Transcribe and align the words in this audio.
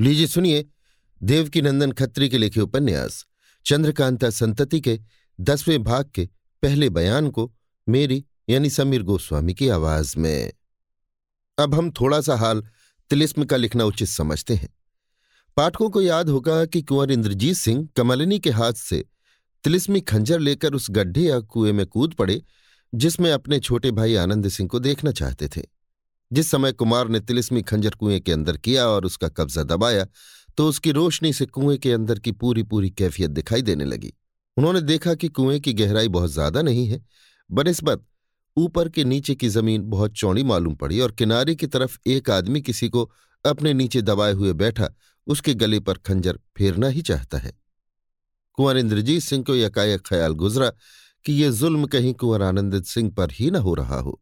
लीजिए, 0.00 0.26
सुनिए 0.26 0.68
देवकी 1.22 1.62
नंदन 1.62 1.92
खत्री 1.92 2.28
के 2.28 2.38
लिखे 2.38 2.60
उपन्यास, 2.60 3.26
चंद्रकांता 3.66 4.30
संतति 4.30 4.80
के 4.80 5.00
दसवें 5.40 5.82
भाग 5.82 6.10
के 6.14 6.28
पहले 6.62 6.90
बयान 6.90 7.30
को 7.30 7.54
मेरी, 7.88 8.24
यानी 8.48 8.70
समीर 8.70 9.02
गोस्वामी 9.02 9.54
की 9.54 9.68
आवाज़ 9.68 10.18
में। 10.18 10.52
अब 11.58 11.74
हम 11.74 11.90
थोड़ा 11.90 12.20
सा 12.20 12.36
हाल 12.36 12.62
तिलिस्म 13.10 13.44
का 13.44 13.56
लिखना 13.56 13.84
उचित 13.84 14.08
समझते 14.08 14.54
हैं। 14.54 14.74
पाठकों 15.56 15.90
को 15.90 16.02
याद 16.02 16.28
होगा 16.28 16.66
कि 16.66 16.82
कुंवर 16.82 17.10
इंद्रजीत 17.10 17.56
सिंह 17.56 17.88
कमलिनी 17.96 18.38
के 18.38 18.50
हाथ 18.50 18.72
से 18.72 19.04
तिलिस्मी 19.64 20.00
खंजर 20.00 20.38
लेकर 20.38 20.74
उस 20.74 20.86
गड्ढे 20.90 21.20
या 21.20 21.40
कुएँ 21.40 21.72
में 21.72 21.86
कूद 21.86 22.14
पड़े, 22.14 22.42
जिसमें 22.94 23.32
अपने 23.32 23.60
छोटे 23.60 23.90
भाई 23.90 24.14
आनंद 24.14 24.48
सिंह 24.48 24.68
को 24.68 24.78
देखना 24.78 25.12
चाहते 25.12 25.48
थे। 25.48 25.75
जिस 26.30 26.50
समय 26.50 26.72
कुमार 26.72 27.08
ने 27.08 27.20
तिलिस्मी 27.20 27.62
खंजर 27.62 27.90
कुएँ 27.90 28.20
के 28.20 28.32
अंदर 28.32 28.56
किया 28.56 28.86
और 28.86 29.04
उसका 29.04 29.28
कब्जा 29.28 29.62
दबाया 29.62 30.06
तो 30.58 30.68
उसकी 30.68 30.92
रोशनी 30.92 31.32
से 31.32 31.46
कुएँ 31.46 31.76
के 31.78 31.92
अंदर 31.92 32.18
की 32.18 32.32
पूरी 32.32 32.62
पूरी 32.62 32.90
कैफियत 32.90 33.30
दिखाई 33.30 33.62
देने 33.62 33.84
लगी। 33.84 34.12
उन्होंने 34.56 34.80
देखा 34.80 35.14
कि 35.14 35.28
कुएँ 35.28 35.58
की 35.60 35.72
गहराई 35.72 36.08
बहुत 36.08 36.30
ज़्यादा 36.30 36.62
नहीं 36.62 36.86
है। 36.86 37.00
बनस्बत, 37.50 38.04
ऊपर 38.56 38.88
के 38.88 39.04
नीचे 39.04 39.34
की 39.34 39.48
ज़मीन 39.48 39.82
बहुत 39.82 40.12
चौड़ी 40.12 40.42
मालूम 40.42 40.74
पड़ी 40.74 41.00
और 41.00 41.12
किनारे 41.12 41.54
की 41.54 41.66
तरफ़ 41.66 41.98
एक 42.06 42.30
आदमी 42.30 42.60
किसी 42.60 42.88
को 42.88 43.10
अपने 43.44 43.72
नीचे 43.74 44.02
दबाए 44.02 44.32
हुए 44.32 44.52
बैठा, 44.52 44.88
उसके 45.26 45.54
गले 45.54 45.80
पर 45.80 45.98
खंजर 45.98 46.38
फेरना 46.58 46.88
ही 46.88 47.02
चाहता 47.02 47.38
है। 47.38 47.52
कुंवर 48.58 48.76
इंद्रजीत 48.76 49.22
सिंह 49.22 49.44
को 49.44 49.56
यकायक 49.56 50.00
ख्याल 50.00 50.32
गुजरा 50.32 50.70
कि 51.24 51.32
ये 51.32 51.50
जुल्म 51.52 51.86
कहीं 51.86 52.14
कुंवर 52.14 52.42
आनंदित 52.42 52.84
सिंह 52.84 53.10
पर 53.10 53.30
ही 53.30 53.50
न 53.50 53.56
हो 53.56 53.74
रहा 53.74 54.00
हो। 54.00 54.20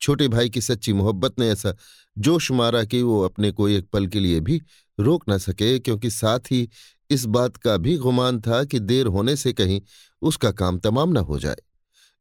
छोटे 0.00 0.28
भाई 0.28 0.50
की 0.50 0.60
सच्ची 0.60 0.92
मोहब्बत 0.92 1.38
ने 1.38 1.48
ऐसा 1.50 1.74
जोश 2.18 2.50
मारा 2.50 2.84
कि 2.84 3.02
वो 3.02 3.20
अपने 3.22 3.50
को 3.50 3.68
एक 3.68 3.88
पल 3.88 4.06
के 4.06 4.20
लिए 4.20 4.40
भी 4.40 4.60
रोक 5.00 5.24
न 5.30 5.38
सके, 5.38 5.78
क्योंकि 5.78 6.10
साथ 6.10 6.40
ही 6.50 6.68
इस 7.10 7.24
बात 7.24 7.56
का 7.56 7.76
भी 7.76 7.96
गुमान 7.96 8.40
था 8.40 8.64
कि 8.64 8.78
देर 8.78 9.06
होने 9.06 9.36
से 9.36 9.52
कहीं 9.52 9.80
उसका 10.22 10.50
काम 10.50 10.78
तमाम 10.78 11.12
न 11.12 11.16
हो 11.16 11.38
जाए। 11.38 11.56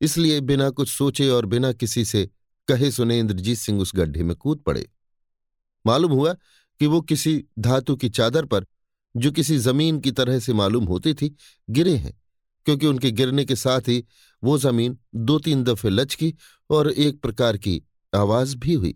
इसलिए 0.01 0.39
बिना 0.41 0.69
कुछ 0.69 0.89
सोचे 0.89 1.29
और 1.29 1.45
बिना 1.45 1.71
किसी 1.71 2.05
से 2.05 2.29
कहे 2.67 2.91
सुने 2.91 3.19
इंद्रजीत 3.19 3.57
सिंह 3.57 3.81
उस 3.81 3.91
गड्ढे 3.95 4.23
में 4.23 4.35
कूद 4.35 4.59
पड़े। 4.59 4.89
मालूम 5.85 6.11
हुआ 6.11 6.33
कि 6.79 6.85
वो 6.85 7.01
किसी 7.01 7.43
धातु 7.59 7.95
की 7.95 8.09
चादर 8.09 8.45
पर, 8.45 8.65
जो 9.17 9.31
किसी 9.31 9.57
ज़मीन 9.57 9.99
की 9.99 10.11
तरह 10.11 10.39
से 10.39 10.53
मालूम 10.53 10.85
होती 10.85 11.13
थी, 11.13 11.35
गिरे 11.69 11.95
हैं, 11.95 12.21
क्योंकि 12.65 12.87
उनके 12.87 13.11
गिरने 13.11 13.45
के 13.45 13.55
साथ 13.55 13.81
ही 13.81 14.03
वो 14.45 14.57
ज़मीन 14.57 14.97
दो 15.17 15.37
तीन 15.39 15.63
दफे 15.63 15.89
लचकी 15.89 16.33
और 16.69 16.91
एक 16.91 17.21
प्रकार 17.21 17.57
की 17.57 17.81
आवाज़ 18.13 18.55
भी 18.57 18.73
हुई। 18.73 18.95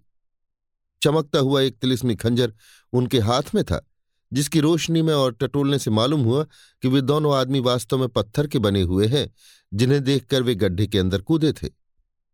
चमकता 1.01 1.39
हुआ 1.39 1.61
एक 1.61 1.77
तिलिस्मी 1.77 2.15
खंजर 2.15 2.53
उनके 2.93 3.19
हाथ 3.21 3.55
में 3.55 3.63
था, 3.63 3.81
जिसकी 4.31 4.59
रोशनी 4.59 5.01
में 5.01 5.13
और 5.13 5.33
टटोलने 5.33 5.79
से 5.79 5.91
मालूम 5.91 6.21
हुआ 6.21 6.43
कि 6.83 6.87
वे 6.87 7.01
दोनों 7.01 7.35
आदमी 7.35 7.59
वास्तव 7.61 7.97
में 7.97 8.07
पत्थर 8.09 8.47
के 8.47 8.59
बने 8.59 8.81
हुए 8.83 9.07
हैं, 9.07 9.29
जिन्हें 9.71 10.03
देखकर 10.03 10.43
वे 10.43 10.55
गड्ढे 10.55 10.87
के 10.87 10.99
अंदर 10.99 11.21
कूदे 11.21 11.51
थे। 11.53 11.69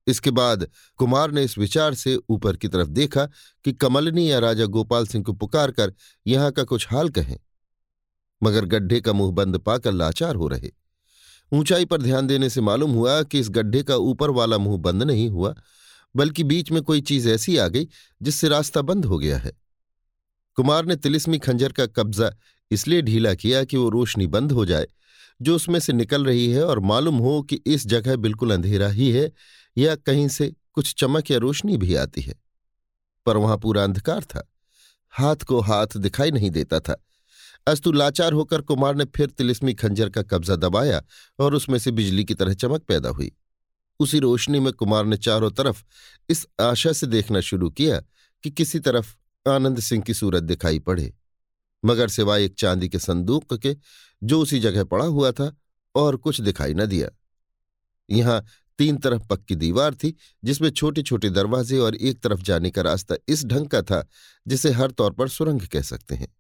इसके 0.08 0.32
बाद 0.32 0.68
कुमार 1.00 1.32
ने 1.32 1.44
इस 1.44 1.58
विचार 1.58 1.94
से 1.94 2.16
ऊपर 2.30 2.58
की 2.58 2.68
तरफ़ 2.68 2.88
देखा 2.90 3.26
कि 3.66 3.74
कमलनी 3.74 4.30
या 4.32 4.40
राजा 4.40 4.66
गोपाल 4.68 5.08
सिंह 5.08 5.24
को 5.24 5.34
पुकार 5.34 5.72
कर 5.72 5.94
यहाँ 6.26 6.52
का 6.52 6.64
कुछ 6.64 6.88
हाल 6.92 7.10
कहें, 7.10 7.38
मगर 8.42 8.66
गड्ढे 8.68 9.00
का 9.02 9.14
मुँह 9.14 9.32
बंद 9.34 9.58
पाकर 9.60 9.92
लाचार 9.94 10.36
हो 10.36 10.48
रहे। 10.48 10.72
ऊंचाई 11.52 11.86
पर 11.86 12.02
ध्यान 12.02 12.28
देने 12.28 12.50
से 12.50 12.62
मालूम 12.62 12.92
हुआ 12.92 13.24
कि 13.24 13.40
इस 13.40 13.50
गड्ढे 13.50 13.84
का 13.84 13.96
ऊपर 13.96 14.30
वाला 14.30 14.58
मुँह 14.58 14.78
बंद 14.78 15.04
नहीं 15.04 15.30
हुआ, 15.30 15.56
बल्कि 16.16 16.44
बीच 16.44 16.72
में 16.72 16.82
कोई 16.82 17.02
चीज़ 17.02 17.30
ऐसी 17.30 17.58
आ 17.58 17.68
गई 17.68 17.88
जिससे 18.22 18.48
रास्ता 18.48 18.82
बंद 18.82 19.06
हो 19.06 19.18
गया 19.18 19.38
है। 19.38 19.52
कुमार 20.56 20.86
ने 20.86 20.96
तिलिस्मी 20.96 21.40
खंजर 21.40 21.72
का 21.72 21.86
कब्जा 21.86 22.32
इसलिए 22.72 23.02
ढीला 23.02 23.34
किया 23.34 23.64
कि 23.64 23.78
वो 23.78 23.90
रोशनी 23.90 24.28
बंद 24.28 24.52
हो 24.52 24.66
जाए, 24.66 24.88
जो 25.42 25.56
उसमें 25.56 25.80
से 25.80 25.94
निकल 25.94 26.26
रही 26.26 26.52
है 26.52 26.66
और 26.66 26.80
मालूम 26.80 27.18
हो 27.18 27.42
कि 27.42 27.62
इस 27.66 27.88
जगह 27.88 28.16
बिल्कुल 28.16 28.52
अंधेरा 28.52 28.88
ही 28.88 29.12
है 29.12 29.32
या 29.78 29.96
कहीं 29.96 30.28
से 30.28 30.54
कुछ 30.74 30.94
चमक 30.94 31.32
या 31.32 31.38
रोशनी 31.38 31.78
भी 31.78 31.96
आती 31.96 32.22
है। 32.22 32.36
पर 33.26 33.38
वहाँ 33.38 33.58
पूरा 33.58 33.84
अंधकार 33.84 34.24
था। 34.24 34.52
हाथ 35.10 35.36
को 35.36 35.60
हाथ 35.60 35.98
दिखाई 35.98 36.32
नहीं 36.32 36.50
देता 36.50 36.80
था। 36.80 37.05
अस्तु 37.68 37.92
लाचार 37.92 38.34
होकर 38.34 38.62
कुमार 38.62 38.96
ने 38.96 39.06
फिर 39.06 39.30
तिलिस्मी 39.30 39.74
खंजर 39.74 40.10
का 40.10 40.22
कब्जा 40.22 40.56
दबाया 40.56 41.04
और 41.40 41.54
उसमें 41.54 41.80
से 41.80 41.92
बिजली 41.92 42.26
की 42.26 42.34
तरह 42.34 42.54
चमक 42.54 42.82
पैदा 42.82 43.10
हुई। 43.10 43.32
उसी 44.00 44.20
रोशनी 44.20 44.60
में 44.60 44.74
कुमार 44.74 45.06
ने 45.06 45.18
चारों 45.18 45.52
तरफ़ 45.52 45.84
इस 46.30 46.48
आशा 46.62 46.94
से 46.94 47.08
देखना 47.08 47.40
शुरू 47.40 47.70
किया 47.70 48.02
कि 48.44 48.52
किसी 48.52 48.80
तरफ़ 48.80 49.16
आनंद 49.50 49.80
सिंह 49.80 50.04
की 50.04 50.14
सूरत 50.14 50.44
दिखाई 50.44 50.80
पड़े। 50.80 51.14
मगर 51.86 52.10
सिवाय 52.10 52.46
एक 52.46 52.56
चांदी 52.56 52.90
के 52.90 53.00
संदूक 53.00 53.54
के, 53.54 53.78
जो 54.24 54.42
उसी 54.42 54.60
जगह 54.60 54.84
पड़ा 54.84 55.06
हुआ 55.06 55.32
था 55.32 55.56
और 55.96 56.18
कुछ 56.18 56.42
दिखाई 56.42 56.74
न 56.74 56.86
दिया। 56.86 57.10
यहाँ 58.10 58.46
तीन 58.78 58.98
तरफ़ 58.98 59.28
पक्की 59.28 59.56
दीवार 59.56 59.96
थी, 59.96 60.18
जिसमें 60.44 60.70
छोटे 60.70 61.02
छोटे 61.02 61.30
दरवाजे 61.30 61.78
और 61.78 61.96
एक 61.96 62.20
तरफ़ 62.20 62.42
जाने 62.42 62.72
का 62.72 62.82
रास्ता 62.82 63.16
इस 63.28 63.46
ढंग 63.46 63.68
का 63.68 63.82
था, 63.82 64.08
जिसे 64.48 64.72
हर 64.72 64.92
तौर 64.92 65.12
पर 65.12 65.28
सुरंग 65.28 65.62
कह 65.62 65.82
सकते 65.82 66.16
हैं। 66.16 66.36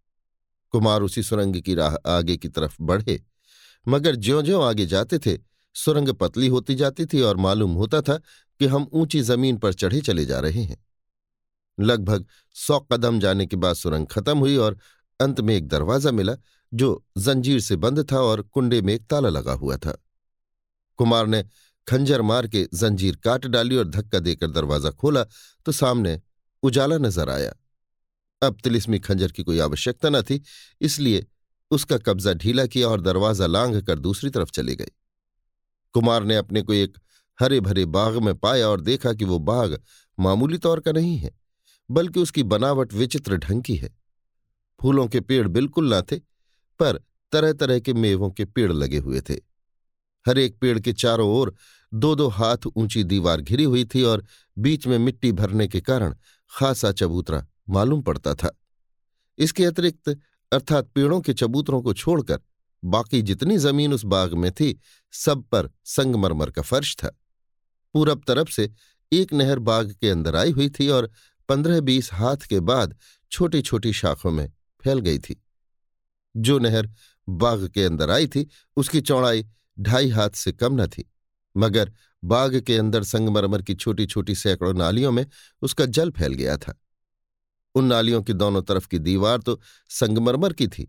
कुमार 0.75 1.01
उसी 1.01 1.23
सुरंग 1.23 1.61
की 1.61 1.73
राह 1.75 1.95
आगे 2.09 2.35
की 2.37 2.49
तरफ़ 2.49 2.75
बढ़े। 2.81 3.21
मगर 3.85 4.15
ज्यो 4.17 4.41
ज्यो 4.41 4.61
आगे 4.61 4.85
जाते 4.85 5.19
थे, 5.19 5.37
सुरंग 5.75 6.09
पतली 6.13 6.47
होती 6.47 6.75
जाती 6.75 7.05
थी 7.05 7.21
और 7.21 7.37
मालूम 7.37 7.73
होता 7.73 8.01
था 8.01 8.17
कि 8.59 8.65
हम 8.65 8.87
ऊँची 8.93 9.21
ज़मीन 9.21 9.57
पर 9.57 9.73
चढ़े 9.73 10.01
चले 10.01 10.25
जा 10.25 10.39
रहे 10.39 10.63
हैं। 10.63 10.77
लगभग 11.77 12.25
सौ 12.55 12.79
कदम 12.91 13.19
जाने 13.19 13.45
के 13.45 13.55
बाद 13.55 13.75
सुरंग 13.75 14.07
खत्म 14.07 14.37
हुई 14.37 14.55
और 14.57 14.77
अंत 15.19 15.41
में 15.41 15.55
एक 15.55 15.67
दरवाज़ा 15.67 16.11
मिला, 16.11 16.35
जो 16.71 17.03
जंजीर 17.17 17.59
से 17.59 17.75
बंद 17.77 18.05
था 18.11 18.19
और 18.21 18.41
कुंडे 18.43 18.81
में 18.81 18.93
एक 18.93 19.07
ताला 19.07 19.29
लगा 19.29 19.53
हुआ 19.53 19.77
था। 19.77 19.97
कुमार 20.99 21.27
ने 21.27 21.43
खंजर 21.87 22.21
मार 22.21 22.47
के 22.47 22.67
जंजीर 22.73 23.15
काट 23.15 23.45
डाली 23.47 23.77
और 23.77 23.87
धक्का 23.89 24.19
देकर 24.19 24.51
दरवाज़ा 24.51 24.91
खोला 24.91 25.23
तो 25.65 25.71
सामने 25.71 26.21
उजाला 26.63 26.97
नज़र 26.97 27.29
आया। 27.29 27.53
अब 28.41 28.57
तिलिस्मी 28.63 28.99
खंजर 28.99 29.31
की 29.31 29.43
कोई 29.43 29.59
आवश्यकता 29.59 30.09
न 30.09 30.21
थी, 30.21 30.41
इसलिए 30.81 31.25
उसका 31.71 31.97
कब्जा 31.97 32.33
ढीला 32.33 32.65
किया 32.65 32.87
और 32.87 33.01
दरवाज़ा 33.01 33.47
लांघ 33.47 33.81
कर 33.81 33.99
दूसरी 33.99 34.29
तरफ़ 34.29 34.49
चले 34.51 34.75
गए 34.75 34.91
कुमार 35.95 36.23
ने 36.23 36.35
अपने 36.35 36.61
को 36.61 36.73
एक 36.73 36.97
हरे 37.39 37.59
भरे 37.59 37.85
बाग 37.87 38.15
में 38.17 38.33
पाया 38.35 38.67
और 38.67 38.81
देखा 38.81 39.13
कि 39.13 39.25
वो 39.25 39.37
बाग 39.39 39.77
मामूली 40.17 40.57
तौर 40.57 40.79
का 40.79 40.91
नहीं 40.91 41.17
है, 41.17 41.31
बल्कि 41.89 42.19
उसकी 42.19 42.43
बनावट 42.43 42.93
विचित्र 42.93 43.37
ढंग 43.37 43.63
की 43.63 43.75
है। 43.75 43.89
फूलों 44.79 45.07
के 45.07 45.19
पेड़ 45.21 45.47
बिल्कुल 45.47 45.89
ना 45.89 46.01
थे, 46.01 46.17
पर 46.17 47.01
तरह 47.33 47.53
तरह 47.53 47.79
के 47.79 47.93
मेवों 47.93 48.29
के 48.29 48.45
पेड़ 48.45 48.71
लगे 48.73 48.97
हुए 48.97 49.21
थे। 49.21 49.33
हर 50.25 50.37
एक 50.37 50.57
पेड़ 50.59 50.77
के 50.79 50.93
चारों 50.93 51.29
ओर 51.31 51.53
दो 51.91 52.13
दो 52.15 52.27
हाथ 52.29 52.67
ऊँची 52.67 53.03
दीवार 53.03 53.41
घिरी 53.41 53.63
हुई 53.63 53.85
थी 53.85 54.03
और 54.03 54.25
बीच 54.57 54.87
में 54.87 54.97
मिट्टी 54.99 55.31
भरने 55.31 55.67
के 55.67 55.81
कारण 55.81 56.15
खासा 56.51 56.91
चबूतरा 56.91 57.45
मालूम 57.69 58.01
पड़ता 58.01 58.33
था। 58.33 58.59
इसके 59.37 59.65
अतिरिक्त, 59.65 60.09
अर्थात 60.51 60.87
पेड़ों 60.87 61.21
के 61.21 61.33
चबूतरों 61.33 61.81
को 61.81 61.93
छोड़कर, 61.93 62.39
बाकी 62.83 63.21
जितनी 63.21 63.57
ज़मीन 63.57 63.93
उस 63.93 64.03
बाग 64.05 64.33
में 64.33 64.51
थी, 64.51 64.79
सब 65.11 65.43
पर 65.43 65.69
संगमरमर 65.85 66.51
का 66.51 66.61
फर्श 66.61 66.95
था। 66.95 67.19
पूरब 67.93 68.23
तरफ़ 68.27 68.49
से 68.49 68.71
एक 69.13 69.33
नहर 69.33 69.59
बाग 69.59 69.91
के 69.91 70.09
अंदर 70.09 70.35
आई 70.35 70.51
हुई 70.51 70.69
थी 70.69 70.89
और 70.89 71.11
पंद्रह 71.49 71.81
बीस 71.81 72.13
हाथ 72.13 72.37
के 72.37 72.59
बाद 72.59 72.97
छोटी 73.31 73.61
छोटी 73.61 73.93
शाखों 73.93 74.31
में 74.31 74.53
फैल 74.83 74.99
गई 74.99 75.19
थी। 75.19 75.43
जो 76.37 76.59
नहर 76.59 76.89
बाग 77.29 77.67
के 77.67 77.83
अंदर 77.83 78.11
आई 78.11 78.27
थी, 78.27 78.47
उसकी 78.77 79.01
चौड़ाई 79.01 79.45
ढाई 79.79 80.09
हाथ 80.09 80.29
से 80.29 80.51
कम 80.51 80.81
न 80.81 80.87
थी, 80.87 81.11
मगर 81.57 81.91
बाग 82.23 82.59
के 82.59 82.77
अंदर 82.77 83.03
संगमरमर 83.03 83.61
की 83.61 83.75
छोटी 83.75 84.05
छोटी 84.05 84.35
सैकड़ों 84.35 84.73
नालियों 84.73 85.11
में 85.11 85.25
उसका 85.61 85.85
जल 85.85 86.11
फैल 86.11 86.33
गया 86.33 86.57
था। 86.57 86.81
उन 87.75 87.85
नालियों 87.85 88.21
की 88.23 88.33
दोनों 88.33 88.61
तरफ़ 88.61 88.87
की 88.87 88.99
दीवार 88.99 89.37
तो 89.37 89.59
संगमरमर 89.89 90.53
की 90.53 90.67
थी, 90.67 90.87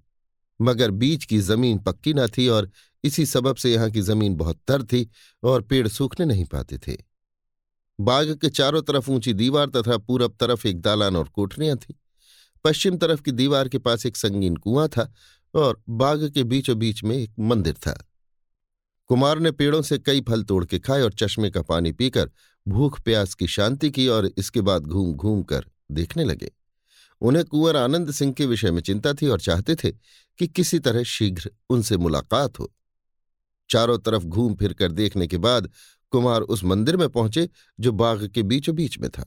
मगर 0.61 0.91
बीच 0.93 1.25
की 1.25 1.39
ज़मीन 1.41 1.79
पक्की 1.79 2.15
न 2.15 2.27
थी 2.29 2.49
और 2.49 2.71
इसी 3.05 3.27
सबब 3.27 3.57
से 3.57 3.73
यहाँ 3.73 3.91
की 3.91 4.01
ज़मीन 4.01 4.35
बहुत 4.37 4.61
तर 4.69 4.83
थी 4.83 5.09
और 5.43 5.63
पेड़ 5.63 5.87
सूखने 5.89 6.27
नहीं 6.27 6.45
पाते 6.45 6.79
थे। 6.79 6.97
बाग 7.99 8.33
के 8.37 8.49
चारों 8.49 8.83
तरफ़ 8.83 9.11
ऊँची 9.11 9.33
दीवार 9.35 9.69
तथा 9.71 9.97
पूरब 9.99 10.37
तरफ़ 10.41 10.67
एक 10.69 10.81
दालान 10.81 11.17
और 11.17 11.29
कोठरियाँ 11.29 11.77
थी। 11.77 11.99
पश्चिम 12.65 12.97
तरफ़ 12.97 13.23
की 13.23 13.33
दीवार 13.33 13.69
के 13.69 13.79
पास 13.79 14.07
एक 14.07 14.17
संगीन 14.17 14.57
कुआँ 14.57 14.89
था 14.89 15.13
और 15.55 15.81
बाग 15.89 16.29
के 16.31 16.45
बीचों 16.45 16.79
बीच 16.79 17.03
में 17.05 17.17
एक 17.17 17.33
मंदिर 17.41 17.75
था। 17.77 18.03
कुमार 19.11 19.39
ने 19.39 19.51
पेड़ों 19.51 19.81
से 19.83 19.99
कई 19.99 20.21
फल 20.21 20.43
तोड़ 20.43 20.65
के 20.65 20.79
खाए 20.79 21.03
और 21.03 21.13
चश्मे 21.13 21.51
का 21.51 21.63
पानी 21.63 21.93
पीकर 21.93 22.31
भूख 22.67 23.01
प्यास 23.01 23.35
की 23.35 23.47
शांति 23.47 23.91
की 23.91 24.07
और 24.09 24.27
इसके 24.29 24.61
बाद 24.61 24.83
घूम 24.83 25.13
घूम 25.15 25.43
कर 25.43 25.67
देखने 25.93 26.25
लगे। 26.25 26.51
उन्हें 27.21 27.45
कुंवर 27.45 27.77
आनंद 27.77 28.11
सिंह 28.11 28.33
के 28.33 28.47
विषय 28.47 28.71
में 28.71 28.81
चिंता 28.83 29.13
थी 29.13 29.29
और 29.29 29.41
चाहते 29.41 29.75
थे 29.75 29.91
कि 30.39 30.47
किसी 30.47 30.79
तरह 30.79 31.03
शीघ्र 31.03 31.51
उनसे 31.71 31.97
मुलाकात 31.97 32.59
हो। 32.59 32.73
चारों 33.71 33.99
तरफ़ 33.99 34.25
घूम 34.25 34.55
फिर 34.55 34.73
कर 34.73 34.93
देखने 34.93 35.27
के 35.27 35.39
बाद 35.39 35.71
कुमार 36.13 36.41
उस 36.41 36.65
मंदिर 36.65 36.97
में 36.97 37.09
पहुँचे 37.09 37.49
जो 37.81 37.93
बाग 37.93 38.27
के 38.29 38.43
बीचों 38.43 38.75
बीच 38.75 38.99
में 38.99 39.11
था। 39.11 39.25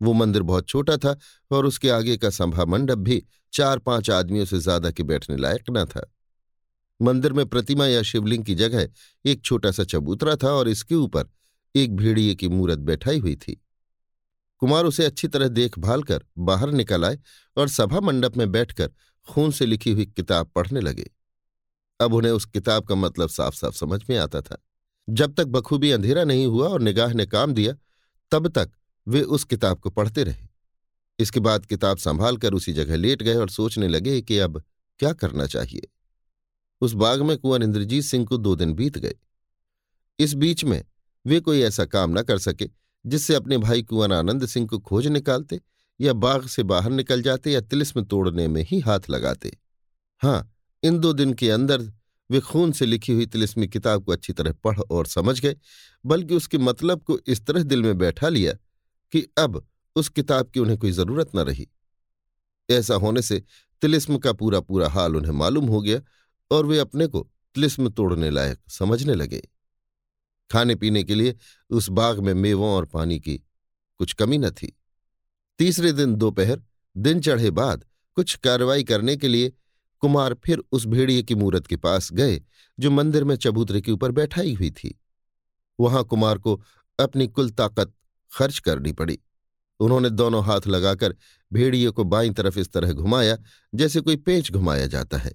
वो 0.00 0.12
मंदिर 0.12 0.42
बहुत 0.42 0.68
छोटा 0.68 0.96
था 0.96 1.16
और 1.50 1.66
उसके 1.66 1.90
आगे 1.90 2.16
का 2.16 2.30
संभा 2.30 2.64
मंडप 2.64 2.98
भी 2.98 3.22
चार 3.52 3.78
पाँच 3.78 4.10
आदमियों 4.10 4.44
से 4.44 4.58
ज़्यादा 4.58 4.90
के 4.90 5.02
बैठने 5.02 5.36
लायक 5.36 5.70
न 5.70 5.84
था। 5.84 6.10
मंदिर 7.00 7.32
में 7.32 7.46
प्रतिमा 7.46 7.86
या 7.86 8.02
शिवलिंग 8.02 8.44
की 8.44 8.54
जगह 8.54 8.88
एक 9.24 9.42
छोटा 9.44 9.70
सा 9.70 9.84
चबूतरा 9.84 10.36
था 10.36 10.48
और 10.48 10.68
इसके 10.68 10.94
ऊपर 10.94 11.28
एक 11.74 11.96
भेड़िए 11.96 12.34
की 12.34 12.48
मूरत 12.48 12.78
बैठाई 12.78 13.18
हुई 13.18 13.36
थी। 13.36 13.60
कुमार 14.64 14.84
उसे 14.84 15.04
अच्छी 15.04 15.28
तरह 15.28 15.48
देखभाल 15.48 16.02
कर 16.02 16.24
बाहर 16.38 16.70
निकल 16.70 17.04
आए 17.04 17.18
और 17.56 17.68
सभा 17.68 18.00
मंडप 18.00 18.36
में 18.36 18.52
बैठकर 18.52 18.90
खून 19.28 19.50
से 19.50 19.66
लिखी 19.66 19.92
हुई 19.92 20.06
किताब 20.06 20.46
पढ़ने 20.46 20.80
लगे। 20.80 21.10
अब 22.00 22.14
उन्हें 22.14 22.32
उस 22.32 22.44
किताब 22.44 22.84
का 22.84 22.94
मतलब 22.94 23.28
साफ़ 23.28 23.54
साफ़ 23.54 23.74
समझ 23.74 24.02
में 24.10 24.18
आता 24.18 24.40
था। 24.40 24.64
जब 25.10 25.34
तक 25.34 25.44
बखूबी 25.44 25.90
अंधेरा 25.90 26.24
नहीं 26.24 26.46
हुआ 26.46 26.68
और 26.68 26.80
निगाह 26.80 27.12
ने 27.12 27.26
काम 27.26 27.54
दिया, 27.54 27.74
तब 28.30 28.48
तक 28.48 28.70
वे 29.08 29.22
उस 29.22 29.44
किताब 29.44 29.80
को 29.80 29.90
पढ़ते 29.90 30.24
रहे। 30.24 30.46
इसके 31.18 31.40
बाद 31.40 31.66
किताब 31.66 31.98
संभाल 31.98 32.36
कर 32.36 32.52
उसी 32.54 32.72
जगह 32.72 32.96
लेट 32.96 33.22
गए 33.22 33.34
और 33.34 33.50
सोचने 33.50 33.88
लगे 33.88 34.22
कि 34.22 34.38
अब 34.38 34.64
क्या 34.98 35.12
करना 35.12 35.46
चाहिए। 35.46 35.88
उस 36.80 36.92
बाग 36.92 37.22
में 37.22 37.38
कुंवर 37.38 37.62
इंद्रजीत 37.62 38.04
सिंह 38.04 38.26
को 38.26 38.36
दो 38.36 38.56
दिन 38.56 38.72
बीत 38.72 38.98
गए। 38.98 39.14
इस 40.18 40.34
बीच 40.34 40.64
में 40.64 40.84
वे 41.26 41.40
कोई 41.40 41.60
ऐसा 41.60 41.84
काम 41.84 42.18
न 42.18 42.22
कर 42.22 42.38
सके 42.38 42.83
जिससे 43.04 43.34
अपने 43.34 43.58
भाई 43.58 43.82
कुंवर 43.82 44.12
आनंद 44.12 44.46
सिंह 44.46 44.66
को 44.66 44.78
खोज 44.78 45.06
निकालते 45.06 45.60
या 46.00 46.12
बाग 46.12 46.46
से 46.46 46.62
बाहर 46.62 46.90
निकल 46.90 47.22
जाते 47.22 47.50
या 47.50 47.60
तिलिस्म 47.60 48.04
तोड़ने 48.04 48.48
में 48.48 48.62
ही 48.62 48.80
हाथ 48.80 49.10
लगाते। 49.10 49.56
हाँ 50.22 50.50
इन 50.82 50.98
दो 50.98 51.12
दिन 51.12 51.32
के 51.34 51.50
अंदर 51.50 51.92
वे 52.30 52.40
खून 52.40 52.72
से 52.72 52.86
लिखी 52.86 53.12
हुई 53.12 53.26
तिलिस्मी 53.26 53.68
किताब 53.68 54.04
को 54.04 54.12
अच्छी 54.12 54.32
तरह 54.32 54.52
पढ़ 54.52 54.78
और 54.80 55.06
समझ 55.06 55.40
गए, 55.40 55.56
बल्कि 56.04 56.34
उसके 56.34 56.58
मतलब 56.58 57.02
को 57.02 57.18
इस 57.26 57.44
तरह 57.46 57.62
दिल 57.62 57.82
में 57.82 57.98
बैठा 57.98 58.28
लिया 58.28 58.52
कि 59.12 59.26
अब 59.38 59.66
उस 59.96 60.08
किताब 60.08 60.50
की 60.50 60.60
उन्हें 60.60 60.78
कोई 60.78 60.92
ज़रूरत 60.92 61.30
न 61.36 61.38
रही। 61.38 61.68
ऐसा 62.68 62.94
होने 62.94 63.22
से 63.22 63.42
तिलिस्म 63.82 64.18
का 64.18 64.32
पूरा 64.32 64.60
पूरा 64.60 64.88
हाल 64.88 65.16
उन्हें 65.16 65.32
मालूम 65.32 65.66
हो 65.66 65.80
गया 65.82 66.00
और 66.50 66.66
वे 66.66 66.78
अपने 66.78 67.06
को 67.06 67.28
तिलिस्म 67.54 67.88
तोड़ने 67.88 68.30
लायक 68.30 68.58
समझने 68.70 69.14
लगे। 69.14 69.42
खाने 70.50 70.74
पीने 70.74 71.04
के 71.04 71.14
लिए 71.14 71.36
उस 71.70 71.88
बाग 71.88 72.18
में 72.18 72.34
मेवों 72.34 72.70
और 72.70 72.84
पानी 72.84 73.20
की 73.20 73.36
कुछ 73.98 74.12
कमी 74.12 74.38
न 74.38 74.50
थी। 74.50 74.80
तीसरे 75.58 75.92
दिन 75.92 76.14
दोपहर, 76.14 76.62
दिन 76.96 77.20
चढ़े 77.20 77.50
बाद 77.50 77.84
कुछ 78.14 78.34
कार्रवाई 78.34 78.84
करने 78.84 79.16
के 79.16 79.28
लिए 79.28 79.52
कुमार 80.00 80.34
फिर 80.34 80.62
उस 80.72 80.86
भेड़िए 80.86 81.22
की 81.22 81.34
मूरत 81.34 81.66
के 81.66 81.76
पास 81.76 82.12
गए, 82.12 82.42
जो 82.80 82.90
मंदिर 82.90 83.24
में 83.24 83.36
चबूतरे 83.36 83.80
के 83.80 83.92
ऊपर 83.92 84.10
बैठाई 84.10 84.54
हुई 84.54 84.70
थी। 84.70 85.00
वहाँ 85.80 86.04
कुमार 86.04 86.38
को 86.38 86.62
अपनी 87.00 87.26
कुल 87.26 87.50
ताकत 87.50 87.92
खर्च 88.38 88.58
करनी 88.58 88.92
पड़ी। 88.92 89.18
उन्होंने 89.80 90.10
दोनों 90.10 90.44
हाथ 90.44 90.60
लगाकर 90.66 91.16
भेड़िए 91.52 91.90
को 91.90 92.04
बाईं 92.04 92.32
तरफ़ 92.32 92.58
इस 92.58 92.72
तरह 92.72 92.92
घुमाया, 92.92 93.38
जैसे 93.74 94.00
कोई 94.00 94.16
पेंच 94.16 94.50
घुमाया 94.52 94.86
जाता 94.86 95.18
है। 95.18 95.32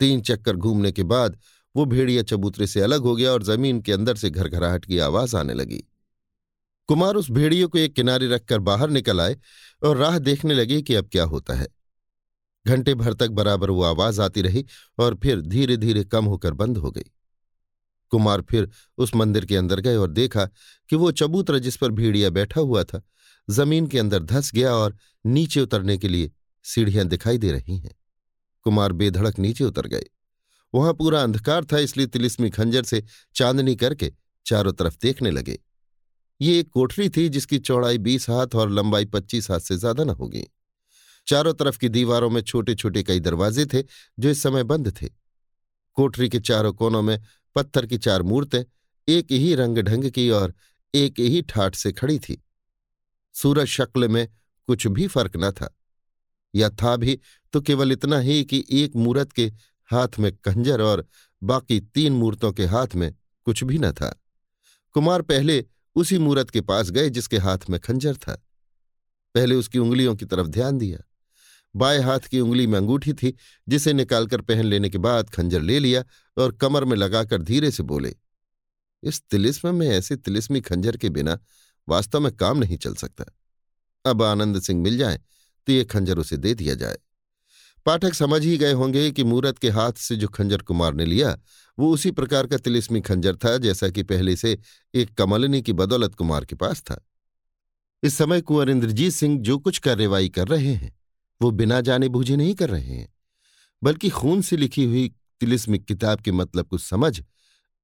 तीन 0.00 0.20
चक्कर 0.20 0.56
घूमने 0.56 0.92
के 0.92 1.02
बाद 1.02 1.38
वो 1.76 1.84
भेड़िया 1.84 2.22
चबूतरे 2.22 2.66
से 2.66 2.80
अलग 2.80 3.00
हो 3.00 3.16
गया 3.16 3.32
और 3.32 3.42
ज़मीन 3.42 3.80
के 3.80 3.92
अंदर 3.92 4.16
से 4.16 4.30
घरघराहट 4.30 4.84
की 4.84 4.98
आवाज़ 4.98 5.36
आने 5.36 5.54
लगी। 5.54 5.82
कुमार 6.88 7.14
उस 7.14 7.30
भेड़िए 7.30 7.66
को 7.66 7.78
एक 7.78 7.94
किनारे 7.94 8.28
रखकर 8.28 8.58
बाहर 8.58 8.90
निकल 8.90 9.20
आए 9.20 9.36
और 9.82 9.96
राह 9.96 10.18
देखने 10.18 10.54
लगे 10.54 10.82
कि 10.82 10.94
अब 10.94 11.08
क्या 11.12 11.24
होता 11.24 11.54
है। 11.54 11.68
घंटे 12.66 12.94
भर 12.94 13.14
तक 13.14 13.28
बराबर 13.28 13.70
वो 13.70 13.82
आवाज़ 13.82 14.20
आती 14.20 14.42
रही 14.42 14.64
और 14.98 15.14
फिर 15.14 15.40
धीरे 15.40 15.76
धीरे 15.76 16.04
कम 16.04 16.24
होकर 16.24 16.52
बंद 16.52 16.78
हो 16.78 16.90
गई। 16.90 17.10
कुमार 18.10 18.42
फिर 18.42 18.68
उस 18.98 19.14
मंदिर 19.14 19.44
के 19.44 19.56
अंदर 19.56 19.80
गए 19.80 19.96
और 19.96 20.10
देखा 20.10 20.44
कि 20.88 20.96
वो 20.96 21.10
चबूतरा 21.12 21.58
जिस 21.58 21.76
पर 21.76 21.90
भेड़िया 21.90 22.30
बैठा 22.30 22.60
हुआ 22.60 22.84
था, 22.84 23.02
ज़मीन 23.50 23.86
के 23.86 23.98
अंदर 23.98 24.22
धस 24.22 24.52
गया 24.54 24.74
और 24.74 24.96
नीचे 25.26 25.60
उतरने 25.60 25.98
के 25.98 26.08
लिए 26.08 26.32
सीढ़ियाँ 26.64 27.06
दिखाई 27.06 27.38
दे 27.38 27.52
रही 27.52 27.78
हैं। 27.78 27.94
कुमार 28.62 28.92
बेधड़क 28.92 29.38
नीचे 29.38 29.64
उतर 29.64 29.86
गए। 29.86 30.04
वहाँ 30.76 30.92
पूरा 30.94 31.22
अंधकार 31.22 31.64
था 31.64 31.78
इसलिए 31.78 32.06
तिलिस्मी 32.06 32.50
खंजर 32.50 32.84
से 32.84 33.02
चांदनी 33.34 33.74
करके 33.76 34.12
चारों 34.46 34.72
तरफ़ 34.72 34.96
देखने 35.02 35.30
लगे। 35.30 35.58
ये 36.40 36.58
एक 36.60 36.68
कोठरी 36.68 37.08
थी 37.08 37.28
जिसकी 37.28 37.58
चौड़ाई 37.58 37.98
बीस 37.98 38.28
हाथ 38.30 38.54
और 38.54 38.70
लंबाई 38.70 39.04
पच्चीस 39.04 39.50
हाथ 39.50 39.60
से 39.60 39.76
ज़्यादा 39.76 40.04
न 40.04 40.10
होगी। 40.10 40.46
चारों 41.26 41.52
तरफ़ 41.54 41.78
की 41.78 41.88
दीवारों 41.88 42.30
में 42.30 42.40
छोटे 42.42 42.74
छोटे 42.74 43.02
कई 43.02 43.20
दरवाजे 43.20 43.66
थे 43.66 43.82
जो 44.18 44.28
इस 44.28 44.42
समय 44.42 44.62
बंद 44.64 44.92
थे। 45.02 45.08
कोठरी 45.96 46.28
के 46.28 46.40
चारों 46.40 46.72
कोनों 46.72 47.02
में 47.02 47.18
पत्थर 47.56 47.86
की 47.86 47.98
चार 47.98 48.22
मूर्तें, 48.22 48.64
एक 49.08 49.32
ही 49.32 49.54
रंग 49.54 49.78
ढंग 49.78 50.10
की 50.10 50.28
और 50.30 50.54
एक 50.94 51.20
ही 51.20 51.42
ठाठ 51.42 51.74
से 51.74 51.92
खड़ी 51.92 52.18
थी। 52.18 52.42
सूरज 53.34 53.66
शक्ल 53.66 54.08
में 54.08 54.26
कुछ 54.68 54.86
भी 54.86 55.06
फ़र्क 55.06 55.36
न 55.36 55.50
था। 55.50 55.72
या 56.54 56.68
था 56.72 56.96
भी 56.96 57.18
तो 57.54 57.60
केवल 57.60 57.92
इतना 57.92 58.18
ही 58.18 58.44
कि 58.44 58.64
एक 58.72 58.96
मूर्त 58.96 59.32
के 59.32 59.50
हाथ 59.90 60.18
में 60.18 60.32
खंजर 60.36 60.80
और 60.80 61.06
बाकी 61.42 61.80
तीन 61.80 62.12
मूर्तों 62.12 62.52
के 62.52 62.66
हाथ 62.66 62.94
में 62.94 63.14
कुछ 63.46 63.64
भी 63.64 63.78
न 63.78 63.92
था। 63.92 64.14
कुमार 64.94 65.22
पहले 65.22 65.64
उसी 65.96 66.18
मूर्त 66.18 66.50
के 66.50 66.60
पास 66.60 66.90
गए 66.90 67.10
जिसके 67.10 67.38
हाथ 67.38 67.58
में 67.70 67.78
खंजर 67.80 68.16
था। 68.16 68.34
पहले 69.34 69.54
उसकी 69.54 69.78
उंगलियों 69.78 70.14
की 70.16 70.24
तरफ़ 70.24 70.46
ध्यान 70.46 70.78
दिया। 70.78 70.98
बाएँ 71.76 72.00
हाथ 72.00 72.20
की 72.20 72.40
उंगली 72.40 72.66
में 72.66 72.78
अंगूठी 72.78 73.12
थी, 73.12 73.34
जिसे 73.68 73.92
निकालकर 73.92 74.40
पहन 74.40 74.64
लेने 74.64 74.90
के 74.90 74.98
बाद 74.98 75.30
खंजर 75.30 75.62
ले 75.62 75.78
लिया 75.78 76.04
और 76.36 76.52
कमर 76.52 76.84
में 76.84 76.96
लगाकर 76.96 77.42
धीरे 77.42 77.70
से 77.70 77.82
बोले, 77.82 78.14
इस 79.02 79.22
तिलिस्म 79.22 79.74
में 79.74 79.88
ऐसे 79.88 80.16
तिलिस्मी 80.16 80.60
खंजर 80.60 80.96
के 80.96 81.08
बिना 81.08 81.38
वास्तव 81.88 82.20
में 82.20 82.32
काम 82.32 82.58
नहीं 82.58 82.76
चल 82.76 82.94
सकता। 82.94 83.24
अब 84.04 84.22
आनंद 84.22 84.60
सिंह 84.60 84.82
मिल 84.82 84.98
जाए 84.98 85.20
तो 85.66 85.72
ये 85.72 85.84
खंजर 85.84 86.18
उसे 86.18 86.36
दे 86.36 86.54
दिया 86.54 86.74
जाए। 86.74 86.96
पाठक 87.86 88.14
समझ 88.14 88.44
ही 88.44 88.56
गए 88.58 88.72
होंगे 88.72 89.10
कि 89.10 89.24
मूरत 89.24 89.58
के 89.58 89.70
हाथ 89.70 89.92
से 89.92 90.16
जो 90.16 90.28
खंजर 90.28 90.58
कुमार 90.58 90.94
ने 90.94 91.04
लिया, 91.06 91.38
वो 91.78 91.92
उसी 91.92 92.10
प्रकार 92.10 92.46
का 92.46 92.56
तिलिस्मी 92.56 93.00
खंजर 93.00 93.36
था, 93.36 93.58
जैसा 93.58 93.88
कि 93.88 94.02
पहले 94.02 94.36
से 94.36 94.58
एक 94.94 95.14
कमलनी 95.14 95.62
की 95.62 95.72
बदौलत 95.72 96.14
कुमार 96.14 96.44
के 96.44 96.54
पास 96.54 96.80
था। 96.82 97.06
इस 98.02 98.14
समय 98.14 98.40
कुंवर 98.40 98.70
इंद्रजीत 98.70 99.12
सिंह 99.12 99.40
जो 99.40 99.58
कुछ 99.58 99.78
कार्यवाही 99.78 100.28
कर 100.28 100.48
रहे 100.48 100.72
हैं, 100.74 100.96
वो 101.42 101.50
बिना 101.50 101.80
जाने 101.80 102.08
बूझे 102.08 102.36
नहीं 102.36 102.54
कर 102.54 102.70
रहे 102.70 102.94
हैं, 102.94 103.14
बल्कि 103.82 104.08
खून 104.08 104.42
से 104.42 104.56
लिखी 104.56 104.84
हुई 104.84 105.08
तिलिस्मिक 105.40 105.84
किताब 105.84 106.20
के 106.20 106.32
मतलब 106.32 106.66
को 106.66 106.78
समझ, 106.78 107.22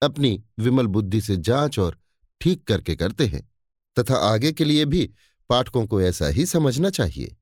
अपनी 0.02 0.42
विमल 0.58 0.86
बुद्धि 0.86 1.20
से 1.20 1.36
जाँच 1.36 1.78
और 1.78 1.98
ठीक 2.40 2.64
करके 2.64 2.96
करते 2.96 3.26
हैं, 3.26 3.50
तथा 3.98 4.16
आगे 4.16 4.52
के 4.52 4.64
लिए 4.64 4.84
भी 4.84 5.10
पाठकों 5.48 5.86
को 5.86 6.02
ऐसा 6.02 6.26
ही 6.26 6.46
समझना 6.46 6.90
चाहिए। 6.90 7.36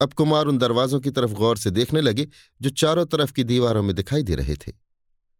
अब 0.00 0.12
कुमार 0.12 0.46
उन 0.46 0.58
दरवाजों 0.58 1.00
की 1.00 1.10
तरफ़ 1.10 1.32
गौर 1.32 1.56
से 1.56 1.70
देखने 1.70 2.00
लगे, 2.00 2.28
जो 2.60 2.70
चारों 2.70 3.06
तरफ़ 3.06 3.32
की 3.32 3.44
दीवारों 3.44 3.82
में 3.82 3.94
दिखाई 3.96 4.22
दे 4.22 4.34
रहे 4.34 4.56
थे। 4.56 4.72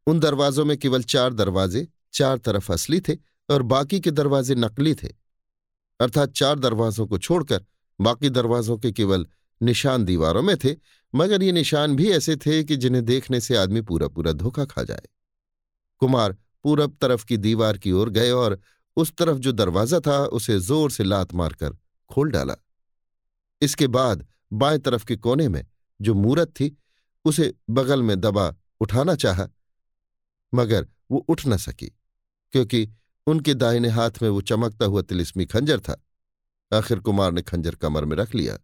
उन 0.06 0.20
दरवाजों 0.20 0.64
में 0.64 0.76
केवल 0.78 1.02
चार 1.02 1.32
दरवाजे, 1.32 1.88
चार 2.12 2.38
तरफ़ 2.38 2.72
असली 2.72 3.00
थे 3.00 3.14
और 3.50 3.62
बाकी 3.62 4.00
के 4.00 4.10
दरवाजे 4.10 4.54
नकली 4.54 4.94
थे। 4.94 5.08
अर्थात 6.00 6.32
चार 6.32 6.58
दरवाजों 6.58 7.06
को 7.06 7.18
छोड़कर 7.18 7.64
बाकी 8.00 8.30
दरवाजों 8.30 8.78
के 8.78 8.92
केवल 8.92 9.26
निशान 9.62 10.04
दीवारों 10.04 10.42
में 10.42 10.56
थे, 10.56 10.76
मगर 11.14 11.42
ये 11.42 11.52
निशान 11.52 11.96
भी 11.96 12.10
ऐसे 12.10 12.36
थे 12.36 12.64
कि 12.64 12.76
जिन्हें 12.76 13.04
देखने 13.04 13.40
से 13.40 13.56
आदमी 13.56 13.80
पूरा 13.80 14.08
पूरा 14.08 14.32
धोखा 14.32 14.64
खा 14.64 14.82
जाए। 14.82 15.02
कुमार 15.98 16.32
पूरब 16.64 16.96
तरफ़ 17.00 17.24
की 17.24 17.36
दीवार 17.36 17.78
की 17.78 17.92
ओर 17.92 18.10
गए 18.10 18.30
और 18.30 18.60
उस 18.96 19.12
तरफ़ 19.12 19.38
जो 19.38 19.52
दरवाज़ा 19.52 20.00
था, 20.00 20.24
उसे 20.26 20.58
ज़ोर 20.58 20.90
से 20.90 21.04
लात 21.04 21.34
मारकर 21.34 21.76
खोल 22.10 22.30
डाला। 22.30 22.54
इसके 23.62 23.86
बाद 23.86 24.26
बाएँ 24.54 24.78
तरफ़ 24.78 25.04
के 25.04 25.16
कोने 25.16 25.48
में 25.48 25.64
जो 26.00 26.14
मूरत 26.14 26.48
थी, 26.50 26.76
उसे 27.24 27.54
बगल 27.70 28.02
में 28.02 28.20
दबा 28.20 28.54
उठाना 28.80 29.14
चाहा, 29.14 29.48
मगर 30.52 30.86
वो 31.10 31.18
उठ 31.28 31.46
न 31.46 31.56
सकी, 31.56 31.86
क्योंकि 32.52 32.88
उनके 33.26 33.54
दाहिने 33.54 33.88
हाथ 33.88 34.22
में 34.22 34.28
वो 34.28 34.40
चमकता 34.40 34.86
हुआ 34.86 35.02
तिलिस्मी 35.02 35.46
खंजर 35.46 35.80
था। 35.80 36.00
आखिर 36.72 36.98
कुमार 36.98 37.32
ने 37.32 37.42
खंजर 37.42 37.74
कमर 37.74 38.04
में 38.04 38.16
रख 38.16 38.34
लिया। 38.34 38.58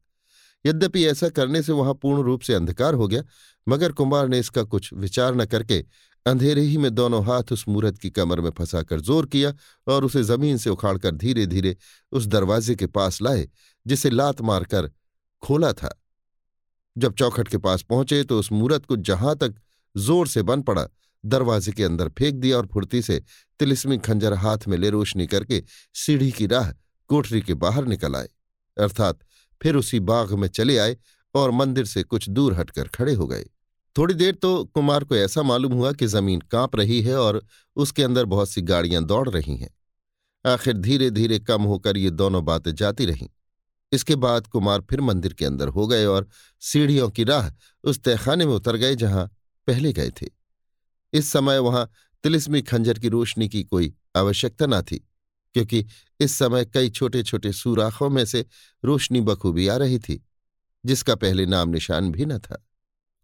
यद्यपि 0.64 1.04
ऐसा 1.06 1.28
करने 1.28 1.62
से 1.62 1.72
वहाँ 1.72 1.94
पूर्ण 1.94 2.22
रूप 2.22 2.40
से 2.40 2.54
अंधकार 2.54 2.94
हो 2.94 3.08
गया, 3.08 3.22
मगर 3.66 3.92
कुमार 3.92 4.28
ने 4.28 4.38
इसका 4.38 4.62
कुछ 4.62 4.92
विचार 4.92 5.34
न 5.34 5.44
करके 5.44 5.84
अंधेरे 6.26 6.62
ही 6.62 6.76
में 6.78 6.94
दोनों 6.94 7.24
हाथ 7.24 7.52
उस 7.52 7.64
मूर्त 7.68 7.98
की 7.98 8.10
कमर 8.10 8.40
में 8.40 8.50
फंसाकर 8.50 9.00
ज़ोर 9.00 9.26
किया 9.26 9.54
और 9.86 10.04
उसे 10.04 10.22
ज़मीन 10.22 10.56
से 10.56 10.70
उखाड़कर 10.70 11.14
धीरे 11.14 11.46
धीरे 11.46 11.76
उस 12.12 12.26
दरवाजे 12.26 12.74
के 12.74 12.86
पास 12.86 13.22
लाए, 13.22 13.48
जिसे 13.86 14.10
लात 14.10 14.40
मारकर 14.40 14.90
खोला 15.42 15.72
था। 15.72 15.90
जब 16.96 17.14
चौखट 17.14 17.48
के 17.48 17.58
पास 17.58 17.82
पहुँचे 17.82 18.22
तो 18.24 18.38
उस 18.38 18.50
मूर्त 18.52 18.84
को 18.86 18.96
जहाँ 18.98 19.36
तक 19.36 19.54
ज़ोर 19.94 20.28
से 20.28 20.42
बन 20.42 20.62
पड़ा, 20.62 20.86
दरवाजे 21.24 21.72
के 21.72 21.84
अंदर 21.84 22.08
फेंक 22.08 22.34
दिया 22.34 22.56
और 22.56 22.66
फुर्ती 22.66 23.02
से 23.02 23.22
तिलिस्मी 23.60 23.98
खंजर 23.98 24.34
हाथ 24.34 24.66
में 24.68 24.76
ले 24.78 24.90
रोशनी 24.90 25.26
करके 25.26 25.62
सीढ़ी 25.94 26.30
की 26.32 26.46
राह 26.46 26.70
कोठरी 27.10 27.40
के 27.40 27.54
बाहर 27.56 27.86
निकल 27.86 28.16
आए, 28.16 28.28
अर्थात 28.76 29.18
फिर 29.60 29.76
उसी 29.76 30.00
बाग 30.02 30.32
में 30.32 30.48
चले 30.48 30.76
आए 30.78 30.96
और 31.34 31.50
मंदिर 31.52 31.84
से 31.86 32.02
कुछ 32.02 32.28
दूर 32.28 32.54
हटकर 32.54 32.88
खड़े 32.88 33.14
हो 33.14 33.26
गए। 33.26 33.44
थोड़ी 33.96 34.14
देर 34.14 34.34
तो 34.34 34.64
कुमार 34.64 35.04
को 35.04 35.16
ऐसा 35.16 35.42
मालूम 35.42 35.72
हुआ 35.72 35.92
कि 35.92 36.06
ज़मीन 36.06 36.40
काँप 36.50 36.76
रही 36.76 37.00
है 37.02 37.16
और 37.16 37.42
उसके 37.76 38.02
अंदर 38.02 38.24
बहुत 38.26 38.50
सी 38.50 38.62
गाड़ियाँ 38.62 39.04
दौड़ 39.04 39.28
रही 39.28 39.56
हैं। 39.56 39.70
आखिर 40.44 40.76
धीरे 40.78 41.10
धीरे 41.10 41.38
कम 41.40 41.62
होकर 41.62 41.96
ये 41.96 42.10
दोनों 42.12 42.44
बातें 42.44 42.74
जाती 42.74 43.06
रहीं। 43.06 43.28
इसके 43.92 44.16
बाद 44.16 44.46
कुमार 44.46 44.80
फिर 44.80 45.00
मंदिर 45.00 45.32
के 45.32 45.44
अंदर 45.44 45.68
हो 45.68 45.86
गए 45.86 46.04
और 46.04 46.28
सीढ़ियों 46.62 47.08
की 47.10 47.24
राह 47.24 47.50
उस 47.84 48.02
तहखाने 48.02 48.46
में 48.46 48.54
उतर 48.54 48.76
गए 48.76 48.94
जहाँ 48.94 49.26
पहले 49.68 49.92
गए 49.92 50.10
थे। 50.10 50.26
इस 51.12 51.30
समय 51.32 51.58
वहाँ 51.58 51.90
तिलिस्मी 52.24 52.62
खंजर 52.62 52.98
की 52.98 53.08
रोशनी 53.08 53.48
की 53.48 53.62
कोई 53.64 53.92
आवश्यकता 54.16 54.66
न 54.66 54.80
थी, 54.82 54.96
क्योंकि 55.54 55.84
इस 56.20 56.34
समय 56.34 56.64
कई 56.64 56.90
छोटे 56.90 57.22
छोटे 57.22 57.52
सुराखों 57.52 58.10
में 58.10 58.24
से 58.24 58.44
रोशनी 58.84 59.20
बखूबी 59.20 59.66
आ 59.68 59.76
रही 59.76 59.98
थी, 59.98 60.24
जिसका 60.84 61.14
पहले 61.14 61.46
नाम 61.46 61.68
निशान 61.68 62.10
भी 62.12 62.26
न 62.26 62.38
था। 62.38 62.64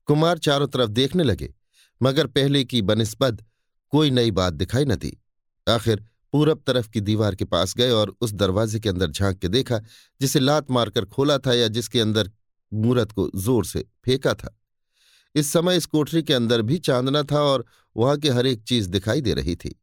कुमार 0.08 0.38
चारों 0.38 0.66
तरफ़ 0.68 0.90
देखने 0.90 1.22
लगे, 1.22 1.54
मगर 2.00 2.26
पहले 2.26 2.64
की 2.64 2.82
बनस्बत 2.82 3.44
कोई 3.92 4.10
नई 4.10 4.30
बात 4.30 4.52
दिखाई 4.52 4.84
न 4.84 4.96
दी। 4.96 5.16
आखिर 5.66 6.04
पूरब 6.36 6.62
तरफ़ 6.66 6.90
की 6.90 7.00
दीवार 7.00 7.34
के 7.34 7.44
पास 7.44 7.74
गए 7.74 7.90
और 7.90 8.16
उस 8.20 8.32
दरवाजे 8.32 8.80
के 8.80 8.88
अंदर 8.88 9.10
झाँक 9.10 9.38
के 9.38 9.48
देखा, 9.48 9.80
जिसे 10.20 10.40
लात 10.40 10.70
मारकर 10.70 11.04
खोला 11.04 11.38
था 11.38 11.54
या 11.54 11.68
जिसके 11.68 12.00
अंदर 12.00 12.30
मूरत 12.74 13.12
को 13.12 13.30
ज़ोर 13.36 13.64
से 13.64 13.84
फेंका 14.04 14.34
था। 14.34 14.60
इस 15.34 15.52
समय 15.52 15.76
इस 15.76 15.86
कोठरी 15.86 16.22
के 16.22 16.34
अंदर 16.34 16.62
भी 16.62 16.78
चांदना 16.78 17.22
था 17.22 17.40
और 17.40 17.64
वहाँ 17.96 18.16
की 18.16 18.28
हर 18.28 18.46
एक 18.46 18.62
चीज़ 18.62 18.88
दिखाई 18.88 19.20
दे 19.20 19.34
रही 19.34 19.56
थी। 19.56 19.82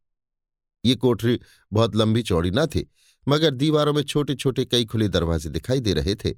ये 0.85 0.95
कोठरी 0.95 1.39
बहुत 1.73 1.95
लंबी 1.95 2.23
चौड़ी 2.23 2.51
न 2.51 2.65
थी, 2.65 2.91
मगर 3.27 3.51
दीवारों 3.51 3.93
में 3.93 4.03
छोटे 4.03 4.35
छोटे 4.35 4.65
कई 4.65 4.85
खुले 4.85 5.07
दरवाजे 5.07 5.49
दिखाई 5.49 5.79
दे 5.79 5.93
रहे 5.93 6.15
थे, 6.15 6.33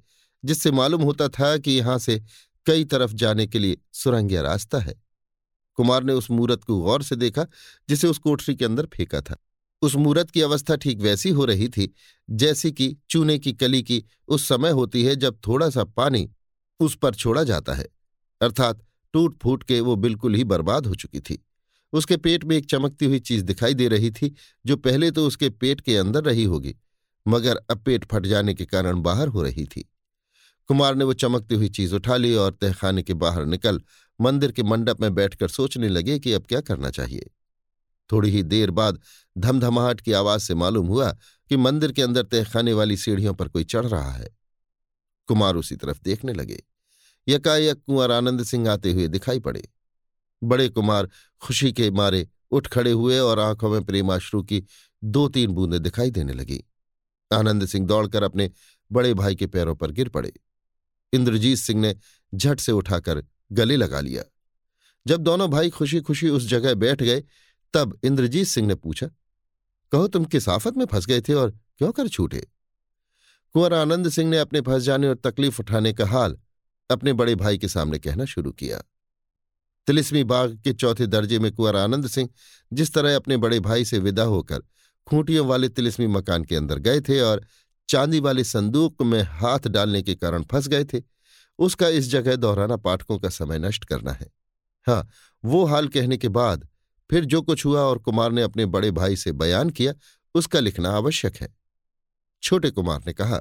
जिससे 0.46 0.72
मालूम 0.72 1.02
होता 1.02 1.28
था 1.28 1.58
कि 1.58 1.72
यहाँ 1.72 2.00
से 2.00 2.24
कई 2.66 2.86
तरफ़ 2.86 3.14
जाने 3.14 3.48
के 3.48 3.60
लिए 3.60 3.78
सुरंगिया 3.94 4.42
रास्ता 4.42 4.80
है। 4.80 5.02
कुमार 5.74 6.04
ने 6.04 6.14
उस 6.14 6.32
मूरत 6.32 6.64
को 6.64 6.82
गौर 6.82 7.04
से 7.04 7.16
देखा, 7.16 7.46
जिसे 7.90 8.08
उस 8.08 8.18
कोठरी 8.18 8.56
के 8.56 8.66
अंदर 8.66 8.86
फेंका 8.86 9.22
था। 9.22 9.36
उस 9.82 9.96
मूरत 9.96 10.32
की 10.32 10.42
अवस्था 10.42 10.76
ठीक 10.76 11.00
वैसी 11.00 11.30
हो 11.30 11.46
रही 11.46 11.68
थी, 11.70 11.94
जैसी 12.30 12.72
कि 12.72 12.96
चूने 13.10 13.38
की 13.40 13.54
कली 13.54 13.82
की 13.84 14.04
उस 14.28 14.48
समय 14.48 14.70
होती 14.72 15.04
है 15.04 15.16
जब 15.16 15.40
थोड़ा 15.48 15.70
सा 15.70 15.84
पानी 15.84 16.30
उस 16.80 16.96
पर 16.96 17.16
छोड़ा 17.16 17.44
जाता 17.44 17.74
है, 17.74 17.88
अर्थात 18.42 18.82
टूट 19.14 19.38
फूट 19.40 19.64
के 19.64 19.80
वो 19.80 19.96
बिल्कुल 19.96 20.36
ही 20.36 20.44
बर्बाद 20.44 20.86
हो 20.86 20.96
चुकी 20.96 21.20
थी। 21.20 21.44
उसके 21.94 22.18
पेट 22.18 22.44
में 22.44 22.56
एक 22.58 22.66
चमकती 22.66 23.06
हुई 23.06 23.20
चीज़ 23.20 23.44
दिखाई 23.44 23.74
दे 23.74 23.88
रही 23.88 24.10
थी, 24.12 24.34
जो 24.66 24.78
पहले 24.78 25.12
तो 25.12 25.28
उसके 25.28 25.50
पेट 25.50 25.82
के 25.82 25.98
अंदर 25.98 26.24
रही 26.24 26.44
होगी, 26.44 26.76
मगर 27.26 27.60
अब 27.70 27.84
पेट 27.84 28.06
फट 28.06 28.26
जाने 28.26 28.54
के 28.54 28.66
कारण 28.66 29.02
बाहर 29.02 29.28
हो 29.28 29.44
रही 29.44 29.66
थी। 29.66 29.90
कुमार 30.70 30.96
ने 30.96 31.06
वो 31.06 31.14
चमकती 31.14 31.56
हुई 31.56 31.70
चीज़ 31.70 31.96
उठा 31.96 32.18
ली 32.18 32.34
और 32.36 32.52
तहखाने 32.52 33.04
के 33.04 33.14
बाहर 33.14 33.46
निकल 33.46 33.82
मंदिर 34.20 34.52
के 34.52 34.64
मंडप 34.64 35.02
में 35.02 35.14
बैठकर 35.16 35.48
सोचने 35.48 35.90
लगे 35.90 36.20
कि 36.20 36.34
अब 36.34 36.46
क्या 36.46 36.62
करना 36.62 36.90
चाहिए। 36.90 37.30
थोड़ी 38.12 38.30
ही 38.30 38.44
देर 38.44 38.72
बाद 38.72 39.00
धमधमाहट 39.38 40.02
की 40.02 40.12
आवाज़ 40.12 40.42
से 40.42 40.56
मालूम 40.56 40.88
हुआ 40.88 41.12
कि 41.50 41.58
मंदिर 41.58 41.92
के 41.92 42.02
अंदर 42.02 42.24
तहखाने 42.24 42.74
वाली 42.74 42.98
सीढ़ियों 42.98 43.34
पर 43.34 43.48
कोई 43.48 43.64
चढ़ 43.64 43.86
रहा 43.86 44.12
है। 44.12 44.38
कुमार 45.28 45.56
उसी 45.56 45.76
तरफ़ 45.76 46.02
देखने 46.04 46.34
लगे। 46.34 46.64
यकायक 47.28 47.84
कुंवर 47.86 48.12
आनंद 48.12 48.44
सिंह 48.44 48.70
आते 48.70 48.92
हुए 48.92 49.08
दिखाई 49.08 49.40
पड़े। 49.40 49.70
बड़े 50.44 50.70
कुमार 50.70 51.10
खुशी 51.42 51.74
के 51.74 51.92
मारे 51.92 52.28
उठ 52.52 52.68
खड़े 52.68 52.92
हुए 52.92 53.20
और 53.20 53.40
आँखों 53.40 53.70
में 53.70 53.84
प्रेमाश्रु 53.84 54.44
की 54.44 54.64
दो 55.04 55.30
तीन 55.30 55.52
बूंदें 55.52 55.84
दिखाई 55.84 56.12
देने 56.12 56.34
लगी। 56.34 56.64
आनंद 57.34 57.66
सिंह 57.66 57.88
दौड़कर 57.88 58.24
अपने 58.24 58.52
बड़े 58.92 59.14
भाई 59.14 59.36
के 59.36 59.48
पैरों 59.48 59.76
पर 59.76 59.92
गिर 59.92 60.10
पड़े। 60.10 60.34
इंद्रजीत 61.14 61.58
सिंह 61.58 61.82
ने 61.82 61.96
झट 62.36 62.60
से 62.60 62.72
उठाकर 62.72 63.26
गले 63.52 63.76
लगा 63.76 64.00
लिया। 64.00 64.24
जब 65.08 65.22
दोनों 65.22 65.50
भाई 65.50 65.70
खुशी 65.70 66.02
खुशी 66.02 66.30
उस 66.30 66.44
जगह 66.44 66.74
बैठ 66.74 67.04
गए 67.04 67.24
तब 67.76 67.98
इंद्रजीत 68.04 68.48
सिंह 68.48 68.68
ने 68.68 68.76
पूछा, 68.76 69.08
कहो 69.92 70.08
तुम 70.08 70.26
किस 70.26 70.48
आफत 70.50 70.78
में 70.78 70.86
फंस 70.86 71.06
गए 71.06 71.22
थे 71.22 71.34
और 71.34 71.52
क्यों 71.78 71.92
कर 71.92 72.08
छूटे? 72.08 72.40
कुंवर 73.56 73.74
आनंद 73.74 74.10
सिंह 74.10 74.30
ने 74.30 74.38
अपने 74.38 74.62
फंस 74.62 74.84
जाने 74.84 75.08
और 75.08 75.16
तकलीफ़ 75.16 75.60
उठाने 75.60 75.94
का 75.94 76.06
हाल 76.06 76.38
अपने 76.90 77.14
बड़े 77.14 77.36
भाई 77.36 77.58
के 77.58 77.68
सामने 77.68 78.00
कहना 78.00 78.26
शुरू 78.26 78.52
किया। 78.52 78.82
तिलिस्मी 79.88 80.24
बाग 80.24 80.58
के 80.64 80.74
चौथे 80.74 81.08
दर्जे 81.08 81.40
में 81.40 81.52
कुंवर 81.52 81.76
आनंद 81.76 82.08
सिंह 82.08 82.30
जिस 82.72 82.94
तरह 82.94 83.16
अपने 83.16 83.38
बड़े 83.38 83.60
भाई 83.60 83.86
से 83.86 84.00
विदा 84.00 84.24
होकर 84.24 84.62
खूंटियों 85.08 85.46
वाले 85.48 85.70
तिलिस्मी 85.70 86.08
मकान 86.08 86.44
के 86.44 86.56
अंदर 86.56 86.80
गए 86.80 87.02
थे 87.02 87.20
और 87.22 87.46
चांदी 87.90 88.20
वाले 88.20 88.44
संदूक 88.44 89.02
में 89.02 89.22
हाथ 89.24 89.68
डालने 89.68 90.02
के 90.02 90.16
कारण 90.16 90.44
फंस 90.44 90.68
गए 90.68 90.86
थे, 90.86 91.02
उसका 91.60 91.88
इस 91.88 92.10
जगह 92.10 92.36
दोहराना 92.36 92.78
पाठकों 92.78 93.20
का 93.20 93.30
समय 93.30 93.60
नष्ट 93.60 93.86
करना 93.86 94.12
है। 94.12 94.32
हाँ 94.88 95.08
वो 95.44 95.64
हाल 95.66 95.88
कहने 95.88 96.18
के 96.18 96.30
बाद 96.30 96.68
फिर 97.10 97.26
जो 97.26 97.42
कुछ 97.42 97.66
हुआ 97.66 97.82
और 97.82 97.98
कुमार 98.00 98.32
ने 98.32 98.42
अपने 98.42 98.66
बड़े 98.68 98.92
भाई 98.92 99.16
से 99.16 99.32
बयान 99.34 99.70
किया, 99.70 99.94
उसका 100.36 100.60
लिखना 100.60 100.92
आवश्यक 100.92 101.36
है। 101.36 101.54
छोटे 102.44 102.70
कुमार 102.72 103.04
ने 103.08 103.14
कहा, 103.14 103.40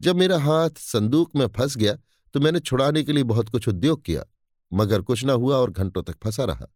जब 0.00 0.16
मेरा 0.16 0.38
हाथ 0.38 0.78
संदूक 0.78 1.36
में 1.36 1.46
फंस 1.48 1.76
गया 1.76 1.96
तो 2.34 2.40
मैंने 2.40 2.60
छुड़ाने 2.60 3.02
के 3.02 3.12
लिए 3.12 3.22
बहुत 3.24 3.48
कुछ 3.48 3.68
उद्योग 3.68 4.04
किया, 4.04 4.24
मगर 4.72 5.02
कुछ 5.02 5.24
न 5.24 5.30
हुआ 5.32 5.56
और 5.56 5.70
घंटों 5.70 6.02
तक 6.02 6.16
फंसा 6.24 6.44
रहा। 6.44 6.66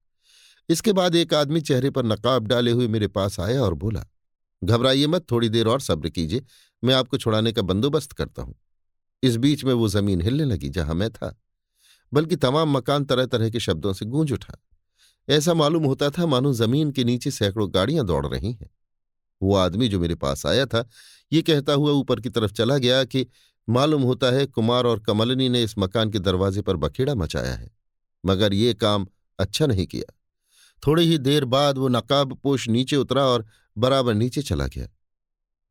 इसके 0.68 0.92
बाद 0.92 1.14
एक 1.14 1.34
आदमी 1.34 1.60
चेहरे 1.60 1.90
पर 1.90 2.04
नकाब 2.04 2.46
डाले 2.46 2.70
हुए 2.70 2.88
मेरे 2.88 3.08
पास 3.08 3.38
आया 3.40 3.62
और 3.62 3.74
बोला, 3.74 4.04
घबराइए 4.62 5.06
मत, 5.06 5.30
थोड़ी 5.30 5.48
देर 5.48 5.66
और 5.66 5.80
सब्र 5.80 6.08
कीजिए, 6.10 6.44
मैं 6.82 6.94
आपको 6.94 7.18
छुड़ाने 7.18 7.52
का 7.52 7.62
बंदोबस्त 7.62 8.12
करता 8.12 8.42
हूँ। 8.42 8.54
इस 9.22 9.36
बीच 9.36 9.64
में 9.64 9.72
वो 9.74 9.88
ज़मीन 9.88 10.20
हिलने 10.20 10.44
लगी 10.44 10.68
जहाँ 10.68 10.94
मैं 10.94 11.10
था, 11.10 11.34
बल्कि 12.12 12.36
तमाम 12.36 12.76
मकान 12.76 13.04
तरह 13.04 13.26
तरह 13.26 13.50
के 13.50 13.60
शब्दों 13.60 13.92
से 13.92 14.06
गूंज 14.06 14.32
उठा। 14.32 14.54
ऐसा 15.28 15.54
मालूम 15.54 15.84
होता 15.84 16.10
था 16.10 16.26
मानो 16.26 16.52
ज़मीन 16.52 16.90
के 16.90 17.04
नीचे 17.04 17.30
सैकड़ों 17.30 17.68
गाड़ियाँ 17.74 18.04
दौड़ 18.06 18.26
रही 18.26 18.52
हैं। 18.52 18.70
वो 19.40 19.54
आदमी 19.56 19.88
जो 19.88 20.00
मेरे 20.00 20.14
पास 20.14 20.44
आया 20.46 20.66
था, 20.66 20.84
ये 21.32 21.42
कहता 21.42 21.72
हुआ 21.72 21.92
ऊपर 21.92 22.20
की 22.20 22.30
तरफ़ 22.30 22.52
चला 22.52 22.78
गया 22.78 23.02
कि, 23.04 23.26
मालूम 23.68 24.02
होता 24.02 24.30
है 24.30 24.44
कुमार 24.46 24.86
और 24.86 25.00
कमलनी 25.00 25.48
ने 25.48 25.62
इस 25.62 25.74
मकान 25.78 26.10
के 26.10 26.18
दरवाजे 26.18 26.62
पर 26.62 26.76
बखेड़ा 26.76 27.14
मचाया 27.14 27.54
है, 27.54 27.70
मगर 28.24 28.54
ये 28.54 28.74
काम 28.74 29.06
अच्छा 29.38 29.66
नहीं 29.66 29.86
किया। 29.86 30.12
थोड़ी 30.82 31.04
ही 31.04 31.18
देर 31.18 31.44
बाद 31.44 31.78
वो 31.78 31.88
नकाब 31.88 32.34
पोश 32.34 32.68
नीचे 32.68 32.96
उतरा 32.96 33.24
और 33.24 33.44
बराबर 33.76 34.14
नीचे 34.14 34.42
चला 34.42 34.66
गया। 34.66 34.86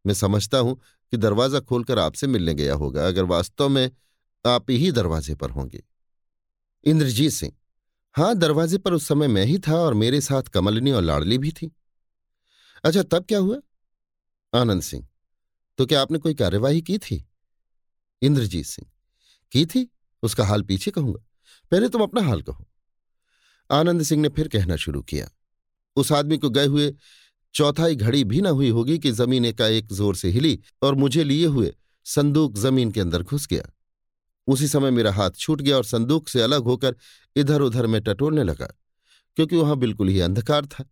मैं 0.05 0.13
समझता 0.13 0.57
हूँ 0.57 0.79
कि 1.13 1.17
दरवाज़ा 1.17 1.59
खोलकर 1.59 1.99
आपसे 1.99 2.27
मिलने 2.27 2.53
गया 2.53 2.73
होगा, 2.73 3.07
अगर 3.07 3.23
वास्तव 3.23 3.69
में 3.69 3.89
आप 4.45 4.71
ही 4.71 4.91
दरवाजे 4.91 5.35
पर 5.35 5.49
होंगे। 5.49 5.83
इंद्रजीत 6.83 7.31
सिंह 7.31 7.53
हाँ, 8.15 8.33
दरवाजे 8.35 8.77
पर 8.77 8.93
उस 8.93 9.07
समय 9.07 9.27
मैं 9.27 9.43
ही 9.45 9.57
था 9.59 9.75
और 9.75 9.93
मेरे 9.95 10.19
साथ 10.21 10.49
कमलनी 10.53 10.91
और 10.91 11.01
लाडली 11.01 11.37
भी 11.37 11.51
थी। 11.51 11.71
अच्छा 12.83 13.03
तब 13.03 13.25
क्या 13.25 13.39
हुआ? 13.39 13.57
आनंद 14.53 14.81
सिंह 14.81 15.07
तो 15.79 15.85
क्या 15.85 16.01
आपने 16.01 16.17
कोई 16.19 16.33
कार्यवाही 16.33 16.81
की 16.81 16.97
थी? 16.99 17.25
इंद्रजीत 18.21 18.65
सिंह, 18.65 18.89
की 19.51 19.65
थी? 19.65 19.89
उसका 20.23 20.45
हाल 20.45 20.63
पीछे 20.63 20.91
कहूँगा, 20.91 21.23
पहले 21.71 21.89
तुम 21.89 22.01
अपना 22.01 22.21
हाल 22.21 22.41
कहो। 22.41 22.65
आनंद 23.69 24.03
सिंह 24.03 24.21
ने 24.21 24.29
फिर 24.29 24.47
कहना 24.47 24.75
शुरू 24.77 25.01
किया, 25.03 25.29
उस 25.97 26.11
आदमी 26.11 26.37
को 26.37 26.49
गए 26.49 26.65
हुए 26.65 26.93
चौथाई 27.55 27.95
घड़ी 27.95 28.23
भी 28.23 28.41
न 28.41 28.47
हुई 28.49 28.69
होगी 28.69 28.97
कि 28.99 29.11
ज़मीन 29.11 29.45
एकाएक 29.45 29.91
ज़ोर 29.93 30.15
से 30.15 30.29
हिली 30.29 30.59
और 30.81 30.95
मुझे 30.95 31.23
लिए 31.23 31.45
हुए 31.47 31.73
संदूक 32.05 32.57
ज़मीन 32.57 32.91
के 32.91 33.01
अंदर 33.01 33.23
घुस 33.23 33.47
गया। 33.47 33.63
उसी 34.47 34.67
समय 34.67 34.91
मेरा 34.91 35.11
हाथ 35.13 35.31
छूट 35.31 35.61
गया 35.61 35.77
और 35.77 35.83
संदूक 35.85 36.27
से 36.29 36.41
अलग 36.41 36.63
होकर 36.63 36.95
इधर 37.35 37.61
उधर 37.61 37.87
में 37.87 38.01
टटोलने 38.01 38.43
लगा, 38.43 38.67
क्योंकि 39.37 39.55
वहाँ 39.55 39.77
बिल्कुल 39.77 40.07
ही 40.07 40.19
अंधकार 40.19 40.65
था। 40.65 40.85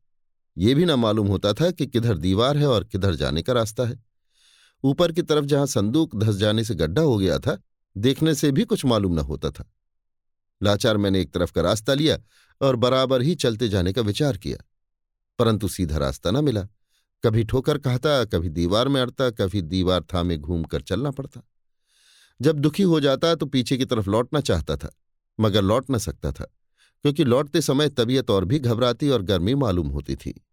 ये 0.57 0.73
भी 0.75 0.85
ना 0.85 0.95
मालूम 0.95 1.27
होता 1.27 1.53
था 1.53 1.69
कि 1.71 1.87
किधर 1.87 2.17
दीवार 2.17 2.57
है 2.57 2.67
और 2.67 2.83
किधर 2.83 3.15
जाने 3.15 3.41
का 3.41 3.53
रास्ता 3.53 3.83
है। 3.83 3.99
ऊपर 4.83 5.11
की 5.11 5.21
तरफ़ 5.21 5.45
जहाँ 5.45 5.65
संदूक 5.67 6.15
धस 6.15 6.35
जाने 6.35 6.63
से 6.63 6.75
गड्ढा 6.75 7.01
हो 7.01 7.17
गया 7.17 7.37
था, 7.39 7.57
देखने 7.95 8.33
से 8.35 8.51
भी 8.51 8.63
कुछ 8.63 8.85
मालूम 8.85 9.13
न 9.13 9.19
होता 9.21 9.49
था। 9.51 9.71
लाचार 10.61 10.97
मैंने 10.97 11.21
एक 11.21 11.33
तरफ़ 11.33 11.51
का 11.51 11.61
रास्ता 11.61 11.93
लिया 11.93 12.17
और 12.61 12.75
बराबर 12.75 13.21
ही 13.21 13.35
चलते 13.35 13.69
जाने 13.69 13.93
का 13.93 14.01
विचार 14.01 14.37
किया, 14.37 14.57
परंतु 15.39 15.67
सीधा 15.67 15.97
रास्ता 15.97 16.31
न 16.31 16.43
मिला। 16.43 16.67
कभी 17.23 17.43
ठोकर 17.43 17.77
कहता, 17.77 18.23
कभी 18.25 18.49
दीवार 18.49 18.87
में 18.87 19.01
अड़ता, 19.01 19.29
कभी 19.29 19.61
दीवार 19.61 20.03
थामे 20.13 20.37
घूम 20.37 20.63
कर 20.63 20.81
चलना 20.81 21.11
पड़ता। 21.11 21.41
जब 22.41 22.59
दुखी 22.59 22.83
हो 22.83 22.99
जाता 22.99 23.35
तो 23.35 23.45
पीछे 23.45 23.77
की 23.77 23.85
तरफ़ 23.85 24.09
लौटना 24.09 24.41
चाहता 24.41 24.75
था, 24.75 24.91
मगर 25.39 25.61
लौट 25.61 25.85
न 25.91 25.97
सकता 25.97 26.31
था, 26.31 26.43
क्योंकि 27.01 27.23
लौटते 27.23 27.61
समय 27.61 27.89
तबीयत 27.89 28.29
और 28.29 28.45
भी 28.45 28.59
घबराती 28.59 29.09
और 29.09 29.21
गर्मी 29.21 29.55
मालूम 29.55 29.87
होती 29.87 30.15
थी। 30.15 30.45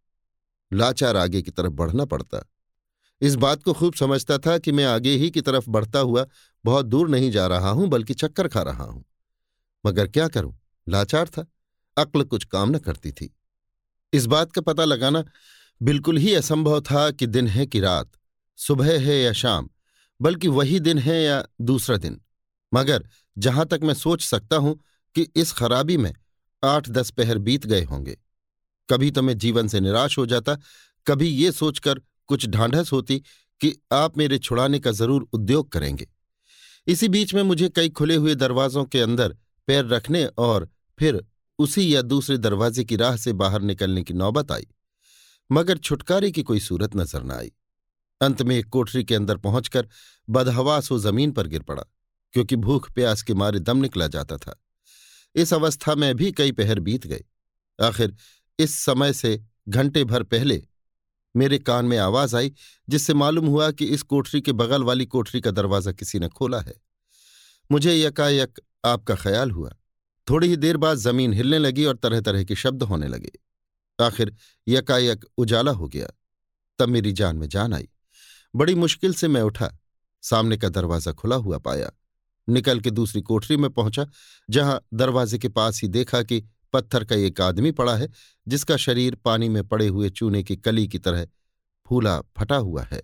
लाचार 0.73 1.16
आगे 1.16 1.42
की 1.42 1.50
तरफ़ 1.50 1.73
बढ़ना 1.73 2.04
पड़ता। 2.04 2.49
इस 3.21 3.35
बात 3.35 3.62
को 3.62 3.73
खूब 3.73 3.95
समझता 3.95 4.38
था 4.38 4.59
कि 4.59 4.73
मैं 4.73 4.85
आगे 4.85 5.11
ही 5.11 5.30
की 5.30 5.40
तरफ़ 5.40 5.71
बढ़ता 5.71 5.99
हुआ 5.99 6.26
बहुत 6.64 6.87
दूर 6.87 7.09
नहीं 7.09 7.30
जा 7.30 7.47
रहा 7.47 7.71
हूँ, 7.71 7.88
बल्कि 7.88 8.14
चक्कर 8.14 8.49
खा 8.49 8.62
रहा 8.62 8.85
हूँ। 8.85 9.04
मगर 9.87 10.09
क्या 10.09 10.28
करूँ? 10.28 10.59
लाचार 10.88 11.28
था, 11.28 11.47
अक्ल 11.99 12.23
कुछ 12.23 12.45
काम 12.45 12.71
न 12.71 12.78
करती 12.78 13.12
थी। 13.12 13.37
इस 14.12 14.26
बात 14.26 14.52
का 14.52 14.61
पता 14.61 14.85
लगाना 14.85 15.25
बिल्कुल 15.83 16.16
ही 16.16 16.35
असंभव 16.35 16.80
था 16.80 17.11
कि 17.11 17.26
दिन 17.26 17.47
है 17.47 17.66
कि 17.66 17.80
रात, 17.80 18.11
सुबह 18.57 19.00
है 19.00 19.21
या 19.21 19.33
शाम 19.33 19.68
बल्कि 20.20 20.48
वही 20.48 20.80
दिन 20.80 20.98
है 20.98 21.22
या 21.22 21.42
दूसरा 21.60 21.96
दिन। 21.96 22.20
मगर 22.72 23.08
जहाँ 23.37 23.66
तक 23.66 23.80
मैं 23.82 23.94
सोच 23.94 24.22
सकता 24.22 24.56
हूँ 24.56 24.78
कि 25.16 25.26
इस 25.37 25.52
खराबी 25.52 25.96
में 25.96 26.12
आठ 26.62 26.88
दस 26.88 27.10
पहर 27.10 27.38
बीत 27.38 27.66
गए 27.66 27.82
होंगे। 27.84 28.16
कभी 28.88 29.10
तो 29.10 29.22
मैं 29.22 29.37
जीवन 29.38 29.68
से 29.68 29.80
निराश 29.80 30.18
हो 30.18 30.26
जाता, 30.26 30.56
कभी 31.06 31.26
ये 31.26 31.52
सोचकर 31.52 32.00
कुछ 32.28 32.46
ढांढस 32.46 32.92
होती 32.92 33.18
कि 33.60 33.75
आप 33.92 34.18
मेरे 34.18 34.38
छुड़ाने 34.38 34.78
का 34.78 34.90
ज़रूर 34.90 35.28
उद्योग 35.32 35.70
करेंगे। 35.72 36.06
इसी 36.87 37.08
बीच 37.08 37.34
में 37.34 37.42
मुझे 37.42 37.68
कई 37.68 37.88
खुले 37.88 38.14
हुए 38.14 38.34
दरवाजों 38.34 38.84
के 38.84 39.00
अंदर 39.00 39.37
पैर 39.68 39.84
रखने 39.84 40.25
और 40.26 40.68
फिर 40.98 41.25
उसी 41.58 41.94
या 41.94 42.02
दूसरे 42.02 42.37
दरवाजे 42.38 42.84
की 42.84 42.96
राह 42.96 43.16
से 43.16 43.32
बाहर 43.32 43.62
निकलने 43.62 44.02
की 44.02 44.14
नौबत 44.14 44.52
आई। 44.52 44.66
मगर 45.50 45.78
छुटकारे 45.78 46.30
की 46.30 46.42
कोई 46.42 46.60
सूरत 46.60 46.96
नज़र 46.96 47.22
न 47.22 47.30
आई। 47.30 47.52
अंत 48.20 48.42
में 48.42 48.56
एक 48.56 48.68
कोठरी 48.68 49.04
के 49.04 49.14
अंदर 49.14 49.37
पहुंचकर 49.37 49.88
बदहवास 50.28 50.90
वो 50.92 50.98
ज़मीन 50.98 51.32
पर 51.32 51.46
गिर 51.46 51.62
पड़ा, 51.62 51.82
क्योंकि 52.34 52.56
भूख 52.56 52.90
प्यास 52.92 53.22
के 53.22 53.34
मारे 53.34 53.60
दम 53.60 53.76
निकला 53.76 54.06
जाता 54.06 54.37
था। 54.37 54.58
इस 55.34 55.52
अवस्था 55.54 55.94
में 55.94 56.14
भी 56.16 56.32
कई 56.32 56.52
पहर 56.52 56.80
बीत 56.80 57.06
गए। 57.06 57.25
आखिर 57.78 58.14
इस 58.58 58.78
समय 58.78 59.12
से 59.12 59.40
घंटे 59.68 60.04
भर 60.04 60.22
पहले 60.22 60.62
मेरे 61.34 61.58
कान 61.58 61.84
में 61.84 61.96
आवाज़ 61.98 62.37
आई, 62.37 62.52
जिससे 62.88 63.14
मालूम 63.14 63.46
हुआ 63.46 63.70
कि 63.70 63.84
इस 63.84 64.02
कोठरी 64.02 64.40
के 64.40 64.52
बगल 64.52 64.82
वाली 64.82 65.06
कोठरी 65.06 65.40
का 65.40 65.50
दरवाज़ा 65.50 65.92
किसी 65.92 66.18
ने 66.18 66.28
खोला 66.28 66.60
है। 66.60 66.75
मुझे 67.70 67.94
यकायक 67.96 68.60
आपका 68.84 69.14
ख्याल 69.14 69.50
हुआ। 69.50 69.75
थोड़ी 70.26 70.48
ही 70.48 70.56
देर 70.56 70.76
बाद 70.76 70.96
ज़मीन 70.96 71.32
हिलने 71.32 71.58
लगी 71.58 71.84
और 71.84 71.96
तरह 71.96 72.20
तरह 72.20 72.44
के 72.44 72.54
शब्द 72.54 72.82
होने 72.82 73.08
लगे। 73.08 73.30
आखिर 73.98 74.34
यकायक 74.68 75.25
उजाला 75.38 75.72
हो 75.72 75.88
गया। 75.88 76.08
तब 76.78 76.88
मेरी 76.88 77.12
जान 77.12 77.37
में 77.37 77.48
जान 77.48 77.75
आई। 77.75 77.88
बड़ी 78.54 78.74
मुश्किल 78.74 79.14
से 79.14 79.28
मैं 79.28 79.42
उठा। 79.42 79.70
सामने 80.22 80.56
का 80.56 80.68
दरवाज़ा 80.68 81.12
खुला 81.12 81.36
हुआ 81.36 81.58
पाया। 81.58 81.90
निकल 82.48 82.80
के 82.80 82.90
दूसरी 82.90 83.20
कोठरी 83.22 83.56
में 83.56 83.70
पहुँचा, 83.70 84.06
जहाँ 84.48 84.80
दरवाजे 84.94 85.38
के 85.38 85.48
पास 85.48 85.80
ही 85.82 85.88
देखा 85.88 86.22
कि 86.22 86.42
पत्थर 86.72 87.04
का 87.04 87.16
एक 87.16 87.40
आदमी 87.40 87.70
पड़ा 87.72 87.96
है, 87.96 88.08
जिसका 88.46 88.76
शरीर 88.76 89.14
पानी 89.14 89.48
में 89.48 89.66
पड़े 89.68 89.86
हुए 89.88 90.10
चूने 90.10 90.42
की 90.42 90.56
कली 90.56 90.86
की 90.88 90.98
तरह 90.98 91.26
फूला 91.86 92.20
फटा 92.36 92.56
हुआ 92.56 92.82
है। 92.82 93.02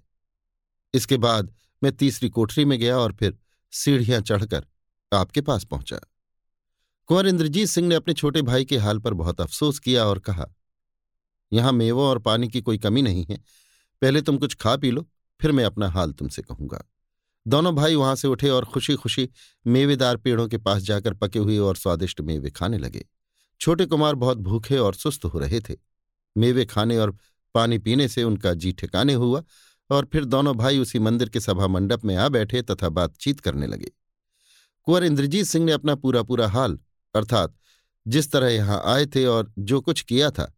इसके 0.95 1.17
बाद 1.17 1.53
मैं 1.83 1.93
तीसरी 1.93 2.29
कोठरी 2.29 2.65
में 2.65 2.79
गया 2.79 2.99
और 2.99 3.13
फिर 3.13 3.37
सीढ़ियाँ 3.73 4.21
चढ़कर 4.21 4.67
आपके 5.13 5.41
पास 5.41 5.65
पहुँचा। 5.65 5.99
कुंवर 7.09 7.27
इंद्रजीत 7.27 7.69
सिंह 7.69 7.89
ने 7.89 7.95
अपने 7.95 8.15
छोटे 8.15 8.43
भाई 8.43 8.65
के 8.65 8.77
हाल 8.79 8.99
पर 8.99 9.15
बहुत 9.15 9.41
अफसोस 9.41 9.79
किया 9.79 10.05
और 10.05 10.19
कहा, 10.19 10.47
यहाँ 11.53 11.73
मेवों 11.73 12.05
और 12.05 12.19
पानी 12.19 12.49
की 12.49 12.61
कोई 12.61 12.79
कमी 12.79 13.03
नहीं 13.03 13.25
है। 13.31 13.37
पहले 14.03 14.21
तुम 14.23 14.39
कुछ 14.39 14.55
खा 14.55 14.77
पी 14.77 14.91
लो। 14.91 15.07
फिर 15.41 15.53
मैं 15.53 15.65
अपना 15.65 15.89
हाल 15.89 16.13
तुमसे 16.13 16.43
कहूँगा। 16.43 16.85
दोनों 17.47 17.75
भाई 17.77 17.95
वहाँ 17.95 18.15
से 18.17 18.29
उठे 18.29 18.49
और 18.49 18.65
खुशी 18.65 18.95
खुशी 18.95 19.29
मेवेदार 19.67 20.17
पेड़ों 20.17 20.47
के 20.49 20.59
पास 20.59 20.83
जाकर 20.83 21.15
पके 21.15 21.39
हुए 21.39 21.59
और 21.59 21.77
स्वादिष्ट 21.77 22.21
मेवे 22.21 22.51
खाने 22.51 22.79
लगे। 22.79 23.05
छोटे 23.61 23.87
कुमार 23.87 24.15
बहुत 24.15 24.39
भूखे 24.39 24.79
और 24.79 24.95
सुस्त 24.95 25.25
हो 25.25 25.39
रहे 25.39 25.61
थे। 25.61 25.77
मेवे 26.37 26.65
खाने 26.65 26.97
और 26.99 27.17
पानी 27.55 27.79
पीने 27.79 28.09
से 28.09 28.23
उनका 28.23 28.55
जी 28.55 28.73
ठिकाने 28.73 29.15
हुआ 29.15 29.43
और 29.91 30.09
फिर 30.13 30.25
दोनों 30.25 30.57
भाई 30.57 30.79
उसी 30.79 30.99
मंदिर 30.99 31.29
के 31.29 31.41
सभा 31.41 31.67
मंडप 31.67 32.05
में 32.05 32.17
आ 32.17 32.29
बैठे 32.29 32.63
तथा 32.63 32.89
बातचीत 32.89 33.41
करने 33.41 33.67
लगे। 33.67 33.91
कुंवर 34.87 35.05
इंद्रजीत 35.05 35.47
सिंह 35.47 35.65
ने 35.65 35.73
अपना 35.73 35.95
पूरा 35.95 36.23
पूरा 36.23 36.49
हाल, 36.49 36.79
अर्थात 37.15 37.55
जिस 38.07 38.31
तरह 38.33 38.49
यहाँ 38.49 38.83
आए 38.85 39.07
थे 39.07 39.25
और 39.27 39.53
जो 39.59 39.81
कुछ 39.81 40.01
किया 40.01 40.31
था, 40.31 40.53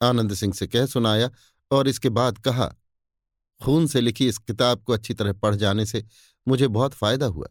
आनंद 0.00 0.34
सिंह 0.34 0.52
से 0.52 0.66
कह 0.66 0.86
सुनाया 0.86 1.30
और 1.70 1.88
इसके 1.88 2.08
बाद 2.08 2.38
कहा 2.38 2.74
खून 3.60 3.86
से 3.86 4.00
लिखी 4.00 4.28
इस 4.28 4.38
किताब 4.38 4.82
को 4.82 4.92
अच्छी 4.92 5.14
तरह 5.14 5.32
पढ़ 5.32 5.54
जाने 5.54 5.86
से 5.86 6.04
मुझे 6.46 6.68
बहुत 6.68 6.94
फ़ायदा 6.94 7.26
हुआ। 7.26 7.48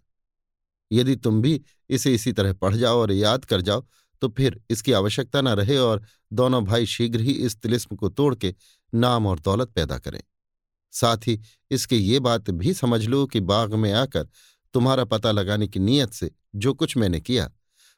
यदि 0.92 1.16
तुम 1.16 1.42
भी 1.42 1.62
इसे 1.90 2.14
इसी 2.14 2.34
तरह 2.34 2.54
पढ़ 2.54 2.76
जाओ 2.76 2.98
और 2.98 3.12
याद 3.12 3.46
कर 3.46 3.62
जाओ 3.62 3.86
तो 4.22 4.30
फिर 4.30 4.60
इसकी 4.70 4.92
आवश्यकता 4.92 5.42
न 5.42 5.48
रहे 5.50 5.78
और 5.78 6.04
दोनों 6.34 6.64
भाई 6.66 6.86
शीघ्र 6.86 7.20
ही 7.20 7.32
इस 7.46 7.56
तिलिस्म 7.58 7.96
को 7.96 8.10
तोड़ 8.10 8.34
के 8.36 8.54
नाम 8.94 9.26
और 9.28 9.40
दौलत 9.40 9.70
पैदा 9.70 9.98
करें। 9.98 10.22
साथ 10.94 11.28
ही 11.28 11.40
इसके 11.72 11.98
ये 11.98 12.20
बात 12.20 12.50
भी 12.52 12.74
समझ 12.74 13.06
लो 13.06 13.26
कि 13.28 13.40
बाग 13.42 13.74
में 13.74 13.92
आकर 13.94 14.28
तुम्हारा 14.74 15.04
पता 15.06 15.32
लगाने 15.32 15.68
की 15.68 15.80
नीयत 15.80 16.14
से 16.14 16.32
जो 16.56 16.74
कुछ 16.74 16.96
मैंने 16.98 17.20
किया, 17.22 17.50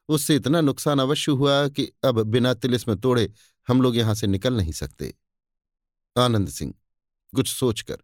उससे 0.10 0.36
इतना 0.36 0.62
नुकसान 0.62 1.00
अवश्य 1.00 1.32
हुआ 1.32 1.68
कि 1.68 1.92
अब 2.04 2.22
बिना 2.24 2.54
तिलिस्म 2.54 2.96
तोड़े 2.96 3.32
हम 3.68 3.82
लोग 3.82 3.98
यहाँ 3.98 4.16
से 4.16 4.28
निकल 4.28 4.54
नहीं 4.54 4.72
सकते। 4.72 5.14
आनंद 6.16 6.50
सिंह 6.50 6.74
कुछ 7.34 7.48
सोचकर। 7.50 7.98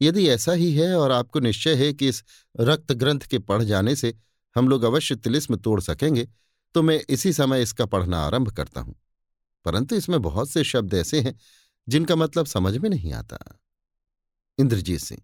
यदि 0.00 0.28
ऐसा 0.28 0.52
ही 0.52 0.72
है 0.74 0.94
और 0.96 1.10
आपको 1.10 1.40
निश्चय 1.40 1.74
है 1.76 1.92
कि 1.92 2.08
इस 2.08 2.22
रक्त 2.54 2.92
ग्रंथ 2.92 3.20
के 3.20 3.38
पढ़ 3.40 3.62
जाने 3.62 3.94
से 3.96 4.14
हम 4.56 4.68
लोग 4.68 4.82
अवश्य 4.82 5.16
तिलिस्म 5.16 5.56
तोड़ 5.56 5.80
सकेंगे 5.80 6.28
तो 6.74 6.82
मैं 6.82 7.00
इसी 7.10 7.32
समय 7.32 7.62
इसका 7.62 7.86
पढ़ना 7.86 8.20
आरंभ 8.20 8.50
करता 8.50 8.80
हूँ। 8.80 8.94
परंतु 9.64 9.96
इसमें 9.96 10.20
बहुत 10.22 10.50
से 10.50 10.64
शब्द 10.64 10.94
ऐसे 10.94 11.20
हैं 11.20 11.34
जिनका 11.88 12.16
मतलब 12.16 12.46
समझ 12.46 12.76
में 12.76 12.88
नहीं 12.90 13.12
आता। 13.12 13.38
इंद्रजीत 14.58 15.00
सिंह, 15.00 15.20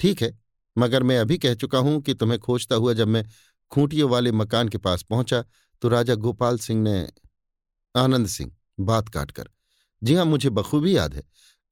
ठीक 0.00 0.22
है, 0.22 0.38
मगर 0.76 1.02
मैं 1.02 1.18
अभी 1.18 1.38
कह 1.38 1.54
चुका 1.54 1.78
हूँ 1.78 2.00
कि 2.02 2.14
तुम्हें 2.14 2.38
खोजता 2.40 2.76
हुआ 2.76 2.92
जब 2.92 3.08
मैं 3.08 3.24
खूंटियों 3.72 4.08
वाले 4.10 4.32
मकान 4.32 4.68
के 4.68 4.78
पास 4.78 5.02
पहुँचा 5.02 5.44
तो 5.82 5.88
राजा 5.88 6.14
गोपाल 6.16 6.58
सिंह 6.58 6.82
ने, 6.82 7.08
आनंद 7.94 8.26
सिंह, 8.26 8.52
बात 8.80 9.08
काटकर, 9.08 9.48
जी 10.02 10.14
हाँ, 10.14 10.24
मुझे 10.24 10.50
बखूबी 10.50 10.96
याद 10.96 11.14
है। 11.14 11.22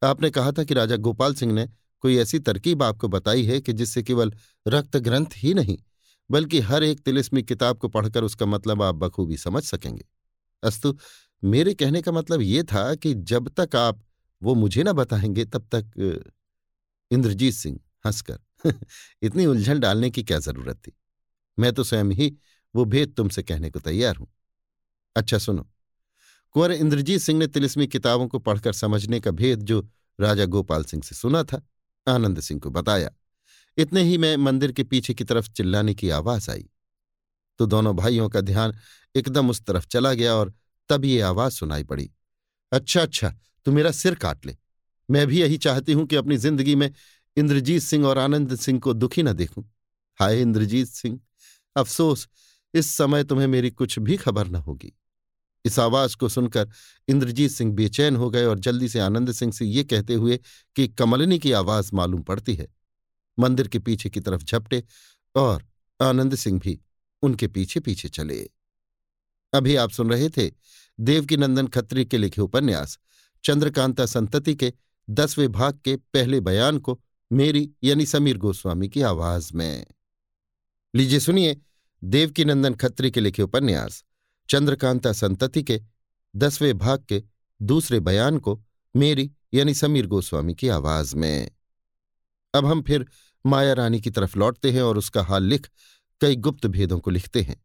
आपने 0.02 0.30
कहा 0.30 0.52
था 0.52 0.64
कि 0.64 0.74
राजा 0.74 0.96
गोपाल 0.96 1.34
सिंह 1.34 1.52
ने 1.52 1.66
कोई 2.04 2.16
ऐसी 2.18 2.38
तरकीब 2.38 2.82
आपको 2.82 3.08
बताई 3.08 3.44
है 3.44 3.60
कि 3.60 3.72
जिससे 3.72 4.02
केवल 4.02 4.32
रक्त 4.68 4.96
ग्रंथ 4.96 5.26
ही 5.36 5.54
नहीं, 5.54 5.76
बल्कि 6.30 6.60
हर 6.60 6.82
एक 6.82 7.00
तिलिस्मी 7.00 7.42
किताब 7.42 7.78
को 7.78 7.88
पढ़कर 7.88 8.24
उसका 8.24 8.46
मतलब 8.46 8.82
आप 8.82 8.94
बखूबी 8.94 9.36
समझ 9.36 9.62
सकेंगे। 9.64 10.04
अस्तु, 10.62 10.96
मेरे 11.42 11.74
कहने 11.74 12.02
का 12.02 12.12
मतलब 12.12 12.40
ये 12.42 12.62
था 12.64 12.94
कि 12.94 13.14
जब 13.14 13.48
तक 13.60 13.76
आप 13.76 14.02
वो 14.42 14.54
मुझे 14.54 14.82
ना 14.82 14.92
बताएँगे, 14.92 15.44
तब 15.44 15.68
तक 15.74 16.24
इंद्रजीत 17.10 17.54
सिंह 17.54 17.78
हंसकर 18.06 18.38
इतनी 19.22 19.46
उलझन 19.46 19.80
डालने 19.80 20.10
की 20.10 20.22
क्या 20.24 20.38
ज़रूरत 20.38 20.76
थी? 20.78 20.92
मैं 21.58 21.72
तो 21.74 21.84
स्वयं 21.84 22.10
ही 22.12 22.36
वो 22.74 22.84
भेद 22.84 23.14
तुमसे 23.16 23.42
कहने 23.42 23.70
को 23.70 23.80
तैयार 23.80 24.16
हूँ। 24.16 24.28
अच्छा 25.16 25.38
सुनो 25.38 25.68
कुंवर 26.52 26.72
इंद्रजीत 26.72 27.20
सिंह 27.20 27.38
ने 27.38 27.46
तिलिस्मी 27.46 27.86
किताबों 27.86 28.28
को 28.28 28.38
पढ़कर 28.38 28.72
समझने 28.72 29.20
का 29.20 29.30
भेद 29.30 29.62
जो 29.62 29.88
राजा 30.20 30.44
गोपाल 30.44 30.84
सिंह 30.84 31.02
से 31.02 31.14
सुना 31.14 31.42
था, 31.42 31.66
आनंद 32.08 32.40
सिंह 32.40 32.60
को 32.60 32.70
बताया। 32.70 33.10
इतने 33.78 34.02
ही 34.02 34.18
में 34.18 34.36
मंदिर 34.36 34.72
के 34.72 34.84
पीछे 34.84 35.14
की 35.14 35.24
तरफ़ 35.24 35.50
चिल्लाने 35.50 35.94
की 35.94 36.10
आवाज़ 36.10 36.50
आई। 36.50 36.68
तो 37.58 37.66
दोनों 37.66 37.96
भाइयों 37.96 38.28
का 38.28 38.40
ध्यान 38.40 38.74
एकदम 39.16 39.50
उस 39.50 39.62
तरफ़ 39.62 39.86
चला 39.86 40.14
गया 40.14 40.34
और 40.34 40.54
तब 40.88 41.04
ये 41.04 41.20
आवाज़ 41.20 41.52
सुनाई 41.52 41.84
पड़ी। 41.84 42.10
अच्छा 42.72 43.02
अच्छा 43.02 43.36
तू 43.66 43.72
मेरा 43.72 43.90
सिर 43.90 44.14
काट 44.14 44.46
ले। 44.46 44.56
मैं 45.10 45.26
भी 45.26 45.40
यही 45.40 45.58
चाहती 45.58 45.92
हूँ 45.92 46.06
कि 46.06 46.16
अपनी 46.16 46.36
ज़िंदगी 46.36 46.74
में 46.74 46.92
इंद्रजीत 47.36 47.82
सिंह 47.82 48.06
और 48.06 48.18
आनंद 48.18 48.56
सिंह 48.56 48.80
को 48.80 48.92
दुखी 48.92 49.22
न 49.22 49.32
देखूँ। 49.32 49.70
हाय 50.18 50.40
इंद्रजीत 50.40 50.88
सिंह, 50.88 51.20
अफसोस, 51.76 52.28
इस 52.74 52.94
समय 52.94 53.24
तुम्हें 53.24 53.46
मेरी 53.46 53.70
कुछ 53.70 53.98
भी 53.98 54.16
खबर 54.16 54.48
न 54.48 54.54
होगी। 54.54 54.97
इस 55.68 55.78
आवाज़ 55.78 56.16
को 56.16 56.28
सुनकर 56.28 56.68
इंद्रजीत 57.08 57.50
सिंह 57.50 57.72
बेचैन 57.72 58.16
हो 58.16 58.30
गए 58.30 58.44
और 58.44 58.58
जल्दी 58.58 58.88
से 58.88 59.00
आनंद 59.00 59.32
सिंह 59.32 59.52
से 59.52 59.64
ये 59.64 59.84
कहते 59.84 60.14
हुए 60.14 60.40
कि 60.76 60.88
कमलिनी 60.88 61.38
की 61.38 61.52
आवाज़ 61.52 61.90
मालूम 61.94 62.22
पड़ती 62.22 62.54
है। 62.54 62.68
मंदिर 63.38 63.68
के 63.68 63.78
पीछे 63.78 64.10
की 64.10 64.20
तरफ़ 64.20 64.44
झपटे 64.44 64.84
और 65.36 65.64
आनंद 66.02 66.34
सिंह 66.34 66.60
भी 66.60 66.80
उनके 67.22 67.48
पीछे 67.48 67.80
पीछे 67.80 68.08
चले। 68.08 68.48
अभी 69.54 69.76
आप 69.76 69.90
सुन 69.90 70.10
रहे 70.10 70.28
थे 70.28 70.50
देवकी 71.00 71.36
नंदन 71.36 71.66
खत्री 71.66 72.04
के 72.04 72.18
लिखे 72.18 72.40
उपन्यास, 72.40 72.98
चंद्रकांता 73.44 74.06
संतति 74.06 74.54
के 74.54 74.72
दसवें 75.10 75.52
भाग 75.52 75.78
के 75.84 75.96
पहले 75.96 76.40
बयान 76.40 76.78
को 76.78 77.00
मेरी 77.32 77.70
यानी 77.84 78.06
समीर 78.06 78.38
गोस्वामी 78.38 78.88
की 78.88 79.02
आवाज़ 79.02 79.50
में। 79.54 79.86
लीजिए 80.94 81.20
सुनिए 81.20 81.56
देवकी 82.04 82.44
नंदन 82.44 82.74
खत्री 82.74 83.10
के 83.10 83.20
लिखे 83.20 83.42
उपन्यास। 83.42 84.04
चंद्रकांता 84.50 85.12
संतति 85.12 85.62
के, 85.62 85.82
दसवें 86.36 86.78
भाग 86.78 87.04
के, 87.08 87.22
दूसरे 87.62 88.00
बयान 88.00 88.38
को 88.38 88.64
मेरी 88.96 89.32
यानी 89.54 89.74
समीर 89.74 90.06
गोस्वामी 90.06 90.54
की 90.54 90.68
आवाज़ 90.68 91.16
में। 91.16 91.50
अब 92.54 92.66
हम 92.66 92.82
फिर 92.82 93.06
माया 93.46 93.72
रानी 93.72 94.00
की 94.00 94.10
तरफ़ 94.10 94.38
लौटते 94.38 94.70
हैं 94.70 94.82
और 94.82 94.98
उसका 94.98 95.22
हाल 95.22 95.42
लिख 95.42 95.70
कई 96.20 96.36
गुप्त 96.36 96.66
भेदों 96.66 96.98
को 96.98 97.10
लिखते 97.10 97.42
हैं। 97.42 97.64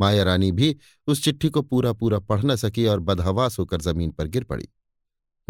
माया 0.00 0.22
रानी 0.22 0.52
भी 0.52 0.76
उस 1.06 1.24
चिट्ठी 1.24 1.48
को 1.48 1.62
पूरा 1.62 1.92
पूरा 1.92 2.18
पढ़ 2.18 2.44
न 2.44 2.56
सकी 2.56 2.86
और 2.86 3.00
बदहवास 3.00 3.58
होकर 3.58 3.80
ज़मीन 3.80 4.10
पर 4.10 4.26
गिर 4.26 4.44
पड़ी। 4.44 4.68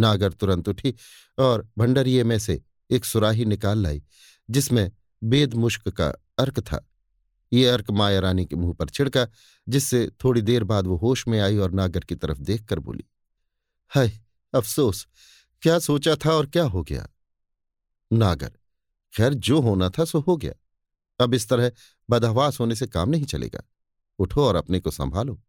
नागर 0.00 0.32
तुरंत 0.32 0.68
उठी 0.68 0.94
और 1.38 1.68
भंडरिये 1.78 2.24
में 2.24 2.38
से 2.38 2.62
एक 2.90 3.04
सुराही 3.04 3.44
निकाल 3.44 3.78
लाई, 3.78 4.02
जिसमें 4.50 4.92
बेद 5.24 5.54
मुश्क 5.54 5.88
का 5.88 6.08
अर्क 6.38 6.60
था। 6.60 6.90
ये 7.54 7.68
अर्क 7.68 7.90
माया 7.90 8.20
रानी 8.20 8.46
के 8.46 8.56
मुँह 8.56 8.74
पर 8.74 8.86
छिड़का, 8.86 9.28
जिससे 9.68 10.10
थोड़ी 10.24 10.42
देर 10.42 10.64
बाद 10.64 10.86
वो 10.86 10.96
होश 10.96 11.28
में 11.28 11.40
आई 11.40 11.56
और 11.56 11.70
नागर 11.70 12.00
की 12.00 12.14
तरफ़ 12.14 12.38
देखकर 12.38 12.78
बोली, 12.78 13.04
हाय, 13.88 14.20
अफसोस, 14.54 15.06
क्या 15.62 15.78
सोचा 15.78 16.16
था 16.16 16.32
और 16.32 16.46
क्या 16.46 16.64
हो 16.64 16.82
गया? 16.82 17.08
नागर, 18.12 18.52
खैर, 19.16 19.34
जो 19.34 19.60
होना 19.60 19.88
था 19.88 20.04
सो 20.04 20.20
हो 20.20 20.36
गया। 20.36 20.52
अब 21.20 21.34
इस 21.34 21.48
तरह 21.48 21.72
बदहवास 22.10 22.60
होने 22.60 22.74
से 22.74 22.86
काम 22.86 23.08
नहीं 23.10 23.24
चलेगा। 23.24 23.62
उठो 24.18 24.44
और 24.44 24.56
अपने 24.56 24.80
को 24.80 24.90
संभालो। 24.90 25.42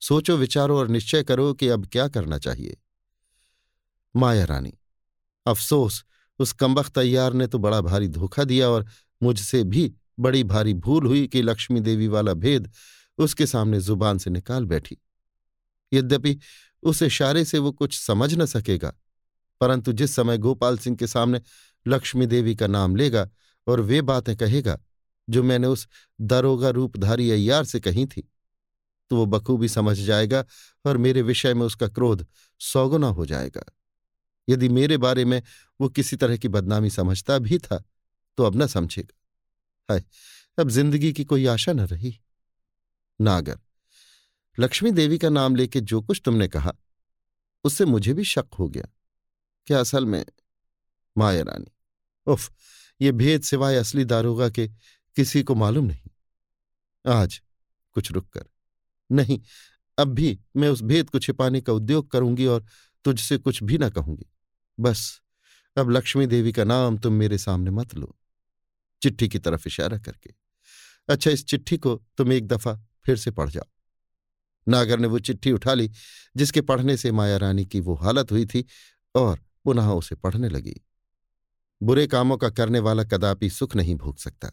सोचो, 0.00 0.36
विचारो 0.36 0.78
और 0.78 0.88
निश्चय 0.88 1.22
करो 1.22 1.54
कि 1.54 1.68
अब 1.68 1.86
क्या 1.86 2.08
करना 2.08 2.38
चाहिए। 2.38 2.76
माया 4.16 4.44
रानी, 4.44 4.74
अफसोस, 5.46 6.04
उस 6.38 6.52
कम्बख 6.52 6.88
तैयार 6.88 7.32
ने 7.32 7.46
तो 7.46 7.58
बड़ा 7.58 7.80
भारी 7.80 8.08
धोखा 8.08 8.44
दिया 8.44 8.68
और 8.68 8.86
मुझसे 9.22 9.64
भी 9.64 9.94
बड़ी 10.18 10.42
भारी 10.44 10.74
भूल 10.76 11.06
हुई 11.06 11.26
कि 11.26 11.42
लक्ष्मी 11.42 11.80
देवी 11.80 12.08
वाला 12.08 12.34
भेद 12.34 12.70
उसके 13.18 13.46
सामने 13.46 13.80
ज़ुबान 13.80 14.18
से 14.18 14.30
निकाल 14.30 14.64
बैठी। 14.64 14.98
यद्यपि 15.92 16.38
उस 16.82 17.02
इशारे 17.02 17.44
से 17.44 17.58
वो 17.58 17.72
कुछ 17.72 17.98
समझ 17.98 18.34
न 18.34 18.46
सकेगा, 18.46 18.92
परंतु 19.60 19.92
जिस 19.92 20.14
समय 20.14 20.38
गोपाल 20.38 20.78
सिंह 20.78 20.96
के 20.96 21.06
सामने 21.06 21.40
लक्ष्मी 21.86 22.26
देवी 22.26 22.54
का 22.54 22.66
नाम 22.66 22.96
लेगा 22.96 23.28
और 23.66 23.80
वे 23.80 24.00
बातें 24.02 24.36
कहेगा, 24.36 24.78
जो 25.28 25.42
मैंने 25.42 25.66
उस 25.66 25.86
दरोगा 26.20 26.70
रूपधारी 26.70 27.30
अय्यार 27.30 27.64
से 27.64 27.80
कही 27.80 28.06
थी 28.06 28.28
तो 29.10 29.16
वो 29.16 29.26
बखूबी 29.26 29.68
समझ 29.68 29.96
जाएगा 29.98 30.44
और 30.84 30.96
मेरे 30.96 31.22
विषय 31.22 31.54
में 31.54 31.62
उसका 31.62 31.88
क्रोध 31.88 32.26
सौगुना 32.60 33.06
हो 33.08 33.26
जाएगा। 33.26 33.64
यदि 34.48 34.68
मेरे 34.68 34.96
बारे 34.96 35.24
में 35.24 35.42
वो 35.80 35.88
किसी 35.88 36.16
तरह 36.16 36.36
की 36.36 36.48
बदनामी 36.48 36.90
समझता 36.90 37.38
भी 37.38 37.58
था 37.58 37.82
तो 38.38 38.44
अब 38.44 38.56
न 38.56 38.66
समझेगा। 38.66 39.18
हाय 39.92 40.04
अब 40.58 40.68
ज़िंदगी 40.68 41.12
की 41.12 41.24
कोई 41.24 41.46
आशा 41.46 41.72
न 41.72 41.80
रही। 41.80 42.20
नागर, 43.20 43.58
लक्ष्मी 44.58 44.90
देवी 44.90 45.18
का 45.18 45.28
नाम 45.28 45.56
लेके 45.56 45.80
जो 45.80 46.00
कुछ 46.02 46.20
तुमने 46.24 46.48
कहा, 46.48 46.72
उससे 47.64 47.84
मुझे 47.84 48.14
भी 48.14 48.24
शक 48.24 48.46
हो 48.58 48.68
गया। 48.68 48.88
क्या 49.66 49.80
असल 49.80 50.06
में? 50.06 50.24
माया 51.16 51.42
रानी। 51.42 51.72
उफ, 52.26 52.50
ये 53.00 53.12
भेद 53.12 53.42
सिवाय 53.42 53.76
असली 53.76 54.04
दारोगा 54.04 54.48
के 54.48 54.68
किसी 55.16 55.42
को 55.42 55.54
मालूम 55.54 55.84
नहीं। 55.84 56.10
आज 57.12 57.40
कुछ 57.92 58.12
रुक 58.12 58.28
कर। 58.28 58.44
नहीं, 59.10 59.40
अब 59.98 60.08
भी 60.08 60.38
मैं 60.56 60.68
उस 60.68 60.82
भेद 60.82 61.10
को 61.10 61.18
छिपाने 61.18 61.60
का 61.60 61.72
उद्योग 61.72 62.10
करूँगी 62.10 62.46
और 62.46 62.66
तुझसे 63.04 63.38
कुछ 63.38 63.62
भी 63.62 63.78
ना 63.78 63.88
कहूँगी। 63.88 64.26
बस, 64.80 65.20
अब 65.76 65.90
लक्ष्मी 65.90 66.26
देवी 66.26 66.52
का 66.52 66.64
नाम 66.64 66.98
तुम 66.98 67.12
मेरे 67.12 67.38
सामने 67.38 67.70
मत 67.70 67.94
लो। 67.94 68.16
चिट्ठी 69.02 69.28
की 69.28 69.38
तरफ़ 69.38 69.62
इशारा 69.66 69.98
करके 69.98 70.30
अच्छा 71.08 71.30
इस 71.30 71.46
चिट्ठी 71.46 71.76
को 71.76 72.02
तुम 72.16 72.32
एक 72.32 72.46
दफ़ा 72.46 72.80
फिर 73.04 73.16
से 73.16 73.30
पढ़ 73.30 73.50
जाओ। 73.50 73.64
नागर 74.68 74.98
ने 74.98 75.08
वो 75.08 75.18
चिट्ठी 75.18 75.52
उठा 75.52 75.74
ली, 75.74 75.90
जिसके 76.36 76.60
पढ़ने 76.60 76.96
से 76.96 77.12
माया 77.12 77.36
रानी 77.36 77.66
की 77.66 77.80
वो 77.80 77.94
हालत 77.94 78.32
हुई 78.32 78.46
थी 78.46 78.64
और 79.14 79.40
पुनः 79.64 79.88
उसे 79.88 80.14
पढ़ने 80.14 80.48
लगी। 80.48 80.80
बुरे 81.82 82.06
कामों 82.06 82.36
का 82.36 82.50
करने 82.50 82.78
वाला 82.78 83.04
कदापि 83.04 83.50
सुख 83.50 83.76
नहीं 83.76 83.94
भोग 83.94 84.18
सकता। 84.18 84.52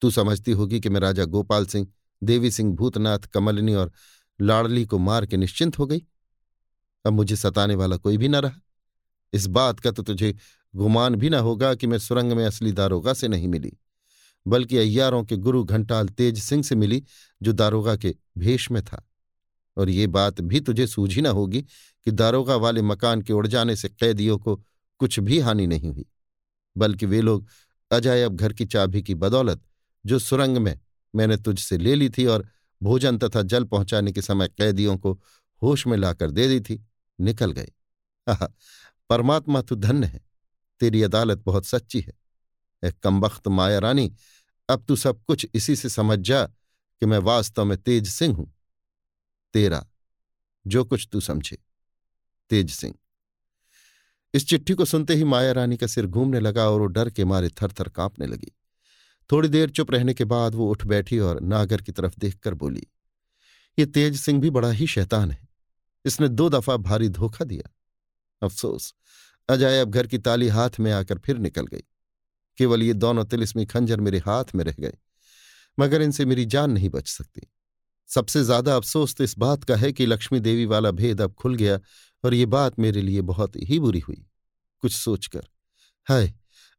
तू 0.00 0.10
समझती 0.10 0.52
होगी 0.52 0.80
कि 0.80 0.88
मैं 0.88 1.00
राजा 1.00 1.24
गोपाल 1.24 1.66
सिंह, 1.66 1.88
देवी 2.22 2.50
सिंह 2.50 2.74
भूतनाथ, 2.76 3.18
कमलिनी 3.18 3.74
और 3.74 3.92
लाड़ली 4.40 4.84
को 4.84 4.98
मार 4.98 5.26
के 5.26 5.36
निश्चिंत 5.36 5.78
हो 5.78 5.86
गई। 5.86 6.02
अब 7.06 7.12
मुझे 7.12 7.36
सताने 7.36 7.74
वाला 7.74 7.96
कोई 7.96 8.16
भी 8.16 8.28
न 8.28 8.36
रहा। 8.36 8.60
इस 9.32 9.46
बात 9.46 9.80
का 9.80 9.90
तो 9.90 10.02
तुझे 10.02 10.34
गुमान 10.74 11.14
भी 11.14 11.30
ना 11.30 11.38
होगा 11.38 11.74
कि 11.74 11.86
मैं 11.86 11.98
सुरंग 11.98 12.32
में 12.32 12.44
असली 12.44 12.72
दारोगा 12.72 13.12
से 13.12 13.28
नहीं 13.28 13.48
मिली, 13.48 13.72
बल्कि 14.46 14.76
अय्यारों 14.78 15.22
के 15.24 15.36
गुरु 15.36 15.62
घंटाल 15.64 16.08
तेज 16.08 16.38
सिंह 16.38 16.62
से 16.62 16.74
मिली, 16.74 17.02
जो 17.40 17.52
दारोगा 17.52 17.96
के 17.96 18.14
भेष 18.38 18.70
में 18.70 18.82
था। 18.84 19.04
और 19.76 19.90
ये 19.90 20.06
बात 20.06 20.40
भी 20.40 20.60
तुझे 20.60 20.86
सूझी 20.86 21.20
न 21.20 21.26
होगी 21.28 21.62
कि 22.06 22.10
दारोगा 22.10 22.56
वाले 22.56 22.82
मकान 22.82 23.22
के 23.22 23.32
उड़ 23.32 23.46
जाने 23.46 23.76
से 23.76 23.88
कैदियों 23.88 24.38
को 24.38 24.56
कुछ 25.00 25.18
भी 25.20 25.38
हानि 25.38 25.66
नहीं 25.66 25.90
हुई, 25.90 26.06
बल्कि 26.76 27.06
वे 27.06 27.20
लोग 27.20 27.46
अजायब 27.90 28.36
घर 28.36 28.52
की 28.52 28.64
चाबी 28.66 29.02
की 29.02 29.14
बदौलत, 29.14 29.60
जो 30.04 30.18
सुरंग 30.18 30.56
में 30.56 30.78
मैंने 31.14 31.36
तुझसे 31.36 31.78
ले 31.78 31.94
ली 31.94 32.08
थी 32.08 32.26
और 32.26 32.46
भोजन 32.80 33.18
तथा 33.18 33.42
जल 33.42 33.64
पहुँचाने 33.64 34.12
के 34.12 34.22
समय 34.22 34.48
कैदियों 34.48 34.96
को 34.96 35.12
होश 35.62 35.86
में 35.86 35.96
लाकर 35.96 36.30
दे 36.30 36.48
दी 36.48 36.60
थी, 36.60 36.84
निकल 37.18 37.52
गए। 37.52 37.68
परमात्मा 39.10 39.62
तू 39.62 39.74
धन्य 39.76 40.06
है, 40.06 40.20
तेरी 40.80 41.02
अदालत 41.02 41.38
बहुत 41.38 41.66
सच्ची 41.66 42.00
है। 42.00 42.12
एक 42.82 42.98
कमबख्त 42.98 43.48
माया 43.48 43.78
रानी, 43.78 44.12
अब 44.68 44.84
तू 44.88 44.96
सब 44.96 45.22
कुछ 45.24 45.46
इसी 45.54 45.76
से 45.76 45.88
समझ 45.88 46.18
जा 46.18 46.44
कि 46.44 47.06
मैं 47.06 47.18
वास्तव 47.18 47.64
में 47.64 47.76
तेज 47.78 48.08
सिंह 48.08 48.34
हूँ। 48.36 48.52
तेरा, 49.54 49.84
जो 50.66 50.84
कुछ 50.84 51.08
तू 51.12 51.20
समझे, 51.20 51.58
तेज 52.50 52.70
सिंह। 52.70 52.94
इस 54.34 54.46
चिट्ठी 54.48 54.74
को 54.74 54.84
सुनते 54.84 55.14
ही 55.14 55.24
माया 55.24 55.52
रानी 55.52 55.76
का 55.76 55.86
सिर 55.86 56.06
घूमने 56.06 56.40
लगा 56.40 56.68
और 56.70 56.80
वो 56.80 56.86
डर 56.86 57.10
के 57.10 57.24
मारे 57.24 57.48
थर 57.52 57.72
थर 57.72 57.88
कांपने 57.88 58.26
लगी। 58.26 58.52
थोड़ी 59.30 59.48
देर 59.48 59.70
चुप 59.70 59.90
रहने 59.90 60.14
के 60.14 60.24
बाद 60.24 60.54
वो 60.54 60.68
उठ 60.70 60.84
बैठी 60.84 61.18
और 61.18 61.40
नागर 61.40 61.82
की 61.82 61.92
तरफ़ 61.92 62.14
देखकर 62.18 62.54
बोली, 62.54 62.86
ये 63.78 63.86
तेज 63.86 64.20
सिंह 64.20 64.40
भी 64.40 64.50
बड़ा 64.50 64.70
ही 64.70 64.86
शैतान 64.86 65.30
है। 65.30 65.48
इसने 66.04 66.28
दो 66.28 66.48
दफ़ा 66.48 66.76
भारी 66.76 67.08
धोखा 67.08 67.44
दिया। 67.44 67.70
अफसोस। 68.42 68.92
अजय 69.48 69.80
अब 69.80 69.90
घर 69.90 70.06
की 70.06 70.18
ताली 70.20 70.48
हाथ 70.50 70.80
में 70.80 70.90
आकर 70.92 71.18
फिर 71.18 71.38
निकल 71.38 71.66
गई। 71.66 71.84
केवल 72.58 72.82
ये 72.82 72.92
दोनों 72.94 73.24
तिलिस्मी 73.26 73.64
खंजर 73.66 74.00
मेरे 74.00 74.18
हाथ 74.20 74.54
में 74.54 74.64
रह 74.64 74.74
गए, 74.78 74.92
मगर 75.78 76.02
इनसे 76.02 76.24
मेरी 76.24 76.44
जान 76.46 76.70
नहीं 76.70 76.88
बच 76.90 77.08
सकती। 77.08 77.46
सबसे 78.08 78.42
ज़्यादा 78.44 78.76
अफसोस 78.76 79.14
तो 79.14 79.24
इस 79.24 79.38
बात 79.38 79.64
का 79.64 79.76
है 79.76 79.92
कि 79.92 80.06
लक्ष्मी 80.06 80.40
देवी 80.40 80.64
वाला 80.66 80.90
भेद 80.92 81.20
अब 81.20 81.34
खुल 81.34 81.54
गया 81.56 81.78
और 82.24 82.34
ये 82.34 82.46
बात 82.48 82.78
मेरे 82.78 83.02
लिए 83.02 83.20
बहुत 83.22 83.56
ही 83.58 83.78
बुरी 83.80 84.00
हुई। 84.00 84.24
कुछ 84.82 84.92
सोचकर, 84.92 85.46
हाय, 86.06 86.32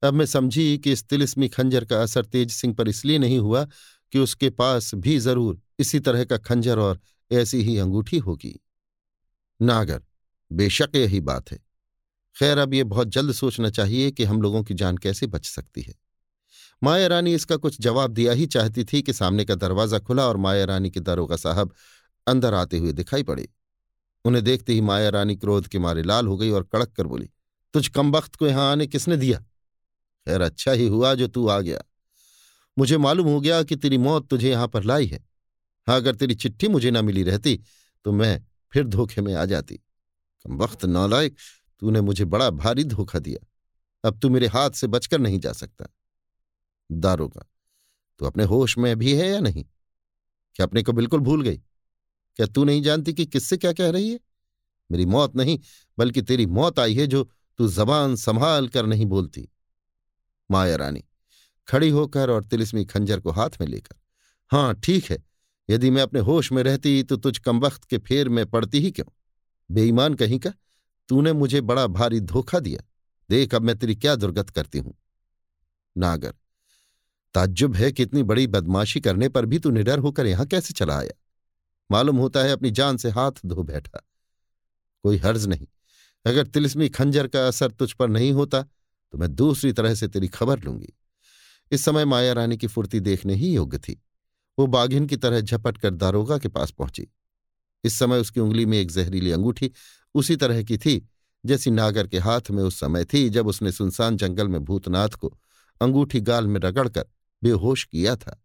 अब 0.03 0.13
मैं 0.13 0.25
समझी 0.27 0.77
कि 0.77 0.91
इस 0.91 1.07
तिलिस्मी 1.09 1.47
खंजर 1.49 1.85
का 1.85 2.01
असर 2.01 2.25
तेज 2.25 2.51
सिंह 2.51 2.73
पर 2.73 2.89
इसलिए 2.89 3.17
नहीं 3.19 3.39
हुआ 3.39 3.63
कि 4.13 4.19
उसके 4.19 4.49
पास 4.51 4.93
भी 4.97 5.17
ज़रूर 5.19 5.59
इसी 5.79 5.99
तरह 5.99 6.23
का 6.23 6.37
खंजर 6.39 6.79
और 6.79 6.99
ऐसी 7.31 7.61
ही 7.63 7.77
अंगूठी 7.77 8.17
होगी। 8.19 8.59
नागर 9.59 10.01
बेशक 10.51 10.95
यही 10.95 11.19
बात 11.21 11.51
है। 11.51 11.59
खैर, 12.35 12.57
अब 12.57 12.73
ये 12.73 12.83
बहुत 12.85 13.07
जल्द 13.07 13.31
सोचना 13.33 13.69
चाहिए 13.69 14.11
कि 14.11 14.23
हम 14.23 14.41
लोगों 14.41 14.63
की 14.63 14.73
जान 14.73 14.97
कैसे 14.97 15.27
बच 15.27 15.45
सकती 15.45 15.81
है। 15.81 15.93
माया 16.81 17.07
रानी 17.07 17.33
इसका 17.33 17.55
कुछ 17.57 17.79
जवाब 17.81 18.11
दिया 18.11 18.33
ही 18.33 18.45
चाहती 18.47 18.83
थी 18.83 19.01
कि 19.01 19.13
सामने 19.13 19.45
का 19.45 19.55
दरवाज़ा 19.57 19.99
खुला 19.99 20.27
और 20.27 20.37
माया 20.37 20.65
रानी 20.65 20.89
के 20.89 20.99
दारोगा 20.99 21.35
साहब 21.35 21.73
अंदर 22.27 22.53
आते 22.53 22.77
हुए 22.77 22.91
दिखाई 22.93 23.23
पड़े। 23.23 23.47
उन्हें 24.25 24.43
देखते 24.43 24.73
ही 24.73 24.81
माया 24.81 25.09
रानी 25.09 25.35
क्रोध 25.35 25.67
के 25.67 25.79
मारे 25.79 26.03
लाल 26.03 26.27
हो 26.27 26.37
गई 26.37 26.49
और 26.49 26.63
कड़क 26.65 26.91
कर 26.91 27.07
बोली, 27.07 27.29
तुझ 27.73 27.87
कम 27.87 28.11
वक्त 28.11 28.35
को 28.35 28.47
यहाँ 28.47 28.71
आने 28.71 28.87
किसने 28.87 29.17
दिया? 29.17 29.39
खैर 29.39 30.41
अच्छा 30.41 30.71
ही 30.71 30.87
हुआ 30.87 31.13
जो 31.15 31.27
तू 31.27 31.47
आ 31.47 31.59
गया। 31.59 31.83
मुझे 32.77 32.97
मालूम 32.97 33.27
हो 33.27 33.39
गया 33.41 33.61
कि 33.63 33.75
तेरी 33.75 33.97
मौत 33.97 34.27
तुझे 34.29 34.49
यहाँ 34.49 34.67
पर 34.67 34.83
लाई 34.83 35.05
है। 35.07 35.23
हाँ 35.87 35.95
अगर 35.97 36.15
तेरी 36.15 36.35
चिट्ठी 36.35 36.67
मुझे 36.67 36.91
ना 36.91 37.01
मिली 37.01 37.23
रहती 37.23 37.59
तो 38.05 38.11
मैं 38.11 38.41
फिर 38.73 38.83
धोखे 38.85 39.21
में 39.21 39.33
आ 39.35 39.45
जाती। 39.45 39.79
वक्त 40.45 40.85
नौलायक 40.85 41.35
तूने 41.81 42.01
मुझे 42.01 42.25
बड़ा 42.25 42.49
भारी 42.49 42.83
धोखा 42.83 43.19
दिया। 43.19 43.45
अब 44.03 44.19
तू 44.19 44.29
मेरे 44.29 44.47
हाथ 44.47 44.71
से 44.71 44.87
बचकर 44.87 45.19
नहीं 45.19 45.39
जा 45.39 45.51
सकता। 45.53 45.85
दारोगा, 46.91 47.45
तू 48.19 48.25
अपने 48.25 48.43
होश 48.43 48.77
में 48.77 48.95
भी 48.97 49.13
है 49.15 49.29
या 49.29 49.39
नहीं? 49.39 49.65
क्या 50.55 50.65
अपने 50.65 50.83
को 50.83 50.91
बिल्कुल 50.91 51.19
भूल 51.19 51.41
गई? 51.41 51.57
क्या 52.35 52.45
तू 52.45 52.63
नहीं 52.63 52.81
जानती 52.81 53.13
कि 53.13 53.25
किससे 53.25 53.57
क्या 53.57 53.73
कह 53.73 53.89
रही 53.89 54.11
है? 54.11 54.19
मेरी 54.89 55.05
मौत 55.05 55.35
नहीं, 55.35 55.59
बल्कि 55.97 56.21
तेरी 56.21 56.45
मौत 56.45 56.79
आई 56.79 56.95
है 56.95 57.07
जो 57.07 57.23
तू 57.59 57.67
जबान 57.67 58.15
संभाल 58.15 58.67
कर 58.67 58.85
नहीं 58.85 59.05
बोलती। 59.05 59.47
माया 60.51 60.75
रानी, 60.75 61.03
खड़ी 61.67 61.89
होकर 61.89 62.29
और 62.29 62.43
तिलिस्मी 62.43 62.85
खंजर 62.85 63.19
को 63.19 63.31
हाथ 63.31 63.49
में 63.61 63.67
लेकर 63.67 63.95
हाँ 64.51 64.73
ठीक 64.75 65.05
है, 65.05 65.23
यदि 65.69 65.89
मैं 65.89 66.01
अपने 66.01 66.19
होश 66.19 66.51
में 66.51 66.61
रहती 66.63 67.01
तो 67.03 67.17
तुझ 67.17 67.37
कमबख्त 67.37 67.83
के 67.83 67.97
फेर 67.97 68.29
में 68.29 68.45
पड़ती 68.45 68.79
ही 68.79 68.91
क्यों? 68.91 69.05
बेईमान 69.69 70.13
कहीं 70.13 70.39
का, 70.39 70.53
तूने 71.09 71.33
मुझे 71.33 71.61
बड़ा 71.61 71.85
भारी 71.87 72.19
धोखा 72.19 72.59
दिया। 72.59 72.83
देख, 73.29 73.55
अब 73.55 73.61
मैं 73.61 73.77
तेरी 73.77 73.95
क्या 73.95 74.15
दुर्गत 74.15 74.49
करती 74.49 74.79
हूँ? 74.79 74.93
नागर, 75.95 76.33
ताज्जुब 77.35 77.75
है 77.75 77.91
कि 77.91 78.03
इतनी 78.03 78.23
बड़ी 78.23 78.47
बदमाशी 78.47 78.99
करने 79.01 79.29
पर 79.29 79.45
भी 79.45 79.59
तू 79.59 79.69
निडर 79.69 79.99
होकर 79.99 80.25
यहाँ 80.25 80.45
कैसे 80.45 80.73
चला 80.73 80.97
आया? 80.99 81.13
मालूम 81.89 82.17
होता 82.17 82.43
है 82.43 82.51
अपनी 82.51 82.71
जान 82.71 82.97
से 82.97 83.09
हाथ 83.09 83.45
धो 83.45 83.63
बैठा। 83.63 84.05
कोई 85.03 85.17
हर्ज 85.17 85.45
नहीं। 85.47 85.67
अगर 86.25 86.47
तिलिस्मी 86.47 86.89
खंजर 86.89 87.27
का 87.27 87.47
असर 87.47 87.71
तुझ 87.71 87.91
पर 87.93 88.09
नहीं 88.09 88.31
होता 88.31 88.61
तो 89.13 89.17
मैं 89.17 89.33
दूसरी 89.35 89.71
तरह 89.73 89.93
से 89.95 90.07
तेरी 90.07 90.27
खबर 90.27 90.59
लूँगी। 90.59 90.93
इस 91.71 91.85
समय 91.85 92.05
माया 92.05 92.33
रानी 92.33 92.57
की 92.57 92.67
फुर्ती 92.67 92.99
देखने 92.99 93.35
ही 93.35 93.53
योग्य 93.53 93.77
थी। 93.77 94.01
वो 94.57 94.67
बाघिन 94.67 95.05
की 95.05 95.17
तरह 95.17 95.41
झपट 95.41 95.77
कर 95.77 95.89
दारोगा 95.91 96.37
के 96.37 96.47
पास 96.47 96.71
पहुँची। 96.71 97.07
इस 97.83 97.99
समय 97.99 98.19
उसकी 98.19 98.39
उंगली 98.39 98.65
में 98.65 98.77
एक 98.77 98.91
जहरीली 98.91 99.31
अंगूठी 99.31 99.71
उसी 100.15 100.35
तरह 100.35 100.63
की 100.63 100.77
थी, 100.77 101.09
जैसी 101.45 101.71
नागर 101.71 102.07
के 102.07 102.19
हाथ 102.19 102.41
में 102.51 102.63
उस 102.63 102.79
समय 102.79 103.05
थी 103.05 103.29
जब 103.29 103.47
उसने 103.47 103.71
सुनसान 103.71 104.17
जंगल 104.17 104.47
में 104.47 104.63
भूतनाथ 104.63 105.09
को 105.09 105.37
अंगूठी 105.81 106.19
गाल 106.19 106.47
में 106.47 106.59
रगड़कर 106.59 107.05
बेहोश 107.43 107.83
किया 107.83 108.15
था। 108.15 108.43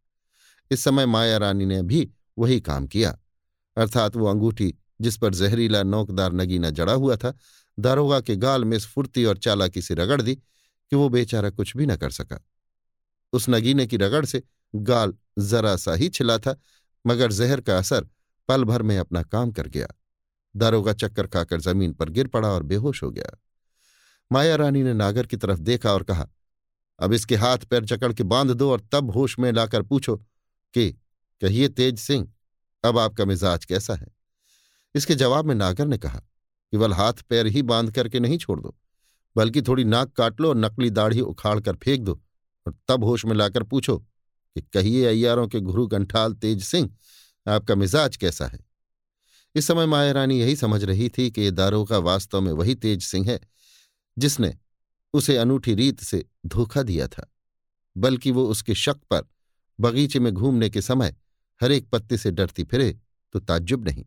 इस 0.70 0.84
समय 0.84 1.06
माया 1.06 1.36
रानी 1.36 1.66
ने 1.66 1.82
भी 1.82 2.10
वही 2.38 2.60
काम 2.60 2.86
किया। 2.86 3.18
अर्थात 3.76 4.16
वो 4.16 4.26
अंगूठी 4.26 4.74
जिस 5.00 5.16
पर 5.16 5.34
जहरीला 5.34 5.82
नोकदार 5.82 6.32
नगीना 6.32 6.70
जड़ा 6.70 6.92
हुआ 6.92 7.16
था, 7.16 7.34
दारोगा 7.78 8.20
के 8.20 8.36
गाल 8.36 8.64
में 8.64 8.78
स्फूर्ति 8.78 9.24
और 9.24 9.38
चालाकी 9.38 9.82
से 9.82 9.94
रगड़ 9.94 10.22
दी 10.22 10.34
कि 10.34 10.96
वो 10.96 11.08
बेचारा 11.08 11.50
कुछ 11.50 11.76
भी 11.76 11.86
न 11.86 11.96
कर 11.96 12.10
सका। 12.10 12.44
उस 13.32 13.48
नगीने 13.48 13.86
की 13.86 13.96
रगड़ 13.96 14.24
से 14.24 14.42
गाल 14.74 15.14
जरा 15.38 15.76
सा 15.76 15.94
ही 15.94 16.08
छिला 16.08 16.38
था, 16.38 16.60
मगर 17.06 17.32
जहर 17.32 17.60
का 17.60 17.78
असर 17.78 18.08
पल 18.48 18.64
भर 18.64 18.82
में 18.82 18.98
अपना 18.98 19.22
काम 19.22 19.50
कर 19.50 19.68
गया। 19.68 19.86
दारोगा 20.56 20.92
चक्कर 20.92 21.26
खाकर 21.26 21.60
ज़मीन 21.60 21.92
पर 21.92 22.08
गिर 22.08 22.26
पड़ा 22.26 22.48
और 22.48 22.62
बेहोश 22.62 23.02
हो 23.02 23.10
गया। 23.10 23.38
माया 24.32 24.56
रानी 24.56 24.82
ने 24.82 24.92
नागर 24.94 25.26
की 25.26 25.36
तरफ़ 25.36 25.60
देखा 25.60 25.92
और 25.92 26.02
कहा, 26.02 26.28
अब 26.98 27.12
इसके 27.12 27.36
हाथ 27.36 27.58
पैर 27.58 27.84
जकड़ 27.84 28.12
के 28.12 28.22
बाँध 28.22 28.50
दो 28.50 28.70
और 28.72 28.88
तब 28.92 29.10
होश 29.10 29.38
में 29.38 29.52
लाकर 29.52 29.82
पूछो 29.82 30.16
कि, 30.74 30.92
कहिए 31.40 31.68
तेज 31.68 31.98
सिंह, 31.98 32.32
अब 32.84 32.98
आपका 32.98 33.24
मिजाज 33.24 33.64
कैसा 33.64 33.94
है? 33.94 34.06
इसके 34.94 35.14
जवाब 35.14 35.44
में 35.44 35.54
नागर 35.54 35.86
ने 35.86 35.98
कहा, 35.98 36.18
केवल 36.18 36.92
हाथ 36.92 37.12
पैर 37.12 37.46
ही 37.46 37.62
बाँध 37.62 37.90
करके 37.90 38.20
नहीं 38.20 38.38
छोड़ 38.38 38.60
दो, 38.60 38.76
बल्कि 39.36 39.62
थोड़ी 39.62 39.84
नाक 39.84 40.12
काट 40.12 40.40
लो 40.40 40.48
और 40.48 40.56
नकली 40.56 40.90
दाढ़ी 40.90 41.20
उखाड़ 41.20 41.60
कर 41.60 41.76
फेंक 41.76 42.00
दो 42.00 42.20
और 42.66 42.74
तब 42.88 43.04
होश 43.04 43.24
में 43.24 43.34
लाकर 43.34 43.62
पूछो 43.62 43.98
कि, 43.98 44.60
कहिए 44.60 45.06
अय्यारों 45.06 45.48
के 45.48 45.60
गुरु 45.60 45.86
गंठाल 45.86 46.34
तेज 46.34 46.64
सिंह 46.64 46.90
आपका 47.46 47.74
मिजाज 47.74 48.16
कैसा 48.16 48.46
है? 48.46 48.58
इस 49.54 49.66
समय 49.66 49.86
माया 49.86 50.12
रानी 50.12 50.40
यही 50.40 50.56
समझ 50.56 50.82
रही 50.84 51.08
थी 51.08 51.30
कि 51.30 51.40
ये 51.40 51.50
दारोगा 51.50 51.98
वास्तव 51.98 52.40
में 52.40 52.52
वही 52.52 52.74
तेज 52.74 53.02
सिंह 53.02 53.30
है, 53.30 53.40
जिसने 54.16 54.54
उसे 55.14 55.36
अनूठी 55.36 55.74
रीत 55.74 56.00
से 56.00 56.24
धोखा 56.46 56.82
दिया 56.82 57.06
था, 57.08 57.30
बल्कि 57.96 58.30
वो 58.30 58.46
उसके 58.46 58.74
शक 58.74 58.96
पर 59.10 59.22
बगीचे 59.78 60.20
में 60.20 60.32
घूमने 60.32 60.70
के 60.70 60.82
समय 60.82 61.16
हर 61.60 61.72
एक 61.72 61.88
पत्ते 61.90 62.16
से 62.16 62.30
डरती 62.30 62.64
फिरे 62.64 62.92
तो 63.34 63.40
ताज्जुब 63.40 63.88
नहीं। 63.88 64.04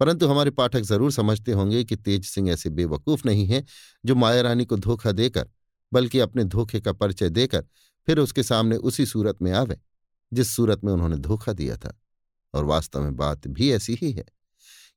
परंतु 0.00 0.26
हमारे 0.26 0.50
पाठक 0.50 0.80
ज़रूर 0.80 1.12
समझते 1.12 1.52
होंगे 1.52 1.82
कि 1.84 1.96
तेज 1.96 2.24
सिंह 2.24 2.50
ऐसे 2.50 2.70
बेवकूफ़ 2.70 3.22
नहीं 3.26 3.46
है 3.46 3.64
जो 4.04 4.14
माया 4.14 4.42
रानी 4.42 4.64
को 4.64 4.76
धोखा 4.76 5.12
देकर, 5.12 5.48
बल्कि 5.92 6.18
अपने 6.18 6.44
धोखे 6.44 6.80
का 6.80 6.92
परिचय 6.92 7.30
देकर 7.30 7.64
फिर 8.08 8.18
उसके 8.18 8.42
सामने 8.42 8.76
उसी 8.76 9.06
सूरत 9.06 9.42
में 9.42 9.52
आवे, 9.52 9.78
जिस 10.32 10.50
सूरत 10.50 10.84
में 10.84 10.92
उन्होंने 10.92 11.16
धोखा 11.16 11.52
दिया 11.52 11.76
था। 11.76 11.96
और 12.54 12.64
वास्तव 12.64 13.02
में 13.02 13.16
बात 13.16 13.46
भी 13.46 13.72
ऐसी 13.72 13.98
ही 14.02 14.12
है। 14.12 14.24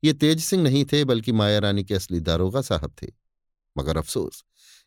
ये 0.04 0.14
तेज 0.14 0.44
सिंह 0.44 0.64
नहीं 0.64 0.86
थे, 0.86 1.04
बल्कि 1.04 1.32
माया 1.32 1.60
रानी 1.60 1.84
के 1.84 1.94
असली 1.94 2.20
दारोगा 2.20 2.62
साहब 2.62 2.96
थे। 3.04 3.08
मगर 3.78 3.98
अफसोस, 3.98 4.44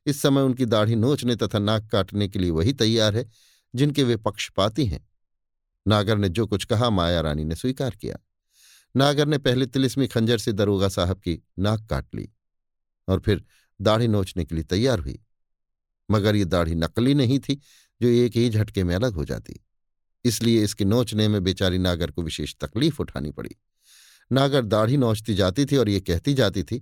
इस 0.06 0.22
समय 0.22 0.42
उनकी 0.42 0.64
दाढ़ी 0.64 0.94
नोचने 0.94 1.36
तथा 1.36 1.58
नाक 1.58 1.90
काटने 1.90 2.28
के 2.28 2.38
लिए 2.38 2.50
वही 2.50 2.72
तैयार 2.72 3.16
है, 3.16 3.30
जिनके 3.74 4.02
वे 4.02 4.16
पक्षपाती 4.16 4.86
हैं। 4.86 5.08
नागर 5.88 6.18
ने 6.18 6.28
जो 6.28 6.46
कुछ 6.46 6.64
कहा, 6.64 6.90
माया 6.90 7.20
रानी 7.20 7.44
ने 7.44 7.54
स्वीकार 7.54 7.90
किया। 7.90 8.16
नागर 8.96 9.26
ने 9.26 9.38
पहले 9.38 9.66
तिलिस्मी 9.66 10.06
खंजर 10.06 10.38
से 10.38 10.52
दरोगा 10.52 10.88
साहब 10.88 11.18
की 11.18 11.42
नाक 11.58 11.86
काट 11.90 12.14
ली 12.14 12.28
और 13.08 13.20
फिर 13.20 13.44
दाढ़ी 13.80 14.08
नोचने 14.08 14.44
के 14.44 14.54
लिए 14.54 14.64
तैयार 14.64 14.98
हुई। 14.98 15.20
मगर 16.10 16.36
ये 16.36 16.44
दाढ़ी 16.44 16.74
नकली 16.74 17.14
नहीं 17.14 17.38
थी, 17.38 17.60
जो 18.02 18.08
एक 18.08 18.36
ही 18.36 18.50
झटके 18.50 18.84
में 18.84 18.94
अलग 18.94 19.12
हो 19.12 19.24
जाती। 19.24 19.63
इसलिए 20.24 20.62
इसके 20.64 20.84
नोचने 20.84 21.28
में 21.28 21.42
बेचारी 21.44 21.78
नागर 21.78 22.10
को 22.10 22.22
विशेष 22.22 22.54
तकलीफ़ 22.56 23.00
उठानी 23.00 23.30
पड़ी। 23.30 23.50
नागर 24.32 24.64
दाढ़ी 24.64 24.96
नोचती 24.96 25.34
जाती 25.34 25.64
थी 25.64 25.76
और 25.76 25.88
ये 25.88 26.00
कहती 26.00 26.34
जाती 26.34 26.62
थी, 26.62 26.78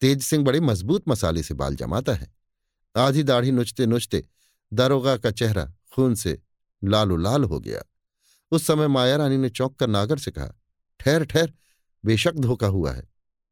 तेज 0.00 0.22
सिंह 0.22 0.44
बड़े 0.44 0.60
मज़बूत 0.60 1.08
मसाले 1.08 1.42
से 1.42 1.54
बाल 1.54 1.76
जमाता 1.76 2.12
है। 2.12 2.34
आधी 2.96 3.22
दाढ़ी 3.22 3.50
नुचते 3.50 3.86
नुचते 3.86 4.24
दरोगा 4.72 5.16
का 5.16 5.30
चेहरा 5.30 5.72
खून 5.92 6.14
से 6.14 6.40
लालो 6.84 7.16
लाल 7.16 7.44
हो 7.44 7.60
गया। 7.60 7.82
उस 8.52 8.66
समय 8.66 8.88
माया 8.88 9.16
रानी 9.16 9.36
ने 9.36 9.48
चौंक 9.50 9.76
कर 9.76 9.86
नागर 9.86 10.18
से 10.18 10.30
कहा, 10.30 10.52
ठहर 11.00 11.24
ठहर, 11.24 11.52
बेशक 12.04 12.32
धोखा 12.32 12.66
हुआ 12.66 12.92
है। 12.92 13.08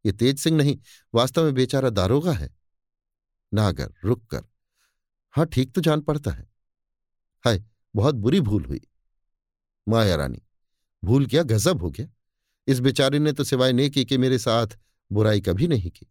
ये 0.06 0.12
तेज 0.12 0.38
सिंह 0.38 0.56
नहीं, 0.56 0.78
वास्तव 1.14 1.44
में 1.44 1.54
बेचारा 1.54 1.90
दारोगा 1.90 2.32
है। 2.32 2.54
नागर 3.54 3.92
रुक 4.04 4.26
कर 4.26 4.42
हाँ 5.34 5.46
ठीक 5.46 5.72
तो 5.72 5.80
जान 5.80 6.00
पड़ता 6.00 6.30
है। 6.30 6.48
हाय, 7.44 7.64
बहुत 7.94 8.14
बुरी 8.14 8.40
भूल 8.40 8.64
हुई। 8.64 8.80
माया 9.88 10.16
रानी। 10.16 10.42
भूल 11.04 11.26
क्या 11.26 11.42
गजब 11.42 11.82
हो 11.82 11.90
गया। 11.90 12.08
इस 12.66 12.80
बेचारे 12.80 13.18
ने 13.18 13.32
तो 13.32 13.44
सिवाय 13.44 13.72
नेकी 13.72 14.04
के 14.04 14.18
मेरे 14.18 14.38
साथ 14.38 14.66
बुराई 15.12 15.40
कभी 15.40 15.68
नहीं 15.68 15.90
की। 15.90 16.06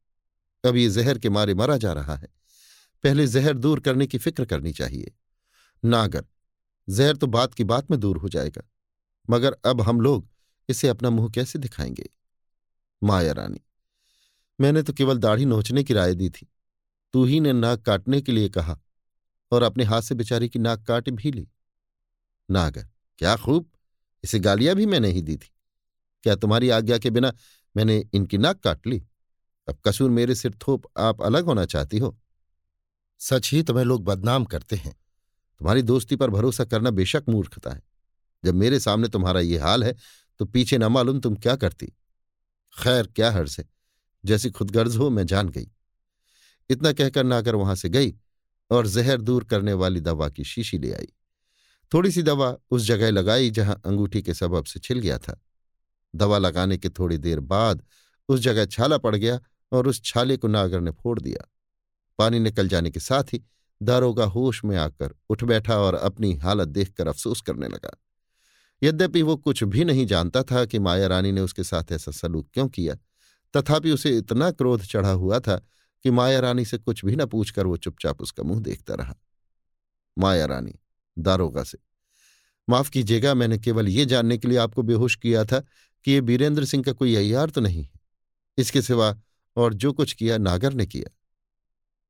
अब 0.66 0.76
ये 0.76 0.90
जहर 0.90 1.18
के 1.18 1.30
मारे 1.30 1.54
मरा 1.54 1.78
जा 1.78 1.94
रहा 1.94 2.16
है। 2.16 2.28
पहले 3.04 3.28
जहर 3.28 3.58
दूर 3.58 3.80
करने 3.80 4.08
की 4.08 4.18
फ़िक्र 4.18 4.46
करनी 4.46 4.72
चाहिए। 4.74 5.12
नागर 5.86 6.26
जहर 6.90 7.16
तो 7.16 7.28
बात 7.28 7.54
की 7.54 7.64
बात 7.64 7.92
में 7.92 8.00
दूर 8.00 8.18
हो 8.18 8.30
जाएगा। 8.30 8.62
मगर 9.30 9.58
अब 9.66 9.82
हम 9.82 10.02
लोग 10.02 10.30
इसे 10.70 10.88
अपना 10.88 11.10
मुँह 11.10 11.30
कैसे 11.30 11.60
दिखाएँगे? 11.60 12.10
माया 13.04 13.32
रानी, 13.32 13.62
मैंने 14.62 14.82
तो 14.84 14.94
केवल 14.94 15.18
दाढ़ी 15.18 15.46
नोचने 15.46 15.84
की 15.84 15.94
राय 15.94 16.16
दी 16.16 16.30
थी। 16.30 16.48
तू 17.14 17.26
ही 17.26 17.40
ने 17.40 17.54
नाक 17.54 17.82
काटने 17.82 18.22
के 18.22 18.32
लिए 18.32 18.50
कहा 18.50 18.80
और 19.52 19.64
अपने 19.64 19.84
हाथ 19.84 20.02
से 20.02 20.16
बेचारी 20.16 20.50
की 20.50 20.60
नाक 20.60 20.84
काट 20.84 21.10
भी 21.10 21.32
ली। 21.32 21.48
नागर 22.52 22.88
क्या 23.18 23.36
खूब? 23.36 23.70
इसे 24.24 24.40
गालियाँ 24.40 24.76
भी 24.76 24.86
मैंने 24.86 25.12
ही 25.12 25.22
दी 25.22 25.38
थी। 25.38 25.52
क्या 26.24 26.36
तुम्हारी 26.36 26.70
आज्ञा 26.70 26.98
के 26.98 27.10
बिना 27.10 27.34
मैंने 27.78 28.04
इनकी 28.14 28.38
नाक 28.38 28.60
काट 28.60 28.88
ली? 28.88 29.00
अब 29.68 29.78
कसूर 29.86 30.10
मेरे 30.10 30.36
सिर 30.36 30.58
थोप, 30.68 30.84
आप 30.98 31.22
अलग 31.22 31.46
होना 31.46 31.66
चाहती 31.66 31.98
हो। 31.98 32.18
सच 33.20 33.52
ही 33.54 33.64
तुम्हें 33.64 33.86
लोग 33.86 34.04
बदनाम 34.04 34.46
करते 34.46 34.76
हैं। 34.76 34.94
तुम्हारी 35.60 35.82
दोस्ती 35.82 36.16
पर 36.16 36.30
भरोसा 36.30 36.66
करना 36.66 36.90
बेशक 36.90 37.24
मूर्खता 37.30 37.72
है। 37.72 37.82
जब 38.46 38.56
मेरे 38.56 38.80
सामने 38.80 39.08
तुम्हारा 39.08 39.40
ये 39.40 39.58
हाल 39.58 39.84
है 39.84 39.96
तो 40.40 40.46
पीछे 40.46 40.78
न 40.78 40.84
मालूम 40.84 41.20
तुम 41.20 41.36
क्या 41.36 41.56
करती। 41.56 41.86
खैर, 42.84 43.08
क्या 43.08 43.32
हर्ज 43.32 43.56
है? 43.60 43.66
जैसी 44.26 44.50
खुदगर्ज 44.50 44.98
हो, 44.98 45.10
मैं 45.10 45.26
जान 45.26 45.50
गई। 45.50 45.68
इतना 46.70 46.92
कहकर 46.94 47.24
नाकर 47.24 47.56
वहाँ 47.56 47.76
से 47.76 47.90
गई 47.90 48.16
और 48.72 48.88
जहर 48.88 49.22
दूर 49.22 49.44
करने 49.44 49.74
वाली 49.74 50.00
दवा 50.00 50.30
की 50.30 50.44
शीशी 50.44 50.78
ले 50.78 50.92
आई। 50.94 51.15
थोड़ी 51.96 52.12
सी 52.12 52.24
दवा 52.24 52.58
उस 52.72 52.82
जगह 52.82 53.12
लगाई 53.12 53.50
जहाँ 53.50 53.82
अंगूठी 53.86 54.22
के 54.22 54.34
सबब 54.34 54.66
से 54.66 54.80
छिल 54.80 55.00
गया 55.00 55.18
था। 55.18 55.42
दवा 56.16 56.38
लगाने 56.38 56.78
के 56.78 56.90
थोड़ी 56.90 57.18
देर 57.18 57.40
बाद 57.40 57.84
उस 58.30 58.40
जगह 58.40 58.66
छाला 58.66 58.98
पड़ 58.98 59.16
गया 59.16 59.40
और 59.72 59.88
उस 59.88 60.02
छाले 60.04 60.38
को 60.38 60.48
नागर 60.48 60.82
ने 60.82 60.92
फोड़ 60.92 61.20
दिया। 61.20 61.52
पानी 62.20 62.40
निकल 62.40 62.68
जाने 62.68 62.92
के 62.92 63.00
साथ 63.00 63.24
ही 63.24 63.44
दारोगा 63.82 64.26
होश 64.26 64.64
में 64.66 64.78
आकर 64.78 65.16
उठ 65.30 65.44
बैठा 65.44 65.78
और 65.78 65.96
अपनी 65.96 66.36
हालत 66.36 66.68
देखकर 66.68 67.08
अफसोस 67.08 67.42
करने 67.42 67.68
लगा। 67.68 67.98
यद्यपि 68.84 69.22
वो 69.22 69.38
कुछ 69.38 69.64
भी 69.64 69.86
नहीं 69.86 70.06
जानता 70.06 70.44
था 70.44 70.66
कि 70.66 70.80
माया 70.80 71.08
रानी 71.08 71.32
ने 71.32 71.42
उसके 71.42 71.64
साथ 71.64 71.92
ऐसा 71.92 72.12
सलूक 72.12 72.50
क्यों 72.54 72.68
किया, 72.68 72.96
तथापि 73.54 73.92
उसे 73.92 74.18
इतना 74.18 74.52
क्रोध 74.52 74.82
चढ़ा 74.82 75.12
हुआ 75.12 75.40
था 75.40 75.58
कि 76.04 76.12
माया 76.12 76.40
रानी 76.40 76.66
से 76.66 76.78
कुछ 76.78 77.06
भी 77.06 77.16
न 77.16 77.26
पूछकर 77.26 77.68
वो 77.68 77.78
चुपचाप 77.78 78.22
उसका 78.22 78.44
मुँह 78.44 78.62
देखता 78.62 78.96
रहा। 78.96 79.16
माया 80.18 80.46
रानी 80.46 80.80
दारोगा 81.20 81.64
से 81.64 81.85
माफ़ 82.68 82.90
कीजिएगा, 82.90 83.34
मैंने 83.34 83.58
केवल 83.58 83.88
ये 83.90 84.06
जानने 84.06 84.38
के 84.38 84.48
लिए 84.48 84.58
आपको 84.58 84.84
बेहोश 84.84 85.16
किया 85.16 85.44
था 85.46 85.60
कि 86.06 86.12
ये 86.12 86.22
बीरेंद्र 86.22 86.66
सिंह 86.66 86.84
का 86.84 86.92
कोई 86.94 87.16
अयार 87.16 87.50
तो 87.50 87.62
नहीं 87.62 87.84
है। 87.84 88.00
इसके 88.58 88.82
सिवा 88.82 89.16
और 89.58 89.74
जो 89.74 89.92
कुछ 89.94 90.14
किया 90.14 90.38
नागर 90.38 90.74
ने 90.74 90.86
किया। 90.86 91.10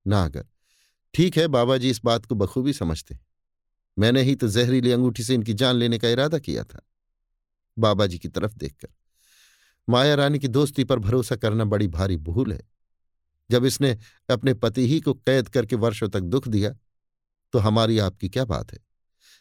नागर, 0.05 0.45
ठीक 1.13 1.37
है 1.37 1.47
बाबा 1.47 1.77
जी 1.77 1.89
इस 1.89 2.01
बात 2.05 2.25
को 2.25 2.35
बखूबी 2.35 2.73
समझते 2.73 3.17
मैंने 3.97 4.21
ही 4.21 4.35
तो 4.35 4.47
जहरीली 4.47 4.91
अंगूठी 4.91 5.23
से 5.23 5.33
इनकी 5.33 5.53
जान 5.53 5.75
लेने 5.75 5.97
का 5.97 6.09
इरादा 6.09 6.39
किया 6.39 6.63
था। 6.63 6.81
बाबा 7.77 8.05
जी 8.05 8.17
की 8.19 8.27
तरफ़ 8.27 8.53
देखकर, 8.53 8.87
माया 9.87 10.15
रानी 10.15 10.39
की 10.39 10.47
दोस्ती 10.47 10.83
पर 10.83 10.99
भरोसा 10.99 11.35
करना 11.35 11.65
बड़ी 11.65 11.87
भारी 11.87 12.17
भूल 12.19 12.51
है। 12.53 12.61
जब 13.49 13.65
इसने 13.65 13.97
अपने 14.29 14.53
पति 14.55 14.87
ही 14.87 14.99
को 14.99 15.13
कैद 15.15 15.49
करके 15.49 15.75
वर्षों 15.77 16.09
तक 16.09 16.21
दुख 16.21 16.47
दिया 16.47 16.75
तो 17.53 17.59
हमारी 17.59 17.99
आपकी 17.99 18.29
क्या 18.29 18.45
बात 18.45 18.73
है? 18.73 18.79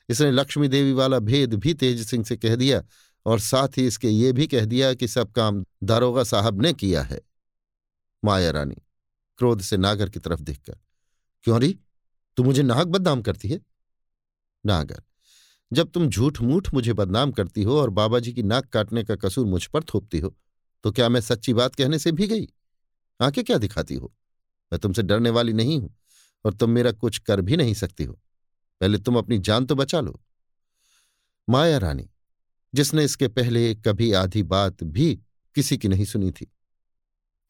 इसने 0.08 0.30
लक्ष्मी 0.30 0.68
देवी 0.68 0.92
वाला 0.92 1.18
भेद 1.18 1.54
भी 1.54 1.74
तेज 1.74 2.06
सिंह 2.06 2.24
से 2.24 2.36
कह 2.36 2.56
दिया 2.56 2.82
और 3.26 3.40
साथ 3.40 3.78
ही 3.78 3.86
इसके 3.86 4.08
ये 4.08 4.32
भी 4.32 4.46
कह 4.46 4.64
दिया 4.64 4.92
कि 4.94 5.08
सब 5.08 5.32
काम 5.32 5.64
दारोगा 5.82 6.24
साहब 6.24 6.62
ने 6.62 6.72
किया 6.72 7.02
है। 7.02 7.20
माया 8.24 8.50
रानी, 8.50 8.76
क्रोध 9.38 9.60
से 9.60 9.76
नागर 9.76 10.10
की 10.10 10.20
तरफ़ 10.20 10.40
देखकर, 10.40 10.78
क्यों 11.44 11.60
री? 11.60 11.78
तू 12.36 12.42
मुझे 12.42 12.62
नाहक 12.62 12.86
बदनाम 12.86 13.22
करती 13.22 13.48
है? 13.48 13.60
नागर, 14.64 15.02
जब 15.72 15.90
तुम 15.90 16.08
झूठ 16.08 16.40
मूठ 16.40 16.72
मुझे 16.74 16.92
बदनाम 16.92 17.32
करती 17.32 17.62
हो 17.62 17.78
और 17.80 17.90
बाबा 17.90 18.18
जी 18.18 18.32
की 18.32 18.42
नाक 18.42 18.66
काटने 18.66 19.04
का 19.04 19.16
कसूर 19.16 19.46
मुझ 19.46 19.64
पर 19.66 19.84
थोपती 19.84 20.18
हो 20.18 20.34
तो 20.84 20.92
क्या 20.92 21.08
मैं 21.08 21.20
सच्ची 21.20 21.52
बात 21.54 21.74
कहने 21.74 21.98
से 21.98 22.12
भी 22.12 22.26
गई? 22.26 22.46
आँखें 23.20 23.42
क्या 23.44 23.58
दिखाती 23.58 23.94
हो? 23.94 24.12
मैं 24.72 24.80
तुमसे 24.80 25.02
डरने 25.02 25.30
वाली 25.30 25.52
नहीं 25.52 25.80
हूँ 25.80 25.94
और 26.44 26.54
तुम 26.54 26.70
मेरा 26.70 26.92
कुछ 26.92 27.18
कर 27.18 27.40
भी 27.40 27.56
नहीं 27.56 27.74
सकती 27.74 28.04
हो। 28.04 28.18
पहले 28.80 28.98
तुम 28.98 29.16
अपनी 29.16 29.38
जान 29.38 29.66
तो 29.66 29.74
बचा 29.74 30.00
लो। 30.00 30.20
माया 31.48 31.78
रानी, 31.78 32.08
जिसने 32.72 33.04
इसके 33.04 33.28
पहले 33.28 33.74
कभी 33.76 34.12
आधी 34.14 34.42
बात 34.44 34.82
भी 34.84 35.14
किसी 35.56 35.78
की 35.78 35.88
नहीं 35.88 36.04
सुनी 36.04 36.30
थी, 36.30 36.50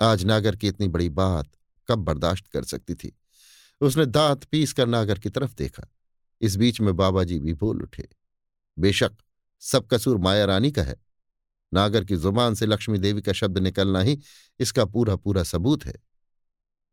आज 0.00 0.24
नागर 0.24 0.56
की 0.56 0.68
इतनी 0.68 0.88
बड़ी 0.88 1.08
बात 1.10 1.50
कब 1.88 1.98
बर्दाश्त 1.98 2.46
कर 2.46 2.64
सकती 2.64 2.94
थी? 2.94 3.16
उसने 3.80 4.06
दांत 4.06 4.44
पीस 4.44 4.72
कर 4.72 4.86
नागर 4.86 5.18
की 5.18 5.30
तरफ़ 5.30 5.54
देखा। 5.54 5.86
इस 6.40 6.56
बीच 6.56 6.80
में 6.80 6.94
बाबा 6.96 7.24
जी 7.24 7.38
भी 7.38 7.54
बोल 7.54 7.82
उठे, 7.82 8.08
बेशक, 8.76 9.12
सब 9.62 9.86
कसूर 9.86 10.18
माया 10.18 10.44
रानी 10.44 10.70
का 10.72 10.82
है। 10.82 10.96
नागर 11.72 12.04
की 12.04 12.16
ज़ुबान 12.16 12.54
से 12.54 12.66
लक्ष्मी 12.66 12.98
देवी 12.98 13.22
का 13.22 13.32
शब्द 13.32 13.58
निकलना 13.58 14.00
ही 14.00 14.18
इसका 14.60 14.84
पूरा 14.84 15.16
पूरा 15.16 15.42
सबूत 15.42 15.84
है। 15.84 15.94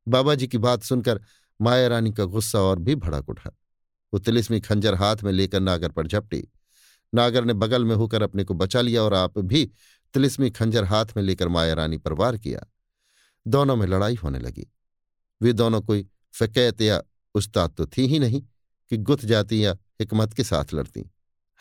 बाबा 0.07 0.35
जी 0.35 0.47
की 0.47 0.57
बात 0.57 0.83
सुनकर 0.83 1.21
माया 1.59 1.87
रानी 1.87 2.11
का 2.11 2.25
गुस्सा 2.25 2.59
और 2.59 2.79
भी 2.79 2.95
भड़क 2.97 3.29
उठा। 3.29 3.51
वो 4.13 4.19
तिलिस्मी 4.19 4.59
खंजर 4.59 4.95
हाथ 4.95 5.17
में 5.23 5.31
लेकर 5.31 5.59
नागर 5.59 5.91
पर 5.91 6.07
झपटी। 6.07 6.47
नागर 7.15 7.45
ने 7.45 7.53
बगल 7.53 7.85
में 7.85 7.95
होकर 7.95 8.21
अपने 8.21 8.43
को 8.43 8.53
बचा 8.53 8.81
लिया 8.81 9.03
और 9.03 9.13
आप 9.13 9.39
भी 9.39 9.65
तिलिस्मी 10.13 10.49
खंजर 10.49 10.83
हाथ 10.83 11.05
में 11.17 11.23
लेकर 11.23 11.47
माया 11.47 11.73
रानी 11.73 11.97
पर 11.97 12.13
वार 12.13 12.37
किया। 12.37 12.65
दोनों 13.47 13.75
में 13.75 13.87
लड़ाई 13.87 14.15
होने 14.15 14.39
लगी। 14.39 14.67
वे 15.41 15.53
दोनों 15.53 15.81
कोई 15.81 16.07
फकैत 16.33 16.81
या 16.81 17.01
उस्ताद 17.35 17.73
तो 17.77 17.85
थी 17.85 18.07
ही 18.07 18.19
नहीं 18.19 18.41
कि 18.91 18.97
गुथ 18.97 19.17
जाती 19.17 19.65
या 19.65 19.77
हिकमत 19.99 20.33
के 20.33 20.43
साथ 20.43 20.73
लड़ती। 20.73 21.11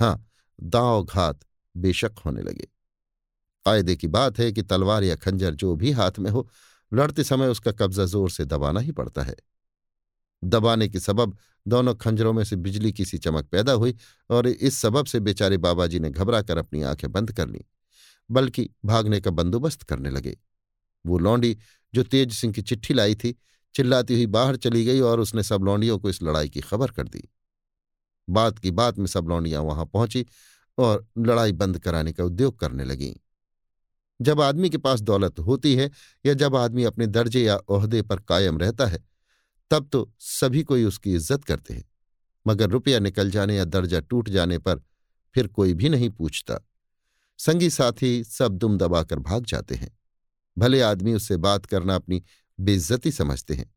हाँ 0.01 0.31
दाव 0.63 1.05
घात 1.05 1.41
बेशक 1.77 2.13
होने 2.27 2.43
लगे। 2.43 2.69
कायदे 3.67 3.97
की 3.97 4.07
बात 4.07 4.39
है 4.39 4.53
कि 4.53 4.63
तलवार 4.63 5.05
या 5.05 5.17
खंजर 5.17 5.55
जो 5.55 5.75
भी 5.77 5.91
हाथ 5.93 6.19
में 6.19 6.31
हो, 6.31 6.49
लड़ते 6.93 7.25
समय 7.25 7.49
उसका 7.49 7.73
कब्जा 7.73 8.05
ज़ोर 8.05 8.31
से 8.31 8.45
दबाना 8.45 8.81
ही 8.81 8.93
पड़ता 8.93 9.23
है। 9.23 9.37
दबाने 10.45 10.89
के 10.89 11.01
सबब, 11.01 11.37
दोनों 11.69 11.95
खंजरों 11.95 12.33
में 12.33 12.45
से 12.45 12.57
बिजली 12.57 12.93
की 12.93 13.05
सी 13.05 13.19
चमक 13.19 13.45
पैदा 13.45 13.73
हुई 13.73 13.97
और 14.31 14.47
इस 14.47 14.79
सबब 14.79 15.07
से 15.07 15.21
बेचारे 15.21 15.57
बाबा 15.57 15.87
जी 15.87 15.99
ने 15.99 16.11
घबरा 16.11 16.43
कर 16.43 16.59
अपनी 16.59 16.83
आँखें 16.83 17.13
बंद 17.13 17.33
कर 17.33 17.49
लीं, 17.49 17.61
बल्कि 18.31 18.71
भागने 18.85 19.21
का 19.21 19.31
बंदोबस्त 19.31 19.83
करने 19.83 20.11
लगे। 20.11 20.39
वो 21.07 21.19
लौंडी, 21.19 21.59
जो 21.95 22.03
तेज 22.03 22.33
सिंह 22.33 22.53
की 22.53 22.63
चिट्ठी 22.63 22.95
लाई 22.95 23.15
थी, 23.15 23.39
चिल्लाती 23.75 24.15
हुई 24.15 24.27
बाहर 24.27 24.57
चली 24.57 24.85
गई 24.85 25.01
और 25.01 25.21
उसने 25.21 25.43
सब 25.43 25.63
लौंडियों 25.63 25.99
को 25.99 26.11
इस 26.11 26.23
लड़ाई 26.23 26.49
की 26.49 26.61
खबर 26.61 26.91
कर 26.91 27.09
दी। 27.09 27.29
बात 28.31 28.59
की 28.59 28.71
बात 28.71 28.99
में 28.99 29.07
सब 29.07 29.27
लौंडियाँ 29.29 29.63
वहाँ 29.63 29.87
पहुँची 29.87 30.27
और 30.79 31.07
लड़ाई 31.19 31.53
बंद 31.53 31.79
कराने 31.79 32.13
का 32.13 32.25
उद्योग 32.25 32.59
करने 32.59 32.85
लगीं। 32.85 33.15
जब 34.23 34.41
आदमी 34.41 34.71
के 34.71 34.79
पास 34.79 35.01
दौलत 35.01 35.39
होती 35.39 35.75
है 35.75 35.91
या 36.27 36.35
जब 36.35 36.57
आदमी 36.57 36.85
अपने 36.85 37.07
दर्जे 37.07 37.43
या 37.43 37.57
ओहदे 37.57 38.03
पर 38.03 38.21
कायम 38.21 38.59
रहता 38.59 38.87
है 38.87 39.10
तब 39.71 39.89
तो 39.93 40.11
सभी 40.21 40.63
कोई 40.63 40.85
उसकी 40.85 41.15
इज़्ज़त 41.15 41.45
करते 41.45 41.75
हैं। 41.75 41.85
मगर 42.47 42.71
रुपया 42.71 42.99
निकल 42.99 43.31
जाने 43.31 43.57
या 43.57 43.65
दर्जा 43.67 44.01
टूट 44.01 44.29
जाने 44.29 44.59
पर 44.59 44.81
फिर 45.35 45.47
कोई 45.47 45.75
भी 45.75 45.89
नहीं 45.89 46.09
पूछता। 46.11 46.59
संगी 47.39 47.71
साथी 47.71 48.23
सब 48.25 48.53
दुम 48.53 48.79
दबाकर 48.79 49.19
भाग 49.19 49.45
जाते 49.45 49.75
हैं। 49.75 49.91
भले 50.57 50.81
आदमी 50.81 51.15
उससे 51.15 51.37
बात 51.39 51.67
करना 51.67 51.95
अपनी 51.95 52.23
बेइज्जती 52.59 53.13
समझते 53.13 53.55
हैं। 53.55 53.71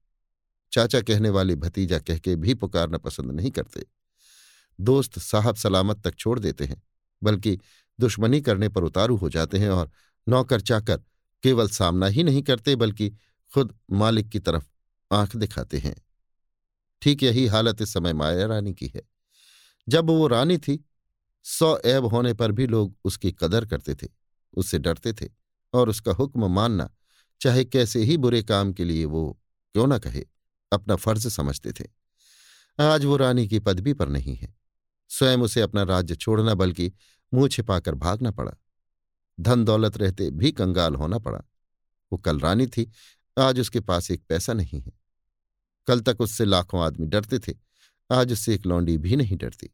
चाचा 0.74 1.02
कहने 1.02 1.30
वाले 1.30 1.56
भतीजा 1.56 2.00
कह 2.00 2.18
के 2.18 2.36
भी 2.36 2.54
पुकारना 2.54 2.98
पसंद 2.98 3.32
नहीं 3.32 3.52
करते। 3.52 3.86
दोस्त 4.80 5.20
साहब 5.20 5.56
सलामत 5.56 6.02
तक 6.04 6.16
छोड़ 6.16 6.40
देते 6.40 6.66
हैं, 6.66 6.82
बल्कि 7.22 7.58
दुश्मनी 8.00 8.42
करने 8.42 8.70
पर 8.70 8.84
उतारू 8.84 9.16
हो 9.16 9.30
जाते 9.30 9.58
हैं 9.58 9.70
और 9.70 9.92
नौकर 10.28 10.62
चाकर 10.62 11.04
केवल 11.44 11.68
सामना 11.70 12.08
ही 12.08 12.24
नहीं 12.24 12.42
करते, 12.44 12.76
बल्कि 12.76 13.10
खुद 13.52 13.74
मालिक 13.92 14.30
की 14.30 14.40
तरफ़ 14.40 14.66
आँख 15.14 15.36
दिखाते 15.36 15.78
हैं। 15.78 15.96
ठीक 17.02 17.24
यही 17.24 17.48
हालत 17.48 17.82
इस 17.82 17.94
समय 17.94 18.14
माया 18.14 18.46
रानी 18.46 18.74
की 18.74 18.88
है। 18.96 19.02
जब 19.90 20.06
वो 20.10 20.28
रानी 20.28 20.58
थी, 20.58 20.86
सौ 21.44 21.78
ऐब 21.78 22.06
होने 22.06 22.34
पर 22.34 22.52
भी 22.52 22.68
लोग 22.68 22.96
उसकी 23.04 23.32
कदर 23.32 23.66
करते 23.66 23.96
थे, 23.96 24.08
उससे 24.54 24.80
डरते 24.80 25.14
थे 25.14 25.30
और 25.74 25.90
उसका 25.90 26.12
हुक्म 26.12 26.52
मानना 26.52 26.90
चाहे 27.42 27.66
कैसे 27.66 28.04
ही 28.04 28.18
बुरे 28.18 28.44
काम 28.44 28.74
के 28.74 28.86
लिए 28.86 29.06
वो 29.06 29.40
क्यों 29.74 29.88
न 29.88 29.98
कहे, 29.98 30.26
अपना 30.72 30.96
फ़र्ज़ 30.96 31.28
समझते 31.28 31.72
थे। 31.72 31.86
आज 32.80 33.06
वो 33.06 33.18
रानी 33.18 33.48
की 33.48 33.60
पदवी 33.60 33.94
पर 33.94 34.10
नहीं 34.10 34.36
है। 34.36 34.56
स्वयं 35.10 35.38
उसे 35.38 35.62
अपना 35.62 35.84
राज्य 35.84 36.16
छोड़ना 36.16 36.54
बल्कि 36.54 36.94
मुँह 37.34 37.48
छिपाकर 37.48 37.96
भागना 37.96 38.32
पड़ा। 38.32 38.52
धन 39.40 39.66
दौलत 39.66 39.98
रहते 39.98 40.32
भी 40.32 40.52
कंगाल 40.52 40.96
होना 40.96 41.20
पड़ा। 41.20 41.40
वो 42.12 42.18
कल 42.18 42.40
रानी 42.40 42.68
थी, 42.68 42.92
आज 43.40 43.60
उसके 43.60 43.80
पास 43.80 44.12
एक 44.12 44.24
पैसा 44.30 44.54
नहीं 44.54 44.82
है। 44.82 45.03
कल 45.88 46.00
तक 46.00 46.22
उससे 46.22 46.46
लाखों 46.46 46.82
आदमी 46.82 47.08
डरते 47.08 47.40
थे, 47.40 47.54
आज 48.10 48.32
उससे 48.32 48.54
एक 48.56 48.66
लौंडी 48.66 48.98
भी 48.98 49.16
नहीं 49.16 49.38
डरती। 49.38 49.70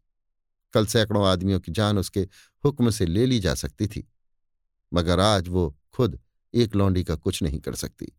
कल 0.73 0.85
सैकड़ों 0.85 1.25
आदमियों 1.27 1.59
की 1.59 1.71
जान 1.71 1.97
उसके 1.97 2.21
हुक्म 2.63 2.89
से 2.89 3.05
ले 3.05 3.25
ली 3.25 3.39
जा 3.39 3.53
सकती 3.55 3.87
थी, 3.87 4.07
मगर 4.93 5.19
आज 5.19 5.47
वो 5.47 5.75
खुद 5.93 6.19
एक 6.53 6.75
लौंडी 6.75 7.03
का 7.03 7.15
कुछ 7.15 7.43
नहीं 7.43 7.59
कर 7.59 7.75
सकती। 7.75 8.11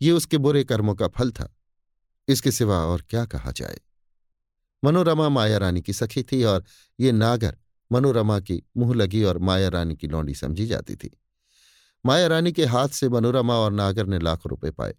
ये 0.00 0.10
उसके 0.10 0.38
बुरे 0.38 0.64
कर्मों 0.64 0.94
का 0.94 1.08
फल 1.08 1.30
था। 1.30 1.54
इसके 2.28 2.50
सिवा 2.52 2.78
और 2.78 3.02
क्या 3.02 3.24
कहा 3.26 3.50
जाए? 3.50 3.80
मनोरमा 4.84 5.28
माया 5.28 5.58
रानी 5.58 5.80
की 5.82 5.92
सखी 5.92 6.22
थी 6.22 6.42
और 6.44 6.64
ये 7.00 7.12
नागर 7.12 7.56
मनोरमा 7.90 8.38
की 8.40 8.62
मुँह 8.76 8.94
लगी 8.94 9.22
और 9.24 9.38
माया 9.38 9.68
रानी 9.68 9.96
की 9.96 10.06
लौंडी 10.06 10.34
समझी 10.34 10.66
जाती 10.66 10.96
थी। 10.96 11.10
माया 12.04 12.26
रानी 12.26 12.52
के 12.52 12.64
हाथ 12.64 12.88
से 12.88 13.08
मनोरमा 13.08 13.54
और 13.54 13.72
नागर 13.72 14.06
ने 14.06 14.18
लाखों 14.18 14.50
रुपए 14.50 14.70
पाए। 14.70 14.94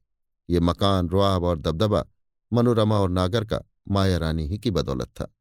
ये 0.50 0.60
मकान, 0.60 1.10
रुआब 1.10 1.44
और 1.44 1.60
दबदबा 1.60 2.06
मनोरमा 2.54 3.00
और 3.00 3.10
नागर 3.10 3.46
का 3.46 3.62
माया 3.90 4.18
रानी 4.18 4.48
ही 4.48 4.58
की 4.58 4.72
बदौलत 4.72 5.08
था। 5.08 5.34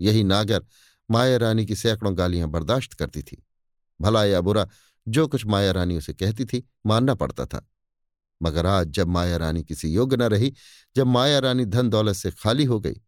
यही 0.00 0.24
नागर 0.24 0.64
माया 1.08 1.36
रानी 1.36 1.66
की 1.66 1.76
सैकड़ों 1.76 2.16
गालियाँ 2.18 2.48
बर्दाश्त 2.48 2.92
करती 2.92 3.22
थी। 3.22 3.42
भला 4.00 4.24
या 4.24 4.40
बुरा, 4.40 4.66
जो 5.06 5.26
कुछ 5.28 5.46
माया 5.46 5.72
रानी 5.72 5.96
उसे 5.96 6.12
कहती 6.12 6.44
थी, 6.44 6.62
मानना 6.86 7.14
पड़ता 7.14 7.46
था। 7.46 7.66
मगर 8.40 8.66
आज 8.66 8.88
जब 8.88 9.08
माया 9.08 9.36
रानी 9.36 9.62
किसी 9.62 9.88
योग्य 9.88 10.16
न 10.16 10.22
रही, 10.22 10.52
जब 10.96 11.06
माया 11.06 11.38
रानी 11.38 11.64
धन 11.64 11.88
दौलत 11.88 12.16
से 12.16 12.30
खाली 12.30 12.64
हो 12.64 12.80
गई, 12.80 13.00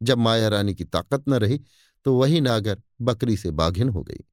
जब 0.00 0.18
माया 0.18 0.48
रानी 0.48 0.74
की 0.74 0.84
ताकत 0.84 1.24
न 1.28 1.34
रही 1.34 1.60
तो 2.06 2.14
वही 2.14 2.40
नागर 2.40 2.80
बकरी 3.00 3.36
से 3.36 3.50
बाघिन 3.50 3.88
हो 3.88 4.02
गई। 4.02 4.24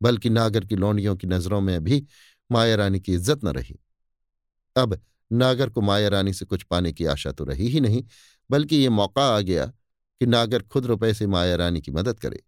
बल्कि 0.00 0.30
नागर 0.30 0.64
की 0.64 0.76
लौंडियों 0.76 1.16
की 1.16 1.26
नज़रों 1.26 1.60
में 1.60 1.84
भी 1.84 2.06
माया 2.50 2.74
रानी 2.76 3.00
की 3.00 3.12
इज़्ज़त 3.14 3.44
न 3.44 3.48
रही। 3.48 3.78
अब 4.76 4.98
नागर 5.34 5.68
को 5.68 5.80
माया 5.80 6.08
रानी 6.08 6.32
से 6.32 6.44
कुछ 6.44 6.62
पाने 6.62 6.92
की 6.92 7.04
आशा 7.04 7.32
तो 7.32 7.44
रही 7.44 7.68
ही 7.68 7.80
नहीं, 7.80 8.04
बल्कि 8.50 8.76
ये 8.76 8.88
मौका 8.88 9.36
आ 9.36 9.40
गया 9.40 9.66
कि 9.66 10.26
नागर 10.26 10.62
खुद 10.62 10.86
रुपए 10.86 11.14
से 11.14 11.26
माया 11.26 11.56
रानी 11.56 11.80
की 11.80 11.90
मदद 11.90 12.20
करे। 12.20 12.42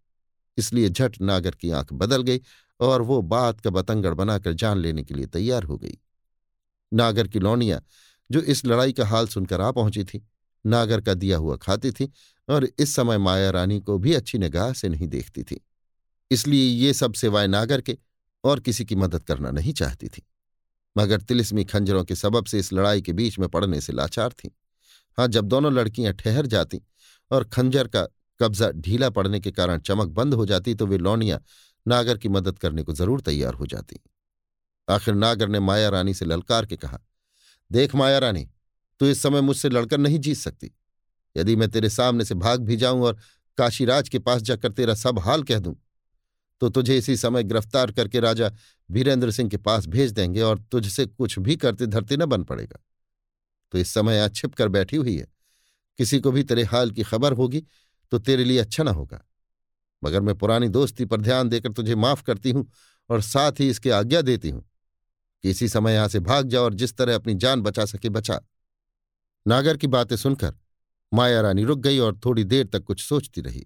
इसलिए 0.57 0.89
झट 0.89 1.21
नागर 1.21 1.51
की 1.51 1.69
आँख 1.69 1.93
बदल 1.93 2.21
गई 2.21 2.41
और 2.79 3.01
वो 3.01 3.21
बात 3.21 3.59
का 3.59 3.69
बतंगड़ 3.69 4.13
बनाकर 4.13 4.53
जान 4.53 4.77
लेने 4.77 5.03
के 5.03 5.13
लिए 5.13 5.25
तैयार 5.25 5.63
हो 5.63 5.77
गई। 5.77 5.97
नागर 6.93 7.27
की 7.27 7.39
लौनिया, 7.39 7.81
जो 8.31 8.39
इस 8.39 8.65
लड़ाई 8.65 8.93
का 8.93 9.05
हाल 9.05 9.27
सुनकर 9.27 9.61
आ 9.61 9.71
पहुँची 9.71 10.03
थी, 10.03 10.27
नागर 10.65 11.01
का 11.01 11.13
दिया 11.13 11.37
हुआ 11.37 11.57
खाती 11.57 11.91
थी 11.91 12.11
और 12.49 12.67
इस 12.79 12.95
समय 12.95 13.17
माया 13.17 13.49
रानी 13.49 13.79
को 13.79 13.97
भी 13.97 14.13
अच्छी 14.13 14.37
निगाह 14.37 14.73
से 14.73 14.89
नहीं 14.89 15.07
देखती 15.07 15.43
थी। 15.43 15.65
इसलिए 16.31 16.63
ये 16.63 16.93
सब 16.93 17.13
सिवाय 17.13 17.47
नागर 17.47 17.81
के 17.81 17.97
और 18.43 18.59
किसी 18.59 18.85
की 18.85 18.95
मदद 18.95 19.23
करना 19.23 19.51
नहीं 19.51 19.73
चाहती 19.73 20.07
थी। 20.07 20.23
मगर 20.97 21.21
तिलिस्मी 21.21 21.63
खंजरों 21.65 22.03
के 22.03 22.15
सबब 22.15 22.45
से 22.45 22.59
इस 22.59 22.71
लड़ाई 22.73 23.01
के 23.01 23.13
बीच 23.13 23.39
में 23.39 23.47
पड़ने 23.49 23.81
से 23.81 23.93
लाचार 23.93 24.33
थीं। 24.33 24.49
हाँ 25.17 25.27
जब 25.27 25.45
दोनों 25.45 25.73
लड़कियाँ 25.73 26.13
ठहर 26.13 26.45
जाती 26.45 26.81
और 27.31 27.43
खंजर 27.43 27.87
का 27.87 28.07
कब्जा 28.39 28.69
ढीला 28.71 29.09
पड़ने 29.09 29.39
के 29.39 29.51
कारण 29.51 29.79
चमक 29.79 30.07
बंद 30.09 30.33
हो 30.33 30.45
जाती 30.45 30.73
तो 30.75 30.85
वे 30.87 30.97
लौनियाँ 30.97 31.39
नागर 31.85 32.17
की 32.17 32.29
मदद 32.29 32.59
करने 32.59 32.83
को 32.83 32.93
ज़रूर 32.93 33.21
तैयार 33.21 33.53
हो 33.53 33.65
जाती। 33.65 33.99
आखिर 34.87 35.13
नागर 35.13 35.47
ने 35.47 35.59
माया 35.59 35.89
रानी 35.89 36.13
से 36.13 36.25
ललकार 36.25 36.65
के 36.65 36.75
कहा, 36.75 36.99
देख 37.71 37.95
माया 37.95 38.19
रानी, 38.19 38.47
तू 38.99 39.05
इस 39.05 39.21
समय 39.21 39.41
मुझसे 39.41 39.69
लड़कर 39.69 39.97
नहीं 39.97 40.19
जीत 40.19 40.37
सकती। 40.37 40.71
यदि 41.35 41.55
मैं 41.55 41.69
तेरे 41.69 41.89
सामने 41.89 42.25
से 42.25 42.35
भाग 42.35 42.61
भी 42.61 42.75
जाऊँ 42.75 43.01
और 43.03 43.17
काशीराज 43.57 44.09
के 44.09 44.19
पास 44.19 44.41
जाकर 44.41 44.71
तेरा 44.71 44.93
सब 44.93 45.19
हाल 45.19 45.43
कह 45.43 45.59
दूँ 45.59 45.75
तो 46.61 46.69
तुझे 46.69 46.97
इसी 46.97 47.15
समय 47.17 47.43
गिरफ़्तार 47.43 47.91
करके 47.91 48.19
राजा 48.19 48.51
वीरेंद्र 48.89 49.31
सिंह 49.31 49.49
के 49.49 49.57
पास 49.57 49.85
भेज 49.87 50.11
देंगे 50.11 50.41
और 50.41 50.59
तुझसे 50.61 51.05
कुछ 51.05 51.37
भी 51.39 51.55
करते 51.55 51.85
धरते 51.87 52.17
न 52.17 52.25
बन 52.25 52.43
पड़ेगा। 52.43 52.79
तो 53.73 53.77
इस 53.77 53.93
समय 53.93 54.15
यहाँ 54.15 54.29
छिप 54.29 54.55
कर 54.55 54.67
बैठी 54.67 54.97
हुई 54.97 55.17
है। 55.17 55.27
किसी 55.99 56.19
को 56.19 56.31
भी 56.31 56.43
तेरे 56.43 56.63
हाल 56.63 56.91
की 56.91 57.03
खबर 57.03 57.33
होगी 57.33 57.63
तो 58.11 58.19
तेरे 58.19 58.43
लिए 58.43 58.59
अच्छा 58.59 58.83
ना 58.83 58.91
होगा। 58.91 59.23
मगर 60.03 60.21
मैं 60.21 60.35
पुरानी 60.35 60.67
दोस्ती 60.69 61.05
पर 61.05 61.21
ध्यान 61.21 61.49
देकर 61.49 61.71
तुझे 61.71 61.95
माफ़ 61.95 62.23
करती 62.23 62.51
हूँ 62.51 62.69
और 63.09 63.21
साथ 63.21 63.59
ही 63.59 63.69
इसकी 63.69 63.89
आज्ञा 63.89 64.21
देती 64.21 64.49
हूँ 64.49 64.63
कि 65.43 65.49
इसी 65.49 65.67
समय 65.67 65.93
यहाँ 65.93 66.07
से 66.07 66.19
भाग 66.19 66.47
जाओ 66.47 66.63
और 66.63 66.73
जिस 66.73 66.95
तरह 66.97 67.15
अपनी 67.15 67.33
जान 67.35 67.61
बचा 67.61 67.85
सके 67.85 68.09
बचा। 68.09 68.39
नागर 69.45 69.77
की 69.77 69.87
बातें 69.87 70.15
सुनकर 70.15 70.55
माया 71.11 71.41
रानी 71.41 71.63
रुक 71.63 71.79
गई 71.79 71.99
और 71.99 72.19
थोड़ी 72.25 72.43
देर 72.43 72.65
तक 72.67 72.83
कुछ 72.83 73.03
सोचती 73.03 73.41
रही। 73.41 73.65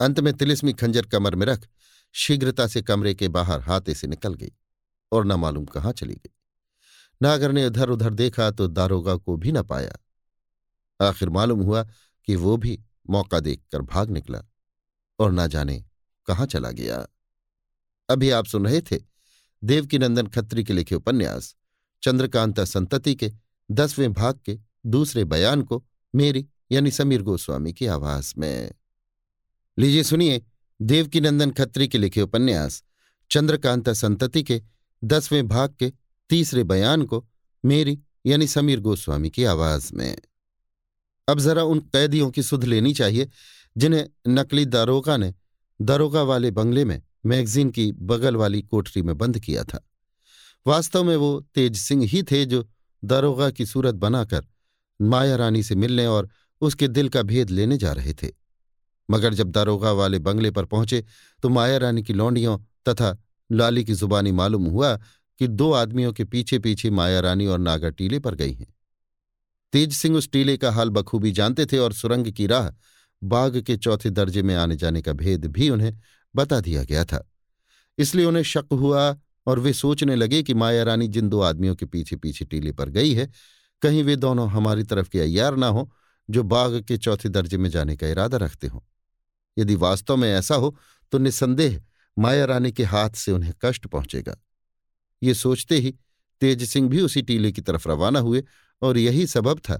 अंत 0.00 0.20
में 0.20 0.32
तिलिस्मी 0.32 0.72
खंजर 0.72 1.06
कमर 1.06 1.34
में 1.34 1.46
रख 1.46 1.66
शीघ्रता 2.16 2.66
से 2.66 2.82
कमरे 2.82 3.14
के 3.14 3.28
बाहर 3.28 3.60
हाथे 3.60 3.94
से 3.94 4.06
निकल 4.06 4.34
गई 4.34 4.52
और 5.12 5.24
न 5.24 5.32
मालूम 5.32 5.64
कहाँ 5.64 5.92
चली 5.92 6.14
गई। 6.14 6.30
नागर 7.22 7.52
ने 7.52 7.66
इधर 7.66 7.90
उधर 7.90 8.14
देखा 8.14 8.50
तो 8.50 8.66
दारोगा 8.66 9.16
को 9.16 9.36
भी 9.36 9.52
न 9.52 9.62
पाया। 9.62 11.06
आखिर 11.08 11.28
मालूम 11.28 11.60
हुआ 11.60 11.82
कि 12.24 12.36
वो 12.36 12.56
भी 12.56 12.80
मौका 13.10 13.40
देखकर 13.40 13.82
भाग 13.82 14.10
निकला 14.10 14.42
और 15.18 15.32
ना 15.32 15.46
जाने 15.46 15.84
कहाँ 16.26 16.46
चला 16.46 16.70
गया। 16.70 17.06
अभी 18.10 18.30
आप 18.30 18.46
सुन 18.46 18.66
रहे 18.66 18.80
थे 18.80 19.00
देवकीनंदन 19.64 20.26
खत्री 20.26 20.64
के 20.64 20.72
लिखे 20.72 20.94
उपन्यास, 20.94 21.54
चंद्रकांता 22.02 22.64
संतति 22.64 23.14
के 23.14 23.32
दसवें 23.70 24.12
भाग 24.12 24.40
के 24.44 24.58
दूसरे 24.86 25.24
बयान 25.24 25.62
को 25.62 25.84
मेरी 26.14 26.46
यानी 26.70 26.90
समीर 26.90 27.22
गोस्वामी 27.22 27.72
की 27.72 27.86
आवाज़ 27.86 28.34
में। 28.38 28.72
लीजिए 29.78 30.02
सुनिए 30.02 30.42
देवकीनंदन 30.82 31.50
खत्री 31.50 31.88
के 31.88 31.98
लिखे 31.98 32.20
उपन्यास, 32.22 32.82
चंद्रकांता 33.30 33.92
संतति 33.92 34.42
के, 34.42 34.62
दसवें 35.04 35.48
भाग 35.48 35.74
के, 35.78 35.92
तीसरे 36.30 36.64
बयान 36.64 37.02
को, 37.02 37.28
मेरी, 37.64 38.00
यानी 38.26 38.46
समीर 38.46 38.80
गोस्वामी 38.80 39.30
की 39.30 39.44
आवाज़ 39.44 39.94
में। 39.94 40.18
अब 41.28 41.40
जरा 41.40 41.62
उन 41.62 41.78
कैदियों 41.78 42.30
की 42.30 42.42
सुध 42.42 42.64
लेनी 42.64 42.94
चाहिए, 42.94 43.28
जिन्हें 43.76 44.08
नकली 44.28 44.64
दारोगा 44.64 45.16
ने, 45.16 45.34
दारोगा 45.82 46.22
वाले 46.22 46.50
बंगले 46.50 46.84
में, 46.84 47.02
मैगजीन 47.26 47.70
की 47.70 47.92
बगल 47.92 48.36
वाली 48.36 48.62
कोठरी 48.62 49.02
में 49.02 49.18
बंद 49.18 49.38
किया 49.38 49.64
था। 49.64 49.88
वास्तव 50.66 51.04
में 51.04 51.16
वो 51.16 51.40
तेज 51.54 51.76
सिंह 51.76 52.04
ही 52.04 52.22
थे 52.22 52.46
जो 52.46 52.68
दारोगा 53.04 53.50
की 53.50 53.66
सूरत 53.66 53.94
बनाकर, 53.94 54.46
माया 55.02 55.36
रानी 55.36 55.62
से 55.62 55.74
मिलने 55.74 56.06
और 56.06 56.28
उसके 56.60 56.88
दिल 56.88 57.08
का 57.08 57.22
भेद 57.22 57.50
लेने 57.50 57.76
जा 57.76 57.92
रहे 57.92 58.14
थे। 58.14 58.43
मगर 59.10 59.34
जब 59.34 59.50
दारोगा 59.50 59.92
वाले 59.92 60.18
बंगले 60.18 60.50
पर 60.50 60.64
पहुँचे 60.64 61.04
तो 61.42 61.48
माया 61.48 61.78
रानी 61.78 62.02
की 62.02 62.12
लौंडियों 62.12 62.58
तथा 62.88 63.16
लाली 63.52 63.84
की 63.84 63.94
जुबानी 63.94 64.32
मालूम 64.32 64.66
हुआ 64.66 64.96
कि 65.40 65.48
दो 65.48 65.72
आदमियों 65.72 66.12
के 66.12 66.24
पीछे 66.24 66.58
पीछे 66.58 66.90
माया 66.90 67.20
रानी 67.20 67.46
और 67.46 67.58
नागा 67.58 67.90
टीले 67.90 68.18
पर 68.18 68.34
गई 68.34 68.52
हैं। 68.52 68.74
तेज 69.72 69.92
सिंह 69.92 70.16
उस 70.16 70.30
टीले 70.30 70.56
का 70.56 70.70
हाल 70.70 70.90
बखूबी 70.90 71.32
जानते 71.32 71.66
थे 71.66 71.78
और 71.78 71.92
सुरंग 71.92 72.32
की 72.32 72.46
राह 72.46 72.70
बाघ 73.22 73.56
के 73.58 73.76
चौथे 73.76 74.10
दर्जे 74.10 74.42
में 74.42 74.54
आने 74.54 74.76
जाने 74.76 75.02
का 75.02 75.12
भेद 75.12 75.46
भी 75.46 75.70
उन्हें 75.70 75.96
बता 76.36 76.60
दिया 76.60 76.84
गया 76.84 77.04
था। 77.04 77.30
इसलिए 77.98 78.24
उन्हें 78.26 78.42
शक 78.42 78.66
हुआ 78.72 79.16
और 79.46 79.58
वे 79.58 79.72
सोचने 79.72 80.16
लगे 80.16 80.42
कि 80.42 80.54
माया 80.54 80.82
रानी 80.82 81.08
जिन 81.08 81.28
दो 81.28 81.40
आदमियों 81.40 81.74
के 81.74 81.86
पीछे 81.86 82.16
पीछे 82.16 82.44
टीले 82.44 82.72
पर 82.72 82.88
गई 82.88 83.12
है, 83.14 83.30
कहीं 83.82 84.04
वे 84.04 84.16
दोनों 84.16 84.48
हमारी 84.48 84.82
तरफ़ 84.82 85.08
के 85.08 85.20
अयार 85.20 85.56
ना 85.56 85.66
हो, 85.66 85.90
जो 86.30 86.42
बाघ 86.42 86.80
के 86.82 86.96
चौथे 86.96 87.28
दर्जे 87.28 87.56
में 87.56 87.70
जाने 87.70 87.96
का 87.96 88.08
इरादा 88.08 88.36
रखते 88.36 88.66
हों। 88.66 88.80
यदि 89.58 89.74
वास्तव 89.74 90.16
में 90.16 90.32
ऐसा 90.34 90.54
हो 90.54 90.78
तो 91.12 91.18
निसंदेह 91.18 91.82
माया 92.18 92.44
रानी 92.44 92.72
के 92.72 92.84
हाथ 92.84 93.10
से 93.10 93.32
उन्हें 93.32 93.52
कष्ट 93.62 93.86
पहुंचेगा। 93.86 94.36
ये 95.22 95.34
सोचते 95.34 95.78
ही 95.78 95.94
तेज 96.40 96.68
सिंह 96.68 96.88
भी 96.88 97.00
उसी 97.00 97.22
टीले 97.22 97.52
की 97.52 97.60
तरफ़ 97.60 97.88
रवाना 97.88 98.20
हुए 98.20 98.44
और 98.82 98.98
यही 98.98 99.26
सबब 99.26 99.58
था 99.58 99.76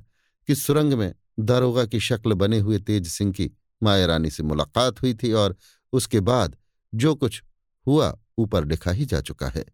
कि 0.48 0.54
सुरंग 0.54 0.92
में 0.92 1.14
दारोगा 1.40 1.84
की 1.86 2.00
शक्ल 2.00 2.32
बने 2.32 2.58
हुए 2.58 2.78
तेज 2.78 3.08
सिंह 3.08 3.32
की 3.32 3.50
माया 3.82 4.06
रानी 4.06 4.30
से 4.30 4.42
मुलाकात 4.42 5.02
हुई 5.02 5.14
थी 5.14 5.32
और 5.32 5.56
उसके 5.92 6.20
बाद 6.20 6.56
जो 6.94 7.14
कुछ 7.14 7.42
हुआ 7.86 8.18
ऊपर 8.38 8.64
लिखा 8.64 8.90
ही 8.90 9.04
जा 9.04 9.20
चुका 9.20 9.48
है। 9.48 9.64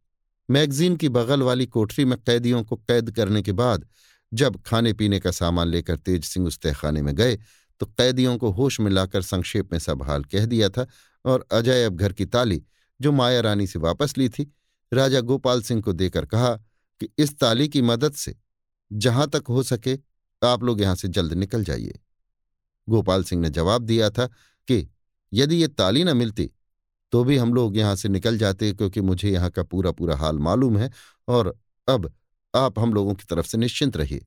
मैगजीन 0.51 0.97
की 0.97 1.09
बगल 1.09 1.43
वाली 1.43 1.67
कोठरी 1.67 2.05
में 2.05 2.19
कैदियों 2.19 2.63
को 2.65 2.77
कैद 2.77 3.11
करने 3.11 3.43
के 3.43 3.53
बाद 3.53 3.87
जब 4.35 4.63
खाने 4.63 4.93
पीने 4.93 5.21
का 5.21 5.31
सामान 5.31 5.69
लेकर 5.69 5.97
तेज 5.97 6.25
सिंह 6.25 6.47
उस 6.47 6.59
तहखाने 6.59 7.03
में 7.03 7.15
गए 7.15 7.39
तो 7.81 7.87
कैदियों 7.89 8.37
को 8.39 8.51
होश 8.51 8.79
में 8.81 8.91
लाकर 8.91 9.23
संक्षेप 9.23 9.73
में 9.73 9.79
सब 9.79 10.03
हाल 10.03 10.25
कह 10.25 10.47
दिया 10.47 10.69
था 10.69 10.87
और 11.25 11.47
अजय 11.53 11.85
अब 11.85 11.97
घर 11.97 12.13
की 12.13 12.25
ताली, 12.27 12.63
जो 13.01 13.13
माया 13.13 13.41
रानी 13.41 13.67
से 13.67 13.79
वापस 13.79 14.17
ली 14.19 14.29
थी, 14.29 14.53
राजा 14.93 15.21
गोपाल 15.21 15.63
सिंह 15.63 15.83
को 15.83 15.93
देकर 15.93 16.27
कहा 16.27 16.55
कि 17.01 17.09
इस 17.19 17.39
ताली 17.39 17.69
की 17.69 17.83
मदद 17.83 18.13
से 18.13 18.37
जहाँ 18.91 19.29
तक 19.29 19.45
हो 19.49 19.63
सके 19.63 19.99
आप 20.43 20.63
लोग 20.63 20.81
यहाँ 20.81 20.95
से 20.95 21.09
जल्द 21.09 21.33
निकल 21.33 21.65
जाइए। 21.65 21.99
गोपाल 22.89 23.25
सिंह 23.25 23.43
ने 23.43 23.51
जवाब 23.51 23.83
दिया 23.83 24.11
था 24.11 24.27
कि 24.69 24.87
यदि 25.33 25.57
ये 25.57 25.69
ताली 25.69 26.05
न 26.05 26.17
मिलती 26.17 26.51
तो 27.13 27.23
भी 27.25 27.37
हम 27.37 27.55
लोग 27.55 27.77
यहाँ 27.77 27.97
से 27.97 28.09
निकल 28.09 28.39
जाते 28.39 28.73
क्योंकि 28.73 29.01
मुझे 29.01 29.31
यहाँ 29.31 29.51
का 29.51 29.63
पूरा 29.63 29.91
पूरा 29.93 30.17
हाल 30.17 30.39
मालूम 30.39 30.79
है 30.79 30.91
और 31.29 31.55
अब 31.89 32.13
आप 32.55 32.79
हम 32.79 32.95
लोगों 32.95 33.15
की 33.15 33.25
तरफ़ 33.25 33.47
से 33.47 33.59
निश्चिंत 33.59 33.97
रहिए। 33.97 34.27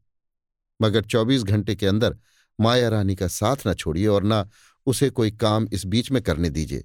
मगर 0.80 1.06
चौबीस 1.06 1.44
घंटे 1.44 1.76
के 1.76 1.88
अंदर 1.88 2.18
माया 2.60 2.90
रानी 2.90 3.16
का 3.16 3.28
साथ 3.28 3.68
न 3.68 3.74
छोड़िए 3.74 4.08
और 4.08 4.24
न 4.26 4.46
उसे 4.88 5.10
कोई 5.10 5.32
काम 5.32 5.68
इस 5.74 5.86
बीच 5.86 6.12
में 6.12 6.22
करने 6.22 6.50
दीजिए। 6.50 6.84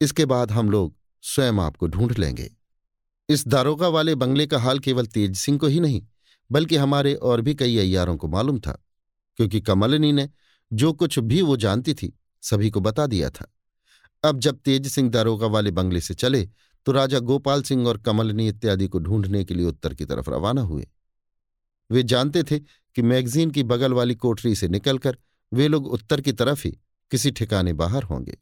इसके 0.00 0.24
बाद 0.26 0.52
हम 0.52 0.70
लोग 0.70 0.94
स्वयं 1.24 1.60
आपको 1.60 1.86
ढूंढ 1.86 2.18
लेंगे। 2.18 2.50
इस 3.28 3.46
दारोगा 3.48 3.88
वाले 3.88 4.14
बंगले 4.14 4.46
का 4.46 4.58
हाल 4.58 4.78
केवल 4.78 5.06
तेज 5.06 5.36
सिंह 5.36 5.58
को 5.58 5.66
ही 5.66 5.80
नहीं, 5.80 6.02
बल्कि 6.50 6.76
हमारे 6.76 7.14
और 7.14 7.40
भी 7.40 7.54
कई 7.54 7.76
अयारों 7.78 8.16
को 8.16 8.28
मालूम 8.28 8.58
था, 8.60 8.72
क्योंकि 9.38 9.60
कमलनी 9.60 10.12
ने 10.12 10.28
जो 10.70 10.92
कुछ 10.92 11.18
भी 11.18 11.42
वो 11.42 11.56
जानती 11.56 11.94
थी, 11.94 12.12
सभी 12.42 12.70
को 12.70 12.80
बता 12.80 13.06
दिया 13.06 13.30
था। 13.30 13.52
अब 14.24 14.38
जब 14.38 14.58
तेज 14.58 14.86
सिंह 14.86 15.10
दारोगा 15.10 15.46
वाले 15.46 15.70
बंगले 15.70 16.00
से 16.00 16.14
चले 16.14 16.48
तो 16.86 16.92
राजा 16.92 17.18
गोपाल 17.18 17.62
सिंह 17.62 17.86
और 17.88 17.98
कमलनी 17.98 18.48
इत्यादि 18.48 18.86
को 18.88 18.98
ढूँढने 18.98 19.44
के 19.44 19.54
लिए 19.54 19.66
उत्तर 19.66 19.94
की 19.94 20.04
तरफ़ 20.04 20.30
रवाना 20.30 20.62
हुए। 20.62 20.86
वे 21.90 22.02
जानते 22.02 22.42
थे 22.42 22.58
कि 22.58 23.02
मैगजीन 23.02 23.50
की 23.50 23.62
बगल 23.64 23.92
वाली 23.92 24.14
कोठरी 24.14 24.54
से 24.54 24.68
निकलकर 24.68 25.16
वे 25.52 25.68
लोग 25.68 25.86
उत्तर 25.88 26.20
की 26.20 26.32
तरफ़ 26.32 26.66
ही 26.66 26.70
किसी 27.12 27.30
ठिकाने 27.30 27.72
बाहर 27.74 28.02
होंगे। 28.02 28.36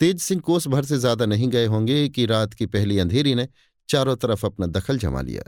तेज 0.00 0.20
सिंह 0.20 0.40
कोस 0.40 0.66
भर 0.68 0.84
से 0.84 0.98
ज़्यादा 0.98 1.26
नहीं 1.26 1.48
गए 1.48 1.66
होंगे 1.66 2.08
कि 2.08 2.26
रात 2.26 2.54
की 2.54 2.66
पहली 2.66 2.98
अंधेरी 2.98 3.34
ने 3.34 3.48
चारों 3.88 4.16
तरफ़ 4.16 4.46
अपना 4.46 4.66
दखल 4.68 4.98
जमा 4.98 5.20
लिया, 5.20 5.42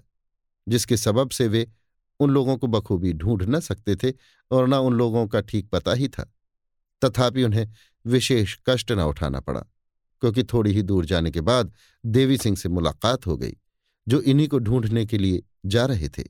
जिसके 0.66 0.97
सबब 0.97 1.30
से 1.30 1.47
वे 1.49 1.66
उन 2.20 2.30
लोगों 2.30 2.57
को 2.57 2.66
बखूबी 2.66 3.12
ढूंढ 3.12 3.43
न 3.49 3.61
सकते 3.61 3.97
थे 3.97 4.12
और 4.51 4.68
न 4.68 4.74
उन 4.74 4.95
लोगों 4.95 5.26
का 5.26 5.40
ठीक 5.40 5.68
पता 5.70 5.93
ही 5.93 6.09
था। 6.09 6.24
तथापि 7.03 7.45
उन्हें 7.45 7.66
विशेष 8.05 8.57
कष्ट 8.66 8.93
न 8.93 9.01
उठाना 9.03 9.40
पड़ा, 9.40 9.61
क्योंकि 10.22 10.45
थोड़ी 10.45 10.72
ही 10.72 10.82
दूर 10.82 11.05
जाने 11.05 11.30
के 11.30 11.40
बाद 11.40 11.72
देवी 12.05 12.36
सिंह 12.38 12.57
से 12.57 12.68
मुलाकात 12.68 13.26
हो 13.26 13.36
गई, 13.36 13.57
जो 14.07 14.20
इन्हीं 14.20 14.49
को 14.49 14.59
ढूँढने 14.59 15.05
के 15.07 15.18
लिए 15.18 15.43
जा 15.66 15.86
रहे 15.86 16.09
थे। 16.09 16.24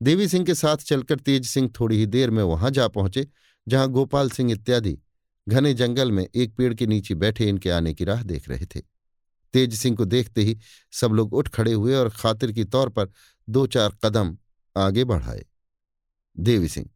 देवी 0.00 0.26
सिंह 0.28 0.44
के 0.44 0.54
साथ 0.54 0.76
चलकर 0.76 1.18
तेज 1.18 1.46
सिंह 1.46 1.70
थोड़ी 1.80 1.96
ही 1.96 2.06
देर 2.06 2.30
में 2.30 2.42
वहाँ 2.42 2.70
जा 2.70 2.86
पहुँचे, 2.88 3.26
जहाँ 3.66 3.88
गोपाल 3.88 4.30
सिंह 4.30 4.52
इत्यादि 4.52 4.98
घने 5.46 5.72
जंगल 5.74 6.12
में 6.12 6.26
एक 6.26 6.54
पेड़ 6.56 6.72
के 6.74 6.86
नीचे 6.86 7.14
बैठे 7.14 7.48
इनके 7.48 7.70
आने 7.70 7.94
की 7.94 8.04
राह 8.04 8.22
देख 8.22 8.48
रहे 8.48 8.66
थे। 8.66 8.80
तेज 9.54 9.74
सिंह 9.74 9.96
को 9.96 10.04
देखते 10.04 10.42
ही 10.42 10.56
सब 10.92 11.12
लोग 11.12 11.34
उठ 11.34 11.48
खड़े 11.48 11.72
हुए 11.72 11.94
और 11.94 12.10
खातिर 12.10 12.52
की 12.52 12.64
तौर 12.66 12.88
पर 12.88 13.10
दो 13.48 13.66
चार 13.66 13.96
कदम 14.04 14.36
आगे 14.76 15.04
बढ़ाए। 15.04 15.44
देवी 16.36 16.68
सिंह, 16.68 16.88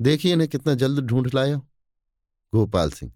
देखिए 0.00 0.32
इन्हें 0.32 0.48
कितना 0.50 0.74
जल्द 0.74 1.00
ढूंढ 1.00 1.34
लाया 1.34 1.56
गोपाल 2.52 2.90
सिंह, 2.90 3.12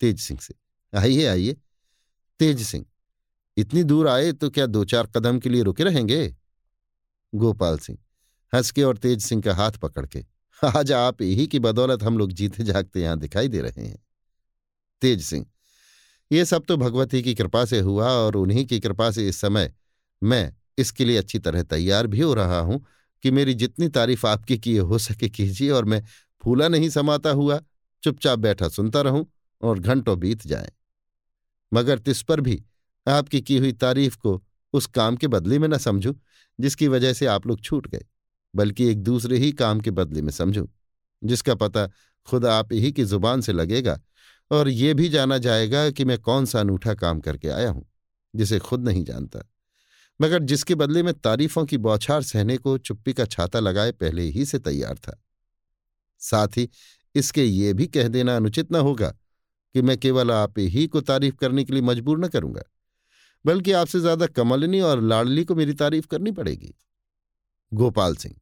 तेज 0.00 0.20
सिंह 0.20 0.40
से, 0.40 0.54
आइए 0.92 1.26
आइए। 1.26 1.56
तेज 2.40 2.62
सिंह, 2.62 2.84
इतनी 3.56 3.82
दूर 3.84 4.08
आए 4.08 4.32
तो 4.32 4.50
क्या 4.50 4.66
दो 4.66 4.84
चार 4.84 5.06
कदम 5.06 5.38
के 5.38 5.48
लिए 5.48 5.62
रुके 5.62 5.84
रहेंगे? 5.84 6.36
गोपाल 7.32 7.78
सिंह 7.78 7.98
हंस 8.56 8.70
के 8.70 8.82
और 8.82 8.96
तेज 8.96 9.20
सिंह 9.20 9.40
का 9.42 9.54
हाथ 9.54 9.72
पकड़ 9.72 10.04
के, 10.06 10.24
आज 10.62 10.92
आप 10.92 11.22
यही 11.22 11.46
की 11.46 11.58
बदौलत 11.58 12.02
हम 12.02 12.18
लोग 12.18 12.30
जीते 12.32 12.64
जागते 12.64 13.00
यहाँ 13.00 13.18
दिखाई 13.18 13.48
दे 13.48 13.60
रहे 13.60 13.86
हैं। 13.86 13.98
तेज 15.02 15.22
सिंह, 15.22 15.44
ये 16.30 16.44
सब 16.44 16.64
तो 16.64 16.76
भगवती 16.76 17.22
की 17.22 17.34
कृपा 17.34 17.64
से 17.64 17.80
हुआ 17.80 18.10
और 18.10 18.36
उन्हीं 18.36 18.64
की 18.66 18.78
कृपा 18.80 19.10
से 19.10 19.28
इस 19.28 19.40
समय 19.40 19.72
मैं 20.22 20.52
इसके 20.78 21.04
लिए 21.04 21.16
अच्छी 21.16 21.38
तरह 21.38 21.62
तैयार 21.64 22.06
भी 22.06 22.20
हो 22.20 22.32
रहा 22.34 22.60
हूँ 22.60 22.84
कि 23.24 23.30
मेरी 23.30 23.54
जितनी 23.54 23.88
तारीफ़ 23.88 24.26
आपकी 24.26 24.58
किए 24.58 24.78
हो 24.80 24.98
सके 24.98 25.28
कीजिए 25.28 25.70
और 25.70 25.84
मैं 25.84 26.02
फूला 26.42 26.68
नहीं 26.68 26.88
समाता 26.88 27.30
हुआ, 27.30 27.60
चुपचाप 28.02 28.38
बैठा 28.38 28.68
सुनता 28.68 29.00
रहूँ 29.00 29.26
और 29.62 29.78
घंटों 29.78 30.18
बीत 30.18 30.46
जाए। 30.46 30.72
मगर 31.72 31.98
तिस 31.98 32.22
पर 32.22 32.40
भी 32.40 32.62
आपकी 33.06 33.40
की 33.40 33.58
हुई 33.58 33.72
तारीफ़ 33.74 34.16
को 34.16 34.42
उस 34.74 34.86
काम 34.86 35.16
के 35.16 35.26
बदले 35.28 35.58
में 35.58 35.68
न 35.68 35.78
समझू, 35.78 36.16
जिसकी 36.58 36.88
वजह 36.88 37.12
से 37.12 37.26
आप 37.26 37.46
लोग 37.46 37.60
छूट 37.60 37.86
गए। 37.86 38.04
बल्कि 38.56 38.88
एक 38.88 39.02
दूसरे 39.02 39.38
ही 39.38 39.50
काम 39.54 39.80
के 39.80 39.90
बदले 39.90 40.22
में 40.22 40.30
समझू, 40.32 40.68
जिसका 41.22 41.54
पता 41.54 41.86
खुद 42.28 42.46
आप 42.46 42.72
ही 42.72 42.92
की 42.92 43.04
ज़ुबान 43.04 43.40
से 43.40 43.52
लगेगा 43.52 43.98
और 44.50 44.68
ये 44.68 44.94
भी 44.94 45.08
जाना 45.08 45.38
जाएगा 45.38 45.90
कि 45.90 46.04
मैं 46.04 46.18
कौन 46.20 46.44
सा 46.46 46.60
अनूठा 46.60 46.94
काम 46.94 47.20
करके 47.20 47.48
आया 47.48 47.70
हूँ, 47.70 47.86
जिसे 48.34 48.58
खुद 48.58 48.84
नहीं 48.84 49.04
जानता। 49.04 49.40
मगर 50.20 50.42
जिसके 50.42 50.74
बदले 50.74 51.02
में 51.02 51.12
तारीफों 51.14 51.64
की 51.66 51.78
बौछार 51.78 52.22
सहने 52.22 52.56
को 52.56 52.76
चुप्पी 52.78 53.12
का 53.12 53.24
छाता 53.26 53.60
लगाए 53.60 53.92
पहले 53.92 54.22
ही 54.22 54.44
से 54.44 54.58
तैयार 54.60 54.98
था। 54.98 55.20
साथ 56.20 56.56
ही 56.56 56.68
इसके 57.14 57.44
ये 57.44 57.72
भी 57.74 57.86
कह 57.86 58.08
देना 58.08 58.36
अनुचित 58.36 58.72
न 58.72 58.76
होगा 58.78 59.08
कि 59.74 59.82
मैं 59.82 59.96
केवल 59.98 60.30
आप 60.32 60.58
ही 60.58 60.86
को 60.86 61.00
तारीफ़ 61.02 61.34
करने 61.34 61.64
के 61.64 61.72
लिए 61.72 61.82
मजबूर 61.82 62.18
न 62.18 62.28
करूँगा, 62.28 62.62
बल्कि 63.44 63.72
आपसे 63.72 64.00
ज़्यादा 64.00 64.26
कमलनी 64.26 64.80
और 64.80 65.02
लाडली 65.02 65.44
को 65.44 65.54
मेरी 65.54 65.72
तारीफ़ 65.74 66.06
करनी 66.06 66.30
पड़ेगी। 66.32 66.74
गोपाल 67.72 68.16
सिंह 68.16 68.34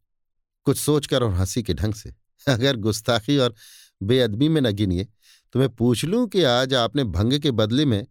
कुछ 0.66 0.78
सोचकर 0.78 1.22
और 1.22 1.32
हँसी 1.32 1.62
के 1.62 1.74
ढंग 1.74 1.94
से। 1.94 2.14
अगर 2.46 2.76
गुस्ताखी 2.76 3.36
और 3.38 3.54
बेअदबी 4.00 4.48
में 4.48 4.60
न 4.60 4.72
गिनिए 4.72 5.06
तो 5.54 5.58
मैं 5.58 5.68
पूछ 5.68 6.04
लूँ 6.04 6.26
कि 6.28 6.42
आज 6.42 6.74
आपने 6.74 7.04
भंग 7.04 7.38
के 7.38 7.50
बदले 7.50 7.84
में 7.84 8.04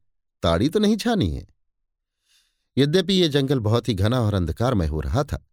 ताड़ी 0.44 0.70
तो 0.70 0.80
नहीं 0.80 0.98
छानी 0.98 1.30
है? 1.32 1.46
यद्यपि 2.78 3.14
ये 3.14 3.28
जंगल 3.30 3.60
बहुत 3.60 3.90
ही 3.90 3.94
घना 3.94 4.20
और 4.22 4.34
अंधकारमय 4.34 4.88
हो 4.88 5.00
रहा 5.00 5.24
था, 5.24 5.46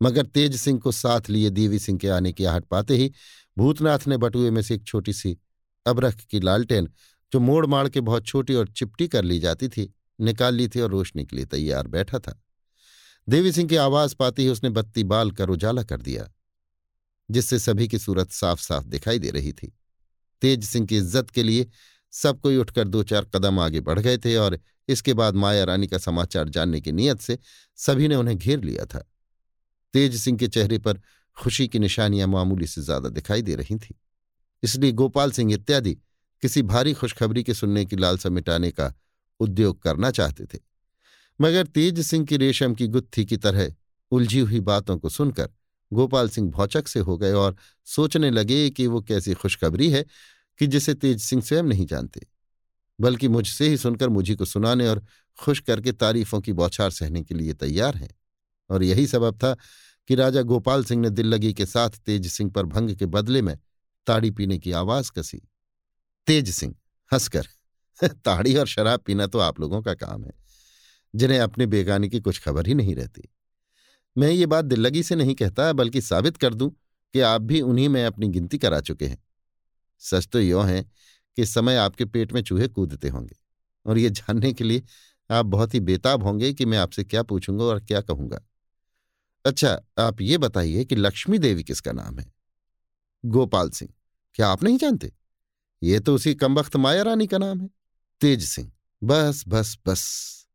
मगर 0.00 0.26
तेज 0.26 0.56
सिंह 0.56 0.78
को 0.78 0.92
साथ 0.92 1.30
लिए 1.30 1.50
देवी 1.50 1.78
सिंह 1.78 1.98
के 1.98 2.08
आने 2.08 2.32
की 2.32 2.44
आहट 2.44 2.64
पाते 2.64 2.96
ही 2.96 3.10
भूतनाथ 3.56 4.06
ने 4.06 4.16
बटुए 4.16 4.50
में 4.50 4.62
से 4.62 4.74
एक 4.74 4.84
छोटी 4.84 5.12
सी 5.12 5.36
अबरख 5.86 6.20
की 6.20 6.40
लालटेन, 6.40 6.88
जो 7.32 7.40
मोड़ 7.40 7.66
माड़ 7.66 7.88
के 7.88 8.00
बहुत 8.00 8.26
छोटी 8.26 8.54
और 8.54 8.68
चिपटी 8.68 9.08
कर 9.08 9.24
ली 9.24 9.38
जाती 9.40 9.68
थी, 9.68 9.92
निकाल 10.18 10.54
ली 10.54 10.68
थी 10.68 10.80
और 10.80 10.90
रोशनी 10.90 11.24
के 11.24 11.36
लिए 11.36 11.44
तैयार 11.46 11.86
बैठा 11.88 12.18
था। 12.18 12.40
देवी 13.28 13.52
सिंह 13.52 13.68
की 13.68 13.76
आवाज़ 13.76 14.14
पाते 14.14 14.42
ही 14.42 14.48
उसने 14.48 14.70
बत्ती 14.70 15.04
बाल 15.04 15.30
कर 15.30 15.48
उजाला 15.48 15.82
कर 15.82 16.02
दिया। 16.02 16.28
जिससे 17.30 17.58
सभी 17.58 17.88
की 17.88 17.98
सूरत 17.98 18.30
साफ़ 18.30 18.60
साफ़ 18.60 18.84
दिखाई 18.84 19.18
दे 19.18 19.30
रही 19.30 19.52
थी। 19.52 19.72
तेज 20.42 20.64
सिंह 20.64 20.86
की 20.86 20.96
इज़्ज़त 20.96 21.30
के 21.30 21.42
लिए 21.42 21.66
सब 22.12 22.40
कोई 22.40 22.56
उठकर 22.56 22.88
दो 22.88 23.02
चार 23.02 23.24
कदम 23.34 23.58
आगे 23.60 23.80
बढ़ 23.80 23.98
गए 23.98 24.18
थे 24.18 24.36
और 24.36 24.58
इसके 24.88 25.14
बाद 25.14 25.34
माया 25.34 25.64
रानी 25.64 25.86
का 25.86 25.98
समाचार 25.98 26.48
जानने 26.48 26.80
की 26.80 26.92
नीयत 26.92 27.20
से 27.20 27.38
सभी 27.78 28.08
ने 28.08 28.14
उन्हें 28.14 28.36
घेर 28.38 28.62
लिया 28.64 28.84
था। 28.84 28.98
तेज 29.94 30.16
सिंह 30.16 30.38
के 30.38 30.48
चेहरे 30.48 30.78
पर 30.78 31.00
खुशी 31.36 31.66
की 31.68 31.78
निशानियाँ 31.78 32.28
मामूली 32.28 32.66
से 32.66 32.82
ज़्यादा 32.82 33.08
दिखाई 33.08 33.42
दे 33.42 33.54
रही 33.54 33.76
थीं। 33.76 33.94
इसलिए 34.62 34.92
गोपाल 34.92 35.32
सिंह 35.32 35.52
इत्यादि 35.54 35.94
किसी 36.42 36.62
भारी 36.62 36.92
खुशखबरी 36.92 37.42
के 37.42 37.54
सुनने 37.54 37.84
की 37.84 37.96
लालसा 37.96 38.28
मिटाने 38.28 38.70
का 38.70 38.92
उद्योग 39.40 39.82
करना 39.82 40.10
चाहते 40.10 40.44
थे। 40.44 40.58
मगर 41.40 41.66
तेज 41.66 42.00
सिंह 42.00 42.24
की 42.26 42.36
रेशम 42.36 42.74
की 42.74 42.86
गुत्थी 42.86 43.24
की 43.24 43.36
तरह 43.36 43.74
उलझी 44.12 44.40
हुई 44.40 44.60
बातों 44.60 44.98
को 44.98 45.08
सुनकर 45.08 45.50
गोपाल 45.92 46.28
सिंह 46.28 46.50
भौचक 46.50 46.88
से 46.88 47.00
हो 47.00 47.18
गए 47.18 47.32
और 47.32 47.56
सोचने 47.84 48.30
लगे 48.30 48.70
कि 48.70 48.86
वो 48.86 49.00
कैसी 49.00 49.34
खुशखबरी 49.34 49.90
है 49.90 50.04
कि 50.58 50.66
जिसे 50.66 50.94
तेज 50.94 51.20
सिंह 51.20 51.42
स्वयं 51.42 51.62
नहीं 51.62 51.86
जानते, 51.86 52.26
बल्कि 53.00 53.28
मुझसे 53.28 53.68
ही 53.68 53.76
सुनकर 53.76 54.08
मुझी 54.08 54.34
को 54.34 54.44
सुनाने 54.44 54.88
और 54.88 55.04
खुश 55.40 55.60
करके 55.60 55.92
तारीफों 55.92 56.40
की 56.40 56.52
बौछार 56.52 56.90
सहने 56.90 57.22
के 57.22 57.34
लिए 57.34 57.54
तैयार 57.54 57.96
हैं। 57.96 58.10
और 58.70 58.82
यही 58.82 59.06
सबब 59.06 59.36
था 59.36 59.56
कि 60.08 60.14
राजा 60.14 60.42
गोपाल 60.42 60.84
सिंह 60.84 61.02
ने 61.02 61.10
दिल 61.10 61.26
लगी 61.26 61.54
के 61.54 61.66
साथ 61.66 61.90
तेज 61.90 62.26
सिंह 62.26 62.50
पर 62.50 62.62
भंग 62.66 62.96
के 62.96 63.06
बदले 63.06 63.42
में 63.42 63.58
ताड़ी 64.06 64.30
पीने 64.30 64.58
की 64.58 64.72
आवाज़ 64.72 65.10
कसी। 65.12 65.48
तेज 66.26 66.50
सिंह, 66.50 66.74
हंसकर, 67.12 67.46
ताड़ी 68.08 68.56
और 68.56 68.66
शराब 68.66 69.00
पीना 69.00 69.26
तो 69.26 69.38
आप 69.38 69.60
लोगों 69.60 69.82
का 69.82 69.94
काम 69.94 70.24
है, 70.24 70.32
जिन्हें 71.14 71.38
अपने 71.38 71.66
बेगानी 71.66 72.08
की 72.08 72.20
कुछ 72.20 72.40
खबर 72.40 72.66
ही 72.66 72.74
नहीं 72.74 72.94
रहती। 72.94 73.28
मैं 74.16 74.30
ये 74.30 74.46
बात 74.46 74.64
दिल्लगी 74.64 75.02
से 75.02 75.14
नहीं 75.14 75.34
कहता, 75.34 75.72
बल्कि 75.72 76.00
साबित 76.00 76.36
कर 76.36 76.54
दूँ 76.54 76.70
कि 77.14 77.20
आप 77.20 77.42
भी 77.42 77.60
उन्हीं 77.60 77.88
में 77.88 78.04
अपनी 78.04 78.28
गिनती 78.28 78.58
करा 78.58 78.80
चुके 78.80 79.06
हैं। 79.06 79.22
सच 80.02 80.26
तो 80.26 80.40
यो 80.40 80.60
है 80.60 80.82
कि 81.38 81.46
समय 81.46 81.76
आपके 81.76 82.04
पेट 82.04 82.32
में 82.32 82.42
चूहे 82.42 82.68
कूदते 82.68 83.08
होंगे, 83.08 83.36
और 83.86 83.98
ये 83.98 84.10
जानने 84.10 84.52
के 84.52 84.64
लिए 84.64 84.82
आप 85.30 85.46
बहुत 85.46 85.74
ही 85.74 85.80
बेताब 85.80 86.22
होंगे 86.22 86.52
कि 86.52 86.64
मैं 86.64 86.78
आपसे 86.78 87.04
क्या 87.04 87.22
पूछूँगा 87.22 87.64
और 87.64 87.80
क्या 87.80 88.00
कहूँगा। 88.00 88.40
अच्छा 89.44 89.78
आप 89.98 90.20
ये 90.20 90.38
बताइए 90.38 90.84
कि 90.84 90.96
लक्ष्मी 90.96 91.38
देवी 91.38 91.62
किसका 91.64 91.92
नाम 91.92 92.18
है? 92.18 92.32
गोपाल 93.24 93.70
सिंह, 93.70 93.92
क्या 94.34 94.48
आप 94.48 94.62
नहीं 94.62 94.78
जानते? 94.78 95.12
ये 95.82 96.00
तो 96.00 96.14
उसी 96.14 96.34
कमबख्त 96.34 96.76
माया 96.76 97.02
रानी 97.02 97.26
का 97.26 97.38
नाम 97.38 97.60
है। 97.60 97.68
तेज 98.20 98.44
सिंह, 98.44 98.70
बस 99.02 99.44
बस 99.48 99.76
बस। 99.86 100.46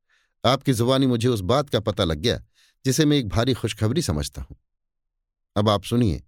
आपकी 0.43 0.73
जुबानी 0.73 1.07
मुझे 1.07 1.27
उस 1.27 1.41
बात 1.41 1.69
का 1.69 1.79
पता 1.79 2.03
लग 2.03 2.19
गया 2.19 2.41
जिसे 2.85 3.05
मैं 3.05 3.17
एक 3.17 3.27
भारी 3.29 3.53
खुशखबरी 3.53 4.01
समझता 4.01 4.41
हूँ। 4.41 4.57
अब 5.55 5.69
आप 5.69 5.83
सुनिए, 5.83 6.19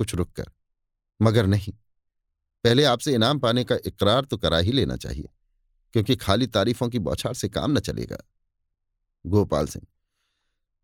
कुछ 0.00 0.14
रुक 0.14 0.30
कर 0.30 0.50
मगर 1.20 1.46
नहीं, 1.46 1.72
पहले 2.64 2.84
आपसे 2.84 3.14
इनाम 3.14 3.38
पाने 3.38 3.64
का 3.64 3.76
इकरार 3.86 4.24
तो 4.24 4.36
करा 4.36 4.58
ही 4.58 4.72
लेना 4.72 4.96
चाहिए, 4.96 5.28
क्योंकि 5.94 6.16
खाली 6.16 6.46
तारीफों 6.48 6.88
की 6.88 6.98
बौछार 7.00 7.34
से 7.34 7.48
काम 7.48 7.72
न 7.72 7.80
चलेगा। 7.80 8.16
गोपाल 9.24 9.66
सिंह, 9.66 9.86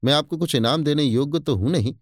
मैं 0.03 0.13
आपको 0.13 0.37
कुछ 0.37 0.55
इनाम 0.55 0.85
देने 0.85 1.03
योग्य 1.03 1.41
तो 1.41 1.55
हूँ 1.57 1.71
नहीं, 1.71 1.95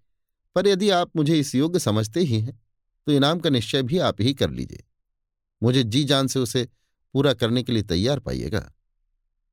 पर 0.56 0.66
यदि 0.66 0.90
आप 0.92 1.16
मुझे 1.16 1.38
इस 1.38 1.54
योग्य 1.54 1.78
समझते 1.78 2.20
ही 2.20 2.40
हैं 2.40 2.60
तो 3.06 3.12
इनाम 3.12 3.40
का 3.40 3.50
निश्चय 3.50 3.82
भी 3.82 3.98
आप 4.00 4.20
ही 4.20 4.32
कर 4.34 4.50
लीजिए। 4.50 4.84
मुझे 5.62 5.82
जी 5.84 6.02
जान 6.04 6.26
से 6.26 6.38
उसे 6.38 6.64
पूरा 7.14 7.32
करने 7.34 7.62
के 7.62 7.72
लिए 7.72 7.82
तैयार 7.84 8.18
पाइएगा। 8.20 8.60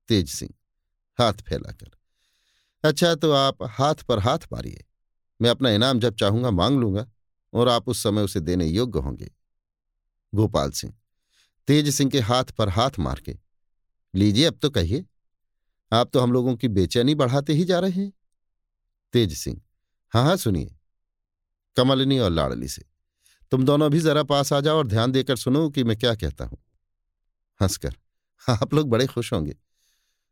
तेज 0.10 0.30
सिंह, 0.30 0.54
हाथ 1.20 1.34
फैलाकर। 1.42 1.92
अच्छा 2.86 3.14
तो 3.16 3.32
आप 3.32 3.64
हाथ 3.70 4.04
पर 4.08 4.20
हाथ 4.20 4.40
मारिए। 4.52 4.84
मैं 5.40 5.50
अपना 5.50 5.70
इनाम 5.70 6.00
जब 6.00 6.16
चाहूँगा 6.16 6.52
मांग 6.52 6.80
लूँगा 6.80 7.06
और 7.54 7.70
आप 7.70 7.88
उस 7.90 8.04
समय 8.04 8.22
उसे 8.22 8.40
देने 8.40 8.66
योग्य 8.66 9.00
होंगे। 9.00 9.32
गोपाल 10.34 10.72
सिंह, 10.72 10.94
तेज 11.68 11.90
सिंह 11.90 12.10
के 12.12 12.20
हाथ 12.20 12.52
पर 12.58 12.70
हाथ 12.70 13.00
मार 13.00 13.20
के, 13.20 13.38
लीजिए 14.14 14.46
अब 14.46 14.58
तो 14.62 14.70
कहिए, 14.70 15.06
आप 15.92 16.10
तो 16.14 16.20
हम 16.20 16.34
लोगों 16.34 16.56
की 16.56 16.68
बेचैनी 16.68 17.16
बढ़ाते 17.16 17.54
ही 17.54 17.64
जा 17.66 17.80
रहे 17.80 17.92
हैं। 17.94 18.12
तेज 19.14 19.38
सिंह 19.38 19.62
हाँ 20.14 20.24
हाँ 20.24 20.36
सुनिए। 20.38 20.76
कमलनी 21.78 22.20
और 22.20 22.32
लाड़ली 22.32 22.68
से, 22.68 22.86
तुम 23.52 23.66
दोनों 23.66 23.90
भी 23.92 24.00
जरा 24.00 24.24
पास 24.24 24.54
आ 24.54 24.60
जाओ 24.60 24.78
और 24.78 24.88
ध्यान 24.88 25.12
देकर 25.12 25.36
सुनो 25.36 25.70
कि 25.70 25.84
मैं 25.84 25.98
क्या 25.98 26.14
कहता 26.16 26.46
हूँ। 26.46 26.58
हंसकर 27.60 27.96
आप 28.48 28.74
लोग 28.74 28.90
बड़े 28.90 29.08
खुश 29.08 29.34
होंगे। 29.34 29.56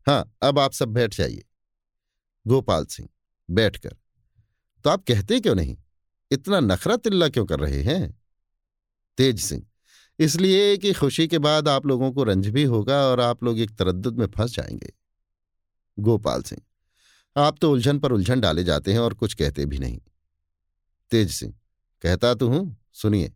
हाँ 0.07 0.23
अब 0.43 0.59
आप 0.59 0.73
सब 0.73 0.89
बैठ 0.89 1.15
जाइए। 1.15 1.43
गोपाल 2.47 2.85
सिंह, 2.85 3.09
बैठकर। 3.49 3.95
तो 4.85 4.89
आप 4.89 5.03
कहते 5.07 5.39
क्यों 5.39 5.55
नहीं? 5.55 5.77
इतना 6.31 6.59
नखरा 6.59 6.95
तिल्ला 6.95 7.29
क्यों 7.29 7.45
कर 7.45 7.59
रहे 7.59 7.81
हैं? 7.81 8.21
तेज 9.17 9.39
सिंह, 9.39 9.65
इसलिए 10.19 10.77
कि 10.77 10.93
खुशी 10.93 11.27
के 11.27 11.39
बाद 11.39 11.67
आप 11.67 11.85
लोगों 11.85 12.11
को 12.11 12.23
रंज 12.23 12.47
भी 12.47 12.63
होगा 12.63 13.01
और 13.01 13.19
आप 13.19 13.43
लोग 13.43 13.59
एक 13.59 13.75
तरद 13.75 14.07
में 14.07 14.27
फंस 14.27 14.55
जाएँगे। 14.55 14.93
गोपाल 15.97 16.43
सिंह, 16.43 16.61
आप 17.35 17.57
तो 17.61 17.71
उलझन 17.71 17.99
पर 17.99 18.11
उलझन 18.11 18.39
डाले 18.39 18.63
जाते 18.63 18.93
हैं 18.93 18.99
और 18.99 19.13
कुछ 19.13 19.33
कहते 19.33 19.65
भी 19.65 19.77
नहीं। 19.77 19.99
तेज 21.11 21.31
सिंह, 21.31 21.53
कहता 22.01 22.33
तो 22.33 22.47
हूँ, 22.47 22.77
सुनिए, 22.93 23.33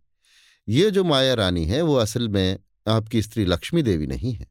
ये 0.67 0.91
जो 0.91 1.03
माया 1.03 1.33
रानी 1.33 1.65
है, 1.65 1.81
वो 1.81 1.95
असल 1.95 2.29
में 2.29 2.59
आपकी 2.87 3.21
स्त्री 3.21 3.45
लक्ष्मी 3.45 3.81
देवी 3.81 4.07
नहीं 4.07 4.33
है। 4.33 4.47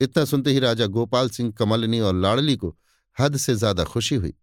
इतना 0.00 0.24
सुनते 0.24 0.50
ही 0.50 0.58
राजा 0.58 0.86
गोपाल 0.86 1.30
सिंह 1.30 1.52
कमलनी 1.52 2.00
और 2.00 2.14
लाड़ली 2.14 2.56
को 2.56 2.76
हद 3.18 3.36
से 3.36 3.54
ज़्यादा 3.54 3.84
खुशी 3.84 4.14
हुई। 4.14 4.34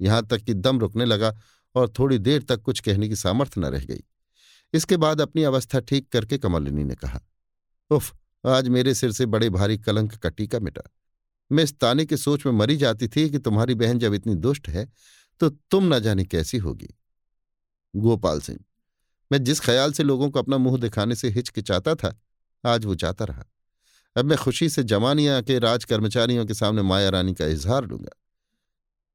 यहाँ 0.00 0.26
तक 0.26 0.38
कि 0.38 0.54
दम 0.54 0.78
रुकने 0.80 1.04
लगा 1.04 1.32
और 1.74 1.92
थोड़ी 1.98 2.18
देर 2.20 2.42
तक 2.42 2.62
कुछ 2.62 2.80
कहने 2.80 3.08
की 3.08 3.16
सामर्थ्य 3.16 3.60
न 3.60 3.64
रह 3.66 3.84
गई। 3.84 4.02
इसके 4.74 4.96
बाद 4.96 5.20
अपनी 5.20 5.42
अवस्था 5.44 5.80
ठीक 5.80 6.08
करके 6.08 6.38
कमलिनी 6.38 6.84
ने 6.84 6.94
कहा, 6.94 7.20
उफ, 7.90 8.12
आज 8.44 8.68
मेरे 8.68 8.94
सिर 8.94 9.12
से 9.12 9.26
बड़े 9.26 9.50
भारी 9.50 9.78
कलंक 9.78 10.14
का 10.14 10.28
टीका 10.30 10.58
मिटा। 10.60 10.82
मैं 11.50 11.64
इस 11.64 11.78
ताने 11.78 12.04
की 12.06 12.16
सोच 12.16 12.44
में 12.46 12.52
मरी 12.54 12.76
जाती 12.76 13.08
थी 13.08 13.28
कि 13.30 13.38
तुम्हारी 13.40 13.74
बहन 13.76 13.98
जब 13.98 14.14
इतनी 14.14 14.34
दुष्ट 14.36 14.68
है 14.68 14.88
तो 15.40 15.48
तुम 15.48 15.94
न 15.94 15.98
जाने 16.00 16.24
कैसी 16.24 16.58
होगी। 16.58 16.88
गोपाल 17.94 18.40
सिंह, 18.40 18.58
मैं 19.30 19.42
जिस 19.44 19.60
ख्याल 19.60 19.92
से 19.92 20.02
लोगों 20.02 20.28
को 20.30 20.38
अपना 20.38 20.58
मुँह 20.58 20.78
दिखाने 20.78 21.14
से 21.14 21.28
हिचकिचाता 21.30 21.94
था, 21.94 22.14
आज 22.64 22.84
वो 22.84 22.94
जाता 22.96 23.24
रहा। 23.24 23.44
अब 24.16 24.24
मैं 24.24 24.38
खुशी 24.38 24.68
से 24.68 24.82
जमानिया 24.84 25.40
के 25.40 25.58
राज 25.58 25.84
कर्मचारियों 25.84 26.44
के 26.46 26.54
सामने 26.54 26.82
माया 26.82 27.08
रानी 27.10 27.34
का 27.34 27.46
इजहार 27.46 27.84
लूँगा। 27.84 28.10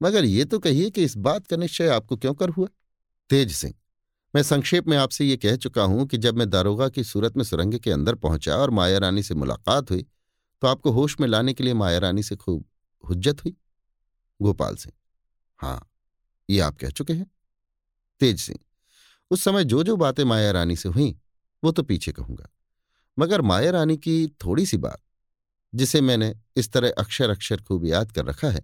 मगर 0.01 0.25
ये 0.25 0.45
तो 0.45 0.59
कहिए 0.59 0.89
कि 0.89 1.03
इस 1.03 1.17
बात 1.17 1.47
का 1.47 1.57
निश्चय 1.57 1.87
आपको 1.87 2.17
क्यों 2.17 2.33
कर 2.33 2.49
हुआ? 2.49 2.67
तेज 3.29 3.51
सिंह, 3.51 3.73
मैं 4.33 4.43
संक्षेप 4.43 4.87
में 4.87 4.97
आपसे 4.97 5.25
ये 5.25 5.37
कह 5.37 5.55
चुका 5.55 5.83
हूँ 5.83 6.05
कि 6.07 6.17
जब 6.17 6.37
मैं 6.37 6.49
दारोगा 6.49 6.89
की 6.89 7.03
सूरत 7.03 7.37
में 7.37 7.43
सुरंग 7.43 7.79
के 7.79 7.91
अंदर 7.91 8.15
पहुँचा 8.15 8.55
और 8.55 8.69
माया 8.69 8.97
रानी 8.97 9.23
से 9.23 9.35
मुलाकात 9.35 9.91
हुई 9.91 10.05
तो 10.61 10.67
आपको 10.67 10.91
होश 10.91 11.19
में 11.19 11.27
लाने 11.27 11.53
के 11.53 11.63
लिए 11.63 11.73
माया 11.73 11.97
रानी 11.97 12.23
से 12.23 12.35
खूब 12.35 12.65
हुज्जत 13.03 13.43
हुई? 13.45 13.55
गोपाल 14.41 14.75
सिंह 14.75 14.93
हाँ 15.59 15.89
ये 16.49 16.59
आप 16.59 16.77
कह 16.77 16.89
चुके 16.89 17.13
हैं। 17.13 17.31
तेज 18.21 18.39
सिंह, 18.39 18.59
उस 19.31 19.43
समय 19.43 19.63
जो 19.63 19.83
जो 19.83 19.95
बातें 19.95 20.23
माया 20.23 20.51
रानी 20.51 20.75
से 20.75 20.89
हुई, 20.89 21.17
वो 21.63 21.71
तो 21.71 21.83
पीछे 21.83 22.11
कहूँगा, 22.11 22.49
मगर 23.19 23.41
माया 23.41 23.71
रानी 23.71 23.97
की 23.97 24.27
थोड़ी 24.45 24.65
सी 24.65 24.77
बात, 24.77 25.01
जिसे 25.75 26.01
मैंने 26.01 26.33
इस 26.55 26.71
तरह 26.71 26.93
अक्षर 26.97 27.29
अक्षर 27.29 27.61
खूब 27.61 27.85
याद 27.85 28.11
कर 28.11 28.25
रखा 28.25 28.49
है 28.49 28.61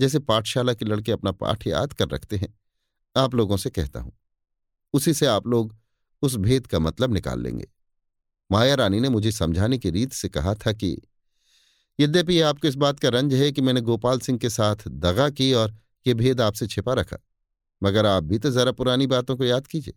जैसे 0.00 0.18
पाठशाला 0.18 0.74
के 0.74 0.84
लड़के 0.84 1.12
अपना 1.12 1.32
पाठ 1.32 1.66
याद 1.66 1.92
कर 1.92 2.08
रखते 2.08 2.36
हैं। 2.36 2.54
आप 3.16 3.34
लोगों 3.34 3.56
से 3.56 3.70
कहता 3.70 4.00
हूँ, 4.00 4.12
उसी 4.94 5.14
से 5.14 5.26
आप 5.26 5.46
लोग 5.46 5.76
उस 6.22 6.36
भेद 6.36 6.66
का 6.66 6.78
मतलब 6.78 7.14
निकाल 7.14 7.42
लेंगे। 7.42 7.66
माया 8.50 8.74
रानी 8.74 9.00
ने 9.00 9.08
मुझे 9.08 9.32
समझाने 9.32 9.78
की 9.78 9.90
रीत 9.90 10.12
से 10.12 10.28
कहा 10.28 10.54
था 10.56 10.72
कि, 10.72 10.96
यद्यपि 11.98 12.40
आपको 12.40 12.68
इस 12.68 12.74
बात 12.74 13.00
का 13.00 13.08
रंज 13.08 13.34
है 13.34 13.50
कि 13.52 13.62
मैंने 13.62 13.80
गोपाल 13.80 14.20
सिंह 14.20 14.38
के 14.38 14.50
साथ 14.50 14.88
दगा 14.88 15.28
की 15.30 15.52
और 15.52 15.76
ये 16.06 16.14
भेद 16.14 16.40
आपसे 16.40 16.66
छिपा 16.66 16.92
रखा, 16.92 17.16
मगर 17.82 18.06
आप 18.06 18.24
भी 18.24 18.38
तो 18.38 18.50
जरा 18.50 18.72
पुरानी 18.72 19.06
बातों 19.06 19.36
को 19.36 19.44
याद 19.44 19.66
कीजिए। 19.66 19.94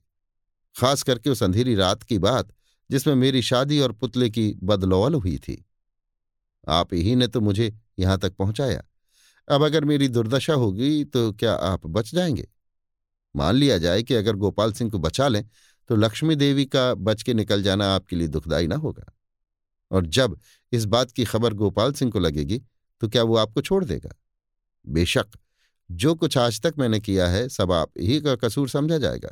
खास 0.76 1.04
करके 1.04 1.30
उस 1.30 1.44
अंधेरी 1.44 1.76
रात 1.76 2.04
की 2.04 2.18
बात, 2.20 2.54
जिसमें 2.90 3.16
मेरी 3.16 3.42
शादी 3.42 3.80
और 3.80 3.92
पुतले 3.92 4.30
की 4.30 4.54
बदलौल 4.64 5.16
हुई 5.16 5.38
थी। 5.38 5.64
आप 6.68 6.94
ही 6.94 7.16
ने 7.16 7.28
तो 7.28 7.42
मुझे 7.42 7.74
यहाँ 8.00 8.18
तक 8.18 8.36
पहुँचाया। 8.36 8.84
अब 9.48 9.64
अगर 9.64 9.86
मेरी 9.86 10.08
दुर्दशा 10.08 10.54
होगी 10.54 11.04
तो 11.04 11.32
क्या 11.32 11.54
आप 11.54 11.86
बच 11.88 12.12
जाएँगे? 12.16 12.48
मान 13.36 13.56
लिया 13.56 13.78
जाए 13.78 14.04
कि 14.04 14.14
अगर 14.14 14.36
गोपाल 14.36 14.74
सिंह 14.74 14.92
को 14.92 15.00
बचा 15.00 15.28
लें 15.28 15.44
तो 15.90 15.96
लक्ष्मी 15.96 16.36
देवी 16.36 16.66
का 16.66 16.94
बच 16.94 17.24
के 17.24 17.34
निकल 17.34 17.64
जाना 17.64 17.88
आपके 17.96 18.16
लिए 18.16 18.28
दुखदायी 18.28 18.68
ना 18.68 18.76
होगा। 18.76 19.06
और 19.92 20.06
जब 20.06 20.38
इस 20.72 20.86
बात 20.86 21.12
की 21.12 21.26
खबर 21.26 21.54
गोपाल 21.54 21.94
सिंह 21.94 22.12
को 22.12 22.20
लगेगी 22.20 22.62
तो 23.02 23.08
क्या 23.10 23.24
वो 23.24 23.36
आपको 23.36 23.62
छोड़ 23.62 23.84
देगा? 23.86 24.10
बेशक, 24.86 25.26
जो 25.92 26.16
कुछ 26.16 26.38
आज 26.38 26.62
तक 26.62 26.74
मैंने 26.78 27.00
किया 27.00 27.28
है, 27.28 27.48
सब 27.50 27.72
आप 27.72 27.92
ही 28.00 28.20
का 28.22 28.36
कसूर 28.36 28.70
समझा 28.70 28.98
जाएगा। 28.98 29.30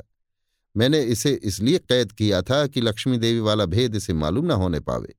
मैंने 0.76 1.00
इसे 1.02 1.32
इसलिए 1.34 1.78
कैद 1.78 2.12
किया 2.12 2.42
था 2.42 2.66
कि 2.66 2.80
लक्ष्मी 2.80 3.18
देवी 3.18 3.40
वाला 3.40 3.66
भेद 3.66 3.94
इसे 3.94 4.12
मालूम 4.12 4.46
ना 4.46 4.54
होने 4.54 4.80
पावे। 4.80 5.14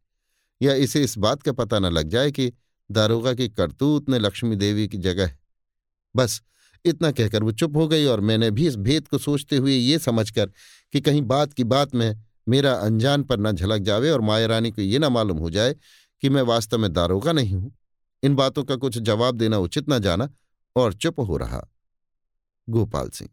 या 0.62 0.74
इसे 0.74 1.04
इस 1.04 1.18
बात 1.18 1.44
का 1.44 1.52
पता 1.52 1.80
न 1.80 1.86
लग 1.86 2.10
जाए 2.10 2.32
कि 2.32 2.52
दारोगा 2.92 3.34
की 3.34 3.50
करतूत 3.50 4.10
ने 4.10 4.20
लक्ष्मी 4.20 4.56
देवी 4.56 4.88
की 4.88 4.98
जगह 4.98 5.32
बस 6.16 6.42
इतना 6.86 7.12
कहकर 7.12 7.44
वो 7.44 7.52
चुप 7.52 7.76
हो 7.76 7.88
गई 7.88 8.06
और 8.06 8.22
मैंने 8.22 8.52
भी 8.52 8.68
इस 8.68 8.76
भेद 8.76 9.08
को 9.08 9.18
सोचते 9.18 9.58
हुए 9.58 9.74
ये 9.74 10.00
समझकर 10.00 10.52
कि 10.94 11.02
कहीं 11.02 11.22
बात 11.22 11.54
की 11.54 11.64
बात 11.64 11.96
में 11.96 12.24
मेरा 12.50 12.74
अनजान 12.74 13.24
पर 13.24 13.40
न 13.40 13.52
झलक 13.52 13.82
जावे 13.82 14.10
और 14.10 14.22
माया 14.22 14.46
रानी 14.46 14.72
को 14.72 14.82
ये 14.82 15.00
ना 15.00 15.10
मालूम 15.10 15.38
हो 15.38 15.50
जाए 15.50 15.76
कि 16.22 16.30
मैं 16.30 16.42
वास्तव 16.42 16.78
में 16.78 16.94
दारोगा 16.94 17.32
नहीं 17.32 17.56
हूँ। 17.56 17.76
इन 18.24 18.36
बातों 18.36 18.64
का 18.64 18.76
कुछ 18.76 18.98
जवाब 18.98 19.36
देना 19.36 19.58
उचित 19.58 19.86
न 19.90 20.00
जाना 20.00 20.30
और 20.76 20.94
चुप 20.94 21.20
हो 21.20 21.38
रहा। 21.38 21.62
गोपाल 22.70 23.10
सिंह, 23.10 23.30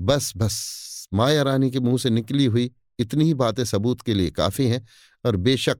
बस 0.00 0.32
बस, 0.36 1.08
माया 1.14 1.42
रानी 1.42 1.70
के 1.70 1.80
मुँह 1.80 1.98
से 1.98 2.10
निकली 2.10 2.44
हुई 2.44 2.70
इतनी 2.98 3.24
ही 3.24 3.34
बातें 3.34 3.64
सबूत 3.64 4.00
के 4.00 4.14
लिए 4.14 4.30
काफ़ी 4.30 4.66
हैं 4.66 4.86
और 5.24 5.36
बेशक 5.36 5.78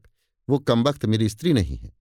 वो 0.49 0.59
कमबख्त 0.59 1.05
मेरी 1.07 1.29
स्त्री 1.29 1.53
नहीं 1.53 1.77
है। 1.77 1.98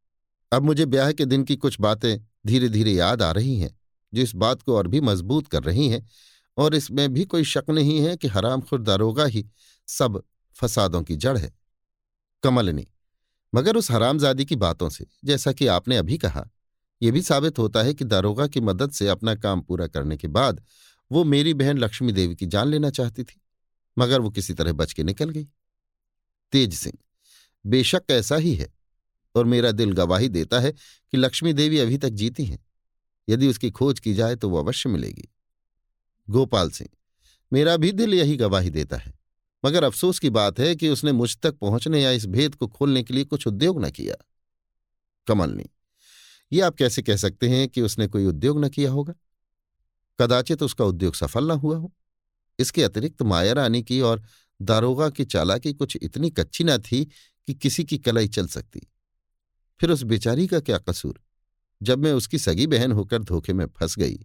अब 0.52 0.64
मुझे 0.64 0.86
ब्याह 0.86 1.12
के 1.12 1.26
दिन 1.26 1.44
की 1.44 1.56
कुछ 1.56 1.80
बातें 1.80 2.18
धीरे 2.48 2.70
धीरे 2.70 2.92
याद 2.92 3.22
आ 3.22 3.32
रही 3.32 3.58
हैं, 3.60 3.76
जो 4.14 4.22
इस 4.22 4.36
बात 4.36 4.62
को 4.62 4.76
और 4.78 4.88
भी 4.88 5.02
मज़बूत 5.02 5.48
कर 5.48 5.64
रही 5.64 5.88
हैं 5.90 6.06
और 6.58 6.76
इसमें 6.76 7.14
भी 7.14 7.26
कोई 7.26 7.44
शक 7.44 7.70
नहीं 7.70 8.00
है 8.00 8.16
कि 8.18 8.28
हराम 8.28 8.62
खुर 8.62 8.82
दारोगा 8.82 9.26
ही 9.26 9.46
सब 9.88 10.22
फसादों 10.56 11.02
की 11.04 11.16
जड़ 11.16 11.38
है। 11.38 11.54
कमलनी, 12.44 12.88
मगर 13.54 13.78
उस 13.78 13.92
हरामजादी 13.92 14.46
की 14.46 14.56
बातों 14.56 14.90
से, 14.90 15.06
जैसा 15.26 15.52
कि 15.52 15.68
आपने 15.68 15.98
अभी 15.98 16.18
कहा 16.18 16.48
यह 17.02 17.12
भी 17.12 17.22
साबित 17.22 17.60
होता 17.60 17.82
है 17.84 17.94
कि 17.94 18.06
दारोगा 18.06 18.48
की 18.48 18.62
मदद 18.62 18.92
से 18.92 19.08
अपना 19.08 19.36
काम 19.36 19.62
पूरा 19.62 19.88
करने 19.88 20.18
के 20.18 20.28
बाद 20.30 20.64
वो 21.12 21.24
मेरी 21.24 21.54
बहन 21.54 21.78
लक्ष्मी 21.78 22.12
देवी 22.12 22.36
की 22.36 22.46
जान 22.46 22.68
लेना 22.68 22.90
चाहती 22.90 23.24
थी, 23.24 23.42
मगर 23.98 24.22
वो 24.22 24.30
किसी 24.30 24.54
तरह 24.54 24.74
बच 24.74 24.94
के 24.94 25.04
निकल 25.04 25.30
गई। 25.30 25.48
तेज 26.54 26.74
सिंह, 26.74 26.98
बेशक 27.66 28.04
ऐसा 28.10 28.36
ही 28.36 28.54
है। 28.56 28.72
और 29.38 29.46
मेरा 29.46 29.72
दिल 29.72 29.92
गवाही 29.92 30.30
देता 30.30 30.60
है 30.60 30.72
कि 30.72 31.18
लक्ष्मी 31.18 31.54
देवी 31.54 31.80
अभी 31.80 31.98
तक 31.98 32.10
जीती 32.10 32.46
हैं। 32.46 32.66
यदि 33.30 33.48
उसकी 33.48 33.72
खोज 33.72 34.00
की 34.00 34.14
जाए 34.14 34.36
तो 34.36 34.50
वो 34.50 34.58
अवश्य 34.58 34.90
मिलेगी। 34.90 35.28
गोपाल 36.28 36.70
सिंह, 36.70 36.90
मेरा 37.52 37.78
भी 37.78 37.92
दिल 37.92 38.14
यही 38.14 38.36
गवाही 38.38 38.70
देता 38.70 38.98
है, 38.98 39.14
मगर 39.64 39.84
अफसोस 39.84 40.20
की 40.20 40.30
बात 40.30 40.60
है 40.60 40.76
कि 40.76 40.90
उसने 40.90 41.12
मुझ 41.12 41.38
तक 41.38 41.58
पहुँचने 41.58 42.02
या 42.04 42.12
इस 42.12 42.26
भेद 42.26 42.56
को 42.56 42.68
खोलने 42.68 43.04
के 43.04 43.14
लिए 43.14 43.24
कुछ 43.24 43.48
उद्योग 43.48 43.86
न 43.86 43.90
किया। 43.90 44.16
कमलनी, 45.28 45.66
ये 46.52 46.62
आप 46.62 46.76
कैसे 46.76 47.02
कह 47.02 47.16
सकते 47.16 47.50
हैं 47.50 47.68
कि 47.70 47.82
उसने 47.82 48.08
कोई 48.08 48.26
उद्योग 48.26 48.66
न 48.66 48.70
किया 48.70 48.92
होगा? 48.92 49.14
कदाचित 50.20 50.64
उसका 50.64 50.86
उद्योग 50.86 51.16
सफल 51.16 51.48
न 51.48 51.52
हुआ 51.52 51.78
हो। 51.78 51.94
इसके 52.60 52.84
अतिरिक्त 52.84 53.22
माया 53.22 53.54
रानी 53.54 53.82
की 53.84 54.00
और 54.02 54.24
दारोगा 54.62 55.10
की 55.10 55.26
चालाकी 55.26 55.74
कुछ 55.74 55.98
इतनी 56.02 56.30
कच्ची 56.30 56.64
न 56.64 56.78
थी 56.78 57.04
कि 57.48 57.54
किसी 57.54 57.84
की 57.84 57.98
कलाई 57.98 58.28
चल 58.28 58.48
सकती। 58.48 58.82
फिर 59.80 59.92
उस 59.92 60.04
बेचारी 60.04 60.48
का 60.48 60.60
क्या 60.60 60.78
कसूर? 60.80 61.20
जब 61.82 62.00
मैं 62.00 62.12
उसकी 62.14 62.38
सगी 62.40 62.68
बहन 62.68 62.92
होकर 62.92 63.24
धोखे 63.24 63.54
में 63.54 63.66
फंस 63.70 63.96
गई 64.00 64.18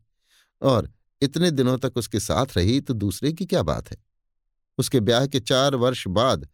और 0.62 0.90
इतने 1.22 1.50
दिनों 1.50 1.76
तक 1.78 1.96
उसके 1.96 2.20
साथ 2.20 2.57
रही 2.57 2.80
तो 2.80 2.94
दूसरे 2.94 3.32
की 3.32 3.46
क्या 3.46 3.62
बात 3.62 3.90
है? 3.90 3.96
उसके 4.78 5.00
ब्याह 5.00 5.26
के 5.26 5.40
चार 5.40 5.74
वर्ष 5.74 6.07
बाद 6.09 6.48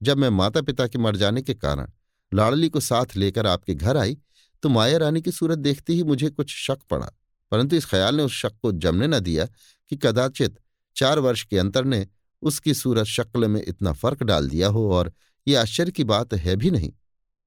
जब 0.00 0.18
मैं 0.18 0.28
माता 0.30 0.62
पिता 0.62 0.86
के 0.86 0.98
मर 0.98 1.16
जाने 1.16 1.42
के 1.42 1.54
कारण 1.54 1.90
लाड़ली 2.32 2.68
को 2.68 2.80
साथ 2.80 3.16
लेकर 3.16 3.46
आपके 3.46 3.74
घर 3.74 3.96
आई 3.96 4.16
तो 4.62 4.68
माया 4.68 4.98
रानी 4.98 5.20
की 5.22 5.32
सूरत 5.32 5.58
देखते 5.58 5.92
ही 5.92 6.02
मुझे 6.02 6.28
कुछ 6.30 6.54
शक 6.56 6.78
पड़ा, 6.90 7.06
परंतु 7.52 7.76
इस 7.76 7.86
ख्याल 7.86 8.14
ने 8.16 8.22
उस 8.22 8.32
शक 8.32 8.52
को 8.62 8.72
जमने 8.72 9.06
न 9.06 9.20
दिया 9.20 9.46
कि 9.90 9.96
कदाचित 9.96 10.58
चार 10.96 11.18
वर्ष 11.18 11.42
के 11.44 11.58
अंतर 11.58 11.84
ने 11.84 12.06
उसकी 12.42 12.74
सूरत 12.74 13.06
शक्ल 13.06 13.48
में 13.48 13.62
इतना 13.68 13.92
फ़र्क 13.92 14.22
डाल 14.22 14.48
दिया 14.48 14.68
हो 14.68 14.90
और 14.92 15.12
ये 15.46 15.54
आश्चर्य 15.54 15.92
की 15.92 16.04
बात 16.04 16.34
है 16.34 16.56
भी 16.56 16.70
नहीं। 16.70 16.92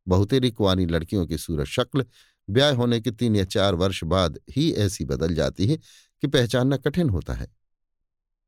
बहुतेरी 0.07 0.51
कुआनी 0.51 0.85
लड़कियों 0.85 1.25
की 1.27 1.37
सूरत 1.37 1.67
शक्ल 1.67 2.05
ब्याह 2.49 2.73
होने 2.73 3.01
के 3.01 3.11
तीन 3.11 3.35
या 3.35 3.43
चार 3.43 3.75
वर्ष 3.75 4.03
बाद 4.03 4.39
ही 4.49 4.71
ऐसी 4.73 5.05
बदल 5.05 5.35
जाती 5.35 5.67
है 5.67 5.77
कि 6.21 6.27
पहचानना 6.27 6.77
कठिन 6.77 7.09
होता 7.09 7.33
है। 7.33 7.55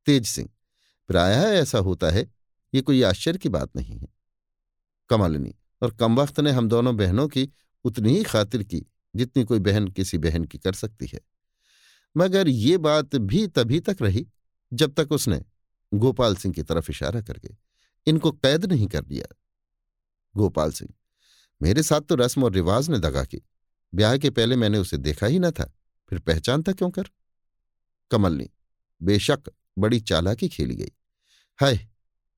तेज 0.06 0.26
सिंह, 0.26 0.48
प्राय 1.08 1.34
ऐसा 1.34 1.78
होता 1.78 2.10
है, 2.10 2.28
ये 2.74 2.80
कोई 2.80 3.02
आश्चर्य 3.02 3.38
की 3.38 3.48
बात 3.48 3.76
नहीं 3.76 3.98
है। 3.98 4.08
कमलनी 5.08 5.54
और 5.82 5.90
कम 5.90 6.20
वक्त 6.20 6.40
ने 6.40 6.50
हम 6.50 6.68
दोनों 6.68 6.96
बहनों 6.96 7.28
की 7.28 7.48
उतनी 7.84 8.16
ही 8.16 8.24
खातिर 8.24 8.62
की 8.62 8.86
जितनी 9.16 9.44
कोई 9.44 9.58
बहन 9.58 9.88
किसी 9.88 10.18
बहन 10.18 10.44
की 10.44 10.58
कर 10.58 10.72
सकती 10.72 11.06
है। 11.06 11.20
मगर 12.16 12.48
ये 12.48 12.78
बात 12.78 13.16
भी 13.16 13.46
तभी 13.46 13.80
तक 13.80 13.96
रही 14.02 14.26
जब 14.72 14.94
तक 14.94 15.12
उसने 15.12 15.44
गोपाल 15.94 16.36
सिंह 16.36 16.54
की 16.54 16.62
तरफ़ 16.62 16.90
इशारा 16.90 17.20
करके 17.20 17.48
इनको 18.06 18.32
कैद 18.32 18.64
नहीं 18.64 18.86
कर 18.86 19.00
दिया। 19.00 19.36
गोपाल 20.36 20.72
सिंह 20.72 20.90
मेरे 21.60 21.82
साथ 21.82 22.00
तो 22.00 22.14
रस्म 22.14 22.44
और 22.44 22.52
रिवाज 22.52 22.90
ने 22.90 22.98
दगा 22.98 23.24
की। 23.24 23.42
ब्याह 23.92 24.16
के 24.16 24.30
पहले 24.30 24.56
मैंने 24.56 24.78
उसे 24.78 24.96
देखा 24.96 25.26
ही 25.26 25.38
न 25.38 25.50
था, 25.50 25.72
फिर 26.08 26.18
पहचानता 26.18 26.72
क्यों 26.72 26.90
कर? 26.90 27.04
कमलनी, 28.10 28.48
बेशक 29.02 29.50
बड़ी 29.78 30.00
चालाकी 30.00 30.48
खेली 30.48 30.74
गई। 30.74 30.92
हाय, 31.58 31.88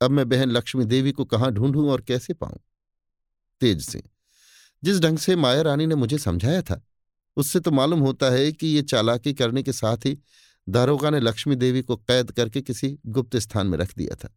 अब 0.01 0.11
मैं 0.11 0.29
बहन 0.29 0.51
लक्ष्मी 0.51 0.85
देवी 0.85 1.13
को 1.13 1.25
कहाँ 1.25 1.51
ढूंढूं 1.53 1.91
और 1.91 2.01
कैसे 2.01 2.35
पाऊँ? 2.35 2.59
तेज 3.61 3.83
सिंह, 3.83 4.05
जिस 4.83 5.01
ढंग 5.01 5.19
से 5.19 5.37
माया 5.37 5.63
रानी 5.63 5.87
ने 5.87 5.95
मुझे 5.95 6.19
समझाया 6.19 6.63
था, 6.63 6.81
उससे 7.37 7.61
तो 7.61 7.71
मालूम 7.71 8.01
होता 8.01 8.31
है 8.31 8.53
कि 8.53 8.67
ये 8.67 8.83
चालाकी 8.83 9.35
करने 9.35 9.63
के 9.63 9.73
साथ 9.73 10.07
ही 10.07 10.19
दारोगा 10.69 11.11
ने 11.11 11.21
लक्ष्मी 11.21 11.57
देवी 11.57 11.83
को 11.83 11.97
कैद 11.97 12.31
करके 12.31 12.61
किसी 12.63 12.99
गुप्त 13.07 13.37
स्थान 13.37 13.67
में 13.67 13.79
रख 13.79 13.95
दिया 13.97 14.15
था। 14.15 14.37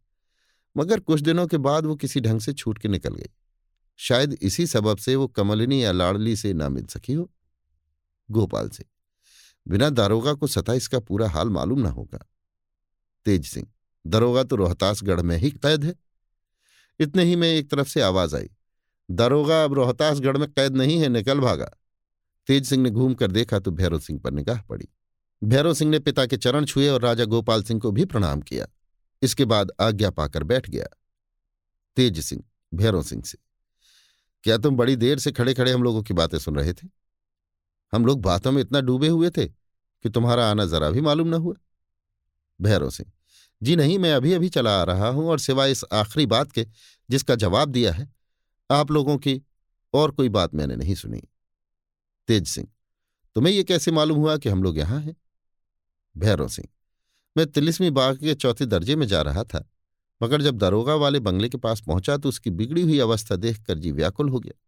मगर 0.76 1.00
कुछ 1.00 1.20
दिनों 1.20 1.46
के 1.46 1.58
बाद 1.58 1.86
वो 1.86 1.96
किसी 1.96 2.20
ढंग 2.20 2.40
से 2.40 2.52
छूट 2.52 2.78
के 2.78 2.88
निकल 2.88 3.14
गई। 3.14 3.30
शायद 3.98 4.38
इसी 4.42 4.66
सबब 4.66 4.96
से 4.96 5.16
वो 5.16 5.26
कमलिनी 5.26 5.84
या 5.84 5.92
लाड़ली 5.92 6.36
से 6.36 6.52
ना 6.52 6.68
मिल 6.68 6.86
सकी 6.86 7.12
हो। 7.12 7.30
गोपाल 8.30 8.68
से। 8.68 8.84
बिना 9.68 9.88
दारोगा 9.90 10.32
को 10.34 10.46
सता 10.46 10.74
इसका 10.74 10.98
पूरा 10.98 11.28
हाल 11.28 11.48
मालूम 11.48 11.80
ना 11.80 11.90
होगा। 11.90 12.18
तेज 13.26 13.46
सिंह, 13.46 13.66
दरोगा 14.06 14.42
तो 14.42 14.56
रोहतासगढ़ 14.56 15.20
में 15.20 15.36
ही 15.38 15.50
कैद 15.50 15.84
है। 15.84 15.94
इतने 17.00 17.24
ही 17.24 17.36
में 17.36 17.48
एक 17.48 17.70
तरफ़ 17.70 17.88
से 17.88 18.00
आवाज़ 18.00 18.36
आई, 18.36 18.50
दरोगा 19.10 19.64
अब 19.64 19.72
रोहतासगढ़ 19.72 20.36
में 20.36 20.48
कैद 20.50 20.76
नहीं 20.76 20.98
है, 21.00 21.08
निकल 21.08 21.40
भागा। 21.40 21.70
तेज 22.46 22.66
सिंह 22.66 22.82
ने 22.82 22.90
घूम 22.90 23.14
कर 23.14 23.30
देखा 23.30 23.58
तो 23.58 23.70
भैरव 23.70 24.00
सिंह 24.00 24.20
पर 24.20 24.32
निगाह 24.32 24.60
पड़ी। 24.60 24.88
भैरव 25.44 25.74
सिंह 25.74 25.90
ने 25.90 25.98
पिता 25.98 26.26
के 26.26 26.36
चरण 26.36 26.64
छुए 26.64 26.88
और 26.88 27.02
राजा 27.02 27.24
गोपाल 27.24 27.62
सिंह 27.62 27.80
को 27.80 27.90
भी 27.90 28.04
प्रणाम 28.04 28.40
किया। 28.40 28.66
इसके 29.22 29.44
बाद 29.44 29.72
आज्ञा 29.80 30.10
पाकर 30.10 30.42
बैठ 30.42 30.70
गया। 30.70 30.86
तेज 31.96 32.20
सिंह, 32.20 32.44
भैरव 32.74 33.02
सिंह 33.02 33.22
से। 33.22 33.38
क्या 34.46 34.56
तुम 34.58 34.76
बड़ी 34.76 34.94
देर 34.96 35.18
से 35.18 35.30
खड़े 35.32 35.52
खड़े 35.54 35.70
हम 35.72 35.82
लोगों 35.82 36.02
की 36.02 36.14
बातें 36.14 36.38
सुन 36.38 36.56
रहे 36.56 36.72
थे? 36.72 36.88
हम 37.92 38.06
लोग 38.06 38.20
बातों 38.22 38.52
में 38.52 38.60
इतना 38.62 38.80
डूबे 38.80 39.08
हुए 39.08 39.30
थे 39.30 39.46
कि 39.46 40.08
तुम्हारा 40.08 40.50
आना 40.50 40.64
जरा 40.64 40.90
भी 40.90 41.00
मालूम 41.00 41.28
न 41.28 41.34
हुआ। 41.34 41.54
भैरव 42.60 42.90
सिंह 42.90 43.10
जी 43.62 43.76
नहीं, 43.76 43.98
मैं 43.98 44.12
अभी 44.12 44.32
अभी 44.32 44.48
चला 44.48 44.78
आ 44.80 44.84
रहा 44.84 45.08
हूँ 45.08 45.28
और 45.28 45.38
सिवाय 45.38 45.70
इस 45.70 45.84
आखिरी 45.92 46.26
बात 46.26 46.52
के 46.52 46.66
जिसका 47.10 47.34
जवाब 47.34 47.68
दिया 47.68 47.92
है, 47.92 48.08
आप 48.70 48.90
लोगों 48.90 49.16
की 49.18 49.40
और 49.94 50.10
कोई 50.10 50.28
बात 50.28 50.54
मैंने 50.54 50.76
नहीं 50.76 50.94
सुनी। 50.94 51.22
तेज 52.28 52.48
सिंह, 52.48 52.68
तुम्हें 53.36 53.52
यह 53.54 53.62
कैसे 53.62 53.90
मालूम 53.90 54.18
हुआ 54.18 54.36
कि 54.36 54.48
हम 54.48 54.62
लोग 54.62 54.78
यहाँ 54.78 55.00
हैं? 55.00 55.16
भैरव 56.16 56.48
सिंह, 56.48 56.68
मैं 57.36 57.46
तिलिस्मी 57.46 57.90
बाग 57.90 58.18
के 58.18 58.34
चौथे 58.34 58.66
दर्जे 58.66 58.96
में 58.96 59.06
जा 59.06 59.22
रहा 59.22 59.44
था। 59.44 59.68
मगर 60.22 60.42
जब 60.42 60.56
दरोगा 60.56 60.94
वाले 60.94 61.20
बंगले 61.20 61.48
के 61.48 61.58
पास 61.58 61.80
पहुँचा 61.80 62.16
तो 62.16 62.28
उसकी 62.28 62.50
बिगड़ी 62.50 62.82
हुई 62.82 62.98
अवस्था 62.98 63.36
देखकर 63.36 63.78
जी 63.78 63.92
व्याकुल 63.92 64.28
हो 64.28 64.40
गया। 64.40 64.60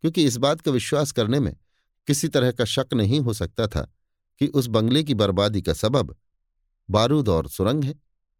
क्योंकि 0.00 0.24
इस 0.24 0.36
बात 0.36 0.60
का 0.60 0.70
विश्वास 0.70 1.12
करने 1.12 1.40
में 1.40 1.56
किसी 2.06 2.28
तरह 2.28 2.50
का 2.50 2.64
शक 2.64 2.86
नहीं 2.94 3.20
हो 3.20 3.32
सकता 3.32 3.66
था 3.66 3.92
कि 4.40 4.46
उस 4.46 4.66
बंगले 4.66 5.02
की 5.04 5.14
बर्बादी 5.14 5.62
का 5.62 5.72
सबब 5.72 6.16
बारूद 6.90 7.28
और 7.28 7.48
सुरंग 7.48 7.84
है 7.84 7.94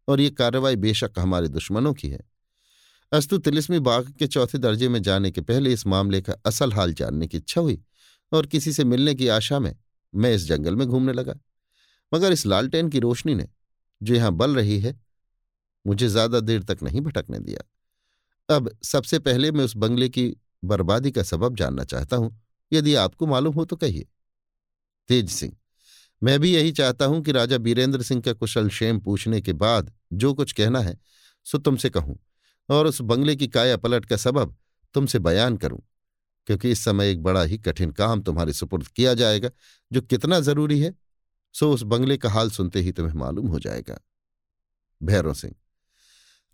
और 0.07 0.21
ये 0.21 0.29
कार्रवाई 0.29 0.75
बेशक 0.75 1.11
हमारे 1.17 1.47
दुश्मनों 1.47 1.93
की 1.93 2.09
है। 2.09 2.19
अस्तु, 3.11 3.37
तिलिस्मी 3.37 3.79
बाग 3.79 4.13
के 4.19 4.27
चौथे 4.27 4.57
दर्जे 4.57 4.89
में 4.89 5.01
जाने 5.01 5.31
के 5.31 5.41
पहले 5.41 5.73
इस 5.73 5.87
मामले 5.87 6.21
का 6.21 6.33
असल 6.45 6.73
हाल 6.73 6.93
जानने 6.93 7.27
की 7.27 7.37
इच्छा 7.37 7.61
हुई 7.61 7.81
और 8.31 8.45
किसी 8.45 8.73
से 8.73 8.83
मिलने 8.83 9.15
की 9.15 9.27
आशा 9.27 9.59
में 9.59 9.75
मैं 10.15 10.33
इस 10.35 10.45
जंगल 10.45 10.75
में 10.75 10.87
घूमने 10.87 11.13
लगा। 11.13 11.35
मगर 12.13 12.31
इस 12.31 12.45
लालटेन 12.45 12.89
की 12.89 12.99
रोशनी 12.99 13.35
ने 13.35 13.47
जो 14.03 14.13
यहाँ 14.13 14.31
बल 14.31 14.55
रही 14.55 14.79
है 14.79 15.06
मुझे 15.87 16.07
ज़्यादा 16.09 16.39
देर 16.39 16.63
तक 16.63 16.83
नहीं 16.83 17.01
भटकने 17.01 17.39
दिया। 17.39 17.63
अब 18.49 18.69
सबसे 18.83 19.19
पहले 19.19 19.51
मैं 19.51 19.63
उस 19.65 19.75
बंगले 19.77 20.09
की 20.09 20.33
बर्बादी 20.65 21.11
का 21.11 21.23
सबब 21.23 21.55
जानना 21.55 21.83
चाहता 21.85 22.15
हूँ, 22.15 22.39
यदि 22.71 22.93
आपको 22.95 23.27
मालूम 23.27 23.53
हो 23.53 23.65
तो 23.65 23.75
कहिए। 23.75 24.05
तेज 25.09 25.29
सिंह, 25.29 25.53
मैं 26.21 26.39
भी 26.39 26.53
यही 26.55 26.71
चाहता 26.71 27.05
हूँ 27.05 27.21
कि 27.23 27.31
राजा 27.31 27.57
बीरेंद्र 27.57 28.03
सिंह 28.03 28.21
का 28.21 28.33
कुशल 28.33 28.69
क्षेम 28.69 28.99
पूछने 28.99 29.41
के 29.41 29.53
बाद 29.55 29.91
जो 30.13 30.33
कुछ 30.33 30.51
कहना 30.51 30.79
है, 30.79 30.97
सो 31.45 31.57
तुमसे 31.57 31.89
कहूँ 31.89 32.17
और 32.69 32.87
उस 32.87 33.01
बंगले 33.03 33.35
की 33.35 33.47
काया 33.47 33.77
पलट 33.77 34.05
का 34.05 34.17
सबब 34.17 34.55
तुमसे 34.95 35.19
बयान 35.19 35.57
करूँ, 35.57 35.81
क्योंकि 36.47 36.71
इस 36.71 36.83
समय 36.85 37.11
एक 37.11 37.21
बड़ा 37.23 37.43
ही 37.43 37.57
कठिन 37.59 37.91
काम 37.91 38.21
तुम्हारे 38.21 38.53
सुपुर्द 38.53 38.87
किया 38.87 39.13
जाएगा, 39.13 39.49
जो 39.91 40.01
कितना 40.01 40.39
ज़रूरी 40.41 40.79
है, 40.79 40.93
सो 41.55 41.71
उस 41.73 41.83
बंगले 41.83 42.17
का 42.17 42.29
हाल 42.29 42.49
सुनते 42.51 42.79
ही 42.79 42.91
तुम्हें 42.91 43.13
मालूम 43.15 43.47
हो 43.47 43.59
जाएगा। 43.59 43.99
भैरव 45.01 45.33
सिंह 45.33 45.53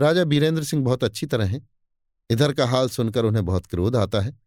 राजा 0.03 0.23
बीरेंद्र 0.23 0.63
सिंह 0.63 0.83
बहुत 0.83 1.03
अच्छी 1.03 1.25
तरह 1.25 1.45
हैं। 1.45 1.69
इधर 2.29 2.53
का 2.53 2.65
हाल 2.65 2.89
सुनकर 2.89 3.25
उन्हें 3.25 3.45
बहुत 3.45 3.65
क्रोध 3.65 3.95
आता 3.95 4.21
है 4.21 4.39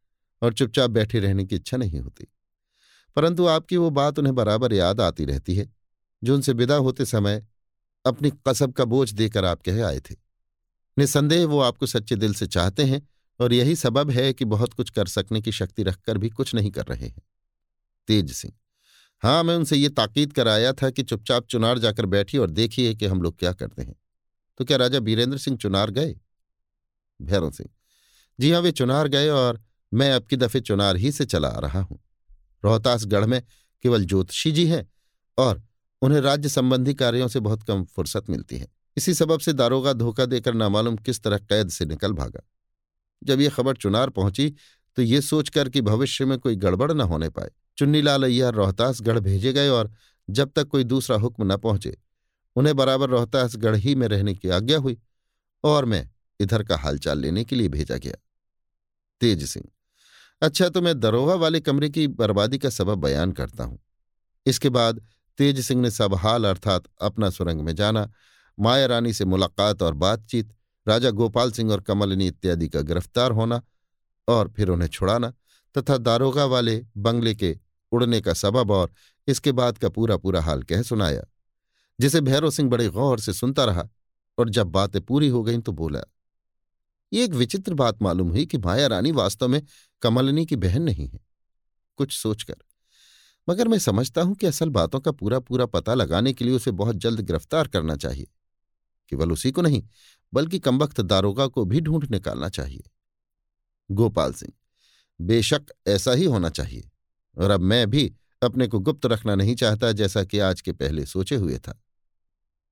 और 0.43 0.53
चुपचाप 0.53 0.91
बैठे 0.91 1.21
रहने 1.21 1.45
की 1.45 1.57
इच्छा 1.57 1.77
नहीं 1.77 2.01
होती। 2.01 2.27
परंतु 3.17 3.47
आपकी 3.47 3.77
वो 3.77 3.91
बात 3.91 4.19
उन्हें 4.19 4.35
बराबर 4.35 4.73
याद 4.73 5.01
आती 5.01 5.25
रहती 5.25 5.57
है, 5.57 5.75
जो 6.25 6.35
उनसे 6.35 6.53
विदा 6.53 6.77
होते 6.77 7.05
समय 7.05 7.47
अपनी 8.07 8.33
कसब 8.49 8.73
का 8.73 8.85
बोझ 8.85 9.13
देकर 9.13 9.45
आप 9.45 9.63
कहे 9.63 9.81
आए 9.81 10.01
थे। 10.01 10.17
निसंदेह 10.99 11.47
वो 11.47 11.61
आपको 11.61 11.87
सच्चे 11.87 12.17
दिल 12.17 12.35
से 12.35 12.47
चाहते 12.47 12.85
हैं 12.85 13.09
और 13.41 13.53
यही 13.53 13.77
सबब 13.77 14.11
है 14.11 14.33
कि 14.33 14.45
बहुत 14.45 14.75
कुछ 14.75 14.91
कर 14.91 15.07
सकने 15.07 15.41
की 15.41 15.53
शक्ति 15.53 15.83
रखकर 15.83 16.19
भी 16.19 16.29
कुछ 16.31 16.55
नहीं 16.55 16.71
कर 16.71 16.87
रहे 16.87 17.07
हैं। 17.07 17.23
तेज 18.09 18.33
सिंह 18.33 18.55
हाँ 19.23 19.43
मैं 19.45 19.57
उनसे 19.57 19.77
ये 19.77 19.89
ताकीद 19.89 20.33
कराया 20.33 20.73
था 20.73 20.91
कि 20.91 21.03
चुपचाप 21.03 21.47
चुनार 21.47 21.79
जाकर 21.79 22.07
बैठिए 22.07 22.41
और 22.41 22.51
देखिए 22.51 22.95
कि 22.95 23.07
हम 23.07 23.23
लोग 23.23 23.39
क्या 23.39 23.53
करते 23.53 23.83
हैं। 23.83 23.95
तो 24.61 24.65
क्या 24.65 24.77
राजा 24.77 25.01
बीरेंद्र 25.01 25.39
सिंह 25.39 25.57
चुनार 25.57 25.91
गए? 25.91 26.15
भैरव 27.21 27.51
सिंह, 27.51 27.69
जी 28.39 28.51
हाँ 28.51 28.61
वे 28.61 28.71
चुनार 28.73 29.09
गए 29.09 29.29
और 29.29 29.61
मैं 29.93 30.11
अब 30.13 30.27
की 30.27 30.37
दफे 30.37 30.61
चुनार 30.61 30.97
ही 30.97 31.13
से 31.13 31.25
चला 31.25 31.49
आ 31.49 31.59
रहा 31.59 31.81
हूँ। 31.81 31.99
रोहतासगढ़ 32.65 33.25
में 33.25 33.43
केवल 33.85 34.05
ज्योतिषी 34.05 34.53
जी 34.53 34.67
हैं 34.67 34.87
और 35.39 35.63
उन्हें 36.03 36.21
राज्य 36.21 36.49
संबंधी 36.49 36.95
कार्यों 36.95 37.29
से 37.29 37.41
बहुत 37.41 37.63
कम 37.63 37.85
फुर्सत 37.87 38.31
मिलती 38.31 38.59
है। 38.59 38.67
इसी 38.97 39.15
सबब 39.15 39.41
से 39.41 39.53
दारोगा 39.53 39.93
धोखा 39.93 40.25
देकर 40.25 40.55
नामालूम 40.55 40.97
किस 40.97 41.23
तरह 41.23 41.39
कैद 41.39 41.69
से 41.69 41.85
निकल 41.85 42.13
भागा। 42.13 42.43
जब 43.23 43.41
ये 43.41 43.49
खबर 43.49 43.77
चुनार 43.77 44.11
पहुँची 44.11 44.53
तो 44.97 45.03
ये 45.03 45.21
सोचकर 45.21 45.69
कि 45.69 45.81
भविष्य 45.81 46.25
में 46.25 46.39
कोई 46.39 46.57
गड़बड़ 46.57 46.93
न 46.93 47.01
होने 47.01 47.29
पाए। 47.29 47.51
चुन्नीलाल 47.79 48.23
अय्यर 48.23 48.55
रोहतासगढ़ 48.55 49.19
भेजे 49.21 49.53
गए 49.53 49.69
और 49.69 49.93
जब 50.29 50.53
तक 50.57 50.69
कोई 50.69 50.85
दूसरा 50.85 51.17
हुक्म 51.17 51.53
न 51.53 51.57
पहुँचे 51.57 51.97
उन्हें 52.57 52.75
बराबर 52.77 53.09
रोहतासगढ़ 53.09 53.77
ही 53.77 53.95
में 53.95 54.07
रहने 54.09 54.35
की 54.35 54.49
आज्ञा 54.49 54.79
हुई 54.79 54.99
और 55.65 55.85
मैं 55.85 56.09
इधर 56.41 56.63
का 56.63 56.77
हालचाल 56.77 57.19
लेने 57.19 57.45
के 57.45 57.57
लिए 57.57 57.69
भेजा 57.69 57.97
गया। 57.97 58.15
तेज 59.21 59.45
सिंह 59.45 59.65
अच्छा 60.43 60.69
तो 60.69 60.81
मैं 60.83 60.99
दरोहा 61.01 61.35
वाले 61.35 61.61
कमरे 61.61 61.89
की 61.89 62.07
बर्बादी 62.09 62.59
का 62.59 62.71
सबब 62.71 62.99
बयान 62.99 63.33
करता 63.33 63.65
हूँ। 63.65 63.79
इसके 64.47 64.69
बाद 64.69 65.01
तेज 65.39 65.61
सिंह 65.61 65.81
ने 65.83 65.91
सब 65.91 66.15
हाल 66.15 66.45
अर्थात 66.45 66.85
अपना 67.03 67.31
सुरंग 67.31 67.61
में 67.61 67.75
जाना, 67.75 68.11
माया 68.59 68.87
रानी 68.87 69.13
से 69.13 69.25
मुलाकात 69.25 69.83
और 69.83 69.95
बातचीत, 69.95 70.53
राजा 70.87 71.11
गोपाल 71.11 71.51
सिंह 71.53 71.73
और 71.73 71.81
कमलिनी 71.81 72.27
इत्यादि 72.27 72.69
का 72.69 72.81
गिरफ़्तार 72.81 73.33
होना 73.33 73.61
और 74.29 74.53
फिर 74.57 74.69
उन्हें 74.69 74.89
छुड़ाना 74.89 75.33
तथा 75.75 75.97
दारोगा 75.99 76.45
वाले 76.45 76.77
बंगले 76.97 77.35
के 77.35 77.57
उड़ने 77.93 78.21
का 78.21 78.33
सबब 78.33 78.71
और 78.71 78.93
इसके 79.29 79.53
बाद 79.53 79.79
का 79.79 79.89
पूरा 79.89 80.17
पूरा 80.17 80.43
हाल 80.43 80.63
कह 80.63 80.83
सुनाया। 80.83 81.23
जिसे 82.01 82.21
भैरव 82.21 82.51
सिंह 82.51 82.71
बड़े 82.71 82.89
गौर 82.89 83.21
से 83.21 83.33
सुनता 83.33 83.65
रहा 83.65 83.89
और 84.39 84.51
जब 84.51 84.67
बातें 84.67 85.01
पूरी 85.03 85.29
हो 85.29 85.43
गईं 85.43 85.61
तो 85.61 85.73
बोला, 85.73 86.01
ये 87.13 87.25
एक 87.25 87.31
विचित्र 87.31 87.75
बात 87.75 88.03
मालूम 88.03 88.29
हुई 88.29 88.47
कि 88.47 88.59
माया 88.59 88.87
रानी 88.87 89.13
वास्तव 89.13 89.49
में 89.49 89.63
कमलनी 90.03 90.47
की 90.47 90.57
बहन 90.57 90.83
नहीं 90.83 91.09
है। 91.09 91.21
कुछ 91.97 92.13
सोचकर। 92.13 92.57
मगर 93.49 93.69
मैं 93.69 93.79
समझता 93.79 94.23
हूँ 94.23 94.35
कि 94.35 94.47
असल 94.47 94.69
बातों 94.69 95.01
का 95.01 95.13
पूरा 95.13 95.39
पूरा 95.39 95.67
पता 95.67 95.95
लगाने 95.95 96.33
के 96.33 96.45
लिए 96.45 96.55
उसे 96.55 96.71
बहुत 96.71 96.97
जल्द 96.97 97.21
गिरफ़्तार 97.21 97.69
करना 97.69 97.97
चाहिए। 97.97 98.27
केवल 99.09 99.33
उसी 99.33 99.51
को 99.51 99.63
नहीं, 99.63 99.83
बल्कि 100.35 100.59
कमबख्त 100.59 101.01
दारोगा 101.01 101.47
को 101.47 101.65
भी 101.65 101.81
ढूंढ 101.81 102.11
निकालना 102.11 102.49
चाहिए। 102.49 102.91
गोपाल 103.91 104.33
सिंह, 104.33 104.53
बेशक 105.21 105.67
ऐसा 105.87 106.13
ही 106.13 106.25
होना 106.25 106.49
चाहिए, 106.49 106.91
और 107.37 107.51
अब 107.51 107.61
मैं 107.61 107.91
भी 107.91 108.15
अपने 108.43 108.67
को 108.67 108.79
गुप्त 108.79 109.07
रखना 109.07 109.35
नहीं 109.35 109.55
चाहता 109.55 109.93
जैसा 109.93 110.25
कि 110.25 110.39
आज 110.39 110.61
के 110.61 110.73
पहले 110.73 111.07
सोचे 111.07 111.37
हुए 111.37 111.59
था। 111.59 111.83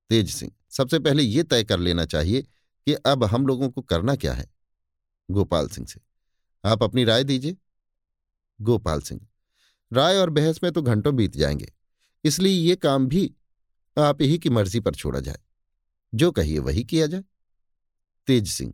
तेज 0.09 0.29
सिंह, 0.29 0.51
सबसे 0.69 0.99
पहले 0.99 1.23
यह 1.23 1.43
तय 1.43 1.63
कर 1.63 1.79
लेना 1.79 2.05
चाहिए 2.05 2.41
कि 2.41 2.93
अब 3.05 3.23
हम 3.23 3.47
लोगों 3.47 3.69
को 3.69 3.81
करना 3.83 4.15
क्या 4.15 4.33
है। 4.33 4.47
गोपाल 5.29 5.67
सिंह 5.67 5.87
से, 5.87 5.99
आप 6.63 6.83
अपनी 6.83 7.03
राय 7.03 7.23
दीजिए। 7.23 7.57
गोपाल 8.59 9.01
सिंह, 9.01 9.21
राय 9.91 10.17
और 10.17 10.29
बहस 10.29 10.59
में 10.63 10.71
तो 10.71 10.81
घंटों 10.81 11.15
बीत 11.15 11.37
जाएँगे, 11.37 11.71
इसलिए 12.23 12.53
ये 12.53 12.75
काम 12.75 13.07
भी 13.07 13.31
आप 13.97 14.21
ही 14.21 14.37
की 14.37 14.49
मर्ज़ी 14.49 14.79
पर 14.79 14.95
छोड़ा 14.95 15.19
जाए, 15.19 15.39
जो 16.13 16.31
कहिए 16.31 16.59
वही 16.59 16.83
किया 16.83 17.07
जाए। 17.07 17.23
तेज 18.27 18.47
सिंह, 18.47 18.73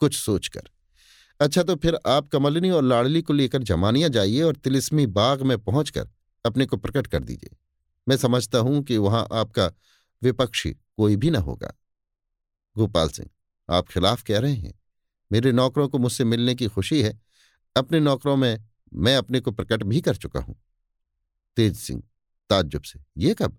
कुछ 0.00 0.16
सोचकर 0.16 0.68
अच्छा 1.40 1.62
तो 1.62 1.74
फिर 1.76 1.98
आप 2.06 2.28
कमलिनी 2.28 2.70
और 2.70 2.82
लाड़ली 2.82 3.22
को 3.22 3.32
लेकर 3.32 3.62
जमानिया 3.62 4.08
जाइए 4.08 4.42
और 4.42 4.56
तिलिस्मी 4.56 5.06
बाग 5.08 5.42
में 5.42 5.56
पहुंचकर 5.58 6.08
अपने 6.44 6.66
को 6.66 6.76
प्रकट 6.76 7.06
कर 7.06 7.22
दीजिए। 7.22 7.56
मैं 8.06 8.16
समझता 8.16 8.58
हूँ 8.58 8.82
कि 8.82 8.96
वहाँ 8.96 9.26
आपका 9.32 9.70
विपक्षी 10.24 10.70
कोई 10.70 11.16
भी 11.16 11.30
न 11.30 11.36
होगा। 11.36 11.72
गोपाल 12.76 13.08
सिंह, 13.08 13.28
आप 13.68 13.88
खिलाफ 13.88 14.22
कह 14.22 14.38
रहे 14.38 14.54
हैं। 14.54 14.72
मेरे 15.30 15.52
नौकरों 15.52 15.88
को 15.88 15.98
मुझसे 15.98 16.24
मिलने 16.24 16.54
की 16.54 16.66
खुशी 16.66 17.02
है। 17.02 17.18
अपने 17.76 18.00
नौकरों 18.00 18.36
में 18.36 18.64
मैं 18.94 19.16
अपने 19.16 19.40
को 19.40 19.50
प्रकट 19.50 19.82
भी 19.82 20.00
कर 20.00 20.16
चुका 20.16 20.40
हूँ। 20.40 20.56
तेज 21.56 21.76
सिंह, 21.76 22.02
ताज्जुब 22.50 22.82
से, 22.82 23.00
ये 23.16 23.34
कब? 23.34 23.58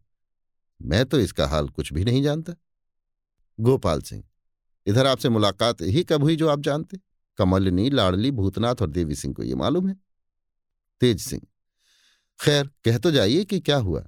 मैं 0.82 1.06
तो 1.06 1.20
इसका 1.20 1.48
हाल 1.48 1.70
कुछ 1.70 1.94
भी 1.94 2.04
नहीं 2.04 2.24
जानता। 2.24 2.54
गोपाल 3.60 4.02
सिंह, 4.02 4.24
इधर 4.86 5.08
आपसे 5.08 5.30
मुलाकात 5.30 5.82
ही 5.82 6.04
कब 6.04 6.24
हुई 6.24 6.36
जो 6.36 6.50
आप 6.50 6.60
जानते? 6.60 7.00
कमलनी, 7.38 7.90
लाड़ली, 7.90 8.32
भूतनाथ 8.32 8.82
और 8.82 8.90
देवी 8.90 9.16
सिंह 9.16 9.34
को 9.34 9.44
ये 9.44 9.56
मालूम 9.56 9.88
है। 9.88 9.96
तेज 11.02 11.22
सिंह, 11.22 11.42
खैर, 12.40 12.70
कह 12.86 12.98
तो 12.98 13.12
जाइए 13.12 13.44
कि 13.46 13.60
क्या 13.60 13.78
हुआ? 13.78 14.06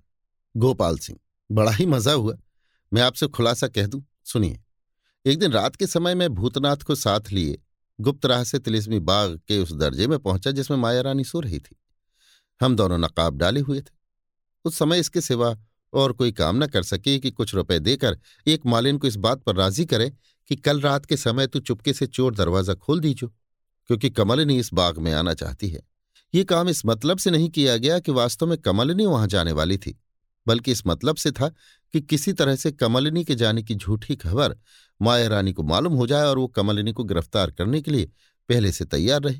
गोपाल 0.55 0.97
सिंह, 0.97 1.20
बड़ा 1.51 1.72
ही 1.72 1.86
मज़ा 1.86 2.14
हुआ। 2.14 2.38
मैं 2.91 3.01
आपसे 3.01 3.27
खुलासा 3.27 3.67
कह 3.67 3.88
दूँ, 3.88 4.03
सुनिए। 4.25 4.59
एक 5.25 5.39
दिन 5.39 5.51
रात 5.51 5.75
के 5.75 5.88
समय 5.88 6.15
मैं 6.15 6.29
भूतनाथ 6.29 6.77
को 6.77 6.95
साथ 6.95 7.31
लिए, 7.31 7.57
गुप्त 7.99 8.25
राह 8.25 8.43
से 8.43 8.59
तिलिस्मी 8.59 8.99
बाग 8.99 9.39
के 9.47 9.57
उस 9.59 9.73
दर्जे 9.73 10.07
में 10.07 10.17
पहुँचा 10.19 10.51
जिसमें 10.51 10.77
माया 10.77 11.01
रानी 11.01 11.23
सो 11.23 11.39
रही 11.39 11.59
थी। 11.59 11.75
हम 12.61 12.75
दोनों 12.75 12.97
नकाब 12.97 13.38
डाले 13.38 13.59
हुए 13.59 13.81
थे। 13.81 13.95
उस 14.65 14.77
समय 14.77 14.99
इसके 14.99 15.21
सिवा 15.21 15.55
और 15.93 16.11
कोई 16.13 16.31
काम 16.31 16.63
न 16.63 16.67
कर 16.67 16.83
सके 16.83 17.17
कि 17.19 17.31
कुछ 17.31 17.53
रुपए 17.55 17.79
देकर 17.79 18.17
एक 18.47 18.65
मालिन 18.65 18.97
को 18.97 19.07
इस 19.07 19.15
बात 19.17 19.41
पर 19.41 19.55
राज़ी 19.55 19.85
करे 19.85 20.09
कि 20.49 20.55
कल 20.55 20.81
रात 20.81 21.05
के 21.05 21.17
समय 21.17 21.47
तू 21.47 21.59
चुपके 21.59 21.93
से 21.93 22.07
चोर 22.07 22.35
दरवाज़ा 22.35 22.73
खोल 22.73 22.99
दीजो, 22.99 23.27
क्योंकि 23.27 24.09
कमलिनी 24.09 24.57
इस 24.59 24.73
बाग 24.73 24.97
में 24.97 25.11
आना 25.13 25.33
चाहती 25.33 25.69
है। 25.69 25.81
ये 26.33 26.43
काम 26.43 26.69
इस 26.69 26.85
मतलब 26.85 27.17
से 27.17 27.31
नहीं 27.31 27.49
किया 27.49 27.77
गया 27.77 27.99
कि 27.99 28.11
वास्तव 28.11 28.47
में 28.47 28.57
कमलिनी 28.57 29.05
वहाँ 29.05 29.27
जाने 29.27 29.51
वाली 29.51 29.77
थी, 29.77 29.99
बल्कि 30.47 30.71
इस 30.71 30.85
मतलब 30.88 31.15
से 31.15 31.31
था 31.31 31.51
कि 31.93 32.01
किसी 32.01 32.33
तरह 32.33 32.55
से 32.55 32.71
कमलिनी 32.71 33.23
के 33.23 33.35
जाने 33.35 33.63
की 33.63 33.75
झूठी 33.75 34.15
खबर 34.15 34.55
माया 35.01 35.27
रानी 35.27 35.53
को 35.53 35.63
मालूम 35.63 35.93
हो 35.93 36.07
जाए 36.07 36.25
और 36.25 36.38
वो 36.38 36.47
कमलिनी 36.47 36.91
को 36.91 37.03
गिरफ़्तार 37.03 37.51
करने 37.51 37.81
के 37.81 37.91
लिए 37.91 38.11
पहले 38.49 38.71
से 38.71 38.85
तैयार 38.85 39.21
रहे, 39.21 39.39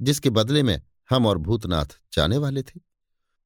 जिसके 0.00 0.30
बदले 0.30 0.62
में 0.62 0.80
हम 1.10 1.26
और 1.26 1.38
भूतनाथ 1.38 1.98
जाने 2.12 2.38
वाले 2.38 2.62
थे। 2.62 2.80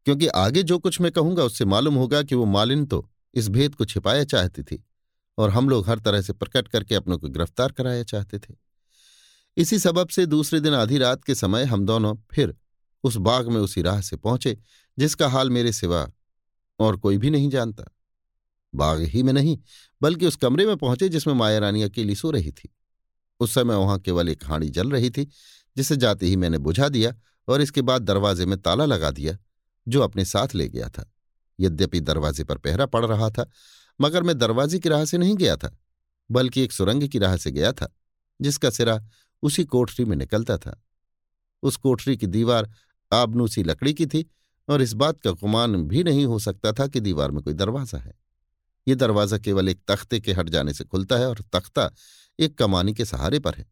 क्योंकि 0.07 0.26
आगे 0.26 0.62
जो 0.62 0.78
कुछ 0.78 1.01
मैं 1.01 1.12
कहूँगा, 1.12 1.45
उससे 1.45 1.64
मालूम 1.64 1.95
होगा 1.95 2.22
कि 2.22 2.34
वो 2.34 2.45
मालिन 2.45 2.86
तो 2.86 3.09
इस 3.34 3.49
भेद 3.49 3.74
को 3.74 3.84
छिपाया 3.84 4.24
चाहती 4.24 4.62
थी 4.62 4.84
और 5.38 5.51
हम 5.51 5.68
लोग 5.68 5.88
हर 5.88 5.99
तरह 5.99 6.20
से 6.20 6.32
प्रकट 6.32 6.68
करके 6.68 6.95
अपनों 6.95 7.18
को 7.18 7.28
गिरफ़्तार 7.28 7.72
कराया 7.72 8.03
चाहते 8.03 8.38
थे। 8.38 8.55
इसी 9.57 9.78
सबब 9.78 10.09
से 10.09 10.26
दूसरे 10.26 10.61
दिन 10.61 10.74
आधी 10.74 10.99
रात 10.99 11.24
के 11.24 11.34
समय 11.34 11.64
हम 11.64 11.86
दोनों 11.86 12.14
फिर 12.30 12.55
उस 13.05 13.16
बाग 13.16 13.49
में 13.49 13.61
उसी 13.61 13.82
राह 13.82 14.01
से 14.01 14.16
पहुँचे, 14.16 14.59
जिसका 14.99 15.28
हाल 15.28 15.51
मेरे 15.51 15.72
सिवा 15.72 16.09
और 16.78 16.97
कोई 16.97 17.18
भी 17.18 17.30
नहीं 17.30 17.51
जानता। 17.51 17.84
बाग 18.75 19.03
ही 19.03 19.23
में 19.23 19.33
नहीं, 19.33 19.59
बल्कि 20.03 20.27
उस 20.27 20.37
कमरे 20.37 20.66
में 20.66 20.77
पहुँचे 20.77 21.09
जिसमें 21.09 21.35
माया 21.35 21.59
रानी 21.59 21.83
अकेली 21.83 22.14
सो 22.14 22.31
रही 22.31 22.53
थी। 22.53 22.75
उस 23.41 23.55
समय 23.55 23.75
वहाँ 23.75 23.99
केवल 23.99 24.29
एक 24.29 24.45
हाड़ी 24.45 24.68
जल 24.68 24.91
रही 24.91 25.11
थी, 25.11 25.29
जिसे 25.77 25.97
जाते 25.97 26.27
ही 26.27 26.37
मैंने 26.37 26.59
बुझा 26.59 26.89
दिया 26.89 27.14
और 27.49 27.61
इसके 27.61 27.83
बाद 27.83 28.03
दरवाजे 28.03 28.47
में 28.47 28.61
ताला 28.61 28.85
लगा 28.85 29.11
दिया, 29.11 29.39
जो 29.89 30.01
अपने 30.01 30.25
साथ 30.25 30.55
ले 30.55 30.68
गया 30.68 30.89
था। 30.89 31.12
यद्यपि 31.61 32.01
दरवाजे 32.01 32.45
पर 32.45 32.59
पहरा 32.59 32.87
पड़ 32.87 33.07
रहा 33.07 33.31
था, 33.31 33.51
मगर 34.01 34.23
मैं 34.23 34.39
दरवाजे 34.39 34.79
की 34.79 34.89
राह 34.89 35.05
से 35.05 35.18
नहीं 35.18 35.37
गया 35.37 35.57
था, 35.57 35.79
बल्कि 36.31 36.62
एक 36.62 36.73
सुरंग 36.73 37.09
की 37.09 37.18
राह 37.18 37.37
से 37.37 37.51
गया 37.51 37.73
था, 37.73 37.97
जिसका 38.41 38.70
सिरा 38.70 39.09
उसी 39.43 39.64
कोठरी 39.64 40.05
में 40.05 40.16
निकलता 40.16 40.59
था। 40.59 40.83
उस 41.62 41.77
कोठरी 41.77 42.16
की 42.16 42.27
दीवार 42.27 42.70
आबनूसी 43.12 43.62
लकड़ी 43.62 43.95
की 43.95 44.07
थी 44.07 44.31
और 44.68 44.83
इस 44.83 44.93
बात 44.93 45.20
का 45.20 45.31
गुमान 45.31 45.77
भी 45.77 46.05
नहीं 46.05 46.27
हो 46.27 46.39
सकता 46.39 46.73
था 46.73 46.87
कि 46.87 47.01
दीवार 47.01 47.31
में 47.31 47.43
कोई 47.43 47.55
दरवाज़ा 47.55 47.99
है। 47.99 48.22
ये 48.87 48.95
दरवाज़ा 48.95 49.39
केवल 49.39 49.68
एक 49.68 49.80
तख्ते 49.89 50.20
के 50.20 50.33
हट 50.33 50.49
जाने 50.49 50.72
से 50.74 50.85
खुलता 50.85 51.16
है 51.16 51.28
और 51.28 51.43
तख्ता 51.53 51.91
एक 52.39 52.57
कमानी 52.59 52.95
के 52.95 53.05
सहारे 53.05 53.39
पर 53.39 53.55
है। 53.55 53.66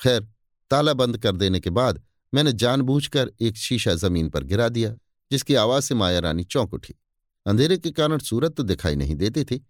खैर, 0.00 0.28
ताला 0.70 0.94
बंद 0.94 1.18
कर 1.18 1.36
देने 1.36 1.60
के 1.60 1.70
बाद 1.72 2.02
मैंने 2.32 2.52
जानबूझकर 2.54 3.30
एक 3.40 3.56
शीशा 3.56 3.94
ज़मीन 3.96 4.28
पर 4.28 4.44
गिरा 4.44 4.68
दिया, 4.68 4.94
जिसकी 5.30 5.54
आवाज़ 5.56 5.84
से 5.84 5.94
माया 5.94 6.18
रानी 6.20 6.44
चौंक 6.44 6.74
उठी। 6.74 6.94
अंधेरे 7.46 7.76
के 7.78 7.90
कारण 7.90 8.18
सूरत 8.20 8.54
तो 8.54 8.62
दिखाई 8.64 8.96
नहीं 8.96 9.14
देती 9.16 9.44
थी, 9.44 9.64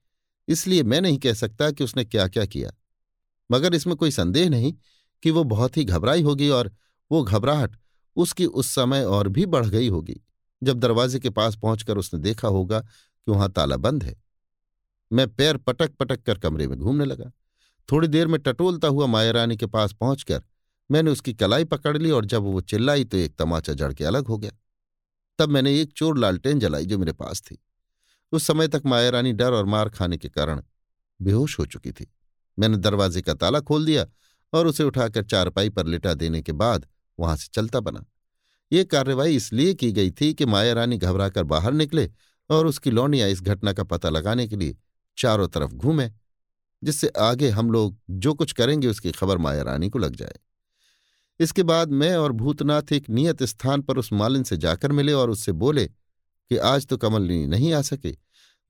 इसलिए 0.48 0.82
मैं 0.82 1.00
नहीं 1.00 1.18
कह 1.18 1.34
सकता 1.34 1.70
कि 1.70 1.84
उसने 1.84 2.04
क्या 2.04 2.26
क्या 2.28 2.44
किया। 2.46 2.70
मगर 3.50 3.74
इसमें 3.74 3.96
कोई 3.96 4.10
संदेह 4.10 4.48
नहीं 4.50 4.72
कि 5.22 5.30
वो 5.30 5.44
बहुत 5.46 5.76
ही 5.76 5.84
घबराई 5.84 6.22
होगी 6.22 6.48
और 6.50 6.70
वो 7.10 7.22
घबराहट 7.22 7.76
उसकी 8.16 8.46
उस 8.46 8.70
समय 8.70 9.04
और 9.06 9.28
भी 9.28 9.46
बढ़ 9.46 9.66
गई 9.66 9.88
होगी, 9.88 10.20
जब 10.62 10.78
दरवाजे 10.78 11.18
के 11.18 11.30
पास 11.30 11.56
पहुंचकर 11.56 11.98
उसने 11.98 12.20
देखा 12.20 12.48
होगा 12.48 12.80
कि 12.80 13.30
वहाँ 13.30 13.50
ताला 13.50 13.76
बंद 13.78 14.04
है। 14.04 14.14
मैं 15.12 15.28
पैर 15.28 15.56
पटक 15.56 15.94
पटक 15.94 16.22
कर 16.22 16.38
कमरे 16.38 16.66
में 16.68 16.78
घूमने 16.78 17.04
लगा। 17.04 17.30
थोड़ी 17.88 18.09
देर 18.09 18.26
में 18.26 18.40
टटोलता 18.40 18.88
हुआ 18.88 19.06
माया 19.06 19.30
रानी 19.30 19.56
के 19.56 19.66
पास 19.66 19.92
पहुंचकर 19.92 20.42
मैंने 20.90 21.11
उसकी 21.11 21.34
कलाई 21.34 21.64
पकड़ 21.64 21.96
ली 21.98 22.11
और 22.11 22.24
जब 22.24 22.42
वो 22.42 22.61
चिल्लाई 22.61 23.04
तो 23.04 23.16
एक 23.16 23.36
तमाचा 23.36 23.72
जड़ 23.72 23.92
के 23.92 24.04
अलग 24.04 24.26
हो 24.26 24.38
गया। 24.38 24.50
तब 25.38 25.48
मैंने 25.48 25.80
एक 25.80 25.92
चोर 25.92 26.18
लालटेन 26.18 26.61
जलाई 26.61 26.86
जो 26.86 26.98
मेरे 26.98 27.12
पास 27.12 27.40
थी। 27.40 27.59
उस 28.32 28.46
समय 28.46 28.68
तक 28.68 28.82
माया 28.86 29.11
रानी 29.11 29.32
डर 29.32 29.52
और 29.52 29.64
मार 29.64 29.88
खाने 29.88 30.16
के 30.18 30.28
कारण 30.28 30.62
बेहोश 31.20 31.59
हो 31.59 31.66
चुकी 31.66 31.92
थी। 31.92 32.11
मैंने 32.59 32.76
दरवाजे 32.76 33.22
का 33.22 33.34
ताला 33.34 33.61
खोल 33.61 33.84
दिया 33.86 34.06
और 34.52 34.66
उसे 34.66 34.84
उठाकर 34.84 35.24
चारपाई 35.24 35.68
पर 35.68 35.86
लिटा 35.86 36.14
देने 36.14 36.42
के 36.42 36.52
बाद 36.52 36.86
वहाँ 37.18 37.36
से 37.36 37.48
चलता 37.52 37.80
बना। 37.80 38.04
ये 38.72 38.84
कार्रवाई 38.84 39.36
इसलिए 39.36 39.74
की 39.74 39.92
गई 39.92 40.11
थी 40.11 40.32
कि 40.34 40.46
माया 40.46 40.72
रानी 40.72 40.96
घबराकर 40.98 41.44
बाहर 41.44 41.72
निकले 41.72 42.11
और 42.50 42.66
उसकी 42.66 42.90
लौनिया 42.90 43.26
इस 43.26 43.42
घटना 43.42 43.72
का 43.72 43.84
पता 43.84 44.09
लगाने 44.09 44.46
के 44.48 44.56
लिए 44.56 44.76
चारों 45.18 45.48
तरफ़ 45.48 45.72
घूमे, 45.72 46.10
जिससे 46.82 47.08
आगे 47.20 47.48
हम 47.50 47.70
लोग 47.70 47.96
जो 48.10 48.34
कुछ 48.34 48.52
करेंगे 48.52 48.88
उसकी 48.88 49.12
खबर 49.12 49.38
माया 49.38 49.62
रानी 49.62 49.88
को 49.90 49.98
लग 49.98 50.16
जाए। 50.16 50.38
इसके 51.40 51.62
बाद 51.64 51.90
मैं 51.92 52.14
और 52.16 52.32
भूतनाथ 52.34 52.92
एक 52.92 53.08
नियत 53.10 53.42
स्थान 53.44 53.82
पर 53.82 53.98
उस 53.98 54.12
मालिन 54.12 54.42
से 54.42 54.56
जाकर 54.58 54.92
मिले 54.92 55.12
और 55.12 55.30
उससे 55.30 55.52
बोले 55.54 55.86
कि 55.86 56.56
आज 56.58 56.86
तो 56.86 56.96
कमलनी 56.96 57.46
नहीं 57.46 57.72
आ 57.72 57.80
सके, 57.82 58.14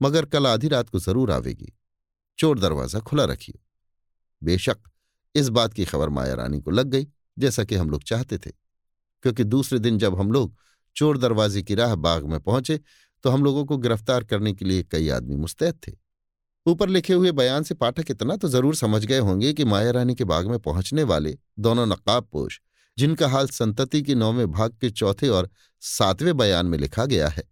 मगर 0.01 0.25
कल 0.25 0.47
आधी 0.47 0.67
रात 0.67 0.89
को 0.89 0.99
ज़रूर 0.99 1.31
आवेगी। 1.31 1.73
चोर 2.39 2.59
दरवाज़ा 2.59 2.99
खुला 3.01 3.25
रखिए 3.25 3.59
बेशक 4.41 4.77
इस 5.35 5.49
बात 5.49 5.73
की 5.73 5.85
खबर 5.85 6.09
माया 6.09 6.33
रानी 6.35 6.59
को 6.61 6.71
लग 6.71 6.87
गई, 6.87 7.07
जैसा 7.37 7.63
कि 7.63 7.75
हम 7.75 7.89
लोग 7.89 8.03
चाहते 8.03 8.37
थे, 8.37 8.51
क्योंकि 9.23 9.43
दूसरे 9.45 9.79
दिन 9.79 9.97
जब 9.97 10.19
हम 10.19 10.31
लोग 10.31 10.55
चोर 10.95 11.17
दरवाजे 11.17 11.61
की 11.63 11.75
राह 11.75 11.95
बाग 11.97 12.25
में 12.25 12.39
पहुँचे 12.39 12.79
तो 13.23 13.29
हम 13.29 13.43
लोगों 13.43 13.65
को 13.65 13.77
गिरफ़्तार 13.77 14.23
करने 14.23 14.53
के 14.53 14.65
लिए 14.65 14.83
कई 14.83 15.09
आदमी 15.09 15.35
मुस्तैद 15.37 15.79
थे। 15.87 15.91
ऊपर 16.65 16.89
लिखे 16.89 17.13
हुए 17.13 17.31
बयान 17.31 17.63
से 17.63 17.75
पाठक 17.75 18.11
इतना 18.11 18.35
तो 18.35 18.47
ज़रूर 18.47 18.75
समझ 18.75 19.05
गए 19.05 19.19
होंगे 19.19 19.53
कि 19.53 19.65
माया 19.65 19.91
रानी 19.91 20.15
के 20.15 20.23
बाग 20.23 20.47
में 20.47 20.59
पहुँचने 20.59 21.03
वाले 21.03 21.37
दोनों 21.59 21.85
नकाब 21.85 22.27
पोश, 22.31 22.59
जिनका 22.97 23.27
हाल 23.27 23.47
संतति 23.47 24.01
के 24.01 24.15
नौवें 24.15 24.49
भाग 24.51 24.77
के 24.81 24.89
चौथे 24.89 25.29
और 25.29 25.49
सातवें 25.81 26.35
बयान 26.37 26.65
में 26.65 26.77
लिखा 26.77 27.05
गया 27.05 27.27
है, 27.27 27.43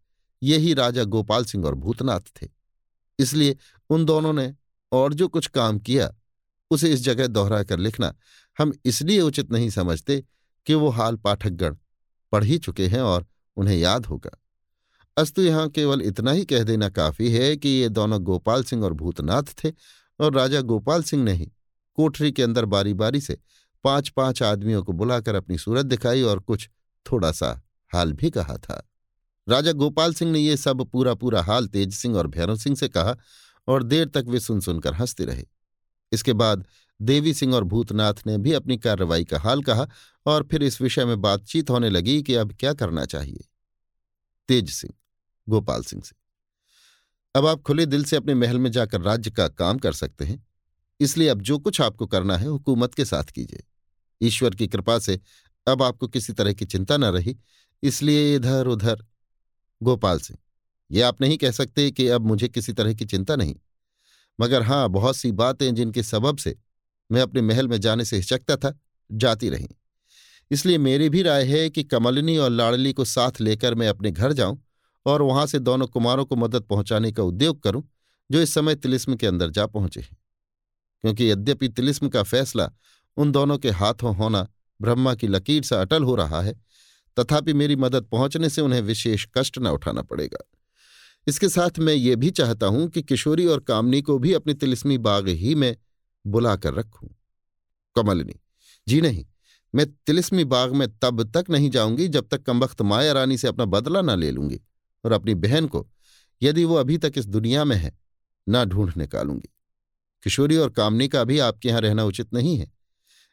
यही 0.42 0.74
राजा 0.74 1.04
गोपाल 1.06 1.46
सिंह 1.46 1.66
और 1.66 1.76
भूतनाथ 1.76 2.32
थे। 2.36 2.48
इसलिए 3.20 3.56
उन 3.90 4.06
दोनों 4.06 4.34
ने 4.34 4.54
और 4.92 5.14
जो 5.14 5.28
कुछ 5.28 5.48
काम 5.48 5.80
किया, 5.80 6.14
उसे 6.72 6.92
इस 6.94 7.04
जगह 7.04 7.28
दोहरा 7.28 7.64
कर 7.64 7.80
लिखना 7.80 8.14
हम 8.58 8.74
इसलिए 8.86 9.22
उचित 9.22 9.52
नहीं 9.52 9.70
समझते 9.70 10.24
कि 10.68 10.74
वो 10.74 10.90
हाल 10.90 11.16
पाठकगण 11.16 11.76
पढ़ 12.34 12.44
ही 12.44 12.58
चुके 12.58 12.88
हैं 12.88 13.02
और 13.02 13.26
उन्हें 13.58 13.78
याद 13.78 14.06
होगा। 14.06 14.38
अस्तु, 15.18 15.42
यहाँ 15.42 15.70
केवल 15.70 16.02
इतना 16.02 16.32
ही 16.32 16.44
कह 16.46 16.64
देना 16.64 16.90
काफ़ी 16.90 17.32
है 17.32 17.56
कि 17.58 17.70
ये 17.70 17.90
दोनों 17.90 18.20
गोपाल 18.24 18.64
सिंह 18.64 18.84
और 18.84 18.94
भूतनाथ 18.94 19.44
थे 19.64 19.72
और 20.20 20.34
राजा 20.34 20.60
गोपाल 20.62 21.04
सिंह 21.04 21.24
ने 21.24 21.34
ही 21.34 21.52
कोठरी 21.98 22.32
के 22.32 22.44
अंदर 22.44 22.66
बारी 22.66 22.94
बारी 22.94 23.22
से 23.22 23.38
पाँच 23.84 24.10
पाँच 24.10 24.42
आदमियों 24.44 24.84
को 24.84 24.94
बुलाकर 24.94 25.36
अपनी 25.36 25.58
सूरत 25.58 25.86
दिखाई 25.86 26.22
और 26.22 26.40
कुछ 26.40 26.70
थोड़ा 27.06 27.32
सा 27.32 27.50
हाल 27.92 28.14
भी 28.14 28.30
कहा 28.30 28.58
था। 28.58 28.90
राजा 29.48 29.72
गोपाल 29.72 30.14
सिंह 30.14 30.32
ने 30.32 30.40
यह 30.40 30.56
सब 30.56 30.86
पूरा 30.86 31.14
पूरा 31.14 31.42
हाल 31.44 31.68
तेज 31.68 31.94
सिंह 31.94 32.18
और 32.18 32.28
भैरव 32.28 32.58
सिंह 32.58 32.76
से 32.76 32.88
कहा 32.88 33.16
और 33.68 33.84
देर 33.84 34.08
तक 34.08 34.26
वे 34.28 34.40
सुन 34.40 34.60
सुनकर 34.60 34.94
हँसते 34.94 35.26
रहे। 35.26 35.46
इसके 36.12 36.34
बाद 36.34 36.66
देवी 37.00 37.34
सिंह 37.34 37.56
और 37.56 37.64
भूतनाथ 37.64 38.26
ने 38.28 38.38
भी 38.38 38.54
अपनी 38.54 38.78
कार्रवाई 38.78 39.24
का 39.24 39.40
हाल 39.40 39.62
कहा 39.64 39.88
और 40.26 40.48
फिर 40.52 40.64
इस 40.64 40.82
विषय 40.82 41.06
में 41.06 41.20
बातचीत 41.22 41.70
होने 41.70 41.90
लगी 41.90 42.22
कि 42.24 42.36
अब 42.36 42.56
क्या 42.60 42.74
करना 42.74 43.06
चाहिए। 43.06 43.46
तेज 44.50 44.70
सिंह 44.70 44.94
गोपाल 45.50 45.84
सिंह 45.84 46.02
से। 46.04 46.16
अब 47.36 47.46
आप 47.46 47.62
खुले 47.62 47.86
दिल 47.86 48.04
से 48.06 48.16
अपने 48.16 48.34
महल 48.34 48.60
में 48.60 48.72
जाकर 48.72 49.02
राज्य 49.02 49.32
का 49.32 49.48
काम 49.48 49.78
कर 49.78 49.94
सकते 49.94 50.26
हैं। 50.26 50.46
इसलिए 51.00 51.28
अब 51.28 51.42
जो 51.42 51.58
कुछ 51.60 51.82
आपको 51.82 52.06
करना 52.06 52.38
है, 52.38 52.48
हुकूमत 52.48 52.94
के 52.94 53.06
साथ 53.06 53.24
कीजिए। 53.24 53.64
ईश्वर 54.22 54.56
की 54.56 54.68
कृपा 54.68 55.00
से 55.00 55.20
अब 55.68 55.84
आपको 55.84 56.08
किसी 56.08 56.34
तरह 56.34 56.54
की 56.54 56.66
चिंता 56.66 56.98
न 56.98 57.06
रही। 57.06 57.38
इसलिए 57.84 58.36
इधर 58.36 58.68
उधर। 58.68 59.06
गोपाल 59.84 60.20
सिंह, 60.20 60.40
ये 60.92 61.02
आप 61.02 61.22
नहीं 61.22 61.38
कह 61.38 61.52
सकते 61.52 61.92
कि 61.92 62.08
अब 62.08 62.22
मुझे 62.22 62.48
किसी 62.48 62.74
तरह 62.74 62.94
की 62.94 63.06
चिंता 63.06 63.36
नहीं। 63.36 63.56
मगर 64.40 64.62
हाँ 64.62 64.90
बहुत 64.90 65.16
सी 65.16 65.32
बातें 65.32 65.76
जिनके 65.76 66.04
सबब 66.04 66.38
से 66.38 66.56
मैं 67.12 67.22
अपने 67.22 67.42
महल 67.42 67.68
में 67.68 67.80
जाने 67.82 68.06
से 68.06 68.16
हिचकता 68.16 68.56
था, 68.58 68.80
जाती 69.12 69.50
रहीं। 69.50 69.68
इसलिए 70.52 70.78
मेरी 70.78 71.10
भी 71.10 71.22
राय 71.22 71.44
है 71.44 71.70
कि 71.70 71.84
कमलिनी 71.84 72.38
और 72.38 72.50
लाड़ली 72.50 72.94
को 72.94 73.06
साथ 73.06 73.42
लेकर 73.42 73.76
मैं 73.76 73.88
अपने 73.88 74.12
घर 74.12 74.34
जाऊँ 74.34 74.67
और 75.08 75.22
वहाँ 75.22 75.46
से 75.48 75.60
दोनों 75.60 75.88
कुमारों 75.88 76.26
को 76.26 76.36
मदद 76.36 76.64
पहुँचाने 76.64 77.12
का 77.12 77.24
उद्योग 77.24 77.62
करूँ, 77.64 77.84
जो 78.30 78.42
इस 78.42 78.54
समय 78.54 78.76
तिलिस्म 78.76 79.16
के 79.16 79.28
अंदर 79.28 79.50
जा 79.50 79.66
पहुँचे 79.66 80.00
हैं। 80.00 80.18
क्योंकि 81.04 81.32
यद्यपि 81.32 81.68
तिलिस्म 81.70 82.10
का 82.10 82.24
फैसला 82.24 82.70
उन 83.18 83.32
दोनों 83.32 83.58
के 83.58 83.70
हाथों 83.70 84.16
होना 84.16 84.48
ब्रह्मा 84.80 85.14
की 85.16 85.28
लकीर 85.28 85.64
से 85.64 85.76
अटल 85.76 86.04
हो 86.04 86.16
रहा 86.16 86.42
है, 86.42 86.54
तथापि 87.18 87.54
मेरी 87.54 87.76
मदद 87.76 88.06
पहुँचने 88.06 88.50
से 88.50 88.62
उन्हें 88.62 88.82
विशेष 88.82 89.28
कष्ट 89.38 89.60
न 89.60 89.68
उठाना 89.68 90.02
पड़ेगा। 90.02 90.44
इसके 91.28 91.50
साथ 91.50 91.80
मैं 91.80 91.94
ये 91.94 92.16
भी 92.16 92.30
चाहता 92.32 92.68
हूँ 92.68 92.88
कि 92.88 93.02
किशोरी 93.02 93.46
और 93.46 93.60
कामनी 93.60 94.02
को 94.02 94.18
भी 94.20 94.34
अपनी 94.34 94.54
तिलिस्मी 94.54 94.98
बाग 94.98 95.28
ही 95.28 95.56
में 95.56 95.76
बुलाकर 96.26 96.74
रखूँ। 96.74 97.10
कमलिनी, 97.96 98.36
जी 98.88 99.02
नहीं, 99.02 99.26
मैं 99.74 99.86
तिलिस्मी 100.08 100.44
बाग 100.44 100.74
में 100.74 100.88
तब 101.00 101.24
तक 101.32 101.50
नहीं 101.50 101.70
जाऊँगी 101.70 102.08
जब 102.08 102.28
तक 102.28 102.44
कमबख्त 102.44 102.82
माया 102.82 103.12
रानी 103.14 103.38
से 103.38 103.48
अपना 103.48 103.66
बदला 103.66 104.02
न 104.02 104.20
ले 104.20 104.32
लूँगी। 104.32 104.60
और 105.06 105.12
अपनी 105.12 105.36
बहन 105.36 105.68
को, 105.68 105.90
यदि 106.42 106.66
वो 106.66 106.76
अभी 106.76 106.98
तक 106.98 107.14
इस 107.18 107.26
दुनिया 107.26 107.64
में 107.64 107.76
है, 107.76 108.00
ना 108.50 108.66
ढूंढ 108.66 108.98
निकालूँगी। 108.98 109.50
किशोरी 110.24 110.58
और 110.58 110.70
कामनी 110.70 111.08
का 111.08 111.24
भी 111.24 111.40
आपके 111.40 111.70
यहाँ 111.70 111.82
रहना 111.82 112.04
उचित 112.04 112.34
नहीं 112.34 112.58
है। 112.58 112.72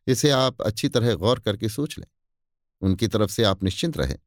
इसे 0.07 0.31
आप 0.31 0.63
अच्छी 0.63 0.89
तरह 0.89 1.15
गौर 1.15 1.41
करके 1.41 1.69
सोच 1.69 1.99
लें। 1.99 2.07
उनकी 2.81 3.09
तरफ़ 3.09 3.31
से 3.31 3.45
आप 3.45 3.65
निश्चिंत 3.65 3.97
रहें। 3.97 4.19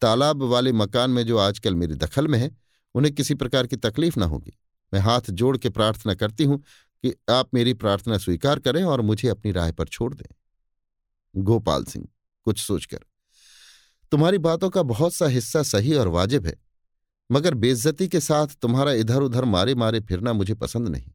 तालाब 0.00 0.42
वाले 0.42 0.72
मकान 0.72 1.10
में 1.10 1.26
जो 1.26 1.38
आजकल 1.38 1.74
मेरी 1.74 1.94
दखल 1.94 2.28
में 2.28 2.38
है, 2.38 2.56
उन्हें 2.94 3.14
किसी 3.14 3.34
प्रकार 3.34 3.66
की 3.66 3.76
तकलीफ़ 3.76 4.20
ना 4.20 4.26
होगी। 4.26 4.58
मैं 4.94 5.00
हाथ 5.00 5.20
जोड़ 5.30 5.56
के 5.56 5.68
प्रार्थना 5.68 6.14
करती 6.14 6.44
हूँ 6.44 6.58
कि 7.02 7.14
आप 7.30 7.54
मेरी 7.54 7.74
प्रार्थना 7.74 8.18
स्वीकार 8.18 8.58
करें 8.58 8.84
और 8.84 9.00
मुझे 9.00 9.28
अपनी 9.28 9.52
राय 9.52 9.72
पर 9.72 9.88
छोड़ 9.88 10.14
दें। 10.14 10.34
गोपाल 11.36 11.84
सिंह, 11.84 12.08
कुछ 12.44 12.60
सोचकर। 12.60 12.98
तुम्हारी 14.10 14.38
बातों 14.38 14.70
का 14.70 14.82
बहुत 14.82 15.14
सा 15.14 15.26
हिस्सा 15.26 15.62
सही 15.62 15.94
और 15.94 16.08
वाजिब 16.08 16.46
है। 16.46 16.67
मगर 17.30 17.54
बेइज्जती 17.54 18.08
के 18.08 18.20
साथ 18.20 18.56
तुम्हारा 18.62 18.92
इधर 18.94 19.22
उधर 19.22 19.44
मारे 19.46 19.74
मारे 19.74 20.00
फिरना 20.00 20.32
मुझे 20.32 20.54
पसंद 20.54 20.88
नहीं। 20.88 21.10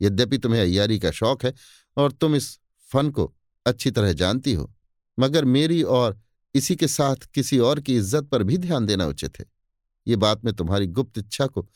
यद्यपि 0.00 0.38
तुम्हें 0.38 0.60
अय्यारी 0.60 0.98
का 0.98 1.10
शौक 1.12 1.44
है 1.44 1.52
और 1.96 2.12
तुम 2.12 2.34
इस 2.36 2.58
फन 2.90 3.10
को 3.10 3.32
अच्छी 3.66 3.90
तरह 3.90 4.12
जानती 4.12 4.52
हो, 4.52 4.72
मगर 5.18 5.44
मेरी 5.44 5.82
और 5.82 6.18
इसी 6.54 6.76
के 6.76 6.88
साथ 6.88 7.26
किसी 7.34 7.58
और 7.58 7.80
की 7.80 7.96
इज़्ज़त 7.96 8.24
पर 8.24 8.42
भी 8.42 8.58
ध्यान 8.58 8.86
देना 8.86 9.06
उचित 9.06 9.38
है। 9.38 9.46
ये 10.06 10.16
बात 10.16 10.44
मैं 10.44 10.54
तुम्हारी 10.54 10.86
गुप्त 10.88 11.18
इच्छा 11.18 11.46
को 11.46 11.66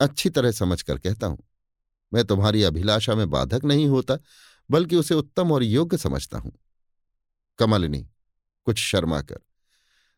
अच्छी 0.00 0.30
तरह 0.30 0.50
समझ 0.52 0.80
कर 0.82 0.98
कहता 0.98 1.26
हूँ। 1.26 1.38
मैं 2.12 2.24
तुम्हारी 2.24 2.62
अभिलाषा 2.62 3.14
में 3.14 3.28
बाधक 3.30 3.64
नहीं 3.64 3.86
होता, 3.88 4.18
बल्कि 4.70 4.96
उसे 4.96 5.14
उत्तम 5.14 5.52
और 5.52 5.62
योग्य 5.62 5.96
समझता 5.96 6.38
हूँ। 6.38 6.52
कमलिनी, 7.58 8.06
कुछ 8.66 8.78
शर्मा 8.78 9.20
कर। 9.22 9.40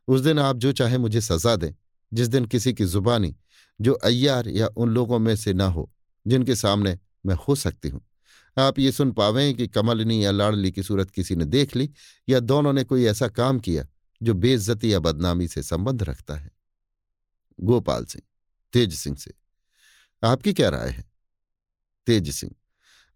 उस 0.09 0.21
दिन 0.21 0.39
आप 0.39 0.57
जो 0.57 0.73
चाहे 0.73 0.99
मुझे 0.99 1.21
सजा 1.21 1.57
दें। 1.57 1.73
जिस 2.13 2.29
दिन 2.29 2.45
किसी 2.45 2.73
की 2.75 2.85
जुबानी 2.85 3.35
जो 3.81 3.93
अय्यार 3.95 4.49
या 4.49 4.67
उन 4.67 4.89
लोगों 4.89 5.19
में 5.19 5.35
से 5.37 5.53
ना 5.53 5.67
हो, 5.67 5.91
जिनके 6.27 6.57
सामने 6.57 6.99
मैं 7.27 7.35
हो 7.49 7.55
सकती 7.55 7.89
हूँ। 7.89 8.01
आप 8.57 8.79
ये 8.79 8.93
सुन 8.93 9.11
पावें 9.13 9.55
कि 9.55 9.67
कमलिनी 9.69 10.25
या 10.25 10.31
लाड़ली 10.31 10.71
की 10.73 10.83
सूरत 10.83 11.11
किसी 11.11 11.37
ने 11.37 11.45
देख 11.45 11.77
ली 11.77 11.91
या 12.29 12.41
दोनों 12.41 12.73
ने 12.73 12.85
कोई 12.85 13.05
ऐसा 13.07 13.29
काम 13.29 13.59
किया 13.59 13.87
जो 14.21 14.35
बेइज्जती 14.35 14.93
या 14.93 14.99
बदनामी 14.99 15.49
से 15.49 15.63
संबंध 15.63 16.03
रखता 16.03 16.37
है? 16.37 16.51
गोपाल 17.59 18.05
सिंह, 18.05 18.23
तेज 18.75 18.95
सिंह 18.95 19.17
से। 19.17 19.35
आपकी 20.23 20.53
क्या 20.53 20.69
राय 20.69 20.89
है? 20.89 21.05
तेज 22.07 22.31
सिंह, 22.31 22.55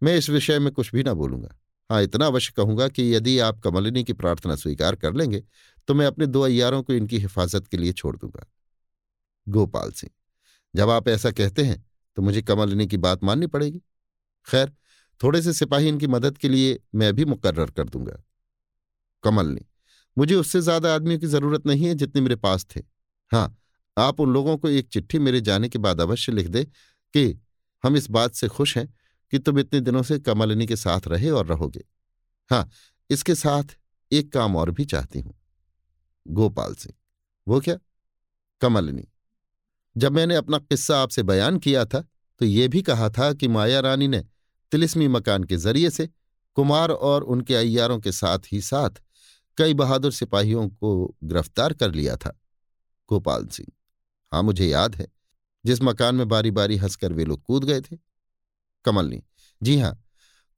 मैं 0.02 0.16
इस 0.16 0.28
विषय 0.30 0.58
में 0.58 0.72
कुछ 0.72 0.92
भी 0.94 1.02
ना 1.02 1.14
बोलूँगा। 1.14 1.56
हाँ 1.90 2.02
इतना 2.02 2.26
अवश्य 2.26 2.52
कहूँगा 2.56 2.88
कि 2.88 3.14
यदि 3.14 3.38
आप 3.38 3.60
कमलिनी 3.60 4.04
की 4.04 4.12
प्रार्थना 4.12 4.56
स्वीकार 4.56 4.94
कर 4.94 5.14
लेंगे 5.14 5.42
तो 5.88 5.94
मैं 5.94 6.06
अपने 6.06 6.26
दो 6.26 6.40
अयारों 6.40 6.82
को 6.82 6.92
इनकी 6.92 7.18
हिफाजत 7.18 7.66
के 7.66 7.76
लिए 7.76 7.92
छोड़ 7.92 8.16
दूँगा। 8.16 8.46
गोपाल 9.50 9.90
सिंह। 9.92 10.10
जब 10.74 10.90
आप 10.90 11.08
ऐसा 11.08 11.30
कहते 11.32 11.62
हैं 11.62 11.84
तो 12.16 12.22
मुझे 12.22 12.42
कमलिनी 12.42 12.86
की 12.86 12.96
बात 12.98 13.24
माननी 13.24 13.46
पड़ेगी। 13.48 13.80
खैर, 14.46 14.72
थोड़े 15.20 15.42
से 15.42 15.52
सिपाही 15.52 15.88
इनकी 15.88 16.06
मदद 16.06 16.38
के 16.38 16.48
लिए 16.48 16.78
मैं 16.94 17.12
भी 17.14 17.24
मुकर्र 17.24 17.70
कर 17.70 17.88
दूँगा। 17.88 18.22
कमलनी 19.24 19.66
मुझे 20.16 20.34
उससे 20.34 20.60
ज़्यादा 20.60 20.94
आदमियों 20.94 21.20
की 21.20 21.26
ज़रूरत 21.26 21.66
नहीं 21.66 21.86
है 21.86 21.94
जितने 21.94 22.20
मेरे 22.20 22.36
पास 22.36 22.66
थे। 22.66 22.80
हाँ 23.32 23.56
आप 23.96 24.20
उन 24.20 24.32
लोगों 24.32 24.56
को 24.58 24.68
एक 24.68 24.88
चिट्ठी 24.88 25.18
मेरे 25.18 25.40
जाने 25.40 25.68
के 25.68 25.78
बाद 25.78 26.00
अवश्य 26.00 26.32
लिख 26.32 26.46
दे 26.48 26.64
कि 26.64 27.40
हम 27.84 27.96
इस 27.96 28.10
बात 28.10 28.34
से 28.34 28.48
खुश 28.48 28.76
हैं 28.78 28.86
कि 29.32 29.38
तुम 29.38 29.58
इतने 29.58 29.80
दिनों 29.80 30.02
से 30.02 30.18
कमलिनी 30.18 30.66
के 30.66 30.76
साथ 30.76 31.08
रहे 31.08 31.30
और 31.30 31.46
रहोगे। 31.46 31.84
हाँ 32.50 32.68
इसके 33.10 33.34
साथ 33.34 33.76
एक 34.12 34.32
काम 34.32 34.56
और 34.56 34.70
भी 34.70 34.84
चाहती 34.84 35.20
हूँ। 35.20 35.34
गोपाल 36.26 36.74
सिंह, 36.74 36.94
वो 37.46 37.60
क्या? 37.60 37.76
कमलिनी 38.62 39.06
जब 39.96 40.12
मैंने 40.12 40.34
अपना 40.34 40.58
किस्सा 40.58 41.00
आपसे 41.02 41.22
बयान 41.22 41.58
किया 41.58 41.84
था 41.84 42.00
तो 42.40 42.44
ये 42.44 42.68
भी 42.68 42.82
कहा 42.82 43.08
था 43.10 43.32
कि 43.32 43.48
माया 43.48 43.80
रानी 43.80 44.08
ने 44.08 44.24
तिलिस्मी 44.72 45.08
मकान 45.08 45.44
के 45.44 45.56
ज़रिए 45.56 45.90
से 45.90 46.08
कुमार 46.56 46.90
और 46.90 47.22
उनके 47.24 47.54
अय्यारों 47.54 47.98
के 48.00 48.12
साथ 48.12 48.52
ही 48.52 48.60
साथ 48.60 49.02
कई 49.58 49.74
बहादुर 49.74 50.12
सिपाहियों 50.12 50.68
को 50.68 51.16
गिरफ़्तार 51.24 51.72
कर 51.72 51.92
लिया 51.92 52.16
था। 52.16 52.30
गोपाल 53.08 53.46
सिंह 53.46 53.68
हाँ 54.32 54.42
मुझे 54.42 54.66
याद 54.66 54.94
है, 54.94 55.06
जिस 55.64 55.82
मकान 55.82 56.14
में 56.14 56.28
बारी 56.28 56.50
बारी 56.50 56.76
हंसकर 56.76 57.12
वे 57.12 57.24
लोग 57.24 57.42
कूद 57.42 57.64
गए 57.64 57.80
थे। 57.80 57.96
कमलनी, 58.84 59.22
जी 59.62 59.78
हाँ 59.78 60.02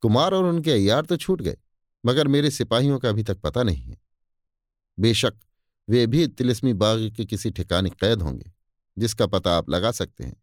कुमार 0.03 0.35
और 0.35 0.45
उनके 0.45 0.71
अय्यार 0.71 1.05
तो 1.05 1.17
छूट 1.17 1.43
गए, 1.43 1.57
मगर 2.05 2.29
मेरे 2.29 2.51
सिपाहियों 2.51 2.99
का 2.99 3.09
अभी 3.09 3.23
तक 3.23 3.41
पता 3.41 3.63
नहीं 3.63 3.83
है। 3.83 4.01
बेशक 4.99 5.35
वे 5.89 6.07
भी 6.07 6.27
तिलिस्मी 6.27 6.73
बाग 6.75 7.13
के 7.17 7.25
किसी 7.25 7.51
ठिकाने 7.51 7.91
कैद 7.91 8.23
होंगे। 8.23 8.52
जिसका 8.97 9.27
पता 9.27 9.57
आप 9.57 9.71
लगा 9.71 9.91
सकते 9.93 10.25
हैं। 10.25 10.37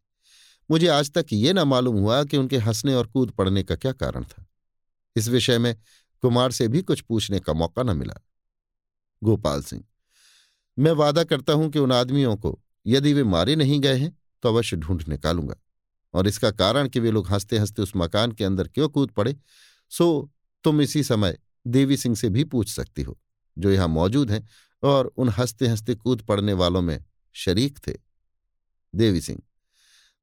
मुझे 0.69 0.87
आज 0.87 1.11
तक 1.11 1.25
ये 1.33 1.53
ना 1.53 1.65
मालूम 1.65 1.97
हुआ 1.97 2.23
कि 2.23 2.37
उनके 2.37 2.57
हंसने 2.57 2.93
और 2.93 3.07
कूद 3.07 3.31
पड़ने 3.31 3.63
का 3.63 3.75
क्या 3.75 3.91
कारण 3.91 4.23
था। 4.23 4.45
इस 5.15 5.27
विषय 5.27 5.57
में 5.57 5.75
कुमार 6.23 6.51
से 6.51 6.67
भी 6.67 6.81
कुछ 6.81 7.01
पूछने 7.01 7.39
का 7.39 7.53
मौका 7.53 7.83
न 7.83 7.97
मिला। 7.97 8.19
गोपाल 9.21 9.61
सिंह, 9.61 9.83
मैं 10.77 10.91
वादा 10.91 11.23
करता 11.23 11.53
हूँ 11.53 11.69
कि 11.69 11.79
उन 11.79 11.91
आदमियों 11.91 12.35
को 12.35 12.59
यदि 12.85 13.13
वे 13.13 13.23
मारे 13.23 13.55
नहीं 13.55 13.79
गए 13.79 13.97
हैं 13.97 14.17
तो 14.43 14.49
अवश्य 14.49 14.77
ढूंढ 14.77 15.07
निकालूँगा। 15.07 15.55
और 16.13 16.27
इसका 16.27 16.51
कारण 16.51 16.87
कि 16.87 16.99
वे 16.99 17.11
लोग 17.11 17.27
हँसते 17.27 17.57
हँसते 17.57 17.81
उस 17.81 17.91
मकान 17.95 18.31
के 18.31 18.43
अंदर 18.43 18.67
क्यों 18.67 18.89
कूद 18.89 19.11
पड़े, 19.11 19.35
सो 19.91 20.29
तुम 20.63 20.81
इसी 20.81 21.03
समय 21.03 21.37
देवी 21.67 21.97
सिंह 21.97 22.15
से 22.15 22.29
भी 22.29 22.43
पूछ 22.43 22.69
सकती 22.69 23.01
हो, 23.01 23.17
जो 23.57 23.71
यहाँ 23.71 23.87
मौजूद 23.87 24.31
हैं 24.31 24.47
और 24.83 25.11
उन 25.17 25.29
हँसते 25.29 25.67
हँसते 25.67 25.95
कूद 25.95 26.21
पड़ने 26.21 26.53
वालों 26.53 26.81
में 26.81 27.03
शरीक 27.35 27.79
थे। 27.87 27.93
देवी 28.93 29.21
सिंह, 29.21 29.41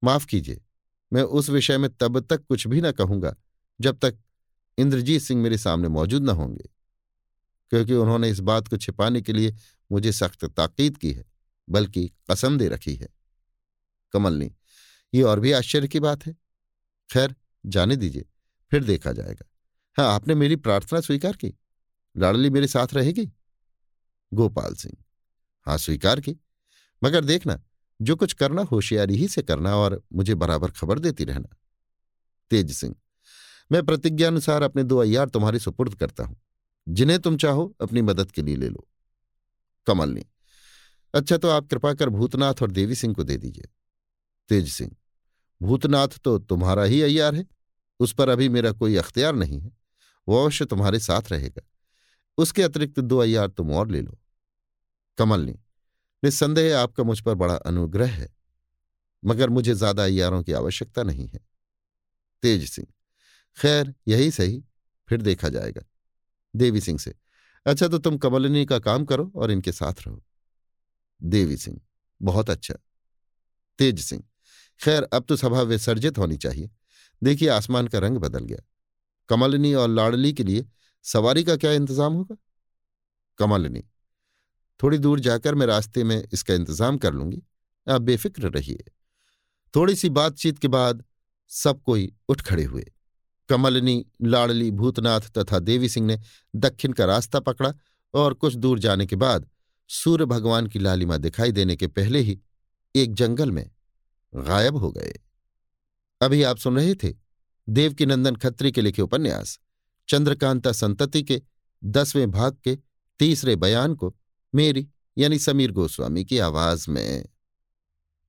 माफ़ 0.03 0.27
कीजिए, 0.27 0.61
मैं 1.13 1.23
उस 1.23 1.49
विषय 1.51 1.79
में 1.79 1.91
तब 1.97 2.21
तक 2.21 2.45
कुछ 2.45 2.67
भी 2.67 2.81
न 2.81 2.93
कहूँगा, 2.93 3.35
जब 3.81 3.99
तक 3.99 4.19
इंद्रजीत 4.79 5.23
सिंह 5.23 5.43
मेरे 5.43 5.59
सामने 5.59 5.89
मौजूद 5.89 6.23
न 6.23 6.29
होंगे, 6.29 6.69
क्योंकि 7.73 7.95
उन्होंने 7.95 8.31
इस 8.31 8.41
बात 8.41 8.69
को 8.69 8.77
छिपाने 8.77 9.23
के 9.23 9.33
लिए 9.33 9.55
मुझे 9.91 10.13
सख्त 10.13 10.45
ताकीद 10.47 10.97
की 10.97 11.13
है, 11.13 11.25
बल्कि 11.69 12.11
कसम 12.31 12.59
दे 12.59 12.69
रखी 12.69 12.95
है। 12.95 13.09
कमलनी, 14.13 14.51
ये 15.15 15.23
और 15.23 15.41
भी 15.41 15.53
आश्चर्य 15.53 15.89
की 15.89 16.01
बात 16.01 16.27
है? 16.27 16.37
खैर, 17.11 17.35
जाने 17.67 17.97
दीजिए, 17.97 18.25
फिर 18.73 18.85
देखा 18.85 19.13
जाएगा। 19.13 19.47
हाँ 19.99 20.15
आपने 20.15 20.35
मेरी 20.35 20.57
प्रार्थना 20.57 21.01
स्वीकार 21.01 21.37
की? 21.37 21.55
लाडली 22.17 22.51
मेरे 22.51 22.67
साथ 22.67 22.95
रहेगी? 22.95 23.31
गोपाल 24.33 24.75
सिंह 24.75 24.97
हाँ 25.67 25.79
स्वीकार 25.79 26.21
की, 26.21 26.37
मगर 27.03 27.25
देखना 27.25 27.63
जो 28.03 28.17
कुछ 28.17 28.33
करना 28.33 28.63
होशियारी 28.63 29.17
ही 29.17 29.29
से 29.29 29.43
करना 29.43 29.77
और 29.77 30.03
मुझे 30.13 30.35
बराबर 30.35 30.71
खबर 30.71 30.99
देती 30.99 31.25
रहना। 31.25 31.57
तेज 32.51 32.73
सिंह, 32.73 32.95
मैं 33.73 33.83
प्रतिज्ञानुसार 33.87 34.63
अपने 34.63 34.83
दो 34.85 34.99
अयार 34.99 35.29
तुम्हारे 35.29 35.59
सुपुर्द 35.59 35.95
करता 35.95 36.25
हूँ। 36.25 36.37
जिन्हें 36.89 37.19
तुम 37.19 37.37
चाहो, 37.37 37.77
अपनी 37.81 38.03
मदद 38.03 38.31
के 38.31 38.43
लिए 38.43 38.57
ले 38.57 38.69
लो। 38.69 38.89
कमलनी 39.87 40.25
अच्छा 41.15 41.37
तो 41.37 41.49
आप 41.49 41.67
कृपा 41.67 41.95
कर 41.95 42.09
भूतनाथ 42.09 42.55
और 42.63 42.71
देवी 42.71 42.95
सिंह 42.95 43.15
को 43.15 43.25
दे 43.25 43.37
दीजिए। 43.37 43.69
तेज 44.49 44.69
सिंह, 44.69 44.97
भूतनाथ 45.63 46.09
तो 46.09 46.39
तुम्हारा 46.39 46.83
ही 46.83 47.03
अय्यार 47.03 47.35
है। 47.35 47.47
उस 48.01 48.13
पर 48.13 48.29
अभी 48.29 48.49
मेरा 48.49 48.73
कोई 48.73 48.97
अख्तियार 48.97 49.35
नहीं 49.35 49.61
है। 49.61 49.73
वो 50.29 50.45
अवश्य 50.45 50.65
तुम्हारे 50.65 50.99
साथ 50.99 51.33
रहेगा। 51.33 51.63
उसके 52.39 52.63
अतिरिक्त 52.63 53.01
दो 53.01 53.19
अय्यार 53.19 53.49
तुम 53.49 53.73
और 53.73 53.91
ले 53.91 54.01
लो। 54.01 54.19
कमलनी 55.19 55.57
निस्संदेह 56.27 56.79
आपका 56.79 57.05
मुझ 57.05 57.21
पर 57.21 57.35
बड़ा 57.37 57.55
अनुग्रह 57.67 58.11
है, 58.13 58.29
मगर 59.23 59.51
मुझे 59.51 59.75
ज़्यादा 59.75 60.05
अय्यारों 60.05 60.43
की 60.43 60.53
आवश्यकता 60.55 61.03
नहीं 61.05 61.29
है। 61.29 61.41
तेज 62.43 62.69
सिंह, 62.71 62.87
खैर, 63.57 63.95
यही 64.09 64.31
सही, 64.31 64.63
फिर 65.09 65.23
देखा 65.23 65.49
जाएगा। 65.49 65.83
देवी 66.55 66.81
सिंह 66.81 66.99
से 66.99 67.15
अच्छा 67.67 67.89
तो 67.89 67.99
तुम 67.99 68.17
कमलिनी 68.19 68.65
का 68.67 68.79
काम 68.81 69.05
करो 69.05 69.31
और 69.35 69.51
इनके 69.51 69.73
साथ 69.73 70.01
रहो। 70.01 70.23
देवी 71.21 71.57
सिंह, 71.57 71.81
बहुत 72.21 72.51
अच्छा। 72.51 72.75
तेज 73.79 74.01
सिंह, 74.01 74.23
खैर, 74.81 75.03
अब 75.05 75.25
तो 75.25 75.37
सभा 75.37 75.63
विसर्जित 75.65 76.19
होनी 76.19 76.37
चाहिए। 76.37 76.71
देखिए, 77.23 77.49
आसमान 77.49 77.89
का 77.89 77.99
रंग 77.99 78.19
बदल 78.19 78.45
गया। 78.45 78.63
कमलिनी 79.29 79.73
और 79.75 79.89
लाडली 79.89 80.33
के 80.33 80.45
लिए 80.45 80.67
सवारी 81.05 81.45
का 81.45 81.57
क्या 81.57 81.73
इंतज़ाम 81.73 82.13
होगा? 82.13 82.37
कमलिनी 83.39 83.83
थोड़ी 84.83 84.99
दूर 84.99 85.21
जाकर 85.21 85.55
मैं 85.55 85.67
रास्ते 85.67 86.05
में 86.05 86.23
इसका 86.33 86.55
इंतज़ाम 86.55 86.99
कर 86.99 87.15
लूँगी। 87.15 87.43
आप 87.87 88.03
बेफिक्र 88.03 88.49
रहिए। 88.49 88.85
थोड़ी 89.75 89.95
सी 89.97 90.09
बातचीत 90.09 90.59
के 90.59 90.69
बाद 90.69 91.05
सब 91.51 91.83
कोई 91.83 92.13
उठ 92.29 92.41
खड़े 92.41 92.65
हुए। 92.65 92.85
कमलनी, 93.49 94.05
लाडली, 94.23 94.71
भूतनाथ 94.71 95.21
तथा 95.39 95.59
देवी 95.59 95.89
सिंह 95.89 96.07
ने 96.07 96.19
दक्षिण 96.57 96.93
का 96.93 97.05
रास्ता 97.05 97.41
पकड़ा 97.41 97.73
और 98.15 98.35
कुछ 98.35 98.55
दूर 98.55 98.79
जाने 98.79 99.07
के 99.07 99.17
बाद 99.17 99.49
सूर्य 99.91 100.25
भगवान 100.25 100.67
की 100.67 100.79
लालिमा 100.79 101.17
दिखाई 101.17 101.53
देने 101.53 101.77
के 101.77 101.87
पहले 101.87 102.19
ही 102.19 102.39
एक 102.95 103.15
जंगल 103.15 103.51
में 103.51 103.71
गायब 104.33 104.77
हो 104.77 104.91
गए। 104.93 105.13
अभी 106.21 106.43
आप 106.43 106.59
सुन 106.59 106.77
रहे 106.77 106.95
थे 106.95 107.13
देवकीनंदन 107.69 108.37
खत्री 108.37 108.73
के 108.73 108.81
लिखे 108.81 109.03
उपन्यास, 109.03 109.59
चंद्रकांता 110.09 110.73
संतति 110.73 111.23
के 111.23 111.41
दसवें 111.85 112.31
भाग 112.31 112.57
के 112.65 112.77
तीसरे 113.21 113.57
बयान 113.57 113.95
को 113.95 114.15
मेरी, 114.57 114.87
यानी 115.19 115.39
समीर 115.39 115.73
गोस्वामी 115.73 116.25
की 116.25 116.39
आवाज़ 116.39 116.91
में। 116.91 117.25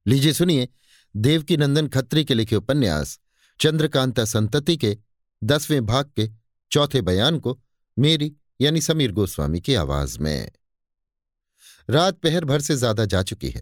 लीजिए 0.08 0.34
सुनिए 0.34 0.68
देवकी 1.16 1.58
नंदन 1.58 1.88
खत्री 1.88 2.26
के 2.26 2.34
लिखे 2.34 2.56
उपन्यास, 2.56 3.20
चंद्रकांता 3.60 4.26
संतति 4.26 4.78
के, 4.78 4.98
दसवें 5.44 5.86
भाग 5.86 6.12
के, 6.16 6.30
चौथे 6.72 7.02
बयान 7.02 7.40
को, 7.40 7.60
मेरी, 7.98 8.36
यानी 8.62 8.82
समीर 8.82 9.12
गोस्वामी 9.12 9.62
की 9.62 9.76
आवाज़ 9.76 10.20
में। 10.20 10.52
रात 11.90 12.18
पहर 12.18 12.46
भर 12.46 12.62
से 12.62 12.76
ज़्यादा 12.76 13.06
जा 13.06 13.24
चुकी 13.24 13.50
है। 13.50 13.62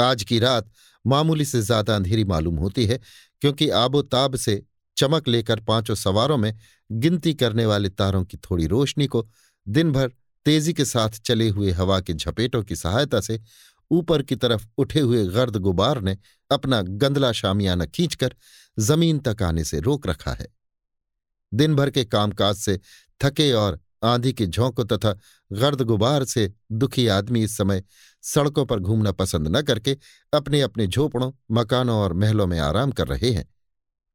आज 0.00 0.22
की 0.24 0.38
रात 0.38 0.70
मामूली 1.06 1.44
से 1.44 1.60
ज़्यादा 1.62 1.96
अंधेरी 1.96 2.24
मालूम 2.24 2.56
होती 2.56 2.86
है, 2.86 3.00
क्योंकि 3.40 3.68
आबोताब 3.68 4.36
से 4.36 4.62
चमक 4.96 5.28
लेकर 5.28 5.60
पाँचों 5.60 5.94
सवारों 5.94 6.36
में 6.36 6.58
गिनती 6.90 7.34
करने 7.34 7.66
वाले 7.66 7.88
तारों 7.88 8.24
की 8.24 8.36
थोड़ी 8.36 8.66
रोशनी 8.66 9.06
को 9.06 9.28
दिन 9.66 9.92
भर 9.92 10.12
तेज़ी 10.44 10.72
के 10.72 10.84
साथ 10.84 11.08
चले 11.08 11.48
हुए 11.48 11.70
हवा 11.70 12.00
के 12.00 12.12
झपेटों 12.12 12.62
की 12.62 12.76
सहायता 12.76 13.20
से 13.20 13.40
ऊपर 13.90 14.22
की 14.22 14.36
तरफ़ 14.36 14.66
उठे 14.78 15.00
हुए 15.00 15.26
गर्द 15.26 15.56
गुबार 15.56 16.00
ने 16.00 16.16
अपना 16.50 16.82
गंदला 16.82 17.32
शामियाना 17.32 17.86
खींचकर 17.86 18.34
ज़मीन 18.78 19.18
तक 19.18 19.42
आने 19.42 19.64
से 19.64 19.80
रोक 19.80 20.06
रखा 20.06 20.32
है। 20.32 20.46
दिन 21.54 21.74
भर 21.76 21.90
के 21.90 22.04
कामकाज 22.04 22.56
से 22.56 22.80
थके 23.24 23.52
और 23.52 23.80
आंधी 24.04 24.32
के 24.32 24.46
झोंकों 24.46 24.84
तथा 24.84 25.12
गर्द 25.52 25.82
गुबार 25.82 26.24
से 26.24 26.52
दुखी 26.72 27.06
आदमी 27.06 27.42
इस 27.44 27.56
समय 27.56 27.82
सड़कों 28.22 28.66
पर 28.66 28.80
घूमना 28.80 29.12
पसंद 29.12 29.56
न 29.56 29.62
करके 29.62 29.96
अपने 30.32 30.60
अपने 30.60 30.86
झोपड़ों, 30.86 31.32
मकानों 31.50 31.96
और 31.96 32.12
महलों 32.12 32.46
में 32.46 32.58
आराम 32.58 32.92
कर 32.92 33.06
रहे 33.08 33.30
हैं। 33.30 33.48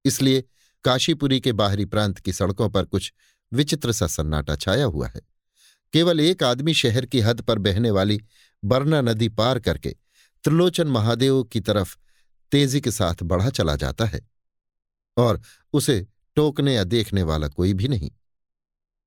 इसलिए 0.06 0.44
काशीपुरी 0.84 1.40
के 1.40 1.52
बाहरी 1.54 1.86
प्रांत 1.86 2.20
की 2.20 2.34
सड़कों 2.34 2.70
पर 2.70 2.86
कुछ 2.86 3.14
विचित्र 3.52 3.92
सा 3.92 4.08
सन्नाटा 4.08 4.56
छाया 4.56 4.86
हुआ 4.86 5.08
है। 5.08 5.22
केवल 5.94 6.20
एक 6.20 6.44
आदमी 6.44 6.74
शहर 6.74 7.06
की 7.06 7.20
हद 7.20 7.42
पर 7.42 7.60
बहने 7.60 7.92
वाली 7.92 8.20
बरना 8.64 9.02
नदी 9.02 9.30
पार 9.30 9.60
करके 9.60 9.90
त्रिलोचन 10.44 10.88
महादेव 10.88 11.44
की 11.44 11.60
तरफ़ 11.60 11.96
तेज़ी 12.52 12.82
के 12.82 12.92
साथ 12.92 13.24
बढ़ा 13.24 13.50
चला 13.50 13.76
जाता 13.76 14.06
है 14.06 14.22
और 15.18 15.42
उसे 15.74 16.06
टोकने 16.36 16.76
या 16.76 16.84
देखने 16.84 17.24
वाला 17.24 17.48
कोई 17.48 17.74
भी 17.74 17.88
नहीं। 17.88 18.12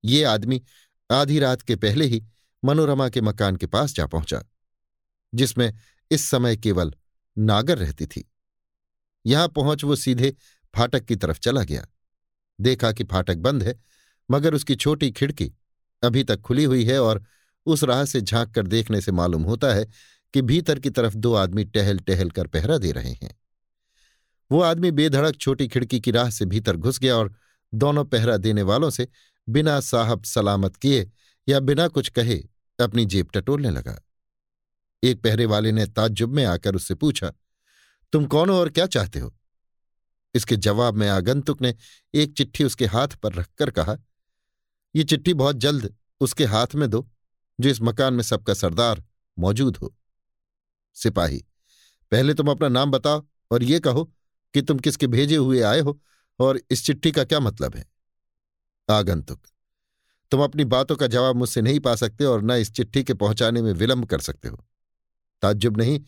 ये 0.04 0.22
आदमी 0.24 0.62
आधी 1.10 1.38
रात 1.38 1.62
के 1.62 1.76
पहले 1.76 2.04
ही 2.04 2.22
मनोरमा 2.64 3.08
के 3.08 3.20
मकान 3.20 3.56
के 3.56 3.66
पास 3.66 3.94
जा 3.94 4.06
पहुँचा, 4.06 4.42
जिसमें 5.34 5.72
इस 6.10 6.28
समय 6.28 6.56
केवल 6.56 6.94
नागर 7.38 7.78
रहती 7.78 8.06
थी। 8.06 8.30
यहाँ 9.26 9.48
पहुँच 9.48 9.84
वो 9.84 9.96
सीधे 9.96 10.34
फाटक 10.74 11.04
की 11.04 11.16
तरफ़ 11.16 11.38
चला 11.38 11.62
गया। 11.62 11.86
देखा 12.60 12.92
कि 12.92 13.04
फाटक 13.04 13.36
बंद 13.36 13.62
है, 13.62 13.78
मगर 14.30 14.54
उसकी 14.54 14.76
छोटी 14.76 15.10
खिड़की 15.10 15.52
अभी 16.02 16.24
तक 16.24 16.40
खुली 16.40 16.64
हुई 16.64 16.84
है 16.84 17.00
और 17.02 17.24
उस 17.66 17.84
राह 17.84 18.04
से 18.04 18.20
झाँक 18.20 18.54
कर 18.54 18.66
देखने 18.66 19.00
से 19.00 19.12
मालूम 19.12 19.42
होता 19.42 19.74
है 19.74 19.86
कि 20.34 20.42
भीतर 20.42 20.78
की 20.78 20.90
तरफ़ 20.90 21.14
दो 21.14 21.34
आदमी 21.34 21.64
टहल 21.64 21.98
टहल 21.98 22.30
कर 22.30 22.46
पहरा 22.46 22.78
दे 22.78 22.92
रहे 22.92 23.12
हैं। 23.12 23.38
वो 24.50 24.60
आदमी 24.60 24.90
बेधड़क 24.90 25.36
छोटी 25.36 25.68
खिड़की 25.68 26.00
की 26.00 26.10
राह 26.10 26.30
से 26.30 26.44
भीतर 26.44 26.76
घुस 26.76 26.98
गया 26.98 27.16
और 27.16 27.34
दोनों 27.74 28.04
पहरा 28.04 28.36
देने 28.36 28.62
वालों 28.62 28.90
से 28.90 29.08
बिना 29.48 29.80
साहब 29.80 30.24
सलामत 30.24 30.76
किए 30.76 31.10
या 31.48 31.60
बिना 31.60 31.88
कुछ 31.88 32.08
कहे 32.08 32.42
अपनी 32.80 33.04
जेब 33.06 33.28
टटोलने 33.34 33.70
लगा। 33.70 34.00
एक 35.04 35.22
पहरे 35.22 35.46
वाले 35.46 35.72
ने 35.72 35.86
ताज्जुब 35.86 36.34
में 36.34 36.44
आकर 36.44 36.74
उससे 36.74 36.94
पूछा, 36.94 37.32
तुम 38.12 38.24
कौन 38.24 38.50
हो 38.50 38.56
और 38.56 38.68
क्या 38.68 38.86
चाहते 38.86 39.18
हो? 39.18 39.34
इसके 40.34 40.56
जवाब 40.56 40.94
में 40.94 41.08
आगंतुक 41.08 41.62
ने 41.62 41.74
एक 42.14 42.32
चिट्ठी 42.32 42.64
उसके 42.64 42.86
हाथ 42.86 43.08
पर 43.08 43.32
रखकर 43.32 43.70
कहा 43.70 43.96
ये 44.94 45.04
चिट्ठी 45.04 45.34
बहुत 45.34 45.56
जल्द 45.56 45.94
उसके 46.20 46.44
हाथ 46.44 46.74
में 46.74 46.88
दो, 46.90 47.08
जो 47.58 47.68
इस 47.68 47.80
मकान 47.82 48.14
में 48.14 48.22
सबका 48.22 48.54
सरदार 48.54 49.02
मौजूद 49.38 49.76
हो। 49.76 49.94
सिपाही, 50.96 51.44
पहले 52.12 52.34
तुम 52.34 52.50
अपना 52.50 52.68
नाम 52.68 52.90
बताओ 52.90 53.26
और 53.50 53.62
ये 53.62 53.80
कहो 53.80 54.04
कि 54.54 54.62
तुम 54.62 54.78
किसके 54.78 55.06
भेजे 55.06 55.36
हुए 55.36 55.60
आए 55.62 55.80
हो 55.80 56.00
और 56.40 56.60
इस 56.70 56.84
चिट्ठी 56.86 57.12
का 57.12 57.24
क्या 57.24 57.40
मतलब 57.40 57.76
है। 57.76 57.84
आगंतुक, 58.88 59.40
तुम 60.32 60.42
अपनी 60.44 60.64
बातों 60.64 60.96
का 60.96 61.06
जवाब 61.06 61.36
मुझसे 61.36 61.62
नहीं 61.62 61.80
पा 61.80 61.94
सकते 61.94 62.24
और 62.24 62.42
न 62.42 62.50
इस 62.50 62.72
चिट्ठी 62.72 63.02
के 63.04 63.14
पहुँचाने 63.14 63.62
में 63.62 63.72
विलंब 63.72 64.06
कर 64.06 64.20
सकते 64.20 64.48
हो। 64.48 64.64
ताज्जुब 65.42 65.76
नहीं 65.76 65.98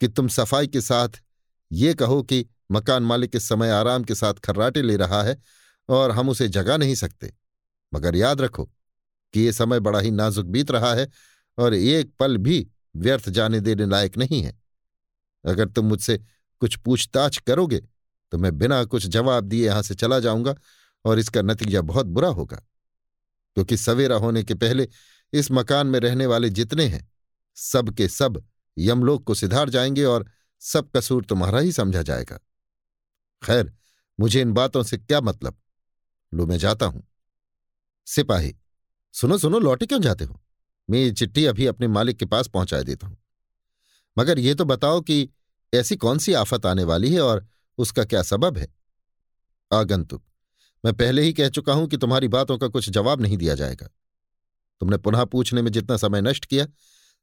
कि 0.00 0.08
तुम 0.08 0.28
सफ़ाई 0.28 0.66
के 0.66 0.80
साथ 0.80 1.20
ये 1.72 1.94
कहो 1.94 2.22
कि 2.22 2.44
मकान 2.72 3.02
मालिक 3.02 3.36
इस 3.36 3.48
समय 3.48 3.70
आराम 3.70 4.04
के 4.04 4.14
साथ 4.14 4.34
खर्राटे 4.34 4.82
ले 4.82 4.96
रहा 4.96 5.22
है 5.22 5.36
और 5.88 6.10
हम 6.10 6.28
उसे 6.28 6.48
जगा 6.48 6.76
नहीं 6.76 6.94
सकते। 6.94 7.32
मगर 7.92 8.16
याद 8.16 8.40
रखो 8.40 8.64
कि 9.34 9.40
ये 9.40 9.52
समय 9.52 9.80
बड़ा 9.80 10.00
ही 10.00 10.10
नाजुक 10.10 10.46
बीत 10.46 10.70
रहा 10.70 10.92
है 10.94 11.08
और 11.58 11.74
एक 11.74 12.12
पल 12.18 12.36
भी 12.38 12.66
व्यर्थ 12.96 13.28
जाने 13.28 13.60
देने 13.60 13.86
लायक 13.86 14.16
नहीं 14.18 14.42
है। 14.42 14.58
अगर 15.44 15.68
तुम 15.68 15.86
मुझसे 15.86 16.18
कुछ 16.62 16.76
पूछताछ 16.76 17.38
करोगे 17.38 17.78
तो 18.32 18.38
मैं 18.38 18.56
बिना 18.58 18.84
कुछ 18.84 19.06
जवाब 19.06 19.44
दिए 19.44 19.64
यहाँ 19.66 19.82
से 19.82 19.94
चला 19.94 20.18
जाऊँगा 20.20 20.54
और 21.04 21.18
इसका 21.18 21.42
नतीजा 21.42 21.80
बहुत 21.82 22.06
बुरा 22.06 22.28
होगा, 22.28 22.56
क्योंकि 23.56 23.76
सवेरा 23.76 24.16
होने 24.16 24.42
के 24.42 24.54
पहले 24.54 24.88
इस 25.32 25.50
मकान 25.50 25.86
में 25.86 25.98
रहने 26.00 26.26
वाले 26.26 26.50
जितने 26.50 26.86
हैं, 26.86 27.08
सब 27.56 27.90
के 27.90 28.08
सब 28.08 28.42
यमलोक 28.76 29.24
को 29.24 29.34
सिधार 29.34 29.70
जाएँगे 29.70 30.04
और 30.04 30.26
सब 30.62 30.90
कसूर 30.90 31.24
तुम्हारा 31.24 31.58
ही 31.58 31.72
समझा 31.72 32.02
जाएगा। 32.02 32.38
खैर, 33.42 33.72
मुझे 34.18 34.40
इन 34.40 34.52
बातों 34.52 34.82
से 34.82 34.98
क्या 34.98 35.20
मतलब? 35.20 35.56
लो, 36.32 36.46
मैं 36.46 36.58
जाता 36.58 36.86
हूँ। 36.86 37.02
सिपाही। 38.06 38.54
सुनो 39.12 39.38
सुनो, 39.38 39.58
लौटे 39.58 39.86
क्यों 39.86 40.00
जाते 40.00 40.24
हो? 40.24 40.40
मैं 40.90 40.98
ये 40.98 41.12
चिट्ठी 41.12 41.44
अभी 41.44 41.66
अपने 41.66 41.88
मालिक 41.88 42.16
के 42.16 42.24
पास 42.24 42.48
पहुँचा 42.48 42.82
देता 42.82 43.06
हूँ। 43.06 43.16
मगर 44.18 44.38
ये 44.38 44.54
तो 44.54 44.64
बताओ 44.64 45.00
कि 45.00 45.28
ऐसी 45.74 45.96
कौन 45.96 46.18
सी 46.18 46.32
आफत 46.32 46.66
आने 46.66 46.84
वाली 46.84 47.14
है 47.14 47.20
और 47.20 47.46
उसका 47.78 48.04
क्या 48.04 48.22
सबब 48.22 48.58
है? 48.58 48.74
आगंतुक, 49.72 50.22
मैं 50.84 50.94
पहले 50.94 51.22
ही 51.22 51.32
कह 51.32 51.48
चुका 51.48 51.72
हूँ 51.72 51.88
कि 51.88 51.96
तुम्हारी 51.96 52.28
बातों 52.28 52.58
का 52.58 52.68
कुछ 52.68 52.90
जवाब 52.90 53.20
नहीं 53.20 53.36
दिया 53.36 53.54
जाएगा। 53.54 53.86
तुमने 54.80 54.96
पुनः 54.96 55.24
पूछने 55.24 55.62
में 55.62 55.72
जितना 55.72 55.96
समय 55.96 56.22
नष्ट 56.22 56.44
किया, 56.44 56.66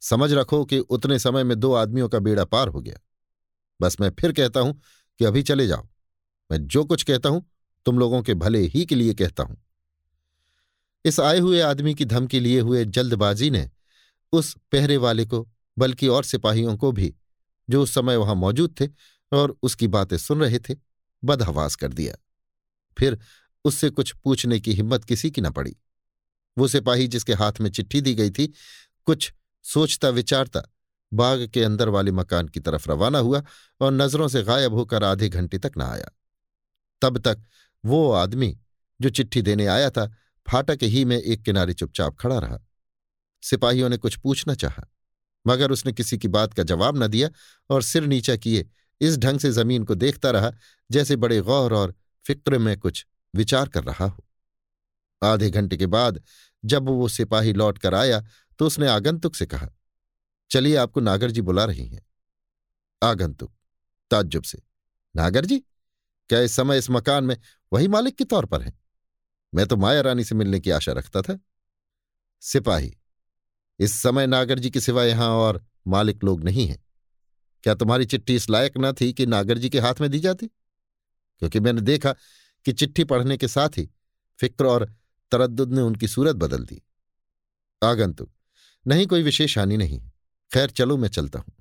समझ 0.02 0.34
रखो 0.34 0.66
कि 0.66 0.80
उतने 0.80 1.20
समय 1.20 1.44
में 1.44 1.60
दो 1.60 1.74
आदमियों 1.74 2.10
का 2.10 2.20
बेड़ा 2.20 2.46
पार 2.46 2.68
हो 2.68 2.82
गया। 2.82 3.00
बस 3.82 4.02
मैं 4.02 4.12
फिर 4.20 4.32
कहता 4.32 4.60
हूँ 4.60 4.82
कि 5.20 5.26
अभी 5.26 5.44
चले 5.44 5.68
जाओ। 5.68 5.88
मैं 6.52 6.68
जो 6.68 6.86
कुछ 6.86 7.04
कहता 7.04 7.30
हूँ, 7.30 7.52
तुम 7.86 8.00
लोगों 8.00 8.22
के 8.22 8.34
भले 8.34 8.60
ही 8.60 8.86
के 8.86 8.96
लिए 8.96 9.14
कहता 9.14 9.44
हूँ। 9.44 9.64
इस 11.06 11.20
आए 11.20 11.40
हुए 11.40 11.62
आदमी 11.62 11.96
की 11.96 12.06
धमकी 12.06 12.40
लिए 12.40 12.60
हुए 12.60 12.86
जल्दबाजी 12.86 13.50
ने 13.50 13.72
उस 14.32 14.58
पहरे 14.72 14.98
वाले 14.98 15.26
को, 15.26 15.50
बल्कि 15.78 16.08
और 16.08 16.24
सिपाहियों 16.24 16.78
को 16.78 16.92
भी, 16.92 17.16
जो 17.70 17.84
उस 17.84 17.94
समय 17.94 18.16
वहाँ 18.16 18.36
मौजूद 18.36 18.76
थे 18.82 18.88
और 19.32 19.58
उसकी 19.64 19.88
बातें 19.88 20.18
सुन 20.18 20.42
रहे 20.42 20.60
थे, 20.60 20.76
बदहवास 21.24 21.76
कर 21.76 21.94
दिया। 21.94 22.16
फिर 22.98 23.20
उससे 23.66 23.90
कुछ 23.90 24.12
पूछने 24.12 24.60
की 24.60 24.74
हिम्मत 24.74 25.04
किसी 25.04 25.32
की 25.32 25.42
न 25.42 25.50
पड़ी। 25.50 25.76
वो 26.58 26.68
सिपाही 26.68 27.08
जिसके 27.08 27.34
हाथ 27.34 27.54
में 27.62 27.70
चिट्ठी 27.70 28.02
दी 28.02 28.16
गई 28.16 28.32
थी, 28.32 28.54
कुछ 29.06 29.34
सोचता 29.64 30.10
विचारता 30.10 30.64
बाग 31.14 31.48
के 31.48 31.64
अंदर 31.64 31.90
वाले 31.90 32.12
मकान 32.12 32.48
की 32.48 32.60
तरफ़ 32.60 32.90
रवाना 32.90 33.20
हुआ 33.20 33.44
और 33.82 33.92
नज़रों 33.92 34.28
से 34.28 34.44
गायब 34.44 34.74
होकर 34.74 35.04
आधे 35.04 35.30
घंटे 35.30 35.58
तक 35.58 35.72
न 35.78 35.82
आया। 35.82 36.10
तब 37.02 37.18
तक 37.18 37.40
वो 37.86 38.12
आदमी 38.12 38.60
जो 39.02 39.10
चिट्ठी 39.10 39.42
देने 39.42 39.66
आया 39.66 39.90
था 39.90 40.16
फाटक 40.48 40.80
ही 40.84 41.04
में 41.06 41.18
एक 41.18 41.42
किनारे 41.42 41.74
चुपचाप 41.74 42.16
खड़ा 42.20 42.38
रहा। 42.40 42.60
सिपाहियों 43.44 43.90
ने 43.90 43.98
कुछ 43.98 44.16
पूछना 44.16 44.54
चाहा, 44.56 44.84
मगर 45.46 45.72
उसने 45.72 45.94
किसी 45.94 46.18
की 46.18 46.28
बात 46.28 46.54
का 46.54 46.64
जवाब 46.64 47.04
न 47.04 47.08
दिया 47.08 47.30
और 47.70 47.84
सिर 47.84 48.04
नीचा 48.04 48.36
किए। 48.36 48.68
इस 49.02 49.18
ढंग 49.18 49.40
से 49.40 49.52
ज़मीन 49.52 49.84
को 49.84 49.96
देखता 49.96 50.32
रहा, 50.32 50.52
जैसे 50.90 51.16
बड़े 51.16 51.40
गौर 51.42 51.74
और 51.74 51.96
फ़िक्र 52.26 52.58
में 52.58 52.78
कुछ 52.80 53.06
विचार 53.34 53.70
कर 53.70 53.84
रहा 53.84 54.06
हो। 54.06 54.26
आधे 55.22 55.50
घंटे 55.50 55.78
के 55.78 55.86
बाद 55.88 56.22
जब 56.64 56.86
वो 56.86 57.08
सिपाही 57.08 57.54
लौट 57.54 57.78
कर 57.78 57.96
आया 57.96 58.24
तो 58.60 58.66
उसने 58.66 58.88
आगंतुक 58.88 59.36
से 59.36 59.46
कहा, 59.46 59.70
चलिए, 60.52 60.76
आपको 60.76 61.00
नागर 61.00 61.32
जी 61.32 61.42
बुला 61.42 61.66
रही 61.66 61.88
हैं। 61.88 62.02
आगंतुक, 63.02 63.52
ताज्जुब 64.12 64.44
से, 64.44 64.62
नागर 65.16 65.46
जी, 65.46 65.60
क्या 66.30 66.40
इस 66.40 66.56
समय 66.56 66.78
इस 66.78 66.90
मकान 66.90 67.24
में 67.24 67.36
वही 67.72 67.88
मालिक 67.88 68.16
के 68.16 68.24
तौर 68.26 68.46
पर 68.46 68.62
है? 68.62 68.74
मैं 69.54 69.66
तो 69.66 69.78
माया 69.78 70.02
रानी 70.02 70.24
से 70.24 70.36
मिलने 70.36 70.60
की 70.60 70.72
आशा 70.72 70.92
रखता 70.92 71.22
था। 71.22 71.40
सिपाही, 72.42 72.98
इस 73.80 73.94
समय 73.94 74.28
नागर 74.28 74.60
जी 74.60 74.70
के 74.70 74.80
सिवा 74.80 75.04
यहाँ 75.04 75.30
और 75.30 75.66
मालिक 75.88 76.24
लोग 76.24 76.44
नहीं 76.44 76.68
हैं। 76.68 76.86
क्या 77.64 77.74
तुम्हारी 77.74 78.06
चिट्ठी 78.06 78.36
इस 78.36 78.50
लायक 78.50 78.74
न 78.78 78.94
थी 78.94 79.14
कि 79.14 79.26
नागर 79.26 79.58
जी 79.58 79.70
के 79.70 79.80
हाथ 79.80 80.02
में 80.02 80.10
दी 80.12 80.20
जाती? 80.20 80.48
क्योंकि 81.40 81.60
मैंने 81.60 81.82
देखा 81.82 82.14
कि 82.66 82.74
चिट्ठी 82.74 83.04
पढ़ने 83.04 83.38
के 83.38 83.48
साथ 83.48 83.70
ही 83.70 83.90
फ़िक्र 84.40 84.66
और 84.66 84.94
तरद 85.32 85.62
ने 85.62 85.82
उनकी 85.82 86.08
सूरत 86.08 86.36
बदल 86.36 86.66
दी। 86.66 86.82
आगंतुक, 87.84 88.32
नहीं 88.88 89.08
कोई 89.08 89.24
विशेष 89.24 89.58
हानि 89.58 89.78
नहीं 89.78 90.00
खैर, 90.52 90.70
चलो 90.70 90.98
मैं 90.98 91.10
चलता 91.10 91.40
हूँ। 91.40 91.54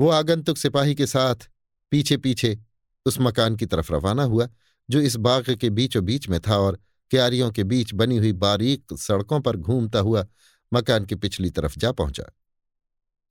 वो 0.00 0.08
आगंतुक 0.08 0.58
सिपाही 0.58 0.94
के 0.94 1.06
साथ 1.06 1.50
पीछे 1.90 2.16
पीछे 2.16 2.58
उस 3.06 3.20
मकान 3.20 3.56
की 3.56 3.66
तरफ़ 3.66 3.92
रवाना 3.92 4.22
हुआ 4.22 4.48
जो 4.90 5.00
इस 5.00 5.16
बाग 5.16 5.50
के 5.50 5.70
बीचों 5.70 6.04
बीच 6.04 6.28
में 6.28 6.40
था 6.40 6.58
और 6.58 6.78
क्यारियों 7.10 7.50
के 7.50 7.64
बीच 7.64 7.94
बनी 7.94 8.16
हुई 8.16 8.32
बारीक 8.32 8.86
सड़कों 8.98 9.40
पर 9.40 9.56
घूमता 9.56 9.98
हुआ 9.98 10.26
मकान 10.74 11.04
की 11.04 11.14
पिछली 11.14 11.50
तरफ़ 11.50 11.78
जा 11.78 11.92
पहुँचा। 11.92 12.24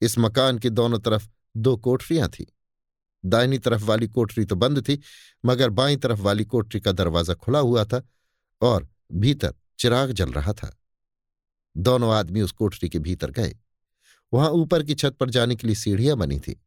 इस 0.02 0.18
मकान 0.18 0.60
के 0.60 0.70
दोनों 0.70 1.00
तरफ़ 1.00 1.30
दो 1.58 1.78
कोठरियाँ 1.78 2.30
थीं। 2.30 2.46
दाहिनी 3.26 3.58
तरफ़ 3.58 3.84
वाली 3.84 4.08
कोठरी 4.08 4.46
तो 4.46 4.56
बंद 4.56 4.82
थी, 4.82 5.00
मगर 5.46 5.70
बाईं 5.70 5.98
तरफ़ 5.98 6.20
वाली 6.20 6.46
कोठरी 6.46 6.82
का 6.82 6.92
दरवाज़ा 6.92 7.34
खुला 7.34 7.60
हुआ 7.60 7.86
था 7.86 8.04
और 8.62 8.90
भीतर 9.12 9.54
चिराग 9.80 10.12
जल 10.12 10.32
रहा 10.32 10.54
था। 10.54 10.82
दोनों 11.78 12.14
आदमी 12.14 12.42
उस 12.42 12.52
कोठरी 12.52 12.90
के 12.90 13.00
भीतर 13.00 13.32
गए। 13.32 13.56
वहाँ 14.34 14.50
ऊपर 14.50 14.84
की 14.84 14.96
छत 14.96 15.18
पर 15.20 15.30
जाने 15.30 15.56
के 15.56 15.68
लिए 15.68 15.76
सीढ़ियाँ 15.76 16.18
बनी 16.18 16.40
थी। 16.40 16.62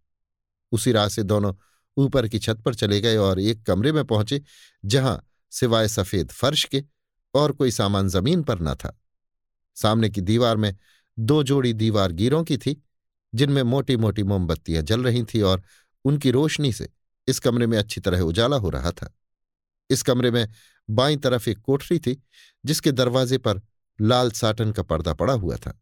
उसी 0.73 0.93
राह 0.93 1.09
से 1.09 1.23
दोनों 1.23 1.55
ऊपर 1.97 2.29
की 2.29 2.39
छत 2.39 2.61
पर 2.65 2.75
चले 2.75 3.01
गए 3.01 3.17
और 3.17 3.41
एक 3.41 3.63
कमरे 3.63 3.93
में 3.93 4.05
पहुँचे, 4.05 4.43
जहाँ 4.85 5.23
सिवाय 5.53 5.89
सफ़ेद 5.89 6.31
फर्श 6.31 6.65
के 6.65 6.83
और 7.35 7.53
कोई 7.53 7.71
सामान 7.71 8.09
ज़मीन 8.09 8.43
पर 8.43 8.61
न 8.61 8.75
था। 8.75 8.99
सामने 9.77 10.11
की 10.11 10.21
दीवार 10.21 10.57
में 10.57 10.75
दो 11.19 11.43
जोड़ी 11.43 11.73
दीवार 11.73 12.13
गिरों 12.13 12.43
की 12.45 12.57
थी, 12.57 12.83
जिनमें 13.35 13.63
मोटी 13.63 13.97
मोटी 13.97 14.23
मोमबत्तियाँ 14.23 14.83
जल 14.83 15.03
रही 15.03 15.23
थीं 15.25 15.43
और 15.43 15.63
उनकी 16.05 16.31
रोशनी 16.31 16.73
से 16.73 16.89
इस 17.29 17.39
कमरे 17.39 17.67
में 17.67 17.79
अच्छी 17.79 18.01
तरह 18.01 18.21
उजाला 18.21 18.57
हो 18.57 18.69
रहा 18.69 18.91
था। 18.91 19.15
इस 19.91 20.03
कमरे 20.03 20.31
में 20.31 20.49
बाई 20.89 21.17
तरफ़ 21.17 21.49
एक 21.51 21.59
कोठरी 21.59 21.99
थी, 21.99 22.23
जिसके 22.65 22.93
दरवाजे 22.93 23.39
पर 23.39 23.61
लाल 23.99 24.31
साटन 24.31 24.73
का 24.73 24.83
पर्दा 24.83 25.13
पड़ा 25.13 25.33
हुआ 25.33 25.57
था। 25.57 25.81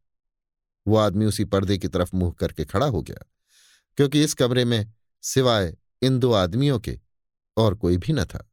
वो 0.87 0.97
आदमी 0.97 1.25
उसी 1.25 1.45
पर्दे 1.45 1.79
की 1.79 1.89
तरफ़ 1.89 2.17
मुँह 2.17 2.33
करके 2.33 2.65
खड़ा 2.65 2.87
हो 2.87 3.03
गया, 3.03 3.25
क्योंकि 3.97 4.23
इस 4.25 4.35
कमरे 4.35 4.65
में 4.65 4.93
सिवाय 5.25 5.77
इन 6.03 6.19
दो 6.19 6.33
आदमियों 6.33 6.79
के, 6.79 6.99
और 7.57 7.75
कोई 7.75 7.97
भी 7.97 8.13
न 8.13 8.25
था। 8.25 8.51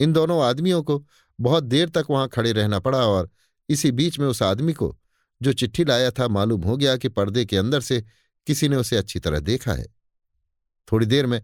इन 0.00 0.12
दोनों 0.12 0.44
आदमियों 0.44 0.82
को 0.82 1.06
बहुत 1.40 1.64
देर 1.64 1.88
तक 1.88 2.04
वहाँ 2.10 2.28
खड़े 2.28 2.52
रहना 2.52 2.78
पड़ा 2.78 2.98
और 2.98 3.30
इसी 3.68 3.92
बीच 3.92 4.18
में 4.18 4.26
उस 4.26 4.42
आदमी 4.42 4.72
को, 4.72 4.98
जो 5.42 5.52
चिट्ठी 5.52 5.84
लाया 5.84 6.10
था, 6.10 6.28
मालूम 6.28 6.62
हो 6.62 6.76
गया 6.76 6.96
कि 6.96 7.08
पर्दे 7.08 7.44
के 7.44 7.56
अंदर 7.56 7.80
से 7.80 8.04
किसी 8.46 8.68
ने 8.68 8.76
उसे 8.76 8.96
अच्छी 8.96 9.18
तरह 9.18 9.40
देखा 9.40 9.72
है। 9.72 9.86
थोड़ी 10.92 11.06
देर 11.06 11.26
में 11.26 11.42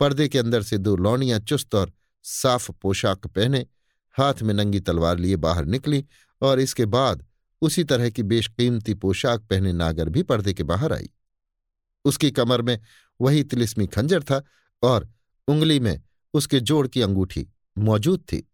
पर्दे 0.00 0.28
के 0.28 0.38
अंदर 0.38 0.62
से 0.62 0.78
दो 0.78 0.96
लौनियाँ 0.96 1.40
चुस्त 1.40 1.74
और 1.74 1.92
साफ़ 2.22 2.72
पोशाक 2.72 3.26
पहने 3.26 3.66
हाथ 4.12 4.34
में 4.42 4.54
नंगी 4.54 4.80
तलवार 4.80 5.18
लिए 5.18 5.36
बाहर 5.36 5.64
निकली 5.64 6.04
और 6.42 6.60
इसके 6.60 6.86
बाद 6.86 7.26
उसी 7.62 7.84
तरह 7.84 8.10
की 8.10 8.22
बेशकीमती 8.22 8.94
पोशाक 8.94 9.40
पहने 9.40 9.72
नागर 9.72 10.08
भी 10.08 10.22
पर्दे 10.22 10.54
के 10.54 10.62
बाहर 10.62 10.92
आई। 10.92 11.10
उसकी 12.04 12.30
कमर 12.30 12.62
में 12.62 12.80
वही 13.20 13.44
तिलिस्मी 13.44 13.86
खंजर 13.86 14.22
था 14.22 14.44
और 14.82 15.08
उंगली 15.48 15.80
में 15.80 16.02
उसके 16.34 16.60
जोड़ 16.60 16.88
की 16.88 17.02
अंगूठी 17.02 17.48
मौजूद 17.78 18.20
थी। 18.20 18.52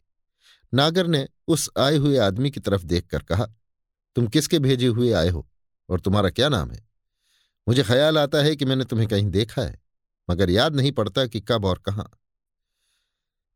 नागर 0.75 1.07
ने 1.07 1.29
उस 1.49 1.71
आए 1.79 1.97
हुए 1.97 2.19
आदमी 2.19 2.51
की 2.51 2.61
तरफ़ 2.61 2.85
देखकर 2.85 3.23
कहा, 3.23 3.47
तुम 4.17 4.27
किसके 4.27 4.59
भेजे 4.59 4.87
हुए 4.87 5.13
आए 5.13 5.29
हो 5.29 5.49
और 5.89 6.01
तुम्हारा 6.01 6.31
क्या 6.31 6.49
नाम 6.49 6.71
है? 6.71 6.89
मुझे 7.69 7.83
ख्याल 7.83 8.19
आता 8.19 8.39
है 8.39 8.57
कि 8.57 8.65
मैंने 8.65 8.85
तुम्हें 8.85 9.09
कहीं 9.09 9.31
देखा 9.31 9.63
है, 9.63 9.83
मगर 10.31 10.51
याद 10.51 10.77
नहीं 10.77 10.93
पड़ता 10.93 11.27
कि 11.27 11.41
कब 11.41 11.65
और 11.65 11.79
कहाँ। 11.79 12.11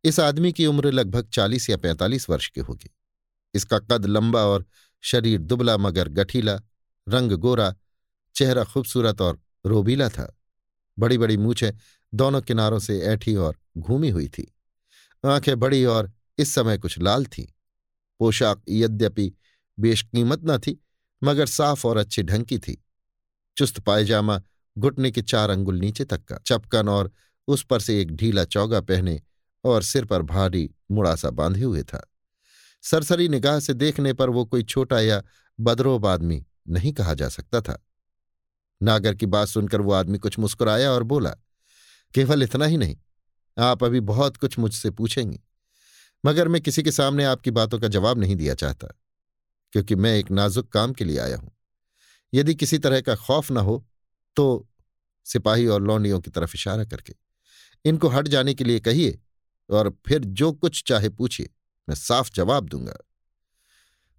इस 0.05 0.20
आदमी 0.20 0.52
की 0.52 0.66
उम्र 0.66 0.93
लगभग 0.93 1.28
चालीस 1.28 1.70
या 1.70 1.76
पैंतालीस 1.76 2.30
वर्ष 2.30 2.48
की 2.48 2.60
होगी। 2.60 2.90
इसका 3.55 3.78
कद 3.78 4.06
लंबा 4.06 4.40
और 4.40 4.66
शरीर 5.01 5.40
दुबला 5.40 5.76
मगर 5.76 6.09
गठीला, 6.09 6.60
रंग 7.09 7.32
गोरा, 7.32 7.74
चेहरा 8.34 8.64
खूबसूरत 8.64 9.20
और 9.20 9.40
रोबीला 9.66 10.09
था। 10.09 10.38
बड़ी 10.98 11.18
बड़ी 11.18 11.36
मूछें 11.36 11.72
दोनों 12.15 12.41
किनारों 12.41 12.78
से 12.78 13.01
ऐठी 13.01 13.35
और 13.37 13.57
घूमी 13.78 14.11
हुई 14.11 14.28
थी। 14.28 14.55
आँखें 15.27 15.59
बड़ी 15.59 15.85
और 15.85 16.12
इस 16.39 16.55
समय 16.55 16.78
कुछ 16.78 16.99
लाल 16.99 17.27
थीं। 17.27 17.47
पोशाक 18.19 18.62
यद्यपि 18.69 19.33
बेशकीमत 19.78 20.41
न 20.45 20.59
थी, 20.59 20.85
मगर 21.24 21.47
साफ़ 21.47 21.87
और 21.87 21.97
अच्छी 21.97 22.23
ढंग 22.23 22.45
की 22.45 22.59
थी। 22.59 22.85
चुस्त 23.57 23.81
पायजामा 23.81 24.43
घुटने 24.78 25.11
के 25.11 25.23
चार 25.23 25.51
अंगुल 25.51 25.77
नीचे 25.77 26.05
तक 26.05 26.24
का 26.24 26.39
चपकन 26.47 26.89
और 26.89 27.12
उस 27.49 27.65
पर 27.65 27.81
से 27.81 28.01
एक 28.01 28.16
ढीला 28.16 28.45
चौगा 28.45 28.81
पहने 28.81 29.23
और 29.65 29.83
सिर 29.83 30.05
पर 30.05 30.23
भारी 30.23 30.70
मुड़ासा 30.91 31.31
बांधे 31.31 31.62
हुए 31.62 31.83
था। 31.83 32.12
सरसरी 32.83 33.28
निगाह 33.28 33.61
से 33.61 33.74
देखने 33.74 34.12
पर 34.12 34.31
वो 34.31 34.45
कोई 34.45 34.62
छोटा 34.62 35.01
या 35.01 35.23
बदरोब 35.61 36.07
आदमी 36.07 36.47
नहीं 36.69 36.93
कहा 36.93 37.15
जा 37.15 37.28
सकता 37.28 37.61
था। 37.61 37.87
नागर 38.83 39.15
की 39.15 39.27
बात 39.27 39.49
सुनकर 39.49 39.81
वो 39.81 39.93
आदमी 39.93 40.19
कुछ 40.19 40.39
मुस्कुराया 40.39 40.91
और 40.91 41.03
बोला 41.03 41.37
केवल 42.16 42.43
इतना 42.43 42.64
ही 42.64 42.76
नहीं, 42.76 42.97
आप 43.56 43.84
अभी 43.84 44.01
बहुत 44.02 44.36
कुछ 44.36 44.59
मुझसे 44.59 44.90
पूछेंगे। 44.90 45.38
मगर 46.24 46.48
मैं 46.48 46.60
किसी 46.60 46.82
के 46.82 46.93
सामने 46.93 47.24
आपकी 47.24 47.51
बातों 47.51 47.78
का 47.78 47.88
जवाब 47.88 48.18
नहीं 48.18 48.36
दिया 48.36 48.55
चाहता, 48.55 48.86
क्योंकि 49.72 49.94
मैं 49.94 50.14
एक 50.14 50.30
नाजुक 50.30 50.68
काम 50.68 50.93
के 50.93 51.05
लिए 51.05 51.18
आया 51.18 51.36
हूँ। 51.36 51.51
यदि 52.32 52.55
किसी 52.55 52.78
तरह 52.78 53.01
का 53.01 53.14
खौफ 53.16 53.51
न 53.52 53.56
हो 53.59 53.84
तो 54.36 54.68
सिपाही 55.26 55.66
और 55.66 55.82
लौंडियों 55.82 56.20
की 56.20 56.30
तरफ़ 56.30 56.55
इशारा 56.55 56.84
करके। 56.84 57.14
इनको 57.84 58.09
हट 58.09 58.28
जाने 58.28 58.55
के 58.55 58.64
लिए 58.64 58.80
कहिए 58.80 59.18
और 59.70 59.90
फिर 60.06 60.24
जो 60.24 60.52
कुछ 60.55 60.82
चाहे 60.86 61.09
पूछिए, 61.10 61.48
मैं 61.88 61.97
साफ़ 61.97 62.30
जवाब 62.34 62.68
दूँगा। 62.68 62.97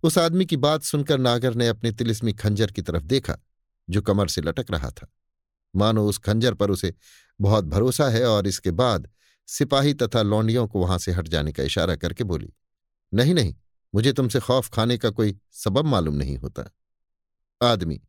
उस 0.03 0.17
आदमी 0.17 0.45
की 0.45 0.57
बात 0.57 0.83
सुनकर 0.83 1.17
नागर 1.19 1.53
ने 1.53 1.67
अपने 1.67 1.91
तिलिस्मी 1.91 2.33
खंजर 2.35 2.71
की 2.71 2.81
तरफ़ 2.81 3.03
देखा, 3.05 3.37
जो 3.87 4.01
कमर 4.01 4.27
से 4.27 4.41
लटक 4.41 4.71
रहा 4.71 4.89
था। 4.91 5.07
मानो 5.73 6.05
उस 6.07 6.17
खंजर 6.17 6.53
पर 6.53 6.71
उसे 6.71 6.93
बहुत 7.41 7.65
भरोसा 7.65 8.09
है 8.09 8.25
और 8.25 8.47
इसके 8.47 8.71
बाद 8.71 9.09
सिपाही 9.47 9.93
तथा 9.93 10.21
लौंडियों 10.21 10.67
को 10.67 10.79
वहाँ 10.79 10.97
से 10.97 11.11
हट 11.11 11.27
जाने 11.27 11.51
का 11.51 11.63
इशारा 11.63 11.95
करके 11.95 12.23
बोली, 12.23 12.53
नहीं 13.13 13.33
नहीं, 13.33 13.55
मुझे 13.93 14.13
तुमसे 14.13 14.39
खौफ 14.39 14.69
खाने 14.69 14.97
का 14.97 15.09
कोई 15.09 15.37
सबब 15.51 15.85
मालूम 15.85 16.15
नहीं 16.15 16.37
होता। 16.37 16.63
आदमी, 17.61 18.01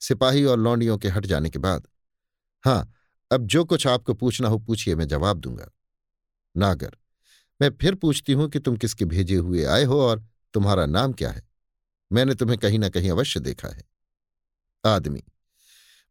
सिपाही 0.00 0.44
और 0.44 0.58
लौंडियों 0.58 0.98
के 0.98 1.08
हट 1.08 1.26
जाने 1.26 1.50
के 1.50 1.58
बाद, 1.58 1.88
हाँ, 2.64 2.92
अब 3.30 3.46
जो 3.46 3.64
कुछ 3.64 3.86
आपको 3.86 4.14
पूछना 4.14 4.48
हो 4.48 4.58
पूछिए, 4.58 4.94
मैं 4.94 5.08
जवाब 5.08 5.38
दूँगा। 5.38 5.70
नागर, 6.56 6.96
मैं 7.60 7.70
फिर 7.70 7.94
पूछती 7.94 8.32
हूँ 8.32 8.48
कि 8.48 8.58
तुम 8.58 8.76
किसके 8.76 9.04
भेजे 9.04 9.36
हुए 9.36 9.64
आए 9.64 9.84
हो 9.84 10.00
और 10.00 10.24
तुम्हारा 10.54 10.86
नाम 10.86 11.12
क्या 11.12 11.30
है? 11.30 11.42
मैंने 12.12 12.34
तुम्हें 12.34 12.58
कहीं 12.58 12.78
ना 12.78 12.88
कहीं 12.88 13.10
अवश्य 13.10 13.40
देखा 13.40 13.68
है। 13.68 13.82
आदमी, 14.84 15.22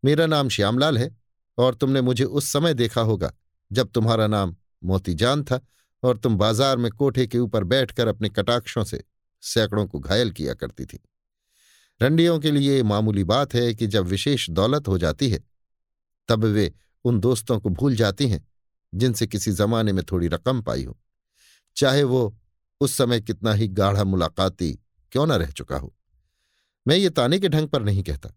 मेरा 0.05 0.25
नाम 0.25 0.49
श्यामलाल 0.49 0.97
है। 0.97 1.24
और 1.57 1.75
तुमने 1.75 2.01
मुझे 2.01 2.23
उस 2.23 2.51
समय 2.51 2.73
देखा 2.73 3.01
होगा 3.01 3.31
जब 3.71 3.91
तुम्हारा 3.91 4.27
नाम 4.27 4.55
मोतीजान 4.83 5.43
था 5.43 5.59
और 6.03 6.17
तुम 6.17 6.37
बाज़ार 6.37 6.77
में 6.77 6.91
कोठे 6.91 7.27
के 7.27 7.39
ऊपर 7.39 7.63
बैठकर 7.63 8.07
अपने 8.07 8.29
कटाक्षों 8.29 8.83
से 8.83 9.03
सैकड़ों 9.43 9.85
को 9.87 9.99
घायल 9.99 10.31
किया 10.31 10.53
करती 10.53 10.85
थी। 10.85 10.99
रंडियों 12.01 12.39
के 12.39 12.51
लिए 12.51 12.81
मामूली 12.83 13.23
बात 13.23 13.53
है 13.55 13.73
कि 13.73 13.87
जब 13.87 14.05
विशेष 14.05 14.49
दौलत 14.49 14.87
हो 14.87 14.97
जाती 14.97 15.29
है, 15.29 15.43
तब 16.29 16.43
वे 16.45 16.73
उन 17.05 17.19
दोस्तों 17.19 17.59
को 17.59 17.69
भूल 17.69 17.95
जाती 17.95 18.27
हैं 18.29 18.45
जिनसे 18.93 19.27
किसी 19.27 19.51
जमाने 19.51 19.93
में 19.93 20.03
थोड़ी 20.11 20.27
रकम 20.27 20.61
पाई 20.61 20.83
हो। 20.83 20.97
चाहे 21.77 22.03
वो 22.03 22.37
उस 22.81 22.93
समय 22.93 23.21
कितना 23.21 23.53
ही 23.53 23.67
गाढ़ा 23.69 24.03
मुलाकाती 24.03 24.71
क्यों 25.13 25.25
न 25.27 25.31
रह 25.31 25.51
चुका 25.51 25.77
हो। 25.77 25.93
मैं 26.85 26.95
ये 26.97 27.09
ताने 27.09 27.39
के 27.39 27.49
ढंग 27.49 27.67
पर 27.67 27.81
नहीं 27.81 28.03
कहता, 28.03 28.29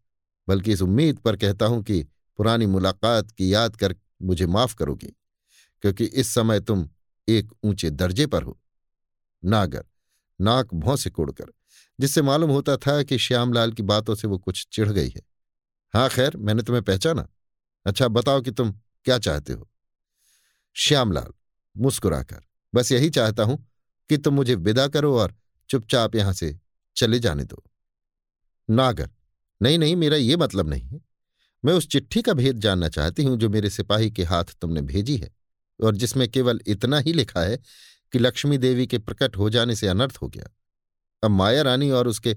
बल्कि 0.49 0.73
इस 0.73 0.83
उम्मीद 0.83 1.19
पर 1.19 1.37
कहता 1.37 1.67
हूँ 1.67 1.83
कि 1.83 2.05
पुरानी 2.39 2.67
मुलाकात 2.67 3.31
की 3.31 3.53
याद 3.55 3.77
कर 3.77 3.95
मुझे 4.23 4.47
माफ़ 4.47 4.75
करोगी, 4.75 5.15
क्योंकि 5.83 6.05
इस 6.05 6.35
समय 6.35 6.61
तुम 6.61 6.89
एक 7.29 7.53
ऊँचे 7.65 7.91
दर्जे 7.91 8.27
पर 8.27 8.43
हो। 8.43 8.59
नागर, 9.43 9.85
नाक 10.41 10.75
भौं 10.75 10.97
से 10.97 11.11
कोड़कर, 11.11 11.53
जिससे 12.01 12.23
मालूम 12.23 12.51
होता 12.51 12.77
था 12.77 13.03
कि 13.03 13.19
श्यामलाल 13.19 13.73
की 13.73 13.83
बातों 13.83 14.15
से 14.15 14.29
वो 14.29 14.39
कुछ 14.39 14.67
चिढ़ 14.73 14.89
गई 14.89 15.09
है। 15.09 15.23
हाँ 15.95 16.09
खैर, 16.09 16.37
मैंने 16.37 16.63
तुम्हें 16.63 16.83
पहचाना। 16.85 17.29
अच्छा 17.87 18.09
बताओ 18.09 18.41
कि 18.41 18.51
तुम 18.51 18.73
क्या 19.05 19.19
चाहते 19.19 19.53
हो? 19.53 19.69
श्यामलाल, 20.77 21.33
मुस्कुराकर, 21.77 22.41
बस 22.75 22.93
यही 22.93 23.11
चाहता 23.11 23.43
हूँ 23.43 23.67
कि 24.11 24.19
तुम 24.19 24.35
मुझे 24.35 24.55
विदा 24.55 24.87
करो 24.89 25.17
और 25.19 25.35
चुपचाप 25.71 26.15
यहाँ 26.15 26.33
से 26.33 26.57
चले 26.97 27.19
जाने 27.19 27.45
दो। 27.45 27.63
नागर, 28.71 29.11
नहीं 29.63 29.79
नहीं, 29.79 29.97
मेरा 29.97 30.17
ये 30.17 30.37
मतलब 30.37 30.69
नहीं 30.69 30.89
है। 30.89 31.08
मैं 31.65 31.73
उस 31.75 31.89
चिट्ठी 31.89 32.23
का 32.23 32.33
भेद 32.33 32.59
जानना 32.59 32.89
चाहती 32.89 33.23
हूँ 33.23 33.37
जो 33.37 33.49
मेरे 33.49 33.71
सिपाही 33.71 34.11
के 34.11 34.25
हाथ 34.25 34.45
तुमने 34.61 34.81
भेजी 34.83 35.17
है, 35.17 35.31
और 35.81 35.97
जिसमें 35.97 36.29
केवल 36.29 36.61
इतना 36.67 36.99
ही 36.99 37.13
लिखा 37.13 37.41
है 37.41 37.57
कि 38.13 38.19
लक्ष्मी 38.19 38.59
देवी 38.59 38.87
के 38.87 38.99
प्रकट 38.99 39.37
हो 39.37 39.51
जाने 39.51 39.77
से 39.77 39.89
अनर्थ 39.89 40.17
हो 40.17 40.29
गया। 40.29 40.49
अब 41.23 41.31
माया 41.31 41.63
रानी 41.63 41.91
और 41.91 42.09
उसके 42.09 42.37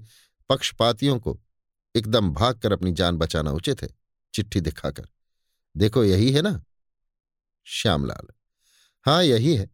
पक्षपातियों 0.50 1.18
को 1.18 1.38
एकदम 1.94 2.30
भागकर 2.30 2.72
अपनी 2.72 2.92
जान 2.92 3.16
बचाना 3.16 3.50
उचित 3.50 3.82
है, 3.82 3.88
चिट्ठी 4.34 4.60
दिखाकर। 4.60 5.08
देखो, 5.76 6.04
यही 6.04 6.30
है 6.32 6.42
ना? 6.42 6.62
श्यामलाल। 7.66 8.28
हाँ, 9.06 9.22
यही 9.24 9.54
है, 9.56 9.70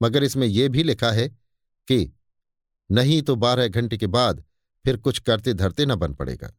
मगर 0.00 0.24
इसमें 0.24 0.46
यह 0.46 0.68
भी 0.68 0.82
लिखा 0.82 1.10
है 1.12 1.28
कि 1.88 2.12
नहीं 2.90 3.20
तो 3.22 3.36
बारह 3.36 3.68
घंटे 3.68 3.96
के 3.96 4.06
बाद 4.06 4.44
फिर 4.84 4.96
कुछ 4.96 5.18
करते 5.18 5.54
धरते 5.54 5.86
न 5.86 5.94
बन 5.94 6.14
पड़ेगा। 6.14 6.52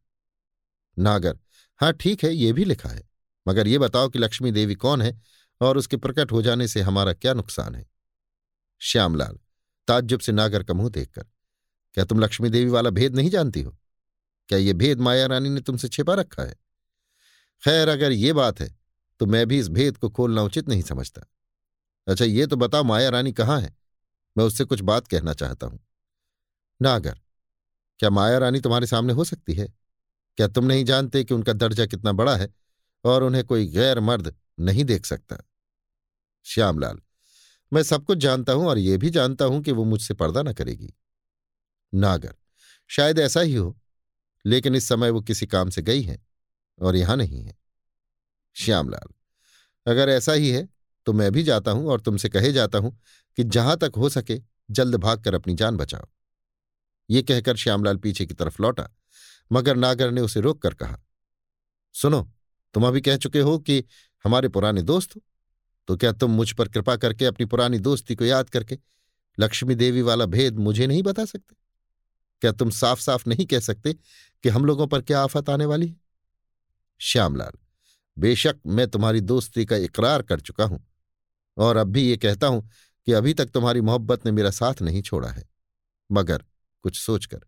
नागर 0.96 1.38
हाँ, 1.80 1.92
ठीक 1.92 2.24
है, 2.24 2.34
ये 2.34 2.52
भी 2.52 2.64
लिखा 2.64 2.88
है। 2.88 3.02
मगर 3.46 3.68
ये 3.68 3.78
बताओ 3.78 4.08
कि 4.08 4.18
लक्ष्मी 4.18 4.50
देवी 4.50 4.74
कौन 4.74 5.02
है 5.02 5.20
और 5.60 5.78
उसके 5.78 5.96
प्रकट 5.96 6.32
हो 6.32 6.42
जाने 6.42 6.68
से 6.68 6.80
हमारा 6.80 7.12
क्या 7.12 7.32
नुकसान 7.34 7.74
है? 7.74 7.86
श्यामलाल, 8.80 9.38
ताज्जुब 9.88 10.20
से 10.20 10.32
नागर 10.32 10.62
का 10.62 10.74
मुँह 10.74 10.90
देखकर, 10.90 11.24
क्या 11.94 12.04
तुम 12.04 12.20
लक्ष्मी 12.20 12.48
देवी 12.48 12.70
वाला 12.70 12.90
भेद 12.90 13.16
नहीं 13.16 13.30
जानती 13.30 13.62
हो? 13.62 13.76
क्या 14.48 14.58
ये 14.58 14.72
भेद 14.72 15.00
माया 15.00 15.26
रानी 15.26 15.48
ने 15.48 15.60
तुमसे 15.60 15.88
छिपा 15.88 16.14
रखा 16.14 16.42
है? 16.42 16.54
खैर, 17.62 17.88
अगर 17.88 18.12
ये 18.12 18.32
बात 18.32 18.60
है 18.60 18.74
तो 19.20 19.26
मैं 19.26 19.46
भी 19.46 19.58
इस 19.58 19.68
भेद 19.68 19.96
को 19.96 20.08
खोलना 20.10 20.42
उचित 20.42 20.68
नहीं 20.68 20.82
समझता। 20.82 21.22
अच्छा 22.06 22.24
ये 22.24 22.46
तो 22.46 22.56
बताओ 22.56 22.82
माया 22.84 23.08
रानी 23.08 23.32
कहाँ 23.32 23.60
है? 23.60 23.76
मैं 24.36 24.44
उससे 24.44 24.64
कुछ 24.64 24.80
बात 24.80 25.06
कहना 25.06 25.32
चाहता 25.34 25.66
हूँ। 25.66 25.80
नागर, 26.80 27.18
क्या 28.00 28.10
माया 28.10 28.38
रानी 28.38 28.60
तुम्हारे 28.60 28.86
सामने 28.86 29.12
हो 29.12 29.24
सकती 29.24 29.54
है? 29.54 29.72
क्या 30.38 30.46
तुम 30.48 30.64
नहीं 30.64 30.84
जानते 30.84 31.24
कि 31.24 31.34
उनका 31.34 31.52
दर्जा 31.52 31.86
कितना 31.86 32.12
बड़ा 32.12 32.36
है 32.36 32.48
और 33.04 33.22
उन्हें 33.22 33.44
कोई 33.44 33.66
गैर 33.66 34.00
मर्द 34.00 34.34
नहीं 34.60 34.84
देख 34.84 35.06
सकता? 35.06 35.36
श्यामलाल, 36.46 36.98
मैं 37.72 37.82
सब 37.82 38.04
कुछ 38.04 38.18
जानता 38.18 38.52
हूँ 38.52 38.66
और 38.66 38.78
यह 38.78 38.98
भी 38.98 39.10
जानता 39.10 39.44
हूँ 39.44 39.62
कि 39.62 39.72
वो 39.72 39.84
मुझसे 39.84 40.14
पर्दा 40.14 40.42
न 40.42 40.52
करेगी। 40.52 40.92
नागर, 41.94 42.34
शायद 42.90 43.18
ऐसा 43.18 43.40
ही 43.40 43.54
हो, 43.54 43.78
लेकिन 44.44 44.74
इस 44.74 44.88
समय 44.88 45.10
वो 45.10 45.20
किसी 45.20 45.46
काम 45.46 45.70
से 45.70 45.82
गई 45.82 46.02
है 46.02 46.18
और 46.80 46.96
यहाँ 46.96 47.16
नहीं 47.16 47.42
है। 47.42 47.56
श्यामलाल, 48.56 49.12
अगर 49.86 50.08
ऐसा 50.08 50.32
ही 50.32 50.50
है 50.50 50.68
तो 51.06 51.12
मैं 51.12 51.30
भी 51.32 51.42
जाता 51.42 51.70
हूँ 51.70 51.88
और 51.88 52.00
तुमसे 52.00 52.28
कहे 52.28 52.52
जाता 52.52 52.78
हूँ 52.78 52.98
कि 53.38 53.44
जहाँ 53.44 53.76
तक 53.76 53.92
हो 53.96 54.08
सके, 54.08 54.40
जल्द 54.70 54.94
भागकर 54.94 55.34
अपनी 55.34 55.54
जान 55.54 55.76
बचाओ। 55.76 56.06
ये 57.10 57.22
कहकर 57.22 57.56
श्यामलाल 57.56 57.96
पीछे 57.96 58.26
की 58.26 58.34
तरफ़ 58.34 58.62
लौटा 58.62 58.88
मगर 59.50 59.76
नागर 59.76 60.10
ने 60.10 60.20
उसे 60.20 60.40
रोककर 60.40 60.74
कहा, 60.74 60.98
सुनो, 61.94 62.22
तुम 62.74 62.86
अभी 62.86 63.00
कह 63.00 63.16
चुके 63.16 63.40
हो 63.40 63.58
कि 63.58 63.82
हमारे 64.24 64.48
पुराने 64.48 64.82
दोस्त 64.82 65.16
हो 65.16 65.22
तो 65.88 65.96
क्या 65.96 66.12
तुम 66.12 66.30
मुझ 66.30 66.50
पर 66.52 66.68
कृपा 66.68 66.96
करके 66.96 67.24
अपनी 67.24 67.46
पुरानी 67.46 67.78
दोस्ती 67.80 68.14
को 68.14 68.24
याद 68.24 68.50
करके 68.50 68.78
लक्ष्मी 69.38 69.74
देवी 69.74 70.02
वाला 70.02 70.26
भेद 70.26 70.58
मुझे 70.58 70.86
नहीं 70.86 71.02
बता 71.02 71.24
सकते? 71.24 71.54
क्या 72.42 72.52
तुम 72.52 72.70
साफ़ 72.70 73.00
साफ़ 73.00 73.28
नहीं 73.28 73.46
कह 73.46 73.60
सकते 73.60 73.92
कि 73.92 74.48
हम 74.48 74.64
लोगों 74.64 74.86
पर 74.86 75.02
क्या 75.02 75.22
आफत 75.22 75.50
आने 75.50 75.66
वाली 75.66 75.88
है? 75.88 75.96
श्यामलाल, 77.00 77.52
बेशक 78.16 78.58
मैं 78.66 78.86
तुम्हारी 78.88 79.20
दोस्ती 79.22 79.64
का 79.64 79.76
इकरार 79.78 80.22
कर 80.22 80.40
चुका 80.40 80.64
हूँ, 80.64 80.84
और 81.56 81.76
अब 81.76 81.86
भी 81.86 82.02
ये 82.02 82.16
कहता 82.16 82.46
हूँ 82.46 82.68
कि 83.06 83.12
अभी 83.12 83.34
तक 83.34 83.46
तुम्हारी 83.46 83.80
मोहब्बत 83.80 84.26
ने 84.26 84.32
मेरा 84.32 84.50
साथ 84.52 84.82
नहीं 84.82 85.02
छोड़ा 85.02 85.28
है, 85.28 85.44
मगर 86.10 86.44
कुछ 86.84 86.98
सोचकर। 86.98 87.40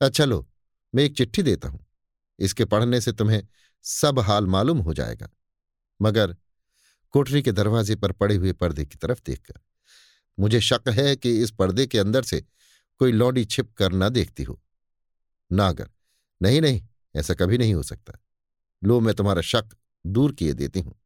अच्छा 0.00 0.24
लो 0.24 0.46
मैं 0.94 1.04
एक 1.04 1.16
चिट्ठी 1.16 1.42
देता 1.42 1.68
हूँ। 1.68 1.86
इसके 2.38 2.64
पढ़ने 2.64 3.00
से 3.00 3.12
तुम्हें 3.12 3.42
सब 3.82 4.18
हाल 4.18 4.46
मालूम 4.46 4.78
हो 4.78 4.94
जाएगा। 4.94 5.28
मगर 6.02 6.36
कोठरी 7.10 7.42
के 7.42 7.52
दरवाजे 7.52 7.96
पर 7.96 8.12
पड़े 8.12 8.34
हुए 8.34 8.52
पर्दे 8.52 8.84
की 8.84 8.96
तरफ़ 8.96 9.20
देखकर 9.26 9.60
मुझे 10.38 10.60
शक 10.60 10.88
है 10.88 11.16
कि 11.16 11.42
इस 11.42 11.50
पर्दे 11.50 11.86
के 11.86 11.98
अंदर 11.98 12.22
से 12.22 12.44
कोई 12.98 13.12
लौडी 13.12 13.44
छिप 13.44 13.72
कर 13.72 13.92
न 13.92 14.08
देखती 14.08 14.42
हो। 14.42 14.62
नागर 15.52 15.90
नहीं 16.42 16.60
नहीं, 16.60 16.86
ऐसा 17.16 17.34
कभी 17.34 17.58
नहीं 17.58 17.74
हो 17.74 17.82
सकता। 17.82 18.18
लो, 18.84 19.00
मैं 19.00 19.14
तुम्हारा 19.14 19.42
शक 19.42 19.68
दूर 20.06 20.32
किए 20.32 20.52
देती 20.52 20.80
हूँ। 20.80 21.00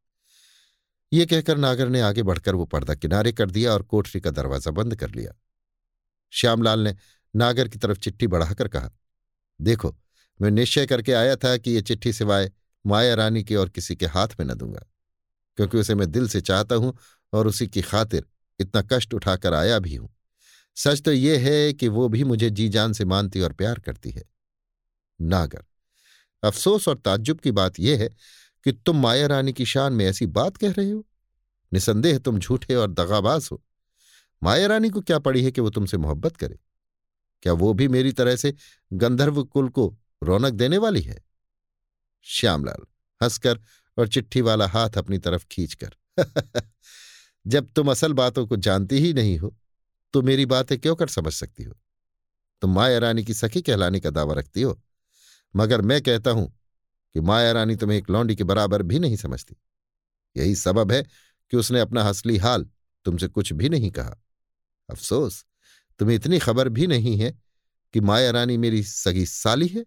ये 1.13 1.25
कहकर 1.25 1.57
नागर 1.57 1.89
ने 1.89 2.01
आगे 2.01 2.23
बढ़कर 2.23 2.55
वो 2.55 2.65
पर्दा 2.65 2.95
किनारे 2.95 3.31
कर 3.31 3.51
दिया 3.51 3.73
और 3.73 3.83
कोठरी 3.83 4.21
का 4.21 4.29
दरवाज़ा 4.29 4.71
बंद 4.71 4.95
कर 4.95 5.11
लिया। 5.11 5.33
श्यामलाल 6.31 6.79
ने 6.79 6.95
नागर 7.35 7.67
की 7.67 7.77
तरफ़ 7.77 7.97
चिट्ठी 7.97 8.27
बढ़ाकर 8.27 8.67
कहा 8.67 8.91
देखो, 9.59 9.95
मैं 10.39 10.51
निश्चय 10.51 10.85
करके 10.85 11.13
आया 11.13 11.35
था 11.35 11.55
कि 11.57 11.71
ये 11.71 11.81
चिट्ठी 11.81 12.13
सिवाय 12.13 12.51
माया 12.85 13.13
रानी 13.15 13.43
के 13.43 13.55
और 13.55 13.69
किसी 13.69 13.95
के 13.95 14.05
हाथ 14.05 14.27
में 14.39 14.45
न 14.45 14.53
दूँगा, 14.53 14.85
क्योंकि 15.57 15.77
उसे 15.77 15.95
मैं 15.95 16.09
दिल 16.11 16.27
से 16.27 16.41
चाहता 16.41 16.75
हूँ 16.75 16.97
और 17.33 17.47
उसी 17.47 17.67
की 17.67 17.81
खातिर 17.81 18.25
इतना 18.59 18.81
कष्ट 18.91 19.13
उठाकर 19.13 19.53
आया 19.53 19.79
भी 19.79 19.95
हूँ। 19.95 20.09
सच 20.77 21.01
तो 21.01 21.11
ये 21.11 21.37
है 21.37 21.73
कि 21.73 21.87
वो 21.87 22.07
भी 22.09 22.23
मुझे 22.23 22.49
जी 22.49 22.67
जान 22.69 22.93
से 22.93 23.05
मानती 23.05 23.41
और 23.41 23.53
प्यार 23.53 23.79
करती 23.79 24.11
है। 24.11 24.23
नागर, 25.19 25.63
अफसोस 26.43 26.87
और 26.87 26.97
ताज्जुब 26.97 27.39
की 27.39 27.51
बात 27.51 27.79
यह 27.79 27.99
है 27.99 28.09
कि 28.65 28.71
तुम 28.71 29.01
माया 29.01 29.27
रानी 29.27 29.53
की 29.53 29.65
शान 29.65 29.93
में 29.93 30.05
ऐसी 30.05 30.25
बात 30.27 30.57
कह 30.57 30.71
रहे 30.71 30.89
हो। 30.91 31.05
निसंदेह 31.71 32.17
तुम 32.19 32.39
झूठे 32.39 32.75
और 32.75 32.91
दगाबाज 32.91 33.49
हो। 33.51 33.61
माया 34.41 34.67
रानी 34.67 34.89
को 34.89 35.01
क्या 35.01 35.19
पड़ी 35.19 35.43
है 35.43 35.51
कि 35.51 35.61
वो 35.61 35.69
तुमसे 35.69 35.97
मोहब्बत 35.97 36.37
करे? 36.37 36.57
क्या 37.43 37.53
वो 37.53 37.73
भी 37.73 37.87
मेरी 37.87 38.11
तरह 38.11 38.35
से 38.35 38.53
गंधर्व 38.93 39.43
कुल 39.43 39.69
को 39.69 39.97
रौनक 40.23 40.53
देने 40.53 40.77
वाली 40.77 41.01
है? 41.01 41.25
श्यामलाल 42.21 42.85
हंसकर 43.23 43.59
और 43.97 44.07
चिट्ठी 44.07 44.41
वाला 44.41 44.67
हाथ 44.67 44.89
अपनी 44.89 45.17
तरफ़ 45.17 45.45
खींचकर। 45.51 45.95
जब 47.47 47.71
तुम 47.73 47.91
असल 47.91 48.13
बातों 48.13 48.47
को 48.47 48.55
जानती 48.55 48.99
ही 48.99 49.13
नहीं 49.13 49.37
हो 49.37 49.55
तो 50.13 50.21
मेरी 50.21 50.45
बातें 50.45 50.79
क्यों 50.79 50.95
कर 50.95 51.07
समझ 51.07 51.33
सकती 51.33 51.63
हो? 51.63 51.73
तुम 52.61 52.75
माया 52.75 52.97
रानी 52.97 53.23
की 53.23 53.33
सखी 53.33 53.61
कहलाने 53.61 53.99
का 53.99 54.09
दावा 54.09 54.33
रखती 54.33 54.61
हो। 54.61 54.81
मगर 55.55 55.81
मैं 55.81 56.01
कहता 56.01 56.31
हूँ 56.31 56.59
कि 57.13 57.19
माया 57.19 57.51
रानी 57.51 57.75
तुम्हें 57.75 57.97
एक 57.97 58.09
लौंडी 58.09 58.35
के 58.35 58.43
बराबर 58.43 58.81
भी 58.81 58.99
नहीं 58.99 59.15
समझती। 59.15 59.55
यही 60.37 60.55
सबब 60.55 60.91
है 60.91 61.03
कि 61.51 61.57
उसने 61.57 61.79
अपना 61.79 62.03
हसली 62.03 62.37
हाल 62.37 62.69
तुमसे 63.05 63.27
कुछ 63.27 63.53
भी 63.53 63.69
नहीं 63.69 63.91
कहा। 63.91 64.21
अफसोस 64.89 65.45
तुम्हें 66.03 66.15
इतनी 66.15 66.39
खबर 66.39 66.69
भी 66.69 66.87
नहीं 66.87 67.17
है 67.17 67.31
कि 67.93 67.99
माया 67.99 68.31
रानी 68.31 68.57
मेरी 68.57 68.83
सगी 68.83 69.25
साली 69.25 69.67
है? 69.67 69.85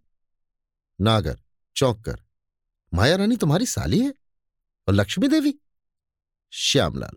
नागर, 1.00 1.38
चौंक 1.76 2.04
कर। 2.04 2.22
माया 2.94 3.16
रानी 3.16 3.36
तुम्हारी 3.36 3.66
साली 3.66 4.00
है? 4.00 4.14
और 4.88 4.94
लक्ष्मी 4.94 5.28
देवी? 5.28 5.54
श्यामलाल, 6.52 7.16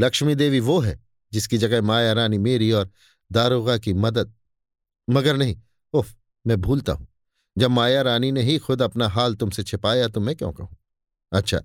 लक्ष्मी 0.00 0.34
देवी 0.34 0.60
वो 0.60 0.80
है 0.80 1.06
जिसकी 1.32 1.58
जगह 1.58 1.82
माया 1.82 2.12
रानी 2.12 2.38
मेरी 2.38 2.72
और 2.72 2.90
दारोगा 3.32 3.78
की 3.78 3.92
मदद। 3.92 4.34
मगर 5.10 5.36
नहीं, 5.36 5.60
उफ, 5.92 6.16
मैं 6.46 6.60
भूलता 6.60 6.92
हूँ। 6.92 7.08
जब 7.58 7.70
माया 7.70 8.02
रानी 8.02 8.32
ने 8.32 8.42
ही 8.42 8.58
खुद 8.58 8.82
अपना 8.82 9.08
हाल 9.08 9.34
तुमसे 9.34 9.62
छिपाया 9.62 10.08
तो 10.08 10.20
मैं 10.20 10.36
क्यों 10.36 10.52
कहूँ? 10.52 10.76
अच्छा 11.32 11.62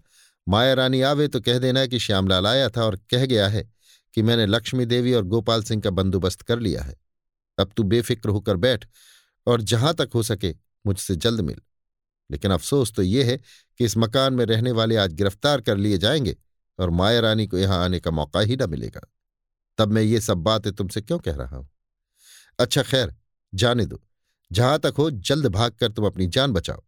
माया 0.49 0.73
रानी 0.73 1.01
आवे 1.01 1.27
तो 1.27 1.41
कह 1.41 1.59
देना 1.59 1.85
कि 1.85 1.99
श्यामलाल 1.99 2.47
आया 2.47 2.69
था 2.69 2.85
और 2.85 2.99
कह 3.09 3.25
गया 3.25 3.47
है 3.47 3.72
कि 4.13 4.21
मैंने 4.21 4.45
लक्ष्मी 4.45 4.85
देवी 4.85 5.13
और 5.13 5.23
गोपाल 5.23 5.63
सिंह 5.63 5.81
का 5.81 5.89
बंदोबस्त 5.89 6.41
कर 6.41 6.59
लिया 6.59 6.81
है। 6.83 6.95
अब 7.57 7.71
तू 7.77 7.83
बेफिक्र 7.83 8.29
होकर 8.29 8.55
बैठ 8.55 8.85
और 9.47 9.61
जहाँ 9.61 9.93
तक 9.93 10.09
हो 10.15 10.23
सके 10.23 10.55
मुझसे 10.85 11.15
जल्द 11.15 11.41
मिल। 11.41 11.61
लेकिन 12.31 12.51
अफसोस 12.51 12.93
तो 12.93 13.01
ये 13.01 13.23
है 13.23 13.37
कि 13.79 13.85
इस 13.85 13.97
मकान 13.97 14.33
में 14.33 14.45
रहने 14.45 14.71
वाले 14.71 14.95
आज 14.95 15.13
गिरफ़्तार 15.13 15.61
कर 15.61 15.77
लिए 15.77 15.97
जाएँगे 15.97 16.37
और 16.79 16.89
माया 16.89 17.19
रानी 17.19 17.47
को 17.47 17.57
यहाँ 17.57 17.83
आने 17.83 17.99
का 17.99 18.11
मौका 18.11 18.39
ही 18.39 18.55
न 18.55 18.69
मिलेगा। 18.69 19.01
तब 19.77 19.91
मैं 19.91 20.01
ये 20.01 20.21
सब 20.21 20.37
बातें 20.37 20.73
तुमसे 20.73 21.01
क्यों 21.01 21.19
कह 21.19 21.35
रहा 21.35 21.57
हूँ? 21.57 21.69
अच्छा 22.59 22.83
खैर, 22.83 23.15
जाने 23.53 23.85
दो। 23.85 24.01
जहाँ 24.51 24.79
तक 24.79 24.93
हो 24.97 25.11
जल्द 25.11 25.47
भाग 25.47 25.71
कर 25.71 25.91
तुम 25.91 26.05
अपनी 26.05 26.27
जान 26.27 26.51
बचाओ 26.51 26.83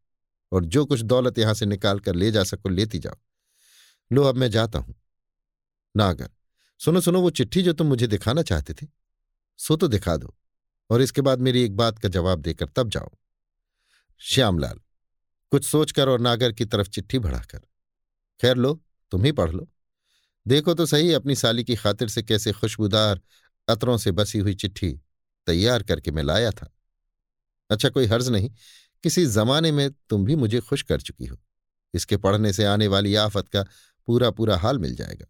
और 0.52 0.66
जो 0.66 0.86
कुछ 0.86 1.02
दौलत 1.02 1.40
यहाँ 1.40 1.54
से 1.54 1.66
निकाल 1.66 2.00
कर 2.00 2.16
ले 2.16 2.32
जा 2.32 2.44
सको 2.44 2.70
लेती 2.70 3.00
जाओ। 3.00 3.16
लो, 4.12 4.24
अब 4.24 4.36
मैं 4.36 4.52
जाता 4.52 4.80
हूँ। 4.80 4.96
नागर 5.96 6.30
सुनो 6.82 7.02
सुनो, 7.02 7.22
वो 7.22 7.30
चिट्ठी 7.30 7.62
जो 7.62 7.74
तुम 7.74 7.88
मुझे 7.88 8.08
दिखाना 8.08 8.42
चाहते 8.42 8.74
थे, 8.74 8.88
सो 9.60 9.76
तो 9.76 9.88
दिखा 9.88 10.16
दो 10.18 10.36
और 10.90 11.02
इसके 11.02 11.22
बाद 11.22 11.40
मेरी 11.40 11.64
एक 11.64 11.76
बात 11.76 12.00
का 12.00 12.10
जवाब 12.10 12.40
देकर 12.40 12.70
तब 12.70 12.90
जाओ। 12.90 13.12
श्यामलाल, 14.22 14.80
कुछ 15.52 15.66
सोचकर 15.66 16.10
और 16.10 16.20
नागर 16.20 16.52
की 16.52 16.66
तरफ़ 16.66 16.90
चिट्ठी 16.90 17.20
बढ़ाकर, 17.20 17.60
खैर 18.40 18.56
लो, 18.58 18.74
तुम 19.12 19.24
ही 19.24 19.32
पढ़ 19.32 19.52
लो। 19.52 19.68
देखो 20.46 20.74
तो 20.74 20.86
सही, 20.86 21.12
अपनी 21.14 21.36
साली 21.36 21.64
की 21.64 21.76
खातिर 21.76 22.08
से 22.08 22.24
कैसे 22.24 22.52
खुशबूदार 22.52 23.22
अतरों 23.68 23.98
से 23.98 24.12
बसी 24.12 24.40
हुई 24.40 24.54
चिट्ठी 24.56 24.92
तैयार 25.48 25.84
करके 25.84 26.12
मैं 26.12 26.24
लाया 26.24 26.52
था। 26.52 26.72
अच्छा 27.70 27.90
कोई 27.90 28.06
हर्ज 28.06 28.30
नहीं, 28.30 28.50
किसी 29.04 29.26
जमाने 29.26 29.72
में 29.72 29.90
तुम 30.10 30.26
भी 30.26 30.36
मुझे 30.36 30.60
खुश 30.60 30.82
कर 30.82 31.02
चुकी 31.02 31.26
हो। 31.26 31.38
इसके 31.94 32.18
पढ़ने 32.18 32.54
से 32.54 32.66
आने 32.66 32.88
वाली 32.88 33.16
आफत 33.16 33.48
का 33.48 33.64
पूरा 34.08 34.30
पूरा 34.32 34.58
हाल 34.58 34.80
मिल 34.80 34.96
जाएगा। 34.96 35.26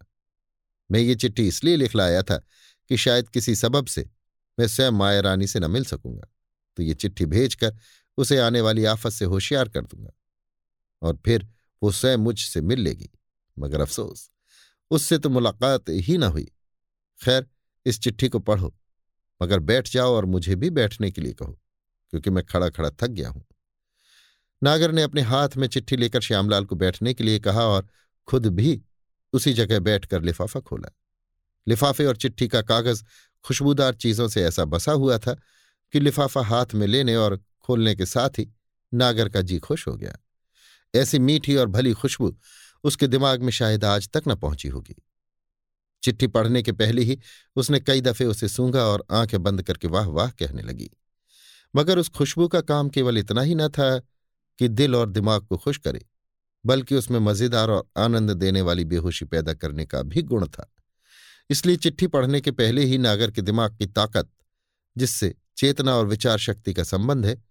मैं 0.90 1.00
ये 1.00 1.14
चिट्ठी 1.14 1.46
इसलिए 1.48 1.76
लिख 1.76 1.94
लाया 1.96 2.22
था 2.22 2.36
कि 2.90 2.96
शायद 2.96 3.28
किसी 3.28 3.54
सबब 3.54 3.86
से 3.86 4.08
मैं 4.58 4.66
स्वयं 4.66 4.90
माया 4.90 5.20
रानी 5.20 5.46
से 5.46 5.60
न 5.60 5.70
मिल 5.70 5.84
सकूँगा। 5.84 6.28
तो 6.76 6.82
ये 6.82 6.94
चिट्ठी 6.94 7.26
भेजकर 7.26 7.76
उसे 8.18 8.38
आने 8.38 8.60
वाली 8.60 8.84
आफत 8.84 9.10
से 9.10 9.24
होशियार 9.24 9.68
कर 9.68 9.80
दूँगा 9.80 10.10
और 11.02 11.18
फिर 11.24 11.48
वो 11.82 11.90
स्वयं 11.92 12.16
मुझसे 12.16 12.60
मिल 12.60 12.80
लेगी। 12.80 13.10
मगर 13.56 13.80
अफसोस, 13.80 14.30
उससे 14.90 15.18
तो 15.18 15.30
मुलाकात 15.30 15.88
ही 15.88 16.16
ना 16.18 16.26
हुई। 16.26 16.44
खैर, 17.20 17.46
इस 17.86 18.00
चिट्ठी 18.00 18.28
को 18.28 18.38
पढ़ो, 18.38 18.74
मगर 19.40 19.58
बैठ 19.58 19.88
जाओ 19.88 20.14
और 20.14 20.24
मुझे 20.24 20.54
भी 20.54 20.70
बैठने 20.70 21.10
के 21.10 21.20
लिए 21.20 21.32
कहो, 21.32 21.52
क्योंकि 22.12 22.30
मैं 22.30 22.44
खड़ा 22.44 22.68
खड़ा 22.68 22.90
थक 22.90 23.06
गया 23.06 23.28
हूँ। 23.28 23.44
नागर 24.62 24.92
ने 24.92 25.02
अपने 25.02 25.20
हाथ 25.20 25.56
में 25.56 25.66
चिट्ठी 25.68 25.96
लेकर 25.96 26.20
श्यामलाल 26.20 26.64
को 26.64 26.76
बैठने 26.76 27.14
के 27.14 27.24
लिए 27.24 27.38
कहा 27.38 27.64
और 27.64 27.86
खुद 28.26 28.46
भी 28.46 28.82
उसी 29.32 29.52
जगह 29.52 29.78
बैठकर 29.78 30.22
लिफाफा 30.22 30.60
खोला। 30.60 30.96
लिफाफे 31.68 32.04
और 32.04 32.16
चिट्ठी 32.16 32.48
का 32.48 32.62
कागज़ 32.62 33.04
खुशबूदार 33.44 33.94
चीज़ों 33.94 34.28
से 34.28 34.44
ऐसा 34.44 34.64
बसा 34.64 34.92
हुआ 34.92 35.18
था 35.18 35.34
कि 35.92 36.00
लिफाफा 36.00 36.42
हाथ 36.42 36.66
में 36.74 36.86
लेने 36.86 37.16
और 37.16 37.40
खोलने 37.62 37.94
के 37.94 38.06
साथ 38.06 38.30
ही 38.38 38.52
नागर 38.94 39.28
का 39.28 39.40
जी 39.40 39.58
खुश 39.58 39.88
हो 39.88 39.96
गया। 39.96 40.16
ऐसी 40.94 41.18
मीठी 41.18 41.56
और 41.56 41.66
भली 41.66 41.92
खुशबू 41.92 42.38
उसके 42.84 43.06
दिमाग 43.06 43.42
में 43.42 43.50
शायद 43.50 43.84
आज 43.84 44.08
तक 44.08 44.22
न 44.28 44.34
पहुँची 44.34 44.68
होगी। 44.68 45.02
चिट्ठी 46.02 46.26
पढ़ने 46.26 46.62
के 46.62 46.72
पहले 46.72 47.02
ही 47.02 47.18
उसने 47.56 47.80
कई 47.80 48.00
दफे 48.00 48.24
उसे 48.24 48.48
सूंघा 48.48 48.82
और 48.82 49.04
आँखें 49.10 49.42
बंद 49.42 49.62
करके 49.62 49.88
वाह 49.88 50.06
वाह 50.06 50.30
कहने 50.30 50.62
लगी। 50.62 50.90
मगर 51.76 51.98
उस 51.98 52.08
खुशबू 52.08 52.48
का 52.48 52.60
काम 52.60 52.88
केवल 52.88 53.18
इतना 53.18 53.40
ही 53.40 53.54
न 53.54 53.68
था 53.68 53.98
कि 54.58 54.68
दिल 54.68 54.96
और 54.96 55.10
दिमाग 55.10 55.46
को 55.46 55.56
खुश 55.56 55.78
करे। 55.78 56.06
बल्कि 56.66 56.94
उसमें 56.94 57.18
मज़ेदार 57.20 57.70
और 57.70 57.88
आनंद 57.96 58.30
देने 58.30 58.60
वाली 58.60 58.84
बेहोशी 58.84 59.24
पैदा 59.24 59.54
करने 59.54 59.84
का 59.86 60.02
भी 60.02 60.22
गुण 60.22 60.46
था। 60.46 60.72
इसलिए 61.50 61.76
चिट्ठी 61.76 62.06
पढ़ने 62.06 62.40
के 62.40 62.50
पहले 62.50 62.84
ही 62.84 62.98
नागर 62.98 63.30
के 63.30 63.42
दिमाग 63.42 63.76
की 63.76 63.86
ताकत, 63.86 64.28
जिससे 64.96 65.34
चेतना 65.56 65.94
और 65.94 66.06
विचार 66.06 66.38
शक्ति 66.38 66.74
का 66.74 66.82
संबंध 66.82 67.26
है, 67.26 67.42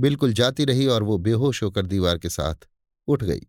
बिल्कुल 0.00 0.32
जाती 0.32 0.64
रही 0.64 0.86
और 0.86 1.02
वो 1.02 1.18
बेहोश 1.18 1.62
होकर 1.62 1.86
दीवार 1.86 2.18
के 2.18 2.28
साथ 2.28 2.68
उठ 3.08 3.24
गई। 3.24 3.46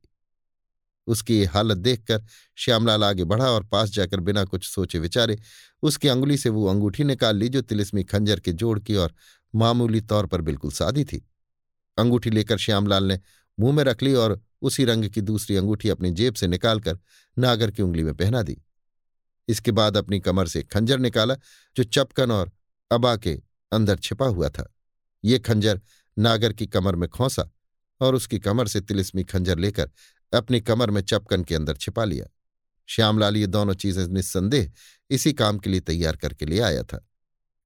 उसकी 1.08 1.38
ये 1.38 1.46
हालत 1.46 1.78
देखकर 1.78 2.24
श्यामलाल 2.56 3.04
आगे 3.04 3.24
बढ़ा 3.24 3.50
और 3.50 3.64
पास 3.64 3.90
जाकर 3.90 4.20
बिना 4.20 4.44
कुछ 4.44 4.66
सोचे 4.66 5.00
विचारे, 5.00 5.40
उसकी 5.84 6.08
अंगुली 6.08 6.38
से 6.38 6.50
वो 6.50 6.68
अंगूठी 6.68 7.04
निकाल 7.04 7.38
ली 7.38 7.50
जो 7.50 7.62
तिलिस्मी 7.62 8.04
खंजर 8.04 8.40
के 8.40 8.54
जोड़ 8.54 8.80
की 8.80 8.96
और 8.96 9.14
मामूली 9.56 10.02
तौर 10.02 10.26
पर 10.26 10.42
बिल्कुल 10.42 10.72
सादी 10.72 11.06
थी। 11.06 11.26
अंगूठी 11.98 12.30
लेकर 12.30 12.58
श्यामलाल 12.58 13.04
ने 13.04 13.20
मुँह 13.60 13.76
में 13.76 13.84
रख 13.84 14.04
ली 14.04 14.14
और 14.14 14.42
उसी 14.62 14.86
रंग 14.86 15.10
की 15.10 15.22
दूसरी 15.22 15.56
अंगूठी 15.56 15.90
अपनी 15.90 16.12
जेब 16.12 16.34
से 16.34 16.48
निकालकर 16.48 16.98
नागर 17.38 17.72
की 17.72 17.84
उंगली 17.84 18.04
में 18.04 18.14
पहना 18.14 18.42
दी। 18.42 18.58
इसके 19.48 19.72
बाद 19.72 19.98
अपनी 19.98 20.20
कमर 20.20 20.48
से 20.48 20.64
खंजर 20.64 21.00
निकाला, 21.00 21.36
जो 21.76 21.84
चपकन 21.84 22.32
और 22.32 22.52
अबा 22.92 23.16
के 23.18 23.40
अंदर 23.72 23.98
छिपा 23.98 24.26
हुआ 24.28 24.50
था। 24.50 24.72
ये 25.24 25.40
खंजर 25.40 25.82
नागर 26.18 26.54
की 26.54 26.68
कमर 26.68 26.96
में 26.96 27.08
खोसा 27.10 27.50
और 28.02 28.16
उसकी 28.16 28.40
कमर 28.40 28.68
से 28.68 28.82
तिलिस्मी 28.82 29.24
खंजर 29.24 29.58
लेकर 29.58 29.90
अपनी 30.34 30.60
कमर 30.62 30.92
में 30.92 31.02
चपकन 31.02 31.44
के 31.44 31.56
अंदर 31.56 31.76
छिपा 31.76 32.04
लिया। 32.04 32.26
श्यामलाल 32.90 33.38
ये 33.38 33.48
दोनों 33.48 33.74
चीज़ें 33.74 34.08
निस्संदेह 34.08 34.72
इसी 35.10 35.34
काम 35.34 35.58
के 35.58 35.70
लिए 35.70 35.80
तैयार 35.82 36.16
करके 36.16 36.46
ले 36.46 36.60
आया 36.60 36.84
था, 36.84 37.06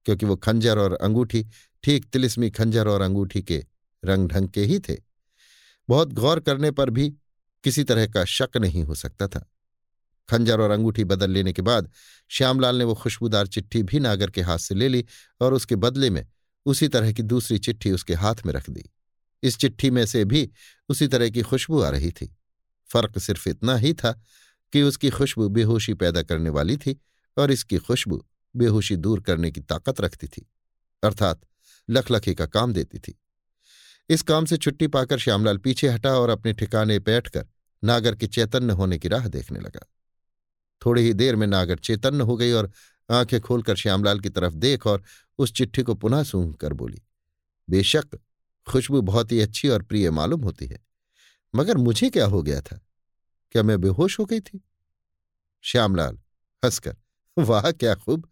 क्योंकि 0.06 0.26
वो 0.26 0.36
खंजर 0.36 0.78
और 0.78 0.94
अंगूठी 0.94 1.44
ठीक 1.84 2.04
तिलिस्मी 2.04 2.50
खंजर 2.50 2.88
और 2.88 3.00
अंगूठी 3.00 3.42
के 3.42 3.64
रंग 4.02 4.28
ढंग 4.28 4.48
के 4.48 4.64
ही 4.64 4.78
थे। 4.78 4.94
बहुत 5.90 6.12
गौर 6.12 6.40
करने 6.40 6.70
पर 6.70 6.90
भी 6.90 7.08
किसी 7.64 7.84
तरह 7.84 8.06
का 8.06 8.24
शक 8.24 8.56
नहीं 8.56 8.82
हो 8.84 8.94
सकता 8.94 9.26
था। 9.28 9.40
खंजर 10.28 10.60
और 10.60 10.70
अंगूठी 10.70 11.04
बदल 11.04 11.30
लेने 11.30 11.52
के 11.52 11.62
बाद 11.62 11.90
श्यामलाल 12.30 12.76
ने 12.76 12.84
वो 12.84 12.94
खुशबूदार 12.94 13.46
चिट्ठी 13.46 13.82
भी 13.82 14.00
नागर 14.00 14.30
के 14.30 14.42
हाथ 14.42 14.58
से 14.58 14.74
ले 14.74 14.88
ली 14.88 15.04
और 15.40 15.54
उसके 15.54 15.76
बदले 15.76 16.10
में 16.10 16.26
उसी 16.66 16.88
तरह 16.88 17.12
की 17.12 17.22
दूसरी 17.22 17.58
चिट्ठी 17.58 17.90
उसके 17.90 18.14
हाथ 18.14 18.34
में 18.46 18.52
रख 18.52 18.68
दी। 18.70 18.84
इस 19.42 19.56
चिट्ठी 19.58 19.90
में 19.90 20.04
से 20.06 20.24
भी 20.24 20.50
उसी 20.88 21.08
तरह 21.08 21.30
की 21.30 21.42
खुशबू 21.42 21.80
आ 21.80 21.88
रही 21.88 22.10
थी। 22.10 22.26
फ़र्क 22.90 23.18
सिर्फ़ 23.18 23.48
इतना 23.48 23.76
ही 23.76 23.92
था 23.94 24.12
कि 24.72 24.82
उसकी 24.82 25.10
खुशबू 25.10 25.48
बेहोशी 25.48 25.94
पैदा 25.94 26.22
करने 26.22 26.50
वाली 26.50 26.76
थी 26.76 26.98
और 27.36 27.50
इसकी 27.50 27.78
खुशबू 27.78 28.24
बेहोशी 28.54 28.96
दूर 28.96 29.20
करने 29.20 29.50
की 29.50 29.60
ताकत 29.60 30.00
रखती 30.00 30.26
थी, 30.26 30.46
अर्थात 31.02 31.40
लखलखी 31.88 32.34
का 32.34 32.46
काम 32.46 32.72
देती 32.72 32.98
थी। 32.98 33.18
इस 34.10 34.22
काम 34.22 34.44
से 34.44 34.56
छुट्टी 34.56 34.86
पाकर 34.86 35.18
श्यामलाल 35.18 35.58
पीछे 35.58 35.88
हटा 35.88 36.12
और 36.12 36.30
अपने 36.30 36.52
ठिकाने 36.52 36.98
बैठकर 36.98 37.46
नागर 37.82 38.14
के 38.14 38.26
चैतन्य 38.26 38.72
होने 38.72 38.98
की 38.98 39.08
राह 39.08 39.28
देखने 39.28 39.60
लगा। 39.60 39.86
थोड़ी 40.82 41.02
ही 41.02 41.12
देर 41.12 41.36
में 41.36 41.46
नागर 41.46 41.78
चैतन्य 41.78 42.24
हो 42.24 42.36
गई 42.36 42.52
और 42.52 42.70
आँखें 43.08 43.40
खोलकर 43.40 43.76
श्यामलाल 43.76 44.20
की 44.20 44.28
तरफ़ 44.28 44.54
देख 44.54 44.86
और 44.86 45.02
उस 45.38 45.52
चिट्ठी 45.52 45.82
को 45.82 45.94
पुनः 45.94 46.22
सूंघ 46.22 46.54
कर 46.56 46.72
बोली, 46.72 47.00
बेशक, 47.68 48.18
खुशबू 48.66 49.00
बहुत 49.02 49.32
ही 49.32 49.40
अच्छी 49.40 49.68
और 49.68 49.82
प्रिय 49.82 50.10
मालूम 50.10 50.42
होती 50.42 50.66
है, 50.66 50.78
मगर 51.54 51.76
मुझे 51.76 52.10
क्या 52.10 52.26
हो 52.26 52.42
गया 52.42 52.60
था? 52.60 52.80
क्या 53.54 53.62
मैं 53.62 53.80
बेहोश 53.80 54.18
हो 54.18 54.24
गई 54.24 54.40
थी? 54.40 54.60
श्यामलाल 55.64 56.18
हंसकर, 56.62 56.96
वाह, 57.36 57.70
क्या 57.72 57.94
खूब! 57.94 58.28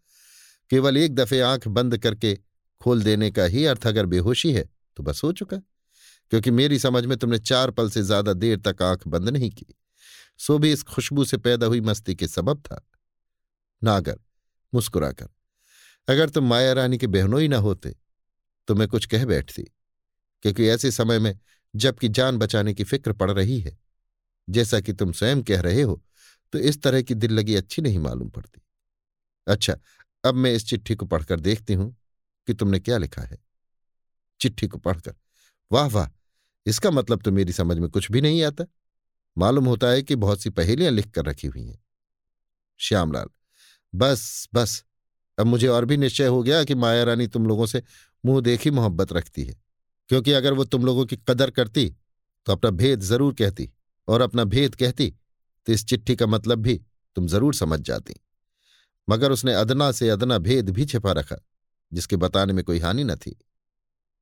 केवल 0.71 0.97
एक 0.97 1.15
दफे 1.15 1.39
आँख 1.41 1.67
बंद 1.69 1.97
करके 1.97 2.35
खोल 2.81 3.03
देने 3.03 3.31
का 3.31 3.43
ही 3.45 3.65
अर्थ 3.65 3.87
अगर 3.87 4.05
बेहोशी 4.05 4.53
है 4.53 4.69
तो 4.97 5.03
बस 5.03 5.21
हो 5.23 5.31
चुका। 5.33 5.61
क्योंकि 6.31 6.51
मेरी 6.51 6.79
समझ 6.79 7.05
में 7.05 7.17
तुमने 7.17 7.39
चार 7.39 7.71
पल 7.71 7.89
से 7.89 8.01
ज़्यादा 8.03 8.33
देर 8.35 8.59
तक 8.61 8.81
आँख 8.83 9.07
बंद 9.07 9.29
नहीं 9.29 9.49
की। 9.51 9.65
सो 10.39 10.57
भी 10.59 10.71
इस 10.73 10.83
खुशबू 10.85 11.25
से 11.25 11.37
पैदा 11.39 11.65
हुई 11.65 11.81
मस्ती 11.81 12.15
के 12.15 12.27
सबब 12.27 12.61
था। 12.61 12.85
नागर, 13.81 14.19
मुस्कुराकर, 14.73 15.29
अगर 16.07 16.29
तुम 16.29 16.47
माया 16.49 16.73
रानी 16.73 16.97
के 16.97 17.07
बहनों 17.07 17.41
ही 17.41 17.47
ना 17.47 17.57
होते 17.59 17.95
तो 18.67 18.75
मैं 18.75 18.87
कुछ 18.87 19.05
कह 19.05 19.25
बैठती, 19.25 19.63
क्योंकि 20.43 20.67
ऐसे 20.69 20.91
समय 20.91 21.19
में 21.19 21.37
जबकि 21.73 22.07
जान 22.09 22.37
बचाने 22.37 22.73
की 22.73 22.83
फ़िक्र 22.83 23.13
पड़ 23.13 23.31
रही 23.31 23.59
है, 23.59 23.77
जैसा 24.47 24.79
कि 24.79 24.93
तुम 24.93 25.11
स्वयं 25.11 25.41
कह 25.43 25.61
रहे 25.61 25.81
हो 25.81 26.01
तो 26.53 26.59
इस 26.59 26.81
तरह 26.81 27.01
की 27.01 27.13
दिल 27.15 27.31
लगी 27.33 27.55
अच्छी 27.55 27.81
नहीं 27.81 27.99
मालूम 27.99 28.29
पड़ती। 28.29 28.61
अच्छा 29.47 29.75
अब 30.23 30.35
मैं 30.35 30.53
इस 30.53 30.65
चिट्ठी 30.67 30.95
को 30.95 31.05
पढ़कर 31.05 31.39
देखती 31.39 31.73
हूँ 31.73 31.95
कि 32.47 32.53
तुमने 32.53 32.79
क्या 32.79 32.97
लिखा 32.97 33.21
है। 33.23 33.37
चिट्ठी 34.41 34.67
को 34.67 34.77
पढ़कर, 34.79 35.15
वाह 35.71 35.87
वाह 35.87 36.07
इसका 36.69 36.91
मतलब 36.91 37.21
तो 37.21 37.31
मेरी 37.31 37.53
समझ 37.53 37.77
में 37.77 37.89
कुछ 37.89 38.11
भी 38.11 38.21
नहीं 38.21 38.43
आता। 38.43 38.65
मालूम 39.37 39.65
होता 39.65 39.87
है 39.87 40.01
कि 40.03 40.15
बहुत 40.17 40.41
सी 40.41 40.49
पहेलियाँ 40.51 40.91
लिख 40.91 41.09
कर 41.11 41.25
रखी 41.25 41.47
हुई 41.47 41.63
हैं। 41.63 41.79
श्यामलाल, 42.79 43.27
बस 43.93 44.49
बस, 44.53 44.83
अब 45.37 45.45
मुझे 45.47 45.67
और 45.67 45.85
भी 45.85 45.97
निश्चय 45.97 46.27
हो 46.27 46.41
गया 46.43 46.63
कि 46.63 46.75
माया 46.75 47.03
रानी 47.03 47.27
तुम 47.27 47.45
लोगों 47.47 47.65
से 47.65 47.81
मुँह 48.23 48.41
देखी 48.41 48.71
मोहब्बत 48.71 49.13
रखती 49.13 49.43
है। 49.43 49.55
क्योंकि 50.09 50.31
अगर 50.31 50.53
वो 50.53 50.63
तुम 50.65 50.85
लोगों 50.85 51.05
की 51.05 51.17
कदर 51.29 51.49
करती 51.51 51.89
तो 52.47 52.51
अपना 52.51 52.69
भेद 52.71 53.01
ज़रूर 53.01 53.33
कहती 53.33 53.69
और 54.07 54.21
अपना 54.21 54.43
भेद 54.45 54.75
कहती 54.75 55.09
तो 55.67 55.73
इस 55.73 55.85
चिट्ठी 55.85 56.15
का 56.15 56.27
मतलब 56.27 56.59
भी 56.59 56.79
तुम 57.15 57.27
ज़रूर 57.27 57.53
समझ 57.55 57.79
जाती। 57.81 58.15
मगर 59.07 59.31
उसने 59.31 59.53
अदना 59.53 59.91
से 59.91 60.09
अदना 60.09 60.37
भेद 60.39 60.69
भी 60.69 60.85
छिपा 60.85 61.11
रखा, 61.11 61.35
जिसके 61.91 62.15
बताने 62.17 62.53
में 62.53 62.63
कोई 62.63 62.79
हानि 62.79 63.03
न 63.03 63.15
थी। 63.15 63.35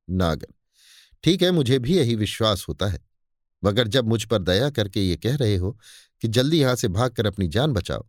नागर 0.08 0.52
ठीक 1.24 1.42
है, 1.42 1.50
मुझे 1.50 1.78
भी 1.78 1.96
यही 1.96 2.14
विश्वास 2.16 2.64
होता 2.68 2.86
है। 2.86 3.00
मगर 3.62 3.88
जब 3.88 4.08
मुझ 4.08 4.24
पर 4.24 4.38
दया 4.40 4.70
करके 4.70 5.00
ये 5.00 5.16
कह 5.16 5.36
रहे 5.36 5.56
हो 5.56 5.70
कि 6.22 6.28
जल्दी 6.28 6.60
यहाँ 6.60 6.76
से 6.76 6.88
भागकर 6.90 7.26
अपनी 7.26 7.48
जान 7.48 7.72
बचाओ 7.72 8.06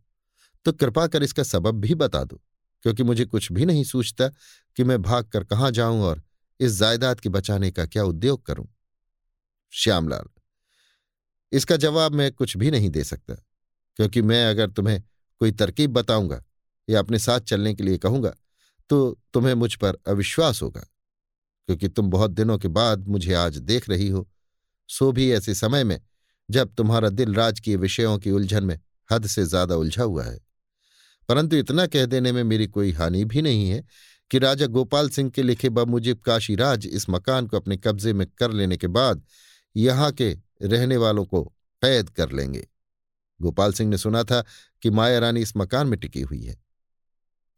तो 0.66 0.72
कृपा 0.72 1.06
कर 1.06 1.22
इसका 1.22 1.42
सबब 1.42 1.80
भी 1.80 1.94
बता 1.96 2.22
दो, 2.24 2.40
क्योंकि 2.84 3.02
मुझे 3.02 3.24
कुछ 3.26 3.50
भी 3.52 3.66
नहीं 3.66 3.84
सूझता 3.84 4.28
कि 4.76 4.84
मैं 4.84 5.00
भागकर 5.02 5.44
कहाँ 5.44 5.70
जाऊँ 5.70 6.02
और 6.02 6.22
इस 6.60 6.72
जायदाद 6.72 7.20
के 7.20 7.28
बचाने 7.28 7.70
का 7.70 7.86
क्या 7.86 8.04
उद्योग 8.04 8.44
करूँ। 8.46 8.66
श्यामलाल, 9.72 10.24
इसका 11.52 11.76
जवाब 11.78 12.14
मैं 12.14 12.30
कुछ 12.32 12.56
भी 12.56 12.70
नहीं 12.70 12.90
दे 12.90 13.04
सकता, 13.04 13.34
क्योंकि 13.98 14.22
मैं 14.22 14.44
अगर 14.46 14.70
तुम्हें 14.70 15.02
कोई 15.40 15.52
तरकीब 15.52 15.92
बताऊँगा 15.92 16.42
या 16.88 16.98
अपने 16.98 17.18
साथ 17.18 17.40
चलने 17.42 17.74
के 17.74 17.82
लिए 17.82 17.98
कहूँगा 17.98 18.34
तो 18.90 19.18
तुम्हें 19.34 19.54
मुझ 19.54 19.74
पर 19.74 19.98
अविश्वास 20.08 20.62
होगा। 20.62 20.86
क्योंकि 21.70 21.88
तुम 21.88 22.08
बहुत 22.10 22.30
दिनों 22.30 22.58
के 22.58 22.68
बाद 22.68 23.06
मुझे 23.08 23.34
आज 23.34 23.56
देख 23.56 23.88
रही 23.88 24.08
हो। 24.08 24.26
सो 24.88 25.10
भी 25.12 25.30
ऐसे 25.32 25.54
समय 25.54 25.84
में, 25.84 26.00
जब 26.48 26.72
तुम्हारा 26.74 27.08
दिल 27.08 27.34
राजकीय 27.34 27.76
विषयों 27.76 28.18
की 28.18 28.30
उलझन 28.30 28.64
में 28.64 28.78
हद 29.12 29.26
से 29.26 29.44
ज़्यादा 29.44 29.74
उलझा 29.74 30.02
हुआ 30.02 30.24
है। 30.24 30.38
परंतु 31.28 31.56
इतना 31.56 31.86
कह 31.86 32.06
देने 32.06 32.32
में 32.32 32.42
मेरी 32.44 32.66
कोई 32.66 32.92
हानि 32.92 33.24
भी 33.24 33.42
नहीं 33.42 33.68
है 33.70 33.84
कि 34.30 34.38
राजा 34.38 34.66
गोपाल 34.66 35.08
सिंह 35.08 35.30
के 35.30 35.42
लिखे 35.42 35.68
बमुजिब 35.68 36.20
काशीराज 36.20 36.86
इस 36.86 37.08
मकान 37.10 37.46
को 37.46 37.56
अपने 37.56 37.76
कब्जे 37.76 38.12
में 38.12 38.26
कर 38.38 38.52
लेने 38.52 38.76
के 38.76 38.86
बाद 38.86 39.22
यहाँ 39.76 40.12
के 40.12 40.36
रहने 40.62 40.96
वालों 40.96 41.24
को 41.24 41.44
कैद 41.82 42.10
कर 42.10 42.32
लेंगे। 42.32 42.66
गोपाल 43.40 43.72
सिंह 43.72 43.90
ने 43.90 43.98
सुना 43.98 44.24
था 44.24 44.44
कि 44.82 44.90
माया 44.90 45.18
रानी 45.18 45.40
इस 45.40 45.56
मकान 45.56 45.86
में 45.86 45.98
टिकी 46.00 46.20
हुई 46.20 46.42
है। 46.42 46.60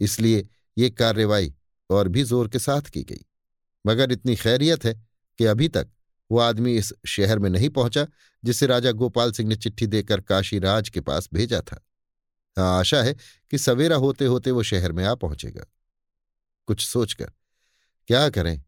इसलिए 0.00 0.48
ये 0.78 0.90
कार्रवाई 0.90 1.54
और 1.90 2.08
भी 2.08 2.22
ज़ोर 2.22 2.48
के 2.48 2.58
साथ 2.58 2.82
की 2.82 3.02
गई। 3.02 3.24
मगर 3.86 4.12
इतनी 4.12 4.36
खैरियत 4.36 4.84
है 4.84 4.94
कि 5.38 5.44
अभी 5.44 5.68
तक 5.68 5.88
वो 6.30 6.38
आदमी 6.38 6.76
इस 6.76 6.92
शहर 7.06 7.38
में 7.38 7.50
नहीं 7.50 7.68
पहुँचा, 7.68 8.06
जिसे 8.44 8.66
राजा 8.66 8.92
गोपाल 8.92 9.32
सिंह 9.32 9.48
ने 9.48 9.56
चिट्ठी 9.56 9.86
देकर 9.86 10.20
काशीराज 10.20 10.88
के 10.88 11.00
पास 11.00 11.28
भेजा 11.34 11.60
था। 11.60 11.84
हाँ 12.56 12.78
आशा 12.78 13.02
है 13.02 13.16
कि 13.50 13.58
सवेरा 13.58 13.96
होते 13.96 14.24
होते 14.24 14.50
वो 14.50 14.62
शहर 14.62 14.92
में 14.92 15.04
आ 15.04 15.14
पहुंचेगा। 15.14 15.64
कुछ 16.66 16.86
सोचकर, 16.86 17.32
क्या 18.06 18.28
करें? 18.30 18.62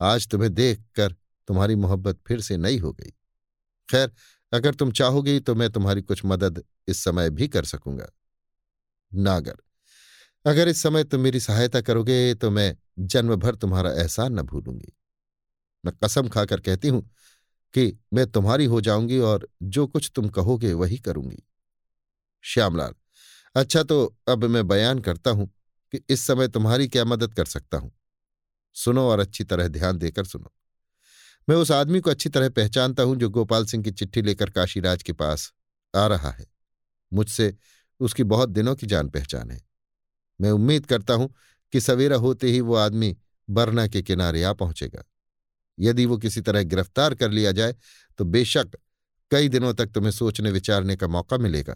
आज 0.00 0.28
तुम्हें 0.28 0.54
देखकर 0.54 1.14
तुम्हारी 1.48 1.74
मोहब्बत 1.74 2.20
फिर 2.26 2.40
से 2.40 2.56
नई 2.56 2.78
हो 2.78 2.92
गई। 2.92 3.10
खैर, 3.88 4.12
अगर 4.52 4.74
तुम 4.74 4.92
चाहोगी 4.92 5.40
तो 5.40 5.54
मैं 5.54 5.70
तुम्हारी 5.70 6.02
कुछ 6.02 6.24
मदद 6.24 6.64
इस 6.88 7.04
समय 7.04 7.30
भी 7.30 7.48
कर 7.48 7.64
सकूँगा। 7.64 8.10
नागर 9.14 9.56
अगर 10.44 10.68
इस 10.68 10.82
समय 10.82 11.04
तुम 11.04 11.20
मेरी 11.20 11.40
सहायता 11.40 11.80
करोगे 11.80 12.34
तो 12.34 12.50
मैं 12.50 12.76
जन्म 12.98 13.36
भर 13.36 13.54
तुम्हारा 13.54 13.90
एहसान 13.92 14.38
न 14.38 14.42
भूलूँगी। 14.42 14.92
मैं 15.84 15.92
कसम 16.04 16.28
खाकर 16.28 16.60
कहती 16.60 16.88
हूँ 16.88 17.10
कि 17.74 17.98
मैं 18.12 18.26
तुम्हारी 18.26 18.64
हो 18.64 18.80
जाऊँगी 18.80 19.18
और 19.18 19.48
जो 19.62 19.86
कुछ 19.86 20.10
तुम 20.14 20.28
कहोगे, 20.28 20.72
वही 20.72 20.98
करूँगी। 20.98 21.42
श्यामलाल 22.44 22.94
अच्छा 23.56 23.82
तो 23.82 24.16
अब 24.28 24.44
मैं 24.44 24.68
बयान 24.68 24.98
करता 24.98 25.30
हूँ 25.30 25.46
कि 25.92 26.00
इस 26.10 26.26
समय 26.26 26.48
तुम्हारी 26.48 26.88
क्या 26.88 27.04
मदद 27.04 27.34
कर 27.34 27.44
सकता 27.44 27.78
हूँ। 27.78 27.92
सुनो 28.74 29.08
और 29.08 29.20
अच्छी 29.20 29.44
तरह 29.44 29.68
ध्यान 29.68 29.98
देकर 29.98 30.24
सुनो। 30.24 30.52
मैं 31.48 31.56
उस 31.56 31.70
आदमी 31.70 32.00
को 32.00 32.10
अच्छी 32.10 32.28
तरह 32.28 32.48
पहचानता 32.48 33.02
हूँ 33.02 33.16
जो 33.16 33.28
गोपाल 33.30 33.64
सिंह 33.64 33.84
की 33.84 33.90
चिट्ठी 33.90 34.22
लेकर 34.22 34.50
काशीराज 34.50 35.02
के 35.02 35.12
पास 35.12 35.52
आ 35.96 36.06
रहा 36.06 36.30
है। 36.30 36.46
मुझसे 37.12 37.54
उसकी 38.00 38.24
बहुत 38.24 38.48
दिनों 38.48 38.74
की 38.74 38.86
जान 38.86 39.08
पहचान 39.08 39.50
है। 39.50 39.69
मैं 40.40 40.50
उम्मीद 40.50 40.86
करता 40.86 41.14
हूँ 41.14 41.32
कि 41.72 41.80
सवेरा 41.80 42.16
होते 42.18 42.50
ही 42.50 42.60
वो 42.60 42.74
आदमी 42.76 43.16
बरना 43.48 43.86
के 43.86 44.02
किनारे 44.02 44.42
आ 44.42 44.52
पहुंचेगा। 44.54 45.04
यदि 45.78 46.06
वो 46.06 46.16
किसी 46.18 46.40
तरह 46.40 46.62
गिरफ़्तार 46.64 47.14
कर 47.14 47.30
लिया 47.30 47.52
जाए 47.52 47.74
तो 48.18 48.24
बेशक 48.26 48.76
कई 49.30 49.48
दिनों 49.48 49.72
तक 49.74 49.86
तुम्हें 49.86 50.10
सोचने 50.12 50.50
विचारने 50.50 50.96
का 50.96 51.08
मौका 51.08 51.38
मिलेगा, 51.38 51.74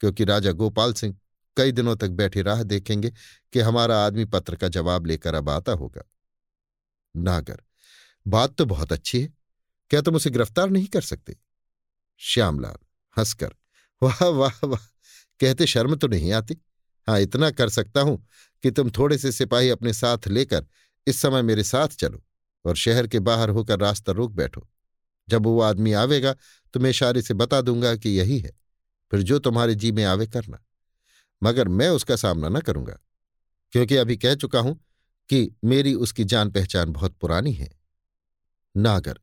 क्योंकि 0.00 0.24
राजा 0.24 0.52
गोपाल 0.52 0.92
सिंह 0.94 1.16
कई 1.56 1.72
दिनों 1.72 1.94
तक 1.96 2.10
बैठे 2.10 2.42
राह 2.42 2.62
देखेंगे 2.64 3.10
कि 3.52 3.60
हमारा 3.60 4.04
आदमी 4.04 4.24
पत्र 4.26 4.56
का 4.56 4.68
जवाब 4.70 5.06
लेकर 5.06 5.34
अब 5.34 5.50
आता 5.50 5.72
होगा। 5.74 6.02
नागर, 7.14 7.62
बात 8.26 8.54
तो 8.54 8.64
बहुत 8.66 8.92
अच्छी 8.92 9.20
है। 9.20 9.28
क्या 9.90 10.00
तुम 10.00 10.16
उसे 10.16 10.30
गिरफ़्तार 10.30 10.70
नहीं 10.70 10.86
कर 10.86 11.00
सकते? 11.02 11.36
श्यामलाल, 12.20 12.76
हंसकर, 13.16 13.54
वाह 14.02 14.24
वाह 14.26 14.66
वाह, 14.66 14.84
कहते 15.40 15.66
शर्म 15.66 15.96
तो 15.96 16.08
नहीं 16.08 16.32
आती। 16.32 16.56
हाँ 17.08 17.18
इतना 17.20 17.50
कर 17.50 17.68
सकता 17.68 18.00
हूँ 18.00 18.16
कि 18.64 18.70
तुम 18.70 18.90
थोड़े 18.90 19.18
से 19.18 19.32
सिपाही 19.32 19.68
अपने 19.70 19.92
साथ 19.92 20.28
लेकर 20.28 20.66
इस 21.06 21.20
समय 21.22 21.42
मेरे 21.42 21.62
साथ 21.64 21.88
चलो 21.90 22.22
और 22.64 22.76
शहर 22.76 23.06
के 23.06 23.20
बाहर 23.20 23.50
होकर 23.50 23.78
रास्ता 23.80 24.12
रोक 24.12 24.32
बैठो। 24.32 24.66
जब 25.28 25.46
वो 25.46 25.60
आदमी 25.60 25.92
आवेगा 25.94 26.34
तो 26.74 26.80
मैं 26.80 26.90
इशारे 26.90 27.22
से 27.22 27.34
बता 27.34 27.60
दूँगा 27.60 27.94
कि 27.96 28.10
यही 28.10 28.38
है, 28.38 28.50
फिर 29.12 29.22
जो 29.22 29.38
तुम्हारे 29.38 29.74
जी 29.74 29.92
में 29.92 30.04
आवे 30.04 30.26
करना। 30.26 30.62
मगर 31.42 31.68
मैं 31.70 31.88
उसका 31.88 32.16
सामना 32.16 32.48
न 32.48 32.60
करूँगा, 32.60 32.98
क्योंकि 33.72 33.96
अभी 33.96 34.16
कह 34.16 34.34
चुका 34.34 34.60
हूँ 34.60 34.74
कि 35.30 35.48
मेरी 35.64 35.94
उसकी 35.96 36.24
जान 36.24 36.50
पहचान 36.50 36.92
बहुत 36.92 37.16
पुरानी 37.16 37.52
है। 37.52 37.70
नागर, 38.74 39.18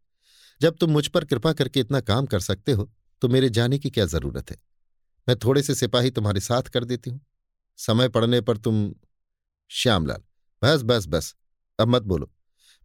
जब 0.62 0.76
तुम 0.76 0.92
मुझ 0.92 1.08
पर 1.08 1.26
कृपा 1.26 1.54
करके 1.54 1.80
इतना 1.80 2.00
काम 2.02 2.26
कर 2.26 2.40
सकते 2.42 2.72
हो 2.72 2.90
तो 3.22 3.28
मेरे 3.28 3.50
जाने 3.50 3.78
की 3.80 3.90
क्या 3.90 4.06
ज़रूरत 4.08 4.52
है? 4.52 4.58
मैं 5.28 5.38
थोड़े 5.38 5.62
से 5.62 5.76
सिपाही 5.76 6.12
तुम्हारे 6.12 6.40
साथ 6.40 6.64
कर 6.64 6.84
देती 6.86 7.10
हूँ। 7.10 7.20
समय 7.80 8.10
पड़ने 8.10 8.42
पर 8.42 8.58
तुम 8.58 8.94
श्यामलाल। 9.72 10.22
बस 10.62 10.82
बस 10.82 11.06
बस, 11.08 11.36
अब 11.80 11.88
मत 11.88 12.02
बोलो। 12.02 12.32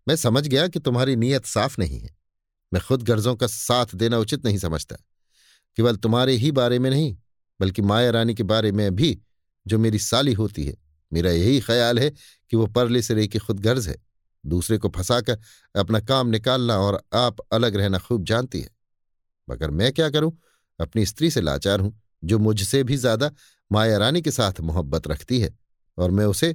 मैं 0.09 0.17
समझ 0.17 0.49
गया 0.49 0.69
कि 0.69 0.81
तुम्हारी 0.81 1.17
नीयत 1.17 1.45
साफ़ 1.45 1.77
नहीं 1.79 2.01
है। 2.01 2.17
मैं 2.73 2.83
खुद 2.83 3.03
गर्जों 3.03 3.37
का 3.37 3.47
साथ 3.47 3.95
देना 3.95 4.19
उचित 4.19 4.45
नहीं 4.45 4.59
समझता। 4.59 4.97
केवल 5.77 5.97
तुम्हारे 5.97 6.33
ही 6.33 6.51
बारे 6.53 6.79
में 6.79 6.91
नहीं, 6.91 7.17
बल्कि 7.61 7.83
माया 7.83 8.11
रानी 8.11 8.35
के 8.35 8.43
बारे 8.43 8.73
में 8.73 8.97
भी 8.97 9.19
जो 9.67 9.79
मेरी 9.79 9.99
साली 9.99 10.33
होती 10.33 10.65
है। 10.65 10.77
मेरा 11.13 11.31
यही 11.31 11.61
ख्याल 11.61 11.99
है 11.99 12.11
कि 12.51 12.57
वो 12.57 12.67
परले 12.67 13.03
से 13.03 13.15
रही 13.15 13.29
की 13.29 13.39
खुद 13.39 13.61
गर्ज 13.61 13.89
है। 13.89 13.97
दूसरे 14.47 14.79
को 14.79 14.89
फंसाकर 14.89 15.39
अपना 15.77 16.01
काम 16.01 16.29
निकालना 16.29 16.79
और 16.79 17.03
आप 17.15 17.37
अलग 17.53 17.77
रहना 17.77 17.99
खूब 17.99 18.25
जानती 18.25 18.61
है। 18.61 18.71
मगर 19.51 19.71
मैं 19.71 19.93
क्या 19.93 20.11
करूँ? 20.11 20.33
अपनी 20.81 21.07
स्त्री 21.07 21.31
से 21.31 21.41
लाचार 21.41 21.81
हूँ, 21.81 22.01
जो 22.25 22.39
मुझसे 22.39 22.83
भी 22.83 22.97
ज़्यादा 22.97 23.31
माया 23.73 23.99
रानी 23.99 24.23
के 24.23 24.31
साथ 24.31 24.61
मोहब्बत 24.61 25.07
रखती 25.09 25.41
है 25.41 25.55
और 25.99 26.11
मैं 26.11 26.25
उसे 26.25 26.55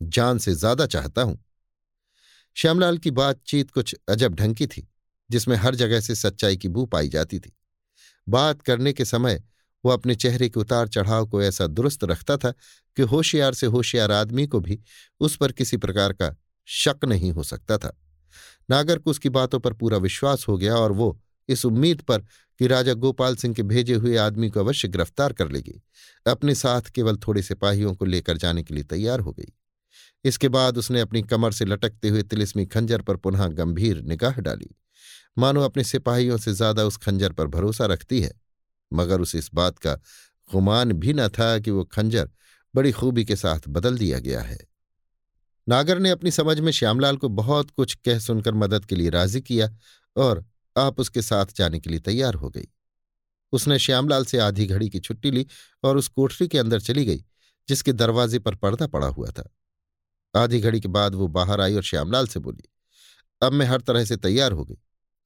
जान 0.00 0.38
से 0.38 0.54
ज़्यादा 0.54 0.86
चाहता 0.86 1.22
हूँ। 1.22 1.38
श्यामलाल 2.56 2.98
की 2.98 3.10
बातचीत 3.10 3.70
कुछ 3.70 3.94
अजब 4.08 4.34
ढंग 4.34 4.54
की 4.54 4.66
थी, 4.66 4.88
जिसमें 5.30 5.56
हर 5.56 5.74
जगह 5.74 6.00
से 6.00 6.14
सच्चाई 6.14 6.56
की 6.56 6.68
बू 6.68 6.84
पाई 6.86 7.08
जाती 7.08 7.38
थी। 7.38 7.52
बात 8.28 8.62
करने 8.62 8.92
के 8.92 9.04
समय 9.04 9.42
वो 9.84 9.92
अपने 9.92 10.14
चेहरे 10.14 10.48
के 10.48 10.60
उतार 10.60 10.88
चढ़ाव 10.88 11.26
को 11.26 11.42
ऐसा 11.42 11.66
दुरुस्त 11.66 12.04
रखता 12.04 12.36
था 12.36 12.50
कि 12.96 13.02
होशियार 13.02 13.54
से 13.54 13.66
होशियार 13.66 14.12
आदमी 14.12 14.46
को 14.46 14.60
भी 14.60 14.78
उस 15.20 15.36
पर 15.36 15.52
किसी 15.52 15.76
प्रकार 15.76 16.12
का 16.12 16.34
शक 16.68 17.04
नहीं 17.04 17.32
हो 17.32 17.42
सकता 17.42 17.78
था। 17.78 17.96
नागर 18.70 18.98
को 18.98 19.10
उसकी 19.10 19.28
बातों 19.28 19.60
पर 19.60 19.72
पूरा 19.72 19.98
विश्वास 19.98 20.44
हो 20.48 20.56
गया 20.58 20.74
और 20.74 20.92
वो 20.92 21.20
इस 21.50 21.64
उम्मीद 21.64 22.00
पर 22.00 22.24
कि 22.60 22.66
राजा 22.66 22.92
गोपाल 22.94 23.36
सिंह 23.36 23.54
के 23.54 23.62
भेजे 23.62 23.94
हुए 23.94 24.16
आदमी 24.16 24.48
को 24.50 24.60
अवश्य 24.60 24.88
गिरफ़्तार 24.88 25.32
कर 25.32 25.50
लेगी। 25.50 25.80
अपने 26.26 26.54
साथ 26.54 26.90
केवल 26.90 27.16
थोड़े 27.16 27.42
सिपाहियों 27.42 27.94
को 27.94 28.04
लेकर 28.04 28.36
जाने 28.36 28.62
के 28.62 28.74
लिए 28.74 28.84
तैयार 28.84 29.20
हो 29.20 29.32
गई। 29.32 29.52
इसके 30.24 30.48
बाद 30.48 30.78
उसने 30.78 31.00
अपनी 31.00 31.22
कमर 31.22 31.52
से 31.52 31.64
लटकते 31.64 32.08
हुए 32.08 32.22
तिलिस्मी 32.22 32.66
खंजर 32.66 33.02
पर 33.02 33.16
पुनः 33.16 33.46
गंभीर 33.48 34.02
निगाह 34.02 34.40
डाली। 34.40 34.74
मानो 35.38 35.62
अपने 35.62 35.84
सिपाहियों 35.84 36.36
से 36.38 36.52
ज़्यादा 36.52 36.84
उस 36.84 36.96
खंजर 36.96 37.32
पर 37.32 37.46
भरोसा 37.46 37.86
रखती 37.86 38.20
है। 38.20 38.32
मगर 38.92 39.20
उसे 39.20 39.38
इस 39.38 39.50
बात 39.54 39.78
का 39.78 39.94
गुमान 40.50 40.92
भी 40.92 41.12
न 41.12 41.28
था 41.28 41.58
कि 41.58 41.70
वो 41.70 41.84
खंजर 41.84 42.30
बड़ी 42.74 42.92
खूबी 42.92 43.24
के 43.24 43.36
साथ 43.36 43.68
बदल 43.68 43.98
दिया 43.98 44.18
गया 44.18 44.40
है। 44.40 44.58
नागर 45.66 45.98
ने 45.98 46.10
अपनी 46.10 46.30
समझ 46.30 46.58
में 46.60 46.70
श्यामलाल 46.72 47.16
को 47.16 47.28
बहुत 47.28 47.70
कुछ 47.70 47.94
कह 47.94 48.18
सुनकर 48.18 48.54
मदद 48.54 48.84
के 48.84 48.96
लिए 48.96 49.10
राज़ी 49.10 49.40
किया 49.40 49.68
और 50.16 50.44
आप 50.80 51.00
उसके 51.00 51.22
साथ 51.22 51.46
जाने 51.56 51.80
के 51.80 51.90
लिए 51.90 52.00
तैयार 52.00 52.34
हो 52.34 52.50
गई। 52.50 52.68
उसने 53.52 53.78
श्यामलाल 53.78 54.24
से 54.24 54.38
आधी 54.38 54.66
घड़ी 54.66 54.88
की 54.90 55.00
छुट्टी 55.00 55.30
ली 55.30 55.46
और 55.84 55.96
उस 55.96 56.08
कोठरी 56.08 56.48
के 56.48 56.58
अंदर 56.58 56.80
चली 56.80 57.04
गई, 57.04 57.24
जिसके 57.68 57.92
दरवाजे 57.92 58.38
पर 58.38 58.54
पर्दा 58.54 58.86
पड़ा 58.86 59.06
हुआ 59.06 59.30
था। 59.30 59.48
आधी 60.34 60.60
घड़ी 60.60 60.80
के 60.80 60.88
बाद 60.88 61.14
वो 61.14 61.28
बाहर 61.28 61.60
आई 61.60 61.74
और 61.74 61.82
श्यामलाल 61.82 62.26
से 62.26 62.40
बोली, 62.40 62.68
अब 63.42 63.52
मैं 63.52 63.66
हर 63.66 63.80
तरह 63.80 64.04
से 64.04 64.16
तैयार 64.16 64.52
हो 64.52 64.64
गई। 64.64 64.78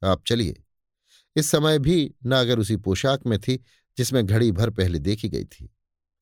आप 0.03 0.23
चलिए। 0.27 0.63
इस 1.37 1.51
समय 1.51 1.79
भी 1.79 2.15
नागर 2.27 2.59
उसी 2.59 2.77
पोशाक 2.77 3.27
में 3.27 3.39
थी, 3.39 3.57
जिसमें 3.99 4.27
घड़ी 4.27 4.51
भर 4.53 4.71
पहले 4.71 4.99
देखी 4.99 5.29
गई 5.29 5.45
थी। 5.45 5.71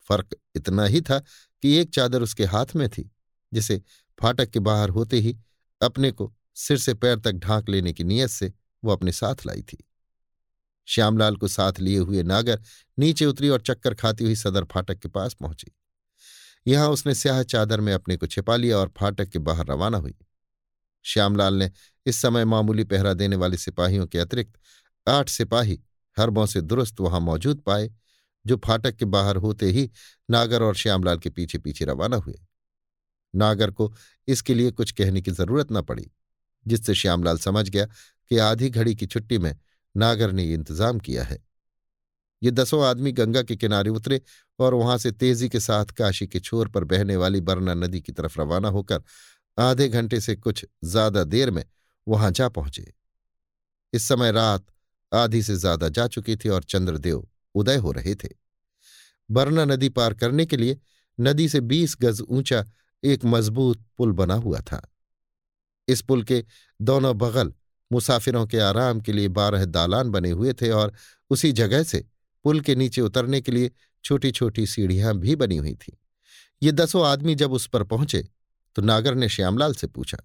फ़र्क 0.09 0.37
इतना 0.55 0.85
ही 0.85 1.01
था 1.01 1.19
कि 1.63 1.75
एक 1.75 1.91
चादर 1.91 2.23
उसके 2.23 2.45
हाथ 2.45 2.75
में 2.77 2.89
थी, 2.89 3.11
जिसे 3.53 3.83
फाटक 4.19 4.51
के 4.51 4.59
बाहर 4.59 4.89
होते 4.89 5.17
ही 5.17 5.37
अपने 5.81 6.11
को 6.13 6.33
सिर 6.55 6.79
से 6.79 6.95
पैर 6.95 7.19
तक 7.19 7.33
ढांक 7.33 7.69
लेने 7.69 7.93
की 7.93 8.05
नीयत 8.05 8.31
से 8.31 8.53
वो 8.85 8.93
अपने 8.93 9.13
साथ 9.13 9.47
लाई 9.47 9.63
थी। 9.63 9.85
श्यामलाल 10.89 11.37
को 11.37 11.49
साथ 11.49 11.73
लिए 11.81 11.99
हुए 11.99 12.23
नागर 12.23 12.63
नीचे 12.99 13.25
उतरी 13.25 13.49
और 13.49 13.61
चक्कर 13.61 13.95
खाती 13.95 14.25
हुई 14.25 14.35
सदर 14.35 14.65
फाटक 14.65 14.99
के 14.99 15.09
पास 15.09 15.35
पहुँची। 15.35 15.71
यहाँ 16.67 16.89
उसने 16.89 17.15
स्याह 17.15 17.43
चादर 17.43 17.81
में 17.81 17.93
अपने 17.93 18.17
को 18.17 18.27
छिपा 18.27 18.57
लिया 18.57 18.79
और 18.79 18.93
फाटक 18.99 19.29
के 19.29 19.39
बाहर 19.39 19.67
रवाना 19.67 19.99
हुई। 19.99 20.15
श्यामलाल 21.05 21.55
ने 21.55 21.71
इस 22.07 22.17
समय 22.17 22.45
मामूली 22.45 22.85
पहरा 22.85 23.13
देने 23.15 23.37
वाले 23.37 23.57
सिपाहियों 23.57 24.07
के 24.07 24.19
अतिरिक्त 24.19 24.59
आठ 25.07 25.29
सिपाही 25.29 25.81
हरबों 26.17 26.47
से 26.47 26.61
दुरुस्त 26.61 27.01
वहाँ 27.01 27.21
मौजूद 27.21 27.61
पाए, 27.61 27.91
जो 28.47 28.57
फाटक 28.57 28.97
के 28.97 29.05
बाहर 29.05 29.37
होते 29.37 29.67
ही 29.67 29.91
नागर 30.31 30.63
और 30.63 30.75
श्यामलाल 30.75 31.19
के 31.19 31.31
पीछे 31.31 31.59
पीछे 31.59 31.85
रवाना 31.85 32.17
हुए। 32.17 32.39
नागर 33.35 33.71
को 33.71 33.93
इसके 34.29 34.55
लिए 34.55 34.71
कुछ 34.71 34.91
कहने 34.91 35.23
की 35.23 35.31
ज़रूरत 35.31 35.73
न 35.73 35.83
पड़ी, 35.83 36.11
जिससे 36.67 36.95
श्यामलाल 36.95 37.39
समझ 37.39 37.69
गया 37.69 37.87
कि 38.33 38.39
आधी 38.39 38.69
घड़ी 38.71 38.95
की 38.95 39.07
छुट्टी 39.07 39.39
में 39.39 39.55
नागर 39.95 40.31
ने 40.33 40.45
ये 40.45 40.55
इंतज़ाम 40.55 40.99
किया 40.99 41.25
है। 41.25 41.37
ये 42.43 42.51
दसों 42.51 42.83
आदमी 42.85 43.13
गंगा 43.13 43.43
के 43.43 43.57
किनारे 43.57 43.91
उतरे 43.91 44.21
और 44.59 44.75
वहाँ 44.75 44.97
से 44.99 45.11
तेज़ी 45.13 45.49
के 45.49 45.61
साथ 45.61 45.87
काशी 45.87 46.27
के 46.27 46.41
छोर 46.41 46.69
पर 46.69 46.85
बहने 46.85 47.17
वाली 47.17 47.41
बरना 47.41 47.75
नदी 47.75 48.01
की 48.01 48.13
तरफ़ 48.13 48.41
रवाना 48.41 48.69
होकर 48.69 49.03
आधे 49.59 49.89
घंटे 49.89 50.21
से 50.21 50.37
कुछ 50.37 50.65
ज़्यादा 50.85 51.25
देर 51.25 51.51
में 51.51 51.65
वहाँ 52.07 52.31
जा 52.31 52.49
पहुँचे। 52.49 52.93
इस 53.93 54.09
समय 54.09 54.33
रात 54.33 54.65
आधी 55.13 55.43
से 55.43 55.57
ज़्यादा 55.57 55.89
जा 55.89 56.07
चुकी 56.09 56.37
थी 56.37 56.49
और 56.49 56.65
चंद्रदेव 56.65 57.27
उदय 57.55 57.77
हो 57.77 57.93
रहे 57.93 58.15
थे। 58.15 58.29
बरना 59.31 59.65
नदी 59.65 59.89
पार 59.89 60.15
करने 60.15 60.47
के 60.47 60.57
लिए 60.57 60.79
नदी 61.19 61.49
से 61.49 61.61
बीस 61.63 61.97
गज 62.03 62.23
ऊँचा 62.23 62.65
एक 63.03 63.25
मज़बूत 63.25 63.85
पुल 63.99 64.13
बना 64.13 64.35
हुआ 64.35 64.61
था। 64.63 64.87
इस 65.89 66.03
पुल 66.03 66.23
के 66.23 66.45
दोनों 66.81 67.19
बगल 67.19 67.53
मुसाफिरों 67.93 68.47
के 68.47 68.59
आराम 68.61 69.01
के 69.01 69.13
लिए 69.13 69.29
बारह 69.31 69.65
दालान 69.67 70.11
बने 70.11 70.31
हुए 70.31 70.53
थे 70.53 70.71
और 70.71 70.93
उसी 71.31 71.53
जगह 71.53 71.83
से 71.83 72.05
पुल 72.45 72.61
के 72.61 72.75
नीचे 72.75 73.01
उतरने 73.01 73.41
के 73.41 73.53
लिए 73.53 73.71
छोटी 74.05 74.31
छोटी 74.31 74.67
सीढ़ियाँ 74.67 75.15
भी 75.15 75.37
बनी 75.37 75.57
हुई 75.57 75.75
थीं। 75.75 75.93
ये 76.63 76.73
दसों 76.73 77.07
आदमी 77.07 77.35
जब 77.35 77.53
उस 77.53 77.67
पर 77.67 77.83
पहुँचे 77.85 78.25
तो 78.77 78.83
नागर 78.83 79.15
ने 79.15 79.29
श्यामलाल 79.29 79.75
से 79.75 79.87
पूछा, 79.87 80.19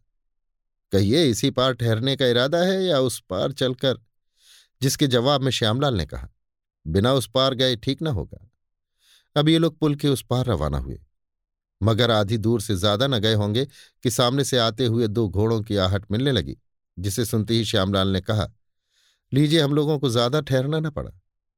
कहिए, 0.92 1.24
इसी 1.26 1.50
पार 1.52 1.74
ठहरने 1.74 2.16
का 2.16 2.26
इरादा 2.26 2.58
है 2.58 2.84
या 2.84 3.00
उस 3.00 3.20
पार 3.20 3.52
चलकर? 3.52 3.98
जिसके 4.82 5.08
जवाब 5.08 5.42
में 5.42 5.52
श्यामलाल 5.52 5.96
ने 5.96 6.06
कहा, 6.06 6.28
बिना 6.86 7.14
उस 7.14 7.30
पार 7.30 7.54
गए 7.54 7.76
ठीक 7.76 8.02
न 8.02 8.08
होगा। 8.10 8.48
अब 9.36 9.50
ये 9.50 9.58
लोग 9.58 9.78
पुल 9.80 9.96
के 9.96 10.08
उस 10.08 10.24
पार 10.30 10.46
रवाना 10.46 10.78
हुए। 10.78 11.00
मगर 11.82 12.12
आधी 12.12 12.38
दूर 12.38 12.62
से 12.62 12.76
ज़्यादा 12.76 13.08
न 13.08 13.20
गए 13.20 13.34
होंगे 13.34 13.66
कि 14.04 14.12
सामने 14.12 14.44
से 14.44 14.58
आते 14.58 14.86
हुए 14.86 15.08
दो 15.08 15.28
घोड़ों 15.30 15.62
की 15.62 15.76
आहट 15.78 16.06
मिलने 16.12 16.32
लगी। 16.32 16.58
जिसे 16.98 17.26
सुनते 17.26 17.54
ही 17.54 17.66
श्यामलाल 17.66 18.08
ने 18.08 18.22
कहा, 18.22 18.48
लीजिए, 19.32 19.62
हम 19.62 19.74
लोगों 19.74 19.98
को 20.00 20.10
ज़्यादा 20.10 20.42
ठहरना 20.42 20.80
न 20.80 20.90
पड़ा। 20.90 21.12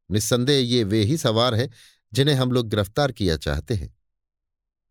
निस्संदेह 0.10 0.60
ये 0.66 0.84
वे 0.84 1.04
ही 1.04 1.18
सवार 1.18 1.56
हैं, 1.56 1.70
जिन्हें 2.14 2.36
हम 2.36 2.52
लोग 2.52 2.70
गिरफ़्तार 2.70 3.12
किया 3.12 3.38
चाहते 3.38 3.74
हैं। 3.74 3.94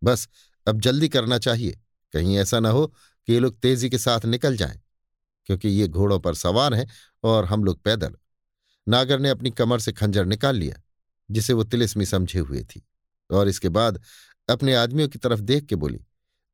बस, 0.03 0.29
अब 0.67 0.81
जल्दी 0.81 1.09
करना 1.09 1.39
चाहिए। 1.39 1.79
कहीं 2.15 2.37
ऐसा 2.39 2.61
ना 2.61 2.71
हो 2.71 2.87
कि 2.87 3.33
ये 3.33 3.39
लोग 3.41 3.59
तेज़ी 3.61 3.91
के 3.91 3.99
साथ 3.99 4.25
निकल 4.27 4.57
जाएँ, 4.57 4.81
क्योंकि 5.47 5.69
ये 5.69 5.89
घोड़ों 5.89 6.19
पर 6.19 6.35
सवार 6.35 6.75
हैं 6.75 6.87
और 7.25 7.45
हम 7.45 7.65
लोग 7.65 7.83
पैदल। 7.83 8.15
नागर 8.87 9.19
ने 9.19 9.31
अपनी 9.31 9.51
कमर 9.51 9.81
से 9.81 9.93
खंजर 9.93 10.27
निकाल 10.27 10.57
लिया, 10.57 10.81
जिसे 11.29 11.53
वो 11.53 11.65
तिलिस्मी 11.65 12.07
समझे 12.07 12.39
हुए 12.39 12.63
थी, 12.65 12.87
और 13.31 13.49
इसके 13.49 13.69
बाद 13.69 14.01
अपने 14.49 14.75
आदमियों 14.75 15.09
की 15.09 15.19
तरफ़ 15.19 15.41
देख 15.41 15.65
के 15.65 15.77
बोली, 15.77 16.01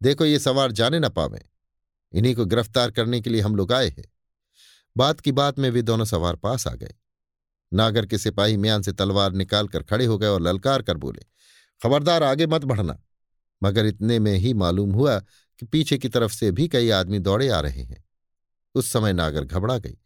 देखो, 0.00 0.24
ये 0.24 0.38
सवार 0.38 0.72
जाने 0.72 0.98
ना 0.98 1.08
पावे। 1.08 1.40
इन्हीं 2.14 2.34
को 2.34 2.44
गिरफ़्तार 2.44 2.90
करने 2.90 3.20
के 3.20 3.30
लिए 3.30 3.40
हम 3.40 3.56
लोग 3.56 3.72
आए 3.72 3.88
हैं। 3.88 4.04
बात 4.96 5.20
की 5.20 5.32
बात 5.32 5.58
में 5.58 5.68
वे 5.70 5.82
दोनों 5.82 6.04
सवार 6.04 6.36
पास 6.36 6.66
आ 6.66 6.74
गए। 6.74 6.94
नागर 7.72 8.06
के 8.06 8.18
सिपाही 8.18 8.56
म्यान 8.56 8.82
से 8.82 8.92
तलवार 8.92 9.32
निकालकर 9.32 9.82
खड़े 9.82 10.04
हो 10.04 10.18
गए 10.18 10.26
और 10.26 10.40
ललकार 10.40 10.82
कर 10.82 10.96
बोले, 10.96 11.22
खबरदार, 11.80 12.22
आगे 12.22 12.46
मत 12.46 12.64
बढ़ना। 12.64 12.98
मगर 13.62 13.86
इतने 13.86 14.18
में 14.18 14.34
ही 14.34 14.52
मालूम 14.54 14.92
हुआ 14.92 15.18
कि 15.18 15.66
पीछे 15.66 15.98
की 15.98 16.08
तरफ़ 16.08 16.32
से 16.32 16.50
भी 16.50 16.68
कई 16.68 16.90
आदमी 16.90 17.18
दौड़े 17.18 17.48
आ 17.48 17.60
रहे 17.60 17.82
हैं। 17.82 18.02
उस 18.74 18.92
समय 18.92 19.12
नागर 19.12 19.44
घबरा 19.44 19.78
गई 19.78 19.96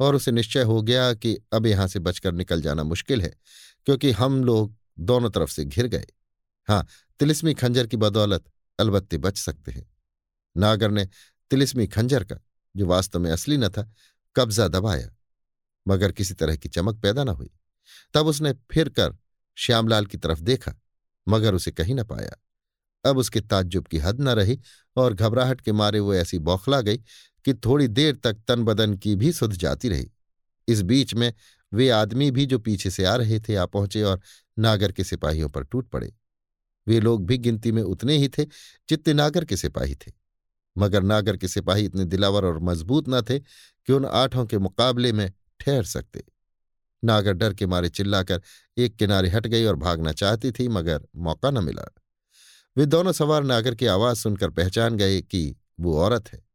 और 0.00 0.14
उसे 0.14 0.30
निश्चय 0.30 0.62
हो 0.62 0.80
गया 0.82 1.12
कि 1.14 1.36
अब 1.52 1.66
यहाँ 1.66 1.86
से 1.88 1.98
बचकर 1.98 2.32
निकल 2.32 2.62
जाना 2.62 2.82
मुश्किल 2.82 3.22
है, 3.22 3.34
क्योंकि 3.86 4.10
हम 4.10 4.42
लोग 4.44 4.74
दोनों 5.00 5.30
तरफ़ 5.30 5.50
से 5.50 5.64
घिर 5.64 5.86
गए। 5.86 6.06
हाँ 6.68 6.86
तिलिस्मी 7.20 7.54
खंजर 7.54 7.86
की 7.86 7.96
बदौलत 7.96 8.44
अलबत्ते 8.78 9.18
बच 9.18 9.38
सकते 9.38 9.72
हैं। 9.72 9.86
नागर 10.56 10.90
ने 10.90 11.08
तिलिस्मी 11.50 11.86
खंजर 11.86 12.24
का, 12.24 12.36
जो 12.76 12.86
वास्तव 12.86 13.18
में 13.18 13.30
असली 13.30 13.56
न 13.56 13.68
था, 13.68 13.92
कब्जा 14.36 14.68
दबाया, 14.68 15.10
मगर 15.88 16.12
किसी 16.12 16.34
तरह 16.34 16.56
की 16.56 16.68
चमक 16.68 17.00
पैदा 17.00 17.24
न 17.24 17.28
हुई। 17.28 17.50
तब 18.14 18.26
उसने 18.26 18.52
फिर 18.52 18.88
कर 18.88 19.16
श्यामलाल 19.54 20.06
की 20.06 20.16
तरफ़ 20.16 20.40
देखा, 20.40 20.74
मगर 21.28 21.54
उसे 21.54 21.70
कहीं 21.70 21.94
न 21.94 22.04
पाया। 22.04 22.42
अब 23.10 23.18
उसके 23.18 23.40
ताज्जुब 23.40 23.86
की 23.86 23.98
हद 23.98 24.20
न 24.20 24.28
रही, 24.28 24.60
और 24.96 25.14
घबराहट 25.14 25.60
के 25.60 25.72
मारे 25.72 26.00
वो 26.00 26.14
ऐसी 26.14 26.38
बौखला 26.38 26.80
गई 26.80 26.96
कि 27.44 27.54
थोड़ी 27.54 27.88
देर 27.88 28.16
तक 28.16 28.34
तन 28.48 28.64
बदन 28.64 28.94
की 28.94 29.16
भी 29.16 29.32
सुध 29.32 29.52
जाती 29.52 29.88
रही। 29.88 30.10
इस 30.68 30.82
बीच 30.82 31.14
में 31.14 31.34
वे 31.72 31.90
आदमी 31.90 32.30
भी 32.30 32.46
जो 32.46 32.58
पीछे 32.58 32.90
से 32.90 33.04
आ 33.04 33.16
रहे 33.16 33.40
थे, 33.40 33.54
आ 33.54 33.66
पहुँचे 33.66 34.02
और 34.02 34.20
नागर 34.58 34.92
के 34.92 35.04
सिपाहियों 35.04 35.48
पर 35.48 35.64
टूट 35.64 35.88
पड़े। 35.88 36.14
वे 36.86 37.00
लोग 37.00 37.26
भी 37.26 37.38
गिनती 37.38 37.72
में 37.72 37.82
उतने 37.82 38.16
ही 38.16 38.28
थे 38.28 38.44
जितने 38.88 39.14
नागर 39.14 39.44
के 39.44 39.56
सिपाही 39.56 39.94
थे। 39.94 40.12
मगर 40.78 41.02
नागर 41.02 41.36
के 41.36 41.48
सिपाही 41.48 41.84
इतने 41.84 42.04
दिलावर 42.04 42.44
और 42.44 42.58
मज़बूत 42.58 43.04
न 43.08 43.22
थे 43.22 43.38
कि 43.38 43.92
उन 43.92 44.04
आठों 44.04 44.46
के 44.46 44.58
मुकाबले 44.58 45.12
में 45.12 45.32
ठहर 45.60 45.84
सकते। 45.84 46.24
नागर 47.04 47.32
डर 47.32 47.54
के 47.54 47.66
मारे 47.66 47.88
चिल्लाकर 47.88 48.42
एक 48.78 48.96
किनारे 48.96 49.28
हट 49.28 49.46
गई 49.46 49.64
और 49.64 49.76
भागना 49.76 50.12
चाहती 50.12 50.52
थी, 50.52 50.68
मगर 50.68 51.06
मौका 51.16 51.50
न 51.50 51.64
मिला। 51.64 51.94
वे 52.76 52.86
दोनों 52.86 53.12
सवार 53.12 53.42
नागर 53.42 53.74
की 53.74 53.86
आवाज़ 53.86 54.18
सुनकर 54.18 54.50
पहचान 54.50 54.96
गए 54.96 55.20
कि 55.22 55.56
वो 55.80 55.98
औरत 55.98 56.28
है। 56.32 56.46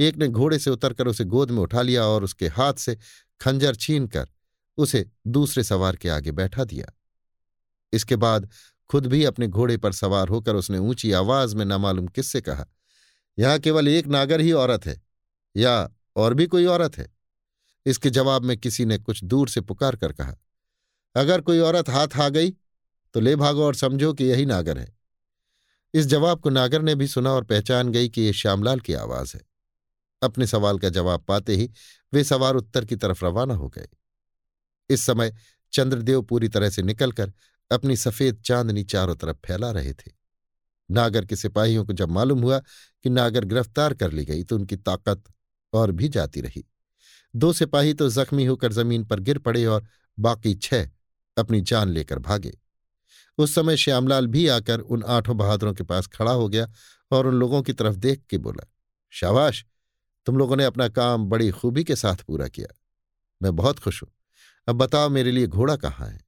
एक 0.00 0.16
ने 0.16 0.28
घोड़े 0.28 0.58
से 0.58 0.70
उतरकर 0.70 1.06
उसे 1.06 1.24
गोद 1.24 1.50
में 1.50 1.58
उठा 1.58 1.82
लिया 1.82 2.04
और 2.04 2.24
उसके 2.24 2.48
हाथ 2.48 2.74
से 2.74 2.98
खंजर 3.40 3.74
छीनकर 3.74 4.28
उसे 4.76 5.10
दूसरे 5.26 5.64
सवार 5.64 5.96
के 5.96 6.08
आगे 6.08 6.32
बैठा 6.32 6.64
दिया। 6.64 6.86
इसके 7.92 8.16
बाद 8.16 8.48
खुद 8.88 9.06
भी 9.06 9.24
अपने 9.24 9.48
घोड़े 9.48 9.76
पर 9.76 9.92
सवार 9.92 10.28
होकर 10.28 10.54
उसने 10.54 10.78
ऊँची 10.78 11.12
आवाज़ 11.12 11.56
में 11.56 11.64
नामालूम 11.64 12.06
किससे 12.06 12.40
कहा 12.40 12.66
यहाँ 13.40 13.58
केवल 13.58 13.88
एक 13.88 14.06
नागर 14.06 14.40
ही 14.40 14.52
औरत 14.54 14.86
है, 14.86 15.00
या 15.54 15.90
और 16.16 16.34
भी 16.34 16.46
कोई 16.46 16.64
औरत 16.66 16.98
है? 16.98 17.08
इसके 17.86 18.10
जवाब 18.10 18.42
में 18.42 18.56
किसी 18.58 18.84
ने 18.84 18.98
कुछ 18.98 19.22
दूर 19.24 19.48
से 19.48 19.60
पुकार 19.60 19.96
कर 19.96 20.12
कहा, 20.12 20.36
अगर 21.14 21.40
कोई 21.40 21.58
औरत 21.60 21.88
हाथ 21.88 22.16
आ 22.16 22.28
गई 22.28 22.50
तो 23.14 23.20
ले 23.20 23.34
भागो 23.36 23.64
और 23.64 23.74
समझो 23.74 24.12
कि 24.14 24.24
यही 24.24 24.44
नागर 24.46 24.78
है। 24.78 24.92
इस 25.94 26.06
जवाब 26.06 26.40
को 26.40 26.50
नागर 26.50 26.82
ने 26.82 26.94
भी 26.94 27.06
सुना 27.08 27.30
और 27.30 27.44
पहचान 27.44 27.90
गई 27.92 28.08
कि 28.08 28.22
यह 28.22 28.32
श्यामलाल 28.32 28.80
की 28.80 28.94
आवाज़ 28.94 29.32
है। 29.36 29.40
अपने 30.22 30.46
सवाल 30.46 30.78
का 30.78 30.88
जवाब 30.88 31.24
पाते 31.24 31.56
ही 31.56 31.70
वे 32.12 32.24
सवार 32.24 32.54
उत्तर 32.54 32.84
की 32.84 32.96
तरफ़ 32.96 33.24
रवाना 33.24 33.54
हो 33.54 33.68
गए। 33.68 33.88
इस 34.90 35.02
समय 35.02 35.34
चंद्रदेव 35.72 36.22
पूरी 36.22 36.48
तरह 36.48 36.70
से 36.70 36.82
निकलकर 36.82 37.32
अपनी 37.70 37.96
सफ़ेद 37.96 38.42
चांदनी 38.44 38.84
चारों 38.84 39.14
तरफ़ 39.16 39.36
फैला 39.46 39.70
रहे 39.70 39.92
थे। 39.92 40.10
नागर 40.90 41.24
के 41.24 41.36
सिपाहियों 41.36 41.84
को 41.84 41.92
जब 41.92 42.10
मालूम 42.10 42.42
हुआ 42.42 42.58
कि 42.58 43.10
नागर 43.10 43.44
गिरफ़्तार 43.44 43.94
कर 43.94 44.12
ली 44.12 44.24
गई 44.24 44.44
तो 44.44 44.56
उनकी 44.56 44.76
ताकत 44.76 45.22
और 45.72 45.92
भी 45.92 46.08
जाती 46.08 46.40
रही। 46.40 46.64
दो 47.34 47.52
सिपाही 47.52 47.94
तो 47.94 48.08
जख्मी 48.08 48.44
होकर 48.44 48.72
ज़मीन 48.72 49.04
पर 49.04 49.20
गिर 49.20 49.38
पड़े 49.38 49.64
और 49.66 49.86
बाकी 50.18 50.54
छह 50.54 50.88
अपनी 51.36 51.60
जान 51.60 51.88
लेकर 51.88 52.18
भागे। 52.18 52.52
उस 53.38 53.54
समय 53.54 53.76
श्यामलाल 53.76 54.26
भी 54.26 54.46
आकर 54.48 54.80
उन 54.80 55.02
आठों 55.02 55.36
बहादुरों 55.36 55.74
के 55.74 55.84
पास 55.84 56.06
खड़ा 56.06 56.32
हो 56.32 56.48
गया 56.48 56.66
और 57.10 57.26
उन 57.26 57.34
लोगों 57.34 57.62
की 57.62 57.72
तरफ़ 57.72 57.96
देख 57.96 58.22
के 58.30 58.38
बोला, 58.38 58.66
शाबाश, 59.10 59.64
तुम 60.26 60.38
लोगों 60.38 60.56
ने 60.56 60.64
अपना 60.64 60.88
काम 60.88 61.24
बड़ी 61.26 61.50
खूबी 61.50 61.84
के 61.84 61.96
साथ 61.96 62.16
पूरा 62.16 62.48
किया। 62.48 62.74
मैं 63.42 63.56
बहुत 63.56 63.78
खुश 63.78 64.02
हूँ। 64.02 64.10
अब 64.68 64.76
बताओ 64.76 65.08
मेरे 65.08 65.30
लिए 65.30 65.46
घोड़ा 65.46 65.76
कहाँ 65.76 66.08
है? 66.08 66.20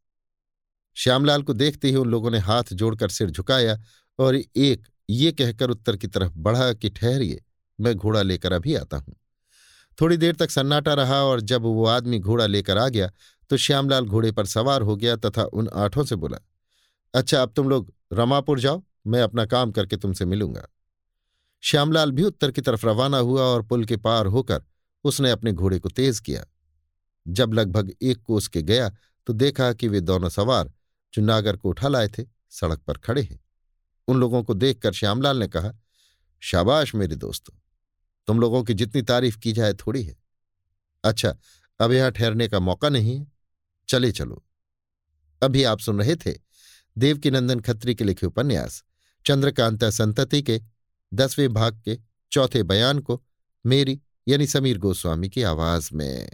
श्यामलाल 0.97 1.43
को 1.43 1.53
देखते 1.53 1.89
ही 1.89 1.97
उन 1.97 2.09
लोगों 2.09 2.31
ने 2.31 2.39
हाथ 2.39 2.73
जोड़कर 2.73 3.09
सिर 3.09 3.31
झुकाया 3.31 3.79
और 4.23 4.37
एक 4.37 4.87
ये 5.09 5.33
कहकर 5.33 5.71
उत्तर 5.71 5.97
की 5.97 6.07
तरफ़ 6.07 6.33
बढ़ा 6.37 6.73
कि, 6.73 6.89
ठहरिए, 6.91 7.43
मैं 7.79 7.95
घोड़ा 7.95 8.23
लेकर 8.23 8.53
अभी 8.53 8.75
आता 8.75 8.97
हूँ। 8.97 9.15
थोड़ी 9.99 10.17
देर 10.17 10.35
तक 10.37 10.51
सन्नाटा 10.51 10.95
रहा 10.95 11.23
और 11.23 11.41
जब 11.41 11.63
वो 11.63 11.87
आदमी 11.87 12.19
घोड़ा 12.19 12.47
लेकर 12.47 12.79
आ 12.79 12.89
गया 12.89 13.11
तो 13.51 13.57
श्यामलाल 13.57 14.05
घोड़े 14.05 14.31
पर 14.33 14.47
सवार 14.47 14.83
हो 14.83 14.97
गया 14.97 15.17
तथा 15.17 15.43
उन 15.45 15.69
आठों 15.77 16.05
से 16.05 16.17
बोला 16.17 16.39
अच्छा 17.15 17.43
अब 17.43 17.53
तुम 17.57 17.69
लोग 17.69 17.93
रमापुर 18.13 18.61
जाओ, 18.61 18.83
मैं 19.07 19.23
अपना 19.23 19.45
काम 19.47 19.73
करके 19.73 19.97
तुमसे 19.97 20.25
मिलूँगा। 20.25 20.67
श्यामलाल 21.63 22.11
भी 22.11 22.23
उत्तर 22.23 22.51
की 22.51 22.61
तरफ़ 22.61 22.87
रवाना 22.87 23.19
हुआ 23.19 23.43
और 23.43 23.63
पुल 23.63 23.85
के 23.85 23.97
पार 23.97 24.27
होकर 24.27 24.63
उसने 25.05 25.31
अपने 25.31 25.53
घोड़े 25.53 25.79
को 25.79 25.89
तेज 25.89 26.21
किया। 26.21 26.45
जब 27.27 27.53
लगभग 27.55 27.93
एक 28.03 28.23
कोस 28.23 28.49
के 28.49 28.63
गया 28.63 28.91
तो 29.27 29.33
देखा 29.33 29.73
कि 29.73 29.89
वे 29.89 30.01
दोनों 30.01 30.29
सवार 30.29 30.73
जो 31.15 31.23
नागर 31.23 31.57
को 31.57 31.69
उठा 31.69 31.89
लाए 31.89 32.09
थे, 32.09 32.25
सड़क 32.51 32.79
पर 32.79 32.99
खड़े 32.99 33.23
हैं। 33.23 33.39
उन 34.09 34.17
लोगों 34.17 34.43
को 34.45 34.55
देखकर 34.55 34.93
श्यामलाल 34.93 35.37
ने 35.39 35.49
कहा, 35.49 35.73
शाबाश 36.41 36.95
मेरे 36.95 37.17
दोस्तों, 37.17 37.59
तुम 38.27 38.41
लोगों 38.41 38.63
की 38.65 38.75
जितनी 38.75 39.03
तारीफ़ 39.03 39.39
की 39.39 39.53
जाए 39.53 39.75
थोड़ी 39.75 40.03
है। 40.03 40.17
अच्छा 41.05 41.37
अब 41.81 41.93
यहाँ 41.93 42.11
ठहरने 42.13 42.49
का 42.49 42.61
मौका 42.61 42.89
नहीं 42.89 43.19
है। 43.19 43.33
चले 43.89 44.13
चलो। 44.13 44.45
अभी 45.43 45.65
आप 45.65 45.79
सुन 45.79 45.99
रहे 45.99 46.17
थे 46.17 46.35
देवकीनंदन 46.99 47.61
खत्री 47.61 47.95
के 47.95 48.05
लिखे 48.05 48.27
उपन्यास, 48.27 48.85
चंद्रकांता 49.27 49.91
संतति 49.91 50.43
के, 50.43 50.61
दसवें 51.15 51.53
भाग 51.53 51.83
के, 51.85 51.99
चौथे 52.33 52.63
बयान 52.63 52.99
को, 52.99 53.25
मेरी 53.67 54.01
यानी 54.29 54.47
समीर 54.47 54.79
गोस्वामी 54.79 55.29
की 55.29 55.43
आवाज़ 55.43 55.91
में। 55.95 56.31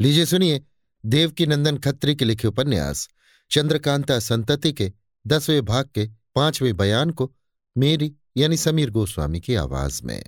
लीजिए 0.00 0.26
सुनिए 0.26 0.64
देवकी 1.06 1.46
नंदन 1.46 1.78
खत्री 1.78 2.16
के 2.16 2.24
लिखे 2.24 2.48
उपन्यास, 2.48 3.08
चंद्रकांता 3.50 4.18
संतति 4.18 4.72
के, 4.72 4.92
दसवें 5.26 5.64
भाग 5.64 5.90
के 5.94 6.19
पाँचवें 6.34 6.76
बयान 6.76 7.10
को 7.10 7.32
मेरी 7.78 8.14
यानी 8.36 8.56
समीर 8.56 8.90
गोस्वामी 8.90 9.40
की 9.40 9.54
आवाज़ 9.54 10.00
में। 10.04 10.24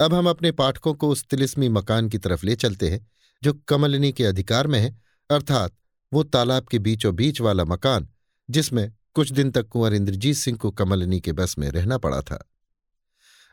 अब 0.00 0.14
हम 0.14 0.28
अपने 0.28 0.52
पाठकों 0.52 0.94
को 0.94 1.08
उस 1.08 1.24
तिलिस्मी 1.24 1.68
मकान 1.68 2.08
की 2.08 2.18
तरफ़ 2.18 2.46
ले 2.46 2.56
चलते 2.56 2.90
हैं, 2.90 3.10
जो 3.42 3.52
कमलिनी 3.52 4.12
के 4.12 4.24
अधिकार 4.24 4.66
में 4.66 4.80
है, 4.80 5.02
अर्थात 5.30 5.74
वो 6.12 6.22
तालाब 6.22 6.64
के 6.64 6.78
बीचों 6.78 7.14
बीच 7.16 7.40
वाला 7.40 7.64
मकान, 7.64 8.08
जिसमें 8.50 8.92
कुछ 9.14 9.32
दिन 9.32 9.50
तक 9.50 9.68
कुंवर 9.68 9.94
इंद्रजीत 9.94 10.36
सिंह 10.36 10.58
को 10.58 10.70
कमलिनी 10.70 11.20
के 11.20 11.32
बस 11.32 11.58
में 11.58 11.70
रहना 11.70 11.98
पड़ा 11.98 12.20
था। 12.20 12.50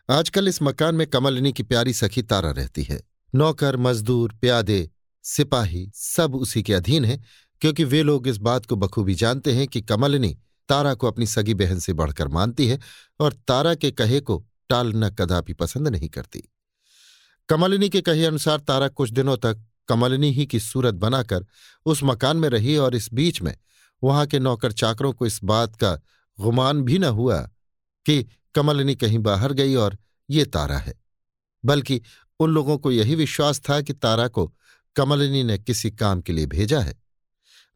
आजकल 0.10 0.48
इस 0.48 0.62
मकान 0.62 0.96
में 0.96 1.08
कमलिनी 1.08 1.54
की 1.54 1.64
प्यारी 1.64 1.94
सखी 1.94 2.22
तारा 2.22 2.52
रहती 2.52 2.84
है। 2.84 3.02
नौकर, 3.36 3.78
मजदूर, 3.78 4.34
प्यादे, 4.42 4.90
सिपाही 5.24 5.92
सब 5.96 6.36
उसी 6.36 6.64
के 6.64 6.74
अधीन 6.74 7.06
हैं, 7.06 7.26
क्योंकि 7.62 7.84
वे 7.84 8.04
लोग 8.04 8.28
इस 8.28 8.38
बात 8.38 8.66
को 8.66 8.76
बखूबी 8.76 9.16
जानते 9.16 9.54
हैं 9.54 9.68
कि 9.68 9.82
कमलिनी 9.82 10.38
तारा 10.70 10.94
को 10.94 11.08
अपनी 11.08 11.28
सगी 11.28 11.54
बहन 11.54 11.80
से 11.80 11.94
बढ़कर 11.94 12.28
मानती 12.28 12.68
है 12.68 12.80
और 13.20 13.34
तारा 13.34 13.76
के 13.76 13.92
कहे 13.92 14.20
को 14.20 14.46
टालना 14.70 15.10
कदापि 15.10 15.54
पसंद 15.54 15.88
नहीं 15.88 16.10
करती। 16.10 16.44
कमलिनी 17.50 17.90
के 17.90 18.02
कहे 18.02 18.26
अनुसार 18.26 18.60
तारा 18.60 18.88
कुछ 18.88 19.10
दिनों 19.10 19.38
तक 19.38 19.66
कमलिनी 19.88 20.32
ही 20.32 20.46
की 20.46 20.60
सूरत 20.60 20.94
बनाकर 20.94 21.46
उस 21.86 22.04
मकान 22.04 22.38
में 22.38 22.50
रही 22.50 22.78
और 22.78 22.96
इस 22.96 23.14
बीच 23.14 23.42
में 23.42 23.58
वहाँ 24.04 24.26
के 24.26 24.40
नौकर 24.40 24.72
चाकरों 24.72 25.14
को 25.14 25.26
इस 25.26 25.44
बात 25.44 25.76
का 25.76 26.00
गुमान 26.40 26.82
भी 26.82 27.00
न 27.00 27.04
हुआ 27.04 27.50
कि 28.06 28.26
कमलिनी 28.56 28.96
कहीं 28.96 29.20
बाहर 29.20 29.54
गई 29.54 29.76
और 29.76 29.98
ये 30.30 30.46
तारा 30.46 30.78
है। 30.78 30.94
बल्कि 31.66 32.02
उन 32.40 32.50
लोगों 32.50 32.78
को 32.78 32.92
यही 32.92 33.16
विश्वास 33.16 33.62
था 33.70 33.82
कि 33.82 33.94
तारा 33.94 34.28
को 34.28 34.54
कमलिनी 34.96 35.44
ने 35.44 35.58
किसी 35.58 35.92
काम 35.92 36.22
के 36.22 36.34
लिए 36.34 36.46
भेजा 36.46 36.80
है। 36.80 37.07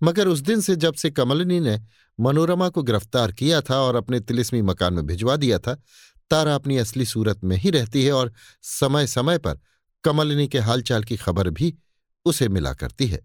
मगर 0.04 0.28
उस 0.28 0.40
दिन 0.40 0.62
से 0.62 0.76
जब 0.76 0.94
से 0.94 1.10
कमलिनी 1.12 1.60
ने 1.60 1.80
मनोरमा 2.20 2.70
को 2.70 2.84
गिरफ़्तार 2.84 3.32
किया 3.32 3.62
था 3.62 3.80
और 3.80 3.96
अपने 3.96 4.20
तिलिस्मी 4.20 4.62
मकान 4.62 4.94
में 4.94 5.06
भिजवा 5.06 5.36
दिया 5.36 5.60
था, 5.60 5.76
तारा 6.30 6.56
अपनी 6.56 6.78
असली 6.78 7.06
सूरत 7.06 7.44
में 7.44 7.58
ही 7.58 7.70
रहती 7.70 8.06
है 8.06 8.12
और 8.12 8.34
समय 8.62 9.08
समय 9.08 9.38
पर 9.38 9.60
कमलिनी 10.04 10.48
के 10.48 10.60
हालचाल 10.60 11.04
की 11.04 11.18
खबर 11.18 11.50
भी 11.50 11.74
उसे 12.26 12.48
मिला 12.50 12.74
करती 12.74 13.08
है। 13.08 13.20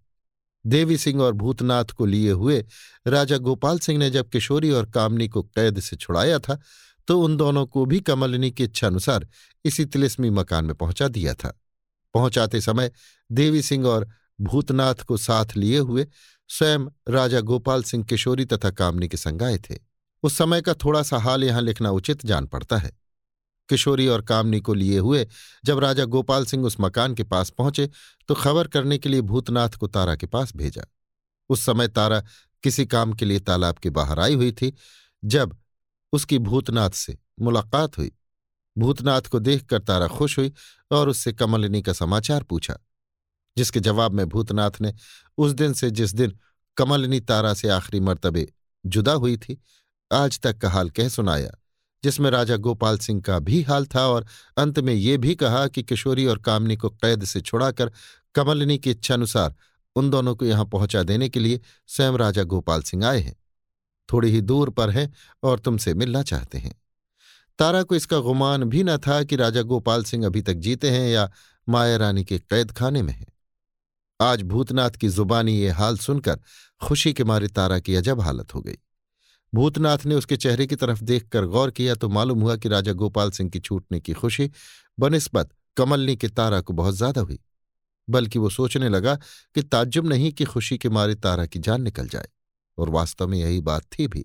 देवी 0.66 0.98
सिंह 0.98 1.22
और 1.22 1.32
भूतनाथ 1.32 1.84
को 1.84 2.06
लिए 2.06 2.30
हुए 2.30 2.64
राजा 3.06 3.36
गोपाल 3.36 3.78
सिंह 3.78 3.98
ने 3.98 4.10
जब 4.10 4.28
किशोरी 4.28 4.70
और 4.70 4.90
कामनी 4.90 5.28
को 5.28 5.42
कैद 5.42 5.80
से 5.80 5.96
छुड़ाया 5.96 6.38
था 6.38 6.60
तो 7.08 7.20
उन 7.20 7.36
दोनों 7.36 7.66
को 7.66 7.84
भी 7.86 8.00
कमलिनी 8.00 8.50
की 8.50 8.64
इच्छानुसार 8.64 9.28
इसी 9.64 9.84
तिलिस्मी 9.84 10.30
मकान 10.30 10.64
में 10.64 10.74
पहुँचा 10.74 11.08
दिया 11.08 11.34
था। 11.34 11.60
पहुंचाते 12.14 12.60
समय 12.60 12.90
देवी 13.32 13.62
सिंह 13.62 13.86
और 13.86 14.08
भूतनाथ 14.40 14.94
को 14.94 15.16
साथ 15.16 15.46
लिए 15.56 15.78
हुए 15.78 16.06
स्वयं 16.50 16.86
राजा 17.08 17.40
गोपाल 17.40 17.82
सिंह 17.82 18.04
किशोरी 18.04 18.44
तथा 18.44 18.70
कामनी 18.70 19.08
के 19.08 19.16
संग 19.16 19.42
आए 19.42 19.58
थे। 19.60 19.78
उस 20.22 20.36
समय 20.38 20.60
का 20.62 20.74
थोड़ा 20.74 21.02
सा 21.02 21.18
हाल 21.18 21.44
यहाँ 21.44 21.62
लिखना 21.62 21.90
उचित 21.90 22.24
जान 22.26 22.46
पड़ता 22.46 22.76
है। 22.76 22.90
किशोरी 23.68 24.06
और 24.08 24.22
कामनी 24.22 24.60
को 24.60 24.74
लिए 24.74 24.98
हुए 24.98 25.26
जब 25.64 25.78
राजा 25.78 26.04
गोपाल 26.04 26.44
सिंह 26.46 26.64
उस 26.66 26.76
मकान 26.80 27.14
के 27.14 27.24
पास 27.24 27.50
पहुँचे 27.50 27.88
तो 28.28 28.34
खबर 28.34 28.68
करने 28.68 28.98
के 28.98 29.08
लिए 29.08 29.20
भूतनाथ 29.22 29.68
को 29.70 29.86
तारा 29.86 30.14
के 30.16 30.26
पास 30.26 30.56
भेजा। 30.56 30.86
उस 31.50 31.64
समय 31.66 31.88
तारा 31.88 32.22
किसी 32.64 32.86
काम 32.86 33.12
के 33.12 33.24
लिए 33.24 33.40
तालाब 33.40 33.78
के 33.78 33.90
बाहर 33.90 34.20
आई 34.20 34.34
हुई 34.34 34.52
थी, 34.52 34.72
जब 35.24 35.56
उसकी 36.12 36.38
भूतनाथ 36.38 36.90
से 36.90 37.16
मुलाकात 37.40 37.98
हुई। 37.98 38.12
भूतनाथ 38.76 39.22
को 39.22 39.38
देखकर 39.38 39.78
तारा 39.78 40.08
खुश 40.08 40.38
हुई 40.38 40.52
और 40.90 41.08
उससे 41.08 41.32
कमलिनी 41.32 41.82
का 41.82 41.92
समाचार 41.92 42.42
पूछा। 42.42 42.78
जिसके 43.56 43.80
जवाब 43.80 44.12
में 44.12 44.26
भूतनाथ 44.28 44.80
ने 44.80 44.92
उस 45.38 45.52
दिन 45.52 45.72
से 45.72 45.90
जिस 45.90 46.14
दिन 46.14 46.38
कमलिनी 46.76 47.20
तारा 47.20 47.54
से 47.54 47.68
आखिरी 47.68 48.00
मर्तबे 48.00 48.46
जुदा 48.84 49.12
हुई 49.12 49.36
थी, 49.36 49.58
आज 50.12 50.40
तक 50.40 50.58
का 50.58 50.70
हाल 50.70 50.90
कह 50.90 51.08
सुनाया, 51.08 51.50
जिसमें 52.04 52.30
राजा 52.30 52.56
गोपाल 52.56 52.98
सिंह 52.98 53.20
का 53.20 53.38
भी 53.38 53.62
हाल 53.62 53.86
था 53.86 54.06
और 54.06 54.26
अंत 54.56 54.78
में 54.78 54.92
ये 54.94 55.16
भी 55.18 55.34
कहा 55.34 55.66
कि 55.66 55.82
किशोरी 55.82 56.26
और 56.26 56.38
कामनी 56.38 56.76
को 56.76 56.88
कैद 56.88 57.24
से 57.24 57.40
छुड़ाकर 57.40 57.92
कमलिनी 58.34 58.78
की 58.78 58.90
इच्छानुसार 58.90 59.54
उन 59.96 60.10
दोनों 60.10 60.34
को 60.36 60.44
यहाँ 60.44 60.64
पहुँचा 60.64 61.02
देने 61.02 61.28
के 61.28 61.40
लिए 61.40 61.60
स्वयं 61.86 62.12
राजा 62.12 62.42
गोपाल 62.42 62.82
सिंह 62.82 63.06
आए 63.06 63.20
हैं। 63.20 63.36
थोड़ी 64.12 64.30
ही 64.30 64.40
दूर 64.40 64.70
पर 64.70 64.90
हैं 64.90 65.12
और 65.42 65.58
तुमसे 65.58 65.94
मिलना 65.94 66.22
चाहते 66.22 66.58
हैं। 66.58 66.74
तारा 67.58 67.82
को 67.82 67.94
इसका 67.94 68.18
गुमान 68.18 68.64
भी 68.64 68.82
न 68.84 68.96
था 68.96 69.22
कि 69.22 69.36
राजा 69.36 69.62
गोपाल 69.62 70.04
सिंह 70.04 70.26
अभी 70.26 70.42
तक 70.42 70.54
जीते 70.54 70.90
हैं 70.90 71.08
या 71.08 71.30
माया 71.68 71.96
रानी 71.96 72.24
के 72.24 72.38
कैद 72.38 72.72
खाने 72.72 73.02
में 73.02 73.12
हैं। 73.12 73.26
आज 74.20 74.42
भूतनाथ 74.42 74.90
की 74.90 75.08
जुबानी 75.08 75.52
ये 75.52 75.70
हाल 75.70 75.96
सुनकर 75.98 76.38
खुशी 76.80 77.12
के 77.12 77.24
मारे 77.24 77.48
तारा 77.48 77.78
की 77.78 77.94
अजब 77.94 78.20
हालत 78.20 78.54
हो 78.54 78.60
गई। 78.60 78.76
भूतनाथ 79.52 80.06
ने 80.06 80.14
उसके 80.14 80.36
चेहरे 80.36 80.66
की 80.66 80.76
तरफ़ 80.76 81.02
देखकर 81.02 81.44
गौर 81.46 81.70
किया 81.70 81.94
तो 81.94 82.08
मालूम 82.08 82.40
हुआ 82.40 82.56
कि 82.56 82.68
राजा 82.68 82.92
गोपाल 82.92 83.30
सिंह 83.30 83.50
की 83.50 83.60
छूटने 83.60 84.00
की 84.00 84.12
खुशी, 84.12 84.50
बनस्बत 84.98 85.50
कमलनी 85.76 86.16
के 86.16 86.28
तारा 86.28 86.60
को 86.60 86.72
बहुत 86.72 86.94
ज़्यादा 86.94 87.20
हुई, 87.20 87.38
बल्कि 88.08 88.38
वो 88.38 88.50
सोचने 88.50 88.88
लगा 88.88 89.14
कि 89.54 89.62
ताज्जुब 89.62 90.06
नहीं 90.06 90.32
कि 90.32 90.44
खुशी 90.44 90.78
के 90.78 90.88
मारे 90.88 91.14
तारा 91.16 91.46
की 91.46 91.58
जान 91.58 91.82
निकल 91.82 92.08
जाए, 92.08 92.28
और 92.78 92.90
वास्तव 92.90 93.28
में 93.28 93.38
यही 93.38 93.60
बात 93.60 93.84
थी 93.98 94.08
भी। 94.08 94.24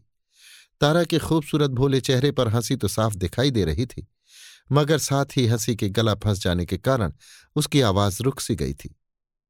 तारा 0.81 1.03
के 1.03 1.19
खूबसूरत 1.19 1.71
भोले 1.71 2.01
चेहरे 2.01 2.31
पर 2.31 2.47
हँसी 2.47 2.75
तो 2.75 2.87
साफ़ 2.87 3.15
दिखाई 3.15 3.51
दे 3.51 3.65
रही 3.65 3.85
थी, 3.85 4.07
मगर 4.71 4.97
साथ 4.99 5.37
ही 5.37 5.45
हँसी 5.47 5.75
के 5.75 5.89
गला 5.89 6.15
फंस 6.15 6.41
जाने 6.41 6.65
के 6.65 6.77
कारण 6.79 7.13
उसकी 7.55 7.81
आवाज़ 7.81 8.21
रुक 8.23 8.39
सी 8.39 8.55
गई 8.55 8.73
थी। 8.73 8.95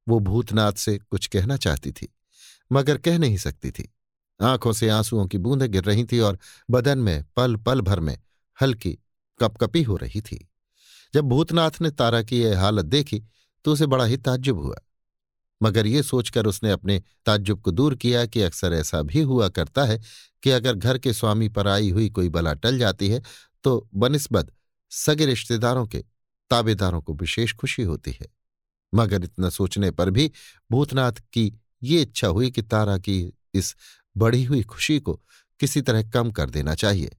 वो 0.07 0.19
भूतनाथ 0.19 0.73
से 0.73 0.97
कुछ 0.99 1.27
कहना 1.27 1.57
चाहती 1.57 1.91
थी, 1.91 2.13
मगर 2.71 2.97
कह 2.97 3.17
नहीं 3.17 3.37
सकती 3.37 3.71
थी। 3.71 3.93
आँखों 4.39 4.73
से 4.73 4.89
आंसुओं 4.89 5.25
की 5.27 5.37
बूंदें 5.37 5.71
गिर 5.71 5.83
रही 5.83 6.05
थी 6.05 6.19
और 6.19 6.37
बदन 6.69 6.97
में, 6.97 7.23
पल 7.35 7.55
पल 7.55 7.81
भर 7.81 7.99
में 7.99 8.17
हल्की 8.57 8.97
कपकपी 9.39 9.83
हो 9.83 9.95
रही 9.95 10.21
थी। 10.21 10.47
जब 11.13 11.25
भूतनाथ 11.25 11.81
ने 11.81 11.89
तारा 11.91 12.21
की 12.21 12.39
यह 12.39 12.59
हालत 12.59 12.85
देखी 12.85 13.23
तो 13.65 13.73
उसे 13.73 13.85
बड़ा 13.85 14.05
ही 14.05 14.17
ताज्जुब 14.17 14.61
हुआ। 14.61 14.75
मगर 15.61 15.87
ये 15.87 16.03
सोचकर 16.03 16.45
उसने 16.45 16.71
अपने 16.71 17.01
ताज्जुब 17.25 17.61
को 17.61 17.71
दूर 17.71 17.95
किया 17.95 18.25
कि 18.25 18.41
अक्सर 18.41 18.73
ऐसा 18.73 19.01
भी 19.01 19.21
हुआ 19.21 19.49
करता 19.49 19.83
है 19.83 19.99
कि 20.43 20.49
अगर 20.49 20.75
घर 20.75 20.97
के 20.97 21.13
स्वामी 21.13 21.49
पर 21.49 21.67
आई 21.67 21.89
हुई 21.89 22.09
कोई 22.09 22.29
बला 22.29 22.53
टल 22.53 22.77
जाती 22.77 23.09
है 23.09 23.21
तो 23.63 23.89
बनस्बत 23.95 24.51
सगे 24.91 25.25
रिश्तेदारों 25.25 25.85
के, 25.87 26.03
ताबेदारों 26.51 27.01
को 27.01 27.13
विशेष 27.13 27.53
खुशी 27.53 27.83
होती 27.83 28.11
है। 28.11 28.27
मगर 28.93 29.23
इतना 29.23 29.49
सोचने 29.49 29.91
पर 29.91 30.09
भी 30.09 30.31
भूतनाथ 30.72 31.22
की 31.34 31.51
ये 31.84 32.01
इच्छा 32.01 32.27
हुई 32.27 32.49
कि 32.51 32.61
तारा 32.61 32.97
की 32.97 33.34
इस 33.53 33.76
बढ़ी 34.18 34.43
हुई 34.43 34.63
खुशी 34.63 34.99
को 34.99 35.13
किसी 35.59 35.81
तरह 35.81 36.09
कम 36.09 36.31
कर 36.31 36.49
देना 36.49 36.76
चाहिए। 36.76 37.18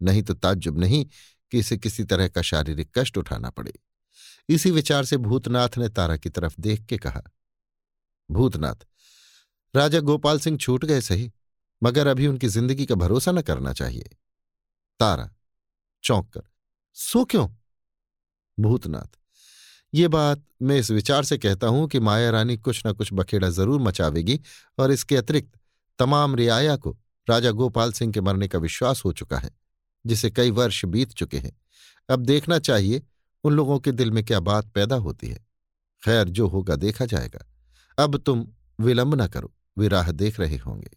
नहीं 0.00 0.22
तो 0.22 0.34
ताज्जुब 0.34 0.78
नहीं 0.78 1.04
कि 1.52 1.58
इसे 1.58 1.76
किसी 1.76 2.04
तरह 2.04 2.28
का 2.28 2.42
शारीरिक 2.42 2.90
कष्ट 2.98 3.18
उठाना 3.18 3.50
पड़े। 3.50 3.72
इसी 4.48 4.70
विचार 4.70 5.04
से 5.04 5.16
भूतनाथ 5.16 5.78
ने 5.78 5.88
तारा 5.88 6.16
की 6.16 6.30
तरफ़ 6.30 6.54
देख 6.60 6.84
के 6.86 6.98
कहा, 6.98 7.22
भूतनाथ, 8.30 8.86
राजा 9.74 10.00
गोपाल 10.00 10.38
सिंह 10.38 10.58
छूट 10.58 10.84
गए 10.84 11.00
सही, 11.00 11.30
मगर 11.82 12.06
अभी 12.06 12.26
उनकी 12.26 12.48
ज़िंदगी 12.48 12.86
का 12.86 12.94
भरोसा 12.94 13.32
न 13.32 13.42
करना 13.42 13.72
चाहिए। 13.72 14.16
तारा, 15.00 15.30
चौंक 16.04 16.32
कर, 16.32 16.42
सो 16.96 17.24
क्यों? 17.24 17.48
भूतनाथ 18.58 19.18
ये 19.94 20.06
बात 20.08 20.42
मैं 20.62 20.76
इस 20.76 20.90
विचार 20.90 21.24
से 21.24 21.36
कहता 21.38 21.66
हूँ 21.66 21.86
कि 21.88 21.98
माया 22.00 22.30
रानी 22.30 22.56
कुछ 22.56 22.82
न 22.86 22.92
कुछ 22.92 23.12
बखेड़ा 23.12 23.48
ज़रूर 23.48 23.80
मचावेगी 23.80 24.40
और 24.78 24.90
इसके 24.90 25.16
अतिरिक्त 25.16 25.58
तमाम 25.98 26.34
रियाया 26.34 26.76
को 26.76 26.96
राजा 27.28 27.50
गोपाल 27.50 27.92
सिंह 27.92 28.12
के 28.12 28.20
मरने 28.20 28.48
का 28.48 28.58
विश्वास 28.58 29.02
हो 29.04 29.12
चुका 29.12 29.38
है, 29.38 29.50
जिसे 30.04 30.30
कई 30.30 30.50
वर्ष 30.50 30.84
बीत 30.84 31.12
चुके 31.12 31.38
हैं। 31.38 31.52
अब 32.08 32.20
देखना 32.20 32.58
चाहिए 32.58 33.02
उन 33.44 33.52
लोगों 33.52 33.78
के 33.78 33.92
दिल 33.92 34.10
में 34.10 34.24
क्या 34.24 34.40
बात 34.40 34.68
पैदा 34.68 34.96
होती 34.96 35.28
है। 35.28 35.38
खैर, 36.02 36.28
जो 36.28 36.48
होगा 36.48 36.76
देखा 36.76 37.06
जाएगा। 37.06 37.46
अब 37.98 38.16
तुम 38.16 38.46
विलंब 38.80 39.20
न 39.22 39.26
करो, 39.26 39.52
वे 39.78 39.88
राह 39.88 40.10
देख 40.10 40.40
रहे 40.40 40.56
होंगे। 40.56 40.90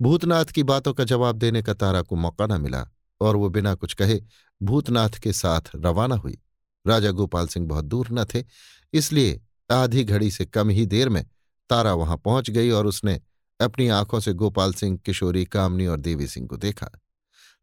भूतनाथ 0.00 0.44
की 0.44 0.62
बातों 0.62 0.94
का 0.94 1.04
जवाब 1.04 1.36
देने 1.36 1.62
का 1.62 1.74
तारा 1.74 2.02
को 2.02 2.16
मौका 2.16 2.46
न 2.46 2.60
मिला 2.60 2.86
और 3.20 3.36
वो 3.36 3.48
बिना 3.48 3.74
कुछ 3.74 3.94
कहे 3.94 4.20
भूतनाथ 4.62 5.10
के 5.10 5.32
साथ 5.32 5.60
रवाना 5.76 6.14
हुई। 6.14 6.38
राजा 6.86 7.10
गोपाल 7.10 7.46
सिंह 7.46 7.66
बहुत 7.66 7.84
दूर 7.84 8.08
न 8.12 8.24
थे, 8.24 8.44
इसलिए 8.92 9.40
आधी 9.70 10.04
घड़ी 10.04 10.30
से 10.30 10.44
कम 10.46 10.70
ही 10.70 10.86
देर 10.86 11.08
में 11.08 11.24
तारा 11.70 11.94
वहाँ 11.94 12.16
पहुँच 12.16 12.50
गई 12.50 12.70
और 12.70 12.86
उसने 12.86 13.20
अपनी 13.60 13.88
आँखों 13.88 14.20
से 14.20 14.32
गोपाल 14.32 14.72
सिंह, 14.72 14.96
किशोरी, 14.96 15.44
कामनी 15.44 15.86
और 15.86 16.00
देवी 16.00 16.26
सिंह 16.26 16.46
को 16.46 16.56
देखा। 16.56 16.90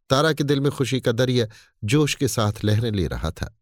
तारा 0.09 0.31
के 0.33 0.43
दिल 0.43 0.59
में 0.59 0.71
खुशी 0.71 0.99
का 1.01 1.11
दरिया 1.11 1.45
जोश 1.83 2.15
के 2.15 2.27
साथ 2.27 2.63
लहरें 2.63 2.91
ले 2.91 3.07
रहा 3.07 3.31
था। 3.31 3.55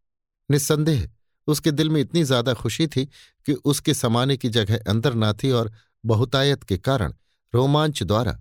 निस्संदेह 0.50 1.08
उसके 1.48 1.72
दिल 1.72 1.90
में 1.90 2.00
इतनी 2.02 2.24
ज़्यादा 2.24 2.54
खुशी 2.54 2.88
थी 2.88 3.06
कि 3.48 3.54
उसके 3.54 3.94
समाने 3.94 4.38
की 4.38 4.50
जगह 4.50 4.80
अंदर 4.88 5.14
ना 5.14 5.32
थी 5.34 5.52
और 5.52 5.72
बहुतायत 6.04 6.64
के 6.64 6.78
कारण 6.78 7.14
रोमांच 7.54 8.02
द्वारा 8.04 8.32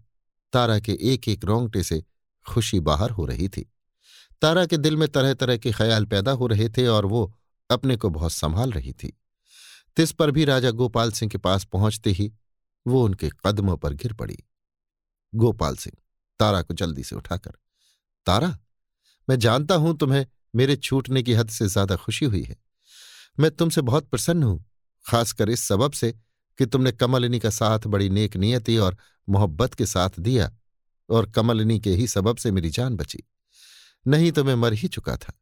तारा 0.53 0.79
के 0.79 0.93
एक 1.13 1.29
एक 1.29 1.45
रोंगटे 1.45 1.83
से 1.83 2.03
खुशी 2.47 2.81
बाहर 2.81 3.11
हो 3.11 3.25
रही 3.27 3.49
थी। 3.49 3.71
तारा 4.43 4.65
के 4.67 4.77
दिल 4.77 4.97
में 4.97 5.09
तरह 5.09 5.35
तरह 5.35 5.57
के 5.57 5.73
ख्याल 5.73 6.05
पैदा 6.07 6.33
हो 6.33 6.47
रहे 6.47 6.69
थे 6.69 6.87
और 6.87 7.07
वो 7.07 7.33
अपने 7.71 7.97
को 7.97 8.11
बहुत 8.11 8.33
संभाल 8.33 8.73
रही 8.73 8.93
थी। 8.93 9.13
तिस 9.97 10.13
पर 10.13 10.31
भी 10.31 10.45
राजा 10.45 10.71
गोपाल 10.71 11.11
सिंह 11.13 11.31
के 11.31 11.39
पास 11.39 11.65
पहुँचते 11.65 12.11
ही 12.11 12.31
वो 12.87 13.03
उनके 13.05 13.31
कदमों 13.47 13.77
पर 13.77 13.95
गिर 13.95 14.13
पड़ी। 14.13 14.37
गोपाल 15.33 15.77
सिंह, 15.77 15.97
तारा 16.41 16.63
को 16.63 16.75
जल्दी 16.75 17.03
से 17.03 17.17
उठाकर, 17.17 17.53
तारा, 18.27 18.57
मैं 19.29 19.39
जानता 19.39 19.75
हूँ 19.75 19.97
तुम्हें 19.99 20.27
मेरे 20.57 20.77
छूटने 20.77 21.23
की 21.23 21.33
हद 21.33 21.49
से 21.49 21.67
ज़्यादा 21.67 21.97
खुशी 21.97 22.27
हुई 22.27 22.43
है। 22.43 22.57
मैं 23.39 23.51
तुमसे 23.51 23.81
बहुत 23.81 24.09
प्रसन्न 24.09 24.43
हूँ, 24.43 24.65
खासकर 25.07 25.51
इस 25.51 25.63
सबब 25.63 25.93
से 25.93 26.13
कि 26.59 26.67
तुमने 26.67 26.93
कमलिनी 26.93 27.39
का 27.39 27.51
साथ 27.51 27.87
बड़ी 27.87 28.09
नेक 28.11 28.37
नियति 28.37 28.77
और 28.77 28.97
मोहब्बत 29.29 29.75
के 29.75 29.87
साथ 29.87 30.19
दिया 30.21 30.51
और 31.09 31.31
कमलिनी 31.31 31.79
के 31.81 31.91
ही 31.91 32.07
सबब 32.07 32.37
से 32.37 32.51
मेरी 32.51 32.71
जान 32.71 32.97
बची। 32.97 33.23
नहीं 34.07 34.31
तो 34.33 34.45
मैं 34.45 34.55
मर 34.55 34.73
ही 34.73 34.89
चुका 34.89 35.17
था। 35.17 35.33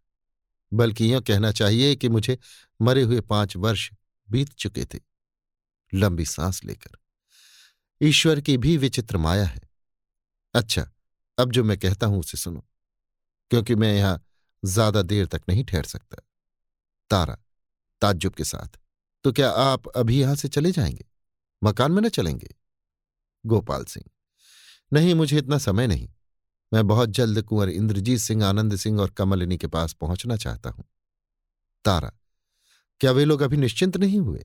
बल्कि 0.73 1.05
यह 1.05 1.21
कहना 1.21 1.51
चाहिए 1.53 1.95
कि 1.97 2.09
मुझे 2.09 2.39
मरे 2.81 3.03
हुए 3.03 3.21
पाँच 3.23 3.57
वर्ष 3.57 3.91
बीत 4.29 4.53
चुके 4.55 4.85
थे, 4.85 4.99
लंबी 5.93 6.25
सांस 6.27 6.65
लेकर। 6.65 6.97
ईश्वर 8.01 8.41
की 8.41 8.57
भी 8.59 8.77
विचित्र 8.77 9.17
माया 9.19 9.45
है। 9.45 9.61
अच्छा 10.55 10.91
अब 11.39 11.53
जो 11.53 11.65
मैं 11.65 11.77
कहता 11.79 12.07
हूँ 12.07 12.19
उसे 12.21 12.39
सुनो, 12.39 12.65
क्योंकि 13.51 13.75
मैं 13.75 13.95
यहाँ 13.95 14.23
ज़्यादा 14.63 15.03
देर 15.03 15.27
तक 15.27 15.43
नहीं 15.49 15.65
ठहर 15.65 15.85
सकता। 15.85 16.23
तारा, 17.11 17.37
ताज्जुब 18.03 18.35
के 18.35 18.45
साथ 18.45 18.79
तो 19.25 19.33
क्या 19.33 19.51
आप 19.51 19.89
अभी 19.89 20.21
यहाँ 20.21 20.35
से 20.35 20.49
चले 20.49 20.71
जाएँगे? 20.73 21.05
मकान 21.63 21.93
में 21.93 22.01
न 22.03 22.09
चलेंगे? 22.09 22.55
गोपाल 23.45 23.85
सिंह, 23.85 24.05
नहीं, 24.93 25.15
मुझे 25.15 25.39
इतना 25.39 25.59
समय 25.59 25.87
नहीं। 25.87 26.09
मैं 26.73 26.87
बहुत 26.87 27.09
जल्द 27.09 27.43
कुंवर 27.43 27.69
इंद्रजीत 27.69 28.19
सिंह, 28.19 28.45
आनंद 28.45 28.77
सिंह 28.77 29.01
और 29.01 29.11
कमलिनी 29.11 29.59
के 29.59 29.67
पास 29.67 29.93
पहुँचना 29.93 30.37
चाहता 30.37 30.71
हूँ। 30.71 30.85
तारा, 31.85 32.13
क्या 33.01 33.11
वे 33.13 33.25
लोग 33.25 33.41
अभी 33.41 33.57
निश्चिंत 33.57 33.97
नहीं 33.97 34.19
हुए? 34.19 34.45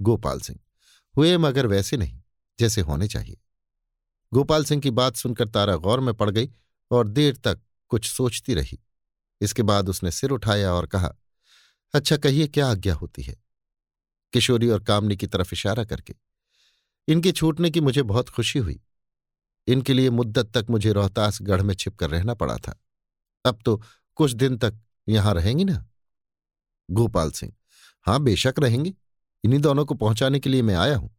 गोपाल 0.00 0.40
सिंह, 0.40 0.58
हुए 1.14 1.36
मगर 1.36 1.66
वैसे 1.66 1.96
नहीं, 1.96 2.20
जैसे 2.58 2.80
होने 2.80 3.08
चाहिए। 3.08 3.36
गोपाल 4.32 4.64
सिंह 4.64 4.82
की 4.82 4.90
बात 4.90 5.16
सुनकर 5.16 5.48
तारा 5.48 5.76
गौर 5.76 6.00
में 6.00 6.12
पड़ 6.14 6.30
गई 6.30 6.50
और 6.90 7.08
देर 7.08 7.36
तक 7.36 7.60
कुछ 7.90 8.10
सोचती 8.10 8.54
रही। 8.54 8.78
इसके 9.40 9.62
बाद 9.62 9.88
उसने 9.88 10.10
सिर 10.10 10.30
उठाया 10.30 10.72
और 10.72 10.86
कहा 10.86 11.14
अच्छा 11.94 12.16
कहिए, 12.16 12.46
क्या 12.46 12.70
आज्ञा 12.70 12.94
होती 12.94 13.22
है? 13.22 13.36
किशोरी 14.32 14.68
और 14.68 14.82
कामनी 14.84 15.16
की 15.16 15.26
तरफ़ 15.26 15.50
इशारा 15.52 15.84
करके, 15.84 16.14
इनके 17.08 17.32
छूटने 17.32 17.70
की 17.70 17.80
मुझे 17.80 18.02
बहुत 18.02 18.28
खुशी 18.28 18.58
हुई। 18.58 18.80
इनके 19.68 19.94
लिए 19.94 20.10
मुद्दत 20.10 20.50
तक 20.56 20.66
मुझे 20.70 20.92
रोहतास 20.92 21.38
गढ़ 21.42 21.62
में 21.62 21.74
छिपकर 21.74 22.10
रहना 22.10 22.34
पड़ा 22.34 22.56
था। 22.56 22.80
अब 23.44 23.58
तो 23.64 23.82
कुछ 24.16 24.32
दिन 24.32 24.56
तक 24.56 24.80
यहाँ 25.08 25.34
रहेंगी 25.34 25.64
ना? 25.64 25.84
गोपाल 26.90 27.30
सिंह, 27.30 27.52
हाँ, 28.06 28.20
बेशक 28.20 28.54
रहेंगी। 28.58 28.94
इन्हीं 29.44 29.60
दोनों 29.60 29.84
को 29.84 29.94
पहुँचाने 29.94 30.40
के 30.40 30.50
लिए 30.50 30.62
मैं 30.62 30.74
आया 30.74 30.96
हूँ। 30.96 31.10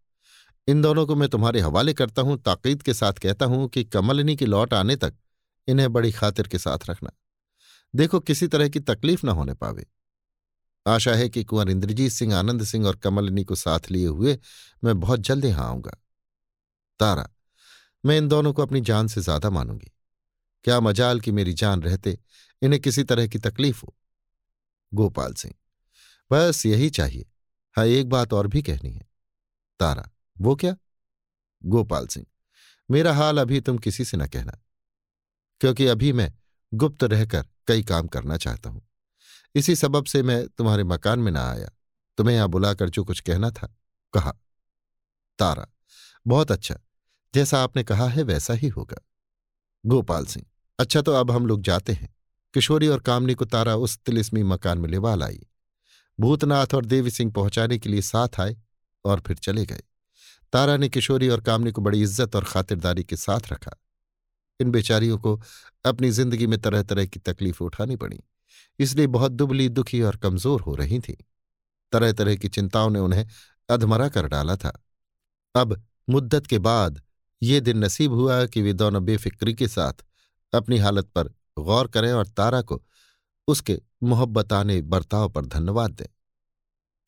इन 0.67 0.81
दोनों 0.81 1.05
को 1.07 1.15
मैं 1.15 1.29
तुम्हारे 1.29 1.59
हवाले 1.59 1.93
करता 1.93 2.21
हूँ, 2.21 2.37
ताकीद 2.37 2.81
के 2.81 2.93
साथ 2.93 3.13
कहता 3.13 3.45
हूँ 3.45 3.67
कि 3.69 3.83
कमलिनी 3.83 4.35
की 4.35 4.45
लौट 4.45 4.73
आने 4.73 4.95
तक 4.95 5.13
इन्हें 5.67 5.93
बड़ी 5.93 6.11
खातिर 6.11 6.47
के 6.47 6.57
साथ 6.57 6.89
रखना। 6.89 7.09
देखो, 7.95 8.19
किसी 8.19 8.47
तरह 8.47 8.69
की 8.69 8.79
तकलीफ़ 8.79 9.25
ना 9.25 9.31
होने 9.31 9.53
पावे। 9.53 9.85
आशा 10.87 11.11
है 11.11 11.29
कि 11.29 11.43
कुंवर 11.43 11.69
इंद्रजीत 11.69 12.11
सिंह, 12.11 12.35
आनंद 12.35 12.63
सिंह 12.63 12.87
और 12.87 12.95
कमलिनी 12.95 13.43
को 13.43 13.55
साथ 13.55 13.91
लिए 13.91 14.07
हुए 14.07 14.37
मैं 14.83 14.99
बहुत 14.99 15.19
जल्द 15.19 15.45
यहाँ 15.45 15.67
आऊँगा। 15.67 15.97
तारा 16.99 17.29
मैं 18.03 18.17
इन 18.17 18.27
दोनों 18.27 18.53
को 18.53 18.61
अपनी 18.61 18.81
जान 18.81 19.07
से 19.07 19.21
ज़्यादा 19.21 19.49
मानूँगी। 19.49 19.91
क्या 20.65 20.79
मजाल 20.79 21.19
की 21.19 21.31
मेरी 21.31 21.53
जान 21.53 21.81
रहते, 21.83 22.17
इन्हें 22.61 22.81
किसी 22.81 23.03
तरह 23.03 23.27
की 23.27 23.39
तकलीफ़ 23.39 23.81
हो? 23.81 23.95
गोपाल 24.91 25.33
सिंह, 25.33 25.53
बस 26.31 26.65
यही 26.65 26.89
चाहिए। 26.89 27.25
हाँ 27.75 27.85
एक 27.87 28.09
बात 28.09 28.33
और 28.33 28.47
भी 28.47 28.61
कहनी 28.61 28.91
है। 28.91 29.07
तारा, 29.79 30.09
वो 30.37 30.55
क्या? 30.55 30.75
गोपाल 31.61 32.07
सिंह, 32.07 32.25
मेरा 32.89 33.13
हाल 33.13 33.37
अभी 33.37 33.61
तुम 33.61 33.77
किसी 33.77 34.05
से 34.05 34.17
न 34.17 34.27
कहना, 34.27 34.57
क्योंकि 35.61 35.87
अभी 35.87 36.11
मैं 36.13 36.31
गुप्त 36.71 37.03
रहकर 37.03 37.45
कई 37.67 37.83
काम 37.83 38.07
करना 38.07 38.37
चाहता 38.37 38.69
हूँ। 38.69 38.81
इसी 39.55 39.75
सबब 39.75 40.05
से 40.05 40.21
मैं 40.23 40.47
तुम्हारे 40.47 40.83
मकान 40.83 41.19
में 41.19 41.31
ना 41.31 41.49
आया। 41.49 41.69
तुम्हें 42.17 42.35
यहाँ 42.35 42.47
बुलाकर 42.49 42.89
जो 42.89 43.03
कुछ 43.03 43.19
कहना 43.19 43.49
था, 43.51 43.67
कहा। 44.13 44.31
तारा, 45.39 45.67
बहुत 46.25 46.51
अच्छा। 46.51 46.75
जैसा 47.33 47.61
आपने 47.63 47.83
कहा 47.83 48.07
है, 48.07 48.23
वैसा 48.23 48.53
ही 48.53 48.67
होगा। 48.67 49.01
गोपाल 49.83 50.25
सिंह 50.25 50.45
अच्छा 50.79 51.01
तो 51.01 51.13
अब 51.13 51.31
हम 51.31 51.45
लोग 51.45 51.61
जाते 51.61 51.93
हैं। 51.93 52.13
किशोरी 52.53 52.87
और 52.87 52.99
कामनी 52.99 53.33
को 53.33 53.45
तारा 53.45 53.75
उस 53.77 53.97
तिलिस्मी 53.97 54.43
मकान 54.43 54.77
में 54.77 54.89
लेवा 54.89 55.13
लाई। 55.15 55.39
भूतनाथ 56.19 56.73
और 56.75 56.85
देवी 56.85 57.11
सिंह 57.11 57.31
पहुँचाने 57.31 57.77
के 57.79 57.89
लिए 57.89 58.01
साथ 58.01 58.39
आए 58.39 58.55
और 59.05 59.19
फिर 59.19 59.37
चले 59.37 59.65
गए। 59.65 59.83
तारा 60.53 60.77
ने 60.77 60.89
किशोरी 60.89 61.29
और 61.29 61.41
कामनी 61.41 61.71
को 61.71 61.81
बड़ी 61.81 62.01
इज़्ज़त 62.01 62.35
और 62.35 62.43
खातिरदारी 62.43 63.03
के 63.03 63.15
साथ 63.17 63.51
रखा। 63.51 63.71
इन 64.59 64.71
बेचारियों 64.71 65.17
को 65.17 65.39
अपनी 65.85 66.09
ज़िंदगी 66.11 66.47
में 66.47 66.59
तरह 66.61 66.83
तरह 66.83 67.05
की 67.05 67.19
तकलीफ़ 67.21 67.63
उठानी 67.63 67.95
पड़ी, 67.95 68.19
इसलिए 68.79 69.07
बहुत 69.07 69.31
दुबली 69.31 69.67
दुखी 69.69 70.01
और 70.01 70.15
कमज़ोर 70.17 70.61
हो 70.61 70.75
रही 70.75 70.99
थीं। 70.99 71.15
तरह 71.93 72.11
तरह 72.11 72.35
की 72.35 72.47
चिंताओं 72.49 72.89
ने 72.89 72.99
उन्हें 72.99 73.25
अधमरा 73.69 74.07
कर 74.09 74.27
डाला 74.27 74.55
था। 74.55 74.71
अब 75.55 75.81
मुद्दत 76.07 76.47
के 76.47 76.59
बाद 76.59 77.01
ये 77.41 77.59
दिन 77.61 77.77
नसीब 77.77 78.13
हुआ 78.13 78.45
कि 78.45 78.61
वे 78.61 78.73
दोनों 78.73 79.03
बेफिक्री 79.05 79.53
के 79.53 79.67
साथ 79.67 79.93
अपनी 80.53 80.77
हालत 80.77 81.05
पर 81.05 81.27
गौर 81.59 81.87
करें 81.87 82.11
और 82.11 82.27
तारा 82.27 82.61
को 82.61 82.81
उसके 83.47 83.77
मोहब्बताने 84.03 84.81
बर्ताव 84.81 85.29
पर 85.29 85.45
धन्यवाद 85.45 85.91
दें। 85.91 86.05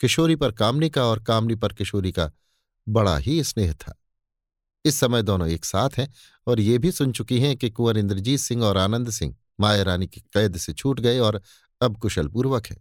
किशोरी 0.02 0.36
पर 0.36 0.52
कामनी 0.52 0.90
का 0.90 1.04
और 1.04 1.24
कामनी 1.24 1.56
पर 1.56 1.74
किशोरी 1.74 2.12
का 2.12 2.32
बड़ा 2.88 3.18
ही 3.18 3.44
स्नेह 3.44 3.74
था। 3.74 3.98
इस 4.86 5.00
समय 5.00 5.24
दोनों 5.24 5.48
एक 5.48 5.66
साथ 5.66 5.98
हैं 5.98 6.08
और 6.48 6.60
ये 6.60 6.78
भी 6.78 6.92
सुन 6.92 7.12
चुकी 7.12 7.40
हैं 7.40 7.56
कि 7.58 7.70
कुंवर 7.70 7.98
इंद्रजीत 7.98 8.40
सिंह 8.40 8.64
और 8.64 8.78
आनंद 8.78 9.10
सिंह 9.10 9.36
माया 9.60 9.84
रानी 9.84 10.08
की 10.08 10.22
कैद 10.34 10.58
से 10.58 10.74
छूट 10.74 11.00
गए 11.00 11.20
और 11.20 11.42
अब 11.82 11.98
कुशलपूर्वक 11.98 12.68
है। 12.68 12.78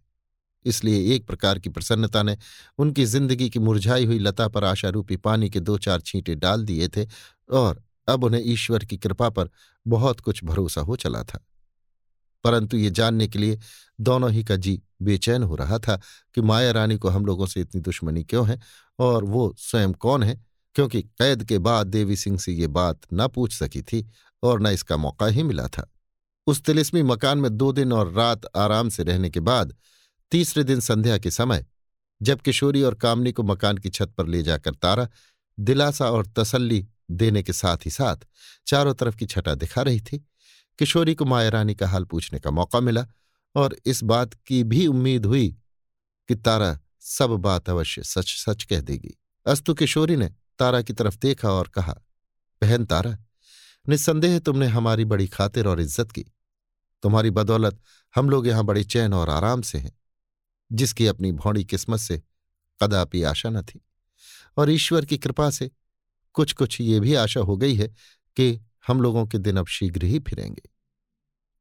इसलिए 0.66 1.14
एक 1.14 1.26
प्रकार 1.26 1.58
की 1.58 1.68
प्रसन्नता 1.68 2.22
ने 2.22 2.36
उनकी 2.78 3.04
ज़िंदगी 3.04 3.48
की 3.50 3.58
मुरझाई 3.58 4.04
हुई 4.06 4.18
लता 4.18 4.48
पर 4.48 4.64
आशारूपी 4.64 5.16
पानी 5.16 5.50
के 5.50 5.60
दो 5.60 5.76
चार 5.78 6.00
छींटे 6.00 6.34
डाल 6.34 6.64
दिए 6.64 6.88
थे 6.88 7.04
और 7.50 7.82
अब 8.08 8.24
उन्हें 8.24 8.42
ईश्वर 8.44 8.84
की 8.84 8.96
कृपा 8.96 9.28
पर 9.28 9.50
बहुत 9.86 10.20
कुछ 10.20 10.44
भरोसा 10.44 10.80
हो 10.80 10.96
चला 10.96 11.22
था। 11.22 11.46
परंतु 12.44 12.76
ये 12.76 12.90
जानने 12.90 13.28
के 13.28 13.38
लिए 13.38 13.58
दोनों 14.00 14.30
ही 14.30 14.44
का 14.44 14.56
जी 14.56 14.82
बेचैन 15.02 15.42
हो 15.42 15.54
रहा 15.54 15.78
था 15.78 16.00
कि 16.34 16.40
माया 16.40 16.72
रानी 16.72 16.96
को 16.96 17.08
हम 17.08 17.26
लोगों 17.26 17.46
से 17.46 17.60
इतनी 17.60 17.80
दुश्मनी 17.80 18.24
क्यों 18.24 18.48
है 18.48 18.60
और 18.98 19.24
वो 19.24 19.54
स्वयं 19.58 19.92
कौन 19.92 20.22
है? 20.22 20.46
क्योंकि 20.74 21.02
कैद 21.02 21.44
के 21.44 21.58
बाद 21.58 21.86
देवी 21.86 22.16
सिंह 22.16 22.38
से 22.38 22.52
ये 22.52 22.66
बात 22.66 23.00
न 23.12 23.28
पूछ 23.28 23.54
सकी 23.54 23.82
थी 23.82 24.10
और 24.42 24.62
न 24.62 24.66
इसका 24.66 24.96
मौका 24.96 25.26
ही 25.26 25.42
मिला 25.42 25.68
था। 25.68 25.90
उस 26.46 26.62
तिलिस्मी 26.62 27.02
मकान 27.02 27.38
में 27.38 27.56
दो 27.56 27.72
दिन 27.72 27.92
और 27.92 28.12
रात 28.12 28.40
आराम 28.56 28.88
से 28.88 29.02
रहने 29.02 29.30
के 29.30 29.40
बाद 29.40 29.76
तीसरे 30.30 30.64
दिन 30.64 30.80
संध्या 30.80 31.18
के 31.18 31.30
समय 31.30 31.66
जब 32.22 32.40
किशोरी 32.40 32.82
और 32.82 32.94
कामनी 32.94 33.32
को 33.32 33.42
मकान 33.42 33.78
की 33.78 33.88
छत 33.88 34.08
पर 34.18 34.26
ले 34.26 34.42
जाकर 34.42 34.74
तारा, 34.74 35.08
दिलासा 35.60 36.10
और 36.10 36.26
तसल्ली 36.26 36.86
देने 37.10 37.42
के 37.42 37.52
साथ 37.52 37.86
ही 37.86 37.90
साथ 37.90 38.26
चारों 38.66 38.94
तरफ़ 38.94 39.16
की 39.16 39.26
छटा 39.26 39.54
दिखा 39.54 39.82
रही 39.82 40.00
थी। 40.00 40.18
किशोरी 40.78 41.14
को 41.14 41.24
माया 41.24 41.48
रानी 41.48 41.74
का 41.74 41.88
हाल 41.88 42.04
पूछने 42.04 42.38
का 42.40 42.50
मौका 42.50 42.80
मिला 42.80 43.06
और 43.54 43.76
इस 43.86 44.02
बात 44.02 44.34
की 44.46 44.62
भी 44.64 44.86
उम्मीद 44.86 45.26
हुई 45.26 45.48
कि 46.28 46.34
तारा 46.34 46.78
सब 47.00 47.30
बात 47.38 47.68
अवश्य 47.70 48.02
सच 48.02 48.28
सच 48.38 48.64
कह 48.64 48.80
देगी। 48.80 49.16
अस्तु 49.46 49.74
किशोरी 49.74 50.16
ने 50.16 50.28
तारा 50.58 50.82
की 50.82 50.92
तरफ़ 50.92 51.18
देखा 51.18 51.50
और 51.50 51.68
कहा, 51.68 51.94
बहन 52.62 52.84
तारा, 52.84 53.16
निस्संदेह 53.86 54.38
तुमने 54.38 54.66
हमारी 54.66 55.04
बड़ी 55.04 55.26
खातिर 55.28 55.66
और 55.66 55.80
इज़्ज़त 55.80 56.10
की। 56.12 56.24
तुम्हारी 57.02 57.30
बदौलत 57.30 57.80
हम 58.14 58.30
लोग 58.30 58.46
यहाँ 58.46 58.64
बड़े 58.64 58.84
चैन 58.84 59.14
और 59.14 59.30
आराम 59.30 59.62
से 59.62 59.78
हैं, 59.78 59.92
जिसकी 60.70 61.06
अपनी 61.06 61.32
भौड़ी 61.32 61.64
किस्मत 61.64 62.00
से 62.00 62.22
कदापि 62.80 63.22
आशा 63.22 63.50
न 63.50 63.62
थी। 63.62 63.80
और 64.56 64.70
ईश्वर 64.70 65.04
की 65.04 65.18
कृपा 65.18 65.50
से 65.50 65.70
कुछ 66.32 66.52
कुछ 66.52 66.80
ये 66.80 67.00
भी 67.00 67.14
आशा 67.14 67.40
हो 67.40 67.56
गई 67.56 67.74
है 67.74 67.88
कि 68.36 68.60
हम 68.86 69.00
लोगों 69.00 69.26
के 69.26 69.38
दिन 69.38 69.56
अब 69.56 69.66
शीघ्र 69.66 70.04
ही 70.04 70.18
फिरेंगे। 70.18 70.70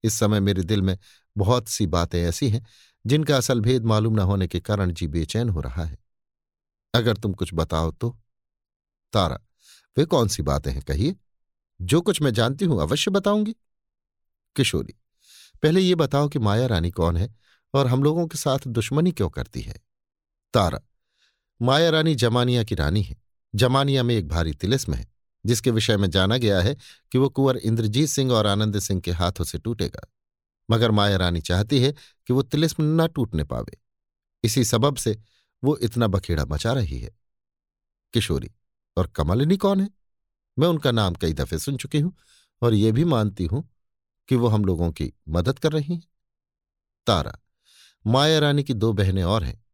इस 0.04 0.14
समय 0.14 0.40
मेरे 0.40 0.64
दिल 0.64 0.82
में 0.82 0.98
बहुत 1.38 1.68
सी 1.68 1.88
बातें 1.88 2.24
ऐसी 2.24 2.50
हैं, 2.50 2.66
जिनका 3.06 3.38
असल 3.38 3.62
भेद 3.62 3.86
मालूम 3.86 4.14
न 4.14 4.20
होने 4.20 4.48
के 4.48 4.60
कारण 4.60 4.92
जी 4.94 5.08
बेचैन 5.08 5.50
हो 5.50 5.62
रहा 5.62 5.84
है। 5.84 5.98
अगर 6.94 7.18
तुम 7.18 7.34
कुछ 7.34 7.50
बताओ 7.54 7.92
तो। 7.92 8.20
तारा, 9.14 9.40
वे 9.98 10.06
कौन 10.06 10.28
सी 10.28 10.44
बातें 10.44 10.72
हैं 10.72 10.82
कहिए? 10.82 11.16
जो 11.82 12.02
कुछ 12.02 12.22
मैं 12.22 12.34
जानती 12.34 12.66
हूँ 12.66 12.82
अवश्य 12.82 13.12
बताऊँगी। 13.12 13.56
किशोरी, 14.56 14.96
पहले 15.64 15.82
ये 15.82 15.96
बताओ 15.96 16.30
कि 16.30 16.40
माया 16.40 16.66
रानी 16.66 16.92
कौन 16.92 17.18
है 17.18 17.36
और 17.74 17.88
हम 17.88 18.04
लोगों 18.04 18.28
के 18.28 18.38
साथ 18.38 18.60
दुश्मनी 18.68 19.12
क्यों 19.12 19.30
करती 19.30 19.62
है? 19.62 19.76
तारा, 20.54 20.80
माया 21.62 21.90
रानी 21.90 22.16
जमानिया 22.16 22.64
की 22.64 22.76
रानी 22.76 23.02
है। 23.02 23.29
जमानिया 23.56 24.04
में 24.04 24.16
एक 24.16 24.28
भारी 24.28 24.54
तिलिस्म 24.54 24.94
है, 24.94 25.08
जिसके 25.46 25.72
विषय 25.72 25.98
में 25.98 26.10
जाना 26.10 26.38
गया 26.38 26.62
है 26.62 26.78
कि 27.12 27.18
वो 27.18 27.30
कुंवर 27.30 27.58
इंद्रजीत 27.58 28.10
सिंह 28.10 28.32
और 28.32 28.48
आनंद 28.48 28.80
सिंह 28.80 29.02
के 29.02 29.12
हाथों 29.12 29.44
से 29.44 29.58
टूटेगा। 29.58 30.08
मगर 30.70 30.92
माया 30.92 31.18
रानी 31.18 31.42
चाहती 31.42 31.80
है 31.80 31.94
कि 32.28 32.34
वो 32.34 32.42
तिलिस्म 32.42 33.02
न 33.02 33.08
टूटने 33.08 33.44
पावे। 33.44 33.78
इसी 34.44 34.64
सबब 34.66 34.96
से 34.96 35.22
वो 35.64 35.78
इतना 35.78 36.08
बखेड़ा 36.08 36.46
मचा 36.46 36.74
रही 36.74 37.00
है। 37.00 37.12
किशोरी, 38.14 38.52
और 38.98 39.08
कमलिनी 39.08 39.58
कौन 39.58 39.82
है? 39.82 39.90
मैं 40.60 40.68
उनका 40.68 40.92
नाम 40.92 41.14
कई 41.14 41.34
दफे 41.34 41.60
सुन 41.60 41.78
चुकी 41.78 42.00
हूँ 42.00 42.16
और 42.62 42.74
ये 42.74 42.92
भी 42.92 43.04
मानती 43.04 43.46
हूँ 43.46 43.70
कि 44.30 44.36
वो 44.36 44.48
हम 44.48 44.66
लोगों 44.66 44.92
की 44.92 45.14
मदद 45.30 45.60
कर 45.60 45.72
रही 45.72 45.94
हैं। 45.94 46.04
तारा, 47.08 47.40
माया 48.08 48.40
रानी 48.40 48.64
की 48.64 48.74
दो 48.74 48.94
बहनें 48.94 49.24
और 49.24 49.44
हैं, 49.44 49.66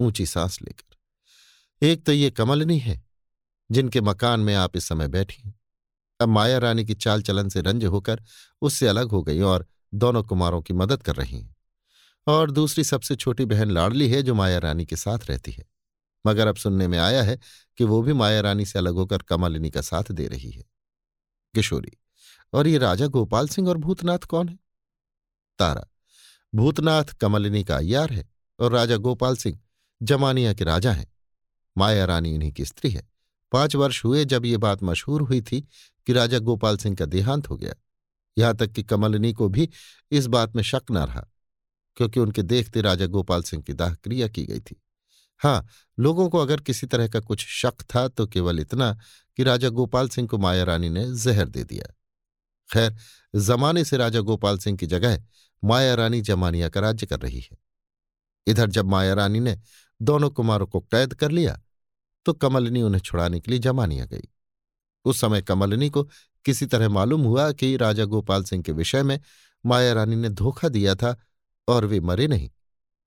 ऊँची 0.00 0.26
सांस 0.26 0.62
लेकर। 0.62 1.86
एक 1.86 2.06
तो 2.06 2.12
ये 2.12 2.30
कमलनी 2.30 2.78
है 2.78 3.07
जिनके 3.70 4.00
मकान 4.00 4.40
में 4.40 4.54
आप 4.54 4.76
इस 4.76 4.84
समय 4.84 5.08
बैठी 5.08 5.54
अब 6.20 6.28
माया 6.28 6.58
रानी 6.58 6.84
की 6.84 6.94
चाल 6.94 7.22
चलन 7.22 7.48
से 7.48 7.60
रंज 7.60 7.84
होकर 7.84 8.22
उससे 8.62 8.88
अलग 8.88 9.08
हो 9.08 9.22
गई 9.22 9.40
और 9.40 9.66
दोनों 9.94 10.22
कुमारों 10.22 10.62
की 10.62 10.74
मदद 10.74 11.02
कर 11.02 11.14
रही 11.14 11.40
हैं। 11.40 11.56
और 12.26 12.50
दूसरी 12.50 12.84
सबसे 12.84 13.16
छोटी 13.16 13.44
बहन 13.44 13.70
लाडली 13.70 14.08
है 14.08 14.22
जो 14.22 14.34
माया 14.34 14.58
रानी 14.58 14.86
के 14.86 14.96
साथ 14.96 15.18
रहती 15.26 15.52
है। 15.52 15.64
मगर 16.26 16.46
अब 16.46 16.56
सुनने 16.56 16.88
में 16.88 16.98
आया 16.98 17.22
है 17.22 17.38
कि 17.76 17.84
वो 17.84 18.02
भी 18.02 18.12
माया 18.12 18.40
रानी 18.40 18.64
से 18.64 18.78
अलग 18.78 18.94
होकर 18.94 19.18
कमलिनी 19.18 19.70
का 19.70 19.80
साथ 19.80 20.12
दे 20.12 20.28
रही 20.28 20.50
है। 20.50 20.64
किशोरी, 21.54 21.92
और 22.52 22.66
ये 22.66 22.78
राजा 22.78 23.06
गोपाल 23.06 23.48
सिंह 23.48 23.68
और 23.68 23.76
भूतनाथ 23.76 24.18
कौन 24.18 24.48
है? 24.48 24.58
तारा, 25.58 25.84
भूतनाथ 26.54 27.04
कमलिनी 27.04 27.64
का 27.64 27.76
अय्यार 27.76 28.12
है 28.12 28.28
और 28.58 28.72
राजा 28.72 28.96
गोपाल 28.96 29.36
सिंह 29.36 29.58
जमानिया 30.02 30.54
के 30.54 30.64
राजा 30.64 30.92
हैं। 30.92 31.12
माया 31.78 32.04
रानी 32.04 32.34
इन्हीं 32.34 32.52
की 32.52 32.64
स्त्री 32.64 32.90
है। 32.90 33.17
पाँच 33.52 33.76
वर्ष 33.76 34.04
हुए 34.04 34.24
जब 34.24 34.46
ये 34.46 34.56
बात 34.58 34.82
मशहूर 34.82 35.22
हुई 35.22 35.40
थी 35.42 35.60
कि 36.06 36.12
राजा 36.12 36.38
गोपाल 36.40 36.76
सिंह 36.76 36.96
का 36.96 37.04
देहांत 37.06 37.48
हो 37.50 37.56
गया। 37.56 37.74
यहाँ 38.36 38.56
तक 38.56 38.72
कि 38.72 38.82
कमलनी 38.82 39.32
को 39.32 39.48
भी 39.48 39.68
इस 40.12 40.26
बात 40.26 40.56
में 40.56 40.62
शक 40.62 40.90
न 40.90 40.98
रहा, 40.98 41.26
क्योंकि 41.96 42.20
उनके 42.20 42.42
देखते 42.42 42.80
राजा 42.80 43.06
गोपाल 43.06 43.42
सिंह 43.42 43.62
की 43.62 43.72
दाह 43.74 43.94
क्रिया 43.94 44.28
की 44.28 44.44
गई 44.46 44.60
थी। 44.60 44.80
हाँ 45.40 45.66
लोगों 45.98 46.28
को 46.28 46.38
अगर 46.38 46.60
किसी 46.60 46.86
तरह 46.86 47.08
का 47.08 47.20
कुछ 47.20 47.46
शक 47.46 47.82
था 47.94 48.06
तो 48.08 48.26
केवल 48.26 48.60
इतना 48.60 48.92
कि 49.38 49.42
राजा 49.42 49.68
गोपाल 49.70 50.08
सिंह 50.08 50.28
को 50.28 50.38
माया 50.38 50.64
रानी 50.64 50.88
ने 50.88 51.04
जहर 51.14 51.48
दे 51.48 51.64
दिया। 51.64 51.94
खैर, 52.70 52.96
जमाने 53.34 53.84
से 53.84 53.96
राजा 53.96 54.20
गोपाल 54.20 54.58
सिंह 54.58 54.76
की 54.78 54.86
जगह 54.86 55.22
माया 55.62 55.94
रानी 55.94 56.20
जमानिया 56.20 56.68
का 56.68 56.80
राज्य 56.80 57.06
कर 57.06 57.20
रही 57.20 57.40
है। 57.42 57.56
इधर 58.46 58.70
जब 58.70 58.86
माया 58.86 59.14
रानी 59.14 59.40
ने 59.40 59.58
दोनों 60.00 60.30
कुमारों 60.30 60.66
को 60.66 60.80
कैद 60.82 61.14
कर 61.14 61.30
लिया 61.30 61.60
तो 62.28 62.32
कमलनी 62.34 62.82
उन्हें 62.82 63.00
छुड़ाने 63.00 63.40
के 63.40 63.50
लिए 63.50 63.60
जमानिया 63.60 64.04
गई। 64.04 64.28
उस 65.04 65.20
समय 65.20 65.42
कमलनी 65.42 65.88
को 65.90 66.02
किसी 66.44 66.66
तरह 66.66 66.88
मालूम 66.88 67.22
हुआ 67.22 67.50
कि 67.52 67.76
राजा 67.76 68.04
गोपाल 68.04 68.44
सिंह 68.44 68.62
के 68.62 68.72
विषय 68.72 69.02
में 69.02 69.18
माया 69.64 69.92
रानी 69.92 70.16
ने 70.16 70.28
धोखा 70.28 70.68
दिया 70.68 70.94
था 70.94 71.16
और 71.68 71.84
वे 71.84 72.00
मरे 72.00 72.26
नहीं, 72.28 72.50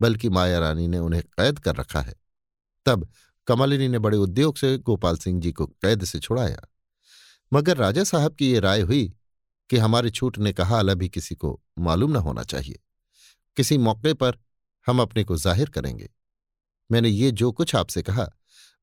बल्कि 0.02 0.30
माया 0.30 0.60
रानी 0.60 0.88
ने 0.88 1.00
उन्हें 1.00 1.22
कैद 1.24 1.60
कर 1.60 1.76
रखा 1.76 2.02
है। 2.02 2.16
तब 2.86 3.08
कमलिनी 3.48 3.88
ने 3.88 4.00
बड़े 4.00 4.18
उद्योग 4.18 4.58
से 4.58 4.78
गोपाल 4.78 5.18
सिंह 5.18 5.40
जी 5.42 5.52
को 5.52 5.66
कैद 5.66 6.06
से 6.06 6.20
छुड़ाया। 6.20 6.68
मगर 7.52 7.78
राजा 7.78 8.04
साहब 8.04 8.36
की 8.36 8.52
ये 8.52 8.60
राय 8.60 8.82
हुई 8.82 9.14
कि 9.70 9.78
हमारे 9.78 10.10
छूटने 10.10 10.54
का 10.54 10.66
हाल 10.66 10.90
अभी 10.90 11.10
किसी 11.10 11.36
को 11.36 11.60
मालूम 11.80 12.12
न 12.12 12.16
होना 12.16 12.44
चाहिए। 12.44 12.80
किसी 13.58 13.78
मौके 13.78 14.14
पर 14.14 14.42
हम 14.88 15.02
अपने 15.02 15.24
को 15.24 15.38
ज़ाहिर 15.38 15.70
करेंगे। 15.70 16.10
मैंने 16.90 17.10
ये 17.10 17.32
जो 17.32 17.52
कुछ 17.52 17.76
आपसे 17.76 18.02
कहा 18.04 18.32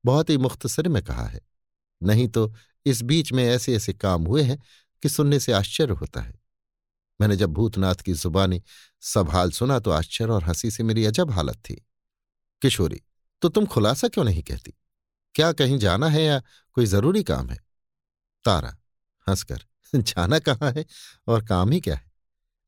बहुत 0.05 0.29
ही 0.29 0.37
मुख्तसर 0.37 0.87
में 0.87 1.03
कहा 1.03 1.25
है। 1.25 1.41
नहीं 2.03 2.27
तो 2.27 2.53
इस 2.85 3.01
बीच 3.01 3.33
में 3.33 3.43
ऐसे 3.45 3.75
ऐसे 3.75 3.93
काम 3.93 4.23
हुए 4.23 4.43
हैं 4.43 4.63
कि 5.03 5.09
सुनने 5.09 5.39
से 5.39 5.51
आश्चर्य 5.51 5.93
होता 5.93 6.21
है। 6.21 6.39
मैंने 7.21 7.35
जब 7.35 7.49
भूतनाथ 7.49 7.95
की 7.95 8.13
जुबानी 8.13 8.63
सब 9.01 9.29
हाल 9.29 9.51
सुना 9.51 9.79
तो 9.79 9.91
आश्चर्य 9.91 10.31
और 10.31 10.43
हँसी 10.43 10.71
से 10.71 10.83
मेरी 10.83 11.05
अजब 11.05 11.31
हालत 11.31 11.55
थी। 11.55 11.85
किशोरी 12.61 13.01
तो 13.41 13.49
तुम 13.49 13.65
खुलासा 13.65 14.07
क्यों 14.07 14.25
नहीं 14.25 14.43
कहती? 14.43 14.73
क्या 15.35 15.51
कहीं 15.51 15.77
जाना 15.77 16.07
है 16.07 16.23
या 16.23 16.41
कोई 16.73 16.85
ज़रूरी 16.85 17.23
काम 17.23 17.49
है? 17.49 17.59
तारा, 18.45 18.77
हंसकर, 19.29 19.59
जाना 19.95 20.39
कहाँ 20.39 20.71
है 20.71 20.85
और 21.27 21.45
काम 21.45 21.71
ही 21.71 21.81
क्या 21.81 21.95
है? 21.95 22.11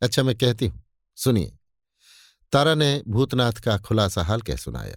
अच्छा 0.01 0.23
मैं 0.23 0.37
कहती 0.37 0.67
हूँ, 0.67 0.83
सुनिए। 1.15 1.57
तारा 2.51 2.75
ने 2.75 3.03
भूतनाथ 3.07 3.51
का 3.51 3.77
खुलासा 3.77 4.23
हाल 4.23 4.41
कह 4.41 4.55
सुनाया। 4.55 4.95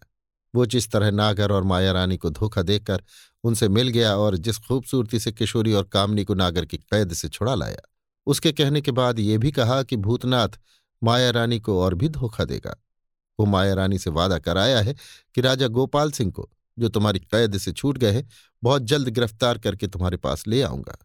वो 0.54 0.66
जिस 0.66 0.90
तरह 0.90 1.10
नागर 1.10 1.52
और 1.52 1.64
माया 1.64 1.92
रानी 1.92 2.16
को 2.16 2.30
धोखा 2.30 2.62
देकर 2.62 3.02
उनसे 3.44 3.68
मिल 3.68 3.88
गया 3.88 4.16
और 4.16 4.36
जिस 4.36 4.58
खूबसूरती 4.58 5.18
से 5.20 5.32
किशोरी 5.32 5.72
और 5.72 5.84
कामनी 5.84 6.24
को 6.24 6.34
नागर 6.34 6.64
की 6.64 6.76
कैद 6.76 7.12
से 7.12 7.28
छुड़ा 7.28 7.54
लाया, 7.54 7.82
उसके 8.26 8.52
कहने 8.52 8.80
के 8.80 8.90
बाद 8.90 9.18
ये 9.18 9.38
भी 9.38 9.50
कहा 9.50 9.82
कि 9.82 9.96
भूतनाथ 9.96 10.58
माया 11.02 11.30
रानी 11.30 11.60
को 11.60 11.80
और 11.80 11.94
भी 11.94 12.08
धोखा 12.08 12.44
देगा। 12.44 12.76
वो 13.38 13.46
माया 13.46 13.74
रानी 13.74 13.98
से 13.98 14.10
वादा 14.10 14.38
कराया 14.38 14.80
है 14.80 14.94
कि 15.34 15.40
राजा 15.40 15.66
गोपाल 15.66 16.10
सिंह 16.10 16.30
को, 16.32 16.50
जो 16.78 16.88
तुम्हारी 16.88 17.18
कैद 17.18 17.58
से 17.58 17.72
छूट 17.72 17.98
गए 17.98 18.12
हैं, 18.12 18.28
बहुत 18.62 18.82
जल्द 18.82 19.08
गिरफ़्तार 19.08 19.58
करके 19.58 19.86
तुम्हारे 19.86 20.16
पास 20.16 20.46
ले 20.48 20.62
आऊँगा। 20.62 20.96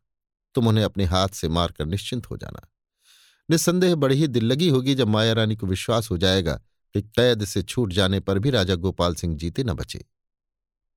तुम 0.55 0.67
उन्हें 0.67 0.85
अपने 0.85 1.05
हाथ 1.05 1.27
से 1.27 1.49
मारकर 1.49 1.85
निश्चिंत 1.85 2.29
हो 2.29 2.37
जाना। 2.37 2.67
निस्संदेह 3.49 3.95
बड़ी 3.95 4.15
ही 4.15 4.27
दिल 4.27 4.45
लगी 4.45 4.69
होगी 4.69 4.95
जब 4.95 5.07
माया 5.07 5.33
रानी 5.33 5.55
को 5.55 5.67
विश्वास 5.67 6.11
हो 6.11 6.17
जाएगा 6.17 6.59
कि 6.95 7.01
कैद 7.01 7.45
से 7.45 7.63
छूट 7.63 7.93
जाने 7.93 8.19
पर 8.19 8.39
भी 8.39 8.49
राजा 8.49 8.75
गोपाल 8.75 9.15
सिंह 9.15 9.35
जीते 9.37 9.63
न 9.63 9.73
बचे। 9.73 10.05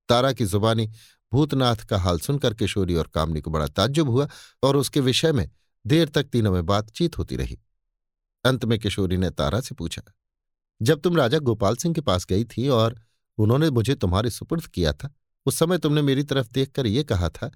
तारा 0.09 0.33
की 0.33 0.45
जुबानी 0.45 0.91
भूतनाथ 1.33 1.85
का 1.87 1.99
हाल 1.99 2.19
सुनकर 2.19 2.55
किशोरी 2.55 2.95
और 2.95 3.11
कामनी 3.15 3.41
को 3.41 3.51
बड़ा 3.51 3.67
ताज्जुब 3.67 4.09
हुआ 4.11 4.29
और 4.63 4.77
उसके 4.77 5.01
विषय 5.01 5.33
में 5.33 5.49
देर 5.85 6.09
तक 6.09 6.25
तीनों 6.25 6.53
में 6.53 6.65
बातचीत 6.67 7.19
होती 7.19 7.37
रही। 7.37 7.59
अंत 8.45 8.65
में 8.65 8.79
किशोरी 8.79 9.17
ने 9.17 9.31
तारा 9.31 9.61
से 9.61 9.75
पूछा, 9.75 10.03
जब 10.81 11.01
तुम 11.01 11.17
राजा 11.17 11.39
गोपाल 11.39 11.77
सिंह 11.77 11.95
के 11.95 12.01
पास 12.01 12.27
गई 12.27 12.45
थी 12.47 12.69
और 12.69 13.01
उन्होंने 13.39 13.71
मुझे 13.71 13.95
तुम्हारे 13.95 14.31
सुपुर्द 14.31 14.67
किया 14.67 14.93
था, 14.93 15.11
उस 15.47 15.59
समय 15.59 15.79
तुमने 15.79 16.03
मेरी 16.03 16.23
तरफ़ 16.23 16.49
देखकर 16.53 16.87
यह 16.87 17.03
कहा 17.03 17.29
था 17.29 17.51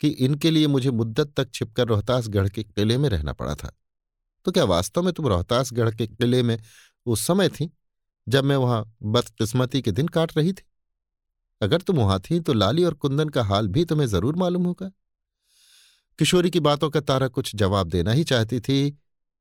कि 0.00 0.08
इनके 0.08 0.50
लिए 0.50 0.66
मुझे 0.66 0.90
मुद्दत 0.90 1.32
तक 1.36 1.52
छिपकर 1.54 1.86
रोहतासगढ़ 1.88 2.48
के 2.48 2.62
किले 2.62 2.98
में 2.98 3.08
रहना 3.08 3.32
पड़ा 3.32 3.54
था। 3.54 3.72
तो 4.46 4.52
क्या 4.52 4.64
वास्तव 4.64 5.02
में 5.02 5.12
तुम 5.12 5.26
रोहतासगढ़ 5.26 5.94
के 5.94 6.06
किले 6.06 6.42
में 6.42 6.58
उस 7.06 7.26
समय 7.26 7.48
थी 7.48 7.70
जब 8.28 8.44
मैं 8.44 8.56
वहाँ 8.56 8.84
बदकिस्मती 9.04 9.82
के 9.82 9.92
दिन 9.92 10.08
काट 10.08 10.36
रही 10.36 10.52
थी। 10.52 10.64
अगर 11.60 11.80
तुम 11.80 11.96
वहाँ 11.96 12.18
थी 12.20 12.40
तो 12.40 12.52
लाली 12.52 12.84
और 12.84 12.94
कुंदन 12.94 13.28
का 13.28 13.42
हाल 13.44 13.68
भी 13.68 13.84
तुम्हें 13.84 14.06
ज़रूर 14.06 14.36
मालूम 14.36 14.64
होगा। 14.64 14.90
किशोरी 16.18 16.50
की 16.50 16.60
बातों 16.60 16.90
का 16.90 17.00
तारा 17.00 17.28
कुछ 17.28 17.54
जवाब 17.56 17.88
देना 17.88 18.12
ही 18.12 18.24
चाहती 18.24 18.60
थी 18.60 18.90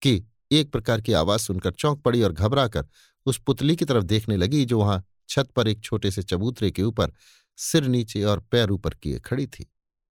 कि 0.01 0.22
एक 0.51 0.72
प्रकार 0.72 1.01
की 1.01 1.14
आवाज़ 1.15 1.41
सुनकर 1.41 1.72
चौंक 1.73 2.01
पड़ी 2.01 2.22
और 2.22 2.34
घबराकर 2.34 2.88
उस 3.26 3.38
पुतली 3.39 3.76
की 3.76 3.85
तरफ़ 3.85 4.03
देखने 4.05 4.38
लगी 4.38 4.64
जो 4.65 4.80
वहाँ 4.80 5.03
छत 5.30 5.49
पर 5.55 5.68
एक 5.68 5.81
छोटे 5.81 6.11
से 6.11 6.23
चबूतरे 6.23 6.72
के 6.72 6.84
ऊपर 6.84 7.14
सिर 7.57 7.84
नीचे 7.85 8.23
और 8.23 8.39
पैर 8.41 8.72
ऊपर 8.72 8.93
किए 8.93 9.19
खड़ी 9.19 9.47
थी। 9.47 9.65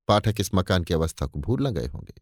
पाठक 0.09 0.40
इस 0.40 0.51
मकान 0.55 0.85
की 0.85 0.94
अवस्था 0.94 1.27
को 1.27 1.40
भूल 1.40 1.66
न 1.66 1.70
गए 1.70 1.86
होंगे, 1.86 2.15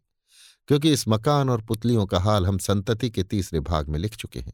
क्योंकि 0.69 0.91
इस 0.91 1.07
मकान 1.07 1.49
और 1.49 1.61
पुतलियों 1.61 2.05
का 2.05 2.19
हाल 2.19 2.45
हम 2.45 2.57
संतति 2.59 3.09
के 3.09 3.23
तीसरे 3.23 3.59
भाग 3.61 3.89
में 3.89 3.99
लिख 3.99 4.15
चुके 4.15 4.39
हैं। 4.39 4.53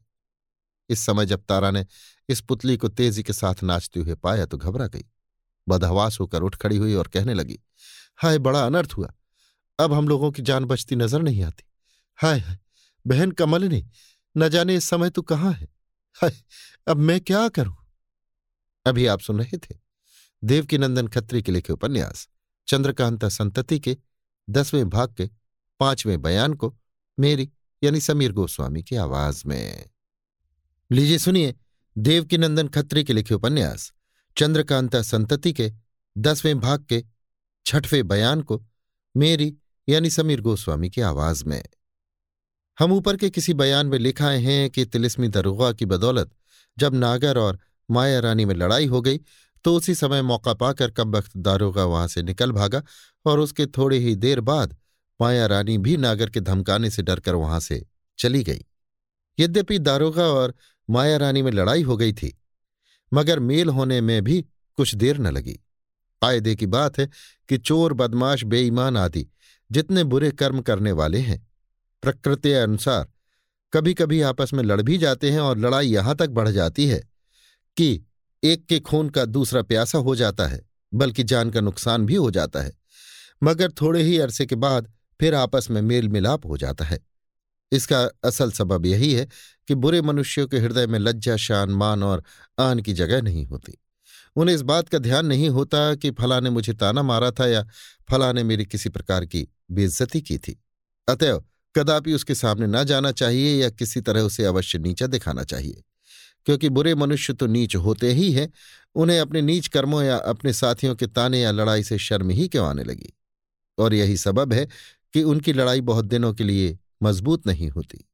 इस 0.89 0.99
समय 0.99 1.25
जब 1.25 1.43
तारा 1.43 1.71
ने 1.71 1.85
इस 2.29 2.41
पुतली 2.41 2.77
को 2.77 2.87
तेज़ी 2.87 3.23
के 3.23 3.33
साथ 3.33 3.63
नाचते 3.63 3.99
हुए 3.99 4.15
पाया 4.15 4.45
तो 4.45 4.57
घबरा 4.57 4.87
गई। 4.87 5.05
बदहवास 5.67 6.19
होकर 6.19 6.41
उठ 6.41 6.55
खड़ी 6.55 6.77
हुई 6.77 6.93
और 6.93 7.07
कहने 7.07 7.33
लगी, 7.33 7.59
हाय, 8.15 8.37
बड़ा 8.39 8.65
अनर्थ 8.65 8.93
हुआ। 8.93 9.13
अब 9.79 9.93
हम 9.93 10.07
लोगों 10.07 10.31
की 10.31 10.41
जान 10.41 10.65
बचती 10.65 10.95
नज़र 10.95 11.21
नहीं 11.21 11.43
आती। 11.43 11.63
हाय 12.19 12.39
हाय, 12.39 12.57
बहन 13.05 13.31
कमलिनी 13.31 13.85
न 14.35 14.49
जाने 14.49 14.75
इस 14.75 14.85
समय 14.85 15.09
तू 15.09 15.21
कहाँ 15.21 15.53
है? 15.53 15.67
हाय, 16.15 16.33
अब 16.87 16.97
मैं 16.97 17.19
क्या 17.21 17.47
करूँ? 17.49 17.75
अभी 18.85 19.05
आप 19.05 19.21
सुन 19.21 19.39
रहे 19.39 19.57
थे 19.57 19.75
देवकीनंदन 20.43 21.07
खत्री 21.07 21.41
के 21.41 21.51
लिखे 21.51 21.73
उपन्यास, 21.73 22.27
चंद्रकांता 22.67 23.29
संतति 23.29 23.79
के 23.79 23.97
दसवें 24.49 24.89
भाग 24.89 25.13
के 25.13 25.29
पाँचवें 25.79 26.21
बयान 26.21 26.53
को 26.53 26.73
मेरी 27.17 27.49
यानी 27.81 27.99
समीर 28.01 28.31
गोस्वामी 28.31 28.83
की 28.83 28.95
आवाज़ 28.95 29.43
में। 29.45 29.89
लीजिए, 30.91 31.17
सुनिए, 31.17 31.55
देवकीनंदन 31.97 32.67
खत्री 32.67 33.03
के 33.03 33.13
लिखे 33.13 33.33
उपन्यास, 33.33 33.93
चंद्रकांता 34.37 35.01
संतति 35.01 35.53
के 35.53 35.71
दसवें 36.17 36.59
भाग 36.59 36.83
के 36.89 37.03
छठवें 37.65 38.07
बयान 38.07 38.41
को 38.41 38.61
मेरी 39.17 39.55
यानी 39.89 40.09
समीर 40.09 40.41
गोस्वामी 40.41 40.89
की 40.89 41.01
आवाज़ 41.01 41.45
में। 41.45 41.63
हम 42.79 42.91
ऊपर 42.91 43.17
के 43.17 43.29
किसी 43.29 43.53
बयान 43.53 43.87
में 43.87 43.97
लिखाए 43.99 44.37
हैं 44.37 44.69
कि 44.69 44.85
तिलिस्मी 44.85 45.27
दरुगा 45.27 45.71
की 45.73 45.85
बदौलत 45.85 46.31
जब 46.77 46.95
नागर 46.95 47.37
और 47.37 47.59
माया 47.91 48.19
रानी 48.19 48.45
में 48.45 48.55
लड़ाई 48.55 48.85
हो 48.85 49.01
गई 49.01 49.19
तो 49.63 49.75
उसी 49.75 49.95
समय 49.95 50.21
मौका 50.21 50.53
पाकर 50.53 50.91
कम 50.91 51.11
वक्त 51.11 51.37
दारोगा 51.37 51.85
वहाँ 51.85 52.07
से 52.07 52.23
निकल 52.23 52.51
भागा 52.51 52.83
और 53.25 53.39
उसके 53.39 53.65
थोड़े 53.65 53.97
ही 53.97 54.15
देर 54.15 54.41
बाद 54.41 54.77
माया 55.21 55.45
रानी 55.45 55.77
भी 55.77 55.97
नागर 55.97 56.29
के 56.29 56.39
धमकाने 56.39 56.89
से 56.89 57.01
डरकर 57.01 57.35
वहाँ 57.35 57.59
से 57.59 57.85
चली 58.19 58.43
गई। 58.43 58.65
यद्यपि 59.39 59.79
दारोगा 59.79 60.23
और 60.23 60.53
माया 60.89 61.17
रानी 61.17 61.41
में 61.41 61.51
लड़ाई 61.51 61.81
हो 61.81 61.97
गई 61.97 62.13
थी, 62.13 62.33
मगर 63.11 63.39
मेल 63.39 63.69
होने 63.69 63.99
में 64.01 64.23
भी 64.23 64.41
कुछ 64.77 64.95
देर 64.95 65.17
न 65.17 65.27
लगी। 65.27 65.53
फ़ायदे 66.21 66.55
की 66.55 66.65
बात 66.67 66.99
है 66.99 67.09
कि 67.49 67.57
चोर, 67.57 67.93
बदमाश, 67.93 68.43
बेईमान 68.43 68.97
आदि 68.97 69.27
जितने 69.69 70.03
बुरे 70.03 70.31
कर्म 70.31 70.61
करने 70.61 70.91
वाले 70.91 71.19
हैं, 71.19 71.47
प्रकृति 72.03 72.51
अनुसार 72.53 73.07
कभी 73.73 73.93
कभी 73.93 74.21
आपस 74.21 74.53
में 74.53 74.63
लड़ 74.63 74.81
भी 74.81 74.97
जाते 74.97 75.31
हैं 75.31 75.39
और 75.39 75.57
लड़ाई 75.57 75.87
यहाँ 75.87 76.15
तक 76.15 76.29
बढ़ 76.29 76.49
जाती 76.49 76.87
है 76.87 76.99
कि 77.77 78.03
एक 78.43 78.65
के 78.65 78.79
खून 78.79 79.09
का 79.09 79.25
दूसरा 79.25 79.61
प्यासा 79.61 79.97
हो 79.97 80.15
जाता 80.15 80.47
है, 80.47 80.61
बल्कि 80.93 81.23
जान 81.23 81.49
का 81.49 81.61
नुकसान 81.61 82.05
भी 82.05 82.15
हो 82.15 82.31
जाता 82.31 82.61
है, 82.61 82.71
मगर 83.43 83.71
थोड़े 83.71 84.01
ही 84.03 84.17
अरसे 84.17 84.45
के 84.45 84.55
बाद 84.55 84.91
फिर 85.19 85.35
आपस 85.35 85.67
में 85.69 85.81
मेल 85.81 86.09
मिलाप 86.09 86.45
हो 86.45 86.57
जाता 86.57 86.85
है। 86.85 86.99
इसका 87.71 88.09
असल 88.23 88.51
सबब 88.51 88.85
यही 88.85 89.13
है 89.13 89.27
कि 89.67 89.75
बुरे 89.75 90.01
मनुष्यों 90.01 90.47
के 90.47 90.59
हृदय 90.59 90.87
में 90.87 90.99
लज्जा, 90.99 91.37
शान, 91.37 91.69
मान 91.69 92.03
और 92.03 92.23
आन 92.59 92.79
की 92.79 92.93
जगह 92.93 93.21
नहीं 93.21 93.45
होती। 93.45 93.77
उन्हें 94.35 94.55
इस 94.55 94.61
बात 94.61 94.89
का 94.89 94.97
ध्यान 94.97 95.25
नहीं 95.25 95.49
होता 95.49 95.95
कि 95.95 96.11
फला 96.11 96.39
ने 96.39 96.49
मुझे 96.49 96.73
ताना 96.73 97.03
मारा 97.03 97.31
था 97.31 97.47
या 97.47 97.67
फला 98.11 98.31
ने 98.31 98.43
मेरी 98.43 98.65
किसी 98.65 98.89
प्रकार 98.89 99.25
की 99.25 99.47
बेइज्जती 99.71 100.21
की 100.21 100.37
थी। 100.37 100.63
अतएव 101.09 101.43
कदापि 101.75 102.13
उसके 102.13 102.35
सामने 102.35 102.67
न 102.67 102.83
जाना 102.83 103.11
चाहिए 103.11 103.63
या 103.63 103.69
किसी 103.69 104.01
तरह 104.01 104.21
उसे 104.21 104.45
अवश्य 104.45 104.79
नीचा 104.79 105.07
दिखाना 105.07 105.43
चाहिए। 105.43 105.83
क्योंकि 106.45 106.69
बुरे 106.69 106.95
मनुष्य 106.95 107.33
तो 107.33 107.47
नीच 107.47 107.75
होते 107.75 108.13
ही 108.13 108.31
हैं, 108.31 108.53
उन्हें 108.95 109.19
अपने 109.19 109.41
नीच 109.41 109.67
कर्मों 109.67 110.03
या 110.03 110.17
अपने 110.17 110.53
साथियों 110.53 110.95
के 110.95 111.07
ताने 111.07 111.41
या 111.41 111.51
लड़ाई 111.51 111.83
से 111.83 111.97
शर्म 111.97 112.29
ही 112.29 112.47
क्यों 112.47 112.67
आने 112.67 112.83
लगी? 112.83 113.13
और 113.77 113.93
यही 113.93 114.17
सबब 114.17 114.53
है 114.53 114.67
कि 115.13 115.23
उनकी 115.23 115.53
लड़ाई 115.53 115.81
बहुत 115.81 116.05
दिनों 116.05 116.33
के 116.33 116.43
लिए 116.43 116.77
मज़बूत 117.03 117.47
नहीं 117.47 117.69
होती। 117.69 118.05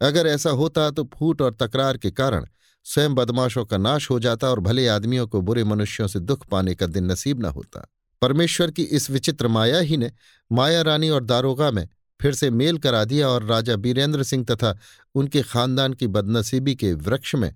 अगर 0.00 0.26
ऐसा 0.26 0.50
होता 0.50 0.90
तो 0.90 1.04
फूट 1.14 1.42
और 1.42 1.54
तकरार 1.54 1.96
के 1.96 2.10
कारण 2.10 2.46
स्वयं 2.86 3.14
बदमाशों 3.14 3.64
का 3.64 3.76
नाश 3.76 4.10
हो 4.10 4.18
जाता 4.20 4.50
और 4.50 4.60
भले 4.60 4.86
आदमियों 4.88 5.26
को 5.26 5.40
बुरे 5.40 5.64
मनुष्यों 5.64 6.06
से 6.08 6.20
दुख 6.20 6.46
पाने 6.46 6.74
का 6.74 6.86
दिन 6.86 7.10
नसीब 7.12 7.42
न 7.42 7.46
होता। 7.46 7.86
परमेश्वर 8.22 8.70
की 8.70 8.82
इस 8.82 9.10
विचित्र 9.10 9.48
माया 9.48 9.78
ही 9.78 9.96
ने 9.96 10.10
माया 10.50 10.82
रानी 10.82 11.08
और 11.08 11.24
दारोगा 11.24 11.70
में 11.70 11.88
फिर 12.20 12.34
से 12.34 12.50
मेल 12.50 12.78
करा 12.78 13.04
दिया 13.04 13.28
और 13.28 13.44
राजा 13.44 13.76
बीरेंद्र 13.76 14.22
सिंह 14.22 14.44
तथा 14.44 14.76
उनके 15.14 15.42
खानदान 15.42 15.92
की 15.92 16.06
बदनसीबी 16.06 16.74
के 16.74 16.92
वृक्ष 16.94 17.34
में 17.34 17.54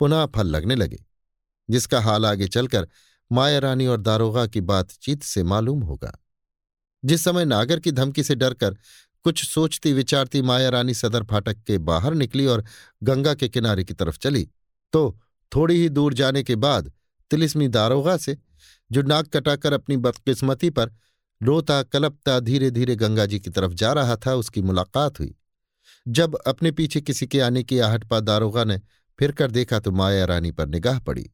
पुनः 0.00 0.26
फल 0.26 0.46
लगने 0.46 0.74
लगे, 0.74 1.04
जिसका 1.68 2.00
हाल 2.00 2.26
आगे 2.26 2.48
चलकर 2.48 2.88
माया 3.30 3.58
रानी 3.58 3.86
और 3.86 4.00
दारोगा 4.00 4.46
की 4.46 4.60
बातचीत 4.60 5.22
से 5.22 5.42
मालूम 5.42 5.82
होगा। 5.82 6.12
जिस 7.04 7.24
समय 7.24 7.44
नागर 7.44 7.80
की 7.80 7.92
धमकी 7.92 8.22
से 8.22 8.34
डरकर 8.34 8.76
कुछ 9.26 9.44
सोचती 9.44 9.92
विचारती 9.92 10.42
माया 10.42 10.68
रानी 10.68 10.94
सदर 10.94 11.22
फाटक 11.22 11.56
के 11.58 11.78
बाहर 11.78 12.14
निकली 12.14 12.46
और 12.46 12.64
गंगा 13.02 13.34
के 13.34 13.48
किनारे 13.48 13.84
की 13.84 13.94
तरफ़ 13.94 14.18
चली। 14.18 14.48
तो 14.92 15.20
थोड़ी 15.56 15.74
ही 15.74 15.88
दूर 15.88 16.14
जाने 16.14 16.42
के 16.42 16.56
बाद 16.56 16.92
तिलिस्मी 17.30 17.68
दारोगा 17.68 18.16
से, 18.16 18.36
जो 18.92 19.02
नाक 19.02 19.26
कटाकर 19.26 19.72
अपनी 19.72 19.96
बदकिस्मती 19.96 20.70
पर 20.70 20.92
रोता 21.42 21.82
कलपता 21.82 22.40
धीरे 22.40 22.70
धीरे 22.70 22.96
गंगा 22.96 23.26
जी 23.26 23.40
की 23.40 23.50
तरफ़ 23.50 23.72
जा 23.72 23.92
रहा 23.92 24.16
था, 24.16 24.34
उसकी 24.34 24.62
मुलाकात 24.62 25.20
हुई। 25.20 25.34
जब 26.08 26.36
अपने 26.46 26.70
पीछे 26.70 27.00
किसी 27.00 27.26
के 27.26 27.40
आने 27.40 27.62
की 27.62 27.78
आहट 27.78 28.04
पा 28.04 28.20
दारोगा 28.20 28.64
ने 28.64 28.80
फिर 29.18 29.32
कर 29.32 29.50
देखा 29.50 29.78
तो 29.78 29.92
माया 29.92 30.24
रानी 30.24 30.50
पर 30.50 30.66
निगाह 30.66 31.00
पड़ी। 31.00 31.30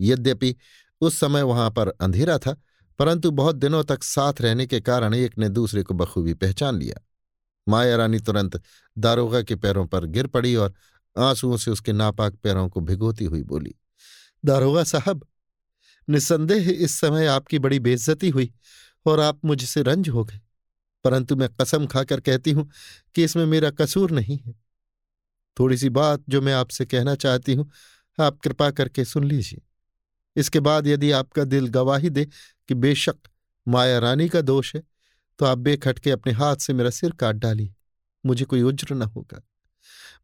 यद्यपि 0.00 0.56
उस 1.00 1.18
समय 1.18 1.42
वहाँ 1.42 1.70
पर 1.70 1.88
अंधेरा 1.88 2.38
था, 2.38 2.56
परंतु 2.98 3.30
बहुत 3.30 3.56
दिनों 3.56 3.84
तक 3.84 4.02
साथ 4.02 4.40
रहने 4.40 4.66
के 4.66 4.80
कारण 4.80 5.14
एक 5.14 5.38
ने 5.38 5.48
दूसरे 5.48 5.82
को 5.82 5.94
बखूबी 5.94 6.34
पहचान 6.34 6.78
लिया। 6.78 7.04
माया 7.68 7.96
रानी 7.96 8.18
तुरंत 8.20 8.60
दारोगा 8.96 9.42
के 9.42 9.56
पैरों 9.56 9.86
पर 9.86 10.04
गिर 10.06 10.26
पड़ी 10.26 10.54
और 10.56 10.74
आंसुओं 11.16 11.56
से 11.56 11.70
उसके 11.70 11.92
नापाक 11.92 12.34
पैरों 12.34 12.68
को 12.68 12.80
भिगोती 12.80 13.24
हुई 13.24 13.42
बोली, 13.44 13.74
दारोगा 14.44 14.84
साहब 14.84 15.26
निसंदेह 16.08 16.70
इस 16.70 16.98
समय 17.00 17.26
आपकी 17.26 17.58
बड़ी 17.58 17.78
बेइज्जती 17.80 18.28
हुई 18.28 18.52
और 19.06 19.20
आप 19.20 19.44
मुझसे 19.44 19.82
रंज 19.82 20.08
हो 20.08 20.24
गए, 20.24 20.40
परंतु 21.04 21.36
मैं 21.36 21.48
कसम 21.60 21.86
खाकर 21.86 22.20
कहती 22.20 22.50
हूँ 22.50 22.68
कि 23.14 23.24
इसमें 23.24 23.44
मेरा 23.46 23.70
कसूर 23.72 24.10
नहीं 24.10 24.38
है। 24.38 24.54
थोड़ी 25.56 25.76
सी 25.76 25.88
बात 25.90 26.22
जो 26.28 26.40
मैं 26.40 26.52
आपसे 26.54 26.84
कहना 26.86 27.14
चाहती 27.16 27.54
हूँ, 27.54 27.70
आप 28.18 28.38
कृपा 28.40 28.70
करके 28.70 29.04
सुन 29.04 29.24
लीजिए। 29.24 29.62
इसके 30.36 30.60
बाद 30.60 30.86
यदि 30.86 31.10
आपका 31.12 31.44
दिल 31.44 31.66
गवाही 31.68 32.10
दे 32.10 32.24
कि 32.24 32.74
बेशक 32.76 33.28
माया 33.66 33.98
रानी 33.98 34.28
का 34.28 34.40
दोष 34.40 34.74
है 34.76 34.82
तो 35.38 35.46
आप 35.46 35.58
बेखटके 35.58 36.10
अपने 36.10 36.32
हाथ 36.32 36.56
से 36.56 36.72
मेरा 36.72 36.90
सिर 36.90 37.10
काट 37.10 37.36
डालिए। 37.36 37.74
मुझे 38.24 38.44
कोई 38.44 38.62
उज्र 38.62 38.94
न 38.94 39.02
होगा। 39.02 39.42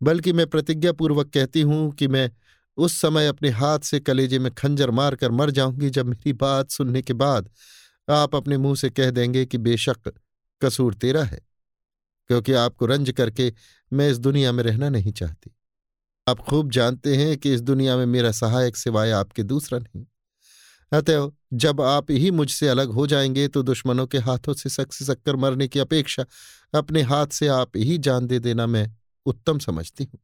बल्कि 0.02 0.32
मैं 0.32 0.46
प्रतिज्ञापूर्वक 0.46 1.28
कहती 1.28 1.60
हूँ 1.60 1.90
कि 1.92 2.08
मैं 2.08 2.30
उस 2.78 3.00
समय 3.00 3.26
अपने 3.26 3.50
हाथ 3.50 3.78
से 3.78 4.00
कलेजे 4.00 4.38
में 4.38 4.50
खंजर 4.54 4.90
मारकर 4.90 5.30
मर 5.30 5.50
जाऊँगी 5.50 5.90
जब 5.90 6.06
मेरी 6.06 6.32
बात 6.32 6.70
सुनने 6.70 7.02
के 7.02 7.12
बाद 7.12 7.50
आप 8.08 8.34
अपने 8.36 8.56
मुँह 8.56 8.74
से 8.74 8.90
कह 8.90 9.10
देंगे 9.10 9.44
कि 9.46 9.58
बेशक 9.58 10.12
कसूर 10.62 10.94
तेरा 10.94 11.22
है, 11.24 11.40
क्योंकि 12.30 12.52
आपको 12.52 12.86
रंज 12.86 13.10
करके 13.10 13.52
मैं 13.92 14.10
इस 14.10 14.18
दुनिया 14.18 14.52
में 14.52 14.62
रहना 14.64 14.88
नहीं 14.88 15.12
चाहती। 15.12 15.54
आप 16.26 16.40
खूब 16.40 16.70
जानते 16.70 17.16
हैं 17.16 17.36
कि 17.38 17.52
इस 17.54 17.60
दुनिया 17.60 17.96
में 17.96 18.06
मेरा 18.06 18.30
सहायक 18.32 18.76
सिवाय 18.76 19.10
आपके 19.10 19.42
दूसरा 19.42 19.78
नहीं। 19.78 20.04
अतएव 20.94 21.32
जब 21.52 21.80
आप 21.80 22.10
ही 22.10 22.30
मुझसे 22.30 22.68
अलग 22.68 22.88
हो 22.88 23.06
जाएँगे 23.06 23.46
तो 23.48 23.62
दुश्मनों 23.62 24.06
के 24.06 24.18
हाथों 24.18 24.54
से 24.54 24.68
सक 24.68 24.92
सक्कर 24.92 25.36
मरने 25.36 25.68
की 25.68 25.78
अपेक्षा 25.78 26.24
अपने 26.74 27.02
हाथ 27.02 27.26
से 27.26 27.48
आप 27.48 27.76
ही 27.76 27.98
जान 27.98 28.26
दे 28.26 28.38
देना 28.38 28.66
मैं 28.66 28.86
उत्तम 29.26 29.58
समझती 29.58 30.04
हूँ। 30.04 30.20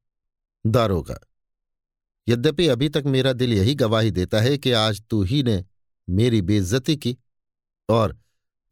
दारोगा, 0.67 1.19
यद्यपि 2.29 2.67
अभी 2.69 2.89
तक 2.89 3.03
मेरा 3.07 3.33
दिल 3.33 3.53
यही 3.53 3.75
गवाही 3.75 4.11
देता 4.11 4.41
है 4.41 4.57
कि 4.59 4.73
आज 4.73 5.03
तू 5.11 5.23
ही 5.23 5.43
ने 5.43 5.65
मेरी 6.09 6.43
बेइज्जती 6.43 6.97
की 6.97 7.17
और 7.89 8.17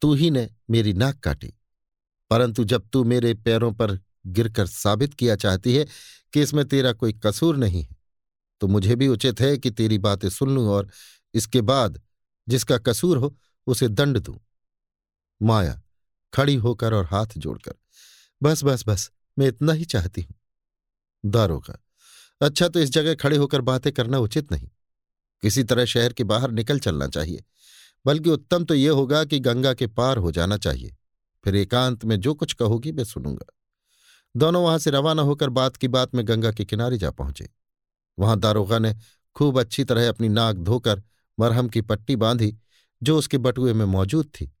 तू 0.01 0.13
ही 0.13 0.29
ने 0.31 0.49
मेरी 0.69 0.93
नाक 0.93 1.19
काटी, 1.19 1.53
परंतु 2.31 2.63
जब 2.63 2.89
तू 2.93 3.03
मेरे 3.03 3.33
पैरों 3.33 3.71
पर 3.73 3.99
गिरकर 4.27 4.67
साबित 4.67 5.13
किया 5.13 5.35
चाहती 5.35 5.75
है 5.75 5.85
कि 6.33 6.41
इसमें 6.41 6.65
तेरा 6.65 6.93
कोई 6.93 7.13
कसूर 7.13 7.57
नहीं 7.57 7.83
है 7.83 7.97
तो 8.61 8.67
मुझे 8.67 8.95
भी 8.95 9.07
उचित 9.07 9.41
है 9.41 9.57
कि 9.57 9.71
तेरी 9.71 9.97
बातें 9.97 10.29
सुन 10.29 10.55
लूँ 10.55 10.67
और 10.69 10.89
इसके 11.33 11.61
बाद 11.61 12.01
जिसका 12.47 12.77
कसूर 12.77 13.17
हो, 13.17 13.35
उसे 13.67 13.87
दंड 13.87 14.17
दूँ। 14.17 14.37
माया 15.41 15.81
खड़ी 16.33 16.55
होकर 16.55 16.93
और 16.93 17.05
हाथ 17.05 17.37
जोड़कर, 17.37 17.73
बस 18.41 18.63
बस 18.63 18.83
बस, 18.87 19.11
मैं 19.37 19.47
इतना 19.47 19.73
ही 19.73 19.85
चाहती 19.85 20.21
हूँ। 20.21 20.35
दारोगा 21.23 21.77
अच्छा 22.41 22.67
तो 22.67 22.79
इस 22.79 22.89
जगह 22.89 23.15
खड़े 23.15 23.37
होकर 23.37 23.61
बातें 23.61 23.91
करना 23.93 24.17
उचित 24.17 24.51
नहीं। 24.51 24.69
किसी 25.43 25.63
तरह 25.63 25.85
शहर 25.85 26.13
के 26.13 26.23
बाहर 26.23 26.51
निकल 26.51 26.79
चलना 26.79 27.07
चाहिए, 27.07 27.43
बल्कि 28.05 28.29
उत्तम 28.29 28.65
तो 28.65 28.73
यह 28.73 28.91
होगा 28.91 29.23
कि 29.23 29.39
गंगा 29.39 29.73
के 29.73 29.87
पार 29.87 30.17
हो 30.17 30.31
जाना 30.31 30.57
चाहिए। 30.57 30.95
फिर 31.43 31.55
एकांत 31.55 32.05
में 32.05 32.19
जो 32.19 32.33
कुछ 32.33 32.53
कहोगी 32.53 32.91
मैं 32.91 33.03
सुनूँगा। 33.03 33.45
दोनों 34.35 34.63
वहाँ 34.63 34.77
से 34.77 34.91
रवाना 34.91 35.21
होकर 35.21 35.49
बात 35.49 35.77
की 35.77 35.87
बात 35.87 36.15
में 36.15 36.27
गंगा 36.27 36.51
के 36.51 36.65
किनारे 36.65 36.97
जा 36.97 37.11
पहुँचे। 37.11 37.49
वहाँ 38.17 38.39
दारोगा 38.39 38.79
ने 38.79 38.93
खूब 39.35 39.59
अच्छी 39.59 39.83
तरह 39.83 40.09
अपनी 40.09 40.29
नाक 40.29 40.55
धोकर 40.55 41.03
मरहम 41.39 41.69
की 41.69 41.81
पट्टी 41.81 42.15
बांधी, 42.15 42.57
जो 43.01 43.17
उसके 43.17 43.37
बटुए 43.37 43.73
में 43.73 43.85
मौजूद 43.85 44.25
थी, 44.25 44.51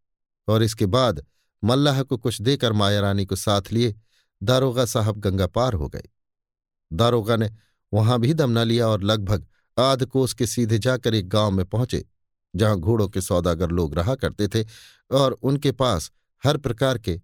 और 0.47 0.63
इसके 0.63 0.85
बाद 0.85 1.25
मल्लाह 1.63 2.01
को 2.03 2.17
कुछ 2.17 2.41
देकर 2.41 2.73
माया 2.73 3.01
रानी 3.01 3.25
को 3.25 3.35
साथ 3.35 3.71
लिए 3.71 3.95
दारोगा 4.41 4.85
साहब 4.85 5.19
गंगा 5.19 5.47
पार 5.47 5.73
हो 5.73 5.87
गए। 5.87 6.03
दारोगा 6.91 7.35
ने 7.35 7.49
वहाँ 7.93 8.19
भी 8.19 8.33
दम 8.33 8.59
न 8.59 8.63
लिया 8.63 8.87
और 8.87 9.03
लगभग 9.03 9.47
आध 9.77 10.05
कोस 10.05 10.33
के 10.33 10.45
सीधे 10.47 10.77
जाकर 10.79 11.15
एक 11.15 11.27
गाँव 11.29 11.51
में 11.51 11.65
पहुँचे, 11.65 12.05
जहाँ 12.53 12.79
घोड़ों 12.79 13.07
के 13.07 13.21
सौदागर 13.21 13.69
लोग 13.69 13.95
रहा 13.95 14.15
करते 14.15 14.47
थे 14.47 14.65
और 15.11 15.31
उनके 15.31 15.71
पास 15.71 16.11
हर 16.43 16.57
प्रकार 16.57 16.97
के 16.97 17.19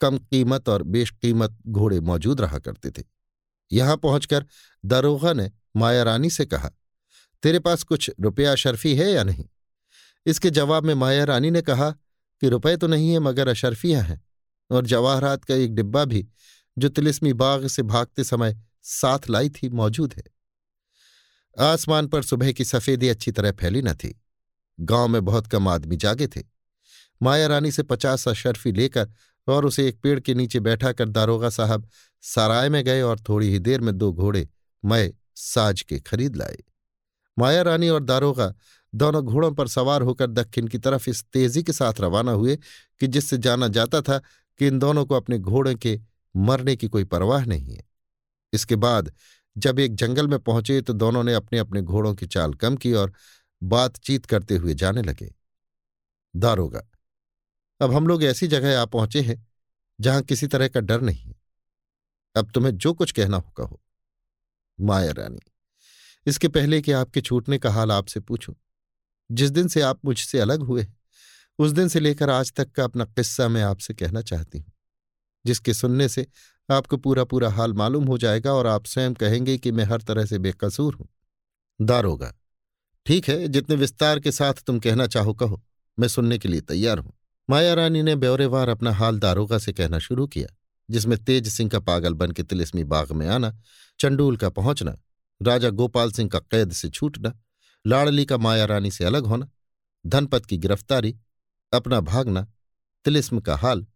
कम 0.00 0.18
कीमत 0.18 0.68
और 0.68 0.82
बेशकीमत 0.82 1.56
घोड़े 1.66 2.00
मौजूद 2.00 2.40
रहा 2.40 2.58
करते 2.58 2.90
थे। 2.90 3.04
यहाँ 3.72 3.96
पहुंचकर 3.96 4.44
दारोगा 4.84 5.32
ने 5.32 5.50
माया 5.76 6.02
रानी 6.02 6.30
से 6.30 6.46
कहा 6.46 6.70
तेरे 7.42 7.58
पास 7.58 7.82
कुछ 7.82 8.10
रुपया 8.20 8.52
अशर्फी 8.52 8.94
है 8.94 9.12
या 9.12 9.24
नहीं? 9.24 9.44
इसके 10.26 10.50
जवाब 10.50 10.84
में 10.84 10.94
माया 10.94 11.24
रानी 11.24 11.50
ने 11.50 11.62
कहा 11.62 11.90
कि 12.40 12.48
रुपए 12.48 12.76
तो 12.76 12.86
नहीं 12.86 13.12
है, 13.12 13.18
मगर 13.18 13.48
अशर्फियाँ 13.48 14.02
हैं। 14.02 14.28
और 14.70 14.86
जवाहरात 14.86 15.44
का 15.44 15.54
एक 15.54 15.74
डिब्बा 15.74 16.04
भी 16.04 16.28
जो 16.78 16.88
तिलिस्मी 16.88 17.32
बाग 17.32 17.66
से 17.66 17.82
भागते 17.82 18.24
समय 18.24 18.62
साथ 18.82 19.18
लाई 19.30 19.48
थी, 19.48 19.68
मौजूद 19.68 20.14
है। 20.16 20.24
आसमान 21.58 22.06
पर 22.06 22.22
सुबह 22.22 22.52
की 22.52 22.64
सफेदी 22.64 23.08
अच्छी 23.08 23.32
तरह 23.32 23.52
फैली 23.52 23.82
न 23.82 23.94
थी। 23.94 24.20
गाँव 24.80 25.08
में 25.08 25.24
बहुत 25.24 25.46
कम 25.46 25.68
आदमी 25.68 25.96
जागे 25.96 26.26
थे। 26.26 26.42
माया 27.22 27.46
रानी 27.46 27.72
से 27.72 27.82
पचास 27.82 28.28
अशर्फी 28.28 28.72
लेकर 28.72 29.10
और 29.48 29.64
उसे 29.64 29.88
एक 29.88 30.00
पेड़ 30.00 30.20
के 30.20 30.34
नीचे 30.34 30.60
बैठा 30.60 30.92
कर 30.92 31.08
दारोगा 31.08 31.50
साहब 31.50 31.88
सराय 32.22 32.68
में 32.68 32.84
गए 32.84 33.02
और 33.02 33.20
थोड़ी 33.20 33.48
ही 33.50 33.58
देर 33.58 33.80
में 33.80 33.98
दो 33.98 34.12
घोड़े 34.12 34.48
मय 34.84 35.14
साज 35.34 35.82
के 35.82 36.00
खरीद 36.00 36.36
लाए। 36.36 36.58
माया 37.38 37.62
रानी 37.62 37.88
और 37.88 38.02
दारोगा 38.04 38.54
दोनों 38.92 39.24
घोड़ों 39.24 39.52
पर 39.54 39.68
सवार 39.68 40.02
होकर 40.02 40.26
दक्षिण 40.26 40.66
की 40.68 40.78
तरफ़ 40.78 41.08
इस 41.10 41.24
तेज़ी 41.24 41.62
के 41.62 41.72
साथ 41.72 42.00
रवाना 42.00 42.32
हुए 42.32 42.56
कि 43.00 43.06
जिससे 43.06 43.38
जाना 43.38 43.68
जाता 43.68 44.00
था 44.02 44.18
कि 44.60 44.66
इन 44.66 44.78
दोनों 44.78 45.04
को 45.06 45.14
अपने 45.14 45.38
घोड़े 45.38 45.74
के 45.74 45.98
मरने 46.34 46.76
की 46.76 46.88
कोई 46.88 47.04
परवाह 47.04 47.44
नहीं 47.44 47.74
है। 47.74 47.82
इसके 48.52 48.76
बाद 48.76 49.12
जब 49.56 49.78
एक 49.78 49.94
जंगल 49.94 50.28
में 50.28 50.38
पहुँचे 50.38 50.80
तो 50.82 50.92
दोनों 50.92 51.22
ने 51.24 51.34
अपने 51.34 51.58
अपने 51.58 51.82
घोड़ों 51.82 52.14
की 52.14 52.26
चाल 52.26 52.54
कम 52.54 52.76
की 52.76 52.92
और 52.92 53.12
बातचीत 53.62 54.26
करते 54.26 54.56
हुए 54.56 54.74
जाने 54.74 55.02
लगे। 55.02 55.34
दारोगा, 56.34 56.82
अब 57.80 57.92
हम 57.92 58.06
लोग 58.06 58.24
ऐसी 58.24 58.46
जगह 58.46 58.80
आ 58.80 58.84
पहुँचे 58.86 59.20
हैं 59.20 59.46
जहाँ 59.98 60.22
किसी 60.22 60.46
तरह 60.46 60.68
का 60.68 60.80
डर 60.80 61.00
नहीं 61.00 61.22
है। 61.22 61.34
अब 62.36 62.50
तुम्हें 62.50 62.76
जो 62.76 62.92
कुछ 62.94 63.12
कहना 63.12 63.36
होगा 63.36 63.64
हो 63.64 63.80
माया 64.78 65.12
रानी 65.12 65.40
इसके 66.28 66.48
पहले 66.48 66.80
कि 66.82 66.92
आपके 66.92 67.20
छूटने 67.20 67.58
का 67.58 67.70
हाल 67.70 67.92
आपसे 67.92 68.20
पूछूँ। 68.20 68.54
जिस 69.30 69.50
दिन 69.50 69.68
से 69.68 69.80
आप 69.80 70.04
मुझसे 70.04 70.38
अलग 70.38 70.62
हुए, 70.62 70.86
उस 71.58 71.70
दिन 71.70 71.88
से 71.88 72.00
लेकर 72.00 72.30
आज 72.30 72.52
तक 72.52 72.70
का 72.70 72.84
अपना 72.84 73.04
किस्सा 73.06 73.48
मैं 73.48 73.62
आपसे 73.62 73.94
कहना 73.94 74.22
चाहती 74.22 74.58
हूँ, 74.58 74.72
जिसके 75.44 75.74
सुनने 75.74 76.08
से 76.08 76.26
आपको 76.68 76.96
पूरा 76.96 77.24
पूरा 77.24 77.50
हाल 77.50 77.72
मालूम 77.72 78.04
हो 78.04 78.18
जाएगा 78.18 78.52
और 78.52 78.66
आप 78.66 78.86
स्वयं 78.86 79.14
कहेंगे 79.14 79.56
कि 79.58 79.72
मैं 79.72 79.84
हर 79.84 80.02
तरह 80.02 80.24
से 80.24 80.38
बेकसूर 80.38 80.94
हूँ। 80.94 81.08
दारोगा, 81.80 82.32
ठीक 83.06 83.28
है, 83.28 83.48
जितने 83.48 83.76
विस्तार 83.76 84.20
के 84.20 84.32
साथ 84.32 84.62
तुम 84.66 84.78
कहना 84.78 85.06
चाहो 85.06 85.34
कहो, 85.34 85.62
मैं 85.98 86.08
सुनने 86.08 86.38
के 86.38 86.48
लिए 86.48 86.60
तैयार 86.62 86.98
हूँ। 86.98 87.12
माया 87.48 87.74
रानी 87.74 88.02
ने 88.02 88.14
ब्यौरेवार 88.16 88.68
अपना 88.68 88.92
हाल 88.92 89.18
दारोगा 89.18 89.58
से 89.58 89.72
कहना 89.72 89.98
शुरू 89.98 90.26
किया, 90.26 90.48
जिसमें 90.88 91.16
तेज 91.18 91.48
सिंह 91.48 91.70
का 91.70 91.80
पागल 91.80 92.14
बन 92.14 92.30
के 92.30 92.42
तिलिस्मी 92.42 92.84
बाग 92.84 93.12
में 93.12 93.26
आना, 93.28 93.54
चंडूल 94.00 94.36
का 94.36 94.48
पहुँचना 94.50 94.96
राजा 95.42 95.70
गोपाल 95.70 96.12
सिंह 96.12 96.28
का 96.28 96.38
कैद 96.38 96.72
से 96.72 96.88
छूटना, 96.88 97.32
लाड़ली 97.86 98.24
का 98.24 98.38
माया 98.38 98.64
रानी 98.64 98.90
से 98.90 99.04
अलग 99.04 99.26
होना, 99.26 99.48
धनपत 100.06 100.46
की 100.46 100.56
गिरफ्तारी, 100.56 101.18
अपना 101.72 102.00
भागना, 102.00 102.46
तिलिस्म 103.04 103.40
का 103.40 103.56
हाल, 103.56 103.86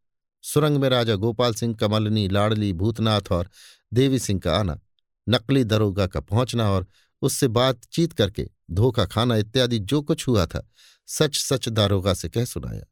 सुरंग 0.43 0.77
में 0.77 0.89
राजा 0.89 1.15
गोपाल 1.15 1.55
सिंह, 1.55 1.75
कमलनी, 1.75 2.29
लाड़ली, 2.29 2.73
भूतनाथ 2.73 3.33
और 3.33 3.51
देवी 3.95 4.19
सिंह 4.19 4.41
का 4.41 4.57
आना, 4.57 4.81
नकली 5.29 5.65
दरोगा 5.65 6.07
का 6.07 6.21
पहुँचना 6.21 6.71
और 6.71 6.87
उससे 7.23 7.49
बातचीत 7.49 8.13
करके 8.13 8.49
धोखा 8.71 9.05
खाना 9.05 9.37
इत्यादि 9.37 9.79
जो 9.79 10.03
कुछ 10.03 10.29
हुआ 10.29 10.47
था 10.47 10.69
सच 11.07 11.37
सच 11.37 11.69
दारोगा 11.69 12.15
से 12.15 12.29
कह 12.29 12.45
सुनाया। 12.45 12.85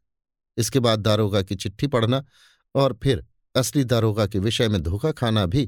इसके 0.57 0.79
बाद 0.79 0.99
दारोगा 0.99 1.41
की 1.41 1.55
चिट्ठी 1.55 1.87
पढ़ना 1.87 2.23
और 2.75 2.99
फिर 3.03 3.25
असली 3.55 3.83
दारोगा 3.83 4.27
के 4.27 4.39
विषय 4.39 4.67
में 4.67 4.81
धोखा 4.83 5.11
खाना 5.11 5.45
भी 5.45 5.65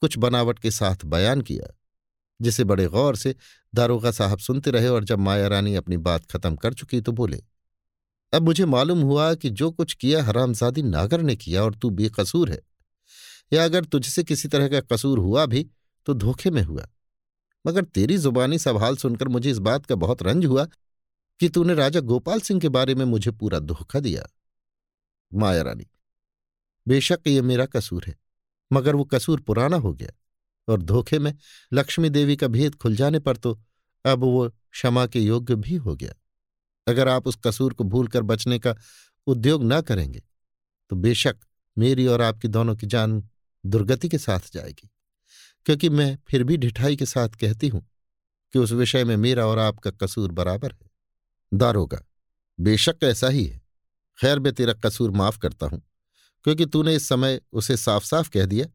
कुछ 0.00 0.18
बनावट 0.18 0.58
के 0.58 0.70
साथ 0.70 1.04
बयान 1.04 1.40
किया। 1.40 1.78
जिसे 2.42 2.64
बड़े 2.64 2.86
गौर 2.86 3.16
से 3.16 3.34
दारोगा 3.74 4.10
साहब 4.10 4.38
सुनते 4.38 4.70
रहे 4.70 4.88
और 4.88 5.04
जब 5.04 5.18
माया 5.18 5.46
रानी 5.48 5.74
अपनी 5.74 5.96
बात 5.98 6.26
खत्म 6.26 6.56
कर 6.56 6.74
चुकी 6.74 7.00
तो 7.00 7.12
बोले, 7.12 7.42
अब 8.32 8.42
मुझे 8.42 8.64
मालूम 8.64 9.00
हुआ 9.00 9.34
कि 9.34 9.50
जो 9.50 9.70
कुछ 9.70 9.94
किया 9.94 10.22
हरामजादी 10.24 10.82
नागर 10.82 11.22
ने 11.22 11.36
किया 11.36 11.64
और 11.64 11.74
तू 11.74 11.90
बेकसूर 11.90 12.50
है। 12.50 12.60
या 13.52 13.64
अगर 13.64 13.84
तुझसे 13.84 14.22
किसी 14.24 14.48
तरह 14.48 14.68
का 14.68 14.80
कसूर 14.92 15.18
हुआ 15.18 15.46
भी 15.46 15.66
तो 16.06 16.14
धोखे 16.14 16.50
में 16.50 16.62
हुआ। 16.62 16.86
मगर 17.64 17.84
तेरी 17.84 18.16
जुबानी 18.18 18.58
सवाल 18.58 18.96
सुनकर 18.96 19.28
मुझे 19.28 19.50
इस 19.50 19.58
बात 19.58 19.86
का 19.86 19.94
बहुत 19.94 20.22
रंज 20.22 20.46
हुआ 20.46 20.64
कि 21.40 21.48
तूने 21.48 21.74
राजा 21.74 22.00
गोपाल 22.02 22.40
सिंह 22.40 22.60
के 22.60 22.68
बारे 22.68 22.94
में 22.94 23.04
मुझे 23.04 23.30
पूरा 23.30 23.58
धोखा 23.58 24.00
दिया। 24.00 24.26
माया 25.32 25.62
रानी, 25.62 25.86
बेशक 26.86 27.20
ये 27.26 27.42
मेरा 27.42 27.66
कसूर 27.66 28.04
है, 28.06 28.14
मगर 28.70 28.94
वो 28.94 29.04
कसूर 29.04 29.40
पुराना 29.40 29.76
हो 29.76 29.92
गया। 29.92 30.12
और 30.72 30.82
धोखे 30.82 31.18
में 31.18 31.34
लक्ष्मी 31.72 32.10
देवी 32.10 32.36
का 32.36 32.48
भेद 32.48 32.74
खुल 32.74 32.96
जाने 32.96 33.18
पर 33.18 33.36
तो 33.36 33.58
अब 34.04 34.18
वो 34.18 34.48
क्षमा 34.48 35.06
के 35.06 35.20
योग्य 35.20 35.54
भी 35.56 35.76
हो 35.76 35.94
गया। 35.96 36.14
अगर 36.86 37.08
आप 37.08 37.26
उस 37.26 37.38
कसूर 37.44 37.74
को 37.74 37.84
भूलकर 37.84 38.22
बचने 38.22 38.58
का 38.58 38.74
उद्योग 39.26 39.64
न 39.64 39.80
करेंगे 39.80 40.22
तो 40.90 40.96
बेशक 40.96 41.36
मेरी 41.76 42.06
और 42.06 42.22
आपकी 42.22 42.48
दोनों 42.48 42.74
की 42.76 42.86
जान 42.86 43.22
दुर्गति 43.64 44.08
के 44.08 44.18
साथ 44.18 44.52
जाएगी। 44.54 44.88
क्योंकि 45.66 45.88
मैं 45.88 46.16
फिर 46.28 46.44
भी 46.44 46.56
ढिठाई 46.56 46.96
के 46.96 47.06
साथ 47.06 47.28
कहती 47.40 47.68
हूँ 47.68 47.86
कि 48.54 48.58
उस 48.58 48.72
विषय 48.72 49.04
में 49.04 49.16
मेरा 49.16 49.46
और 49.46 49.58
आपका 49.58 49.90
कसूर 49.90 50.32
बराबर 50.32 50.72
है। 50.72 50.90
दारोगा, 51.52 52.00
बेशक 52.58 52.96
ऐसा 53.04 53.28
ही 53.28 53.44
है। 53.44 53.60
खैर, 54.18 54.38
मैं 54.38 54.52
तेरा 54.52 54.72
कसूर 54.74 55.10
माफ़ 55.10 55.38
करता 55.38 55.66
हूँ, 55.66 55.82
क्योंकि 56.44 56.66
तूने 56.66 56.94
इस 56.94 57.08
समय 57.08 57.40
उसे 57.52 57.76
साफ़ 57.76 58.04
साफ़ 58.04 58.30
कह 58.30 58.46
दिया 58.46 58.66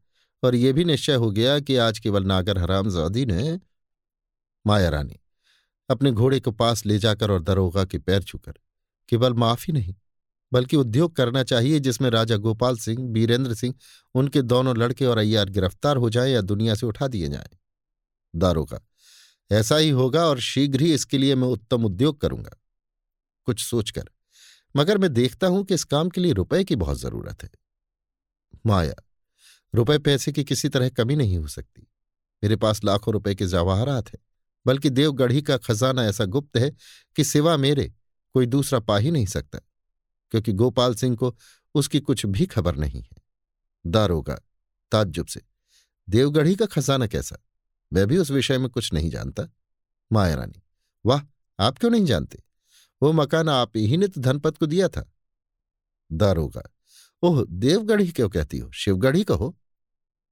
और 0.42 0.54
यह 0.54 0.72
भी 0.72 0.84
निश्चय 0.84 1.14
हो 1.14 1.30
गया 1.30 1.58
कि 1.60 1.76
आज 1.76 1.98
केवल 1.98 2.24
नागर 2.24 2.58
हरामजादी 2.58 3.26
ने 3.26 3.58
माया 4.66 4.88
रानी 4.88 5.18
अपने 5.90 6.12
घोड़े 6.12 6.40
को 6.40 6.50
पास 6.52 6.86
ले 6.86 6.98
जाकर 6.98 7.30
और 7.30 7.42
दरोगा 7.42 7.84
के 7.84 7.98
पैर 7.98 8.22
छूकर 8.22 8.52
केवल 9.08 9.34
माफ़ी 9.34 9.72
नहीं, 9.72 9.94
बल्कि 10.52 10.76
उद्योग 10.76 11.14
करना 11.16 11.42
चाहिए 11.42 11.78
जिसमें 11.80 12.10
राजा 12.10 12.36
गोपाल 12.36 12.76
सिंह, 12.76 13.08
बीरेंद्र 13.08 13.54
सिंह, 13.54 13.74
उनके 14.14 14.42
दोनों 14.42 14.76
लड़के 14.76 15.06
और 15.06 15.18
अय्यार 15.18 15.48
गिरफ़्तार 15.48 15.96
हो 15.96 16.10
जाएँ 16.10 16.32
या 16.32 16.40
दुनिया 16.40 16.74
से 16.74 16.86
उठा 16.86 17.08
दिए 17.08 17.28
जाएँ। 17.28 17.58
दारोगा, 18.34 18.80
ऐसा 19.50 19.76
ही 19.76 19.90
होगा 19.90 20.26
और 20.26 20.40
शीघ्र 20.40 20.80
ही 20.80 20.92
इसके 20.94 21.18
लिए 21.18 21.34
मैं 21.34 21.48
उत्तम 21.48 21.84
उद्योग 21.84 22.20
करूँगा। 22.20 22.56
कुछ 23.48 23.64
सोचकर, 23.64 24.08
मगर 24.76 24.98
मैं 24.98 25.12
देखता 25.12 25.46
हूँ 25.46 25.64
कि 25.64 25.74
इस 25.74 25.84
काम 25.84 26.08
के 26.08 26.20
लिए 26.20 26.32
रुपए 26.32 26.64
की 26.64 26.76
बहुत 26.76 26.98
ज़रूरत 26.98 27.42
है। 27.42 27.50
माया 28.66 28.94
रुपए 29.74 29.98
पैसे 29.98 30.32
की 30.32 30.44
किसी 30.44 30.68
तरह 30.68 30.88
कमी 30.88 31.16
नहीं 31.16 31.38
हो 31.38 31.48
सकती। 31.48 31.82
मेरे 32.42 32.56
पास 32.56 32.84
लाखों 32.84 33.12
रुपए 33.12 33.34
के 33.34 33.46
जवाहरात 33.46 34.08
हैं, 34.08 34.18
बल्कि 34.66 34.90
देवगढ़ी 34.90 35.42
का 35.42 35.56
खजाना 35.56 36.04
ऐसा 36.04 36.24
गुप्त 36.24 36.56
है 36.56 36.70
कि 37.16 37.24
सिवा 37.24 37.56
मेरे 37.56 37.94
कोई 38.34 38.46
दूसरा 38.46 38.80
पा 38.80 38.98
ही 38.98 39.10
नहीं 39.10 39.26
सकता, 39.26 39.58
क्योंकि 40.30 40.52
गोपाल 40.52 40.94
सिंह 40.94 41.16
को 41.16 41.36
उसकी 41.74 42.00
कुछ 42.00 42.26
भी 42.26 42.46
खबर 42.46 42.76
नहीं 42.76 43.02
है। 43.02 43.16
दारोगा, 43.86 44.34
ताज्जुब 44.92 45.26
से, 45.26 45.40
देवगढ़ी 46.08 46.54
का 46.56 46.66
खजाना 46.66 47.06
कैसा? 47.06 47.36
मैं 47.92 48.06
भी 48.06 48.18
उस 48.18 48.30
विषय 48.30 48.58
में 48.58 48.68
कुछ 48.70 48.92
नहीं 48.92 49.10
जानता। 49.10 49.42
माया 50.12 50.34
रानी, 50.34 50.62
वाह, 51.06 51.20
आप 51.58 51.78
क्यों 51.78 51.90
नहीं 51.90 52.04
जानते? 52.04 52.42
वो 53.02 53.12
मकान 53.12 53.48
आप 53.48 53.76
ही 53.76 53.96
ने 53.96 54.08
तो 54.08 54.20
धनपत 54.20 54.56
को 54.56 54.66
दिया 54.66 54.88
था। 54.88 55.12
दारोगा 56.12 56.62
ओह, 57.22 57.44
देवगढ़ी 57.50 58.08
क्यों 58.08 58.28
कहती 58.28 58.58
हो? 58.58 58.70
शिवगढ़ी 58.72 59.24
कहो। 59.24 59.56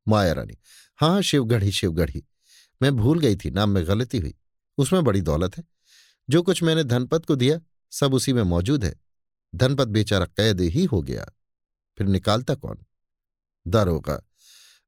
माया 0.08 0.32
रानी 0.32 0.58
हाँ 0.96 1.22
शिवगढ़ी 1.22 1.72
शिवगढ़ी। 1.72 2.24
मैं 2.82 2.96
भूल 2.96 3.20
गई 3.20 3.36
थी, 3.36 3.50
नाम 3.50 3.70
में 3.70 3.86
गलती 3.88 4.18
हुई। 4.18 4.34
उसमें 4.78 5.04
बड़ी 5.04 5.20
दौलत 5.20 5.56
है। 5.58 5.64
जो 6.30 6.42
कुछ 6.42 6.62
मैंने 6.62 6.84
धनपत 6.84 7.24
को 7.24 7.36
दिया, 7.36 7.60
सब 7.90 8.14
उसी 8.14 8.32
में 8.32 8.42
मौजूद 8.42 8.84
है। 8.84 8.94
धनपत 9.54 9.88
बेचारा 9.88 10.26
कैद 10.26 10.60
ही 10.60 10.84
हो 10.84 11.02
गया। 11.02 11.32
फिर 11.98 12.06
निकालता 12.06 12.54
कौन? 12.54 12.78
दारोगा 13.66 14.22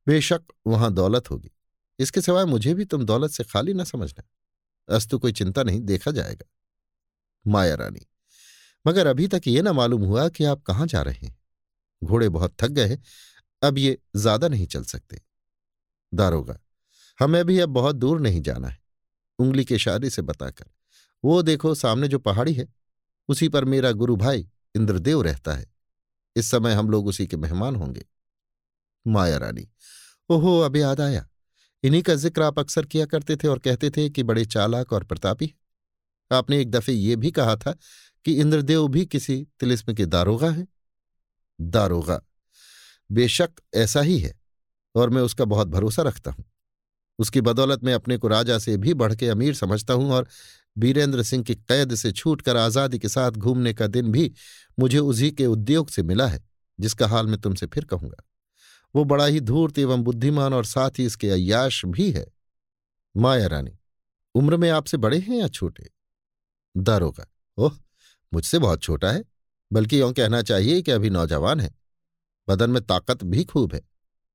बेशक 0.06 0.42
वहाँ 0.66 0.92
दौलत 0.92 1.30
होगी। 1.30 1.50
इसके 1.98 2.20
सिवाय 2.20 2.44
मुझे 2.44 2.74
भी 2.74 2.84
तुम 2.84 3.04
दौलत 3.04 3.30
से 3.30 3.44
खाली 3.44 3.74
न 3.74 3.84
समझना। 3.84 4.28
अस्तु, 4.96 5.18
कोई 5.18 5.32
चिंता 5.32 5.62
नहीं, 5.62 5.80
देखा 5.80 6.10
जाएगा। 6.10 6.46
माया 7.46 7.74
रानी, 7.74 8.06
मगर 8.86 9.06
अभी 9.06 9.28
तक 9.28 9.42
ये 9.46 9.62
ना 9.62 9.72
मालूम 9.72 10.02
हुआ 10.02 10.28
कि 10.28 10.44
आप 10.44 10.62
कहाँ 10.62 10.86
जा 10.86 11.02
रहे 11.02 11.26
हैं। 11.26 11.37
घोड़े 12.02 12.28
बहुत 12.28 12.54
थक 12.60 12.68
गए 12.70 12.98
अब 13.62 13.78
ये 13.78 13.98
ज़्यादा 14.16 14.48
नहीं 14.48 14.66
चल 14.66 14.84
सकते। 14.84 15.20
दारोगा, 16.12 16.58
हमें 17.18 17.44
भी 17.44 17.58
अब 17.58 17.68
बहुत 17.68 17.96
दूर 17.96 18.20
नहीं 18.20 18.42
जाना 18.42 18.68
है, 18.68 18.78
उंगली 19.38 19.64
के 19.64 19.74
इशारे 19.74 20.10
से 20.10 20.22
बताकर। 20.22 20.66
वो 21.24 21.40
देखो, 21.42 21.74
सामने 21.74 22.08
जो 22.08 22.18
पहाड़ी 22.18 22.52
है, 22.52 22.66
उसी 23.28 23.48
पर 23.48 23.64
मेरा 23.64 23.92
गुरु 23.92 24.16
भाई 24.16 24.48
इंद्रदेव 24.74 25.22
रहता 25.22 25.54
है। 25.54 25.66
इस 26.36 26.50
समय 26.50 26.72
हम 26.72 26.90
लोग 26.90 27.06
उसी 27.06 27.26
के 27.26 27.36
मेहमान 27.36 27.76
होंगे। 27.76 28.04
माया 29.06 29.36
रानी, 29.36 29.68
ओहो, 30.30 30.58
अब 30.60 30.76
याद 30.76 31.00
आया। 31.00 31.26
इन्हीं 31.84 32.02
का 32.02 32.14
ज़िक्र 32.14 32.42
आप 32.42 32.58
अक्सर 32.58 32.86
किया 32.86 33.06
करते 33.06 33.36
थे 33.36 33.48
और 33.48 33.58
कहते 33.58 33.90
थे 33.90 34.08
कि 34.10 34.22
बड़े 34.22 34.44
चालाक 34.46 34.92
और 34.92 35.04
प्रतापी 35.04 35.54
आपने 36.30 36.60
एक 36.60 36.70
दफे 36.70 36.92
ये 36.92 37.16
भी 37.16 37.30
कहा 37.30 37.56
था 37.56 37.72
कि 38.24 38.32
इंद्रदेव 38.34 38.88
भी 38.88 39.04
किसी 39.06 39.36
तिलिस्म 39.60 39.94
के 39.94 40.06
दारोगा 40.06 40.50
हैं। 40.50 40.66
दारोगा। 41.58 42.20
बेशक 43.10 43.50
ऐसा 43.74 44.00
ही 44.00 44.18
है, 44.18 44.34
और 44.94 45.10
मैं 45.10 45.22
उसका 45.22 45.44
बहुत 45.44 45.68
भरोसा 45.68 46.02
रखता 46.02 46.30
हूँ। 46.30 46.44
उसकी 47.18 47.40
बदौलत 47.40 47.84
मैं 47.84 47.94
अपने 47.94 48.16
को 48.16 48.28
राजा 48.28 48.58
से 48.58 48.76
भी 48.76 48.94
बढ़ 48.94 49.14
के 49.14 49.28
अमीर 49.28 49.54
समझता 49.54 49.94
हूँ 49.94 50.10
और 50.12 50.28
बीरेंद्र 50.76 51.22
सिंह 51.22 51.42
की 51.44 51.54
कैद 51.54 51.94
से 51.94 52.12
छूटकर 52.12 52.56
आज़ादी 52.56 52.98
के 52.98 53.08
साथ 53.08 53.30
घूमने 53.30 53.72
का 53.74 53.86
दिन 53.86 54.12
भी 54.12 54.30
मुझे 54.78 54.98
उसी 54.98 55.30
के 55.30 55.46
उद्योग 55.46 55.88
से 55.90 56.02
मिला 56.02 56.26
है, 56.26 56.40
जिसका 56.78 57.06
हाल 57.06 57.26
मैं 57.26 57.40
तुमसे 57.40 57.66
फिर 57.66 57.84
कहूँगा। 57.84 58.24
वो 58.94 59.04
बड़ा 59.04 59.26
ही 59.26 59.40
धूर्त 59.40 59.78
एवं 59.78 60.02
बुद्धिमान 60.02 60.54
और 60.54 60.64
साथ 60.64 60.98
ही 60.98 61.04
इसके 61.04 61.30
अयाश 61.30 61.84
भी 61.86 62.10
है। 62.10 62.26
माया 63.14 63.46
रानी, 63.46 63.76
उम्र 64.34 64.56
में 64.56 64.68
आपसे 64.70 64.96
बड़े 64.96 65.18
हैं 65.18 65.36
या 65.36 65.48
छोटे? 65.48 65.90
दारोगा, 66.74 67.26
ओह, 67.58 67.76
मुझसे 68.32 68.58
बहुत 68.58 68.82
छोटा 68.82 69.10
है। 69.12 69.24
बल्कि 69.72 70.00
यों 70.00 70.12
कहना 70.12 70.42
चाहिए 70.42 70.82
कि 70.82 70.90
अभी 70.90 71.10
नौजवान 71.10 71.60
है। 71.60 71.74
बदन 72.48 72.70
में 72.70 72.82
ताकत 72.82 73.24
भी 73.24 73.44
खूब 73.44 73.74
है। 73.74 73.80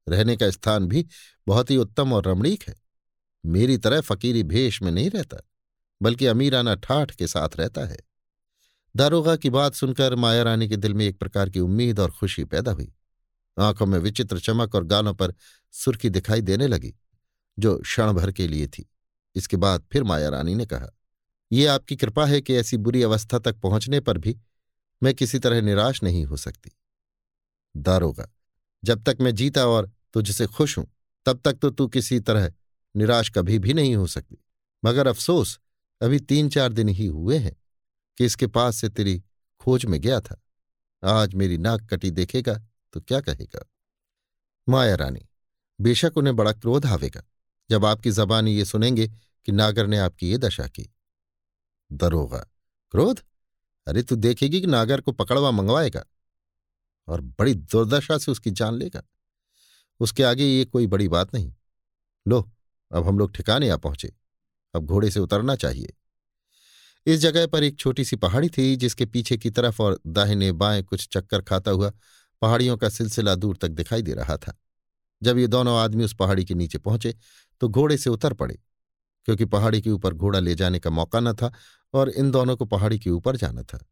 रहने 0.10 0.38
का 0.38 0.50
स्थान 0.50 0.88
भी 0.88 1.06
बहुत 1.48 1.72
ही 1.72 1.78
उत्तम 1.78 2.14
और 2.14 2.28
रमणीक 2.28 2.64
है। 2.64 2.76
मेरी 3.46 3.78
तरह 3.78 4.02
फकीरी 4.02 4.44
भेष 4.44 4.82
में 4.82 4.92
नहीं 4.92 5.10
रहता, 5.10 5.38
बल्कि 6.02 6.26
अमीराना 6.26 6.76
ठाठ 6.76 7.12
के 7.12 7.28
साथ 7.28 7.50
रहता 7.56 7.86
है। 7.86 7.98
दारोगा 8.96 9.36
की 9.36 9.50
बात 9.50 9.74
सुनकर 9.74 10.16
माया 10.16 10.44
रानी 10.44 10.70
के 10.70 10.78
दिल 10.78 10.94
में 10.94 11.06
एक 11.06 11.18
प्रकार 11.18 11.50
की 11.50 11.60
उम्मीद 11.60 12.00
और 12.00 12.12
खुशी 12.12 12.44
पैदा 12.44 12.72
हुई। 12.72 12.94
आँखों 13.60 13.86
में 13.86 14.00
विचित्र 14.00 14.40
चमक 14.40 14.76
और 14.76 14.84
गालों 14.84 15.14
पर 15.14 15.34
सुर्खी 15.72 16.10
दिखाई 16.10 16.42
देने 16.42 16.68
लगी, 16.68 16.94
जो 17.60 17.78
क्षण 17.78 18.12
भर 18.12 18.32
के 18.32 18.48
लिए 18.48 18.68
थी। 18.68 18.90
इसके 19.36 19.58
बाद 19.58 19.86
फिर 19.92 20.04
माया 20.04 20.30
रानी 20.30 20.56
ने 20.56 20.66
कहा 20.66 20.90
यह 21.52 21.74
आपकी 21.74 21.96
कृपा 21.96 22.26
है 22.26 22.42
कि 22.42 22.56
ऐसी 22.56 22.78
बुरी 22.78 23.04
अवस्था 23.04 23.40
तक 23.40 23.56
पहुँचने 23.56 24.00
पर 24.00 24.18
भी 24.18 24.38
मैं 25.04 25.14
किसी 25.14 25.40
तरह 25.40 25.62
निराश 25.62 26.04
नहीं 26.04 26.26
हो 26.26 26.38
सकती। 26.38 26.72
दारोगा 27.76 28.28
जब 28.84 29.04
तक 29.04 29.18
मैं 29.22 29.36
जीता 29.36 29.66
और 29.68 29.92
तुझसे 30.14 30.48
खुश 30.48 30.78
हूँ, 30.78 30.88
तब 31.26 31.42
तक 31.46 31.54
तो 31.54 31.70
तू 31.70 31.88
किसी 31.88 32.20
तरह 32.20 32.52
निराश 32.96 33.30
कभी 33.30 33.60
भी 33.60 33.74
नहीं 33.74 33.96
हो 33.96 34.08
सकती। 34.08 34.38
मगर 34.86 35.08
अफसोस, 35.08 35.60
अभी 36.02 36.20
तीन 36.20 36.50
चार 36.50 36.74
दिन 36.74 36.90
ही 36.90 37.06
हुए 37.06 37.38
हैं 37.38 37.56
कि 38.18 38.26
इसके 38.26 38.48
पास 38.48 38.76
से 38.76 38.90
तेरी 38.90 39.24
खोज 39.62 39.86
में 39.86 40.00
गया 40.02 40.20
था। 40.20 40.40
आज 41.04 41.34
मेरी 41.34 41.58
नाक 41.58 41.82
कटी 41.82 42.12
देखेगा 42.12 42.54
तो 42.94 43.02
क्या 43.02 43.20
कहेगा? 43.22 43.66
माया 44.70 44.96
रानी, 44.96 45.28
बेशक 45.80 46.18
उन्हें 46.18 46.36
बड़ा 46.36 46.52
क्रोध 46.52 46.86
आवेगा 46.86 47.24
जब 47.70 47.86
आपकी 47.86 48.12
जबानी 48.12 48.56
ये 48.56 48.66
सुनेंगे 48.66 49.08
कि 49.08 49.52
नागर 49.52 49.88
ने 49.88 49.98
आपकी 49.98 50.30
ये 50.32 50.38
दशा 50.38 50.68
की। 50.68 50.90
दरोगा 51.92 52.40
क्रोध? 52.92 53.20
अरे 53.88 54.04
तू 54.04 54.16
देखेगी 54.16 54.62
कि 54.62 54.68
नागर 54.68 55.02
को 55.02 55.12
पकड़वा 55.12 55.52
मंगवाएगा 55.52 56.06
और 57.08 57.22
बड़ी 57.22 57.54
दुर्दशा 57.54 58.18
से 58.18 58.32
उसकी 58.32 58.52
जान 58.52 58.76
लेगा। 58.76 59.04
उसके 60.00 60.24
आगे 60.24 60.46
ये 60.46 60.66
कोई 60.66 60.88
बड़ी 60.88 61.08
बात 61.08 61.34
नहीं। 61.34 61.54
लो, 62.28 62.52
अब 62.92 63.08
हम 63.08 63.20
लोग 63.20 63.36
ठिकाने 63.36 63.70
आ 63.70 63.78
पहुँचे। 63.78 64.14
अब 64.76 64.86
घोड़े 64.86 65.12
से 65.12 65.20
उतरना 65.20 65.56
चाहिए। 65.56 65.94
इस 67.06 67.20
जगह 67.20 67.48
पर 67.48 67.64
एक 67.64 67.80
छोटी 67.80 68.06
सी 68.06 68.16
पहाड़ी 68.16 68.50
थी 68.50 68.76
जिसके 68.76 69.06
पीछे 69.06 69.38
की 69.38 69.50
तरफ़ 69.50 69.82
और 69.82 70.00
दाहिने 70.08 70.52
बाएँ 70.52 70.84
कुछ 70.84 71.08
चक्कर 71.12 71.42
खाता 71.42 71.72
हुआ 71.72 71.92
पहाड़ियों 72.42 72.78
का 72.78 72.90
सिलसिला 72.90 73.36
दूर 73.36 73.58
तक 73.58 73.68
दिखाई 73.68 74.02
दे 74.02 74.14
रहा 74.14 74.38
था। 74.38 74.60
जब 75.24 75.38
ये 75.38 75.48
दोनों 75.48 75.78
आदमी 75.78 76.04
उस 76.04 76.16
पहाड़ी 76.16 76.46
के 76.46 76.54
नीचे 76.54 76.78
पहुँचे 76.78 77.16
तो 77.62 77.70
घोड़े 77.70 77.98
से 77.98 78.10
उतर 78.10 78.34
पड़े। 78.34 78.60
क्योंकि 79.26 79.46
पहाड़ी 79.46 79.82
के 79.82 79.90
ऊपर 79.90 80.14
घोड़ा 80.14 80.40
ले 80.40 80.56
जाने 80.56 80.80
का 80.80 80.90
मौका 80.90 81.20
न 81.20 81.34
था 81.34 81.54
और 81.94 82.10
इन 82.10 82.32
दोनों 82.32 82.58
को 82.58 82.66
पहाड़ी 82.66 83.00
के 83.00 83.10
ऊपर 83.10 83.36
जाना 83.36 83.64
था। 83.64 83.86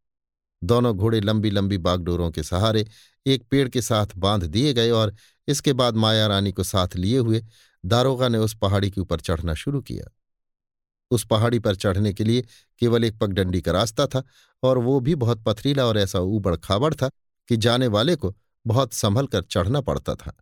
दोनों 0.64 0.96
घोड़े 0.96 1.20
लंबी 1.20 1.50
लंबी 1.50 1.78
बागडोरों 1.78 2.30
के 2.30 2.42
सहारे 2.42 2.86
एक 3.26 3.44
पेड़ 3.50 3.68
के 3.68 3.82
साथ 3.82 4.06
बाँध 4.16 4.44
दिए 4.44 4.74
गए 4.74 4.90
और 4.90 5.14
इसके 5.48 5.72
बाद 5.72 5.96
माया 5.96 6.26
रानी 6.26 6.52
को 6.52 6.62
साथ 6.62 6.96
लिए 6.96 7.18
हुए 7.18 7.42
दारोगा 7.84 8.28
ने 8.28 8.38
उस 8.38 8.56
पहाड़ी 8.56 8.90
के 8.90 9.00
ऊपर 9.00 9.20
चढ़ना 9.20 9.54
शुरू 9.54 9.80
किया। 9.80 10.10
उस 11.10 11.26
पहाड़ी 11.26 11.58
पर 11.58 11.74
चढ़ने 11.74 12.12
के 12.12 12.24
लिए 12.24 12.44
केवल 12.78 13.04
एक 13.04 13.18
पगडंडी 13.18 13.60
का 13.60 13.72
रास्ता 13.72 14.06
था 14.06 14.22
और 14.62 14.78
वो 14.78 15.00
भी 15.00 15.14
बहुत 15.14 15.44
पथरीला 15.44 15.86
और 15.86 15.98
ऐसा 15.98 16.18
ऊबड़ 16.18 16.56
खाबड़ 16.56 16.94
था 16.94 17.10
कि 17.48 17.56
जाने 17.56 17.86
वाले 17.86 18.16
को 18.16 18.34
बहुत 18.66 18.92
संभल 18.92 19.26
कर 19.26 19.42
चढ़ना 19.42 19.80
पड़ता 19.80 20.14
था। 20.14 20.36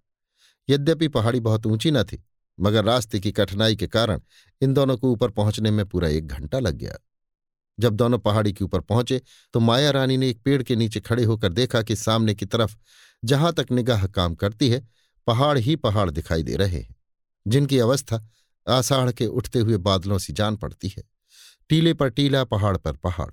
यद्यपि 0.68 1.08
पहाड़ी 1.08 1.40
बहुत 1.40 1.66
ऊँची 1.66 1.90
न 1.90 2.02
थी 2.04 2.24
मगर 2.60 2.84
रास्ते 2.84 3.20
की 3.20 3.32
कठिनाई 3.32 3.76
के 3.76 3.86
कारण 3.86 4.20
इन 4.60 4.74
दोनों 4.74 4.96
को 4.96 5.10
ऊपर 5.12 5.30
पहुँचने 5.30 5.70
में 5.70 5.84
पूरा 5.86 6.08
एक 6.08 6.26
घंटा 6.26 6.58
लग 6.58 6.74
गया। 6.74 6.96
जब 7.78 7.94
दोनों 7.94 8.18
पहाड़ी 8.18 8.52
के 8.52 8.64
ऊपर 8.64 8.80
पहुँचे 8.80 9.20
तो 9.54 9.60
माया 9.60 9.90
रानी 9.90 10.16
ने 10.16 10.28
एक 10.28 10.40
पेड़ 10.42 10.62
के 10.62 10.76
नीचे 10.76 11.00
खड़े 11.00 11.24
होकर 11.24 11.52
देखा 11.52 11.82
कि 11.82 11.96
सामने 11.96 12.34
की 12.34 12.46
तरफ़ 12.46 12.76
जहाँ 13.22 13.52
तक 13.52 13.66
निगाह 13.72 14.06
काम 14.06 14.34
करती 14.34 14.68
है, 14.70 14.86
पहाड़ 15.26 15.58
ही 15.58 15.76
पहाड़ 15.76 16.10
दिखाई 16.10 16.42
दे 16.42 16.56
रहे 16.56 16.76
हैं, 16.76 16.94
जिनकी 17.46 17.78
अवस्था 17.78 18.26
आषाढ़ 18.66 19.10
के 19.12 19.26
उठते 19.26 19.58
हुए 19.58 19.76
बादलों 19.78 20.18
से 20.18 20.32
जान 20.32 20.56
पड़ती 20.56 20.88
है। 20.88 21.02
टीले 21.70 21.94
पर 21.94 22.08
टीला, 22.08 22.44
पहाड़ 22.44 22.76
पर 22.76 22.96
पहाड़, 22.96 23.30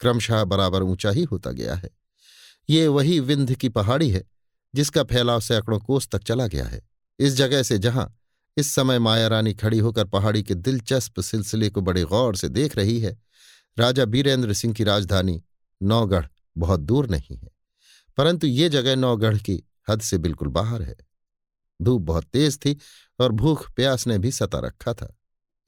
क्रमशः 0.00 0.44
बराबर 0.44 0.82
ऊँचा 0.82 1.10
ही 1.10 1.22
होता 1.22 1.50
गया 1.50 1.74
है। 1.74 1.90
ये 2.68 2.86
वही 2.88 3.18
विंध्य 3.20 3.54
की 3.54 3.68
पहाड़ी 3.68 4.10
है, 4.10 4.24
जिसका 4.74 5.02
फैलाव 5.02 5.40
सैकड़ों 5.40 5.78
कोस 5.78 6.08
तक 6.08 6.22
चला 6.22 6.46
गया 6.46 6.66
है। 6.66 6.82
इस 7.18 7.34
जगह 7.34 7.62
से 7.62 7.78
जहाँ 7.78 8.12
इस 8.56 8.72
समय 8.74 8.98
माया 8.98 9.28
रानी 9.28 9.52
खड़ी 9.54 9.78
होकर 9.78 10.04
पहाड़ी 10.06 10.42
के 10.42 10.54
दिलचस्प 10.54 11.20
सिलसिले 11.20 11.70
को 11.70 11.80
बड़े 11.80 12.02
गौर 12.04 12.36
से 12.36 12.48
देख 12.48 12.76
रही 12.76 12.98
है। 13.00 13.16
राजा 13.76 14.04
बीरेंद्र 14.04 14.52
सिंह 14.52 14.74
की 14.74 14.84
राजधानी 14.84 15.42
नौगढ़ 15.80 16.26
बहुत 16.56 16.80
दूर 16.80 17.08
नहीं 17.08 17.36
है, 17.36 17.48
परंतु 18.18 18.46
ये 18.46 18.68
जगह 18.68 18.96
नौगढ़ 18.96 19.38
की 19.38 19.62
हद 19.88 20.00
से 20.00 20.18
बिल्कुल 20.18 20.48
बाहर 20.50 20.82
है। 20.82 20.96
धूप 21.80 22.02
बहुत 22.02 22.24
तेज 22.24 22.58
थी 22.58 22.76
और 23.18 23.32
भूख 23.32 23.68
प्यास 23.70 24.06
ने 24.06 24.18
भी 24.18 24.30
सता 24.32 24.58
रखा 24.58 24.92
था, 24.94 25.14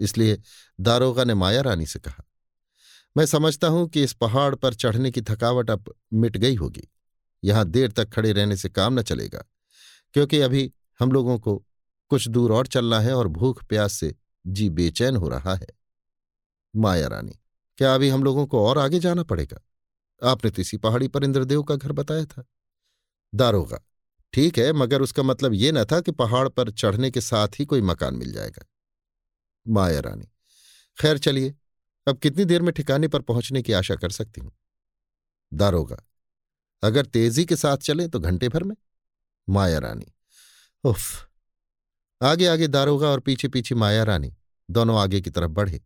इसलिए 0.00 0.38
दारोगा 0.78 1.24
ने 1.24 1.34
माया 1.34 1.60
रानी 1.60 1.86
से 1.86 1.98
कहा, 1.98 2.24
मैं 3.16 3.26
समझता 3.26 3.68
हूँ 3.68 3.88
कि 3.88 4.02
इस 4.02 4.12
पहाड़ 4.14 4.54
पर 4.54 4.74
चढ़ने 4.74 5.10
की 5.10 5.22
थकावट 5.22 5.70
अब 5.70 5.94
मिट 6.14 6.36
गई 6.36 6.54
होगी। 6.54 6.88
यहाँ 7.42 7.64
देर 7.66 7.92
तक 7.92 8.08
खड़े 8.10 8.32
रहने 8.32 8.56
से 8.56 8.68
काम 8.68 8.98
न 8.98 9.02
चलेगा, 9.02 9.44
क्योंकि 10.14 10.40
अभी 10.40 10.70
हम 11.00 11.12
लोगों 11.12 11.38
को 11.38 11.62
कुछ 12.10 12.28
दूर 12.28 12.52
और 12.52 12.66
चलना 12.66 13.00
है 13.00 13.14
और 13.14 13.28
भूख 13.28 13.64
प्यास 13.64 13.92
से 13.92 14.14
जी 14.46 14.68
बेचैन 14.70 15.16
हो 15.16 15.28
रहा 15.28 15.54
है। 15.54 15.66
माया 16.74 17.06
रानी, 17.06 17.32
क्या 17.78 17.94
अभी 17.94 18.08
हम 18.08 18.24
लोगों 18.24 18.46
को 18.46 18.66
और 18.66 18.78
आगे 18.78 18.98
जाना 18.98 19.22
पड़ेगा? 19.22 19.60
आपने 20.22 20.50
तो 20.50 20.62
इसी 20.62 20.76
पहाड़ी 20.76 21.08
पर 21.08 21.24
इंद्रदेव 21.24 21.62
का 21.62 21.74
घर 21.74 21.92
बताया 21.92 22.24
था। 22.24 22.44
दारोगा, 23.34 23.80
ठीक 24.32 24.58
है, 24.58 24.72
मगर 24.72 25.02
उसका 25.02 25.22
मतलब 25.22 25.52
ये 25.52 25.72
न 25.72 25.84
था 25.84 26.00
कि 26.00 26.12
पहाड़ 26.12 26.48
पर 26.48 26.70
चढ़ने 26.70 27.10
के 27.10 27.20
साथ 27.20 27.60
ही 27.60 27.64
कोई 27.64 27.80
मकान 27.80 28.14
मिल 28.14 28.32
जाएगा। 28.32 28.66
माया 29.66 30.00
रानी, 30.00 30.26
खैर 30.98 31.18
चलिए, 31.18 31.54
अब 32.06 32.18
कितनी 32.18 32.44
देर 32.44 32.62
में 32.62 32.72
ठिकाने 32.72 33.08
पर 33.08 33.20
पहुँचने 33.20 33.62
की 33.62 33.72
आशा 33.72 33.94
कर 33.94 34.10
सकती 34.10 34.40
हूँ? 34.40 34.52
दारोगा, 35.52 35.96
अगर 36.82 37.06
तेज़ी 37.06 37.44
के 37.44 37.56
साथ 37.56 37.76
चलें 37.76 38.08
तो 38.10 38.20
घंटे 38.20 38.48
भर 38.48 38.62
में? 38.62 38.76
माया 39.48 39.78
रानी, 39.78 40.12
उफ 40.84 41.25
आगे 42.22 42.46
आगे 42.46 42.66
दारोगा 42.66 43.08
और 43.08 43.20
पीछे 43.20 43.48
पीछे 43.48 43.74
माया 43.74 44.02
रानी 44.02 44.34
दोनों 44.70 44.98
आगे 44.98 45.20
की 45.20 45.30
तरफ़ 45.30 45.50
बढ़े। 45.50 45.80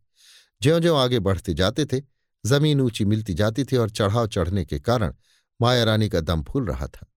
ज्यो 0.61 0.79
ज्यो 0.79 0.95
आगे 0.95 1.19
बढ़ते 1.19 1.53
जाते 1.53 1.85
थे, 1.85 2.01
ज़मीन 2.45 2.81
ऊँची 2.81 3.05
मिलती 3.05 3.33
जाती 3.33 3.63
थी 3.63 3.75
और 3.75 3.89
चढ़ाव 3.89 4.27
चढ़ने 4.27 4.65
के 4.65 4.79
कारण 4.79 5.13
माया 5.61 5.83
रानी 5.83 6.09
का 6.09 6.21
दम 6.21 6.43
फूल 6.43 6.65
रहा 6.65 6.87
था। 6.87 7.07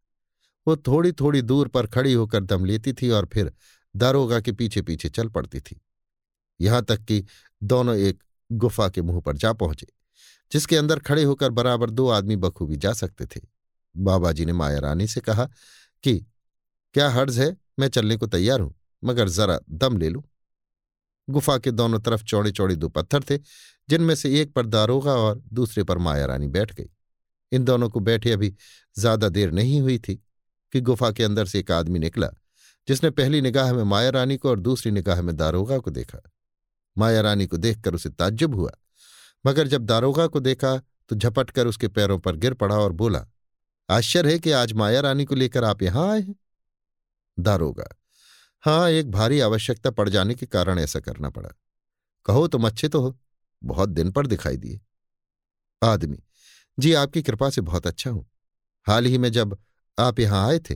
वो 0.67 0.77
थोड़ी 0.77 1.13
थोड़ी 1.13 1.43
दूर 1.43 1.69
पर 1.69 1.87
खड़ी 1.87 2.13
होकर 2.13 2.45
दम 2.45 2.65
लेती 2.65 2.93
थी 2.93 3.11
और 3.11 3.29
फिर 3.33 3.53
दारोगा 3.97 4.41
के 4.41 4.53
पीछे 4.53 4.83
पीछे 4.83 5.09
चल 5.09 5.29
पड़ती 5.29 5.61
थी। 5.61 5.81
यहाँ 6.61 6.85
तक 6.85 7.01
कि 7.01 7.25
दोनों 7.63 7.97
एक 7.97 8.23
गुफा 8.53 8.89
के 8.89 9.03
मुँह 9.03 9.21
पर 9.21 9.37
जा 9.37 9.53
पहुँचे, 9.53 9.87
जिसके 10.53 10.77
अंदर 10.77 10.99
खड़े 10.99 11.23
होकर 11.23 11.51
बराबर 11.51 11.91
दो 11.91 12.09
आदमी 12.09 12.37
बखूबी 12.37 12.77
जा 12.77 12.93
सकते 12.93 13.27
थे। 13.27 13.41
बाबा 13.97 14.33
जी 14.33 14.45
ने 14.45 14.53
माया 14.53 14.79
रानी 14.79 15.07
से 15.07 15.21
कहा 15.21 15.49
कि, 16.03 16.27
क्या 16.95 17.11
हर्ज 17.11 17.39
है? 17.39 17.57
मैं 17.79 17.89
चलने 17.89 18.17
को 18.17 18.27
तैयार 18.27 18.61
हूँ। 18.61 18.75
मगर 19.05 19.29
जरा 19.29 19.59
दम 19.71 19.97
ले 19.99 20.09
लूँ। 20.09 20.23
गुफा 21.29 21.57
के 21.59 21.71
दोनों 21.71 22.01
तरफ़ 22.01 22.25
चौड़े 22.25 22.51
चौड़े 22.53 22.77
दो 22.77 22.89
पत्थर 22.89 23.23
थे, 23.23 23.39
जिनमें 23.89 24.15
से 24.15 24.41
एक 24.41 24.53
पर 24.53 24.67
दारोगा 24.67 25.15
और 25.15 25.41
दूसरे 25.53 25.85
पर 25.85 25.99
माया 25.99 26.27
रानी 26.27 26.49
बैठ 26.49 26.75
गई। 26.75 26.89
इन 27.53 27.65
दोनों 27.65 27.89
को 27.91 28.01
बैठे 28.01 28.33
अभी 28.33 28.55
ज़्यादा 28.97 29.29
देर 29.29 29.51
नहीं 29.53 29.81
हुई 29.81 29.99
थी 29.99 30.15
कि 30.73 30.81
गुफा 30.81 31.11
के 31.11 31.25
अंदर 31.25 31.47
से 31.47 31.59
एक 31.59 31.71
आदमी 31.73 31.99
निकला, 31.99 32.29
जिसने 32.89 33.11
पहली 33.11 33.41
निगाह 33.41 33.73
में 33.73 33.83
माया 33.85 34.11
रानी 34.11 34.37
को 34.37 34.49
और 34.51 34.61
दूसरी 34.61 34.93
निगाह 34.93 35.23
में 35.23 35.37
दारोगा 35.37 35.79
को 35.79 35.91
देखा। 35.91 36.21
माया 36.97 37.21
रानी 37.21 37.47
को 37.47 37.57
देखकर 37.57 37.95
उसे 37.95 38.11
ताज्जुब 38.11 38.55
हुआ, 38.55 38.71
मगर 39.45 39.69
जब 39.69 39.85
दारोगा 39.85 40.27
को 40.27 40.41
देखा 40.41 40.77
तो 41.11 41.17
झपट 41.17 41.51
कर 41.51 41.67
उसके 41.67 41.89
पैरों 41.89 42.19
पर 42.19 42.37
गिर 42.37 42.55
पड़ा 42.55 42.77
और 42.77 42.93
बोला, 42.95 43.27
आश्चर्य 43.89 44.33
है 44.33 44.39
कि 44.39 44.51
आज 44.53 44.73
माया 44.73 45.01
रानी 45.01 45.25
को 45.25 45.35
लेकर 45.35 45.65
आप 45.65 45.83
यहाँ 45.83 46.09
आए 46.11 46.21
हैं? 46.21 46.35
दारोगा 47.39 47.89
हाँ 48.65 48.89
एक 48.91 49.11
भारी 49.11 49.41
आवश्यकता 49.41 49.91
पड़ 49.91 50.09
जाने 50.09 50.35
के 50.35 50.47
कारण 50.47 50.79
ऐसा 50.79 51.01
करना 51.01 51.31
पड़ा। 51.31 51.49
कहो 52.27 52.47
तुम 52.49 52.67
अच्छे 52.67 52.89
तो 52.89 53.01
हो, 53.01 53.19
बहुत 53.63 53.89
दिन 53.89 54.11
पर 54.11 54.27
दिखाई 54.27 54.57
दिए। 54.57 54.81
आदमी, 55.83 56.19
जी 56.79 56.93
आपकी 56.95 57.23
कृपा 57.23 57.51
से 57.51 57.61
बहुत 57.61 57.87
अच्छा 57.87 58.11
हूँ। 58.11 58.27
हाल 58.87 59.07
ही 59.07 59.19
में 59.19 59.31
जब 59.33 59.57
आप 59.99 60.21
यहाँ 60.21 60.47
आए 60.49 60.59
थे 60.61 60.75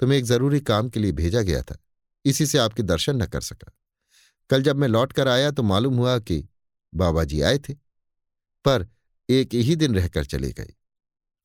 तो 0.00 0.06
मैं 0.06 0.16
एक 0.16 0.24
ज़रूरी 0.24 0.60
काम 0.62 0.88
के 0.88 1.00
लिए 1.00 1.12
भेजा 1.14 1.42
गया 1.42 1.62
था, 1.62 1.78
इसी 2.24 2.46
से 2.46 2.58
आपके 2.58 2.82
दर्शन 2.82 3.22
न 3.22 3.26
कर 3.26 3.40
सका। 3.42 3.72
कल 4.50 4.62
जब 4.62 4.76
मैं 4.76 4.88
लौट 4.88 5.12
कर 5.12 5.28
आया 5.28 5.50
तो 5.50 5.62
मालूम 5.62 5.96
हुआ 5.96 6.18
कि 6.20 6.42
बाबा 6.92 7.24
जी 7.24 7.40
आए 7.42 7.58
थे, 7.58 7.74
पर 7.74 8.88
एक 9.28 9.54
ही 9.54 9.76
दिन 9.76 9.94
रहकर 9.94 10.24
चले 10.26 10.52
गए, 10.52 10.72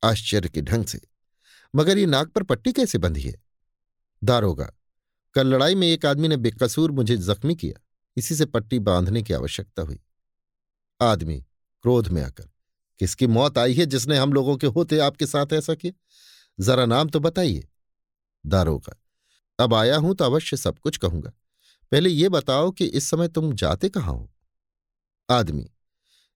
आश्चर्य 0.04 0.50
के 0.50 0.62
ढंग 0.64 0.86
से। 0.86 1.02
मगर 1.74 1.98
ये 1.98 2.06
नाक 2.08 2.30
पर 2.30 2.44
पट्टी 2.46 2.72
कैसे 2.74 2.98
बंधी 2.98 3.22
है? 3.22 3.36
दारोगा 4.22 4.72
कल 5.36 5.48
लड़ाई 5.48 5.76
में 5.76 5.88
एक 5.88 6.06
आदमी 6.06 6.28
ने 6.28 6.38
बेकसूर 6.38 6.92
मुझे 6.92 7.18
जख्मी 7.18 7.56
किया। 7.56 7.82
इसी 8.18 8.36
से 8.36 8.46
पट्टी 8.46 8.80
बांधने 8.80 9.22
की 9.24 9.34
आवश्यकता 9.34 9.82
हुई। 9.82 10.00
आदमी 11.02 11.40
क्रोध 11.84 12.08
में 12.08 12.22
आकर, 12.24 12.50
किसकी 13.00 13.28
मौत 13.28 13.58
आई 13.58 13.74
है 13.74 13.86
जिसने 13.86 14.18
हम 14.18 14.34
लोगों 14.34 14.56
के 14.58 14.68
होते 14.68 15.00
आपके 15.00 15.26
साथ 15.26 15.54
ऐसा 15.54 15.76
किया? 15.76 15.94
जरा 16.60 16.86
नाम 16.86 17.10
तो 17.10 17.20
बताइए। 17.20 17.68
दारोगा, 18.46 18.96
अब 19.60 19.74
आया 19.74 19.98
हूँ 19.98 20.16
तो 20.16 20.26
अवश्य 20.26 20.58
सब 20.58 20.80
कुछ 20.80 20.98
कहूँगा। 20.98 21.32
पहले 21.92 22.10
ये 22.10 22.30
बताओ 22.30 22.72
कि 22.72 22.86
इस 22.86 23.10
समय 23.10 23.28
तुम 23.28 23.54
जाते 23.54 23.90
कहाँ 23.90 24.14
हो? 24.14 24.32
आदमी, 25.30 25.70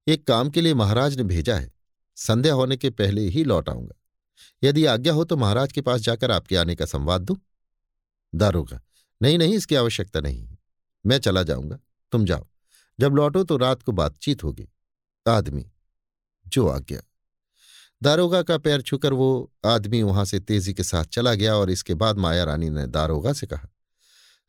एक 0.07 0.27
काम 0.27 0.49
के 0.49 0.61
लिए 0.61 0.73
महाराज 0.73 1.17
ने 1.17 1.23
भेजा 1.23 1.55
है। 1.55 1.71
संध्या 2.17 2.53
होने 2.53 2.77
के 2.77 2.89
पहले 2.89 3.21
ही 3.21 3.43
लौट 3.43 3.69
आऊँगा। 3.69 3.95
यदि 4.63 4.85
आज्ञा 4.85 5.13
हो 5.13 5.23
तो 5.23 5.37
महाराज 5.37 5.71
के 5.71 5.81
पास 5.81 6.01
जाकर 6.01 6.31
आपके 6.31 6.55
आने 6.55 6.75
का 6.75 6.85
संवाद 6.85 7.21
दूँ? 7.21 7.37
दारोगा 8.33 8.81
नहीं 9.21 9.37
नहीं, 9.37 9.53
इसकी 9.53 9.75
आवश्यकता 9.75 10.19
नहीं। 10.19 10.45
है 10.45 10.57
मैं 11.05 11.17
चला 11.19 11.43
जाऊँगा। 11.43 11.79
तुम 12.11 12.25
जाओ। 12.25 12.47
जब 12.99 13.13
लौटो 13.13 13.43
तो 13.43 13.57
रात 13.57 13.81
को 13.83 13.91
बातचीत 13.91 14.43
होगी। 14.43 14.67
आदमी, 15.27 15.65
जो 16.47 16.67
आ 16.67 16.77
गया। 16.79 17.01
दारोगा 18.03 18.41
का 18.43 18.57
पैर 18.57 18.81
छूकर 18.81 19.13
वो 19.13 19.51
आदमी 19.65 20.01
वहाँ 20.03 20.25
से 20.25 20.39
तेज़ी 20.39 20.73
के 20.73 20.83
साथ 20.83 21.05
चला 21.05 21.33
गया 21.33 21.55
और 21.55 21.69
इसके 21.69 21.93
बाद 21.93 22.17
माया 22.17 22.43
रानी 22.43 22.69
ने 22.69 22.85
दारोगा 22.87 23.33
से 23.33 23.47
कहा, 23.47 23.67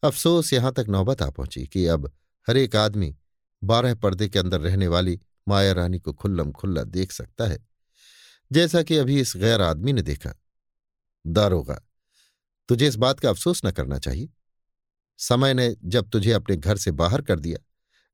अफसोस, 0.02 0.52
यहाँ 0.52 0.72
तक 0.72 0.86
नौबत 0.88 1.22
आ 1.22 1.30
पहुँची 1.30 1.66
कि 1.66 1.86
अब 1.86 2.06
हर 2.48 2.56
एक 2.56 2.76
आदमी 2.76 3.16
बारह 3.62 3.94
पर्दे 3.94 4.28
के 4.28 4.38
अंदर 4.38 4.60
रहने 4.60 4.88
वाली 4.88 5.20
माया 5.48 5.72
रानी 5.72 5.98
को 5.98 6.12
खुल्लम 6.12 6.52
खुल्ला 6.52 6.82
देख 6.84 7.12
सकता 7.12 7.46
है, 7.46 7.58
जैसा 8.52 8.82
कि 8.82 8.96
अभी 8.96 9.20
इस 9.20 9.32
गैर 9.36 9.60
आदमी 9.60 9.92
ने 9.92 10.02
देखा। 10.02 10.34
दारोगा, 11.26 11.80
तुझे 12.68 12.88
इस 12.88 12.96
बात 12.96 13.20
का 13.20 13.30
अफसोस 13.30 13.64
न 13.64 13.70
करना 13.70 13.98
चाहिए। 13.98 14.28
समय 15.20 15.54
ने 15.54 15.74
जब 15.84 16.08
तुझे 16.10 16.32
अपने 16.32 16.56
घर 16.56 16.76
से 16.76 16.90
बाहर 16.90 17.22
कर 17.22 17.38
दिया, 17.38 17.58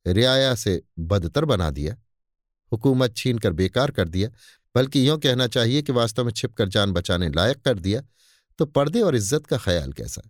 रियाया 0.06 0.54
से 0.54 0.82
बदतर 0.98 1.44
बना 1.44 1.70
दिया, 1.70 1.96
हुकूमत 2.72 3.16
छीन 3.16 3.38
कर 3.38 3.52
बेकार 3.52 3.90
कर 3.90 4.08
दिया, 4.08 4.30
बल्कि 4.74 5.08
यूँ 5.08 5.18
कहना 5.18 5.46
चाहिए 5.46 5.82
कि 5.82 5.92
वास्तव 5.92 6.24
में 6.24 6.32
छिपकर 6.32 6.68
जान 6.68 6.92
बचाने 6.92 7.28
लायक 7.28 7.62
कर 7.62 7.78
दिया 7.78 8.02
तो 8.58 8.64
पर्दे 8.66 9.00
और 9.00 9.16
इज़्ज़त 9.16 9.46
का 9.46 9.58
ख्याल 9.58 9.92
कैसा? 9.92 10.22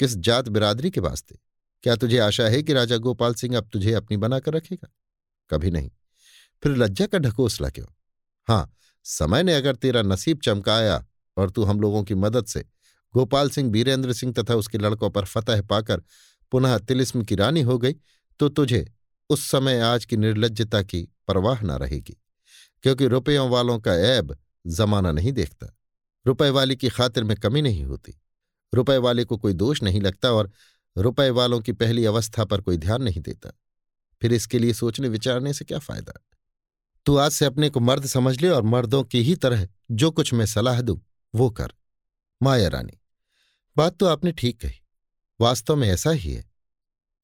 किस 0.00 0.16
जात 0.16 0.48
बिरादरी 0.48 0.90
के 0.90 1.00
वास्ते? 1.00 1.38
क्या 1.84 1.96
तुझे 1.96 2.18
आशा 2.18 2.44
है 2.44 2.62
कि 2.62 2.72
राजा 2.72 2.96
गोपाल 2.96 3.34
सिंह 3.34 3.56
अब 3.56 3.68
तुझे 3.72 3.92
अपनी 3.92 4.16
बनाकर 4.16 4.52
रखेगा? 4.52 4.88
कभी 5.50 5.70
नहीं। 5.70 5.90
फिर 6.62 6.76
लज्जा 6.76 7.06
का 7.06 7.18
ढकोसला 7.18 7.68
क्यों? 7.68 7.86
हाँ 8.48 8.72
समय 9.06 9.42
ने 9.42 9.54
अगर 9.54 9.76
तेरा 9.76 10.02
नसीब 10.02 10.40
चमकाया 10.40 11.04
और 11.36 11.50
तू 11.50 11.64
हम 11.64 11.80
लोगों 11.80 12.02
की 12.04 12.14
मदद 12.14 12.46
से 12.46 12.64
गोपाल 13.14 13.50
सिंह 13.50 13.70
बीरेंद्र 13.70 14.12
सिंह 14.12 14.32
तथा 14.32 14.54
उसके 14.54 14.78
लड़कों 14.78 15.10
पर 15.10 15.24
फतह 15.24 15.62
पाकर 15.62 16.02
पुनः 16.52 16.76
तिलिस्म 16.78 17.22
की 17.24 17.34
रानी 17.34 17.62
हो 17.62 17.78
गई 17.78 17.94
तो 18.40 18.48
तुझे 18.48 18.86
उस 19.30 19.46
समय 19.50 19.80
आज 19.80 20.04
की 20.04 20.16
निर्लजता 20.16 20.82
की 20.82 21.02
परवाह 21.28 21.62
न 21.62 21.70
रहेगी, 21.72 22.16
क्योंकि 22.84 23.06
रुपयों 23.06 23.48
वालों 23.50 23.78
का 23.78 23.94
ऐब 24.08 24.36
जमाना 24.64 25.12
नहीं 25.12 25.32
देखता। 25.32 25.66
रुपए 26.26 26.48
वाली 26.50 26.76
की 26.76 26.88
खातिर 26.88 27.24
में 27.24 27.36
कमी 27.36 27.62
नहीं 27.62 27.84
होती। 27.84 28.14
रुपए 28.72 28.96
वाले 28.98 29.24
को 29.24 29.36
कोई 29.36 29.52
दोष 29.54 29.82
नहीं 29.82 30.00
लगता 30.00 30.30
और 30.32 30.50
रुपए 30.96 31.28
वालों 31.30 31.60
की 31.60 31.72
पहली 31.74 32.04
अवस्था 32.04 32.44
पर 32.44 32.60
कोई 32.60 32.76
ध्यान 32.76 33.02
नहीं 33.02 33.20
देता। 33.20 33.50
फिर 34.22 34.32
इसके 34.32 34.58
लिए 34.58 34.72
सोचने 34.72 35.08
विचारने 35.08 35.52
से 35.52 35.64
क्या 35.64 35.78
फ़ायदा? 35.78 36.12
तू 37.06 37.16
आज 37.16 37.30
से 37.30 37.44
अपने 37.44 37.70
को 37.70 37.80
मर्द 37.80 38.06
समझ 38.06 38.40
ले 38.42 38.48
और 38.48 38.62
मर्दों 38.64 39.02
की 39.04 39.22
ही 39.22 39.34
तरह 39.36 39.66
जो 39.90 40.10
कुछ 40.10 40.32
मैं 40.34 40.46
सलाह 40.46 40.80
दूँ, 40.80 41.00
वो 41.34 41.50
कर। 41.50 41.72
माया 42.40 42.68
रानी। 42.68 42.98
बात 43.76 43.96
तो 43.96 44.06
आपने 44.06 44.32
ठीक 44.32 44.60
कही। 44.60 44.82
वास्तव 45.40 45.76
में 45.76 45.88
ऐसा 45.88 46.10
ही 46.10 46.32
है। 46.32 46.50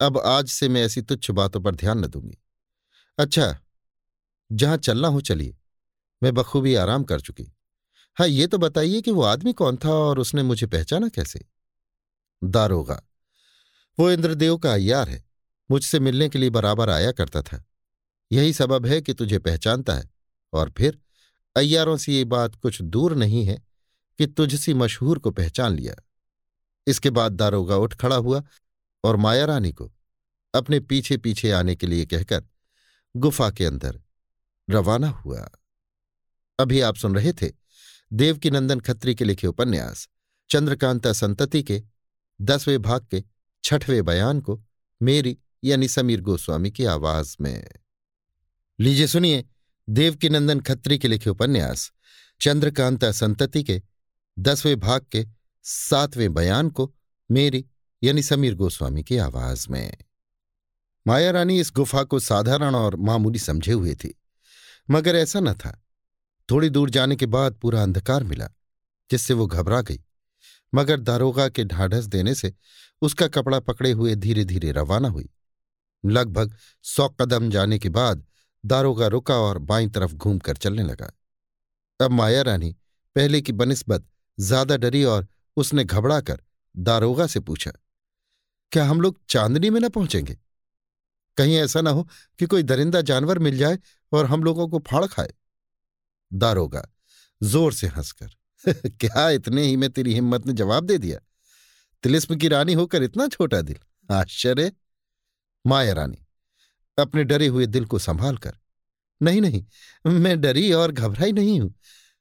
अब 0.00 0.18
आज 0.18 0.48
से 0.48 0.68
मैं 0.68 0.82
ऐसी 0.82 1.02
तुच्छ 1.02 1.30
बातों 1.30 1.60
पर 1.60 1.74
ध्यान 1.74 1.98
न 1.98 2.06
दूँगी। 2.06 2.38
अच्छा 3.18 3.60
जहाँ 4.52 4.76
चलना 4.76 5.08
हो 5.08 5.20
चलिए। 5.20 5.56
मैं 6.22 6.34
बखूबी 6.34 6.74
आराम 6.74 7.04
कर 7.04 7.20
चुकी। 7.20 7.52
हाँ 8.18 8.28
ये 8.28 8.46
तो 8.46 8.58
बताइए 8.58 9.00
कि 9.00 9.10
वो 9.10 9.22
आदमी 9.22 9.52
कौन 9.52 9.76
था 9.76 9.88
और 9.88 10.18
उसने 10.18 10.42
मुझे 10.42 10.66
पहचाना 10.66 11.08
कैसे? 11.08 11.44
दारोगा। 12.44 13.02
वो 13.98 14.10
इंद्रदेव 14.10 14.56
का 14.58 14.72
अय्यार 14.72 15.08
है। 15.08 15.24
मुझसे 15.70 16.00
मिलने 16.00 16.28
के 16.28 16.38
लिए 16.38 16.50
बराबर 16.50 16.90
आया 16.90 17.12
करता 17.12 17.42
था। 17.42 17.64
यही 18.32 18.52
सबब 18.52 18.86
है 18.86 19.00
कि 19.00 19.14
तुझे 19.14 19.38
पहचानता 19.38 19.94
है। 19.94 20.10
और 20.52 20.70
फिर, 20.70 20.98
अय्यारों 21.56 21.96
से 21.96 22.12
ये 22.12 22.24
बात 22.24 22.54
कुछ 22.54 22.82
दूर 22.82 23.14
नहीं 23.14 23.44
है 23.44 23.62
कि 24.18 24.26
तुझसी 24.26 24.74
मशहूर 24.74 25.18
को 25.18 25.30
पहचान 25.30 25.72
लिया। 25.72 25.94
इसके 26.86 27.10
बाद 27.10 27.32
दारोगा 27.32 27.76
उठ 27.76 27.94
खड़ा 27.94 28.16
हुआ 28.16 28.42
और 29.04 29.16
माया 29.16 29.44
रानी 29.44 29.72
को 29.72 29.92
अपने 30.54 30.80
पीछे 30.80 31.16
पीछे 31.16 31.50
आने 31.50 31.76
के 31.76 31.86
लिए 31.86 32.06
कहकर 32.06 32.44
गुफा 33.16 33.50
के 33.50 33.64
अंदर 33.64 34.00
रवाना 34.70 35.08
हुआ। 35.08 35.50
अभी 36.58 36.80
आप 36.80 36.96
सुन 36.96 37.14
रहे 37.14 37.32
थे 37.32 37.52
देवकीनंदन 38.12 38.80
खत्री 38.80 39.14
के 39.14 39.24
लिखे 39.24 39.46
उपन्यास, 39.46 40.08
चंद्रकांता 40.50 41.12
संतति 41.12 41.62
के 41.62 41.82
दसवें 42.40 42.82
भाग 42.82 43.06
के 43.10 43.24
छठवें 43.64 44.04
बयान 44.04 44.40
को 44.40 44.62
मेरी 45.02 45.38
यानी 45.64 45.88
समीर 45.88 46.20
गोस्वामी 46.20 46.70
की 46.70 46.84
आवाज़ 46.84 47.36
में। 47.40 47.68
लीजिए 48.80 49.06
सुनिए 49.06 49.44
देवकीनंदन 49.88 50.60
खत्री 50.60 50.98
के 50.98 51.08
लिखे 51.08 51.30
उपन्यास, 51.30 51.92
चंद्रकांता 52.40 53.12
संतति 53.12 53.62
के 53.64 53.82
दसवें 54.38 54.80
भाग 54.80 55.06
के 55.12 55.26
सातवें 55.64 56.32
बयान 56.34 56.70
को 56.70 56.92
मेरी, 57.30 57.64
यानी 58.02 58.22
समीर 58.22 58.54
गोस्वामी 58.54 59.02
की 59.02 59.16
आवाज़ 59.18 59.66
में। 59.70 59.96
माया 61.06 61.30
रानी 61.30 61.58
इस 61.60 61.72
गुफा 61.76 62.02
को 62.02 62.18
साधारण 62.20 62.74
और 62.74 62.96
मामूली 62.96 63.38
समझे 63.38 63.72
हुए 63.72 63.94
थी, 63.94 64.14
मगर 64.88 65.16
ऐसा 65.16 65.40
न 65.40 65.54
था। 65.54 65.76
थोड़ी 66.48 66.68
दूर 66.70 66.90
जाने 66.90 67.16
के 67.16 67.26
बाद 67.26 67.54
पूरा 67.54 67.82
अंधकार 67.82 68.24
मिला, 68.24 68.48
जिससे 69.10 69.34
वो 69.34 69.46
घबरा 69.46 69.80
गई, 69.80 70.00
मगर 70.72 71.00
दारोगा 71.00 71.48
के 71.48 71.64
ढाढ़स 71.64 72.04
देने 72.04 72.34
से 72.34 72.52
उसका 73.02 73.28
कपड़ा 73.28 73.60
पकड़े 73.60 73.90
हुए 73.90 74.14
धीरे 74.14 74.44
धीरे 74.44 74.72
रवाना 74.72 75.08
हुई। 75.08 75.28
लगभग 76.04 76.56
सौ 76.84 77.08
कदम 77.10 77.50
जाने 77.50 77.78
के 77.78 77.88
बाद 77.88 78.24
दारोगा 78.64 79.06
रुका 79.06 79.36
और 79.36 79.58
बाईं 79.60 79.88
तरफ़ 79.90 80.12
घूमकर 80.12 80.56
चलने 80.56 80.82
लगा। 80.82 81.10
अब 82.00 82.10
माया 82.10 82.42
रानी 82.42 82.74
पहले 83.16 83.40
की 83.40 83.52
बनिस्बत, 83.52 84.06
ज़्यादा 84.38 84.76
डरी 84.76 85.04
और 85.04 85.26
उसने 85.56 85.84
घबरा 85.84 86.20
कर 86.20 86.40
दारोगा 86.74 87.26
से 87.26 87.40
पूछा, 87.40 87.70
क्या 88.72 88.84
हम 88.84 89.00
लोग 89.00 89.20
चांदनी 89.28 89.70
में 89.70 89.80
न 89.80 89.88
पहुँचेंगे? 89.88 90.36
कहीं 91.36 91.56
ऐसा 91.56 91.80
ना 91.80 91.90
हो 91.90 92.08
कि 92.38 92.46
कोई 92.46 92.62
दरिंदा 92.62 93.00
जानवर 93.00 93.38
मिल 93.38 93.56
जाए 93.58 93.78
और 94.12 94.26
हम 94.26 94.44
लोगों 94.44 94.68
को 94.68 94.78
फाड़ 94.78 95.06
खाए। 95.06 95.32
दारोगा 96.32 96.86
ज़ोर 97.42 97.72
से 97.72 97.86
हंसकर, 97.86 98.30
क्या 98.88 99.28
इतने 99.30 99.62
ही 99.62 99.76
में 99.76 99.90
तेरी 99.90 100.14
हिम्मत 100.14 100.46
ने 100.46 100.52
जवाब 100.52 100.84
दे 100.84 100.98
दिया? 100.98 101.18
तिलिस्म 102.02 102.36
की 102.36 102.48
रानी 102.48 102.72
होकर 102.72 103.02
इतना 103.02 103.26
छोटा 103.28 103.60
दिल, 103.60 103.78
आश्चर्य! 104.10 104.72
माया 105.66 105.92
रानी, 105.92 106.26
अपने 106.98 107.24
डरे 107.24 107.46
हुए 107.46 107.66
दिल 107.66 107.84
को 107.84 107.98
संभाल 107.98 108.36
कर 108.36 108.56
नहीं 109.22 109.40
नहीं, 109.40 109.64
मैं 110.06 110.40
डरी 110.40 110.72
और 110.72 110.92
घबराई 110.92 111.32
नहीं 111.32 111.60
हूँ। 111.60 111.74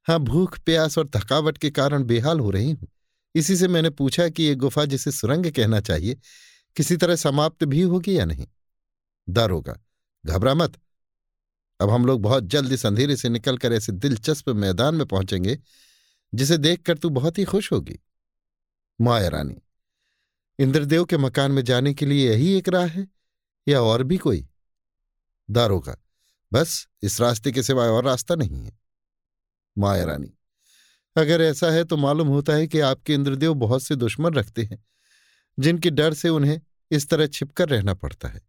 हाँ 0.08 0.20
भूख, 0.20 0.60
प्यास 0.60 0.98
और 0.98 1.10
थकावट 1.16 1.58
के 1.58 1.70
कारण 1.72 2.04
बेहाल 2.04 2.40
हो 2.40 2.50
रही 2.50 2.72
हूँ। 2.72 2.88
इसी 3.40 3.56
से 3.58 3.68
मैंने 3.68 3.90
पूछा 3.90 4.28
कि 4.30 4.44
ये 4.44 4.56
गुफा 4.56 4.86
जिसे 4.86 5.12
सुरंग 5.12 5.52
कहना 5.52 5.80
चाहिए, 5.80 6.18
किसी 6.76 6.98
तरह 6.98 7.16
समाप्त 7.16 7.64
भी 7.64 7.82
होगी 7.82 8.18
या 8.20 8.26
नहीं? 8.26 8.48
दारोगा 9.30 9.80
घबरा 10.26 10.54
मत। 10.54 10.80
अब 11.80 11.90
हम 11.90 12.06
लोग 12.06 12.22
बहुत 12.22 12.44
जल्द 12.44 12.72
इस 12.72 12.86
अंधेरे 12.86 13.16
से 13.16 13.30
निकलकर 13.30 13.74
ऐसे 13.74 13.92
दिलचस्प 13.92 14.50
मैदान 14.50 14.96
में 14.96 15.06
पहुँचेंगे, 15.06 15.58
जिसे 16.34 16.58
देखकर 16.58 16.98
तू 16.98 17.10
बहुत 17.10 17.38
ही 17.38 17.44
खुश 17.44 17.72
होगी। 17.72 18.00
माया 19.02 19.28
रानी, 19.28 19.56
इंद्रदेव 20.60 21.06
के 21.06 21.18
मकान 21.18 21.52
में 21.52 21.64
जाने 21.64 21.94
के 21.94 22.06
लिए 22.06 22.30
यही 22.30 22.54
एक 22.54 22.70
राह 22.70 22.86
है, 22.86 23.08
या 23.68 23.82
और 23.82 24.04
भी 24.04 24.18
कोई? 24.18 24.48
दारोगा 25.50 25.98
बस, 26.52 26.88
इस 27.04 27.20
रास्ते 27.22 27.52
के 27.52 27.64
सिवाय 27.64 27.90
और 27.90 28.04
रास्ता 28.04 28.36
नहीं 28.36 28.64
है। 28.66 28.78
माया 29.78 30.04
रानी 30.06 30.34
अगर 31.20 31.42
ऐसा 31.42 31.70
है 31.72 31.84
तो 31.84 31.98
मालूम 31.98 32.28
होता 32.28 32.54
है 32.54 32.68
कि 32.68 32.80
आपके 32.80 33.14
इंद्रदेव 33.14 33.54
बहुत 33.54 33.84
से 33.84 33.96
दुश्मन 33.96 34.34
रखते 34.34 34.64
हैं, 34.64 34.84
जिनके 35.58 35.90
डर 35.90 36.14
से 36.14 36.30
उन्हें 36.30 36.60
इस 36.92 37.10
तरह 37.10 37.28
छिपकर 37.28 37.70
रहना 37.70 37.94
पड़ता 37.94 38.28
है। 38.28 38.42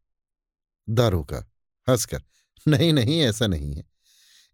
दारोगा, 0.88 1.38
हंसकर, 1.86 2.22
नहीं 2.66 2.92
नहीं, 2.92 3.20
ऐसा 3.20 3.47
नहीं 3.47 3.74
है। 3.74 3.84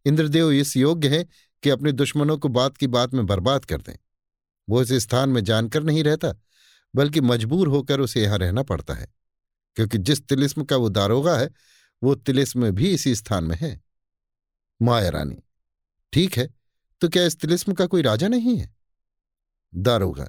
इंद्रदेव 0.06 0.50
इस 0.50 0.76
योग्य 0.76 1.08
है 1.08 1.24
कि 1.62 1.70
अपने 1.70 1.92
दुश्मनों 1.92 2.36
को 2.38 2.48
बात 2.48 2.76
की 2.76 2.86
बात 2.86 3.14
में 3.14 3.24
बर्बाद 3.26 3.64
कर 3.64 3.80
दें। 3.80 3.96
वो 4.68 4.82
इस 4.82 4.92
स्थान 4.94 5.28
में 5.28 5.42
जानकर 5.44 5.82
नहीं 5.82 6.02
रहता, 6.04 6.34
बल्कि 6.94 7.20
मजबूर 7.20 7.68
होकर 7.68 8.00
उसे 8.00 8.22
यहाँ 8.22 8.38
रहना 8.38 8.62
पड़ता 8.62 8.94
है, 8.94 9.08
क्योंकि 9.76 9.98
जिस 9.98 10.26
तिलिस्म 10.26 10.64
का 10.64 10.76
वो 10.76 10.88
दारोगा 10.88 11.36
है, 11.36 11.50
वो 12.02 12.14
तिलिस्म 12.14 12.70
भी 12.70 12.90
इसी 12.90 13.14
स्थान 13.14 13.44
में 13.44 13.56
है। 13.56 13.80
माया 14.80 15.08
रानी, 15.08 15.42
ठीक 16.12 16.36
है 16.36 16.48
तो 17.00 17.08
क्या 17.08 17.24
इस 17.24 17.36
तिलिस्म 17.40 17.72
का 17.72 17.86
कोई 17.86 18.02
राजा 18.02 18.28
नहीं 18.28 18.58
है? 18.58 18.74
दारोगा। 19.74 20.28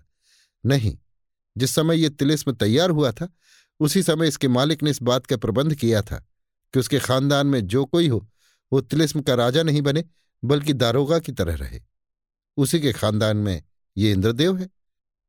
नहीं, 0.65 0.97
जिस 1.57 1.71
समय 1.71 1.97
ये 1.97 2.09
तिलिस्म 2.09 2.51
तैयार 2.51 2.89
हुआ 2.89 3.11
था, 3.11 3.33
उसी 3.79 4.03
समय 4.03 4.27
इसके 4.27 4.47
मालिक 4.47 4.83
ने 4.83 4.89
इस 4.89 5.01
बात 5.01 5.25
का 5.25 5.37
प्रबंध 5.37 5.75
किया 5.75 6.01
था 6.01 6.25
कि 6.73 6.79
उसके 6.79 6.99
खानदान 6.99 7.47
में 7.47 7.67
जो 7.67 7.85
कोई 7.85 8.07
हो, 8.07 8.29
वो 8.73 8.81
तिलिस्म 8.81 9.21
का 9.21 9.33
राजा 9.33 9.63
नहीं 9.63 9.81
बने, 9.81 10.03
बल्कि 10.43 10.73
दारोगा 10.73 11.19
की 11.19 11.31
तरह 11.31 11.55
रहे। 11.55 11.81
उसी 12.57 12.79
के 12.79 12.93
खानदान 12.93 13.37
में 13.37 13.63
ये 13.97 14.11
इंद्रदेव 14.11 14.57
है। 14.57 14.69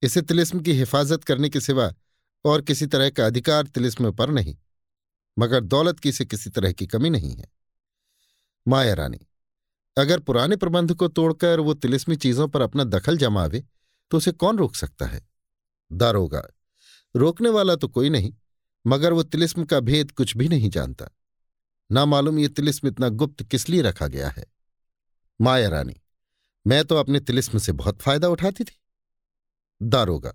इसे 0.02 0.22
तिलिस्म 0.22 0.60
की 0.60 0.72
हिफाजत 0.72 1.24
करने 1.24 1.48
के 1.48 1.60
सिवा 1.60 1.94
और 2.44 2.62
किसी 2.62 2.86
तरह 2.86 3.10
का 3.10 3.26
अधिकार 3.26 3.66
तिलिस्म 3.66 4.12
पर 4.12 4.30
नहीं, 4.30 4.56
मगर 5.38 5.60
दौलत 5.60 6.00
की 6.00 6.12
से 6.12 6.24
किसी 6.24 6.50
तरह 6.50 6.72
की 6.72 6.86
कमी 6.86 7.10
नहीं 7.10 7.36
है। 7.36 7.48
माया 8.68 8.94
रानी 8.94 9.18
अगर 9.98 10.20
पुराने 10.20 10.56
प्रबंध 10.56 10.94
को 10.94 11.08
तोड़कर 11.08 11.60
वो 11.60 11.74
तिलिस्मी 11.74 12.16
चीज़ों 12.16 12.48
पर 12.48 12.60
अपना 12.60 12.84
दखल 12.84 13.16
जमावे 13.18 13.64
तो 14.10 14.16
उसे 14.16 14.32
कौन 14.32 14.58
रोक 14.58 14.76
सकता 14.76 15.06
है? 15.06 15.20
दारोगा, 15.90 16.42
रोकने 17.14 17.48
वाला 17.48 17.74
तो 17.76 17.88
कोई 17.88 18.10
नहीं, 18.10 18.32
मगर 18.86 19.12
वो 19.12 19.22
तिलिस्म 19.22 19.64
का 19.64 19.80
भेद 19.80 20.10
कुछ 20.10 20.36
भी 20.36 20.48
नहीं 20.48 20.70
जानता। 20.70 21.08
ना 21.90 22.04
मालूम 22.04 22.38
ये 22.38 22.48
तिलिस्म 22.48 22.88
इतना 22.88 23.08
गुप्त 23.08 23.42
किस 23.42 23.68
लिए 23.68 23.82
रखा 23.82 24.06
गया 24.06 24.28
है? 24.28 24.44
माया 25.40 25.68
रानी, 25.68 25.94
मैं 26.66 26.84
तो 26.84 26.96
अपने 26.96 27.20
तिलिस्म 27.20 27.58
से 27.58 27.72
बहुत 27.72 27.98
फ़ायदा 27.98 28.28
उठाती 28.28 28.64
थी। 28.64 28.80
दारोगा, 29.80 30.32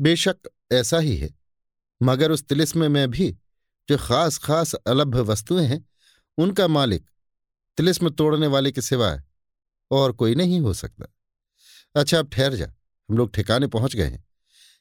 बेशक 0.00 0.48
ऐसा 0.72 0.98
ही 0.98 1.16
है, 1.16 1.30
मगर 2.00 2.30
उस 2.30 2.44
तिलिस्म 2.44 2.90
में 2.90 3.10
भी 3.10 3.30
जो 3.88 3.96
खास 3.98 4.38
खास 4.38 4.74
अलभ्य 4.74 5.20
वस्तुएँ 5.22 5.66
हैं, 5.66 5.84
उनका 6.38 6.68
मालिक 6.68 7.10
तिलिस्म 7.78 8.10
तोड़ने 8.10 8.46
वाले 8.46 8.72
के 8.72 8.80
सिवाय 8.82 9.22
और 9.90 10.12
कोई 10.12 10.34
नहीं 10.34 10.60
हो 10.60 10.72
सकता। 10.74 11.06
अच्छा 11.94 12.18
अब 12.18 12.28
ठहर 12.28 12.54
जा। 12.54 12.66
हम 12.66 13.16
लोग 13.16 13.32
ठिकाने 13.34 13.66
पहुँच 13.68 13.96
गए 13.96 14.04
हैं। 14.04 14.24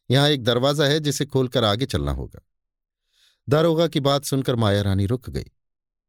यहाँ 0.09 0.29
एक 0.29 0.43
दरवाज़ा 0.43 0.85
है 0.85 0.99
जिसे 0.99 1.25
खोलकर 1.25 1.63
आगे 1.63 1.85
चलना 1.85 2.11
होगा। 2.11 2.41
दारोगा 3.47 3.87
की 3.87 3.99
बात 3.99 4.25
सुनकर 4.25 4.55
माया 4.55 4.81
रानी 4.81 5.05
रुक 5.05 5.29
गई, 5.29 5.45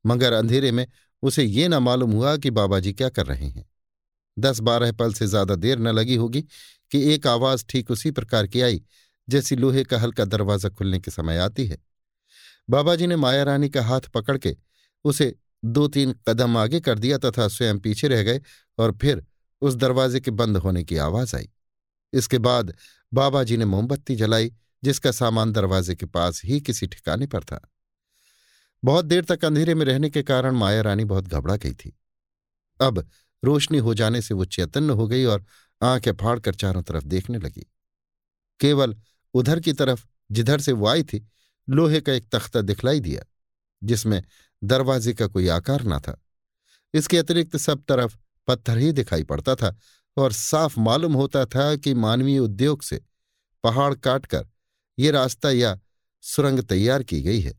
मगर 0.04 0.32
अंधेरे 0.32 0.72
में 0.72 0.86
उसे 1.22 1.44
ये 1.44 1.68
न 1.68 1.74
मालूम 1.78 2.12
हुआ 2.12 2.36
कि 2.36 2.50
बाबा 2.52 2.78
जी 2.80 2.92
क्या 2.92 3.08
कर 3.08 3.26
रहे 3.26 3.46
हैं। 3.46 3.64
दस 4.36 4.60
बारह 4.60 4.92
पल 4.92 5.12
से 5.12 5.26
ज़्यादा 5.26 5.54
देर 5.56 5.78
न 5.78 5.88
लगी 5.88 6.14
होगी 6.16 6.42
कि 6.42 7.02
एक 7.14 7.26
आवाज़ 7.26 7.64
ठीक 7.68 7.90
उसी 7.90 8.10
प्रकार 8.10 8.46
की 8.46 8.60
आई, 8.60 8.82
जैसी 9.28 9.56
लोहे 9.56 9.84
का 9.84 9.98
हल्का 9.98 10.24
दरवाज़ा 10.26 10.68
खुलने 10.68 11.00
के 11.00 11.10
समय 11.10 11.38
आती 11.38 11.66
है। 11.66 11.78
बाबा 12.68 12.94
जी 12.96 13.06
ने 13.06 13.16
माया 13.16 13.42
रानी 13.42 13.68
का 13.68 13.82
हाथ 13.82 14.08
पकड़ 14.14 14.36
के 14.38 14.56
उसे 15.04 15.34
दो 15.64 15.88
तीन 15.88 16.14
कदम 16.28 16.56
आगे 16.56 16.80
कर 16.80 16.98
दिया 16.98 17.18
तथा 17.18 17.48
स्वयं 17.48 17.78
पीछे 17.78 18.08
रह 18.08 18.22
गए 18.22 18.40
और 18.78 18.98
फिर 18.98 19.26
उस 19.60 19.74
दरवाजे 19.74 20.20
के 20.20 20.30
बंद 20.30 20.56
होने 20.56 20.84
की 20.84 20.96
आवाज़ 20.96 21.36
आई। 21.36 21.48
इसके 22.12 22.38
बाद 22.38 22.76
बाबा 23.14 23.44
जी 23.44 23.56
ने 23.56 23.64
मोमबत्ती 23.64 24.16
जलाई, 24.16 24.52
जिसका 24.84 25.12
सामान 25.12 25.52
दरवाजे 25.52 25.94
के 25.94 26.06
पास 26.06 26.42
ही 26.44 26.60
किसी 26.60 26.86
ठिकाने 26.86 27.26
पर 27.26 27.44
था। 27.44 27.72
बहुत 28.84 29.04
देर 29.04 29.24
तक 29.24 29.44
अंधेरे 29.44 29.74
में 29.74 29.86
रहने 29.86 30.10
के 30.10 30.22
कारण 30.22 30.52
माया 30.52 30.80
रानी 30.80 31.04
बहुत 31.04 31.24
घबरा 31.24 31.56
गई 31.56 31.72
थी। 31.72 31.98
अब 32.80 33.10
रोशनी 33.44 33.78
हो 33.78 33.94
जाने 33.94 34.22
से 34.22 34.34
वो 34.34 34.44
चैतन्य 34.44 34.92
हो 34.92 35.08
गई 35.08 35.24
और 35.24 35.44
आँखें 35.82 36.12
फाड़कर 36.12 36.54
चारों 36.54 36.82
तरफ़ 36.82 37.04
देखने 37.04 37.38
लगी। 37.38 37.66
केवल 38.60 38.96
उधर 39.34 39.60
की 39.60 39.72
तरफ़ 39.72 40.06
जिधर 40.32 40.60
से 40.60 40.72
वो 40.72 40.86
आई 40.86 41.02
थी, 41.02 41.28
लोहे 41.70 42.00
का 42.00 42.12
एक 42.12 42.28
तख्ता 42.28 42.60
दिखलाई 42.60 43.00
दिया, 43.00 43.22
जिसमें 43.84 44.22
दरवाजे 44.64 45.12
का 45.14 45.26
कोई 45.26 45.48
आकार 45.48 45.82
न 45.82 45.98
था। 45.98 46.18
इसके 46.94 47.18
अतिरिक्त 47.18 47.56
सब 47.56 47.82
तरफ़ 47.84 48.16
पत्थर 48.48 48.78
ही 48.78 48.92
दिखाई 48.92 49.22
पड़ता 49.24 49.54
था 49.54 49.76
और 50.16 50.32
साफ़ 50.32 50.78
मालूम 50.80 51.14
होता 51.14 51.44
था 51.46 51.74
कि 51.76 51.94
मानवीय 51.94 52.38
उद्योग 52.38 52.82
से 52.82 53.00
पहाड़ 53.64 53.94
काटकर 53.94 54.46
ये 54.98 55.10
रास्ता 55.10 55.50
या 55.50 55.78
सुरंग 56.24 56.60
तैयार 56.60 57.02
की 57.02 57.20
गई 57.22 57.40
है। 57.40 57.54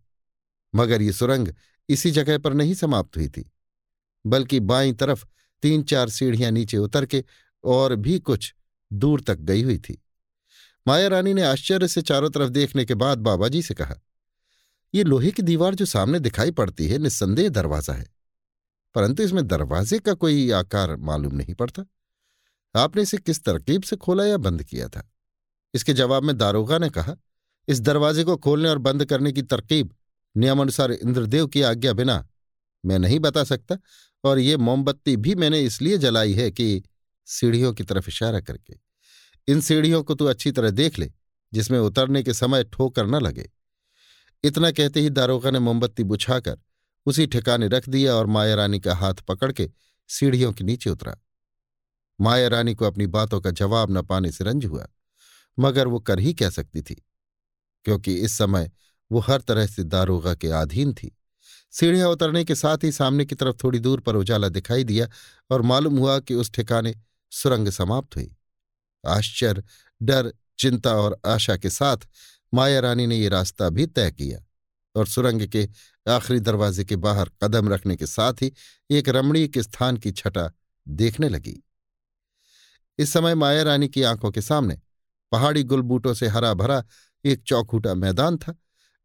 मगर 0.73 1.01
ये 1.01 1.13
सुरंग 1.13 1.47
इसी 1.89 2.11
जगह 2.11 2.37
पर 2.37 2.53
नहीं 2.53 2.73
समाप्त 2.73 3.17
हुई 3.17 3.27
थी, 3.27 3.51
बल्कि 4.25 4.59
बाईं 4.59 4.93
तरफ़ 4.93 5.25
तीन 5.63 5.83
चार 5.83 6.09
सीढ़ियाँ 6.09 6.51
नीचे 6.51 6.77
उतर 6.77 7.05
के 7.05 7.23
और 7.63 7.95
भी 7.95 8.17
कुछ 8.19 8.53
दूर 8.91 9.21
तक 9.21 9.37
गई 9.39 9.61
हुई 9.63 9.77
थी। 9.77 10.01
माया 10.87 11.07
रानी 11.07 11.33
ने 11.33 11.41
आश्चर्य 11.41 11.87
से 11.87 12.01
चारों 12.01 12.29
तरफ़ 12.29 12.49
देखने 12.49 12.85
के 12.85 12.95
बाद 12.95 13.17
बाबा 13.17 13.47
जी 13.47 13.61
से 13.61 13.73
कहा 13.73 13.95
ये 14.95 15.03
लोहे 15.03 15.31
की 15.31 15.41
दीवार 15.41 15.75
जो 15.75 15.85
सामने 15.85 16.19
दिखाई 16.19 16.51
पड़ती 16.51 16.87
है, 16.87 16.97
निस्संदेह 16.97 17.49
दरवाज़ा 17.49 17.93
है। 17.93 18.13
परंतु 18.95 19.23
इसमें 19.23 19.47
दरवाजे 19.47 19.99
का 19.99 20.13
कोई 20.13 20.51
आकार 20.51 20.95
मालूम 20.95 21.35
नहीं 21.35 21.53
पड़ता। 21.53 21.85
आपने 22.75 23.01
इसे 23.01 23.17
किस 23.17 23.43
तरकीब 23.43 23.83
से 23.83 23.95
खोला 23.95 24.25
या 24.25 24.37
बंद 24.37 24.63
किया 24.63 24.87
था? 24.87 25.11
इसके 25.73 25.93
जवाब 25.93 26.23
में 26.23 26.37
दारोगा 26.37 26.77
ने 26.77 26.89
कहा, 26.89 27.15
इस 27.67 27.79
दरवाजे 27.79 28.23
को 28.23 28.37
खोलने 28.37 28.69
और 28.69 28.77
बंद 28.77 29.05
करने 29.05 29.31
की 29.31 29.41
तरकीब 29.41 29.95
नियमानुसार 30.37 30.91
इंद्रदेव 30.91 31.47
की 31.47 31.61
आज्ञा 31.61 31.93
बिना 31.93 32.29
मैं 32.85 32.99
नहीं 32.99 33.19
बता 33.19 33.43
सकता, 33.43 33.77
और 34.23 34.39
ये 34.39 34.57
मोमबत्ती 34.57 35.17
भी 35.17 35.35
मैंने 35.35 35.61
इसलिए 35.61 35.97
जलाई 35.97 36.33
है 36.33 36.51
कि 36.51 36.83
सीढ़ियों 37.25 37.73
की 37.73 37.83
तरफ़ 37.83 38.09
इशारा 38.09 38.39
करके। 38.39 38.73
इन 39.47 39.61
सीढ़ियों 39.61 40.03
को 40.03 40.15
तू 40.15 40.25
अच्छी 40.25 40.51
तरह 40.51 40.69
देख 40.69 40.99
ले, 40.99 41.11
जिसमें 41.53 41.79
उतरने 41.79 42.23
के 42.23 42.33
समय 42.33 42.63
ठोकर 42.63 43.05
न 43.05 43.15
लगे। 43.15 43.49
इतना 44.43 44.71
कहते 44.71 44.99
ही 44.99 45.09
दारोगा 45.09 45.51
ने 45.51 45.59
मोमबत्ती 45.59 46.03
बुझाकर 46.03 46.57
उसी 47.05 47.25
ठिकाने 47.27 47.67
रख 47.67 47.89
दिया 47.89 48.13
और 48.15 48.25
माया 48.25 48.55
रानी 48.55 48.79
का 48.79 48.95
हाथ 48.95 49.13
पकड़ 49.27 49.51
के 49.51 49.69
सीढ़ियों 50.09 50.51
के 50.53 50.63
नीचे 50.63 50.89
उतरा। 50.89 51.15
माया 52.19 52.47
रानी 52.47 52.73
को 52.75 52.85
अपनी 52.85 53.07
बातों 53.07 53.39
का 53.41 53.51
जवाब 53.51 53.91
न 53.91 54.01
पाने 54.01 54.31
से 54.31 54.43
रंज 54.43 54.65
हुआ, 54.65 54.87
मगर 55.57 55.87
वो 55.87 55.99
कर 55.99 56.19
ही 56.19 56.33
कह 56.33 56.49
सकती 56.49 56.81
थी, 56.81 56.95
क्योंकि 57.85 58.13
इस 58.15 58.37
समय 58.37 58.71
वो 59.11 59.19
हर 59.19 59.41
तरह 59.41 59.65
से 59.67 59.83
दारोगा 59.83 60.33
के 60.35 60.47
अधीन 60.51 60.93
थी। 60.93 61.15
सीढ़ियाँ 61.73 62.09
उतरने 62.09 62.43
के 62.43 62.55
साथ 62.55 62.83
ही 62.83 62.91
सामने 62.91 63.25
की 63.25 63.35
तरफ़ 63.35 63.55
थोड़ी 63.63 63.79
दूर 63.79 63.99
पर 63.99 64.15
उजाला 64.15 64.49
दिखाई 64.49 64.83
दिया 64.83 65.07
और 65.51 65.61
मालूम 65.61 65.97
हुआ 65.97 66.19
कि 66.19 66.33
उस 66.33 66.51
ठिकाने 66.51 66.95
सुरंग 67.31 67.69
समाप्त 67.69 68.15
हुई। 68.15 68.31
आश्चर्य, 69.03 69.63
डर, 70.01 70.33
चिंता 70.59 70.93
और 70.93 71.19
आशा 71.25 71.55
के 71.57 71.69
साथ 71.69 71.97
माया 72.53 72.79
रानी 72.79 73.07
ने 73.07 73.17
ये 73.17 73.29
रास्ता 73.29 73.69
भी 73.69 73.85
तय 73.87 74.11
किया 74.11 74.39
और 74.95 75.07
सुरंग 75.07 75.47
के 75.47 75.67
आखिरी 76.07 76.39
दरवाजे 76.39 76.83
के 76.85 76.95
बाहर 76.95 77.29
कदम 77.43 77.69
रखने 77.69 77.95
के 77.95 78.05
साथ 78.05 78.41
ही 78.41 78.51
एक 78.89 79.09
रमणीक 79.09 79.57
स्थान 79.59 79.97
की 79.97 80.11
छटा 80.11 80.49
देखने 80.87 81.29
लगी। 81.29 81.61
इस 82.99 83.13
समय 83.13 83.35
माया 83.35 83.63
रानी 83.63 83.87
की 83.87 84.03
आँखों 84.03 84.31
के 84.31 84.41
सामने 84.41 84.79
पहाड़ी 85.31 85.63
गुलबूटों 85.63 86.13
से 86.13 86.27
हरा 86.27 86.53
भरा 86.53 86.83
एक 87.25 87.43
चौखूटा 87.43 87.93
मैदान 87.93 88.37
था, 88.37 88.53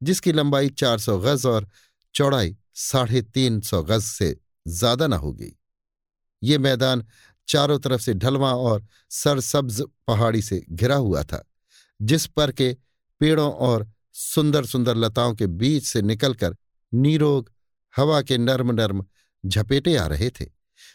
जिसकी 0.01 0.33
लंबाई 0.33 0.69
चार 0.71 0.99
सौ 0.99 1.19
गज 1.19 1.47
और 1.47 1.69
चौड़ाई 2.15 2.57
साढ़े 2.75 3.23
तीन 3.23 3.61
सौ 3.61 3.83
गज 3.83 4.03
से 4.03 4.37
ज़्यादा 4.67 5.07
न 5.07 5.13
होगी। 5.13 5.55
ये 6.43 6.59
मैदान 6.59 7.05
चारों 7.49 7.79
तरफ़ 7.79 8.01
से 8.01 8.15
ढलवा 8.15 8.53
और 8.55 8.87
सरसब्ज 9.11 9.83
पहाड़ी 10.07 10.43
से 10.43 10.63
घिरा 10.71 10.97
हुआ 10.97 11.23
था, 11.23 11.45
जिस 12.01 12.27
पर 12.27 12.53
के 12.53 12.77
पेड़ों 13.21 13.53
और 13.53 13.89
सुंदर 14.13 14.65
सुंदर 14.67 14.97
लताओं 14.97 15.35
के 15.35 15.47
बीच 15.47 15.85
से 15.85 16.03
निकलकर 16.03 16.57
नीरोग 16.93 17.51
हवा 17.97 18.23
के 18.23 18.39
नर्म 18.39 18.73
नर्म 18.73 19.05
झपेटे 19.47 19.97
आ 19.97 20.07
रहे 20.07 20.31
थे। 20.31 20.47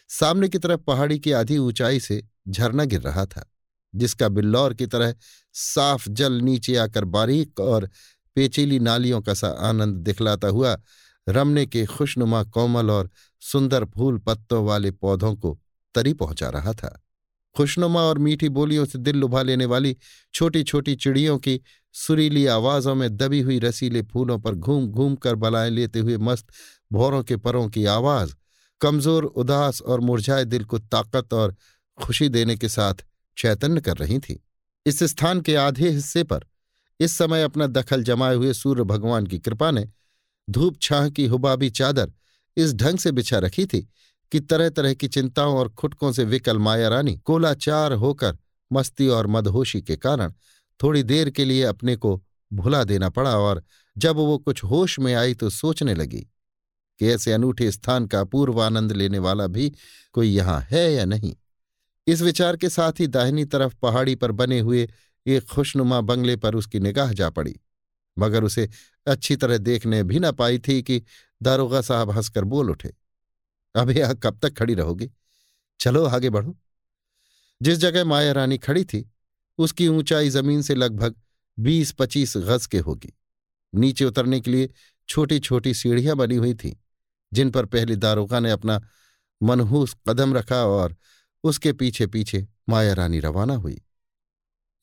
सामने 0.08 0.48
की 0.48 0.58
तरफ़ 0.58 0.80
पहाड़ी 0.80 1.18
की 1.18 1.32
आधी 1.32 1.58
ऊंचाई 1.58 2.00
से 2.00 2.22
झरना 2.48 2.84
गिर 2.84 3.00
रहा 3.00 3.26
था, 3.26 3.52
जिसका 3.94 4.28
बिल्लौर 4.28 4.74
की 4.74 4.86
तरह 4.86 5.14
साफ़ 5.52 6.08
जल 6.08 6.32
नीचे 6.32 6.76
आकर 6.76 7.04
बारीक 7.04 7.60
और 7.60 7.90
पेचीली 8.34 8.78
नालियों 8.78 9.20
का 9.22 9.34
सा 9.34 9.48
आनंद 9.48 9.96
दिखलाता 9.96 10.48
हुआ 10.48 10.76
रमने 11.28 11.66
के 11.66 11.84
खुशनुमा 11.86 12.42
कोमल 12.44 12.90
और 12.90 13.10
सुंदर 13.40 13.84
फूल 13.84 14.18
पत्तों 14.18 14.64
वाले 14.64 14.90
पौधों 14.90 15.34
को 15.36 15.58
तरी 15.94 16.12
पहुँचा 16.12 16.48
रहा 16.50 16.72
था। 16.72 17.00
खुशनुमा 17.56 18.00
और 18.00 18.18
मीठी 18.18 18.48
बोलियों 18.48 18.84
से 18.84 18.98
दिल 18.98 19.16
लुभा 19.16 19.42
लेने 19.42 19.64
वाली 19.64 19.96
छोटी 20.34 20.62
छोटी 20.62 20.96
चिड़ियों 20.96 21.38
की 21.38 21.60
सुरीली 21.94 22.46
आवाजों 22.46 22.94
में 22.94 23.16
दबी 23.16 23.40
हुई 23.40 23.58
रसीले 23.58 24.02
फूलों 24.02 24.38
पर 24.38 24.54
घूम 24.54 24.86
घूम 24.86 25.14
कर 25.16 25.34
बलाएँ 25.34 25.70
लेते 25.70 25.98
हुए 25.98 26.16
मस्त 26.18 26.46
भौरों 26.92 27.22
के 27.22 27.36
परों 27.36 27.68
की 27.68 27.84
आवाज़, 27.84 28.34
कमज़ोर, 28.80 29.24
उदास 29.24 29.80
और 29.82 30.00
मुरझाए 30.00 30.44
दिल 30.44 30.64
को 30.64 30.78
ताकत 30.78 31.32
और 31.32 31.54
खुशी 31.98 32.28
देने 32.28 32.56
के 32.56 32.68
साथ 32.68 33.04
चैतन्य 33.36 33.80
कर 33.80 33.96
रही 33.96 34.18
थी। 34.18 34.42
इस 34.86 35.02
स्थान 35.02 35.40
के 35.40 35.54
आधे 35.56 35.88
हिस्से 35.90 36.24
पर, 36.24 36.44
इस 37.00 37.12
समय 37.12 37.42
अपना 37.42 37.66
दखल 37.66 38.02
जमाए 38.02 38.34
हुए 38.34 38.52
सूर्य 38.54 38.84
भगवान 38.84 39.26
की 39.26 39.38
कृपा 39.38 39.70
ने 39.70 39.88
धूप 40.48 40.78
छाह 40.82 41.08
की 41.08 41.26
हुबाबी 41.26 41.70
चादर 41.70 42.12
इस 42.56 42.74
ढंग 42.74 42.98
से 42.98 43.12
बिछा 43.12 43.38
रखी 43.38 43.66
थी 43.66 43.88
कि 44.32 44.40
तरह 44.40 44.68
तरह 44.68 44.94
की 44.94 45.08
चिंताओं 45.08 45.56
और 45.56 45.68
खुटकों 45.68 46.12
से 46.12 46.24
विकल 46.24 46.58
माया 46.58 46.88
रानी 46.88 47.16
कोलाचार 47.16 47.92
होकर 47.92 48.36
मस्ती 48.72 49.08
और 49.08 49.26
मदहोशी 49.26 49.80
के 49.82 49.96
कारण 49.96 50.32
थोड़ी 50.82 51.02
देर 51.02 51.30
के 51.30 51.44
लिए 51.44 51.62
अपने 51.62 51.96
को 51.96 52.22
भुला 52.52 52.84
देना 52.84 53.08
पड़ा 53.08 53.36
और 53.38 53.62
जब 53.98 54.16
वो 54.16 54.38
कुछ 54.38 54.64
होश 54.64 54.98
में 54.98 55.14
आई 55.14 55.34
तो 55.34 55.50
सोचने 55.50 55.94
लगी 55.94 56.20
कि 57.00 57.08
ऐसे 57.08 57.32
अनूठे 57.32 57.70
स्थान 57.72 58.06
का 58.06 58.20
अपूर्व 58.20 58.60
आनंद 58.62 58.92
लेने 58.92 59.18
वाला 59.18 59.46
भी 59.46 59.72
कोई 60.12 60.28
यहाँ 60.28 60.60
है 60.60 60.92
या 60.92 61.04
नहीं। 61.04 61.34
इस 62.06 62.20
विचार 62.20 62.56
के 62.56 62.68
साथ 62.68 62.92
ही 63.00 63.06
दाहिनी 63.06 63.44
तरफ़ 63.44 63.74
पहाड़ी 63.82 64.14
पर 64.14 64.32
बने 64.32 64.60
हुए 64.60 64.88
एक 65.26 65.44
खुशनुमा 65.44 66.00
बंगले 66.00 66.36
पर 66.36 66.54
उसकी 66.54 66.80
निगाह 66.80 67.12
जा 67.12 67.30
पड़ी, 67.30 67.56
मगर 68.16 68.44
उसे 68.44 68.68
अच्छी 69.06 69.36
तरह 69.36 69.58
देखने 69.58 70.02
भी 70.02 70.18
ना 70.18 70.32
पाई 70.32 70.58
थी 70.58 70.82
कि 70.82 71.02
दारोगा 71.42 71.80
साहब 71.80 72.10
हंसकर 72.10 72.44
बोल 72.44 72.70
उठे, 72.70 72.92
अब 73.74 73.90
यह 73.90 74.12
कब 74.14 74.38
तक 74.42 74.56
खड़ी 74.58 74.74
रहोगी? 74.74 75.10
चलो 75.80 76.04
आगे 76.04 76.30
बढ़ो। 76.30 76.56
जिस 77.62 77.78
जगह 77.78 78.04
माया 78.04 78.32
रानी 78.32 78.58
खड़ी 78.58 78.84
थी 78.84 79.10
उसकी 79.58 79.88
ऊंचाई 79.88 80.30
ज़मीन 80.30 80.62
से 80.62 80.74
लगभग 80.74 81.14
बीस 81.58 81.92
पच्चीस 81.92 82.36
गज 82.36 82.66
के 82.66 82.78
होगी। 82.78 83.12
नीचे 83.72 84.04
उतरने 84.04 84.40
के 84.40 84.50
लिए 84.50 84.70
छोटी 85.08 85.38
छोटी 85.38 85.74
सीढ़ियाँ 85.74 86.16
बनी 86.16 86.36
हुई 86.36 86.54
थीं, 86.54 86.74
जिन 87.32 87.50
पर 87.50 87.66
पहले 87.66 87.96
दारोगा 87.96 88.40
ने 88.40 88.50
अपना 88.50 88.80
मनहूस 89.40 89.96
कदम 90.08 90.34
रखा 90.34 90.64
और 90.66 90.96
उसके 91.44 91.72
पीछे 91.72 92.06
पीछे 92.06 92.46
माया 92.68 92.92
रानी 92.92 93.20
रवाना 93.20 93.54
हुई। 93.54 93.80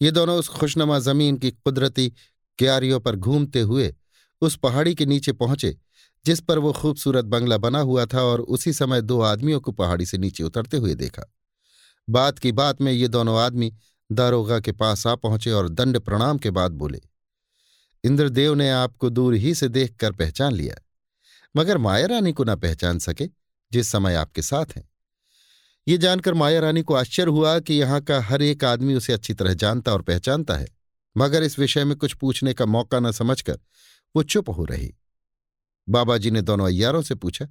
ये 0.02 0.11
दोनों 0.11 0.38
उस 0.39 0.48
खुशनुमा 0.48 0.99
ज़मीन 0.99 1.38
की 1.38 1.52
कुदरती 1.52 2.10
क्यारियों 2.57 2.99
पर 2.99 3.15
घूमते 3.15 3.61
हुए 3.61 3.93
उस 4.41 4.56
पहाड़ी 4.56 4.95
के 4.95 5.06
नीचे 5.06 5.31
पहुँचे, 5.31 5.77
जिस 6.26 6.39
पर 6.39 6.57
वो 6.57 6.73
खूबसूरत 6.73 7.26
बंगला 7.26 7.57
बना 7.57 7.80
हुआ 7.80 8.06
था 8.06 8.22
और 8.22 8.41
उसी 8.41 8.73
समय 8.73 9.02
दो 9.02 9.19
आदमियों 9.22 9.60
को 9.60 9.72
पहाड़ी 9.72 10.06
से 10.06 10.18
नीचे 10.18 10.43
उतरते 10.43 10.77
हुए 10.77 10.95
देखा। 10.95 11.23
बात 12.10 12.39
की 12.39 12.52
बात 12.52 12.81
में 12.81 12.91
ये 12.91 13.07
दोनों 13.07 13.39
आदमी 13.39 13.73
दारोगा 14.12 14.60
के 14.60 14.72
पास 14.72 15.06
आ 15.08 15.16
पहुँचे 15.16 15.52
और 15.52 15.70
दंड 15.70 16.00
प्रणाम 16.00 16.38
के 16.38 16.52
बाद 16.52 16.72
बोले, 16.72 17.02
इंद्रदेव 18.04 18.54
ने 18.54 18.70
आपको 18.72 19.10
दूर 19.10 19.34
ही 19.34 19.54
से 19.56 19.68
देखकर 19.70 20.12
पहचान 20.12 20.54
लिया, 20.54 20.76
मगर 21.56 21.78
माया 21.78 22.06
रानी 22.06 22.34
को 22.34 22.44
न 22.44 22.56
पहचान 22.56 23.00
सके 23.00 23.28
जिस 23.72 23.88
समय 23.88 24.16
आपके 24.16 24.42
साथ 24.42 24.76
हैं। 24.76 24.90
ये 25.88 25.98
जानकर 25.98 26.34
माया 26.34 26.60
रानी 26.60 26.82
को 26.82 26.94
आश्चर्य 26.94 27.32
हुआ 27.32 27.60
कि 27.60 27.74
यहाँ 27.74 28.02
का 28.02 28.20
हर 28.22 28.42
एक 28.42 28.64
आदमी 28.64 28.96
उसे 28.96 29.14
अच्छी 29.14 29.34
तरह 29.34 29.54
जानता 29.54 29.94
और 29.94 30.02
पहचानता 30.02 30.56
है, 30.56 30.68
मगर 31.16 31.44
इस 31.44 31.58
विषय 31.60 31.84
में 31.84 31.96
कुछ 31.98 32.14
पूछने 32.14 32.54
का 32.54 32.66
मौका 32.66 33.00
न 33.00 33.12
समझकर 33.12 33.60
वो 34.16 34.24
चुप 34.24 34.50
हो 34.50 34.66
रही। 34.66 34.94
बाबा 35.88 36.18
जी 36.18 36.32
ने 36.32 36.42
दोनों 36.42 36.66
अयारों 36.68 37.02
से 37.02 37.16
पूछा, 37.16 37.48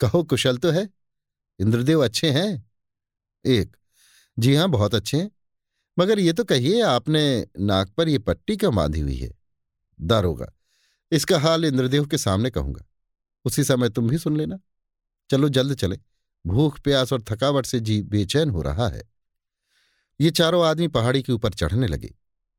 कहो, 0.00 0.22
कुशल 0.22 0.56
तो 0.56 0.70
है? 0.70 0.88
इंद्रदेव 1.58 2.04
अच्छे 2.04 2.30
हैं? 2.30 2.72
एक, 3.44 3.76
जी 4.38 4.54
हाँ, 4.54 4.68
बहुत 4.68 4.94
अच्छे 4.94 5.16
हैं। 5.16 5.30
मगर 5.96 6.18
ये 6.18 6.32
तो 6.32 6.44
कहिए, 6.44 6.80
आपने 6.80 7.46
नाक 7.60 7.90
पर 7.90 8.08
ये 8.08 8.18
पट्टी 8.18 8.56
क्यों 8.56 8.74
बांधी 8.74 9.00
हुई 9.00 9.16
है? 9.16 9.30
दारोगा 9.98 10.52
इसका 11.12 11.38
हाल 11.38 11.64
इंद्रदेव 11.64 12.06
के 12.06 12.18
सामने 12.18 12.50
कहूँगा। 12.50 12.84
उसी 13.44 13.64
समय 13.64 13.88
तुम 13.88 14.08
भी 14.08 14.18
सुन 14.18 14.36
लेना। 14.36 14.58
चलो 15.30 15.48
जल्द 15.48 15.74
चले। 15.74 15.98
भूख, 16.44 16.78
प्यास 16.80 17.12
और 17.12 17.22
थकावट 17.22 17.66
से 17.66 17.80
जी 17.80 18.00
बेचैन 18.02 18.50
हो 18.50 18.62
रहा 18.62 18.88
है। 18.88 19.02
ये 20.20 20.30
चारों 20.30 20.64
आदमी 20.66 20.88
पहाड़ी 20.88 21.22
के 21.22 21.32
ऊपर 21.32 21.52
चढ़ने 21.52 21.86
लगे। 21.86 22.14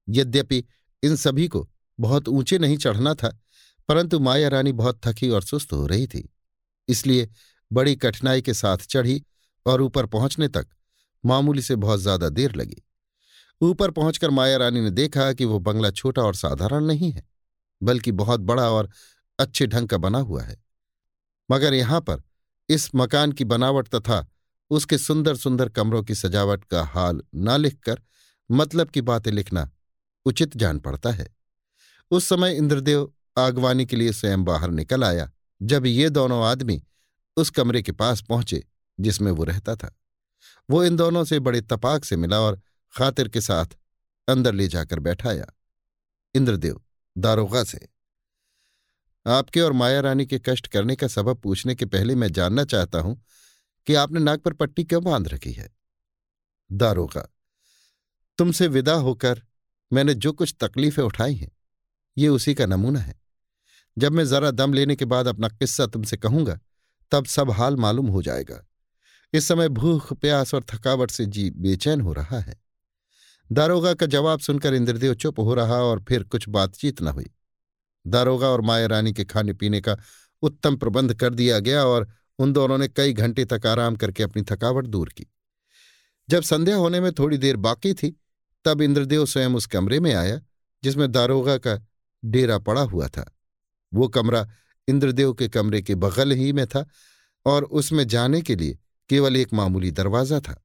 यद्यपि 0.07 0.63
इन 1.03 1.15
सभी 1.15 1.47
को 1.47 1.67
बहुत 1.99 2.27
ऊँचे 2.27 2.57
नहीं 2.57 2.77
चढ़ना 2.77 3.13
था, 3.13 3.29
परंतु 3.89 4.19
माया 4.19 4.47
रानी 4.47 4.71
बहुत 4.71 5.01
थकी 5.05 5.29
और 5.29 5.43
सुस्त 5.43 5.73
हो 5.73 5.85
रही 5.87 6.07
थी। 6.07 6.29
इसलिए 6.87 7.29
बड़ी 7.71 7.95
कठिनाई 7.95 8.41
के 8.41 8.53
साथ 8.53 8.77
चढ़ी 8.77 9.23
और 9.65 9.81
ऊपर 9.81 10.05
पहुँचने 10.05 10.47
तक 10.47 10.67
मामूली 11.23 11.61
से 11.61 11.75
बहुत 11.75 11.99
ज़्यादा 11.99 12.29
देर 12.29 12.55
लगी। 12.55 12.81
ऊपर 13.61 13.91
पहुंचकर 13.91 14.29
माया 14.29 14.57
रानी 14.57 14.81
ने 14.81 14.89
देखा 14.91 15.31
कि 15.33 15.45
वो 15.45 15.59
बंगला 15.59 15.91
छोटा 15.91 16.21
और 16.21 16.35
साधारण 16.35 16.83
नहीं 16.83 17.11
है, 17.11 17.23
बल्कि 17.81 18.11
बहुत 18.11 18.39
बड़ा 18.41 18.69
और 18.69 18.89
अच्छे 19.39 19.67
ढंग 19.67 19.87
का 19.87 19.97
बना 19.97 20.19
हुआ 20.19 20.43
है। 20.43 20.57
मगर 21.49 21.73
यहाँ 21.73 22.01
पर 22.01 22.21
इस 22.69 22.89
मकान 22.95 23.31
की 23.31 23.43
बनावट 23.43 23.87
तथा 23.87 24.25
उसके 24.71 24.97
सुंदर 24.97 25.35
सुंदर 25.35 25.69
कमरों 25.69 26.03
की 26.03 26.15
सजावट 26.15 26.63
का 26.63 26.83
हाल 26.83 27.21
न 27.35 27.57
लिखकर 27.59 28.01
मतलब 28.49 28.89
की 28.89 29.01
बातें 29.01 29.31
लिखना 29.31 29.69
उचित 30.25 30.57
जान 30.57 30.79
पड़ता 30.79 31.11
है। 31.11 31.27
उस 32.11 32.25
समय 32.25 32.55
इंद्रदेव 32.55 33.11
आगवानी 33.37 33.85
के 33.85 33.95
लिए 33.95 34.11
स्वयं 34.13 34.43
बाहर 34.43 34.71
निकल 34.71 35.03
आया, 35.03 35.31
जब 35.61 35.85
ये 35.85 36.09
दोनों 36.09 36.43
आदमी 36.45 36.81
उस 37.37 37.49
कमरे 37.49 37.81
के 37.81 37.91
पास 37.91 38.21
पहुँचे 38.21 38.63
जिसमें 38.99 39.31
वो 39.31 39.43
रहता 39.43 39.75
था। 39.75 39.95
वो 40.69 40.83
इन 40.83 40.95
दोनों 40.95 41.23
से 41.23 41.39
बड़े 41.39 41.61
तपाक 41.61 42.05
से 42.05 42.15
मिला 42.15 42.39
और 42.39 42.59
खातिर 42.95 43.27
के 43.27 43.41
साथ 43.41 43.65
अंदर 44.27 44.53
ले 44.53 44.67
जाकर 44.67 44.99
बैठाया। 44.99 45.45
इंद्रदेव 46.35 46.81
दारोगा 47.15 47.63
से, 47.63 47.87
आपके 49.25 49.61
और 49.61 49.73
माया 49.73 49.99
रानी 49.99 50.25
के 50.25 50.39
कष्ट 50.39 50.67
करने 50.67 50.95
का 50.95 51.07
सबब 51.07 51.37
पूछने 51.37 51.75
के 51.75 51.85
पहले 51.85 52.15
मैं 52.15 52.31
जानना 52.31 52.63
चाहता 52.63 52.99
हूँ 52.99 53.23
कि 53.87 53.95
आपने 53.95 54.19
नाक 54.19 54.41
पर 54.41 54.53
पट्टी 54.53 54.83
क्यों 54.83 55.03
बाँध 55.03 55.27
रखी 55.27 55.51
है? 55.51 55.69
दारोगा, 56.71 57.27
तुमसे 58.37 58.67
विदा 58.67 58.93
होकर 58.93 59.41
मैंने 59.91 60.13
जो 60.13 60.31
कुछ 60.31 60.55
तकलीफें 60.59 61.03
उठाई 61.03 61.35
हैं, 61.35 61.51
ये 62.17 62.27
उसी 62.27 62.53
का 62.53 62.65
नमूना 62.65 62.99
है। 62.99 63.21
जब 63.97 64.11
मैं 64.11 64.25
जरा 64.25 64.51
दम 64.51 64.73
लेने 64.73 64.95
के 64.95 65.05
बाद 65.05 65.27
अपना 65.27 65.47
किस्सा 65.47 65.85
तुमसे 65.85 66.17
कहूँगा, 66.17 66.59
तब 67.11 67.25
सब 67.25 67.51
हाल 67.51 67.75
मालूम 67.75 68.07
हो 68.07 68.21
जाएगा। 68.21 68.65
इस 69.33 69.47
समय 69.47 69.69
भूख, 69.69 70.13
प्यास 70.13 70.53
और 70.53 70.63
थकावट 70.63 71.11
से 71.11 71.25
जी 71.25 71.49
बेचैन 71.49 72.01
हो 72.01 72.13
रहा 72.13 72.39
है। 72.39 72.64
दारोगा 73.51 73.93
का 73.93 74.05
जवाब 74.05 74.39
सुनकर 74.39 74.73
इंद्रदेव 74.73 75.13
चुप 75.13 75.39
हो 75.39 75.53
रहा 75.53 75.75
और 75.75 76.05
फिर 76.09 76.23
कुछ 76.23 76.49
बातचीत 76.49 77.01
न 77.01 77.07
हुई। 77.07 77.25
दारोगा 78.07 78.47
और 78.47 78.61
माया 78.61 78.87
रानी 78.87 79.13
के 79.13 79.25
खाने 79.25 79.53
पीने 79.53 79.81
का 79.81 79.97
उत्तम 80.41 80.75
प्रबंध 80.75 81.13
कर 81.13 81.33
दिया 81.33 81.59
गया 81.59 81.85
और 81.85 82.09
उन 82.39 82.53
दोनों 82.53 82.77
ने 82.77 82.87
कई 82.87 83.13
घंटे 83.13 83.45
तक 83.45 83.65
आराम 83.65 83.95
करके 83.95 84.23
अपनी 84.23 84.43
थकावट 84.43 84.87
दूर 84.87 85.09
की। 85.09 85.25
जब 86.29 86.43
संध्या 86.43 86.75
होने 86.75 86.99
में 86.99 87.11
थोड़ी 87.11 87.37
देर 87.37 87.55
बाकी 87.55 87.93
थी, 87.93 88.21
तब 88.65 88.81
इंद्रदेव 88.81 89.25
स्वयं 89.25 89.49
उस 89.49 89.65
कमरे 89.65 89.99
में 89.99 90.13
आया, 90.13 90.41
जिसमें 90.83 91.11
दारोगा 91.11 91.57
का 91.57 91.87
डेरा 92.25 92.57
पड़ा 92.57 92.81
हुआ 92.81 93.07
था। 93.07 93.37
वो 93.93 94.07
कमरा 94.07 94.49
इंद्रदेव 94.87 95.33
के 95.33 95.47
कमरे 95.47 95.81
के 95.81 95.95
बगल 95.95 96.31
ही 96.31 96.53
में 96.53 96.67
था 96.67 96.87
और 97.45 97.63
उसमें 97.63 98.07
जाने 98.07 98.41
के 98.41 98.55
लिए 98.55 98.77
केवल 99.09 99.37
एक 99.37 99.53
मामूली 99.53 99.91
दरवाज़ा 99.91 100.39
था। 100.39 100.64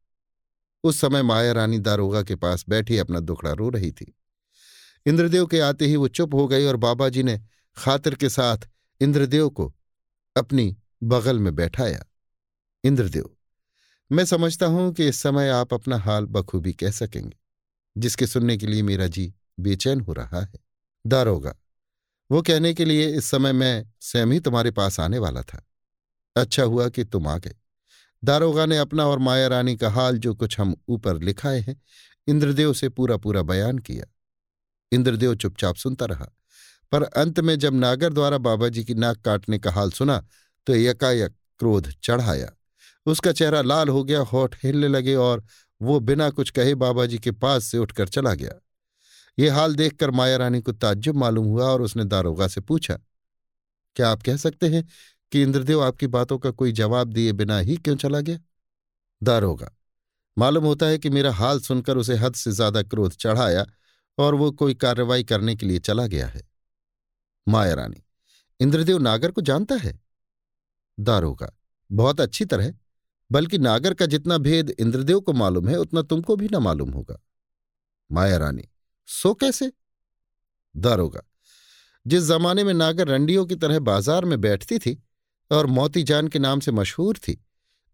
उस 0.84 1.00
समय 1.00 1.22
माया 1.22 1.52
रानी 1.52 1.78
दारोगा 1.78 2.22
के 2.22 2.36
पास 2.36 2.64
बैठी 2.68 2.98
अपना 2.98 3.20
दुखड़ा 3.20 3.52
रो 3.52 3.68
रही 3.68 3.92
थी। 3.92 4.14
इंद्रदेव 5.06 5.46
के 5.46 5.60
आते 5.60 5.86
ही 5.86 5.96
वो 5.96 6.08
चुप 6.08 6.34
हो 6.34 6.46
गई 6.48 6.64
और 6.64 6.76
बाबा 6.76 7.08
जी 7.08 7.22
ने 7.22 7.40
खातिर 7.76 8.14
के 8.14 8.28
साथ 8.28 8.68
इंद्रदेव 9.00 9.48
को 9.48 9.74
अपनी 10.36 10.76
बगल 11.02 11.38
में 11.38 11.54
बैठाया। 11.54 12.04
इंद्रदेव, 12.84 13.30
मैं 14.12 14.24
समझता 14.24 14.66
हूँ 14.66 14.92
कि 14.92 15.08
इस 15.08 15.16
समय 15.16 15.48
आप 15.48 15.74
अपना 15.74 15.98
हाल 15.98 16.26
बखूबी 16.26 16.72
कह 16.72 16.90
सकेंगे, 16.90 17.36
जिसके 17.98 18.26
सुनने 18.26 18.56
के 18.56 18.66
लिए 18.66 18.82
मेरा 18.82 19.06
जी 19.06 19.34
बेचैन 19.60 20.00
हो 20.00 20.12
रहा 20.12 20.40
है। 20.40 20.58
दारोगा, 21.06 21.54
वो 22.30 22.42
कहने 22.42 22.74
के 22.74 22.84
लिए 22.84 23.08
इस 23.16 23.24
समय 23.24 23.52
मैं 23.52 23.86
स्वयं 24.00 24.26
ही 24.26 24.40
तुम्हारे 24.40 24.70
पास 24.70 25.00
आने 25.00 25.18
वाला 25.18 25.42
था। 25.42 25.66
अच्छा 26.36 26.62
हुआ 26.62 26.88
कि 26.88 27.04
तुम 27.04 27.28
आ 27.28 27.38
गए। 27.38 27.54
दारोगा 28.22 28.66
ने 28.66 28.78
अपना 28.78 29.06
और 29.06 29.18
माया 29.18 29.46
रानी 29.48 29.76
का 29.76 29.90
हाल 29.90 30.18
जो 30.18 30.34
कुछ 30.34 30.58
हम 30.60 30.74
ऊपर 30.88 31.22
लिखाए 31.22 31.60
हैं, 31.60 31.80
इंद्रदेव 32.28 32.72
से 32.74 32.88
पूरा 32.88 33.16
पूरा 33.16 33.42
बयान 33.42 33.78
किया। 33.78 34.06
इंद्रदेव 34.92 35.34
चुपचाप 35.34 35.76
सुनता 35.76 36.06
रहा, 36.06 36.26
पर 36.92 37.02
अंत 37.02 37.40
में 37.40 37.58
जब 37.58 37.74
नागर 37.74 38.12
द्वारा 38.12 38.38
बाबा 38.40 38.68
जी 38.68 38.84
की 38.84 38.94
नाक 38.94 39.20
काटने 39.20 39.58
का 39.58 39.70
हाल 39.72 39.90
सुना 39.92 40.22
तो 40.66 40.74
यकायक 40.74 41.34
क्रोध 41.60 41.90
चढ़ाया। 42.02 42.50
उसका 43.06 43.32
चेहरा 43.32 43.60
लाल 43.62 43.88
हो 43.88 44.02
गया, 44.04 44.20
होठ 44.20 44.56
हिलने 44.62 44.88
लगे 44.88 45.14
और 45.16 45.44
वो 45.80 45.98
बिना 46.00 46.28
कुछ 46.30 46.50
कहे 46.50 46.74
बाबा 46.76 47.06
जी 47.06 47.18
के 47.18 47.30
पास 47.32 47.64
से 47.64 47.78
उठकर 47.78 48.08
चला 48.08 48.34
गया। 48.34 48.52
ये 49.38 49.48
हाल 49.48 49.74
देखकर 49.74 50.10
माया 50.10 50.36
रानी 50.36 50.60
को 50.60 50.72
ताज्जुब 50.74 51.16
मालूम 51.16 51.46
हुआ 51.46 51.64
और 51.64 51.82
उसने 51.82 52.04
दारोगा 52.04 52.48
से 52.48 52.60
पूछा, 52.62 52.98
क्या 53.96 54.08
आप 54.08 54.22
कह 54.22 54.36
सकते 54.36 54.68
हैं 54.68 54.84
कि 55.32 55.42
इंद्रदेव 55.42 55.82
आपकी 55.82 56.06
बातों 56.06 56.38
का 56.38 56.50
कोई 56.50 56.72
जवाब 56.72 57.12
दिए 57.12 57.32
बिना 57.32 57.58
ही 57.58 57.76
क्यों 57.76 57.96
चला 57.96 58.20
गया? 58.20 58.38
दारोगा 59.22 59.70
मालूम 60.36 60.64
होता 60.64 60.86
है 60.86 60.98
कि 60.98 61.10
मेरा 61.10 61.32
हाल 61.32 61.60
सुनकर 61.60 61.96
उसे 61.96 62.16
हद 62.16 62.34
से 62.34 62.52
ज़्यादा 62.52 62.82
क्रोध 62.82 63.12
चढ़ाया 63.12 63.64
और 64.18 64.34
वो 64.34 64.50
कोई 64.52 64.74
कार्रवाई 64.74 65.24
करने 65.24 65.54
के 65.56 65.66
लिए 65.66 65.78
चला 65.78 66.06
गया 66.06 66.26
है। 66.26 66.42
माया 67.46 67.74
रानी, 67.74 68.02
इंद्रदेव 68.60 68.98
नागर 68.98 69.30
को 69.30 69.40
जानता 69.40 69.74
है? 69.74 69.98
दारोगा 70.98 71.50
बहुत 71.90 72.20
अच्छी 72.20 72.44
तरह। 72.44 72.74
बल्कि 73.30 73.58
नागर 73.58 73.94
का 73.94 74.06
जितना 74.06 74.38
भेद 74.38 74.70
इंद्रदेव 74.70 75.20
को 75.20 75.32
मालूम 75.32 75.68
है, 75.68 75.76
उतना 75.76 76.02
तुमको 76.02 76.36
भी 76.36 76.48
ना 76.48 76.58
मालूम 76.58 76.90
होगा। 76.90 77.18
माया 78.10 78.36
रानी, 78.36 78.68
सो 79.08 79.34
कैसे? 79.34 79.72
दारोगा 80.74 81.22
जिस 82.06 82.24
जमाने 82.24 82.64
में 82.64 82.72
नागर 82.74 83.08
रंडियों 83.08 83.44
की 83.46 83.56
तरह 83.56 83.78
बाज़ार 83.80 84.24
में 84.24 84.40
बैठती 84.40 84.78
थी 84.78 85.02
और 85.50 85.66
मोती 85.66 86.02
जान 86.02 86.28
के 86.28 86.38
नाम 86.38 86.60
से 86.60 86.72
मशहूर 86.72 87.18
थी। 87.18 87.44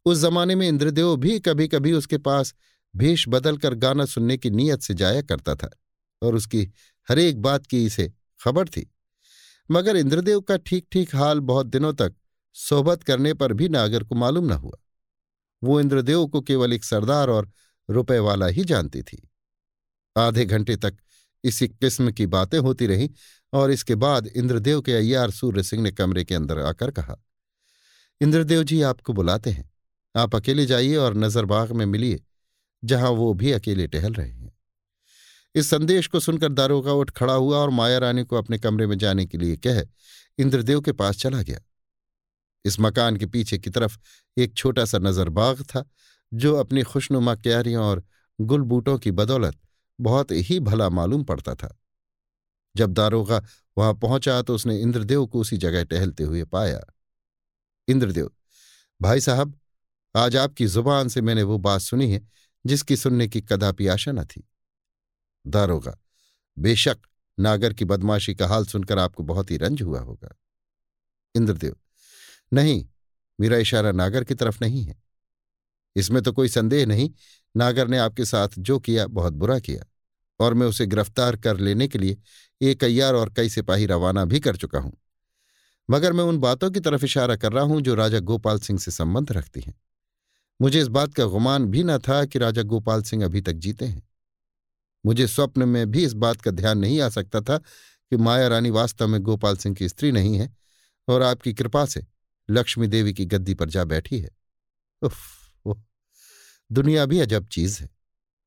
उस 0.06 0.18
जमाने 0.18 0.54
में 0.54 0.68
इंद्रदेव 0.68 1.16
भी 1.16 1.38
कभी 1.40 1.68
कभी 1.68 1.92
उसके 1.92 2.18
पास 2.18 2.54
भेष 2.96 3.24
बदलकर 3.28 3.74
गाना 3.74 4.04
सुनने 4.04 4.36
की 4.36 4.50
नीयत 4.50 4.82
से 4.82 4.94
जाया 4.94 5.22
करता 5.22 5.54
था 5.54 5.70
और 6.22 6.34
उसकी 6.34 6.72
हरेक 7.08 7.42
बात 7.42 7.66
की 7.66 7.84
इसे 7.86 8.12
खबर 8.40 8.68
थी। 8.68 8.94
मगर 9.70 9.96
इंद्रदेव 9.96 10.40
का 10.40 10.56
ठीक 10.56 10.86
ठीक 10.92 11.16
हाल 11.16 11.40
बहुत 11.40 11.66
दिनों 11.66 11.92
तक 11.92 12.14
सोहबत 12.54 13.02
करने 13.02 13.34
पर 13.34 13.52
भी 13.52 13.68
नागर 13.68 14.04
को 14.04 14.14
मालूम 14.14 14.44
न 14.44 14.52
हुआ। 14.52 14.78
वो 15.62 15.80
इंद्रदेव 15.80 16.26
को 16.26 16.40
केवल 16.40 16.72
एक 16.72 16.84
सरदार 16.84 17.30
और 17.30 17.50
रुपए 17.90 18.18
वाला 18.18 18.46
ही 18.46 18.64
जानती 18.64 19.02
थी। 19.02 19.30
आधे 20.16 20.44
घंटे 20.44 20.76
तक 20.76 20.96
इसी 21.44 21.68
किस्म 21.68 22.10
की 22.10 22.26
बातें 22.26 22.58
होती 22.58 22.86
रहीं 22.86 23.08
और 23.52 23.70
इसके 23.70 23.94
बाद 23.94 24.26
इंद्रदेव 24.26 24.80
के 24.80 24.92
अय्यार 24.92 25.30
सूर्य 25.30 25.62
सिंह 25.62 25.82
ने 25.82 25.92
कमरे 25.92 26.24
के 26.24 26.34
अंदर 26.34 26.58
आकर 26.58 26.90
कहा 26.90 27.16
इंद्रदेव 28.20 28.62
जी 28.62 28.82
आपको 28.82 29.12
बुलाते 29.12 29.50
हैं। 29.50 29.72
आप 30.16 30.36
अकेले 30.36 30.66
जाइए 30.66 30.96
और 30.96 31.14
नजरबाग 31.14 31.72
में 31.72 31.86
मिलिए, 31.86 32.20
जहाँ 32.84 33.10
वो 33.10 33.34
भी 33.34 33.52
अकेले 33.52 33.86
टहल 33.86 34.12
रहे 34.12 34.30
हैं। 34.30 34.58
इस 35.54 35.70
संदेश 35.70 36.06
को 36.06 36.20
सुनकर 36.20 36.52
दारोगा 36.52 36.92
उठ 36.92 37.10
खड़ा 37.10 37.34
हुआ 37.34 37.58
और 37.58 37.70
माया 37.70 37.98
रानी 37.98 38.24
को 38.24 38.36
अपने 38.36 38.58
कमरे 38.58 38.86
में 38.86 38.98
जाने 38.98 39.26
के 39.26 39.38
लिए 39.38 39.56
कह 39.56 39.82
इंद्रदेव 40.38 40.80
के 40.80 40.92
पास 40.92 41.16
चला 41.16 41.42
गया। 41.42 41.60
इस 42.64 42.80
मकान 42.80 43.16
के 43.16 43.26
पीछे 43.26 43.58
की 43.58 43.70
तरफ़ 43.70 43.98
एक 44.38 44.54
छोटा 44.54 44.84
सा 44.84 44.98
नजरबाग 44.98 45.62
था, 45.62 45.84
जो 46.34 46.56
अपनी 46.56 46.82
खुशनुमा 46.82 47.34
क्यारियों 47.34 47.84
और 47.84 48.04
गुल 48.40 48.62
बूटों 48.62 48.98
की 48.98 49.10
बदौलत 49.10 49.58
बहुत 50.00 50.28
ही 50.30 50.60
भला 50.60 50.88
मालूम 50.88 51.24
पड़ता 51.24 51.54
था। 51.54 51.80
जब 52.76 52.92
दारोगा 52.92 53.44
वहाँ 53.78 53.94
पहुँचा 53.94 54.42
तो 54.42 54.54
उसने 54.54 54.80
इंद्रदेव 54.80 55.26
को 55.26 55.40
उसी 55.40 55.56
जगह 55.56 55.84
टहलते 55.84 56.24
हुए 56.24 56.44
पाया। 56.44 56.80
इंद्रदेव, 57.88 58.30
भाई 59.02 59.20
साहब, 59.20 59.58
आज 60.16 60.36
आपकी 60.36 60.66
ज़ुबान 60.66 61.08
से 61.08 61.20
मैंने 61.20 61.42
वो 61.42 61.58
बात 61.58 61.80
सुनी 61.80 62.12
है, 62.12 62.28
जिसकी 62.66 62.96
सुनने 62.96 63.28
की 63.28 63.40
कदापि 63.40 63.86
आशा 63.86 64.12
न 64.12 64.24
थी। 64.24 64.48
दारोगा, 65.46 65.98
बेशक 66.58 66.98
नागर 67.38 67.72
की 67.72 67.84
बदमाशी 67.84 68.34
का 68.34 68.46
हाल 68.46 68.64
सुनकर 68.64 68.98
आपको 68.98 69.22
बहुत 69.22 69.50
ही 69.50 69.56
रंज 69.56 69.82
हुआ 69.82 70.00
होगा। 70.00 70.36
इंद्रदेव, 71.34 71.76
नहीं, 72.52 72.86
मेरा 73.40 73.56
इशारा 73.56 73.92
नागर 73.92 74.24
की 74.24 74.34
तरफ़ 74.34 74.58
नहीं 74.60 74.84
है। 74.84 75.02
इसमें 75.96 76.22
तो 76.22 76.32
कोई 76.32 76.48
संदेह 76.48 76.86
नहीं, 76.86 77.10
नागर 77.56 77.88
ने 77.88 77.98
आपके 77.98 78.24
साथ 78.24 78.48
जो 78.58 78.78
किया, 78.78 79.06
बहुत 79.06 79.32
बुरा 79.32 79.58
किया, 79.58 79.84
और 80.40 80.54
मैं 80.54 80.66
उसे 80.66 80.86
गिरफ़्तार 80.86 81.36
कर 81.36 81.56
लेने 81.56 81.88
के 81.88 81.98
लिए 81.98 82.16
एक 82.60 82.84
अय्यार 82.84 83.14
और 83.14 83.32
कई 83.32 83.48
सिपाही 83.48 83.86
रवाना 83.86 84.24
भी 84.24 84.40
कर 84.40 84.56
चुका 84.56 84.78
हूँ। 84.78 84.98
मगर 85.90 86.12
मैं 86.12 86.24
उन 86.24 86.38
बातों 86.38 86.70
की 86.70 86.80
तरफ़ 86.80 87.04
इशारा 87.04 87.36
कर 87.36 87.52
रहा 87.52 87.64
हूँ 87.64 87.80
जो 87.80 87.94
राजा 87.94 88.18
गोपाल 88.18 88.58
सिंह 88.58 88.78
से 88.78 88.90
संबंध 88.90 89.32
रखती 89.32 89.60
हैं। 89.60 89.74
मुझे 90.62 90.80
इस 90.80 90.88
बात 90.88 91.14
का 91.14 91.24
गुमान 91.24 91.64
भी 91.64 91.84
न 91.84 91.98
था 91.98 92.24
कि 92.24 92.38
राजा 92.38 92.62
गोपाल 92.62 93.02
सिंह 93.02 93.24
अभी 93.24 93.40
तक 93.40 93.52
जीते 93.52 93.84
हैं। 93.84 94.08
मुझे 95.06 95.26
स्वप्न 95.26 95.68
में 95.68 95.90
भी 95.90 96.04
इस 96.04 96.12
बात 96.12 96.40
का 96.40 96.50
ध्यान 96.50 96.78
नहीं 96.78 97.00
आ 97.00 97.08
सकता 97.08 97.40
था 97.40 97.58
कि 98.10 98.16
माया 98.16 98.48
रानी 98.48 98.70
वास्तव 98.70 99.08
में 99.08 99.20
गोपाल 99.20 99.56
सिंह 99.56 99.74
की 99.74 99.88
स्त्री 99.88 100.12
नहीं 100.12 100.36
है 100.36 100.56
और 101.08 101.22
आपकी 101.22 101.54
कृपा 101.54 101.86
से 101.86 102.06
लक्ष्मी 102.50 102.86
देवी 102.86 103.14
की 103.14 103.24
गद्दी 103.24 103.54
पर 103.54 103.70
जा 103.70 103.84
बैठी 103.84 104.18
है। 104.18 104.30
उफ, 105.02 105.16
उफ, 105.64 105.78
दुनिया 106.72 107.06
भी 107.06 107.20
अजब 107.20 107.46
चीज़ 107.46 107.82
है 107.82 107.90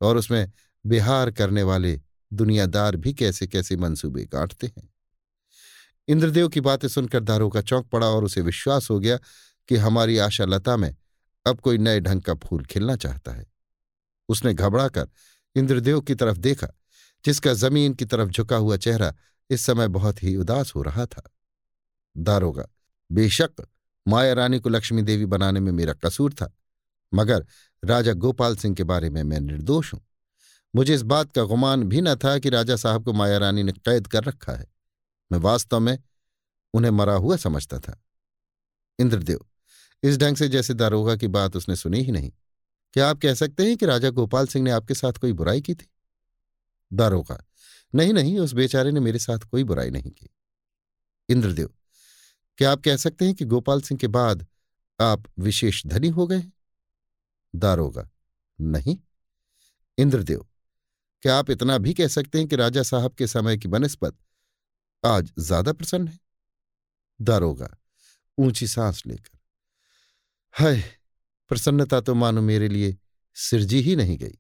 और 0.01 0.17
उसमें 0.17 0.51
बिहार 0.85 1.31
करने 1.31 1.63
वाले 1.63 2.01
दुनियादार 2.33 2.95
भी 2.95 3.13
कैसे 3.13 3.47
कैसे 3.47 3.77
मंसूबे 3.77 4.25
काटते 4.25 4.67
हैं। 4.67 4.89
इंद्रदेव 6.09 6.47
की 6.49 6.61
बातें 6.61 6.87
सुनकर 6.87 7.19
दारोगा 7.19 7.61
चौंक 7.61 7.87
पड़ा 7.87 8.07
और 8.07 8.23
उसे 8.23 8.41
विश्वास 8.41 8.89
हो 8.89 8.99
गया 8.99 9.17
कि 9.69 9.75
हमारी 9.75 10.17
आशा 10.17 10.45
लता 10.45 10.77
में 10.77 10.95
अब 11.45 11.59
कोई 11.59 11.77
नए 11.77 11.99
ढंग 11.99 12.21
का 12.21 12.33
फूल 12.33 12.65
खिलना 12.65 12.95
चाहता 12.95 13.31
है। 13.31 13.45
उसने 14.29 14.53
घबराकर 14.53 15.07
इंद्रदेव 15.55 16.01
की 16.01 16.15
तरफ़ 16.15 16.37
देखा, 16.37 16.67
जिसका 17.25 17.53
ज़मीन 17.53 17.93
की 17.93 18.05
तरफ़ 18.05 18.29
झुका 18.29 18.55
हुआ 18.55 18.77
चेहरा 18.77 19.15
इस 19.49 19.61
समय 19.61 19.87
बहुत 19.87 20.23
ही 20.23 20.35
उदास 20.35 20.75
हो 20.75 20.81
रहा 20.81 21.05
था। 21.05 21.21
दारोगा, 22.17 22.65
बेशक 23.11 23.67
माया 24.07 24.33
रानी 24.33 24.59
को 24.59 24.69
लक्ष्मी 24.69 25.01
देवी 25.01 25.25
बनाने 25.25 25.59
में 25.59 25.71
मेरा 25.71 25.93
कसूर 25.93 26.33
था, 26.33 26.53
मगर 27.13 27.45
राजा 27.85 28.13
गोपाल 28.13 28.55
सिंह 28.55 28.75
के 28.75 28.83
बारे 28.83 29.09
में 29.09 29.23
मैं 29.23 29.39
निर्दोष 29.39 29.93
हूँ। 29.93 30.01
मुझे 30.75 30.95
इस 30.95 31.01
बात 31.01 31.31
का 31.31 31.43
गुमान 31.43 31.83
भी 31.83 32.01
न 32.01 32.15
था 32.15 32.37
कि 32.39 32.49
राजा 32.49 32.75
साहब 32.75 33.05
को 33.05 33.13
माया 33.13 33.37
रानी 33.37 33.63
ने 33.63 33.71
कैद 33.71 34.07
कर 34.07 34.23
रखा 34.23 34.53
है। 34.53 34.78
मैं 35.31 35.39
वास्तव 35.39 35.79
में 35.79 35.97
उन्हें 36.73 36.91
मरा 36.91 37.13
हुआ 37.13 37.37
समझता 37.37 37.79
था। 37.79 38.03
इंद्रदेव, 38.99 39.39
इस 40.03 40.17
ढंग 40.17 40.35
से 40.35 40.47
जैसे 40.49 40.73
दारोगा 40.73 41.15
की 41.15 41.27
बात 41.27 41.55
उसने 41.55 41.75
सुनी 41.75 42.01
ही 42.01 42.11
नहीं। 42.11 42.31
क्या 42.93 43.09
आप 43.09 43.19
कह 43.21 43.33
सकते 43.33 43.67
हैं 43.67 43.77
कि 43.77 43.85
राजा 43.85 44.09
गोपाल 44.09 44.47
सिंह 44.47 44.63
ने 44.65 44.71
आपके 44.71 44.93
साथ 44.93 45.13
कोई 45.13 45.33
बुराई 45.33 45.61
की 45.61 45.75
थी? 45.75 45.89
दारोगा, 46.93 47.43
नहीं 47.95 48.13
नहीं, 48.13 48.39
उस 48.39 48.53
बेचारे 48.53 48.91
ने 48.91 48.99
मेरे 48.99 49.19
साथ 49.19 49.39
कोई 49.39 49.63
बुराई 49.63 49.89
नहीं 49.89 50.11
की। 50.11 50.29
इंद्रदेव, 51.29 51.69
क्या 52.57 52.71
आप 52.71 52.81
कह 52.85 52.97
सकते 52.97 53.25
हैं 53.25 53.35
कि 53.35 53.45
गोपाल 53.45 53.81
सिंह 53.81 53.97
के 53.97 54.07
बाद 54.07 54.45
आप 54.99 55.23
विशेष 55.39 55.85
धनी 55.85 56.09
हो 56.09 56.27
गए 56.27 56.43
दारोगा, 57.55 58.09
नहीं। 58.61 58.97
इंद्रदेव, 59.97 60.47
क्या 61.23 61.37
आप 61.37 61.49
इतना 61.49 61.77
भी 61.77 61.93
कह 61.93 62.07
सकते 62.07 62.37
हैं 62.37 62.47
कि 62.47 62.55
राजा 62.55 62.83
साहब 62.83 63.13
के 63.13 63.27
समय 63.27 63.57
की 63.57 63.67
बनस्पत 63.67 64.17
आज 65.03 65.31
ज़्यादा 65.39 65.73
प्रसन्न 65.73 66.07
है? 66.07 66.19
दारोगा 67.21 67.69
ऊँची 68.37 68.67
सांस 68.67 69.03
लेकर। 69.07 69.37
हाय, 70.53 70.83
प्रसन्नता 71.51 71.99
तो 72.01 72.15
मानो 72.15 72.41
मेरे 72.41 72.67
लिए 72.67 72.97
सिरजी 73.35 73.79
ही 73.79 73.95
नहीं 73.95 74.17
गई। 74.17 74.37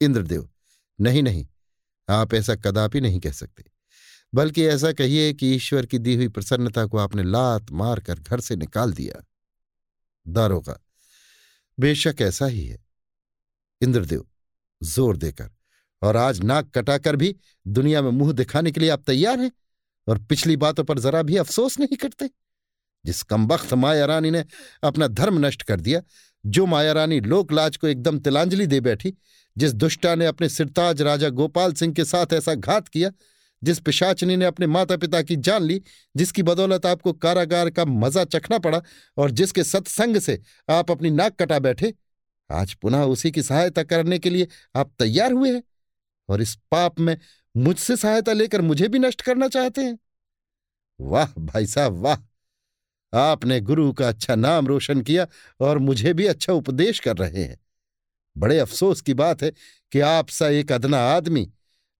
इंद्रदेव, 0.00 0.48
नहीं 0.98 1.22
नहीं, 1.22 1.46
आप 2.08 2.34
ऐसा 2.34 2.54
कदापि 2.56 3.00
नहीं 3.00 3.20
कह 3.20 3.32
सकते। 3.32 3.64
बल्कि 4.32 4.66
ऐसा 4.66 4.92
कहिए 4.92 5.32
कि 5.32 5.54
ईश्वर 5.54 5.86
की 5.86 5.98
दी 5.98 6.14
हुई 6.14 6.28
प्रसन्नता 6.28 6.86
को 6.86 6.98
आपने 6.98 7.22
लात 7.22 7.70
मारकर 7.70 8.18
घर 8.18 8.40
से 8.40 8.56
निकाल 8.56 8.92
दिया। 8.92 9.24
दारोगा 10.26 10.78
बेशक 11.78 12.16
ऐसा 12.20 12.46
ही 12.46 12.66
है। 12.66 12.78
इंद्रदेव, 13.80 14.24
ज़ोर 14.82 15.16
देकर 15.16 15.50
और 16.02 16.16
आज 16.16 16.40
नाक 16.40 16.70
कटाकर 16.74 17.16
भी 17.16 17.34
दुनिया 17.66 18.02
में 18.02 18.10
मुँह 18.10 18.32
दिखाने 18.32 18.70
के 18.70 18.80
लिए 18.80 18.90
आप 18.90 19.02
तैयार 19.06 19.40
हैं 19.40 19.50
और 20.08 20.18
पिछली 20.18 20.56
बातों 20.56 20.84
पर 20.84 20.98
जरा 20.98 21.22
भी 21.22 21.36
अफसोस 21.36 21.80
नहीं 21.80 21.96
करते। 21.96 22.30
जिस 23.06 23.22
कमबख्त 23.22 23.74
माया 23.74 24.04
रानी 24.04 24.30
ने 24.30 24.44
अपना 24.82 25.06
धर्म 25.06 25.46
नष्ट 25.46 25.62
कर 25.62 25.80
दिया, 25.80 26.02
जो 26.46 26.66
माया 26.66 26.92
रानी 26.92 27.20
लोकलाज 27.20 27.76
को 27.76 27.86
एकदम 27.86 28.18
तिलांजलि 28.18 28.66
दे 28.66 28.80
बैठी, 28.80 29.14
जिस 29.56 29.72
दुष्टा 29.72 30.14
ने 30.14 30.26
अपने 30.26 30.48
सिरताज 30.48 31.02
राजा 31.02 31.28
गोपाल 31.28 31.72
सिंह 31.72 31.94
के 31.94 32.04
साथ 32.04 32.32
ऐसा 32.32 32.54
घात 32.54 32.88
किया, 32.88 33.10
जिस 33.62 33.78
पिशाचनी 33.78 34.36
ने 34.36 34.44
अपने 34.44 34.66
माता 34.66 34.96
पिता 34.96 35.22
की 35.22 35.36
जान 35.36 35.62
ली, 35.62 35.82
जिसकी 36.16 36.42
बदौलत 36.42 36.86
आपको 36.86 37.12
कारागार 37.12 37.70
का 37.70 37.84
मज़ा 37.84 38.24
चखना 38.24 38.58
पड़ा 38.58 38.82
और 39.16 39.30
जिसके 39.30 39.64
सत्संग 39.64 40.18
से 40.18 40.40
आप 40.70 40.90
अपनी 40.90 41.10
नाक 41.10 41.36
कटा 41.42 41.58
बैठे, 41.58 41.94
आज 42.50 42.74
पुनः 42.74 43.02
उसी 43.02 43.30
की 43.30 43.42
सहायता 43.42 43.82
करने 43.82 44.18
के 44.18 44.30
लिए 44.30 44.48
आप 44.76 44.92
तैयार 44.98 45.32
हुए 45.32 45.52
हैं। 45.54 45.62
और 46.28 46.40
इस 46.40 46.54
पाप 46.54 47.00
में 47.00 47.16
मुझसे 47.56 47.96
सहायता 47.96 48.32
लेकर 48.32 48.60
मुझे 48.60 48.88
भी 48.88 48.98
नष्ट 48.98 49.22
करना 49.22 49.48
चाहते 49.48 49.80
हैं। 49.80 49.98
वाह 51.00 51.26
भाई 51.38 51.66
साहब, 51.66 51.92
वाह। 51.92 52.16
आपने 53.14 53.60
गुरु 53.60 53.92
का 53.92 54.08
अच्छा 54.08 54.34
नाम 54.34 54.66
रोशन 54.66 55.02
किया 55.02 55.26
और 55.60 55.78
मुझे 55.78 56.12
भी 56.12 56.26
अच्छा 56.26 56.52
उपदेश 56.52 56.98
कर 56.98 57.16
रहे 57.16 57.44
हैं। 57.44 57.60
बड़े 58.38 58.58
अफसोस 58.58 59.00
की 59.00 59.14
बात 59.14 59.42
है 59.42 59.52
कि 59.92 60.00
आप 60.00 60.28
सा 60.28 60.48
एक 60.48 60.72
अदना 60.72 60.98
आदमी, 60.98 61.52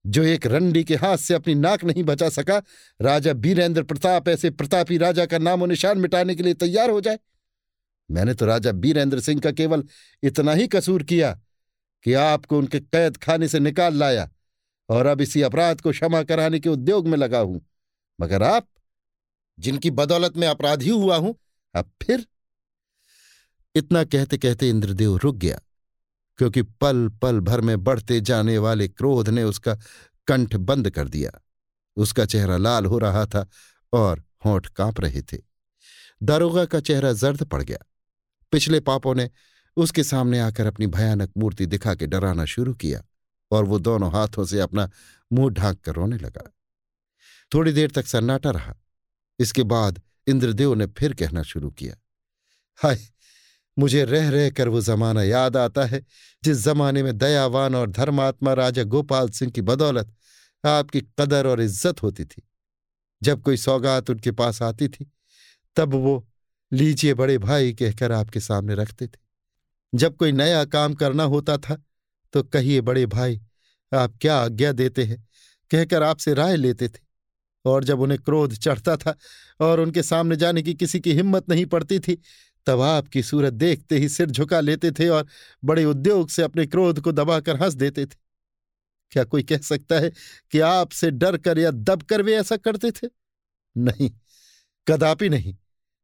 जो 0.07 0.23
एक 0.23 0.47
रंडी 0.47 0.83
के 0.83 0.95
हाथ 0.95 1.17
से 1.17 1.33
अपनी 1.33 1.55
नाक 1.55 1.83
नहीं 1.83 2.03
बचा 2.03 2.29
सका, 2.29 2.61
राजा 3.01 3.33
बीरेंद्र 3.33 3.83
प्रताप 3.83 4.29
ऐसे 4.29 4.49
प्रतापी 4.49 4.97
राजा 4.97 5.25
का 5.25 5.37
नामो 5.37 5.65
निशान 5.65 5.97
मिटाने 5.97 6.35
के 6.35 6.43
लिए 6.43 6.53
तैयार 6.53 6.89
हो 6.89 7.01
जाए। 7.01 7.19
मैंने 8.11 8.33
तो 8.33 8.45
राजा 8.45 8.71
बीरेंद्र 8.71 9.19
सिंह 9.19 9.41
का 9.41 9.51
केवल 9.51 9.83
इतना 10.23 10.53
ही 10.53 10.67
कसूर 10.67 11.03
किया 11.03 11.41
कि 12.03 12.13
आपको 12.13 12.57
उनके 12.57 12.79
कैद 12.79 13.17
खाने 13.17 13.47
से 13.47 13.59
निकाल 13.59 13.95
लाया 13.95 14.29
और 14.89 15.05
अब 15.05 15.21
इसी 15.21 15.41
अपराध 15.41 15.81
को 15.81 15.91
क्षमा 15.91 16.23
कराने 16.23 16.59
के 16.59 16.69
उद्योग 16.69 17.07
में 17.07 17.17
लगा 17.17 17.39
हूँ। 17.39 17.61
मगर 18.19 18.43
आप, 18.43 18.67
जिनकी 19.59 19.91
बदौलत 19.91 20.37
में 20.37 20.47
अपराधी 20.47 20.89
हुआ 20.89 21.17
हूँ, 21.17 21.35
अब 21.75 21.91
फिर 22.01 22.25
इतना 23.75 24.03
कहते 24.03 24.37
कहते 24.37 24.69
इंद्रदेव 24.69 25.15
रुक 25.17 25.35
गया, 25.35 25.59
क्योंकि 26.37 26.61
पल 26.61 27.07
पल 27.21 27.39
भर 27.39 27.61
में 27.61 27.83
बढ़ते 27.83 28.19
जाने 28.21 28.57
वाले 28.57 28.87
क्रोध 28.87 29.29
ने 29.29 29.43
उसका 29.43 29.77
कंठ 30.27 30.55
बंद 30.55 30.89
कर 30.89 31.07
दिया। 31.07 31.31
उसका 31.97 32.25
चेहरा 32.25 32.57
लाल 32.57 32.85
हो 32.85 32.97
रहा 32.97 33.25
था 33.25 33.47
और 33.93 34.23
होंठ 34.45 34.67
काँप 34.67 34.99
रहे 34.99 35.21
थे। 35.21 35.37
दारोगा 36.23 36.65
का 36.65 36.79
चेहरा 36.79 37.13
जर्द 37.13 37.43
पड़ 37.43 37.61
गया। 37.63 37.77
पिछले 38.51 38.79
पापों 38.79 39.15
ने 39.15 39.29
उसके 39.77 40.03
सामने 40.03 40.39
आकर 40.39 40.65
अपनी 40.65 40.87
भयानक 40.89 41.31
मूर्ति 41.37 41.65
दिखा 41.65 41.95
के 41.95 42.07
डराना 42.07 42.45
शुरू 42.45 42.73
किया 42.75 43.03
और 43.51 43.65
वो 43.65 43.79
दोनों 43.79 44.11
हाथों 44.11 44.45
से 44.45 44.59
अपना 44.59 44.89
मुँह 45.31 45.49
ढांक 45.51 45.79
कर 45.79 45.93
रोने 45.93 46.17
लगा। 46.17 46.49
थोड़ी 47.51 47.71
देर 47.71 47.91
तक 47.91 48.05
सन्नाटा 48.07 48.51
रहा। 48.51 48.75
इसके 49.39 49.63
बाद 49.65 50.01
इंद्रदेव 50.27 50.73
ने 50.73 50.85
फिर 50.89 51.13
कहना 51.13 51.43
शुरू 51.43 51.69
किया, 51.71 51.95
हाय, 52.79 52.99
मुझे 53.77 54.03
रह 54.05 54.29
रह 54.29 54.49
कर 54.49 54.67
वो 54.67 54.81
जमाना 54.81 55.23
याद 55.23 55.57
आता 55.57 55.85
है 55.85 56.01
जिस 56.43 56.57
जमाने 56.57 57.03
में 57.03 57.17
दयावान 57.17 57.75
और 57.75 57.89
धर्मात्मा 57.89 58.53
राजा 58.53 58.83
गोपाल 58.85 59.29
सिंह 59.29 59.51
की 59.51 59.61
बदौलत 59.63 60.13
आपकी 60.63 61.01
कदर 61.19 61.47
और 61.47 61.61
इज़्ज़त 61.61 62.03
होती 62.03 62.25
थी। 62.25 62.41
जब 63.21 63.41
कोई 63.41 63.57
सौगात 63.57 64.09
उनके 64.09 64.31
पास 64.33 64.61
आती 64.61 64.87
थी, 64.87 65.11
तब 65.77 65.93
वो 65.95 66.25
लीजिए 66.71 67.13
बड़े 67.13 67.37
भाई 67.39 67.73
कहकर 67.73 68.11
आपके 68.11 68.39
सामने 68.41 68.75
रखते 68.75 69.07
थे। 69.07 69.21
जब 69.95 70.15
कोई 70.15 70.31
नया 70.31 70.65
काम 70.65 70.93
करना 70.93 71.23
होता 71.23 71.57
था 71.57 71.83
तो 72.33 72.43
कहिए, 72.43 72.81
बड़े 72.81 73.05
भाई, 73.05 73.41
आप 73.93 74.13
क्या 74.21 74.37
आज्ञा 74.37 74.71
देते 74.71 75.03
हैं? 75.03 75.27
कहकर 75.71 76.03
आपसे 76.03 76.33
राय 76.33 76.55
लेते 76.55 76.87
थे। 76.87 76.99
और 77.65 77.83
जब 77.83 77.99
उन्हें 77.99 78.19
क्रोध 78.21 78.53
चढ़ता 78.53 78.97
था 78.97 79.17
और 79.59 79.79
उनके 79.79 80.03
सामने 80.03 80.35
जाने 80.35 80.61
की 80.61 80.73
किसी 80.73 80.99
की 80.99 81.13
हिम्मत 81.13 81.49
नहीं 81.49 81.65
पड़ती 81.65 81.99
थी, 81.99 82.21
तब 82.65 82.81
आपकी 82.81 83.23
सूरत 83.23 83.53
देखते 83.53 83.97
ही 83.97 84.09
सिर 84.09 84.31
झुका 84.31 84.59
लेते 84.59 84.91
थे 84.91 85.09
और 85.09 85.27
बड़े 85.63 85.85
उद्योग 85.85 86.29
से 86.29 86.41
अपने 86.41 86.65
क्रोध 86.65 87.01
को 87.01 87.11
दबाकर 87.11 87.63
हंस 87.63 87.73
देते 87.73 88.05
थे। 88.05 88.15
क्या 89.11 89.23
कोई 89.23 89.43
कह 89.43 89.57
सकता 89.57 89.99
है 89.99 90.11
कि 90.51 90.59
आपसे 90.59 91.11
डर 91.11 91.37
कर 91.37 91.59
या 91.59 91.71
दब 91.71 92.01
कर 92.01 92.21
वे 92.21 92.35
ऐसा 92.35 92.57
करते 92.57 92.91
थे? 92.91 93.09
नहीं, 93.77 94.11
कदापि 94.87 95.29
नहीं। 95.29 95.55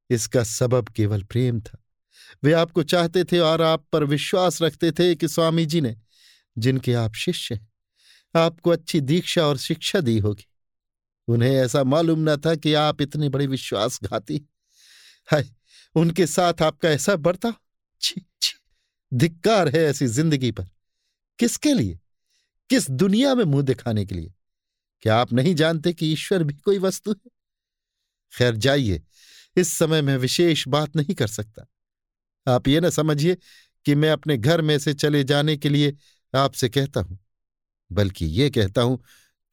इसका 0.09 0.43
सबब 0.43 0.87
केवल 0.87 1.23
प्रेम 1.23 1.61
था। 1.61 1.77
वे 2.43 2.53
आपको 2.53 2.83
चाहते 2.83 3.23
थे 3.23 3.39
और 3.39 3.61
आप 3.61 3.85
पर 3.91 4.03
विश्वास 4.03 4.61
रखते 4.61 4.91
थे 4.91 5.15
कि 5.15 5.27
स्वामी 5.27 5.65
जी 5.65 5.81
ने, 5.81 5.97
जिनके 6.57 6.93
आप 6.93 7.13
शिष्य 7.13 7.55
हैं, 7.55 7.69
आपको 8.35 8.69
अच्छी 8.69 9.01
दीक्षा 9.01 9.47
और 9.47 9.57
शिक्षा 9.57 9.99
दी 9.99 10.19
होगी। 10.19 10.45
उन्हें 11.27 11.51
ऐसा 11.51 11.83
मालूम 11.83 12.29
न 12.29 12.37
था 12.37 12.55
कि 12.55 12.73
आप 12.73 13.01
इतने 13.01 13.29
बड़े 13.29 13.47
विश्वासघाती 13.47 14.49
हाय, 15.25 15.49
उनके 15.95 16.27
साथ 16.27 16.61
आपका 16.61 16.89
ऐसा 16.89 17.15
छी, 18.01 18.25
धिक्कार 19.13 19.67
है 19.67 19.83
ऐसी 19.83 20.07
ज़िंदगी 20.07 20.51
पर। 20.51 20.65
किसके 21.39 21.73
लिए? 21.73 21.99
किस 22.69 22.91
दुनिया 22.91 23.35
में 23.35 23.43
मुँह 23.43 23.63
दिखाने 23.63 24.05
के 24.05 24.15
लिए? 24.15 24.33
क्या 25.01 25.17
आप 25.17 25.33
नहीं 25.33 25.55
जानते 25.55 25.93
कि 25.93 26.13
ईश्वर 26.13 26.43
भी 26.43 26.53
कोई 26.53 26.79
वस्तु 26.79 27.11
है? 27.11 27.31
खैर, 28.37 28.55
जाइए, 28.55 29.01
इस 29.55 29.73
समय 29.73 30.01
मैं 30.01 30.17
विशेष 30.17 30.67
बात 30.67 30.95
नहीं 30.95 31.15
कर 31.15 31.27
सकता। 31.27 31.65
आप 32.47 32.67
ये 32.67 32.79
ना 32.79 32.89
समझिए 32.89 33.37
कि 33.85 33.95
मैं 33.95 34.09
अपने 34.11 34.37
घर 34.37 34.61
में 34.61 34.77
से 34.79 34.93
चले 34.93 35.23
जाने 35.23 35.55
के 35.57 35.69
लिए 35.69 35.95
आपसे 36.33 36.69
कहता 36.69 36.99
हूँ, 36.99 37.19
बल्कि 37.91 38.25
ये 38.25 38.49
कहता 38.49 38.81
हूँ 38.81 38.97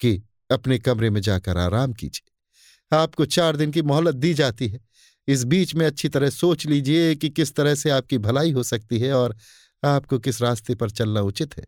कि 0.01 0.23
अपने 0.51 0.79
कमरे 0.79 1.11
में 1.11 1.21
जाकर 1.21 1.59
आराम 1.59 1.93
कीजिए। 1.93 2.97
आपको 2.97 3.25
चार 3.27 3.57
दिन 3.57 3.71
की 3.71 3.83
मोहलत 3.83 4.15
दी 4.15 4.33
जाती 4.35 4.69
है। 4.69 4.81
इस 5.29 5.45
बीच 5.45 5.75
में 5.75 5.87
अच्छी 5.87 6.09
तरह 6.09 6.31
सोच 6.31 6.67
लीजिए 6.67 7.15
कि 7.15 7.29
किस 7.31 7.55
तरह 7.55 7.75
से 7.75 7.91
आपकी 7.91 8.19
भलाई 8.19 8.53
हो 8.53 8.63
सकती 8.63 8.99
है 8.99 9.13
और 9.13 9.37
आपको 9.83 10.19
किस 10.19 10.41
रास्ते 10.43 10.75
पर 10.75 10.91
चलना 10.91 11.21
उचित 11.21 11.57
है। 11.59 11.67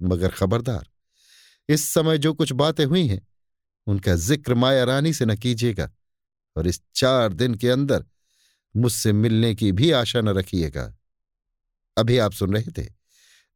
मगर 0.00 0.28
खबरदार, 0.28 0.88
इस 1.68 1.88
समय 1.88 2.18
जो 2.18 2.32
कुछ 2.34 2.52
बातें 2.52 2.84
हुई 2.84 3.06
हैं, 3.06 3.20
उनका 3.86 4.14
ज़िक्र 4.14 4.54
माया 4.54 4.84
रानी 4.84 5.12
से 5.12 5.24
न 5.24 5.36
कीजिएगा 5.36 5.90
और 6.56 6.66
इस 6.66 6.80
चार 6.94 7.32
दिन 7.32 7.54
के 7.54 7.68
अंदर 7.68 8.04
मुझसे 8.76 9.12
मिलने 9.12 9.54
की 9.54 9.72
भी 9.72 9.90
आशा 9.90 10.20
न 10.20 10.28
रखिएगा। 10.28 10.96
अभी 11.98 12.18
आप 12.18 12.32
सुन 12.32 12.56
रहे 12.56 12.82
थे 12.82 12.90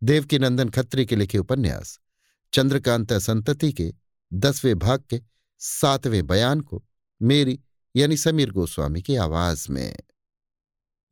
देवकी 0.02 0.38
नंदन 0.38 0.68
खत्री 0.68 1.06
के 1.06 1.16
लिखे 1.16 1.38
उपन्यास, 1.38 2.00
चंद्रकांता 2.52 3.18
संतति 3.18 3.72
के 3.72 3.94
दसवें 4.32 4.78
भाग 4.78 5.04
के 5.10 5.20
सातवें 5.58 6.26
बयान 6.26 6.60
को 6.60 6.84
मेरी 7.22 7.60
यानी 7.96 8.16
समीर 8.16 8.50
गोस्वामी 8.50 9.02
की 9.02 9.16
आवाज़ 9.16 9.72
में। 9.72 9.96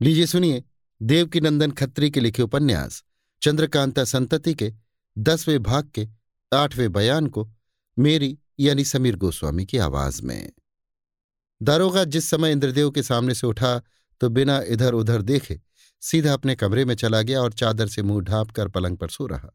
लीजिए 0.02 0.26
सुनिए 0.26 0.64
देवकी 1.02 1.40
नंदन 1.40 1.70
खत्री 1.70 2.10
के 2.10 2.20
लिखे 2.20 2.42
उपन्यास, 2.42 3.04
चंद्रकांता 3.42 4.04
संतति 4.04 4.54
के 4.54 4.72
दसवें 5.18 5.62
भाग 5.62 5.90
के 5.94 6.08
आठवें 6.52 6.92
बयान 6.92 7.26
को 7.26 7.52
मेरी 7.98 8.38
यानी 8.60 8.84
समीर 8.84 9.16
गोस्वामी 9.16 9.66
की 9.66 9.78
आवाज़ 9.78 10.22
में। 10.22 10.52
दारोगा 11.60 12.04
जिस 12.04 12.28
समय 12.30 12.52
इंद्रदेव 12.52 12.90
के 12.90 13.02
सामने 13.02 13.34
से 13.34 13.46
उठा 13.46 13.80
तो 14.20 14.28
बिना 14.28 14.60
इधर 14.66 14.92
उधर 14.92 15.22
देखे, 15.22 15.60
सीधा 16.02 16.32
अपने 16.32 16.54
कमरे 16.54 16.84
में 16.84 16.94
चला 16.94 17.22
गया 17.22 17.40
और 17.40 17.52
चादर 17.52 17.88
से 17.88 18.02
मुँह 18.02 18.22
ढांप 18.24 18.50
कर 18.50 18.68
पलंग 18.68 18.96
पर 18.96 19.08
सो 19.08 19.26
रहा। 19.26 19.50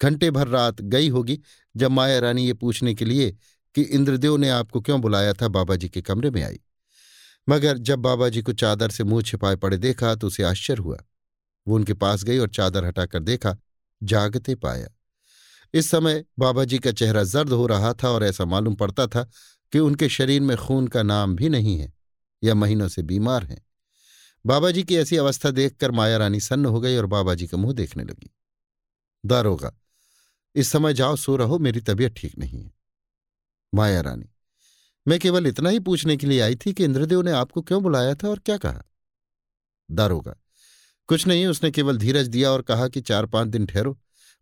घंटे 0.00 0.30
भर 0.30 0.48
रात 0.48 0.80
गई 0.82 1.08
होगी, 1.08 1.38
जब 1.74 1.90
माया 1.90 2.18
रानी 2.18 2.46
ये 2.46 2.52
पूछने 2.54 2.94
के 2.94 3.04
लिए 3.04 3.30
कि 3.74 3.82
इंद्रदेव 3.82 4.36
ने 4.36 4.48
आपको 4.48 4.80
क्यों 4.80 5.00
बुलाया 5.00 5.32
था 5.32 5.48
बाबा 5.48 5.76
जी 5.76 5.88
के 5.88 6.02
कमरे 6.02 6.30
में 6.30 6.42
आई। 6.42 6.60
मगर 7.48 7.78
जब 7.78 7.98
बाबा 7.98 8.28
जी 8.28 8.42
को 8.42 8.52
चादर 8.52 8.90
से 8.90 9.04
मुँह 9.04 9.22
छिपाए 9.22 9.56
पड़े 9.56 9.76
देखा 9.78 10.14
तो 10.14 10.26
उसे 10.26 10.42
आश्चर्य 10.42 10.82
हुआ। 10.82 10.98
वो 11.66 11.74
उनके 11.74 11.94
पास 11.94 12.24
गई 12.24 12.38
और 12.38 12.48
चादर 12.48 12.84
हटाकर 12.84 13.20
देखा, 13.20 13.56
जागते 14.02 14.54
पाया। 14.54 14.88
इस 15.74 15.90
समय 15.90 16.24
बाबा 16.38 16.64
जी 16.64 16.78
का 16.78 16.92
चेहरा 16.92 17.22
जर्द 17.24 17.48
हो 17.48 17.66
रहा 17.66 17.92
था 17.94 18.08
और 18.08 18.24
ऐसा 18.24 18.44
मालूम 18.44 18.74
पड़ता 18.74 19.06
था 19.06 19.28
कि 19.72 19.78
उनके 19.78 20.08
शरीर 20.08 20.40
में 20.40 20.56
खून 20.56 20.88
का 20.88 21.02
नाम 21.02 21.36
भी 21.36 21.48
नहीं 21.48 21.78
है 21.78 21.92
या 22.42 22.54
महीनों 22.54 22.88
से 22.88 23.02
बीमार 23.02 23.44
हैं। 23.44 23.64
बाबा 24.44 24.70
जी 24.70 24.82
की 24.82 24.96
ऐसी 24.96 25.16
अवस्था 25.16 25.50
देखकर 25.50 25.90
माया 25.90 26.16
रानी 26.16 26.40
सन्न 26.40 26.66
हो 26.66 26.80
गई 26.80 26.96
और 26.96 27.06
बाबा 27.06 27.34
जी 27.34 27.46
का 27.46 27.56
मुँह 27.56 27.74
देखने 27.74 28.04
लगी। 28.04 28.30
दारोगा, 29.24 29.72
इस 30.54 30.68
समय 30.68 30.94
जाओ 30.94 31.16
सो 31.16 31.36
रहो, 31.36 31.58
मेरी 31.58 31.80
तबीयत 31.80 32.14
ठीक 32.16 32.38
नहीं 32.38 32.62
है। 32.62 32.72
माया 33.74 34.00
रानी, 34.00 34.26
मैं 35.06 35.18
केवल 35.18 35.46
इतना 35.46 35.70
ही 35.70 35.80
पूछने 35.80 36.16
के 36.16 36.26
लिए 36.26 36.40
आई 36.40 36.56
थी 36.56 36.72
कि 36.72 36.84
इंद्रदेव 36.84 37.22
ने 37.22 37.30
आपको 37.30 37.62
क्यों 37.62 37.82
बुलाया 37.82 38.14
था 38.14 38.28
और 38.28 38.38
क्या 38.38 38.56
कहा? 38.56 38.82
दारोगा, 39.90 40.34
कुछ 41.08 41.26
नहीं, 41.26 41.46
उसने 41.46 41.70
केवल 41.70 41.98
धीरज 41.98 42.28
दिया 42.28 42.50
और 42.50 42.62
कहा 42.62 42.88
कि 42.88 43.00
चार 43.00 43.26
पाँच 43.26 43.48
दिन 43.48 43.66
ठहरो, 43.66 43.98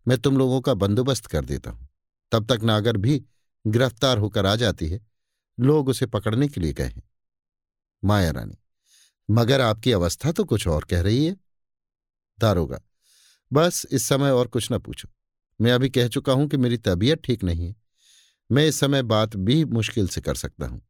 मैं 0.07 0.17
तुम 0.17 0.37
लोगों 0.37 0.61
का 0.61 0.73
बंदोबस्त 0.73 1.25
कर 1.25 1.45
देता 1.45 1.71
हूँ। 1.71 1.87
तब 2.31 2.45
तक 2.45 2.63
नागर 2.63 2.97
भी 2.97 3.23
गिरफ़्तार 3.67 4.17
होकर 4.17 4.45
आ 4.45 4.55
जाती 4.55 4.87
है। 4.87 5.14
लोग 5.57 5.89
उसे 5.89 6.05
पकड़ने 6.05 6.47
के 6.47 6.61
लिए 6.61 6.73
गए 6.73 6.83
हैं। 6.83 7.03
माया 8.03 8.31
रानी, 8.31 8.57
मगर 9.29 9.61
आपकी 9.61 9.91
अवस्था 9.91 10.31
तो 10.31 10.43
कुछ 10.45 10.67
और 10.67 10.83
कह 10.83 11.01
रही 11.01 11.25
है। 11.25 11.35
दारोगा, 12.39 12.79
बस 13.51 13.85
इस 13.91 14.03
समय 14.03 14.31
और 14.31 14.47
कुछ 14.47 14.71
न 14.71 14.79
पूछो। 14.79 15.09
मैं 15.59 15.71
अभी 15.71 15.89
कह 15.89 16.07
चुका 16.07 16.33
हूँ 16.33 16.47
कि 16.47 16.57
मेरी 16.57 16.77
तबीयत 16.77 17.21
ठीक 17.23 17.43
नहीं 17.43 17.67
है। 17.67 17.75
मैं 18.49 18.65
इस 18.67 18.79
समय 18.79 19.01
बात 19.03 19.35
भी 19.35 19.63
मुश्किल 19.65 20.07
से 20.07 20.21
कर 20.21 20.35
सकता 20.35 20.65
हूँ। 20.65 20.81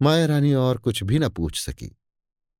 माया 0.00 0.26
रानी 0.26 0.52
और 0.54 0.78
कुछ 0.78 1.02
भी 1.02 1.18
न 1.18 1.28
पूछ 1.28 1.60
सकी। 1.60 1.90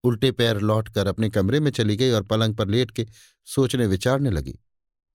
उल्टे 0.04 0.30
पैर 0.32 0.60
लौटकर 0.60 1.06
अपने 1.06 1.28
कमरे 1.30 1.60
में 1.60 1.70
चली 1.70 1.96
गई 1.96 2.10
और 2.10 2.22
पलंग 2.22 2.54
पर 2.54 2.68
लेट 2.68 2.90
के 2.90 3.06
सोचने 3.46 3.86
विचारने 3.86 4.30
लगी। 4.30 4.58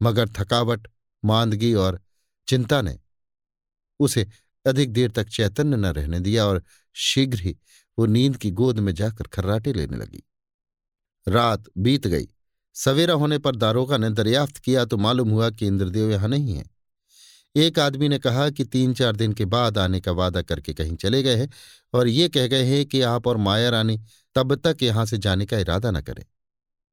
मगर 0.01 0.30
थकावट, 0.30 0.88
मांदगी 1.23 1.73
और 1.73 1.99
चिंता 2.48 2.82
ने 2.82 2.98
उसे 3.99 4.27
अधिक 4.66 4.93
देर 4.93 5.11
तक 5.11 5.27
चैतन्य 5.27 5.77
न 5.77 5.85
रहने 5.85 6.19
दिया 6.19 6.45
और 6.45 6.64
शीघ्र 6.95 7.40
ही 7.40 7.56
वो 7.98 8.06
नींद 8.06 8.38
की 8.38 8.51
गोद 8.51 8.80
में 8.80 8.93
जाकर 8.93 9.27
खर्राटे 9.27 9.74
लेने 9.74 9.98
लगी। 9.98 10.24
रात 11.27 11.64
बीत 11.77 12.08
गई। 12.08 12.27
सवेरा 12.75 13.14
होने 13.14 13.38
पर 13.38 13.56
दारोगा 13.56 13.98
ने 13.98 14.09
दरियाफ्त 14.09 14.58
किया 14.58 14.85
तो 14.85 14.98
मालूम 14.98 15.30
हुआ 15.30 15.50
कि 15.50 15.67
इंद्रदेव 15.67 16.11
यहाँ 16.11 16.30
नहीं 16.30 16.56
है। 16.56 16.64
एक 17.56 17.80
आदमी 17.80 18.08
ने 18.09 18.17
कहा 18.19 18.50
कि 18.50 18.64
तीन 18.66 18.93
चार 18.93 19.16
दिन 19.16 19.33
के 19.33 19.45
बाद 19.45 19.77
आने 19.77 20.00
का 20.01 20.11
वादा 20.11 20.42
करके 20.42 20.74
कहीं 20.74 20.95
चले 20.95 21.22
गए 21.24 21.35
हैं 21.35 21.50
और 21.93 22.08
ये 22.08 22.30
कह 22.30 22.48
गए 22.48 22.64
हैं 22.64 22.85
कि 22.85 23.01
आप 23.01 23.27
और 23.27 23.38
माया 23.38 23.69
रानी 23.69 24.00
तब 24.35 24.56
तक 24.56 24.83
यहाँ 24.83 25.06
से 25.06 25.17
जाने 25.17 25.45
का 25.45 25.58
इरादा 25.58 25.92
न 25.92 26.01
करें। 26.01 26.24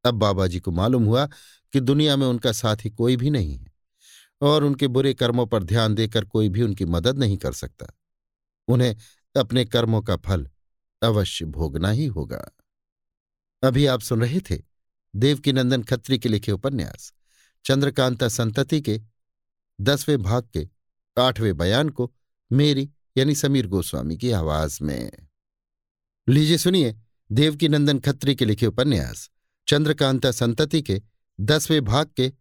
तब 0.04 0.14
बाबा 0.14 0.46
जी 0.46 0.60
को 0.60 0.70
मालूम 0.70 1.04
हुआ 1.04 1.26
कि 1.72 1.80
दुनिया 1.80 2.16
में 2.16 2.26
उनका 2.26 2.52
साथी 2.52 2.90
कोई 2.90 3.16
भी 3.16 3.30
नहीं 3.30 3.56
है। 3.58 3.69
और 4.40 4.64
उनके 4.64 4.88
बुरे 4.88 5.14
कर्मों 5.14 5.46
पर 5.46 5.62
ध्यान 5.62 5.94
देकर 5.94 6.24
कोई 6.24 6.48
भी 6.48 6.62
उनकी 6.62 6.84
मदद 6.84 7.18
नहीं 7.18 7.36
कर 7.36 7.52
सकता। 7.52 7.86
उन्हें 8.68 8.96
अपने 9.36 9.64
कर्मों 9.64 10.02
का 10.02 10.16
फल 10.16 10.48
अवश्य 11.02 11.44
भोगना 11.44 11.90
ही 11.90 12.06
होगा। 12.06 12.50
अभी 13.62 13.86
आप 13.86 14.00
सुन 14.00 14.20
रहे 14.20 14.40
थे 14.40 14.62
देवकी 15.16 15.52
नंदन 15.52 15.82
खत्री 15.82 16.18
के 16.18 16.28
लिखे 16.28 16.52
उपन्यास। 16.52 17.12
चंद्रकांता 17.64 18.28
संतति 18.28 18.80
के 18.80 19.00
दसवें 19.80 20.22
भाग 20.22 20.48
के 20.52 20.68
आठवें 21.18 21.56
बयान 21.56 21.88
को 21.88 22.14
मेरी 22.52 22.90
यानी 23.16 23.34
समीर 23.34 23.66
गोस्वामी 23.66 24.16
की 24.16 24.30
आवाज़ 24.30 24.78
में। 24.82 25.26
लीजिए 26.28 26.58
सुनिए 26.58 26.96
देवकी 27.32 27.68
नंदन 27.68 27.98
खत्री 27.98 28.34
के 28.34 28.44
लिखे 28.44 28.66
उपन्यास। 28.66 29.30
चंद्रकांता 29.68 30.30
संतति 30.30 30.82
के 30.82 31.02
दसवें 31.40 31.84
भाग 31.84 32.10
के 32.16 32.32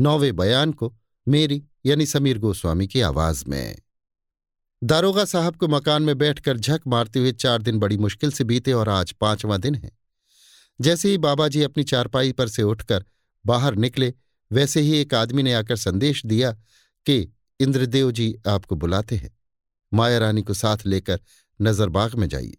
नौवें 0.00 0.36
बयान 0.36 0.72
को 0.72 0.96
मेरी, 1.28 1.64
यानी 1.86 2.06
समीर 2.06 2.38
गोस्वामी 2.38 2.86
की 2.86 3.00
आवाज़ 3.00 3.44
में। 3.48 3.78
दारोगा 4.84 5.24
साहब 5.24 5.56
को 5.56 5.68
मकान 5.68 6.02
में 6.02 6.18
बैठकर 6.18 6.58
झक 6.58 6.80
मारते 6.86 7.18
हुए 7.18 7.32
चार 7.32 7.62
दिन 7.62 7.78
बड़ी 7.78 7.96
मुश्किल 7.96 8.32
से 8.32 8.44
बीते 8.44 8.72
और 8.72 8.88
आज 8.88 9.12
पांचवां 9.12 9.60
दिन 9.60 9.74
है। 9.74 9.90
जैसे 10.80 11.10
ही 11.10 11.18
बाबा 11.18 11.48
जी 11.48 11.62
अपनी 11.62 11.84
चारपाई 11.84 12.32
पर 12.32 12.48
से 12.48 12.62
उठकर 12.62 13.04
बाहर 13.46 13.74
निकले, 13.74 14.14
वैसे 14.52 14.80
ही 14.80 14.98
एक 14.98 15.14
आदमी 15.14 15.42
ने 15.42 15.52
आकर 15.52 15.76
संदेश 15.76 16.26
दिया 16.26 16.52
कि 17.06 17.32
इंद्रदेव 17.60 18.12
जी 18.12 18.36
आपको 18.48 18.76
बुलाते 18.76 19.16
हैं। 19.16 19.38
माया 19.94 20.18
रानी 20.18 20.42
को 20.42 20.54
साथ 20.54 20.78
लेकर 20.86 21.20
नजरबाग 21.62 22.14
में 22.14 22.28
जाइए। 22.28 22.56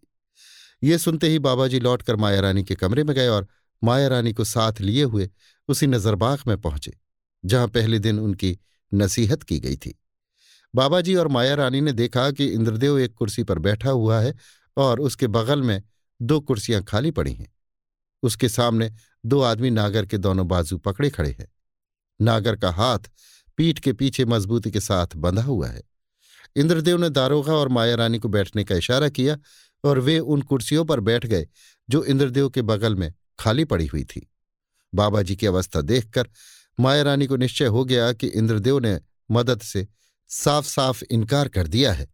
ये 0.83 0.97
सुनते 0.97 1.27
ही 1.27 1.39
बाबा 1.39 1.67
जी 1.67 1.79
लौटकर 1.79 2.15
माया 2.15 2.39
रानी 2.39 2.63
के 2.63 2.75
कमरे 2.75 3.03
में 3.03 3.15
गए 3.15 3.27
और 3.27 3.47
माया 3.83 4.07
रानी 4.07 4.33
को 4.33 4.43
साथ 4.43 4.73
लिए 4.81 5.03
हुए 5.03 5.29
उसी 5.67 5.87
नजरबाग 5.87 6.39
में 6.47 6.61
पहुँचे। 6.61 7.08
जहाँ 7.45 7.67
पहले 7.67 7.99
दिन 7.99 8.19
उनकी 8.19 8.59
नसीहत 8.93 9.43
की 9.43 9.59
गई 9.59 9.75
थी। 9.75 9.99
बाबा 10.75 11.01
जी 11.01 11.15
और 11.15 11.27
माया 11.27 11.55
रानी 11.55 11.81
ने 11.81 11.91
देखा 11.91 12.31
कि 12.31 12.45
इंद्रदेव 12.45 12.99
एक 12.99 13.13
कुर्सी 13.13 13.43
पर 13.43 13.59
बैठा 13.59 13.89
हुआ 13.89 14.19
है 14.19 14.35
और 14.77 14.99
उसके 14.99 15.27
बगल 15.27 15.61
में 15.61 15.83
दो 16.21 16.39
कुर्सियाँ 16.39 16.83
खाली 16.83 17.11
पड़ी 17.11 17.33
हैं। 17.33 17.55
उसके 18.23 18.49
सामने 18.49 18.91
दो 19.25 19.41
आदमी 19.41 19.69
नागर 19.69 20.05
के 20.05 20.17
दोनों 20.17 20.47
बाजू 20.47 20.77
पकड़े 20.77 21.09
खड़े 21.09 21.35
हैं। 21.39 21.47
नागर 22.21 22.55
का 22.55 22.71
हाथ 22.71 22.99
पीठ 23.57 23.79
के 23.79 23.93
पीछे 23.93 24.25
मजबूती 24.25 24.71
के 24.71 24.79
साथ 24.79 25.07
बंधा 25.15 25.43
हुआ 25.43 25.67
है। 25.67 25.83
इंद्रदेव 26.55 26.97
ने 26.97 27.09
दारोगा 27.09 27.53
और 27.53 27.67
माया 27.67 27.95
रानी 27.95 28.19
को 28.19 28.27
बैठने 28.27 28.63
का 28.63 28.75
इशारा 28.75 29.09
किया 29.09 29.37
और 29.83 29.99
वे 29.99 30.19
उन 30.19 30.41
कुर्सियों 30.41 30.85
पर 30.85 30.99
बैठ 30.99 31.25
गए 31.25 31.47
जो 31.89 32.03
इंद्रदेव 32.03 32.49
के 32.49 32.61
बगल 32.61 32.95
में 32.95 33.13
खाली 33.39 33.65
पड़ी 33.65 33.85
हुई 33.85 34.03
थी। 34.03 34.31
बाबा 34.95 35.21
जी 35.21 35.35
की 35.35 35.45
अवस्था 35.45 35.81
देखकर 35.81 36.29
माया 36.79 37.01
रानी 37.01 37.27
को 37.27 37.35
निश्चय 37.35 37.65
हो 37.65 37.85
गया 37.85 38.13
कि 38.13 38.27
इंद्रदेव 38.27 38.79
ने 38.79 38.99
मदद 39.31 39.61
से 39.61 39.87
साफ़ 40.27 40.65
साफ़ 40.65 41.03
इनकार 41.11 41.47
कर 41.47 41.67
दिया 41.67 41.93
है 41.93 42.07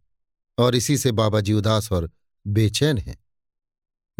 और 0.58 0.74
इसी 0.74 0.98
से 0.98 1.12
बाबा 1.12 1.40
जी 1.40 1.52
उदास 1.52 1.92
और 1.92 2.10
बेचैन 2.46 2.98
हैं। 2.98 3.24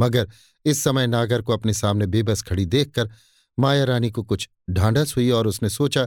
मगर 0.01 0.29
इस 0.65 0.85
समय 0.85 1.07
नागर 1.07 1.43
को 1.43 1.53
अपने 1.53 1.73
सामने 1.73 2.07
बेबस 2.07 2.43
खड़ी 2.43 2.67
देखकर 2.67 3.11
माया 3.59 3.85
रानी 3.85 4.11
को 4.11 4.23
कुछ 4.23 4.49
ढांढस 4.71 5.15
हुई 5.17 5.31
और 5.31 5.47
उसने 5.47 5.69
सोचा 5.69 6.07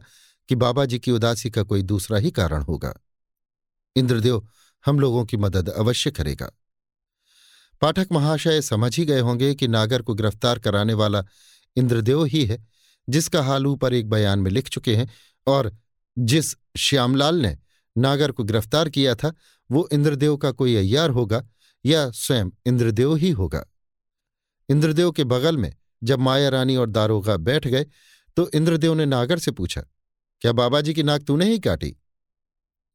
कि 0.49 0.55
बाबा 0.55 0.85
जी 0.85 0.99
की 0.99 1.11
उदासी 1.11 1.49
का 1.49 1.63
कोई 1.63 1.81
दूसरा 1.81 2.17
ही 2.17 2.31
कारण 2.31 2.61
होगा। 2.61 2.93
इंद्रदेव 3.95 4.47
हम 4.85 4.99
लोगों 4.99 5.25
की 5.25 5.37
मदद 5.37 5.69
अवश्य 5.69 6.11
करेगा। 6.11 6.51
पाठक 7.81 8.07
महाशय 8.11 8.61
समझ 8.61 8.97
ही 8.97 9.05
गए 9.05 9.19
होंगे 9.19 9.55
कि 9.55 9.67
नागर 9.67 10.01
को 10.01 10.13
गिरफ़्तार 10.13 10.59
कराने 10.59 10.93
वाला 10.93 11.23
इंद्रदेव 11.75 12.25
ही 12.25 12.45
है 12.45 12.67
जिसका 13.09 13.41
हाल 13.43 13.67
ऊपर 13.67 13.93
एक 13.93 14.09
बयान 14.09 14.39
में 14.39 14.51
लिख 14.51 14.69
चुके 14.69 14.95
हैं 14.95 15.09
और 15.47 15.71
जिस 16.17 16.55
श्यामलाल 16.77 17.35
ने 17.35 17.57
नागर 17.95 18.31
को 18.31 18.43
गिरफ़्तार 18.43 18.89
किया 18.89 19.15
था, 19.15 19.33
वो 19.69 19.87
इंद्रदेव 19.93 20.37
का 20.37 20.51
कोई 20.51 20.75
अय्यार 20.75 21.09
होगा 21.09 21.43
या 21.85 22.09
स्वयं 22.11 22.49
इंद्रदेव 22.65 23.15
ही 23.15 23.29
होगा। 23.31 23.65
इंद्रदेव 24.69 25.11
के 25.11 25.23
बगल 25.23 25.57
में 25.57 25.73
जब 26.03 26.19
माया 26.19 26.49
रानी 26.49 26.75
और 26.75 26.89
दारोगा 26.89 27.37
बैठ 27.37 27.67
गए 27.67 27.85
तो 28.37 28.49
इंद्रदेव 28.49 28.93
ने 28.93 29.05
नागर 29.05 29.39
से 29.39 29.51
पूछा, 29.51 29.81
क्या 30.41 30.51
बाबा 30.51 30.81
जी 30.81 30.93
की 30.93 31.03
नाक 31.03 31.23
तूने 31.23 31.45
ही 31.45 31.59
काटी? 31.59 31.95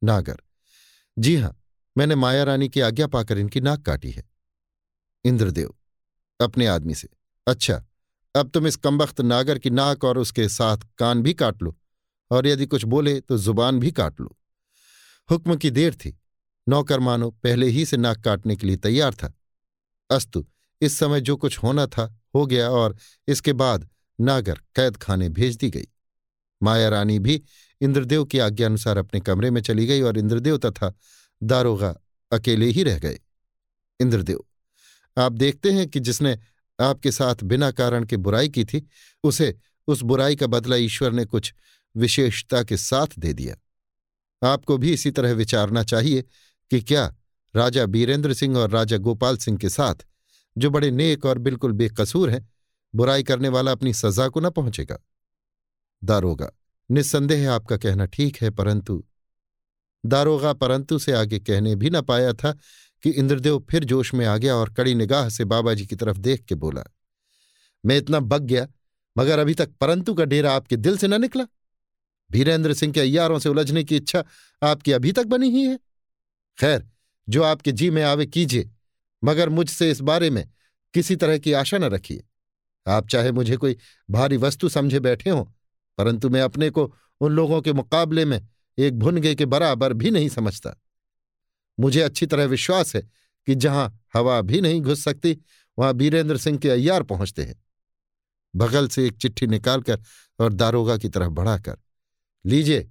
नागर, 0.01 0.37
जी 1.17 1.35
हाँ, 1.35 1.55
मैंने 1.95 2.15
माया 2.15 2.43
रानी 2.43 2.69
की 2.69 2.79
आज्ञा 2.81 3.07
पाकर 3.07 3.37
इनकी 3.37 3.61
नाक 3.61 3.81
काटी 3.81 4.11
है। 4.11 4.23
इंद्रदेव, 5.25 5.73
अपने 6.39 6.67
आदमी 6.67 6.95
से 6.95 7.09
अच्छा 7.47 7.83
अब 8.35 8.49
तुम 8.49 8.67
इस 8.67 8.75
कमबख्त 8.75 9.21
नागर 9.21 9.59
की 9.59 9.69
नाक 9.69 10.03
और 10.03 10.17
उसके 10.17 10.47
साथ 10.49 10.77
कान 10.97 11.21
भी 11.21 11.33
काट 11.33 11.61
लो, 11.63 11.75
और 12.31 12.47
यदि 12.47 12.65
कुछ 12.65 12.83
बोले 12.85 13.19
तो 13.19 13.37
ज़ुबान 13.37 13.79
भी 13.79 13.91
काट 13.91 14.19
लो। 14.21 14.35
हुक्म 15.29 15.55
की 15.55 15.69
देर 15.71 15.93
थी। 15.95 16.17
नौकर 16.67 16.99
मानो, 16.99 17.29
पहले 17.33 17.67
ही 17.67 17.85
से 17.85 17.97
नाक 17.97 18.23
काटने 18.23 18.55
के 18.55 18.67
लिए 18.67 18.77
तैयार 18.77 19.13
था। 19.13 19.33
अस्तु, 20.09 20.45
इस 20.81 20.97
समय 20.99 21.21
जो 21.21 21.35
कुछ 21.37 21.57
होना 21.57 21.85
था, 21.87 22.13
हो 22.35 22.45
गया 22.45 22.69
और 22.69 22.95
इसके 23.27 23.53
बाद 23.53 23.89
नागर 24.19 24.59
कैद 24.75 24.97
खाने 24.97 25.29
भेज 25.29 25.55
दी 25.55 25.69
गई। 25.69 25.87
माया 26.61 26.89
रानी 26.89 27.17
भी 27.19 27.41
इंद्रदेव 27.81 28.25
की 28.25 28.39
आज्ञा 28.39 28.67
अनुसार 28.67 28.97
अपने 28.97 29.19
कमरे 29.19 29.49
में 29.51 29.61
चली 29.61 29.85
गई 29.87 30.01
और 30.01 30.17
इंद्रदेव 30.17 30.57
तथा 30.57 30.93
दारोगा 31.41 31.93
अकेले 32.31 32.65
ही 32.65 32.83
रह 32.83 32.99
गए। 32.99 33.19
इंद्रदेव, 33.99 34.43
आप 35.17 35.31
देखते 35.31 35.71
हैं 35.71 35.87
कि 35.87 35.99
जिसने 35.99 36.37
आपके 36.79 37.11
साथ 37.11 37.35
बिना 37.43 37.71
कारण 37.71 38.05
के 38.05 38.17
बुराई 38.17 38.49
की 38.49 38.65
थी, 38.65 38.87
उसे, 39.23 39.57
उस 39.87 40.01
बुराई 40.01 40.35
का 40.35 40.47
बदला 40.47 40.75
ईश्वर 40.75 41.11
ने 41.11 41.25
कुछ 41.25 41.53
विशेषता 41.95 42.63
के 42.63 42.77
साथ 42.77 43.07
दे 43.19 43.33
दिया। 43.33 43.55
आपको 44.47 44.77
भी 44.77 44.93
इसी 44.93 45.11
तरह 45.11 45.31
विचारना 45.31 45.83
चाहिए 45.83 46.21
कि 46.69 46.81
क्या 46.81 47.15
राजा 47.55 47.85
बीरेंद्र 47.85 48.33
सिंह 48.33 48.57
और 48.57 48.69
राजा 48.69 48.97
गोपाल 48.97 49.37
सिंह 49.37 49.57
के 49.57 49.69
साथ, 49.69 49.95
जो 50.57 50.69
बड़े 50.69 50.91
नेक 50.91 51.25
और 51.25 51.37
बिल्कुल 51.37 51.71
बेकसूर 51.71 52.29
हैं, 52.29 52.53
बुराई 52.95 53.23
करने 53.23 53.49
वाला 53.49 53.71
अपनी 53.71 53.93
सजा 53.93 54.27
को 54.27 54.39
न 54.39 54.49
पहुंचेगा? 54.49 54.97
दारोगा, 56.03 56.51
निस्संदेह 56.91 57.51
आपका 57.51 57.77
कहना 57.77 58.05
ठीक 58.05 58.37
है, 58.41 58.49
परंतु, 58.49 59.05
दारोगा 60.05 60.53
परंतु 60.53 60.99
से 60.99 61.11
आगे 61.11 61.39
कहने 61.39 61.75
भी 61.75 61.89
न 61.89 62.01
पाया 62.01 62.33
था 62.33 62.57
कि 63.05 63.11
इंद्रदेव 63.11 63.57
फिर 63.69 63.83
जोश 63.83 64.13
में 64.13 64.25
आ 64.25 64.35
गया 64.37 64.55
और 64.55 64.69
कड़ी 64.73 64.93
निगाह 64.95 65.27
से 65.29 65.45
बाबा 65.45 65.73
जी 65.73 65.85
की 65.85 65.95
तरफ़ 65.95 66.17
देख 66.17 66.43
के 66.43 66.55
बोला, 66.55 66.83
मैं 67.83 67.97
इतना 67.97 68.19
बग 68.19 68.43
गया, 68.43 68.67
मगर 69.15 69.39
अभी 69.39 69.53
तक 69.53 69.71
परंतु 69.81 70.13
का 70.13 70.25
डेरा 70.25 70.53
आपके 70.53 70.77
दिल 70.77 70.97
से 70.97 71.07
न 71.07 71.19
निकला। 71.21 71.43
वीरेंद्र 72.29 72.73
सिंह 72.73 72.93
के 72.93 72.99
अयारों 72.99 73.37
से 73.39 73.49
उलझने 73.49 73.83
की 73.83 73.95
इच्छा 73.95 74.23
आपकी 74.61 74.91
अभी 74.91 75.11
तक 75.11 75.25
बनी 75.25 75.49
ही 75.49 75.63
है। 75.63 75.77
खैर, 76.57 76.87
जो 77.27 77.43
आपके 77.43 77.71
जी 77.71 77.89
में 77.89 78.01
आवे 78.03 78.25
कीजिए, 78.25 78.69
मगर 79.23 79.49
मुझसे 79.49 79.91
इस 79.91 80.01
बारे 80.01 80.29
में 80.29 80.47
किसी 80.93 81.15
तरह 81.15 81.37
की 81.37 81.53
आशा 81.53 81.77
न 81.77 81.83
रखिए। 81.83 82.23
आप 82.87 83.07
चाहे 83.07 83.31
मुझे 83.31 83.57
कोई 83.57 83.77
भारी 84.09 84.37
वस्तु 84.37 84.69
समझे 84.69 84.99
बैठे 84.99 85.29
हों, 85.29 85.45
परंतु 85.97 86.29
मैं 86.29 86.41
अपने 86.41 86.69
को 86.69 86.93
उन 87.21 87.31
लोगों 87.31 87.61
के 87.61 87.73
मुकाबले 87.73 88.25
में 88.25 88.39
एक 88.77 88.99
भुनगे 88.99 89.35
के 89.35 89.45
बराबर 89.45 89.93
भी 89.93 90.11
नहीं 90.11 90.29
समझता। 90.29 90.75
मुझे 91.77 92.01
अच्छी 92.01 92.25
तरह 92.25 92.45
विश्वास 92.45 92.95
है 92.95 93.01
कि 93.47 93.55
जहाँ 93.55 93.99
हवा 94.13 94.39
भी 94.41 94.61
नहीं 94.61 94.81
घुस 94.81 95.03
सकती, 95.03 95.37
वहाँ 95.77 95.93
बीरेंद्र 95.93 96.37
सिंह 96.37 96.57
के 96.57 96.69
अय्यार 96.69 97.03
पहुँचते 97.03 97.43
हैं। 97.43 97.55
बगल 98.53 98.87
से 98.87 99.05
एक 99.07 99.17
चिट्ठी 99.17 99.47
निकालकर 99.47 100.01
और 100.39 100.53
दारोगा 100.53 100.97
की 100.97 101.09
तरफ़ 101.09 101.29
बढ़ाकर, 101.29 101.77
लीजिए, 102.45 102.87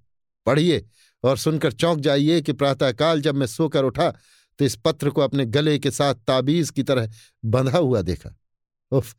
पढ़िए 0.47 0.85
और 1.25 1.37
सुनकर 1.39 1.73
चौंक 1.73 2.01
जाइए 2.01 2.41
कि 2.41 2.53
प्रातःकाल 2.53 3.21
जब 3.21 3.35
मैं 3.35 3.47
सोकर 3.47 3.85
उठा 3.85 4.11
तो 4.61 4.65
इस 4.65 4.77
पत्र 4.77 5.11
को 5.11 5.21
अपने 5.21 5.45
गले 5.47 5.79
के 5.79 5.91
साथ 5.91 6.15
ताबीज 6.27 6.71
की 6.71 6.83
तरह 6.83 7.11
बंधा 7.45 7.79
हुआ 7.79 8.03
देखा। 8.03 8.35
उफ, 8.93 9.15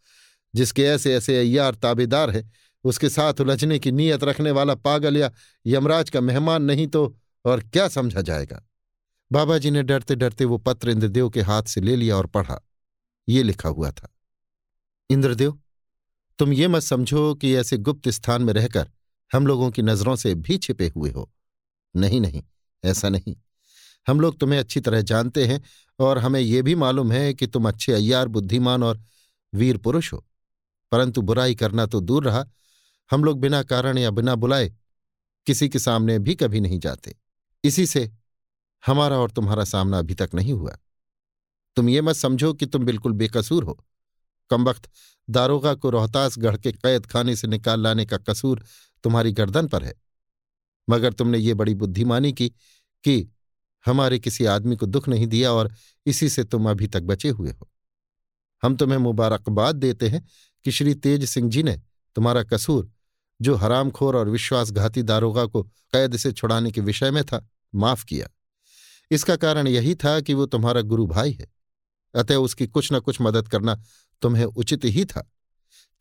जिसके 0.54 0.84
ऐसे 0.84 1.16
ऐसे 1.16 1.38
अय्यार 1.40 1.76
ताबेदार 1.76 2.30
है, 2.30 2.50
उसके 2.84 3.10
साथ 3.10 3.42
उलझने 3.42 3.80
की 3.80 3.92
नीयत 3.92 4.24
रखने 4.24 4.52
वाला 4.52 4.76
पागल 4.76 5.18
या 5.18 5.32
यमराज 5.66 6.10
का 6.10 6.22
मेहमान 6.22 6.64
नहीं 6.64 6.88
तो 6.88 7.16
और 7.46 7.64
क्या 7.64 7.88
समझा 7.88 8.22
जाएगा? 8.22 8.62
बाबा 9.36 9.58
जी 9.58 9.72
ने 9.72 9.84
डरते 9.84 10.16
डरते 10.16 10.46
वो 10.46 10.58
पत्र 10.58 10.90
इंद्रदेव 10.90 11.30
के 11.30 11.42
हाथ 11.42 11.64
से 11.64 11.82
ले 11.82 11.96
लिया 11.96 12.18
और 12.18 12.26
पढ़ा। 12.26 12.60
ये 13.30 13.44
लिखा 13.44 13.70
हुआ 13.70 13.92
था। 13.92 14.16
इंद्रदेव, 15.10 15.60
तुम 16.40 16.54
ये 16.54 16.68
मत 16.68 16.82
समझो 16.82 17.36
कि 17.36 17.56
ऐसे 17.56 17.78
गुप्त 17.78 18.10
स्थान 18.10 18.42
में 18.42 18.54
रहकर 18.54 18.92
हम 19.34 19.48
लोगों 19.48 19.72
की 19.72 19.82
नज़रों 19.82 20.16
से 20.16 20.36
भी 20.36 20.58
छिपे 20.58 20.88
हुए 20.88 21.12
हो। 21.12 21.32
नहीं 21.96 22.22
नहीं, 22.22 22.44
ऐसा 22.84 23.10
नहीं। 23.10 23.36
हम 24.08 24.20
लोग 24.20 24.38
तुम्हें 24.38 24.60
अच्छी 24.60 24.80
तरह 24.80 25.02
जानते 25.02 25.46
हैं 25.46 25.64
और 26.00 26.18
हमें 26.18 26.40
यह 26.40 26.62
भी 26.62 26.76
मालूम 26.76 27.12
है 27.12 27.34
कि 27.34 27.48
तुम 27.48 27.68
अच्छे 27.68 27.94
अय्यार, 27.94 28.28
बुद्धिमान 28.28 28.84
और 28.84 29.02
वीर 29.54 29.78
पुरुष 29.78 30.14
हो। 30.14 30.26
परंतु 30.92 31.22
बुराई 31.22 31.56
करना 31.56 31.86
तो 31.86 32.00
दूर 32.00 32.24
रहा। 32.24 32.46
हम 33.12 33.24
लोग 33.24 33.40
बिना 33.40 33.64
कारण 33.64 33.98
या 33.98 34.10
बिना 34.12 34.36
बुलाए 34.36 34.74
किसी 35.46 35.70
के 35.70 35.80
सामने 35.80 36.20
भी 36.20 36.36
कभी 36.36 36.60
नहीं 36.60 36.80
जाते। 36.80 37.16
इसी 37.64 37.86
से 37.86 38.12
हमारा 38.88 39.18
और 39.18 39.32
तुम्हारा 39.32 39.64
सामना 39.64 40.00
अभी 40.00 40.14
तक 40.14 40.30
नहीं 40.36 40.54
हुआ। 40.54 40.78
तुम 41.76 41.90
ये 41.90 42.02
मत 42.02 42.16
समझो 42.16 42.54
कि 42.54 42.66
तुम 42.66 42.86
बिल्कुल 42.86 43.12
बेकसूर 43.12 43.64
हो। 43.64 43.86
कम 44.50 44.64
वक्त 44.64 44.90
दारोगा 45.30 45.74
को 45.74 45.90
रोहतास 45.90 46.40
गढ़ 46.40 46.58
के 46.58 46.72
कैद 46.72 47.06
खाने 47.06 47.36
से 47.36 47.48
निकाल 47.48 47.82
लाने 47.82 48.06
का 48.06 48.18
कसूर 48.18 48.66
तुम्हारी 49.04 49.32
गर्दन 49.32 49.68
पर 49.68 49.84
है। 49.84 49.94
मगर 50.90 51.14
तुमने 51.14 51.38
ये 51.38 51.54
बड़ी 51.54 51.76
बुद्धिमानी 51.76 52.34
की, 52.34 52.50
कि 53.04 53.30
हमारे 53.86 54.20
किसी 54.20 54.46
आदमी 54.46 54.76
को 54.76 54.86
दुख 54.86 55.08
नहीं 55.08 55.28
दिया 55.28 55.52
और 55.52 55.74
इसी 56.06 56.30
से 56.30 56.44
तुम 56.44 56.70
अभी 56.70 56.88
तक 56.88 57.02
बचे 57.02 57.30
हुए 57.30 57.52
हो। 57.52 57.72
हम 58.64 58.76
तुम्हें 58.76 58.98
मुबारकबाद 58.98 59.76
देते 59.76 60.08
हैं 60.08 60.28
कि 60.64 60.72
श्री 60.72 60.96
तेज 60.96 61.26
सिंह 61.30 61.50
जी 61.50 61.64
ने 61.64 61.82
तुम्हारा 62.16 62.44
कसूर, 62.44 62.92
जो 63.42 63.56
हरामखोर 63.56 64.16
और 64.16 64.30
विश्वासघाती 64.30 65.04
दारोगा 65.04 65.46
को 65.46 65.64
कैद 65.64 66.18
से 66.18 66.32
छुड़ाने 66.32 66.72
के 66.72 66.82
विषय 66.82 67.12
में 67.12 67.24
था, 67.24 67.50
माफ़ 67.76 68.06
किया। 68.06 68.28
इसका 69.12 69.36
कारण 69.36 69.68
यही 69.68 69.96
था 69.96 70.20
कि 70.22 70.34
वो 70.34 70.46
तुम्हारा 70.46 70.82
गुरु 70.82 71.06
भाई 71.08 71.32
है, 71.32 71.48
अतः 72.16 72.36
उसकी 72.36 72.68
कुछ 72.68 72.94
न 72.94 73.00
कुछ 73.00 73.22
मदद 73.22 73.48
करना 73.48 73.82
तुम्हें 74.22 74.46
उचित 74.46 74.86
ही 74.86 75.06
था। 75.06 75.30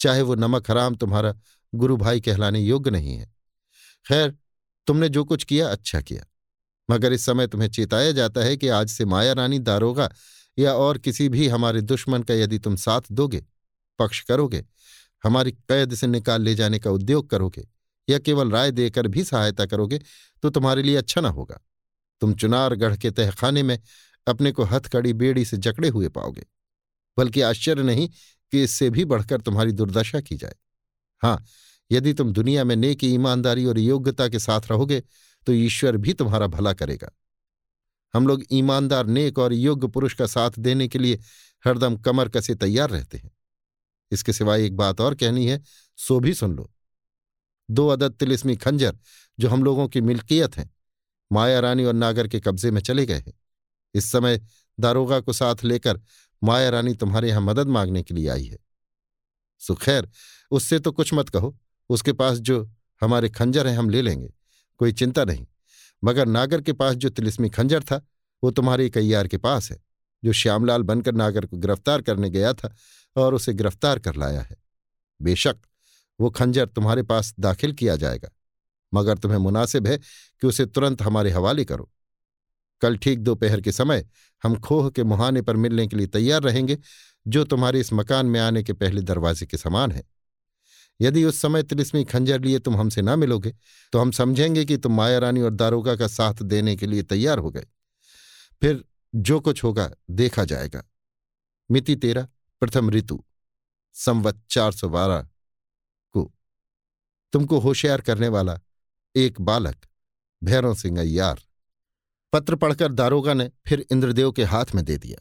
चाहे 0.00 0.22
वो 0.22 0.34
नमक 0.34 0.70
हराम 0.70 0.94
तुम्हारा 0.94 1.34
गुरु 1.72 1.96
भाई 1.96 2.20
कहलाने 2.20 2.60
योग्य 2.60 2.90
नहीं 2.90 3.16
है। 3.16 3.32
खैर, 4.06 4.34
तुमने 4.86 5.08
जो 5.08 5.24
कुछ 5.24 5.44
किया 5.44 5.68
अच्छा 5.68 6.00
किया। 6.00 6.24
मगर 6.88 7.12
इस 7.12 7.24
समय 7.26 7.46
तुम्हें 7.46 7.68
चेताया 7.68 8.12
जाता 8.12 8.40
है 8.40 8.56
कि 8.56 8.68
आज 8.68 8.88
से 8.88 9.04
माया 9.04 9.32
रानी 9.32 9.58
दारोगा 9.58 10.10
या 10.58 10.72
और 10.74 10.98
किसी 10.98 11.28
भी 11.28 11.48
हमारे 11.48 11.80
दुश्मन 11.80 12.22
का 12.22 12.34
यदि 12.34 12.58
तुम 12.58 12.76
साथ 12.76 13.00
दोगे, 13.12 13.44
पक्ष 13.98 14.20
करोगे, 14.20 14.64
हमारी 15.24 15.52
कैद 15.52 15.94
से 15.94 16.06
निकाल 16.06 16.42
ले 16.42 16.54
जाने 16.54 16.78
का 16.78 16.90
उद्योग 16.90 17.28
करोगे 17.30 17.66
या 18.08 18.18
केवल 18.18 18.50
राय 18.50 18.70
देकर 18.70 19.06
भी 19.08 19.24
सहायता 19.24 19.66
करोगे 19.66 20.00
तो 20.42 20.50
तुम्हारे 20.50 20.82
लिए 20.82 20.96
अच्छा 20.96 21.20
ना 21.20 21.28
होगा। 21.28 21.60
तुम 22.24 22.34
चुनारगढ़ 22.34 22.96
के 22.96 23.10
तहखाने 23.10 23.62
में 23.62 23.78
अपने 24.26 24.52
को 24.52 24.64
हथकड़ी 24.64 25.12
बेड़ी 25.12 25.44
से 25.44 25.56
जकड़े 25.56 25.88
हुए 25.88 26.08
पाओगे। 26.08 26.44
बल्कि 27.18 27.40
आश्चर्य 27.40 27.82
नहीं 27.82 28.08
कि 28.52 28.62
इससे 28.62 28.90
भी 28.90 29.04
बढ़कर 29.04 29.40
तुम्हारी 29.40 29.72
दुर्दशा 29.72 30.20
की 30.20 30.36
जाए। 30.36 30.54
हाँ 31.22 31.44
यदि 31.92 32.14
तुम 32.14 32.32
दुनिया 32.32 32.64
में 32.64 32.76
नेकी, 32.76 33.14
ईमानदारी 33.14 33.64
और 33.64 33.78
योग्यता 33.78 34.28
के 34.28 34.38
साथ 34.38 34.60
रहोगे 34.70 35.02
तो 35.46 35.52
ईश्वर 35.52 35.96
भी 35.96 36.12
तुम्हारा 36.12 36.46
भला 36.46 36.72
करेगा। 36.72 37.10
हम 38.14 38.26
लोग 38.26 38.44
ईमानदार, 38.52 39.06
नेक 39.06 39.38
और 39.38 39.52
योग्य 39.52 39.88
पुरुष 39.88 40.14
का 40.14 40.26
साथ 40.26 40.50
देने 40.58 40.88
के 40.88 40.98
लिए 40.98 41.20
हरदम 41.66 41.96
कमर 41.96 42.28
कसे 42.28 42.54
तैयार 42.54 42.90
रहते 42.90 43.18
हैं। 43.18 43.30
इसके 44.10 44.32
सिवाय 44.32 44.64
एक 44.64 44.76
बात 44.76 45.00
और 45.00 45.14
कहनी 45.14 45.46
है, 45.46 45.62
सो 45.96 46.20
भी 46.20 46.34
सुन 46.34 46.56
लो। 46.56 46.70
दो 47.70 47.88
अदद 47.88 48.12
तिलिस्मी 48.12 48.56
खंजर, 48.56 48.98
जो 49.40 49.48
हम 49.48 49.64
लोगों 49.64 49.88
की 49.88 50.00
मिल्कियत 50.00 50.56
हैं 50.56 50.74
माया 51.32 51.60
रानी 51.60 51.84
और 51.84 51.94
नागर 51.94 52.28
के 52.28 52.40
कब्जे 52.40 52.70
में 52.70 52.80
चले 52.80 53.06
गए 53.06 53.18
हैं। 53.18 53.32
इस 53.94 54.12
समय 54.12 54.40
दारोगा 54.80 55.20
को 55.20 55.32
साथ 55.32 55.64
लेकर 55.64 56.00
माया 56.44 56.70
रानी 56.70 56.94
तुम्हारे 56.94 57.28
यहाँ 57.28 57.40
मदद 57.40 57.66
मांगने 57.66 58.02
के 58.02 58.14
लिए 58.14 58.28
आई 58.28 58.44
है। 58.44 58.58
सुखैर 59.58 60.08
उससे 60.50 60.78
तो 60.78 60.92
कुछ 60.92 61.14
मत 61.14 61.28
कहो। 61.28 61.58
उसके 61.88 62.12
पास 62.12 62.38
जो 62.38 62.72
हमारे 63.00 63.28
खंजर 63.28 63.66
हैं, 63.66 63.78
हम 63.78 63.90
ले 63.90 64.02
लेंगे। 64.02 64.34
कोई 64.78 64.92
चिंता 64.92 65.24
नहीं। 65.24 65.46
मगर 66.04 66.26
नागर 66.26 66.60
के 66.60 66.72
पास 66.72 66.94
जो 66.94 67.08
तिलिस्मी 67.08 67.50
खंजर 67.50 67.82
था, 67.82 68.06
वो 68.44 68.50
तुम्हारे 68.50 68.90
कैयार 68.90 69.28
के 69.28 69.38
पास 69.38 69.70
है, 69.70 69.84
जो 70.24 70.32
श्यामलाल 70.32 70.82
बनकर 70.82 71.12
नागर 71.12 71.46
को 71.46 71.56
गिरफ़्तार 71.56 72.02
करने 72.02 72.30
गया 72.30 72.52
था 72.52 72.74
और 73.16 73.34
उसे 73.34 73.52
गिरफ़्तार 73.52 73.98
कर 73.98 74.16
लाया 74.16 74.40
है। 74.40 74.56
बेशक 75.22 75.56
वो 76.20 76.30
खंजर 76.30 76.66
तुम्हारे 76.66 77.02
पास 77.02 77.34
दाखिल 77.40 77.72
किया 77.72 77.96
जाएगा। 77.96 78.28
मगर 78.94 79.18
तुम्हें 79.18 79.38
मुनासिब 79.38 79.86
है 79.86 79.98
कि 79.98 80.46
उसे 80.46 80.66
तुरंत 80.66 81.02
हमारे 81.02 81.30
हवाले 81.30 81.64
करो। 81.64 81.90
कल 82.82 82.96
ठीक 82.96 83.18
दोपहर 83.18 83.60
के 83.60 83.72
समय 83.72 84.06
हम 84.42 84.56
खोह 84.60 84.90
के 84.90 85.04
मुहाने 85.04 85.42
पर 85.42 85.56
मिलने 85.56 85.86
के 85.86 85.96
लिए 85.96 86.06
तैयार 86.06 86.42
रहेंगे, 86.42 86.78
जो 87.26 87.44
तुम्हारे 87.44 87.80
इस 87.80 87.92
मकान 87.92 88.26
में 88.26 88.40
आने 88.40 88.62
के 88.62 88.72
पहले 88.72 89.02
दरवाजे 89.02 89.46
के 89.46 89.56
समान 89.56 89.92
है। 89.92 90.02
यदि 91.00 91.24
उस 91.24 91.40
समय 91.40 91.62
तिलिस्मी 91.62 92.04
खंजर 92.04 92.40
लिए 92.40 92.58
तुम 92.58 92.76
हमसे 92.76 93.02
ना 93.02 93.16
मिलोगे 93.16 93.54
तो 93.92 93.98
हम 93.98 94.10
समझेंगे 94.10 94.64
कि 94.64 94.76
तुम 94.76 94.96
माया 94.96 95.18
रानी 95.18 95.40
और 95.40 95.50
दारोगा 95.50 95.96
का 95.96 96.06
साथ 96.06 96.42
देने 96.42 96.76
के 96.76 96.86
लिए 96.86 97.02
तैयार 97.02 97.38
हो 97.38 97.50
गए। 97.50 97.66
फिर 98.60 98.84
जो 99.14 99.40
कुछ 99.40 99.64
होगा, 99.64 99.90
देखा 100.10 100.44
जाएगा। 100.44 100.82
मिति 101.70 101.96
तेरा, 101.96 102.26
प्रथम 102.62 102.90
ऋतु, 102.90 103.24
संवत 103.94 104.42
चार 104.50 104.72
सौ 104.72 104.88
बारह 104.88 105.28
को। 106.14 106.30
तुमको 107.32 107.58
होशियार 107.58 108.00
करने 108.00 108.28
वाला 108.28 108.58
एक 109.14 109.40
बालक, 109.40 109.76
भैरव 110.42 110.74
सिंह 110.74 111.00
अय्यार। 111.00 111.40
पत्र 112.32 112.54
पढ़कर 112.54 112.92
दारोगा 112.92 113.34
ने 113.34 113.50
फिर 113.66 113.84
इंद्रदेव 113.92 114.30
के 114.32 114.44
हाथ 114.44 114.74
में 114.74 114.84
दे 114.84 114.96
दिया। 114.98 115.18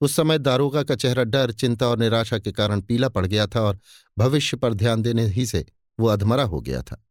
उस 0.00 0.16
समय 0.16 0.38
दारोगा 0.38 0.82
का 0.82 0.94
चेहरा 0.94 1.24
डर, 1.24 1.52
चिंता 1.52 1.88
और 1.88 1.98
निराशा 1.98 2.38
के 2.38 2.52
कारण 2.52 2.80
पीला 2.80 3.08
पड़ 3.08 3.26
गया 3.26 3.46
था 3.46 3.60
और 3.60 3.78
भविष्य 4.16 4.56
पर 4.56 4.74
ध्यान 4.74 5.02
देने 5.02 5.26
ही 5.26 5.46
से 5.46 5.64
वो 5.98 6.06
अधमरा 6.06 6.44
हो 6.44 6.60
गया 6.60 6.82
था। 6.82 7.02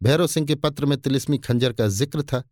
भैरव 0.00 0.26
सिंह 0.26 0.46
के 0.46 0.54
पत्र 0.54 0.86
में 0.86 0.98
तिलिस्मी 0.98 1.38
खंजर 1.38 1.72
का 1.72 1.86
ज़िक्र 1.88 2.22
था, 2.22 2.42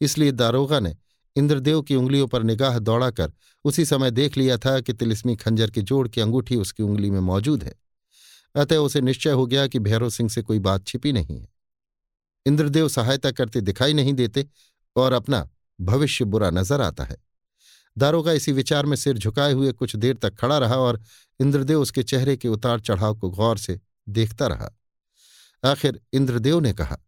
इसलिए 0.00 0.32
दारोगा 0.32 0.80
ने 0.80 0.96
इंद्रदेव 1.36 1.82
की 1.82 1.94
उंगलियों 1.94 2.26
पर 2.26 2.42
निगाह 2.42 2.78
दौड़ाकर 2.78 3.32
उसी 3.64 3.84
समय 3.84 4.10
देख 4.10 4.36
लिया 4.36 4.56
था 4.58 4.80
कि 4.80 4.92
तिलिस्मी 4.92 5.36
खंजर 5.36 5.70
की 5.70 5.82
जोड़ 5.82 6.08
की 6.08 6.20
अंगूठी 6.20 6.56
उसकी 6.56 6.82
उंगली 6.82 7.10
में 7.10 7.20
मौजूद 7.20 7.62
है। 7.64 7.74
अतः 8.54 8.76
उसे 8.76 9.00
निश्चय 9.00 9.30
हो 9.30 9.46
गया 9.46 9.66
कि 9.66 9.78
भैरव 9.78 10.10
सिंह 10.10 10.28
से 10.28 10.42
कोई 10.42 10.58
बात 10.58 10.86
छिपी 10.86 11.12
नहीं 11.12 11.38
है। 11.40 11.48
इंद्रदेव 12.48 12.88
सहायता 12.88 13.30
करते 13.30 13.60
दिखाई 13.60 13.92
नहीं 13.92 14.12
देते 14.14 14.46
और 14.96 15.12
अपना 15.12 15.48
भविष्य 15.78 16.24
बुरा 16.24 16.50
नज़र 16.50 16.80
आता 16.80 17.04
है। 17.04 17.16
दारोगा 17.96 18.32
इसी 18.32 18.52
विचार 18.52 18.86
में 18.86 18.96
सिर 18.96 19.18
झुकाए 19.18 19.52
हुए 19.52 19.72
कुछ 19.72 19.94
देर 19.96 20.16
तक 20.16 20.34
खड़ा 20.34 20.58
रहा 20.58 20.76
और 20.76 21.00
इंद्रदेव 21.40 21.80
उसके 21.80 22.02
चेहरे 22.02 22.36
के 22.36 22.48
उतार 22.48 22.80
चढ़ाव 22.80 23.14
को 23.14 23.30
गौर 23.30 23.58
से 23.58 23.78
देखता 24.08 24.46
रहा। 24.46 24.70
आखिर 25.62 26.00
इंद्रदेव 26.12 26.60
ने 26.60 26.72
कहा, 26.72 26.98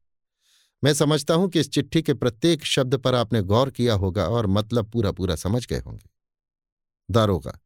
मैं 0.82 0.92
समझता 0.94 1.34
हूँ 1.34 1.48
कि 1.48 1.60
इस 1.60 1.70
चिट्ठी 1.70 2.02
के 2.02 2.14
प्रत्येक 2.14 2.64
शब्द 2.64 2.96
पर 2.96 3.14
आपने 3.14 3.42
गौर 3.42 3.70
किया 3.70 3.94
होगा 3.94 4.26
और 4.28 4.46
मतलब 4.48 4.90
पूरा 4.90 5.12
पूरा 5.12 5.36
समझ 5.36 5.66
गए 5.66 5.78
होंगे। 5.78 6.08
दारोगा, 7.08 7.58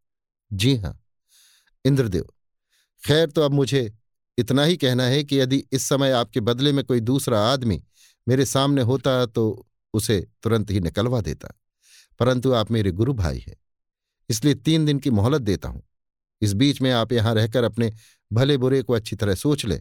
जी 0.51 0.77
हाँ, 0.77 0.99
इंद्रदेव, 1.85 2.27
खैर 3.03 3.31
तो 3.31 3.43
अब 3.43 3.53
मुझे 3.53 3.93
इतना 4.38 4.64
ही 4.64 4.76
कहना 4.76 5.04
है 5.04 5.22
कि 5.24 5.40
यदि 5.40 5.62
इस 5.72 5.82
समय 5.82 6.10
आपके 6.12 6.40
बदले 6.42 6.72
में 6.72 6.84
कोई 6.84 7.00
दूसरा 7.02 7.40
आदमी 7.42 7.82
मेरे 8.26 8.44
सामने 8.46 8.82
होता 8.82 9.24
तो 9.26 9.66
उसे 9.94 10.20
तुरंत 10.42 10.70
ही 10.70 10.80
निकलवा 10.80 11.20
देता। 11.20 11.48
परंतु 12.20 12.52
आप 12.52 12.70
मेरे 12.70 12.90
गुरु 12.92 13.12
भाई 13.14 13.38
हैं, 13.38 13.56
इसलिए 14.30 14.54
तीन 14.56 14.84
दिन 14.86 14.98
की 14.98 15.10
मोहलत 15.10 15.42
देता 15.42 15.68
हूँ। 15.68 15.82
इस 16.42 16.52
बीच 16.52 16.80
में 16.80 16.90
आप 16.92 17.12
यहाँ 17.12 17.34
रहकर 17.34 17.64
अपने 17.64 17.92
भले 18.30 18.56
बुरे 18.58 18.82
को 18.82 18.92
अच्छी 18.92 19.16
तरह 19.16 19.34
सोच 19.34 19.64
लें 19.66 19.80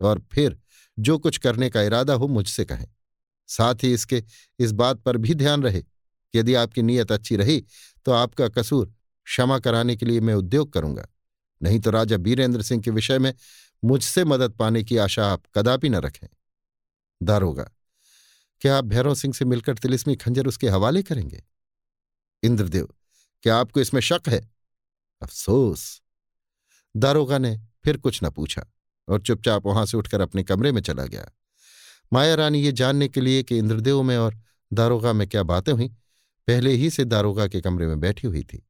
और 0.00 0.22
फिर 0.32 0.58
जो 0.98 1.18
कुछ 1.18 1.38
करने 1.38 1.70
का 1.70 1.82
इरादा 1.82 2.14
हो 2.14 2.28
मुझसे 2.28 2.64
कहें। 2.64 2.86
साथ 3.48 3.82
ही 3.82 3.92
इसके 3.92 4.22
इस 4.58 4.72
बात 4.72 5.00
पर 5.00 5.16
भी 5.16 5.34
ध्यान 5.34 5.62
रहे 5.62 5.80
कि 5.80 6.38
यदि 6.38 6.54
आपकी 6.54 6.82
नीयत 6.82 7.12
अच्छी 7.12 7.36
रही 7.36 7.64
तो 8.06 8.12
आपका 8.12 8.48
कसूर 8.50 8.92
क्षमा 9.26 9.58
कराने 9.58 9.96
के 9.96 10.06
लिए 10.06 10.20
मैं 10.20 10.34
उद्योग 10.34 10.72
करूँगा। 10.72 11.06
नहीं 11.60 11.80
तो 11.80 11.90
राजा 11.90 12.16
बीरेंद्र 12.18 12.62
सिंह 12.62 12.82
के 12.82 12.90
विषय 12.90 13.18
में 13.18 13.32
मुझसे 13.84 14.24
मदद 14.24 14.52
पाने 14.52 14.84
की 14.84 14.96
आशा 14.96 15.26
आप 15.26 15.42
कदापि 15.54 15.88
न 15.88 15.94
रखें। 15.94 16.26
दारोगा 17.22 17.70
क्या 18.60 18.78
आप 18.78 18.84
भैरव 18.84 19.14
सिंह 19.14 19.34
से 19.34 19.44
मिलकर 19.44 19.74
तिलिस्मी 19.74 20.16
खंजर 20.16 20.46
उसके 20.46 20.68
हवाले 20.68 21.02
करेंगे? 21.02 21.44
इंद्रदेव, 22.42 22.88
क्या 23.42 23.56
आपको 23.56 23.80
इसमें 23.80 24.00
शक 24.00 24.22
है? 24.28 24.50
अफसोस। 25.22 26.02
दारोगा 26.96 27.38
ने 27.38 27.60
फिर 27.84 27.96
कुछ 27.96 28.24
न 28.24 28.30
पूछा 28.30 28.66
और 29.08 29.20
चुपचाप 29.20 29.66
वहाँ 29.66 29.86
से 29.86 29.96
उठकर 29.96 30.20
अपने 30.20 30.42
कमरे 30.42 30.72
में 30.72 30.82
चला 30.82 31.04
गया। 31.04 31.30
माया 32.12 32.34
रानी 32.34 32.62
ये 32.62 32.72
जानने 32.72 33.08
के 33.08 33.20
लिए 33.20 33.42
कि 33.42 33.58
इंद्रदेव 33.58 34.02
में 34.02 34.16
और 34.16 34.40
दारोगा 34.72 35.12
में 35.12 35.28
क्या 35.28 35.42
बातें 35.42 35.72
हुई, 35.72 35.88
पहले 36.46 36.72
ही 36.72 36.90
से 36.90 37.04
दारोगा 37.04 37.46
के 37.46 37.60
कमरे 37.60 37.86
में 37.86 38.00
बैठी 38.00 38.26
हुई 38.26 38.42
थी। 38.42 38.66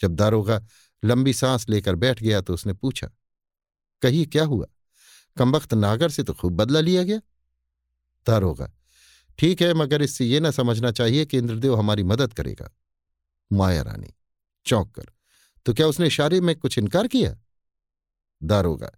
जब 0.00 0.14
दारोगा 0.14 0.62
लंबी 1.04 1.32
सांस 1.32 1.68
लेकर 1.68 1.94
बैठ 1.94 2.22
गया 2.22 2.40
तो 2.40 2.54
उसने 2.54 2.72
पूछा 2.72 3.10
कहिए, 4.02 4.24
क्या 4.24 4.44
हुआ? 4.44 4.66
कमबख्त 5.38 5.74
नागर 5.74 6.08
से 6.08 6.22
तो 6.22 6.34
खूब 6.34 6.52
बदला 6.52 6.80
लिया 6.80 7.02
गया। 7.02 7.18
दारोगा 8.26 8.70
ठीक 9.38 9.62
है, 9.62 9.74
मगर 9.74 10.02
इससे 10.02 10.24
यह 10.24 10.40
ना 10.40 10.50
समझना 10.50 10.90
चाहिए 10.90 11.26
कि 11.26 11.38
इंद्रदेव 11.38 11.76
हमारी 11.76 12.02
मदद 12.02 12.32
करेगा। 12.32 12.70
माया 13.52 13.82
रानी, 13.82 14.14
चौंक 14.66 14.94
कर। 14.94 15.06
तो 15.66 15.74
क्या 15.74 15.86
उसने 15.86 16.06
इशारे 16.06 16.40
में 16.40 16.54
कुछ 16.56 16.78
इनकार 16.78 17.06
किया? 17.06 17.36
दारोगा 18.42 18.90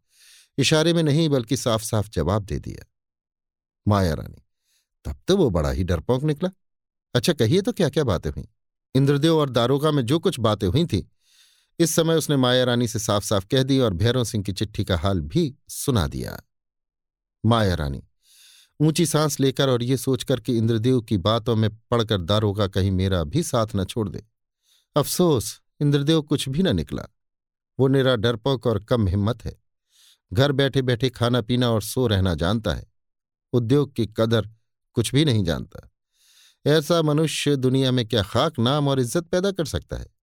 इशारे 0.58 0.92
में 0.92 1.02
नहीं, 1.02 1.28
बल्कि 1.28 1.56
साफ़ 1.56 1.82
साफ़ 1.82 2.10
जवाब 2.10 2.44
दे 2.44 2.58
दिया। 2.58 2.86
माया 3.88 4.14
रानी, 4.14 4.42
तब 5.04 5.16
तो 5.28 5.36
वो 5.36 5.50
बड़ा 5.50 5.70
ही 5.70 5.84
डरपोंक 5.84 6.22
निकला। 6.22 6.50
अच्छा 7.14 7.32
कहिए 7.32 7.60
तो 7.60 7.72
क्या 7.72 7.88
क्या 7.88 8.04
बातें 8.04 8.30
हुई? 8.30 8.48
इंद्रदेव 8.94 9.36
और 9.36 9.50
दारोगा 9.50 9.90
में 9.90 10.06
जो 10.06 10.18
कुछ 10.18 10.40
बातें 10.40 10.68
हुई 10.68 10.84
थी 10.86 11.08
इस 11.80 11.94
समय 11.94 12.14
उसने 12.14 12.36
माया 12.36 12.64
रानी 12.64 12.88
से 12.88 12.98
साफ़ 12.98 13.24
साफ़ 13.24 13.46
कह 13.46 13.62
दी 13.62 13.78
और 13.78 13.94
भैरव 13.94 14.24
सिंह 14.24 14.44
की 14.44 14.52
चिट्ठी 14.52 14.84
का 14.84 14.96
हाल 14.96 15.20
भी 15.20 15.54
सुना 15.68 16.06
दिया। 16.06 16.42
माया 17.46 17.74
रानी, 17.74 18.02
ऊँची 18.80 19.06
सांस 19.06 19.40
लेकर 19.40 19.68
और 19.68 19.82
ये 19.82 19.96
सोचकर 19.96 20.40
कि 20.40 20.56
इंद्रदेव 20.58 21.00
की 21.00 21.18
बातों 21.18 21.56
में 21.56 21.70
पड़कर 21.76 22.20
दारोगा 22.20 22.66
कहीं 22.66 22.90
मेरा 22.90 23.24
भी 23.24 23.42
साथ 23.42 23.66
न 23.76 23.84
छोड़ 23.84 24.08
दे। 24.08 24.24
अफसोस, 24.96 25.60
इंद्रदेव 25.80 26.22
कुछ 26.22 26.48
भी 26.48 26.62
न 26.62 26.76
निकला। 26.76 27.06
वो 27.78 27.88
निरा 27.88 28.16
डरपोक 28.16 28.66
और 28.66 28.84
कम 28.84 29.08
हिम्मत 29.08 29.44
है। 29.44 29.56
घर 30.32 30.52
बैठे 30.52 30.82
बैठे 30.82 31.10
खाना 31.10 31.40
पीना 31.40 31.70
और 31.70 31.82
सो 31.82 32.06
रहना 32.06 32.34
जानता 32.34 32.74
है। 32.74 32.86
उद्योग 33.52 33.94
की 33.94 34.06
कदर 34.06 34.48
कुछ 34.92 35.14
भी 35.14 35.24
नहीं 35.24 35.44
जानता। 35.44 35.90
ऐसा 36.66 37.02
मनुष्य 37.02 37.56
दुनिया 37.56 37.92
में 37.92 38.08
क्या 38.08 38.22
खाक, 38.22 38.58
नाम 38.58 38.88
और 38.88 39.00
इज़्ज़त 39.00 39.24
पैदा 39.24 39.52
कर 39.52 39.64
सकता 39.64 39.96
है? 39.96 40.19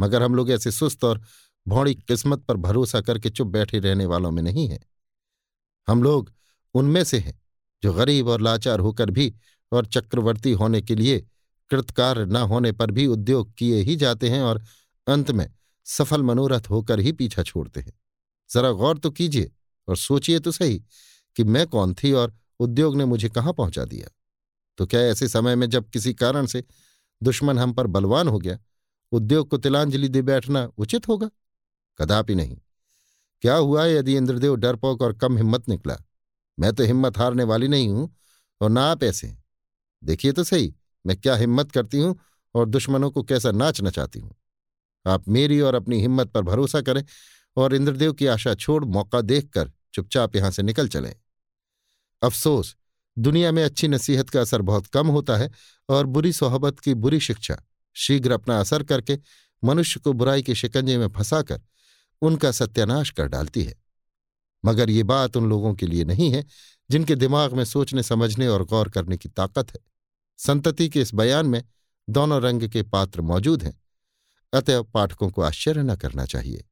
मगर 0.00 0.22
हम 0.22 0.34
लोग 0.34 0.50
ऐसे 0.50 0.70
सुस्त 0.70 1.04
और 1.04 1.20
भौड़ी 1.68 1.94
किस्मत 1.94 2.42
पर 2.42 2.56
भरोसा 2.56 3.00
करके 3.00 3.30
चुप 3.30 3.46
बैठे 3.46 3.78
रहने 3.78 4.06
वालों 4.06 4.30
में 4.30 4.42
नहीं 4.42 4.68
हैं। 4.68 4.80
हम 5.88 6.02
लोग 6.02 6.32
उनमें 6.74 7.04
से 7.04 7.18
हैं, 7.18 7.40
जो 7.82 7.92
गरीब 7.92 8.28
और 8.28 8.40
लाचार 8.40 8.80
होकर 8.80 9.10
भी 9.10 9.34
और 9.72 9.86
चक्रवर्ती 9.86 10.52
होने 10.52 10.80
के 10.82 10.94
लिए 10.94 11.26
कृतकार 11.70 12.26
न 12.26 12.36
होने 12.36 12.72
पर 12.72 12.90
भी 12.90 13.06
उद्योग 13.06 13.52
किए 13.54 13.80
ही 13.82 13.96
जाते 13.96 14.28
हैं 14.30 14.42
और 14.42 14.62
अंत 15.06 15.30
में 15.30 15.50
सफल 15.84 16.22
मनोरथ 16.22 16.70
होकर 16.70 17.00
ही 17.00 17.12
पीछा 17.12 17.42
छोड़ते 17.42 17.80
हैं। 17.80 17.92
जरा 18.50 18.70
गौर 18.70 18.98
तो 18.98 19.10
कीजिए 19.10 19.50
और 19.88 19.96
सोचिए 19.96 20.38
तो 20.38 20.50
सही 20.50 20.82
कि 21.36 21.44
मैं 21.44 21.66
कौन 21.66 21.94
थी 21.94 22.12
और 22.12 22.34
उद्योग 22.60 22.96
ने 22.96 23.04
मुझे 23.04 23.28
कहाँ 23.28 23.52
पहुँचा 23.52 23.84
दिया। 23.84 24.08
तो 24.78 24.86
क्या 24.86 25.00
ऐसे 25.00 25.28
समय 25.28 25.56
में 25.56 25.68
जब 25.70 25.88
किसी 25.90 26.14
कारण 26.14 26.46
से 26.46 26.64
दुश्मन 27.22 27.58
हम 27.58 27.72
पर 27.72 27.86
बलवान 27.86 28.28
हो 28.28 28.38
गया 28.38 28.58
उद्योग 29.12 29.48
को 29.48 29.56
तिलांजलि 29.56 30.08
दे 30.08 30.22
बैठना 30.22 30.68
उचित 30.78 31.08
होगा। 31.08 31.30
कदापि 31.98 32.34
नहीं। 32.34 32.56
क्या 33.42 33.54
हुआ 33.54 33.84
यदि 33.86 34.16
इंद्रदेव 34.16 34.56
डरपोक 34.56 35.02
और 35.02 35.12
कम 35.12 35.36
हिम्मत 35.36 35.68
निकला? 35.68 35.96
मैं 36.58 36.72
तो 36.72 36.84
हिम्मत 36.84 37.18
हारने 37.18 37.44
वाली 37.44 37.68
नहीं 37.68 37.88
हूँ, 37.88 38.16
और 38.60 38.70
ना 38.70 38.82
आप 38.82 39.02
ऐसे। 39.04 39.36
देखिए 40.04 40.32
तो 40.32 40.44
सही, 40.44 40.74
मैं 41.06 41.16
क्या 41.16 41.34
हिम्मत 41.36 41.72
करती 41.72 41.98
हूँ 41.98 42.18
और 42.54 42.68
दुश्मनों 42.68 43.10
को 43.10 43.22
कैसा 43.22 43.50
नाच 43.50 43.80
नचाती 43.82 44.18
हूँ? 44.18 44.34
आप 45.06 45.28
मेरी 45.28 45.60
और 45.60 45.74
अपनी 45.74 46.00
हिम्मत 46.00 46.30
पर 46.30 46.42
भरोसा 46.42 46.80
करें 46.80 47.04
और 47.56 47.74
इंद्रदेव 47.74 48.12
की 48.12 48.26
आशा 48.26 48.54
छोड़ 48.54 48.84
मौका 48.84 49.20
देखकर 49.20 49.70
चुपचाप 49.94 50.36
यहाँ 50.36 50.50
से 50.50 50.62
निकल 50.62 50.88
चलें। 50.88 51.14
अफसोस, 52.22 52.76
दुनिया 53.18 53.52
में 53.52 53.64
अच्छी 53.64 53.88
नसीहत 53.88 54.30
का 54.30 54.40
असर 54.40 54.62
बहुत 54.62 54.86
कम 54.86 55.06
होता 55.06 55.36
है 55.36 55.50
और 55.88 56.06
बुरी 56.06 56.32
सोहबत 56.32 56.80
की 56.80 56.94
बुरी 56.94 57.20
शिक्षा। 57.20 57.56
शीघ्र 57.94 58.32
अपना 58.32 58.60
असर 58.60 58.82
करके 58.82 59.18
मनुष्य 59.64 60.00
को 60.00 60.12
बुराई 60.12 60.42
के 60.42 60.54
शिकंजे 60.54 60.98
में 60.98 61.08
फंसाकर 61.08 61.62
उनका 62.22 62.50
सत्यानाश 62.50 63.10
कर 63.10 63.26
डालती 63.26 63.62
है। 63.62 63.74
मगर 64.64 64.90
ये 64.90 65.02
बात 65.02 65.36
उन 65.36 65.48
लोगों 65.48 65.74
के 65.74 65.86
लिए 65.86 66.04
नहीं 66.04 66.32
है, 66.32 66.44
जिनके 66.90 67.14
दिमाग 67.14 67.52
में 67.52 67.64
सोचने, 67.64 68.02
समझने 68.02 68.48
और 68.48 68.64
गौर 68.64 68.88
करने 68.88 69.16
की 69.16 69.28
ताकत 69.28 69.70
है। 69.70 69.80
संतति 70.38 70.88
के 70.88 71.00
इस 71.00 71.14
बयान 71.14 71.46
में 71.46 71.64
दोनों 72.10 72.42
रंग 72.42 72.68
के 72.68 72.82
पात्र 72.82 73.20
मौजूद 73.20 73.62
हैं। 73.62 73.82
अतः 74.52 74.82
पाठकों 74.82 75.30
को 75.30 75.42
आश्चर्य 75.42 75.82
न 75.82 75.96
करना 75.96 76.24
चाहिए। 76.24 76.64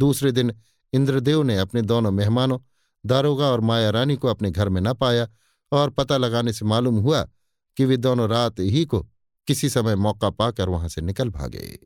दूसरे 0.00 0.32
दिन 0.32 0.54
इंद्रदेव 0.92 1.42
ने 1.42 1.58
अपने 1.58 1.82
दोनों 1.82 2.10
मेहमानों, 2.10 2.58
दारोगा 3.06 3.46
और 3.46 3.60
माया 3.60 3.90
रानी 3.90 4.16
को 4.16 4.28
अपने 4.28 4.50
घर 4.50 4.68
में 4.68 4.80
न 4.80 4.94
पाया 4.94 5.28
और 5.72 5.90
पता 5.90 6.16
लगाने 6.16 6.52
से 6.52 6.64
मालूम 6.64 6.96
हुआ 6.96 7.28
कि 7.76 7.84
वे 7.84 7.96
दोनों 7.96 8.28
रात 8.28 8.60
ही 8.60 8.84
को 8.84 9.11
किसी 9.46 9.70
समय 9.70 9.96
मौका 9.96 10.30
पाकर 10.30 10.68
वहाँ 10.68 10.88
से 10.88 11.00
निकल 11.00 11.30
भागे। 11.30 11.78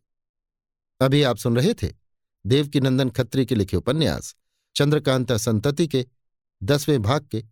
अभी 1.01 1.23
आप 1.23 1.37
सुन 1.37 1.57
रहे 1.57 1.75
थे 1.75 1.93
देवकीनंदन 2.47 3.11
खत्री 3.11 3.47
के 3.47 3.55
लिखे 3.55 3.77
उपन्यास, 3.77 4.37
चंद्रकांता 4.77 5.37
संतति 5.37 5.89
के, 5.89 6.07
दसवें 6.63 7.03
भाग 7.03 7.27
के, 7.27 7.45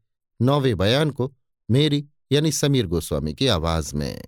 नौवें 0.42 0.76
बयान 0.76 1.10
को 1.10 1.34
मेरी 1.70 2.08
यानी 2.33 2.52
समीर 2.52 2.86
गोस्वामी 2.86 3.34
की 3.34 3.47
आवाज़ 3.47 3.94
में। 3.94 4.24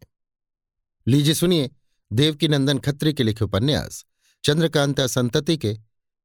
लीजिए 1.06 1.34
सुनिए 1.34 1.70
देवकीनंदन 2.12 2.78
खत्री 2.78 3.14
के 3.14 3.22
लिखे 3.22 3.44
उपन्यास, 3.44 4.06
चंद्रकांता 4.44 5.06
संतति 5.06 5.58
के, 5.58 5.78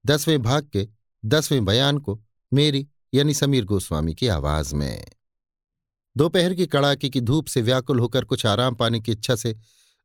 दसवें 0.05 0.41
भाग 0.41 0.69
के, 0.73 0.87
दसवें 1.25 1.65
बयान 1.65 1.97
को 1.97 2.21
मेरी 2.53 2.87
यानी 3.13 3.33
समीर 3.33 3.65
गोस्वामी 3.65 4.13
की 4.13 4.27
आवाज़ 4.27 4.75
में। 4.75 5.05
दोपहर 6.17 6.53
की 6.53 6.65
कड़ाके 6.65 7.09
की 7.09 7.21
धूप 7.21 7.47
से 7.47 7.61
व्याकुल 7.61 7.99
होकर 7.99 8.23
कुछ 8.23 8.45
आराम 8.45 8.75
पाने 8.75 8.99
की 8.99 9.11
इच्छा 9.11 9.35
से 9.35 9.55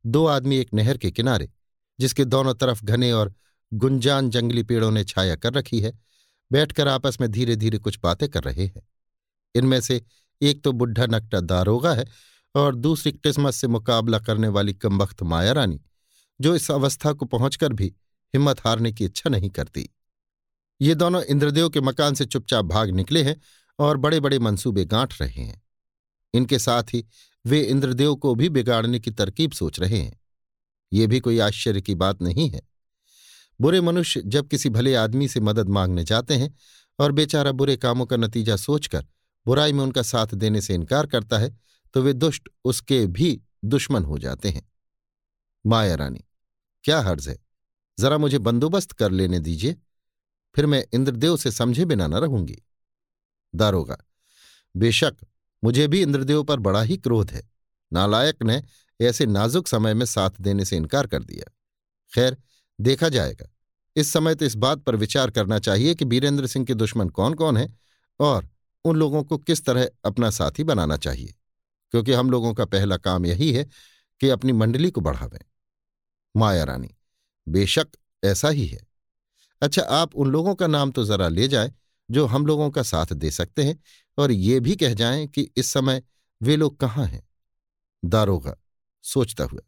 दो 0.05 0.25
आदमी 0.25 0.57
एक 0.57 0.73
नहर 0.73 0.97
के 0.97 1.11
किनारे, 1.11 1.49
जिसके 1.99 2.25
दोनों 2.25 2.53
तरफ़ 2.53 2.83
घने 2.85 3.11
और 3.11 3.33
गुंजान 3.71 4.29
जंगली 4.29 4.63
पेड़ों 4.63 4.91
ने 4.91 5.03
छाया 5.03 5.35
कर 5.35 5.53
रखी 5.53 5.79
है, 5.79 5.91
बैठकर 6.51 6.87
आपस 6.87 7.17
में 7.21 7.29
धीरे 7.31 7.55
धीरे 7.55 7.77
कुछ 7.77 7.99
बातें 8.03 8.27
कर 8.29 8.43
रहे 8.43 8.65
हैं। 8.65 8.87
इनमें 9.55 9.79
से 9.81 10.01
एक 10.41 10.63
तो 10.63 10.71
बुढ़ा 10.71 11.05
नकटा 11.05 11.39
दारोगा 11.39 11.93
है 11.93 12.05
और 12.55 12.75
दूसरी 12.75 13.11
किस्मत 13.11 13.53
से 13.53 13.67
मुकाबला 13.67 14.19
करने 14.19 14.47
वाली 14.47 14.73
कमबख्त 14.73 15.23
माया 15.23 15.51
रानी 15.51 15.79
जो 16.39 16.55
इस 16.55 16.69
अवस्था 16.71 17.13
को 17.13 17.25
पहुंचकर 17.25 17.73
भी 17.73 17.85
हिम्मत 18.33 18.59
हारने 18.65 18.91
की 18.91 19.05
इच्छा 19.05 19.29
नहीं 19.29 19.49
करती। 19.49 19.89
ये 20.81 20.95
दोनों 20.95 21.21
इंद्रदेव 21.23 21.69
के 21.69 21.81
मकान 21.81 22.13
से 22.13 22.25
चुपचाप 22.25 22.65
भाग 22.65 22.89
निकले 22.89 23.23
हैं 23.23 23.35
और 23.79 23.97
बड़े 23.97 24.19
बड़े 24.19 24.39
मंसूबे 24.39 24.85
गांठ 24.85 25.21
रहे 25.21 25.41
हैं। 25.41 25.61
इनके 26.33 26.59
साथ 26.59 26.83
ही 26.83 27.05
वे 27.45 27.61
इंद्रदेव 27.61 28.15
को 28.15 28.33
भी 28.35 28.49
बिगाड़ने 28.49 28.99
की 28.99 29.11
तरकीब 29.11 29.51
सोच 29.51 29.79
रहे 29.79 29.97
हैं। 29.97 30.19
ये 30.91 31.07
भी 31.07 31.19
कोई 31.19 31.39
आश्चर्य 31.39 31.81
की 31.81 31.95
बात 31.95 32.21
नहीं 32.21 32.49
है। 32.49 32.61
बुरे 33.59 33.81
मनुष्य 33.81 34.21
जब 34.25 34.47
किसी 34.47 34.69
भले 34.69 34.95
आदमी 34.95 35.27
से 35.27 35.39
मदद 35.39 35.69
मांगने 35.69 36.03
जाते 36.03 36.33
हैं 36.33 36.53
और 36.99 37.11
बेचारा 37.11 37.51
बुरे 37.51 37.77
कामों 37.77 38.05
का 38.05 38.17
नतीजा 38.17 38.55
सोचकर 38.55 39.05
बुराई 39.45 39.73
में 39.73 39.83
उनका 39.83 40.01
साथ 40.01 40.27
देने 40.27 40.61
से 40.61 40.75
इनकार 40.75 41.07
करता 41.07 41.37
है 41.37 41.55
तो 41.93 42.01
वे 42.01 42.13
दुष्ट 42.13 42.49
उसके 42.65 43.05
भी 43.07 43.41
दुश्मन 43.65 44.03
हो 44.03 44.17
जाते 44.17 44.49
हैं। 44.49 44.69
माया 45.65 45.95
रानी, 45.95 46.23
क्या 46.85 46.99
हर्ज 47.01 47.27
है? 47.29 47.37
जरा 47.97 48.17
मुझे 48.17 48.37
बंदोबस्त 48.39 48.91
कर 48.91 49.11
लेने 49.11 49.39
दीजिए, 49.39 49.75
फिर 50.55 50.65
मैं 50.65 50.83
इंद्रदेव 50.93 51.37
से 51.37 51.51
समझे 51.51 51.85
बिना 51.85 52.07
न 52.07 52.13
रहूँगी। 52.13 52.61
दारोगा, 53.53 53.97
बेशक 54.75 55.15
मुझे 55.63 55.87
भी 55.87 56.01
इंद्रदेव 56.01 56.43
पर 56.43 56.59
बड़ा 56.59 56.81
ही 56.81 56.97
क्रोध 56.97 57.31
है। 57.31 57.43
नालायक 57.91 58.43
ने 58.43 58.61
ऐसे 58.99 59.25
नाजुक 59.25 59.67
समय 59.67 59.93
में 59.93 60.05
साथ 60.05 60.41
देने 60.41 60.65
से 60.65 60.77
इनकार 60.77 61.07
कर 61.07 61.23
दिया। 61.23 61.51
खैर, 62.11 62.37
देखा 62.79 63.09
जाएगा। 63.09 63.49
इस 63.95 64.11
समय 64.13 64.35
तो 64.35 64.45
इस 64.45 64.55
बात 64.55 64.79
पर 64.79 64.95
विचार 64.95 65.31
करना 65.31 65.59
चाहिए 65.59 65.95
कि 65.95 66.05
बीरेंद्र 66.05 66.47
सिंह 66.47 66.65
के 66.65 66.73
दुश्मन 66.73 67.09
कौन 67.09 67.33
कौन 67.33 67.57
हैं 67.57 67.77
और 68.19 68.47
उन 68.85 68.95
लोगों 68.95 69.23
को 69.23 69.37
किस 69.37 69.65
तरह 69.65 69.89
अपना 70.05 70.29
साथी 70.29 70.63
बनाना 70.63 70.97
चाहिए, 70.97 71.33
क्योंकि 71.93 72.13
हम 72.13 72.31
लोगों 72.31 72.53
का 72.53 72.65
पहला 72.65 72.97
काम 72.97 73.25
यही 73.25 73.51
है 73.53 73.63
कि 74.21 74.29
अपनी 74.29 74.51
मंडली 74.51 74.91
को 74.91 75.01
बढ़ावें। 75.01 75.39
माया 76.35 76.63
रानी, 76.63 76.89
बेशक 77.47 77.87
ऐसा 78.23 78.49
ही 78.49 78.65
है। 78.67 78.79
अच्छा 79.61 79.81
आप 79.81 80.15
उन 80.15 80.31
लोगों 80.31 80.55
का 80.55 80.67
नाम 80.67 80.91
तो 80.91 81.03
जरा 81.05 81.27
ले 81.27 81.47
जाएँ 81.47 81.73
जो 82.09 82.25
हम 82.25 82.45
लोगों 82.45 82.69
का 82.71 82.83
साथ 82.83 83.13
दे 83.13 83.31
सकते 83.31 83.63
हैं। 83.63 83.77
और 84.17 84.31
ये 84.31 84.59
भी 84.59 84.75
कह 84.75 84.93
जाएँ 84.93 85.27
कि 85.27 85.49
इस 85.57 85.71
समय 85.71 86.03
वे 86.41 86.55
लोग 86.55 86.79
कहाँ 86.79 87.05
हैं? 87.05 87.29
दारोगा 88.05 88.55
सोचता 89.03 89.43
हुआ, 89.43 89.59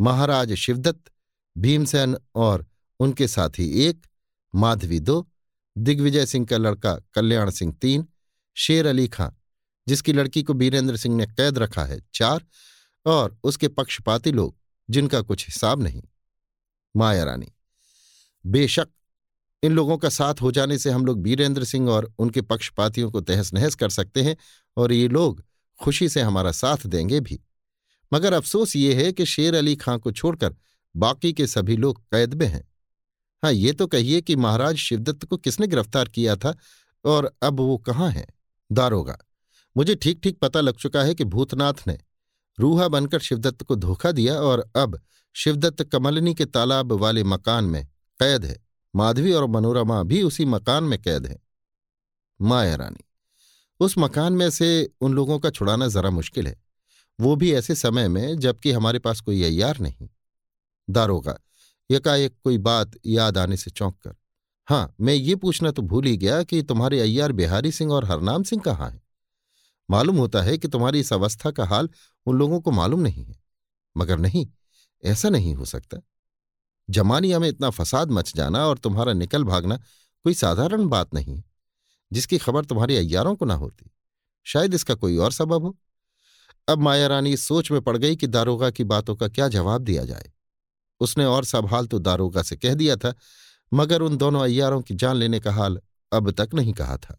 महाराज 0.00 0.52
शिवदत्त, 0.52 1.12
भीमसेन 1.58 2.16
और 2.34 2.66
उनके 3.00 3.28
साथी 3.28 3.84
एक, 3.84 4.06
माधवी 4.54 5.00
दो, 5.00 5.28
दिग्विजय 5.78 6.26
सिंह 6.26 6.46
का 6.46 6.56
लड़का 6.56 6.96
कल्याण 7.14 7.50
सिंह 7.50 7.72
तीन, 7.72 8.08
शेर 8.54 8.86
अली 8.86 9.08
खां, 9.08 9.30
जिसकी 9.88 10.12
लड़की 10.12 10.42
को 10.42 10.54
बीरेंद्र 10.54 10.96
सिंह 10.96 11.16
ने 11.16 11.26
कैद 11.26 11.58
रखा 11.58 11.84
है 11.84 12.00
चार, 12.14 12.46
और 13.06 13.38
उसके 13.44 13.68
पक्षपाती 13.68 14.32
लोग, 14.32 14.56
जिनका 14.90 15.20
कुछ 15.20 15.46
हिसाब 15.46 15.82
नहीं। 15.82 16.02
माया 16.96 17.24
रानी, 17.24 17.52
बेशक 18.46 18.88
इन 19.62 19.72
लोगों 19.72 19.96
का 19.98 20.08
साथ 20.08 20.40
हो 20.42 20.50
जाने 20.52 20.78
से 20.78 20.90
हम 20.90 21.06
लोग 21.06 21.20
बीरेंद्र 21.22 21.64
सिंह 21.64 21.88
और 21.90 22.12
उनके 22.18 22.40
पक्षपातियों 22.42 23.10
को 23.10 23.20
तहस 23.20 23.52
नहस 23.54 23.74
कर 23.74 23.88
सकते 23.88 24.22
हैं 24.22 24.36
और 24.76 24.92
ये 24.92 25.08
लोग 25.08 25.42
खुशी 25.80 26.08
से 26.08 26.20
हमारा 26.20 26.52
साथ 26.52 26.86
देंगे 26.86 27.20
भी। 27.20 27.40
मगर 28.12 28.32
अफसोस 28.32 28.76
ये 28.76 28.94
है 28.94 29.12
कि 29.12 29.26
शेर 29.26 29.54
अली 29.54 29.76
खां 29.76 29.98
को 29.98 30.12
छोड़कर 30.12 30.54
बाकी 30.94 31.32
के 31.32 31.46
सभी 31.46 31.76
लोग 31.76 32.00
कैद 32.02 32.34
में 32.34 32.46
हैं। 32.46 32.68
हाँ 33.42 33.52
ये 33.52 33.72
तो 33.72 33.86
कहिए 33.86 34.20
कि 34.20 34.36
महाराज 34.36 34.76
शिवदत्त 34.76 35.24
को 35.24 35.36
किसने 35.36 35.66
गिरफ़्तार 35.66 36.08
किया 36.08 36.36
था 36.36 36.54
और 37.04 37.30
अब 37.42 37.60
वो 37.60 37.76
कहाँ 37.78 38.10
हैं? 38.10 38.26
दारोगा, 38.70 39.16
मुझे 39.76 39.94
ठीक 39.94 40.20
ठीक 40.22 40.38
पता 40.38 40.60
लग 40.60 40.76
चुका 40.76 41.02
है 41.02 41.14
कि 41.14 41.24
भूतनाथ 41.24 41.86
ने 41.86 41.98
रूहा 42.58 42.88
बनकर 42.88 43.20
शिवदत्त 43.20 43.62
को 43.62 43.76
धोखा 43.76 44.12
दिया 44.12 44.34
और 44.34 44.70
अब 44.76 45.00
शिवदत्त 45.34 45.82
कमलनी 45.84 46.34
के 46.34 46.44
तालाब 46.44 46.92
वाले 46.92 47.24
मकान 47.24 47.64
में 47.64 47.84
कैद 48.20 48.44
है। 48.44 48.56
माधवी 48.94 49.32
और 49.32 49.46
मनोरमा 49.46 50.02
भी 50.02 50.22
उसी 50.22 50.44
मकान 50.44 50.84
में 50.84 51.02
कैद 51.02 51.26
है। 51.26 51.38
माया 52.40 52.74
रानी, 52.74 53.04
उस 53.80 53.94
मकान 53.98 54.32
में 54.32 54.50
से 54.50 54.90
उन 55.00 55.12
लोगों 55.12 55.38
का 55.38 55.50
छुड़ाना 55.50 55.88
जरा 55.88 56.10
मुश्किल 56.10 56.46
है। 56.46 56.62
वो 57.20 57.36
भी 57.36 57.52
ऐसे 57.52 57.74
समय 57.74 58.08
में, 58.08 58.38
जबकि 58.38 58.72
हमारे 58.72 58.98
पास 58.98 59.20
कोई 59.20 59.42
अय्यार 59.42 59.78
नहीं। 59.78 60.08
दारोगा, 60.90 61.38
एकाएक 61.90 62.34
कोई 62.44 62.58
बात 62.58 62.92
याद 63.06 63.38
आने 63.38 63.56
से 63.56 63.70
चौंक 63.70 63.98
कर 63.98 64.14
हाँ 64.66 64.94
मैं 65.00 65.14
ये 65.14 65.34
पूछना 65.34 65.70
तो 65.70 65.82
भूल 65.82 66.04
ही 66.04 66.16
गया 66.16 66.42
कि 66.42 66.62
तुम्हारे 66.62 67.00
अय्यार 67.00 67.32
बिहारी 67.32 67.72
सिंह 67.72 67.92
और 67.92 68.04
हरनाम 68.04 68.42
सिंह 68.42 68.62
कहाँ 68.62 68.90
हैं? 68.90 69.02
मालूम 69.90 70.16
होता 70.16 70.42
है 70.42 70.58
कि 70.58 70.68
तुम्हारी 70.68 71.00
इस 71.00 71.12
अवस्था 71.12 71.50
का 71.50 71.64
हाल 71.64 71.88
उन 72.26 72.36
लोगों 72.36 72.60
को 72.60 72.70
मालूम 72.70 73.00
नहीं 73.00 73.24
है। 73.24 73.42
मगर 73.96 74.18
नहीं, 74.18 74.48
ऐसा 75.04 75.28
नहीं 75.28 75.54
हो 75.54 75.64
सकता। 75.64 75.98
जमानिया 76.88 77.38
में 77.38 77.48
इतना 77.48 77.70
फसाद 77.70 78.10
मच 78.10 78.34
जाना 78.36 78.66
और 78.66 78.78
तुम्हारा 78.78 79.12
निकल 79.12 79.44
भागना 79.44 79.76
कोई 80.24 80.34
साधारण 80.34 80.86
बात 80.88 81.14
नहीं 81.14 81.36
है 81.36 81.44
जिसकी 82.10 82.38
खबर 82.38 82.64
तुम्हारे 82.64 82.96
अय्यारों 82.96 83.34
को 83.36 83.44
ना 83.44 83.54
होती। 83.54 83.90
शायद 84.46 84.74
इसका 84.74 84.94
कोई 84.94 85.16
और 85.16 85.32
सबब 85.32 85.64
हो। 85.64 85.76
अब 86.68 86.78
माया 86.78 87.06
रानी 87.06 87.32
इस 87.32 87.46
सोच 87.48 87.70
में 87.70 87.80
पड़ 87.80 87.96
गई 87.96 88.16
कि 88.16 88.26
दारोगा 88.26 88.70
की 88.70 88.84
बातों 88.84 89.16
का 89.16 89.28
क्या 89.28 89.48
जवाब 89.48 89.82
दिया 89.82 90.04
जाए। 90.04 90.30
उसने 91.00 91.24
और 91.24 91.44
सब 91.44 91.66
हाल 91.66 91.86
तो 91.86 91.98
दारोगा 91.98 92.42
से 92.42 92.56
कह 92.56 92.74
दिया 92.74 92.96
था, 92.96 93.14
मगर 93.72 94.02
उन 94.02 94.16
दोनों 94.16 94.40
अय्यारों 94.40 94.80
की 94.82 94.94
जान 94.94 95.16
लेने 95.16 95.40
का 95.40 95.52
हाल 95.52 95.80
अब 96.12 96.30
तक 96.30 96.54
नहीं 96.54 96.72
कहा 96.72 96.96
था। 96.96 97.18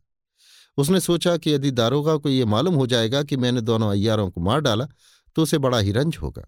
उसने 0.77 0.99
सोचा 0.99 1.35
कि 1.37 1.53
यदि 1.53 1.71
दारोगा 1.71 2.15
को 2.17 2.29
यह 2.29 2.45
मालूम 2.45 2.75
हो 2.75 2.87
जाएगा 2.87 3.23
कि 3.23 3.37
मैंने 3.37 3.61
दोनों 3.61 3.91
अय्यारों 3.91 4.29
को 4.31 4.41
मार 4.41 4.61
डाला 4.61 4.87
तो 5.35 5.43
उसे 5.43 5.57
बड़ा 5.57 5.79
ही 5.79 5.91
रंज 5.91 6.17
होगा, 6.17 6.47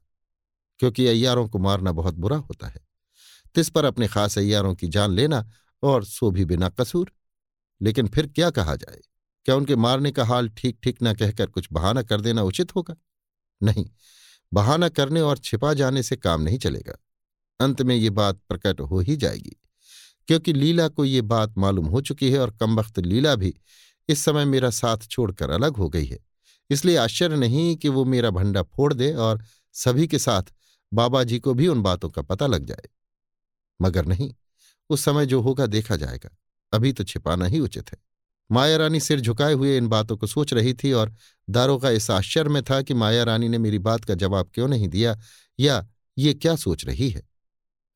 क्योंकि 0.80 1.08
अय्यारों 1.08 1.48
को 1.50 1.60
मारना 1.60 1.92
बहुत 1.92 2.16
बुरा 2.16 2.38
होता 2.38 2.68
है। 2.68 2.84
तिस 3.56 3.69
पर 3.69 3.85
अपने 3.85 4.08
खास 4.08 4.38
अय्यारों 4.38 4.74
की 4.75 4.88
जान 4.88 5.11
लेना 5.11 5.45
और 5.84 6.06
सो 6.06 6.32
भी 6.32 6.45
बिना 6.45 6.69
कसूर। 6.72 7.11
लेकिन 7.82 8.08
फिर 8.08 8.27
क्या 8.27 8.50
कहा 8.50 8.75
जाए? 8.75 9.01
क्या 9.45 9.56
उनके 9.56 9.75
मारने 9.75 10.11
का 10.11 10.24
हाल 10.25 10.50
ठीक 10.50 10.77
ठीक 10.84 10.98
न 11.03 11.14
कहकर 11.14 11.45
कुछ 11.48 11.67
बहाना 11.72 12.01
कर 12.03 12.22
देना 12.22 12.43
उचित 12.43 12.75
होगा? 12.75 12.95
नहीं, 13.61 13.85
बहाना 14.51 14.90
करने 14.90 15.22
और 15.22 15.38
छिपा 15.38 15.74
जाने 15.74 16.03
से 16.03 16.16
काम 16.16 16.42
नहीं 16.42 16.58
चलेगा। 16.58 16.98
अंत 17.59 17.82
में 17.82 17.95
ये 17.95 18.09
बात 18.09 18.40
प्रकट 18.50 18.82
हो 18.82 19.00
ही 19.00 19.16
जाएगी, 19.16 19.56
क्योंकि 20.27 20.53
लीला 20.53 20.88
को 20.88 21.06
ये 21.06 21.22
बात 21.24 21.58
मालूम 21.58 21.85
हो 21.85 22.01
चुकी 22.01 22.32
है 22.32 22.40
और 22.40 22.51
कमबख्त 22.51 23.00
लीला 23.00 23.35
भी 23.35 23.53
इस 24.09 24.24
समय 24.25 24.45
मेरा 24.45 24.69
साथ 24.69 25.08
छोड़कर 25.08 25.50
अलग 25.50 25.77
हो 25.77 25.90
गई 25.90 26.06
है। 26.06 26.19
इसलिए 26.69 26.95
आश्चर्य 26.98 27.35
नहीं 27.35 27.75
कि 27.75 27.90
वो 27.90 28.06
मेरा 28.06 28.30
भंडा 28.30 28.64
फोड़ 28.66 28.93
दे 28.93 29.14
और 29.14 29.43
सभी 29.75 30.08
के 30.08 30.19
साथ 30.19 30.43
बाबा 30.92 31.24
जी 31.24 31.40
को 31.40 31.53
भी 31.53 31.67
उन 31.67 31.82
बातों 31.82 32.09
का 32.09 32.22
पता 32.22 32.48
लग 32.48 32.66
जाए। 32.66 32.90
मगर 33.82 34.06
नहीं, 34.06 34.34
उस 34.90 35.04
समय 35.04 35.26
जो 35.26 35.42
होगा 35.42 35.66
देखा 35.66 35.95
जाएगा। 35.95 36.30
अभी 36.74 36.94
तो 36.94 37.04
छिपाना 37.04 37.45
ही 37.45 37.60
उचित 37.60 37.92
है। 37.92 37.98
माया 38.52 38.78
रानी 38.78 39.00
सिर 39.00 39.20
झुकाए 39.20 39.54
हुए 39.54 39.78
इन 39.78 39.88
बातों 39.88 40.18
को 40.18 40.28
सोच 40.28 40.54
रही 40.54 40.74
थी 40.74 40.92
और 40.92 41.14
दारोगा 41.50 41.90
इस 41.90 42.10
आश्चर्य 42.12 42.50
में 42.50 42.62
था 42.64 42.82
कि 42.82 42.94
माया 42.94 43.24
रानी 43.24 43.48
ने 43.48 43.58
मेरी 43.58 43.80
बात 43.80 44.06
का 44.06 44.14
जवाब 44.14 44.50
क्यों 44.54 44.68
नहीं 44.68 44.88
दिया 44.88 45.18
या 45.60 45.88
ये 46.18 46.34
क्या 46.34 46.56
सोच 46.56 46.86
रही 46.86 47.10
है? 47.10 47.22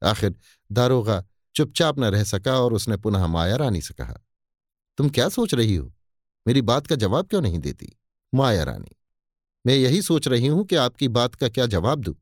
आखिर 0.03 0.35
दारोगा 0.71 1.23
चुपचाप 1.55 1.99
न 1.99 2.03
रह 2.03 2.23
सका 2.23 2.59
और 2.59 2.73
उसने 2.73 2.97
पुनः 2.97 3.27
माया 3.27 3.55
रानी 3.55 3.81
से 3.81 3.93
कहा, 3.93 4.13
तुम 4.97 5.09
क्या 5.09 5.29
सोच 5.29 5.53
रही 5.53 5.75
हो? 5.75 5.93
मेरी 6.47 6.61
बात 6.61 6.87
का 6.87 6.95
जवाब 6.95 7.27
क्यों 7.27 7.41
नहीं 7.41 7.59
देती, 7.59 7.97
माया 8.33 8.63
रानी? 8.63 8.95
मैं 9.65 9.75
यही 9.75 10.01
सोच 10.01 10.27
रही 10.27 10.47
हूँ 10.47 10.65
कि 10.65 10.75
आपकी 10.75 11.07
बात 11.07 11.35
का 11.35 11.49
क्या 11.49 11.65
जवाब 11.65 11.99
दूँ, 11.99 12.15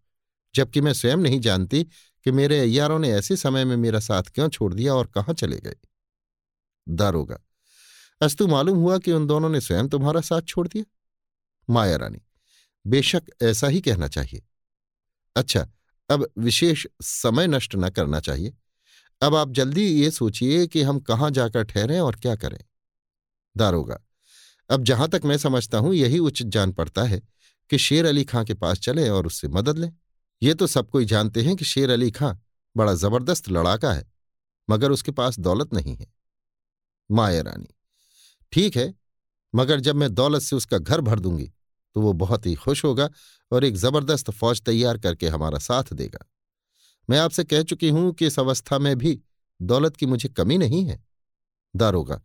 जबकि 0.56 0.82
मैं 0.82 0.94
स्वयं 0.94 1.18
नहीं 1.18 1.40
जानती 1.40 1.86
कि 2.28 2.32
मेरे 2.32 2.60
अय्यारों 2.60 3.00
ने 3.00 3.10
ऐसे 3.10 3.36
समय 3.36 3.66
में 3.66 3.76
मेरा 3.78 4.00
साथ 4.00 4.24
क्यों 4.24 4.50
छोड़ 4.50 4.74
दिया 4.74 4.94
और 4.94 5.08
कहाँ 5.08 5.34
चले 5.34 5.58
गए? 5.58 5.76
दारोगा 6.90 7.38
अस्तु 8.22 8.48
मालूम 8.48 8.78
हुआ 8.78 8.98
कि 8.98 9.12
उन 9.12 9.28
दोनों 9.28 9.50
ने 9.50 9.62
स्वयं 9.62 9.88
तुम्हारा 9.90 10.22
साथ 10.22 10.42
छोड़ 10.42 10.68
दिया। 10.68 10.84
माया 11.70 11.96
रानी, 11.96 12.20
बेशक 12.88 13.24
ऐसा 13.42 13.68
ही 13.68 13.82
कहना 13.82 14.08
चाहिए। 14.08 14.44
अच्छा 15.36 15.68
अब 16.10 16.28
विशेष 16.38 16.86
समय 17.02 17.48
नष्ट 17.48 17.76
न 17.76 17.90
करना 17.90 18.20
चाहिए। 18.20 18.54
अब 19.22 19.36
आप 19.36 19.52
जल्दी 19.52 19.86
ये 19.86 20.12
सोचिए 20.12 20.68
कि 20.68 20.82
हम 20.82 21.00
कहाँ 21.00 21.32
जाकर 21.32 21.64
ठहरें 21.64 22.00
और 22.00 22.16
क्या 22.16 22.36
करें। 22.36 22.60
दारोगा 23.58 24.00
अब 24.70 24.84
जहाँ 24.84 25.08
तक 25.10 25.22
मैं 25.26 25.38
समझता 25.38 25.78
हूँ, 25.78 25.94
यही 25.96 26.20
उचित 26.20 26.48
जान 26.48 26.72
पड़ता 26.72 27.04
है 27.04 27.22
कि 27.70 27.78
शेर 27.78 28.06
अली 28.06 28.24
खां 28.24 28.46
के 28.46 28.54
पास 28.54 28.80
चले 28.80 29.10
और 29.10 29.28
उससे 29.28 29.48
मदद 29.48 29.78
लें। 29.78 29.92
ये 30.42 30.54
तो 30.54 30.68
सब 30.68 30.90
कोई 30.90 31.06
जानते 31.06 31.42
हैं 31.44 31.56
कि 31.56 31.66
शेर 31.66 31.90
अली 31.90 32.12
खां 32.12 32.34
बड़ा 32.76 32.94
ज़बरदस्त 32.96 33.50
लड़ाका 33.50 33.92
है, 33.94 34.06
मगर 34.68 34.92
उसके 34.92 35.12
पास 35.12 35.40
दौलत 35.40 35.74
नहीं 35.74 35.96
है। 35.96 36.08
माया 37.10 37.42
रानी, 37.42 37.68
ठीक 38.54 38.78
है, 38.78 38.94
मगर 39.54 39.80
जब 39.80 39.96
मैं 39.96 40.14
दौलत 40.14 40.42
से 40.42 40.56
उसका 40.56 40.78
घर 40.78 41.02
भर 41.02 41.20
दूँगी 41.20 41.52
तो 41.96 42.02
वो 42.02 42.12
बहुत 42.16 42.46
ही 42.46 42.54
खुश 42.56 42.84
होगा 42.86 43.10
और 43.52 43.64
एक 43.64 43.76
ज़बरदस्त 43.76 44.30
फौज 44.32 44.62
तैयार 44.62 44.98
करके 44.98 45.28
हमारा 45.28 45.60
साथ 45.60 45.94
देगा। 45.94 46.26
मैं 47.10 47.20
आपसे 47.20 47.44
कह 47.44 47.64
चुकी 47.64 47.90
हूँ 47.90 48.12
कि 48.14 48.28
इस 48.28 48.40
अवस्था 48.40 48.80
में 48.80 48.96
भी 48.98 49.20
दौलत 49.60 49.96
की 49.96 50.06
मुझे 50.06 50.30
कमी 50.30 50.58
नहीं 50.58 50.84
है। 50.86 51.00
दारोगा 51.74 52.22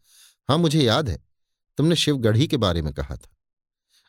हाँ 0.48 0.58
मुझे 0.58 0.82
याद 0.82 1.08
है, 1.08 1.18
तुमने 1.78 1.96
शिवगढ़ी 1.96 2.46
के 2.46 2.56
बारे 2.56 2.82
में 2.82 2.92
कहा 2.94 3.16
था। 3.16 3.36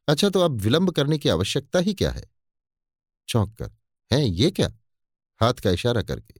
अच्छा 0.07 0.29
तो 0.29 0.39
अब 0.39 0.59
विलंब 0.61 0.91
करने 0.91 1.17
की 1.17 1.29
आवश्यकता 1.29 1.79
ही 1.79 1.93
क्या 1.93 2.11
है? 2.11 2.23
चौंक 3.29 3.55
कर 3.57 3.71
है 4.13 4.29
ये 4.29 4.51
क्या? 4.51 4.71
हाथ 5.41 5.53
का 5.53 5.71
इशारा 5.71 6.01
करके। 6.01 6.33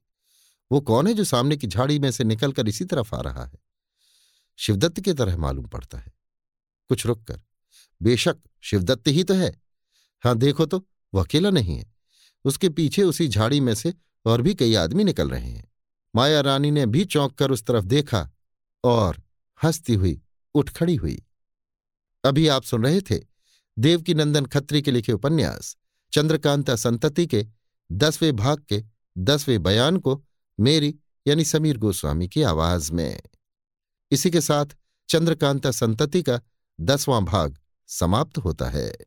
वो 0.72 0.82
कौन 0.82 1.08
है 1.08 1.14
जो 1.14 1.24
सामने 1.24 1.58
की 1.58 1.68
झाड़ी 1.68 2.00
में 2.00 2.12
से 2.12 2.24
निकलकर 2.24 2.68
इसी 2.68 2.86
तरफ़ 2.86 3.16
आ 3.16 3.22
रहा 3.22 3.46
है? 3.46 3.60
शिवदत्त 4.58 5.02
की 5.02 5.14
तरह 5.14 5.38
मालूम 5.38 5.68
पड़ता 5.68 5.98
है। 5.98 6.14
कुछ 6.90 7.06
रुक 7.06 7.24
कर। 7.24 7.42
बेशक, 8.02 8.38
शिवदत्त 8.62 9.08
ही 9.08 9.24
तो 9.24 9.34
है। 9.34 9.62
हाँ, 10.24 10.38
देखो 10.38 10.66
तो 10.66 10.88
वो 11.14 11.22
अकेला 11.22 11.50
नहीं 11.50 11.78
है। 11.78 11.94
उसके 12.46 12.70
पीछे 12.70 13.04
उसी 13.04 13.28
झाड़ी 13.28 13.60
में 13.60 13.76
से 13.76 13.94
और 14.26 14.42
भी 14.42 14.56
कई 14.56 14.76
आदमी 14.76 15.04
निकल 15.04 15.30
रहे 15.30 15.52
हैं। 15.52 15.72
माया 16.16 16.42
रानी 16.42 16.72
ने 16.72 16.86
भी 16.86 17.06
चौंक 17.06 17.34
कर 17.34 17.52
उस 17.52 17.64
तरफ़ 17.64 17.86
देखा 17.86 18.32
और 18.84 19.24
हंसती 19.64 19.94
हुई, 19.94 20.22
उठ 20.56 20.70
खड़ी 20.70 20.96
हुई। 20.96 21.26
अभी 22.26 22.48
आप 22.48 22.64
सुन 22.64 22.84
रहे 22.84 23.02
थे 23.02 23.22
देवकी 23.80 24.14
नंदन 24.14 24.46
खत्री 24.46 24.82
के 24.82 24.92
लिखे 24.92 25.12
उपन्यास, 25.14 25.78
चंद्रकांता 26.14 26.76
संतति 26.76 27.28
के 27.28 27.48
दसवें 27.92 28.36
भाग 28.36 28.66
के 28.70 28.84
दसवें 29.18 29.64
बयान 29.64 29.98
को 29.98 30.26
मेरी 30.60 30.96
यानी 31.28 31.44
समीर 31.44 31.78
गोस्वामी 31.78 32.28
की 32.28 32.44
आवाज़ 32.44 32.92
में। 32.92 33.22
इसी 34.12 34.32
के 34.32 34.42
साथ 34.42 34.66
चंद्रकांता 35.10 35.72
संतति 35.72 36.24
का 36.24 36.42
दसवां 36.82 37.26
भाग 37.26 37.58
समाप्त 37.88 38.38
होता 38.38 38.70
है। 38.70 38.98